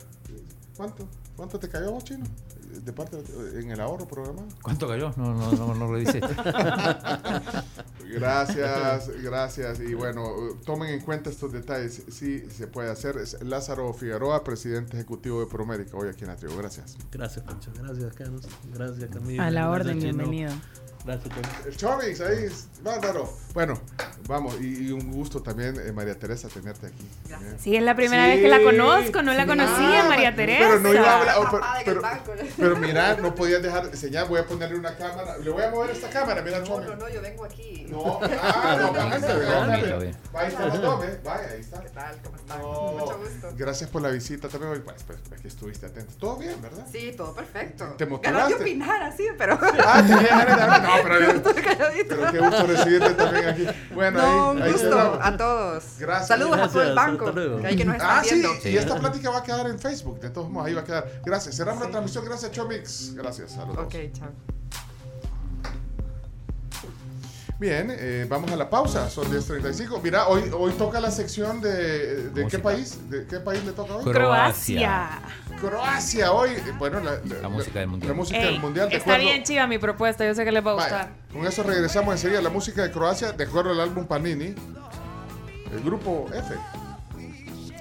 ¿Cuánto? 0.75 1.07
¿Cuánto 1.37 1.57
te 1.59 1.69
cayó 1.69 1.91
vos, 1.91 2.03
chino? 2.03 2.25
De 2.67 2.93
parte 2.93 3.17
de- 3.21 3.61
en 3.61 3.71
el 3.71 3.79
ahorro 3.81 4.07
programado. 4.07 4.47
¿Cuánto 4.61 4.87
cayó? 4.87 5.13
No, 5.17 5.33
no, 5.33 5.51
no, 5.53 5.73
no 5.73 5.91
revisé. 5.91 6.19
Gracias, 8.09 9.09
gracias. 9.21 9.79
Y 9.81 9.93
bueno, 9.93 10.23
tomen 10.65 10.89
en 10.89 11.01
cuenta 11.01 11.29
estos 11.29 11.51
detalles. 11.51 12.03
Sí, 12.09 12.43
se 12.49 12.67
puede 12.67 12.89
hacer. 12.89 13.17
Es 13.17 13.41
Lázaro 13.43 13.93
Figueroa, 13.93 14.43
presidente 14.43 14.95
ejecutivo 14.95 15.39
de 15.41 15.47
Promérica, 15.47 15.97
hoy 15.97 16.09
aquí 16.09 16.21
en 16.23 16.27
la 16.29 16.35
tribu. 16.37 16.55
Gracias. 16.57 16.95
Gracias, 17.11 17.43
Pancho. 17.45 17.71
Gracias, 17.77 18.13
Carlos. 18.13 18.41
Gracias, 18.73 19.09
Camila. 19.11 19.45
A 19.45 19.51
la 19.51 19.61
Gracias, 19.67 19.81
orden, 19.81 19.99
Chino. 19.99 20.13
bienvenido. 20.17 20.51
Gracias. 21.07 21.65
El 21.65 21.77
Chomix 21.77 22.21
ahí, 22.21 22.49
bárbaro. 22.83 23.33
Bueno, 23.53 23.79
Vamos, 24.27 24.55
y, 24.59 24.87
y 24.87 24.91
un 24.91 25.09
gusto 25.13 25.41
también, 25.41 25.79
eh, 25.79 25.93
María 25.93 26.13
Teresa, 26.19 26.49
tenerte 26.49 26.87
aquí. 26.87 27.09
También. 27.29 27.57
Sí, 27.59 27.77
es 27.77 27.81
la 27.81 27.95
primera 27.95 28.25
vez 28.25 28.41
que 28.41 28.49
la 28.49 28.61
conozco, 28.61 29.21
no 29.21 29.33
la 29.33 29.45
conocía, 29.45 30.03
Ah, 30.03 30.09
María 30.09 30.35
Teresa. 30.35 30.65
Pero 30.67 30.79
no 30.81 30.93
iba 30.93 31.09
a 31.09 31.19
hablar, 31.19 31.35
oh, 31.39 31.61
pero, 31.85 32.01
pero, 32.25 32.43
pero 32.57 32.75
mira, 32.75 33.15
no 33.15 33.33
podías 33.33 33.61
dejar 33.61 33.83
de 33.85 33.91
enseñar, 33.91 34.27
voy 34.27 34.41
a 34.41 34.45
ponerle 34.45 34.77
una 34.77 34.95
cámara, 34.97 35.37
le 35.37 35.49
voy 35.49 35.63
a 35.63 35.71
mover 35.71 35.91
esta 35.91 36.09
cámara, 36.09 36.41
mira, 36.41 36.59
no, 36.59 36.79
no, 36.81 36.95
no, 36.97 37.09
yo 37.09 37.21
vengo 37.21 37.45
aquí. 37.45 37.85
No, 37.87 38.19
ah, 38.21 38.77
no, 38.81 38.93
bájate, 38.93 39.45
bájate. 39.45 40.15
Ahí 40.33 40.47
está 40.49 40.65
los 40.65 40.81
dos, 40.81 40.99
¿ves? 40.99 41.23
Vaya, 41.23 41.49
ahí 41.53 41.61
está. 41.61 41.81
¿Qué 41.81 41.89
tal? 41.89 42.15
¿Cómo 42.23 42.35
están? 42.35 42.59
No, 42.59 42.91
Mucho 42.91 43.17
gusto. 43.17 43.49
Gracias 43.55 43.89
por 43.89 44.01
la 44.01 44.09
visita 44.09 44.49
también 44.49 44.73
hoy, 44.73 44.79
pues, 44.79 45.03
pues, 45.03 45.19
es 45.33 45.41
que 45.41 45.47
estuviste 45.47 45.85
atento. 45.85 46.13
Todo 46.19 46.35
bien, 46.35 46.61
¿verdad? 46.61 46.85
Sí, 46.91 47.13
todo 47.15 47.33
perfecto. 47.33 47.95
¿Te 47.97 48.05
motivaste? 48.05 48.55
de 48.55 48.61
opinar 48.61 49.03
así, 49.03 49.25
pero... 49.37 49.57
Ah, 49.61 50.01
ganas 50.01 50.57
de 50.57 50.63
hablar. 50.63 50.96
Pero, 51.03 52.31
qué 52.31 52.39
gusto 52.39 52.67
recibirte 52.67 53.13
también 53.13 53.45
aquí. 53.49 53.67
Bueno, 53.93 54.19
No, 54.19 54.51
ahí, 54.63 54.67
un 54.67 54.71
gusto 54.73 55.19
a 55.21 55.37
todos. 55.37 55.83
Gracias. 55.99 56.27
Saludos 56.27 56.57
a 56.59 56.67
todo 56.67 56.81
el 56.83 56.93
Gracias, 56.93 56.95
banco. 56.95 57.25
hasta 57.27 57.39
luego. 57.39 57.61
Que 57.61 57.67
hay 57.67 57.75
que 57.75 57.85
nos 57.85 57.95
están 57.95 58.19
Ah, 58.19 58.23
sí, 58.23 58.43
y 58.69 58.77
esta 58.77 58.95
plática 58.99 59.29
va 59.29 59.37
a 59.39 59.43
quedar 59.43 59.67
en 59.67 59.79
Facebook. 59.79 60.19
De 60.19 60.29
todos 60.29 60.49
modos, 60.49 60.67
ahí 60.67 60.73
va 60.73 60.81
a 60.81 60.85
quedar. 60.85 61.21
Gracias. 61.25 61.55
Cerramos 61.55 61.83
la 61.83 61.89
transmisión. 61.91 62.25
Gracias, 62.25 62.51
Chomix. 62.51 63.13
Gracias 63.15 63.57
a 63.57 63.65
los 63.65 63.75
dos. 63.75 63.85
Ok, 63.85 63.95
chao. 64.13 64.29
Bien, 67.59 67.87
eh, 67.89 68.27
vamos 68.29 68.51
a 68.51 68.55
la 68.55 68.69
pausa. 68.69 69.09
Son 69.09 69.25
10.35. 69.31 69.99
Mira, 70.03 70.27
hoy, 70.27 70.43
hoy 70.55 70.73
toca 70.73 70.99
la 70.99 71.09
sección 71.09 71.59
de, 71.59 72.29
de 72.29 72.47
qué 72.47 72.59
país. 72.59 73.09
¿De 73.09 73.25
qué 73.25 73.39
país 73.39 73.65
le 73.65 73.71
toca 73.71 73.95
hoy? 73.95 74.03
Croacia. 74.03 75.09
Croacia. 75.59 76.31
Hoy, 76.31 76.51
eh, 76.51 76.63
bueno, 76.77 76.99
la, 76.99 77.19
la- 77.25 77.41
La 77.43 77.49
música 77.49 77.79
del 77.79 77.87
mundial. 77.89 78.09
La 78.11 78.15
música 78.15 78.39
Ey, 78.39 78.45
del 78.53 78.59
mundial. 78.61 78.89
De 78.89 78.97
está 78.97 79.11
acuerdo- 79.13 79.29
bien 79.31 79.43
chiva 79.43 79.67
mi 79.67 79.77
propuesta, 79.77 80.25
yo 80.25 80.33
sé 80.35 80.45
que 80.45 80.51
les 80.51 80.65
va 80.65 80.71
a 80.71 80.75
Vaya, 80.75 80.89
gustar. 80.89 81.09
Con 81.33 81.45
eso 81.47 81.63
regresamos 81.63 82.13
enseguida. 82.15 82.41
La 82.41 82.49
música 82.49 82.83
de 82.83 82.91
Croacia, 82.91 83.31
de 83.31 83.43
acuerdo 83.43 83.71
al 83.71 83.79
álbum 83.81 84.05
Panini. 84.05 84.53
El 85.73 85.81
grupo 85.83 86.27
F. 86.33 86.55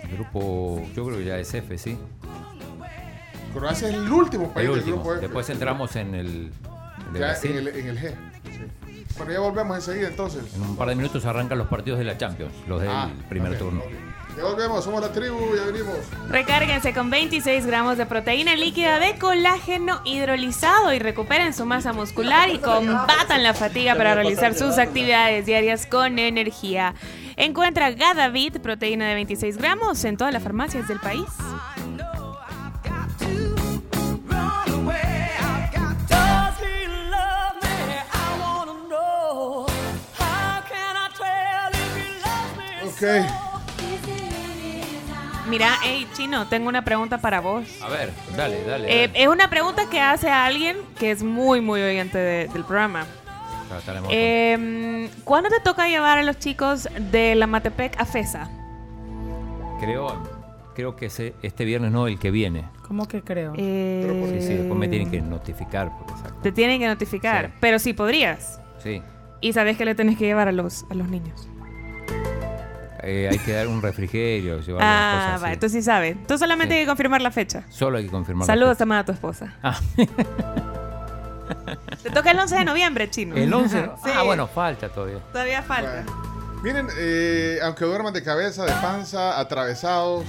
El 0.03 0.17
grupo, 0.17 0.83
yo 0.95 1.05
creo 1.07 1.19
que 1.19 1.25
ya 1.25 1.37
es 1.39 1.53
F, 1.55 1.79
sí. 1.79 1.99
Croacia 3.55 3.89
es 3.89 3.95
el 3.95 4.11
último 4.13 4.53
país 4.53 4.67
El 4.69 4.73
del 4.75 4.79
último. 4.81 4.97
grupo 4.99 5.13
F. 5.15 5.21
Después 5.23 5.49
entramos 5.51 5.97
en 5.97 6.15
el, 6.15 6.27
el 7.07 7.13
de 7.13 7.19
Ya 7.21 7.27
Brasil. 7.27 7.51
en 7.53 7.59
el, 7.59 7.69
en 7.69 7.87
el 7.89 7.99
G. 7.99 8.15
Bueno, 9.17 9.33
ya 9.33 9.41
volvemos 9.41 9.77
enseguida 9.77 10.09
entonces. 10.09 10.43
En 10.55 10.63
un 10.63 10.77
par 10.77 10.89
de 10.89 10.95
minutos 10.95 11.25
arrancan 11.25 11.59
los 11.59 11.69
partidos 11.69 11.99
de 11.99 12.05
la 12.05 12.19
Champions, 12.19 12.53
los 12.67 12.81
del 12.81 12.91
Ah, 12.91 13.09
primer 13.29 13.59
turno. 13.59 13.83
Ya 14.37 14.43
volvemos, 14.45 14.85
somos 14.85 15.01
la 15.01 15.11
tribu, 15.11 15.39
ya 15.57 15.65
venimos. 15.65 15.95
Recárguense 16.29 16.93
con 16.93 17.09
26 17.09 17.65
gramos 17.65 17.97
de 17.97 18.05
proteína 18.05 18.55
líquida 18.55 18.99
de 18.99 19.19
colágeno 19.19 20.03
hidrolizado 20.05 20.93
y 20.93 20.99
recuperen 20.99 21.55
su 21.55 21.65
masa 21.65 21.95
muscular 21.95 22.51
y 22.51 22.59
combatan 22.59 23.43
la 23.43 23.55
fatiga 23.55 23.95
para 23.95 24.15
realizar 24.15 24.53
sus 24.55 24.77
actividades 24.77 25.47
diarias 25.47 25.87
con 25.87 26.19
energía. 26.19 26.95
Encuentra 27.37 27.91
Gadavit, 27.93 28.59
proteína 28.59 29.09
de 29.09 29.15
26 29.15 29.57
gramos, 29.57 30.05
en 30.05 30.19
todas 30.19 30.35
las 30.35 30.43
farmacias 30.43 30.87
del 30.87 31.01
país. 31.01 31.25
Ok. 42.97 43.03
Mira, 45.49 45.75
hey, 45.85 46.09
Chino, 46.15 46.49
tengo 46.49 46.69
una 46.69 46.83
pregunta 46.85 47.19
para 47.19 47.41
vos. 47.41 47.65
A 47.83 47.89
ver, 47.89 48.11
dale, 48.37 48.65
dale. 48.65 48.87
Eh, 49.05 49.07
dale. 49.09 49.23
es 49.23 49.29
una 49.29 49.49
pregunta 49.49 49.89
que 49.89 50.01
hace 50.01 50.29
a 50.29 50.45
alguien 50.45 50.77
que 50.99 51.13
es 51.13 51.23
muy, 51.23 51.61
muy 51.61 51.81
oyente 51.83 52.19
de- 52.19 52.49
del 52.49 52.65
programa. 52.65 53.07
Eh, 54.11 55.09
¿Cuándo 55.25 55.49
te 55.51 55.61
toca 55.61 55.87
llevar 55.89 56.19
a 56.19 56.23
los 56.25 56.39
chicos 56.39 56.89
de 57.13 57.35
la 57.37 57.47
Matepec 57.47 58.01
a 58.01 58.05
FESA? 58.07 58.49
creo, 59.81 60.07
creo 60.75 60.97
que 60.97 61.07
ese- 61.07 61.35
este 61.43 61.65
viernes 61.65 61.93
no, 61.93 62.07
el 62.09 62.19
que 62.19 62.31
viene. 62.31 62.65
¿Cómo 62.89 63.07
que 63.07 63.23
creo? 63.23 63.53
Eh, 63.57 64.39
Sí, 64.41 64.47
sí, 64.49 64.55
después 64.55 64.79
me 64.79 64.89
tienen 64.89 65.11
que 65.11 65.21
notificar. 65.21 65.93
porque 65.99 66.13
exacto. 66.15 66.41
Te 66.43 66.51
tienen 66.53 66.81
que 66.81 66.87
notificar, 66.89 67.47
Sí. 67.49 67.53
pero 67.61 67.79
sí 67.79 67.93
podrías. 67.93 68.61
Sí. 68.83 69.03
Y 69.43 69.53
sabes 69.53 69.77
que 69.77 69.85
le 69.85 69.95
tenés 69.95 70.17
que 70.17 70.25
llevar 70.25 70.49
a 70.49 70.53
los, 70.53 70.87
a 70.91 70.95
los 70.95 71.09
niños. 71.09 71.47
Eh, 73.07 73.29
hay 73.31 73.39
que 73.39 73.53
dar 73.53 73.69
un 73.69 73.81
refrigerio, 73.83 74.61
llevar 74.67 74.83
Ah, 74.85 75.13
cosas 75.27 75.43
va, 75.43 75.47
así. 75.47 75.55
entonces 75.55 75.83
sí 75.83 75.85
sabes. 75.87 76.17
Tú 76.27 76.37
solamente 76.39 76.75
Sí. 76.75 76.79
hay 76.79 76.85
que 76.85 76.89
confirmar 76.89 77.23
la 77.23 77.31
fecha. 77.31 77.63
Solo 77.71 77.99
hay 77.99 78.05
que 78.05 78.11
confirmar. 78.11 78.47
la 78.49 78.55
Saludos 78.55 78.79
también 78.79 78.99
a 79.01 79.05
tu 79.05 79.13
esposa. 79.13 79.55
Ah. 79.63 79.79
Te 82.03 82.11
toca 82.11 82.31
el 82.33 82.39
11 82.39 82.57
de 82.57 82.65
noviembre, 82.65 83.11
chino. 83.11 83.37
El 83.37 83.53
11. 83.53 83.91
Sí. 84.05 84.11
Ah, 84.15 84.23
bueno, 84.23 84.47
falta 84.47 84.89
todavía. 84.89 85.19
Todavía 85.33 85.63
falta. 85.63 86.05
Miren, 86.63 86.89
eh, 86.99 87.59
aunque 87.63 87.85
duerman 87.85 88.13
de 88.13 88.23
cabeza, 88.23 88.65
de 88.65 88.73
panza, 88.73 89.39
atravesados, 89.39 90.25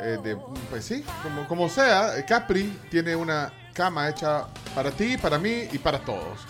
eh, 0.00 0.18
de, 0.22 0.36
pues 0.70 0.84
sí, 0.84 1.04
como, 1.22 1.46
como 1.46 1.68
sea, 1.68 2.24
Capri 2.26 2.76
tiene 2.90 3.14
una 3.14 3.52
cama 3.74 4.08
hecha 4.08 4.46
para 4.74 4.90
ti, 4.90 5.16
para 5.18 5.38
mí 5.38 5.68
y 5.72 5.78
para 5.78 6.00
todos. 6.00 6.40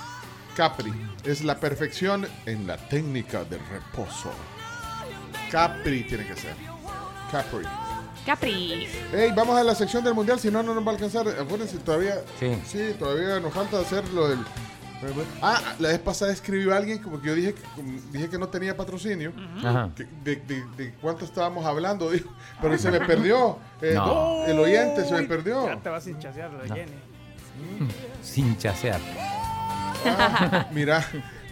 Capri 0.57 0.93
es 1.25 1.43
la 1.45 1.57
perfección 1.57 2.27
en 2.47 2.67
la 2.67 2.77
técnica 2.77 3.45
del 3.45 3.61
reposo. 3.71 4.31
Capri 5.51 6.05
tiene 6.05 6.27
que 6.27 6.37
ser. 6.37 6.55
Capri. 7.31 7.65
Capri. 8.27 8.89
Hey, 9.13 9.33
vamos 9.35 9.59
a 9.59 9.65
la 9.65 9.75
sección 9.75 10.05
del 10.05 10.15
mundial, 10.15 10.39
si 10.39 10.51
no, 10.51 10.63
no 10.63 10.75
nos 10.75 10.85
va 10.87 10.91
a 10.91 10.95
alcanzar. 10.95 11.27
Acuérdense, 11.29 11.79
todavía. 11.79 12.17
Sí. 12.39 12.95
todavía 12.99 13.41
nos 13.41 13.53
falta 13.55 13.81
hacer 13.81 14.07
lo 14.13 14.29
del. 14.29 14.39
Ah, 15.41 15.61
la 15.79 15.91
vez 15.91 16.01
pasada 16.01 16.33
escribió 16.33 16.75
alguien, 16.75 16.99
como 16.99 17.21
que 17.21 17.29
yo 17.29 17.35
dije, 17.37 17.55
que- 17.55 17.63
dije 18.11 18.29
que 18.29 18.37
no 18.37 18.49
tenía 18.49 18.77
patrocinio. 18.77 19.33
Ajá. 19.65 19.91
que- 19.95 20.05
De, 20.25 20.37
de- 20.37 20.65
de 20.77 20.95
cuánto 21.01 21.25
estábamos 21.25 21.65
hablando, 21.65 22.11
dijo, 22.11 22.29
pero 22.61 22.77
se 22.77 22.91
me 22.91 23.01
perdió. 23.01 23.59
Eh, 23.81 23.93
No. 23.95 24.45
El 24.45 24.59
oyente 24.59 25.05
se 25.05 25.15
me 25.15 25.23
perdió. 25.23 25.67
Ya 25.67 25.77
te 25.81 25.89
vas 25.89 26.03
sin 26.05 26.19
chasear 26.19 26.51
de 26.61 26.69
No. 26.69 26.75
Jenny. 26.75 26.93
Sin 28.23 28.59
chasear. 28.59 29.01
Mira, 30.73 31.05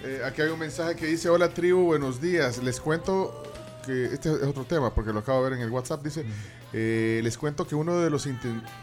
eh, 0.04 0.22
aquí 0.26 0.42
hay 0.42 0.48
un 0.48 0.58
mensaje 0.58 0.96
que 0.96 1.06
dice, 1.06 1.28
hola 1.28 1.48
tribu, 1.48 1.84
buenos 1.84 2.20
días. 2.20 2.58
Les 2.62 2.80
cuento 2.80 3.42
que 3.86 4.06
este 4.06 4.28
es 4.30 4.42
otro 4.42 4.64
tema, 4.64 4.92
porque 4.94 5.12
lo 5.12 5.20
acabo 5.20 5.42
de 5.44 5.50
ver 5.50 5.58
en 5.58 5.64
el 5.64 5.70
WhatsApp. 5.70 6.02
Dice, 6.04 6.24
eh, 6.72 7.20
les 7.22 7.38
cuento 7.38 7.66
que 7.66 7.74
uno 7.74 7.98
de 8.00 8.10
los 8.10 8.26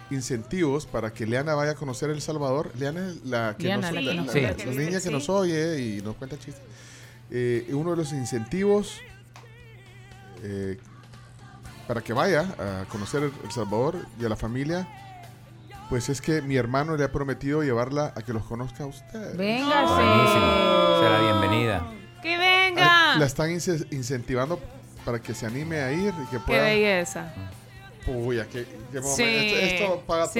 incentivos 0.09 0.85
para 0.85 1.13
que 1.13 1.25
Leana 1.27 1.53
vaya 1.53 1.71
a 1.71 1.75
conocer 1.75 2.09
El 2.09 2.21
Salvador, 2.21 2.71
Leana 2.79 3.09
es 3.09 3.23
la, 3.25 3.55
que 3.57 3.65
Leana, 3.65 3.91
nos- 3.91 3.93
la 3.95 3.99
que 3.99 4.05
la, 4.05 4.13
nos 4.15 4.25
la- 4.27 4.31
cuenta 4.31 4.49
la 4.49 4.55
chistes, 4.55 4.75
niña 4.77 4.91
que 4.99 5.07
sí. 5.07 5.11
nos 5.11 5.29
oye 5.29 5.79
y 5.81 6.01
nos 6.01 6.15
cuenta 6.15 6.37
chistes. 6.37 6.63
Eh, 7.29 7.67
uno 7.73 7.91
de 7.91 7.97
los 7.97 8.11
incentivos 8.13 8.99
eh, 10.43 10.77
para 11.87 12.01
que 12.01 12.13
vaya 12.13 12.41
a 12.57 12.85
conocer 12.89 13.23
El 13.43 13.51
Salvador 13.51 13.97
y 14.19 14.25
a 14.25 14.29
la 14.29 14.35
familia, 14.35 14.87
pues 15.89 16.09
es 16.09 16.21
que 16.21 16.41
mi 16.41 16.55
hermano 16.55 16.95
le 16.95 17.03
ha 17.03 17.11
prometido 17.11 17.61
llevarla 17.61 18.13
a 18.15 18.21
que 18.21 18.33
los 18.33 18.43
conozca 18.45 18.83
a 18.83 18.87
usted. 18.87 19.35
Véngase. 19.35 19.93
Buenísimo. 19.93 20.99
Será 21.01 21.19
bienvenida. 21.21 21.91
¡Que 22.21 22.37
venga! 22.37 23.17
La 23.17 23.25
están 23.25 23.49
ince- 23.51 23.85
incentivando 23.91 24.59
para 25.05 25.19
que 25.19 25.33
se 25.33 25.45
anime 25.45 25.79
a 25.81 25.91
ir 25.91 26.13
y 26.13 26.25
que 26.25 26.31
¡Qué 26.31 26.39
pueda. 26.39 26.63
belleza! 26.63 27.33
Uy, 28.05 28.37
qué, 28.51 28.65
qué 28.91 28.99
momento. 28.99 29.15
Sí. 29.15 29.23
Esto, 29.23 29.83
esto 29.85 30.03
paga 30.05 30.27
Sí, 30.27 30.39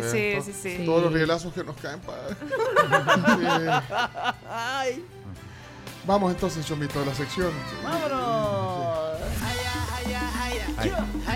todo. 0.00 0.10
sí, 0.10 0.18
¿eh? 0.18 0.42
sí, 0.44 0.52
sí. 0.52 0.82
Todos 0.84 1.02
los 1.04 1.12
rielazos 1.12 1.52
que 1.54 1.62
nos 1.62 1.76
caen 1.76 2.00
paga. 2.00 3.82
Sí. 4.84 5.04
Vamos 6.06 6.32
entonces, 6.32 6.66
Chomito, 6.66 7.00
a 7.00 7.06
la 7.06 7.14
sección. 7.14 7.50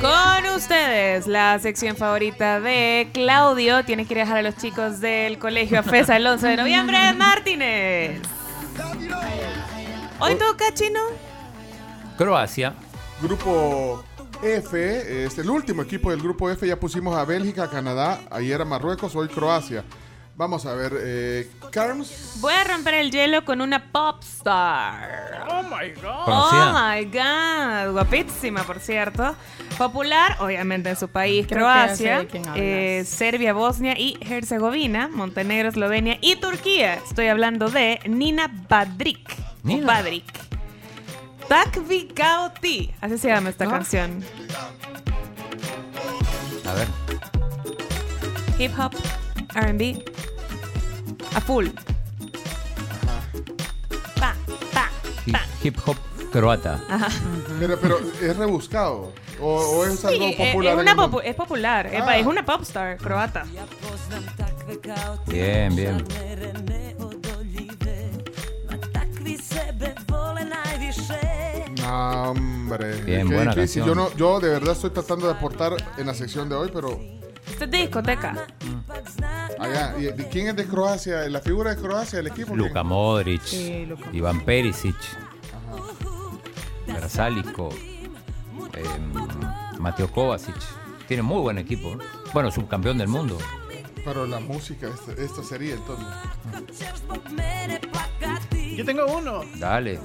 Con 0.00 0.46
ustedes, 0.54 1.26
la 1.26 1.58
sección 1.58 1.96
favorita 1.96 2.60
de 2.60 3.08
Claudio. 3.14 3.84
Tiene 3.84 4.04
que 4.06 4.14
ir 4.14 4.18
a 4.20 4.22
dejar 4.24 4.38
a 4.38 4.42
los 4.42 4.56
chicos 4.56 5.00
del 5.00 5.38
colegio 5.38 5.78
a 5.78 5.82
FESA 5.82 6.16
el 6.16 6.26
11 6.26 6.46
de 6.48 6.56
noviembre. 6.56 7.12
Martínez. 7.16 8.20
Hoy 10.20 10.34
toca, 10.34 10.74
chino. 10.74 11.00
Croacia. 12.18 12.74
Grupo 13.22 14.04
F, 14.42 15.24
es 15.24 15.38
el 15.38 15.48
último 15.48 15.82
equipo 15.82 16.10
del 16.10 16.20
grupo 16.20 16.50
F. 16.50 16.66
Ya 16.66 16.78
pusimos 16.78 17.16
a 17.16 17.24
Bélgica, 17.24 17.70
Canadá, 17.70 18.20
ayer 18.30 18.60
a 18.60 18.64
Marruecos, 18.64 19.14
hoy 19.16 19.28
Croacia. 19.28 19.84
Vamos 20.36 20.66
a 20.66 20.74
ver, 20.74 20.92
eh, 21.00 21.50
Carms. 21.72 22.34
Voy 22.40 22.54
a 22.54 22.62
romper 22.62 22.94
el 22.94 23.10
hielo 23.10 23.44
con 23.44 23.60
una 23.60 23.90
pop 23.90 24.22
star. 24.22 25.46
Oh 25.50 25.62
my 25.64 25.90
god. 26.00 26.04
Oh 26.04 26.24
Conocida. 26.24 26.94
my 26.96 27.04
god, 27.06 27.92
guapísima 27.92 28.62
por 28.62 28.78
cierto. 28.78 29.34
Popular, 29.76 30.36
obviamente 30.40 30.90
en 30.90 30.96
su 30.96 31.08
país, 31.08 31.44
Creo 31.48 31.66
que 31.66 31.72
ya 31.72 31.88
sé 31.96 32.04
Croacia, 32.04 32.18
de 32.20 32.26
quién 32.28 32.42
hablas. 32.46 32.56
eh, 32.62 33.02
Serbia, 33.04 33.52
Bosnia 33.52 33.98
y 33.98 34.16
Herzegovina, 34.20 35.08
Montenegro, 35.08 35.68
Eslovenia 35.70 36.18
y 36.20 36.36
Turquía. 36.36 36.94
Estoy 36.94 37.26
hablando 37.26 37.68
de 37.68 37.98
Nina 38.06 38.48
Badrik. 38.68 39.28
o 39.64 39.68
Nina. 39.68 39.86
Badrik. 39.88 40.24
Takvi 41.48 42.08
Kauti, 42.14 42.92
así 43.00 43.18
se 43.18 43.28
llama 43.28 43.50
esta 43.50 43.66
canción. 43.66 44.22
A 46.66 46.74
ver. 46.74 46.88
Hip 48.58 48.72
hop, 48.78 48.92
RB, 49.54 50.04
a 51.34 51.40
full. 51.40 51.68
Pa, 54.20 54.34
pa, 54.74 54.90
pa, 55.32 55.40
hip 55.62 55.76
hop 55.86 55.96
croata. 56.32 56.80
Ajá. 56.90 57.08
Pero, 57.58 57.78
pero 57.80 57.98
es 58.20 58.36
rebuscado. 58.36 59.12
O, 59.40 59.46
o 59.60 59.84
es 59.86 60.04
algo 60.04 60.26
Sí, 60.26 60.34
eh, 60.38 60.48
popular. 60.52 60.74
es, 60.74 60.82
una 60.82 60.96
popu- 60.96 61.34
popular, 61.36 61.86
es- 61.86 62.02
Ah. 62.04 62.18
es 62.18 62.26
una 62.26 62.44
popstar 62.44 62.96
croata. 62.98 63.44
Bien, 65.28 65.74
bien. 65.76 66.04
Hombre. 71.90 73.00
Bien, 73.02 73.28
Qué 73.28 73.34
buena 73.34 73.54
difícil. 73.54 73.84
Yo, 73.84 73.94
no, 73.94 74.12
yo 74.16 74.40
de 74.40 74.50
verdad 74.50 74.72
estoy 74.72 74.90
tratando 74.90 75.26
de 75.26 75.32
aportar 75.32 75.74
en 75.96 76.06
la 76.06 76.14
sección 76.14 76.48
de 76.48 76.54
hoy, 76.54 76.70
pero 76.72 77.00
Esto 77.46 77.64
es 77.64 77.70
de 77.70 77.78
discoteca. 77.78 78.46
allá. 79.58 79.94
¿Y 79.98 80.04
de 80.04 80.28
quién 80.28 80.48
es 80.48 80.56
de 80.56 80.66
Croacia? 80.66 81.28
¿La 81.28 81.40
figura 81.40 81.74
de 81.74 81.80
Croacia, 81.80 82.18
el 82.20 82.26
equipo? 82.26 82.48
¿quién? 82.54 82.58
Luka 82.68 82.82
Modric, 82.82 83.42
Sí, 83.42 83.86
Luka. 83.86 84.08
Iván 84.12 84.44
Perisic, 84.44 84.96
Versálico, 86.86 87.70
Mateo 89.78 90.10
Kovacic. 90.10 90.56
Tiene 91.06 91.22
muy 91.22 91.40
buen 91.40 91.58
equipo. 91.58 91.92
¿eh? 91.92 91.98
Bueno, 92.34 92.50
subcampeón 92.50 92.98
del 92.98 93.08
mundo. 93.08 93.38
Pero 94.04 94.26
la 94.26 94.40
música, 94.40 94.88
esta, 94.88 95.12
esta 95.22 95.42
sería 95.42 95.74
entonces. 95.74 96.06
Yo 98.78 98.84
tengo 98.84 99.06
uno. 99.06 99.42
Dale. 99.56 99.98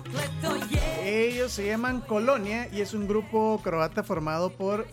Ellos 1.04 1.52
se 1.52 1.68
llaman 1.68 2.02
Colonia 2.02 2.68
y 2.74 2.82
es 2.82 2.96
un 2.96 3.08
grupo 3.08 3.62
croata 3.64 4.02
formado 4.02 4.50
por 4.50 4.88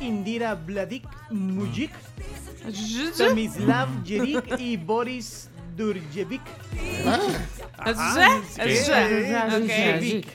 Indira 0.00 0.54
Vladik 0.54 1.04
Mujic, 1.30 1.90
Tomislav 3.18 3.88
Jeric 4.04 4.60
y 4.60 4.76
Boris 4.76 5.50
Durjevic. 5.76 6.42
Ah. 7.04 7.18
Ok. 7.80 7.88
Durjevic. 9.50 10.28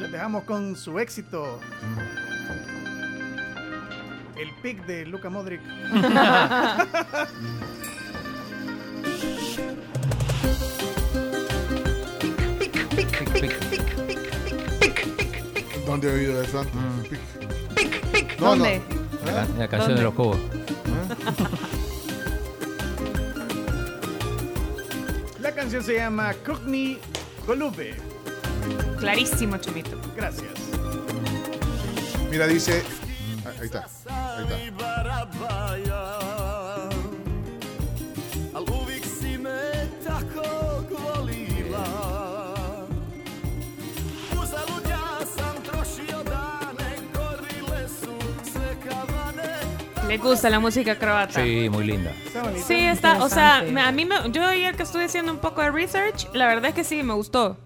Los 0.00 0.10
dejamos 0.10 0.42
con 0.42 0.74
su 0.74 0.98
éxito. 0.98 1.60
El 4.36 4.50
pick 4.62 4.84
de 4.84 5.06
Luka 5.06 5.30
Modric. 5.30 5.60
¿Dónde 15.94 16.10
he 16.10 16.12
oído 16.12 16.42
eso 16.42 16.58
antes? 16.58 16.74
Mm. 16.74 17.74
Pic. 18.12 18.40
No, 18.40 18.46
¿Dónde? 18.48 18.82
no. 19.24 19.30
¿Eh? 19.30 19.46
la 19.58 19.68
canción 19.68 19.94
de 19.94 20.02
los 20.02 20.12
Cobos. 20.14 20.38
La 25.40 25.52
canción 25.54 25.84
se 25.84 25.94
llama 25.94 26.34
Kukni 26.44 26.98
Golube. 27.46 27.94
Clarísimo, 28.98 29.56
Chomito. 29.58 29.96
Gracias. 30.16 30.50
Mira, 32.28 32.48
dice. 32.48 32.82
Ah, 33.46 33.50
Ahí 33.60 33.66
está. 33.66 33.86
Ahí 34.08 35.82
está. 35.82 35.93
Gusta 50.18 50.50
la 50.50 50.60
música 50.60 50.96
croata. 50.96 51.42
Sí, 51.42 51.68
muy 51.70 51.84
linda. 51.84 52.12
Sí, 52.66 52.86
está, 52.86 53.22
o 53.22 53.28
sea, 53.28 53.58
a 53.58 53.92
mí 53.92 54.04
me, 54.04 54.16
yo 54.30 54.44
ayer 54.46 54.76
que 54.76 54.82
estuve 54.82 55.04
haciendo 55.04 55.32
un 55.32 55.38
poco 55.38 55.60
de 55.62 55.70
research, 55.70 56.28
la 56.32 56.46
verdad 56.46 56.66
es 56.66 56.74
que 56.74 56.84
sí, 56.84 57.02
me 57.02 57.14
gustó. 57.14 57.56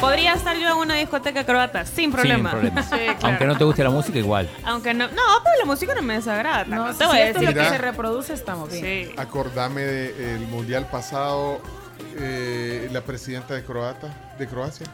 Podría 0.00 0.34
estar 0.34 0.56
yo 0.56 0.68
en 0.68 0.76
una 0.76 0.96
discoteca 0.96 1.44
croata, 1.44 1.86
sin 1.86 2.12
problema. 2.12 2.50
Sin 2.50 2.60
problema. 2.60 2.82
Sí, 2.90 2.96
claro. 2.96 3.18
Aunque 3.22 3.46
no 3.46 3.56
te 3.56 3.64
guste 3.64 3.84
la 3.84 3.90
música, 3.90 4.18
igual. 4.18 4.50
Aunque 4.64 4.92
no, 4.92 5.08
no, 5.08 5.22
pero 5.42 5.56
la 5.60 5.64
música 5.64 5.94
no 5.94 6.02
me 6.02 6.14
desagrada. 6.14 6.64
No, 6.64 6.92
te 6.94 7.06
voy 7.06 7.16
a 7.16 7.28
esto 7.28 7.38
es 7.38 7.44
lo 7.46 7.54
que 7.54 7.60
Mira. 7.60 7.70
se 7.70 7.78
reproduce, 7.78 8.34
estamos 8.34 8.70
bien. 8.70 9.08
Sí. 9.08 9.14
Acordame 9.16 9.82
del 9.82 10.46
mundial 10.48 10.86
pasado, 10.90 11.60
eh, 12.18 12.88
la 12.92 13.00
presidenta 13.00 13.54
de 13.54 13.64
Croata, 13.64 14.34
de 14.38 14.46
Croacia. 14.46 14.86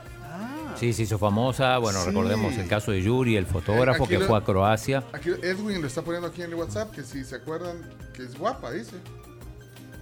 Sí, 0.77 0.93
se 0.93 1.03
hizo 1.03 1.19
famosa. 1.19 1.79
Bueno, 1.79 2.01
Sí. 2.01 2.07
recordemos 2.09 2.57
el 2.57 2.67
caso 2.69 2.91
de 2.93 3.03
Yuri, 3.03 3.37
el 3.37 3.47
fotógrafo 3.47 4.05
Aquí 4.05 4.15
que 4.15 4.19
lo- 4.21 4.27
fue 4.27 4.39
a 4.39 4.41
Croacia. 4.43 5.03
Aquí 5.13 5.31
Edwin 5.43 5.81
lo 5.81 5.87
está 5.87 6.03
poniendo 6.03 6.29
aquí 6.29 6.43
en 6.43 6.51
el 6.51 6.55
WhatsApp, 6.57 6.91
que 6.93 7.03
si 7.03 7.25
se 7.25 7.37
acuerdan, 7.37 7.77
que 8.15 8.23
es 8.25 8.37
guapa, 8.39 8.71
dice. 8.73 8.97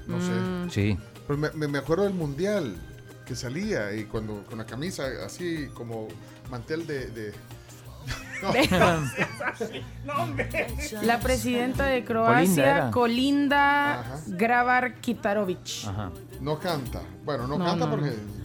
No 0.06 0.16
Mm. 0.18 0.70
sé. 0.70 0.74
Sí. 0.74 0.98
Pero 1.26 1.38
me, 1.68 1.78
acuerdo 1.78 2.04
del 2.04 2.14
mundial 2.14 2.74
que 3.26 3.36
salía 3.36 3.92
y 3.94 4.04
cuando 4.04 4.42
con 4.48 4.58
la 4.58 4.64
camisa 4.66 5.04
así 5.24 5.68
como 5.74 6.08
mantel 6.50 6.86
de. 6.86 7.06
de- 7.08 7.32
No. 10.06 10.26
La 11.02 11.18
presidenta 11.20 11.86
de 11.86 12.04
Colinda 12.04 12.06
Croacia. 12.06 12.90
Colinda 12.92 14.00
Ajá. 14.00 14.20
Grabar 14.28 14.94
Kitarovic. 15.00 15.84
Ajá. 15.86 16.10
No 16.40 16.58
canta. 16.58 17.02
Bueno, 17.24 17.46
no, 17.46 17.58
No, 17.58 17.64
canta 17.64 17.84
no, 17.86 17.90
porque 17.90 18.10
No. 18.10 18.37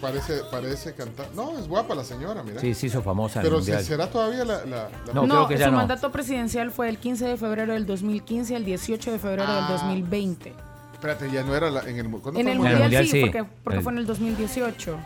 Parece, 0.00 0.40
parece 0.50 0.94
cantar. 0.94 1.28
No, 1.34 1.58
es 1.58 1.68
guapa 1.68 1.94
la 1.94 2.04
señora, 2.04 2.42
mira. 2.42 2.60
Sí, 2.60 2.74
se 2.74 2.86
hizo 2.86 3.02
famosa 3.02 3.40
Pero 3.42 3.56
si 3.60 3.70
mundial. 3.70 3.84
será 3.84 4.06
todavía 4.08 4.44
la. 4.44 4.64
la- 4.64 4.88
la- 5.06 5.12
No, 5.14 5.26
No, 5.26 5.34
creo 5.46 5.48
que 5.48 5.58
ya 5.58 5.66
su 5.66 5.70
no. 5.72 5.76
mandato 5.78 6.10
presidencial 6.12 6.70
fue 6.70 6.86
del 6.86 6.98
15 6.98 7.26
de 7.26 7.36
febrero 7.36 7.72
del 7.74 7.86
2015 7.86 8.56
al 8.56 8.64
18 8.64 9.12
de 9.12 9.18
febrero 9.18 9.42
del 9.52 9.64
Ah. 9.64 9.68
2020. 9.70 10.54
Espérate, 10.94 11.30
ya 11.30 11.42
no 11.42 11.54
era 11.54 11.70
la- 11.70 11.80
en 11.88 11.96
el. 11.98 12.08
¿cuándo 12.10 12.28
En 12.28 12.32
fue 12.32 12.40
el 12.40 12.46
En 12.46 12.48
el 12.52 12.58
mundial, 12.58 12.80
Mundial 12.82 13.04
sí, 13.06 13.10
sí. 13.12 13.20
porque, 13.20 13.44
porque 13.64 13.76
El- 13.78 13.82
fue 13.84 13.92
en 13.92 13.98
el 13.98 14.06
2018. 14.06 14.96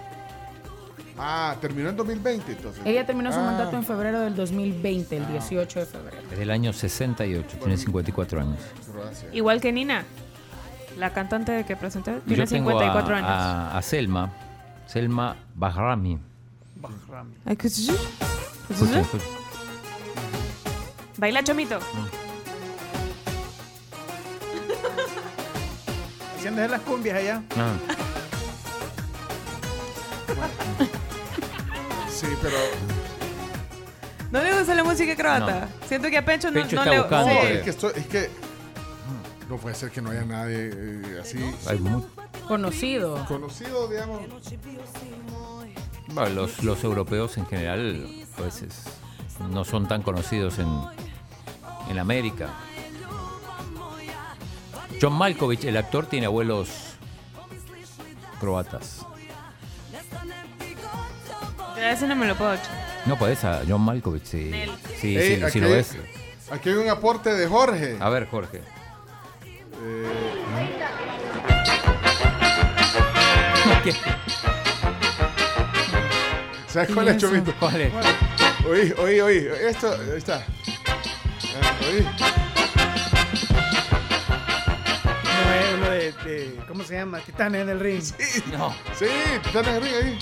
Ah, 1.17 1.55
terminó 1.61 1.91
en 1.91 1.97
2020 1.97 2.53
entonces. 2.53 2.83
Ella 2.85 3.07
terminó 3.07 3.33
su 3.33 3.39
Ah. 3.39 3.45
mandato 3.45 3.77
en 3.77 3.85
febrero 3.85 4.21
del 4.21 4.35
2020, 4.35 5.17
el 5.17 5.27
18 5.29 5.79
de 5.79 5.87
febrero. 5.87 6.17
Es 6.33 6.39
del 6.39 6.51
año 6.51 6.73
68, 6.73 7.57
tiene 7.59 7.77
54 7.77 8.41
años. 8.41 8.59
Croacia. 8.91 9.29
Igual 9.33 9.61
que 9.61 9.71
Nina, 9.73 10.05
la 10.99 11.11
cantante 11.11 11.65
que 11.67 11.77
presenté, 11.77 12.19
tiene 12.27 12.45
Yo 12.45 12.49
tengo 12.51 12.71
54 12.71 13.15
a, 13.15 13.19
años. 13.19 13.31
A, 13.31 13.79
a 13.79 13.83
Selma, 13.83 14.33
Selma 14.87 15.37
Bahrami. 15.55 16.19
Ay, 17.45 17.57
¿qué 17.57 17.67
es 17.69 17.79
eso? 17.79 17.93
¿Qué 18.69 18.75
es 18.75 18.81
Escucha, 18.81 19.01
eso? 19.01 19.17
escucha. 19.17 19.25
Baila, 21.17 21.43
Chomito. 21.45 21.79
Haciendo 26.37 26.61
de 26.63 26.69
las 26.69 26.81
cumbias 26.83 27.17
allá. 27.19 27.43
Ah, 27.57 27.73
Sí, 32.11 32.27
pero. 32.43 32.57
¿No 34.31 34.43
le 34.43 34.59
gusta 34.59 34.75
la 34.75 34.85
música 34.85 35.15
croata? 35.17 35.69
Siento 35.89 36.09
que 36.11 36.19
a 36.19 36.25
Pencho 36.25 36.51
no, 36.51 36.55
Pencho 36.61 36.77
no 36.77 36.83
está 36.83 36.93
le 36.93 36.99
buscando, 37.01 37.31
sí. 37.31 37.37
eh, 37.37 37.55
Es 37.59 37.63
que, 37.63 37.71
esto- 37.71 37.95
es 37.95 38.07
que 38.07 38.31
no 39.49 39.57
puede 39.57 39.75
ser 39.75 39.91
que 39.91 40.01
no 40.01 40.11
haya 40.11 40.25
nadie 40.25 40.71
eh, 40.73 41.19
así 41.21 41.39
hay 41.69 41.79
Conocido. 42.49 43.25
conocido, 43.27 43.89
digamos. 43.89 44.21
bueno, 46.09 46.31
los, 46.35 46.63
los 46.63 46.83
europeos 46.85 47.37
en 47.39 47.47
general 47.47 48.07
pues 48.37 48.63
es- 48.63 48.85
no 49.51 49.65
son 49.65 49.89
tan 49.89 50.03
conocidos 50.03 50.59
en, 50.59 50.69
en 51.91 51.99
América. 51.99 52.51
John 55.01 55.13
Malkovich, 55.15 55.65
el 55.65 55.77
actor, 55.77 56.07
tiene 56.07 56.27
abuelos 56.27 56.69
croatas. 58.41 59.05
A 61.77 61.91
ese 61.91 62.07
no 62.07 62.15
me 62.17 62.27
lo 62.27 62.37
puedo 62.37 62.55
echar. 62.55 63.03
No 63.07 63.19
puedes 63.19 63.45
a 63.45 63.63
John 63.69 63.83
Malkovich, 63.83 64.25
sí. 64.25 64.53
Sí, 65.01 65.17
Ey, 65.19 65.37
sí, 65.37 65.43
aquí, 65.43 65.53
sí 65.53 65.61
lo 65.61 65.69
ves. 65.69 65.97
aquí 66.51 66.69
hay 66.71 66.77
un 66.77 66.89
aporte 66.89 67.35
de 67.35 67.47
Jorge. 67.49 67.97
A 68.01 68.09
ver, 68.09 68.29
Jorge. 68.29 68.63
Eh, 69.83 70.11
¿Sabes 76.69 76.91
cuál 76.93 77.09
es, 77.09 77.17
Chomito? 77.19 77.53
¿Cuál 77.59 77.81
es? 77.83 77.93
Oí, 78.69 78.93
oí, 78.99 79.21
oí. 79.21 79.49
Esto, 79.69 79.93
ahí 79.93 80.17
está. 80.19 80.45
Ah, 81.63 81.75
oí. 81.89 82.03
No 85.25 85.53
es 85.55 85.75
uno 85.75 85.91
de, 85.91 86.13
de- 86.25 86.61
¿Cómo 86.67 86.83
se 86.85 86.95
llama? 86.97 87.21
Titanes 87.21 87.63
en 87.63 87.69
el 87.69 87.81
ring. 87.81 88.03
No, 88.53 88.75
Sí, 88.99 89.07
Titanes 89.45 89.75
del 89.75 89.83
Ring 89.83 89.95
ahí. 89.95 90.19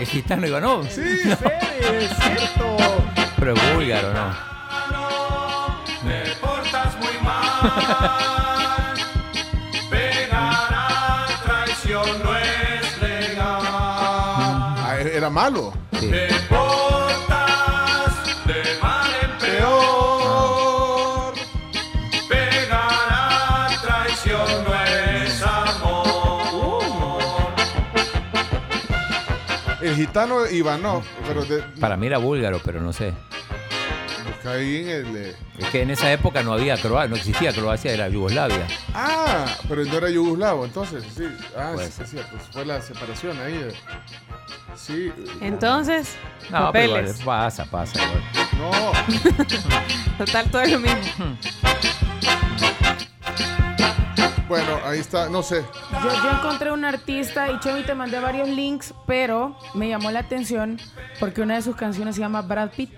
es 0.00 0.08
gitano 0.08 0.46
Ivanov. 0.46 0.88
Sí, 0.90 1.00
en 1.24 1.38
serio, 1.38 2.00
es 2.00 2.10
cierto. 2.16 2.76
Pero 3.38 3.54
es 3.54 3.74
búlgaro, 3.74 4.12
¿no? 4.14 4.53
Ah, 14.86 14.96
era 15.00 15.30
malo. 15.30 15.72
Sí. 15.98 16.10
Portas 16.48 18.14
de 18.46 18.62
mal 18.82 19.10
en 19.22 19.38
peor. 19.38 21.34
No. 25.80 27.48
El 29.80 29.94
gitano 29.96 30.46
Ivanov, 30.46 31.02
pero 31.26 31.42
Para 31.80 31.96
mí 31.96 32.06
era 32.06 32.18
búlgaro, 32.18 32.60
pero 32.64 32.80
no 32.80 32.92
sé 32.92 33.14
ahí 34.46 34.82
en 34.82 34.88
el... 34.88 35.16
eh, 35.16 35.36
Es 35.58 35.66
que 35.70 35.82
en 35.82 35.90
esa 35.90 36.12
época 36.12 36.42
no 36.42 36.52
había 36.52 36.76
Croacia, 36.76 37.08
no 37.08 37.16
existía 37.16 37.52
Croacia, 37.52 37.92
era 37.92 38.08
Yugoslavia. 38.08 38.66
Ah, 38.94 39.44
pero 39.68 39.84
no 39.84 39.96
era 39.98 40.10
yugoslavo, 40.10 40.64
entonces, 40.64 41.04
sí. 41.16 41.24
Ah, 41.56 41.70
Puede 41.74 41.90
sí, 41.90 42.02
pues 42.30 42.42
fue 42.52 42.64
la 42.64 42.80
separación 42.80 43.38
ahí. 43.40 43.54
eh. 43.54 43.72
Sí. 44.76 45.12
Entonces, 45.40 46.16
No, 46.50 46.70
pero 46.72 46.92
papeles. 46.94 47.20
igual, 47.20 47.38
pasa, 47.44 47.64
pasa. 47.66 47.98
igual. 48.02 48.22
No. 48.58 50.18
Total, 50.24 50.50
todo 50.50 50.62
es 50.62 50.72
lo 50.72 50.80
mismo. 50.80 50.98
Bueno, 54.46 54.78
ahí 54.84 55.00
está, 55.00 55.28
no 55.30 55.42
sé. 55.42 55.64
Yo, 56.02 56.22
yo 56.22 56.30
encontré 56.38 56.70
un 56.70 56.84
artista 56.84 57.50
y 57.50 57.58
Chomi 57.60 57.82
te 57.82 57.94
mandé 57.94 58.20
varios 58.20 58.48
links, 58.48 58.94
pero 59.06 59.56
me 59.74 59.88
llamó 59.88 60.10
la 60.10 60.20
atención 60.20 60.78
porque 61.18 61.40
una 61.40 61.54
de 61.56 61.62
sus 61.62 61.74
canciones 61.74 62.14
se 62.14 62.20
llama 62.20 62.42
Brad 62.42 62.70
Pitt. 62.70 62.92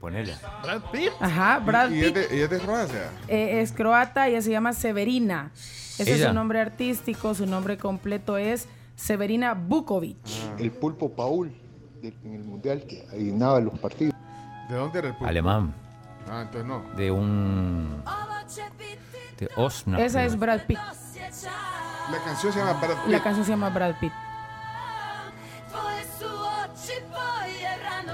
Ponela. 0.00 0.34
Brad 0.62 0.82
Pitt. 0.92 1.10
Ajá, 1.20 1.58
Brad 1.58 1.90
Y, 1.90 1.94
y 1.96 2.00
es 2.00 2.12
Pitt 2.12 2.28
de, 2.30 2.36
y 2.36 2.40
es 2.40 2.50
de 2.50 2.58
Croacia. 2.58 3.10
eh, 3.28 3.60
es 3.60 3.72
croata, 3.72 4.28
ella 4.28 4.40
se 4.42 4.50
llama 4.50 4.72
Severina. 4.72 5.50
Ese 5.54 6.02
es 6.02 6.08
Ella. 6.20 6.28
su 6.28 6.34
nombre 6.34 6.60
artístico, 6.60 7.34
su 7.34 7.44
nombre 7.46 7.76
completo 7.76 8.36
es 8.38 8.66
Severina 8.96 9.52
Bukovic. 9.54 10.16
El 10.58 10.70
pulpo 10.72 11.10
Paul 11.10 11.52
de- 12.00 12.14
en 12.24 12.34
el 12.34 12.44
mundial 12.44 12.84
que 12.88 13.06
adivinaba 13.12 13.60
los 13.60 13.78
partidos. 13.78 14.14
¿De 14.70 14.74
dónde 14.76 14.98
era 15.00 15.08
el 15.08 15.14
pulpo? 15.14 15.28
Alemán. 15.28 15.74
Ah, 16.28 16.42
entonces 16.42 16.64
no. 16.66 16.82
De 16.96 17.10
un. 17.10 18.02
De 19.38 19.48
Osnabrück. 19.56 20.06
Esa 20.06 20.24
es 20.24 20.38
Brad 20.38 20.60
Pitt. 20.66 20.78
La 20.78 22.18
canción 22.24 22.52
se 22.52 22.58
llama 22.58 22.72
Brad 22.80 22.96
Pitt. 23.04 23.08
La 23.12 23.22
canción 23.22 23.44
se 23.44 23.50
llama 23.52 23.68
Brad 23.70 23.94
Pitt. 24.00 24.12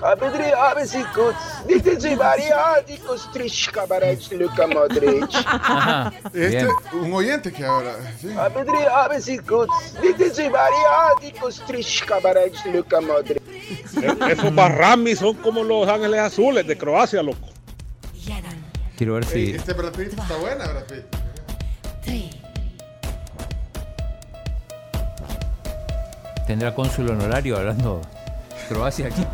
A 0.02 0.14
Pedri, 0.14 0.52
a 0.52 0.74
Besicos, 0.74 1.34
Dite 1.66 2.16
Variáticos, 2.16 3.30
Trishka 3.32 3.86
Barech, 3.86 4.30
Luka 4.32 4.66
Modric. 4.66 5.30
Este, 6.32 6.68
un 6.92 7.12
oyente 7.12 7.52
que 7.52 7.64
ahora. 7.64 7.94
Sí. 8.20 8.30
A 8.38 8.48
Pedri, 8.50 8.84
a 8.84 9.08
Besicos, 9.08 9.68
Dite 10.00 10.48
Variáticos, 10.48 11.62
Trishka 11.66 12.20
Barech, 12.20 12.64
Luka 12.66 13.00
Modric. 13.00 13.42
Esos 14.30 14.54
Barrami 14.54 15.16
son 15.16 15.34
como 15.36 15.64
los 15.64 15.88
Ángeles 15.88 16.20
Azules 16.20 16.66
de 16.66 16.76
Croacia, 16.76 17.22
loco. 17.22 17.48
Quiero 18.96 19.14
ver 19.14 19.24
si. 19.24 19.50
este 19.50 19.74
Brad 19.74 19.92
Pitt 19.92 20.18
está 20.18 20.36
buena, 20.36 20.66
Brad 20.66 20.84
Pitt. 20.84 21.04
Tendrá 26.46 26.74
cónsul 26.74 27.10
honorario 27.10 27.56
hablando 27.56 28.00
Croacia 28.68 29.08
aquí. 29.08 29.26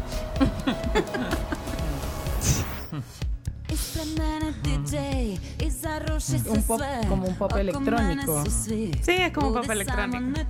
Un 6.47 6.62
pop, 6.62 6.81
como 7.09 7.27
un 7.27 7.35
pop 7.37 7.57
electrónico. 7.57 8.45
Sí, 8.51 8.93
es 9.07 9.33
como 9.33 9.49
un 9.49 9.55
pop 9.55 9.71
electrónico. 9.71 10.41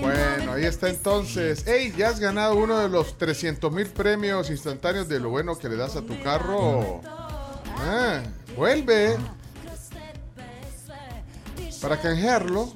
Bueno, 0.00 0.52
ahí 0.52 0.64
está 0.64 0.88
entonces. 0.88 1.64
Hey, 1.66 1.92
ya 1.96 2.08
has 2.10 2.20
ganado 2.20 2.56
uno 2.56 2.78
de 2.78 2.88
los 2.88 3.18
300 3.18 3.72
mil 3.72 3.86
premios 3.86 4.50
instantáneos 4.50 5.08
de 5.08 5.20
lo 5.20 5.30
bueno 5.30 5.58
que 5.58 5.68
le 5.68 5.76
das 5.76 5.96
a 5.96 6.02
tu 6.02 6.20
carro. 6.22 7.00
Ah, 7.78 8.22
vuelve. 8.56 9.16
Para 11.80 12.00
canjearlo, 12.00 12.72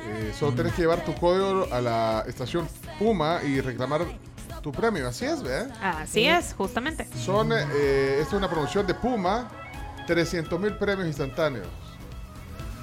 eh, 0.00 0.34
solo 0.38 0.52
tienes 0.52 0.74
que 0.74 0.82
llevar 0.82 1.04
tu 1.04 1.14
código 1.14 1.72
a 1.72 1.80
la 1.80 2.24
estación 2.26 2.68
Puma 2.98 3.40
y 3.44 3.60
reclamar 3.60 4.06
tu 4.66 4.72
premio. 4.72 5.06
Así 5.06 5.24
es, 5.24 5.44
¿verdad? 5.44 5.70
Así 5.80 6.26
es, 6.26 6.52
justamente. 6.52 7.06
Son, 7.24 7.52
eh, 7.52 8.18
esta 8.20 8.30
es 8.30 8.32
una 8.32 8.50
promoción 8.50 8.84
de 8.84 8.94
Puma, 8.94 9.48
300 10.08 10.58
mil 10.58 10.74
premios 10.74 11.06
instantáneos. 11.06 11.68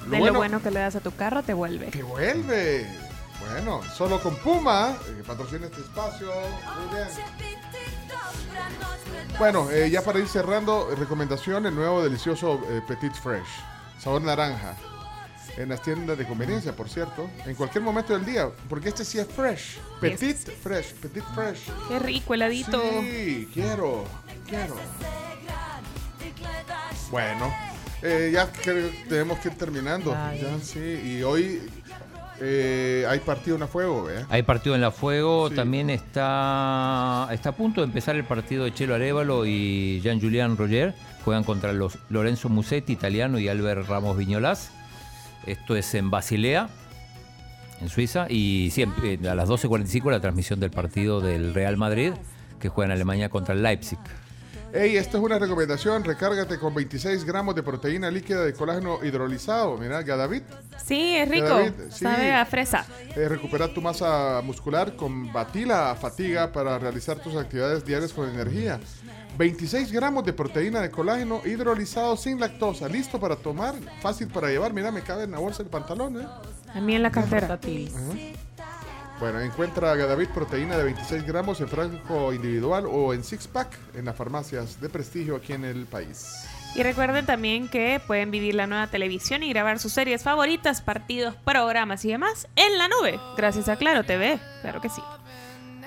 de 0.06 0.18
lo 0.18 0.32
bueno 0.32 0.62
que 0.62 0.70
le 0.70 0.80
das 0.80 0.96
a 0.96 1.00
tu 1.00 1.14
carro, 1.14 1.42
te 1.42 1.52
vuelve. 1.52 1.88
que 1.88 2.02
vuelve. 2.02 2.86
Bueno, 3.50 3.82
solo 3.94 4.18
con 4.22 4.34
Puma, 4.36 4.96
eh, 5.08 5.16
que 5.18 5.24
patrocina 5.24 5.66
este 5.66 5.82
espacio. 5.82 6.28
Muy 6.28 6.96
bien. 6.96 7.08
Bueno, 9.38 9.70
eh, 9.70 9.90
ya 9.90 10.00
para 10.00 10.20
ir 10.20 10.28
cerrando, 10.28 10.88
recomendación, 10.96 11.66
el 11.66 11.74
nuevo 11.74 12.02
delicioso 12.02 12.62
eh, 12.70 12.80
Petit 12.88 13.12
Fresh, 13.12 13.60
sabor 13.98 14.22
naranja. 14.22 14.74
En 15.56 15.68
las 15.68 15.82
tiendas 15.82 16.18
de 16.18 16.26
conveniencia, 16.26 16.74
por 16.74 16.88
cierto. 16.88 17.30
En 17.46 17.54
cualquier 17.54 17.84
momento 17.84 18.12
del 18.12 18.24
día, 18.24 18.48
porque 18.68 18.88
este 18.88 19.04
sí 19.04 19.18
es 19.18 19.26
fresh. 19.28 19.78
Petit 20.00 20.36
Fresh, 20.36 20.94
Petit 20.94 21.24
Fresh. 21.34 21.70
Qué 21.88 21.98
rico, 21.98 22.34
heladito. 22.34 22.82
Sí, 23.00 23.48
quiero, 23.54 24.04
quiero. 24.48 24.76
Bueno, 27.10 27.54
eh, 28.02 28.30
ya 28.32 28.50
tenemos 29.08 29.38
que 29.38 29.48
ir 29.48 29.54
terminando. 29.54 30.10
Ya, 30.12 30.58
sí, 30.60 30.80
y 30.80 31.22
hoy 31.22 31.60
eh, 32.40 33.06
hay 33.08 33.20
partido 33.20 33.56
en 33.56 33.62
a 33.62 33.66
fuego, 33.66 34.10
¿eh? 34.10 34.26
Hay 34.28 34.42
partido 34.42 34.74
en 34.74 34.80
la 34.80 34.90
Fuego, 34.90 35.50
también 35.50 35.88
está, 35.90 37.28
está 37.30 37.50
a 37.50 37.52
punto 37.56 37.80
de 37.80 37.86
empezar 37.86 38.16
el 38.16 38.24
partido 38.24 38.64
de 38.64 38.74
Chelo 38.74 38.94
Arevalo 38.94 39.46
y 39.46 40.00
Jean-Julian 40.02 40.56
Roger. 40.56 40.94
Juegan 41.24 41.44
contra 41.44 41.72
los 41.72 41.96
Lorenzo 42.10 42.48
Musetti, 42.48 42.92
italiano, 42.92 43.38
y 43.38 43.48
Albert 43.48 43.88
Ramos 43.88 44.16
Viñolas. 44.16 44.72
Esto 45.46 45.76
es 45.76 45.94
en 45.94 46.10
Basilea, 46.10 46.68
en 47.80 47.88
Suiza. 47.88 48.26
Y 48.28 48.70
siempre 48.72 49.18
a 49.28 49.34
las 49.34 49.48
12.45 49.48 50.10
la 50.10 50.20
transmisión 50.20 50.60
del 50.60 50.70
partido 50.70 51.20
del 51.20 51.54
Real 51.54 51.76
Madrid, 51.76 52.12
que 52.58 52.68
juega 52.68 52.86
en 52.86 52.92
Alemania 52.92 53.28
contra 53.28 53.54
el 53.54 53.62
Leipzig. 53.62 53.98
Hey, 54.76 54.96
esta 54.96 55.18
es 55.18 55.22
una 55.22 55.38
recomendación. 55.38 56.02
Recárgate 56.02 56.58
con 56.58 56.74
26 56.74 57.24
gramos 57.24 57.54
de 57.54 57.62
proteína 57.62 58.10
líquida 58.10 58.44
de 58.44 58.52
colágeno 58.52 58.98
hidrolizado. 59.04 59.78
Mira, 59.78 60.02
Gadavit. 60.02 60.42
Sí, 60.84 61.14
es 61.14 61.28
rico. 61.28 61.46
Gadavit, 61.46 61.90
sí. 61.90 62.04
Sabe 62.04 62.32
a 62.32 62.44
fresa. 62.44 62.84
Eh, 63.14 63.28
recupera 63.28 63.72
tu 63.72 63.80
masa 63.80 64.42
muscular, 64.42 64.96
combatir 64.96 65.68
la 65.68 65.94
fatiga 65.94 66.50
para 66.50 66.76
realizar 66.80 67.20
tus 67.20 67.36
actividades 67.36 67.84
diarias 67.84 68.12
con 68.12 68.28
energía. 68.28 68.80
26 69.36 69.90
gramos 69.90 70.24
de 70.24 70.32
proteína 70.32 70.80
de 70.80 70.90
colágeno 70.90 71.40
hidrolizado 71.44 72.16
sin 72.16 72.38
lactosa, 72.38 72.88
listo 72.88 73.18
para 73.18 73.36
tomar, 73.36 73.74
fácil 74.00 74.28
para 74.28 74.48
llevar. 74.48 74.72
Mira, 74.72 74.92
me 74.92 75.02
cabe 75.02 75.24
en 75.24 75.32
la 75.32 75.38
bolsa 75.38 75.62
del 75.62 75.70
pantalón. 75.70 76.20
¿eh? 76.20 76.26
A 76.74 76.80
mí 76.80 76.94
en 76.94 77.02
la 77.02 77.10
cartera. 77.10 77.58
Bueno, 79.20 79.40
encuentra 79.40 79.94
Gadavit 79.94 80.30
proteína 80.30 80.76
de 80.76 80.84
26 80.84 81.24
gramos 81.24 81.60
en 81.60 81.68
franco 81.68 82.32
individual 82.32 82.84
o 82.86 83.14
en 83.14 83.22
six 83.22 83.46
pack 83.46 83.78
en 83.94 84.04
las 84.04 84.16
farmacias 84.16 84.80
de 84.80 84.88
prestigio 84.88 85.36
aquí 85.36 85.52
en 85.52 85.64
el 85.64 85.86
país. 85.86 86.46
Y 86.74 86.82
recuerden 86.82 87.24
también 87.24 87.68
que 87.68 88.00
pueden 88.04 88.32
vivir 88.32 88.56
la 88.56 88.66
nueva 88.66 88.88
televisión 88.88 89.44
y 89.44 89.50
grabar 89.50 89.78
sus 89.78 89.92
series 89.92 90.24
favoritas, 90.24 90.82
partidos, 90.82 91.36
programas 91.36 92.04
y 92.04 92.08
demás 92.08 92.48
en 92.56 92.76
la 92.76 92.88
nube, 92.88 93.20
gracias 93.36 93.68
a 93.68 93.76
Claro 93.76 94.04
TV. 94.04 94.40
Claro 94.62 94.80
que 94.80 94.88
sí. 94.88 95.00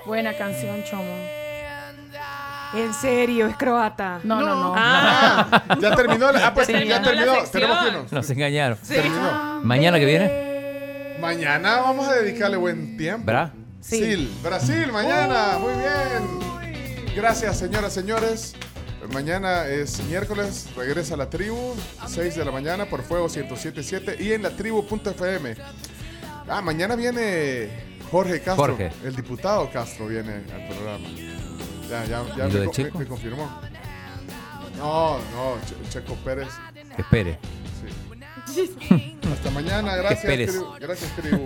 Buena 0.06 0.38
canción, 0.38 0.82
Chomo. 0.90 1.47
En 2.74 2.94
serio, 2.94 3.48
es 3.48 3.56
croata. 3.56 4.20
No, 4.24 4.42
no, 4.42 4.56
no. 4.56 4.74
Ah. 4.76 5.64
Ya 5.80 5.96
terminó, 5.96 6.32
la- 6.32 6.48
ah, 6.48 6.54
pues 6.54 6.68
Ya 6.68 6.84
ya 6.84 7.02
terminó 7.02 7.26
la. 7.36 7.44
Tenemos 7.46 7.78
que 7.80 7.88
irnos. 7.88 8.12
Nos 8.12 8.30
engañaron. 8.30 8.78
Sí. 8.82 8.94
Terminó. 8.96 9.62
Mañana 9.64 10.00
que 10.00 10.06
viene, 10.06 11.18
Mañana 11.22 11.80
vamos 11.80 12.08
a 12.08 12.14
dedicarle 12.16 12.58
buen 12.58 12.98
tiempo. 12.98 13.26
¿verdad? 13.26 13.52
Brasil. 13.80 14.32
Brasil, 14.44 14.92
mañana. 14.92 15.58
Muy 15.60 15.74
bien. 15.74 17.16
Gracias, 17.16 17.58
señoras, 17.58 17.94
señores. 17.94 18.54
Mañana 19.14 19.66
es 19.68 20.04
miércoles, 20.04 20.68
regresa 20.76 21.14
a 21.14 21.18
la 21.18 21.30
tribu, 21.30 21.76
6 22.08 22.36
de 22.36 22.44
la 22.44 22.52
mañana 22.52 22.86
por 22.86 23.02
Fuego 23.04 23.30
1077 23.30 24.18
y 24.20 24.34
en 24.34 24.44
la 24.44 24.50
tribu.fm. 24.50 25.56
Ah, 26.50 26.62
mañana 26.62 26.96
viene 26.96 27.70
Jorge 28.12 28.42
Castro, 28.42 28.56
Jorge. 28.76 28.92
el 29.06 29.16
diputado 29.16 29.70
Castro 29.72 30.08
viene 30.08 30.34
al 30.54 30.68
programa. 30.68 31.08
Ya, 31.90 32.04
ya, 32.06 32.24
ya 32.36 32.48
¿Y 32.48 32.52
lo 32.52 32.54
me, 32.54 32.60
de 32.60 32.66
co- 32.66 32.72
Checo? 32.72 32.98
me- 33.00 33.04
me 33.06 33.10
confirmó. 33.10 33.62
No, 34.78 35.18
no, 35.32 35.58
Che- 35.66 35.90
Checo 35.90 36.16
Pérez. 36.16 36.48
Espere. 36.98 37.40
Hasta 39.34 39.52
mañana, 39.52 39.96
gracias. 39.96 40.34
Tribu. 40.34 40.74
Gracias, 40.80 41.12
tribu. 41.16 41.46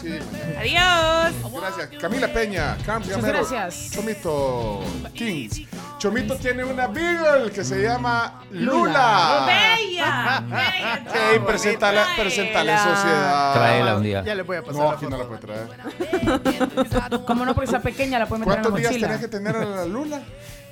Sí, 0.00 0.08
mañana. 0.32 0.60
Adiós. 0.60 1.52
Gracias. 1.60 2.00
Camila 2.00 2.28
Peña, 2.32 2.76
Cam 2.84 3.02
Muchas 3.02 3.16
Gamero, 3.22 3.38
gracias. 3.48 3.90
Chomito 3.92 4.82
Kings. 5.14 5.62
Chomito 5.98 6.36
tiene 6.36 6.64
una 6.64 6.86
Beagle 6.86 7.50
que 7.50 7.64
se 7.64 7.82
llama 7.82 8.42
Lula. 8.50 8.74
Lula. 8.74 9.46
Bella. 9.46 10.40
Bella. 10.46 11.02
Ey, 11.32 11.38
presentala, 11.40 12.06
presentala 12.16 12.72
en 12.72 12.78
sociedad. 12.78 13.54
Tráela 13.54 13.96
un 13.96 14.02
día. 14.02 14.22
Ya 14.22 14.34
le 14.34 14.42
voy 14.42 14.58
a 14.58 14.62
pasar 14.62 14.74
No, 14.82 14.84
la 14.84 14.90
aquí 14.96 15.04
foto. 15.06 15.16
no 15.16 15.22
la 15.22 15.28
puede 15.28 15.40
traer. 15.40 17.24
Como 17.24 17.44
no, 17.46 17.54
porque 17.54 17.70
esa 17.70 17.80
pequeña 17.80 18.18
la 18.18 18.26
puede 18.26 18.40
meter 18.40 18.58
en 18.58 18.62
la 18.64 18.68
¿Cuántos 18.68 18.80
días 18.80 18.92
mochila. 18.92 19.08
tenés 19.08 19.22
que 19.22 19.28
tener 19.28 19.56
a 19.56 19.64
la 19.64 19.86
Lula? 19.86 20.20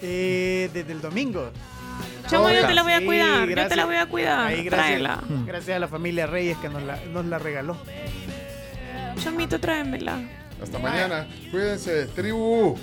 Eh, 0.02 0.68
desde 0.74 0.92
el 0.92 1.00
domingo. 1.00 1.50
Chamo, 2.26 2.50
yo 2.50 2.66
te 2.66 2.74
la 2.74 2.82
voy 2.82 2.92
a 2.92 2.98
Sí, 2.98 3.04
cuidar. 3.06 3.48
Yo 3.48 3.68
te 3.68 3.76
la 3.76 3.84
voy 3.86 3.96
a 3.96 4.06
cuidar. 4.06 4.46
Ahí, 4.46 4.64
gracias, 4.64 4.88
Tráela. 4.88 5.22
gracias 5.46 5.76
a 5.76 5.78
la 5.78 5.88
familia 5.88 6.26
Reyes 6.26 6.56
que 6.58 6.68
nos 6.68 6.82
la, 6.82 6.96
nos 7.12 7.24
la 7.26 7.38
regaló. 7.38 7.76
Chamito, 9.22 9.58
tráemela. 9.60 10.20
Hasta 10.62 10.78
mañana. 10.78 11.26
Cuídense, 11.50 12.06
tribu. 12.06 12.76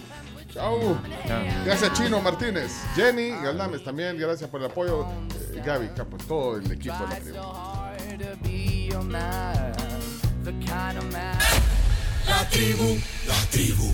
Chao. 0.53 0.99
Gracias, 1.65 1.93
Chino 1.93 2.21
Martínez. 2.21 2.71
Jenny 2.95 3.29
Galdames 3.29 3.83
también. 3.83 4.17
Gracias 4.17 4.49
por 4.49 4.59
el 4.61 4.67
apoyo. 4.67 5.05
Eh, 5.53 5.61
Gaby 5.65 5.89
Campos, 5.95 6.25
todo 6.27 6.57
el 6.57 6.71
equipo 6.71 6.95
de 6.95 7.07
la 7.07 7.19
tribu. 7.19 8.49
La 12.27 12.47
tribu, 12.49 12.97
la 13.27 13.35
tribu, 13.51 13.93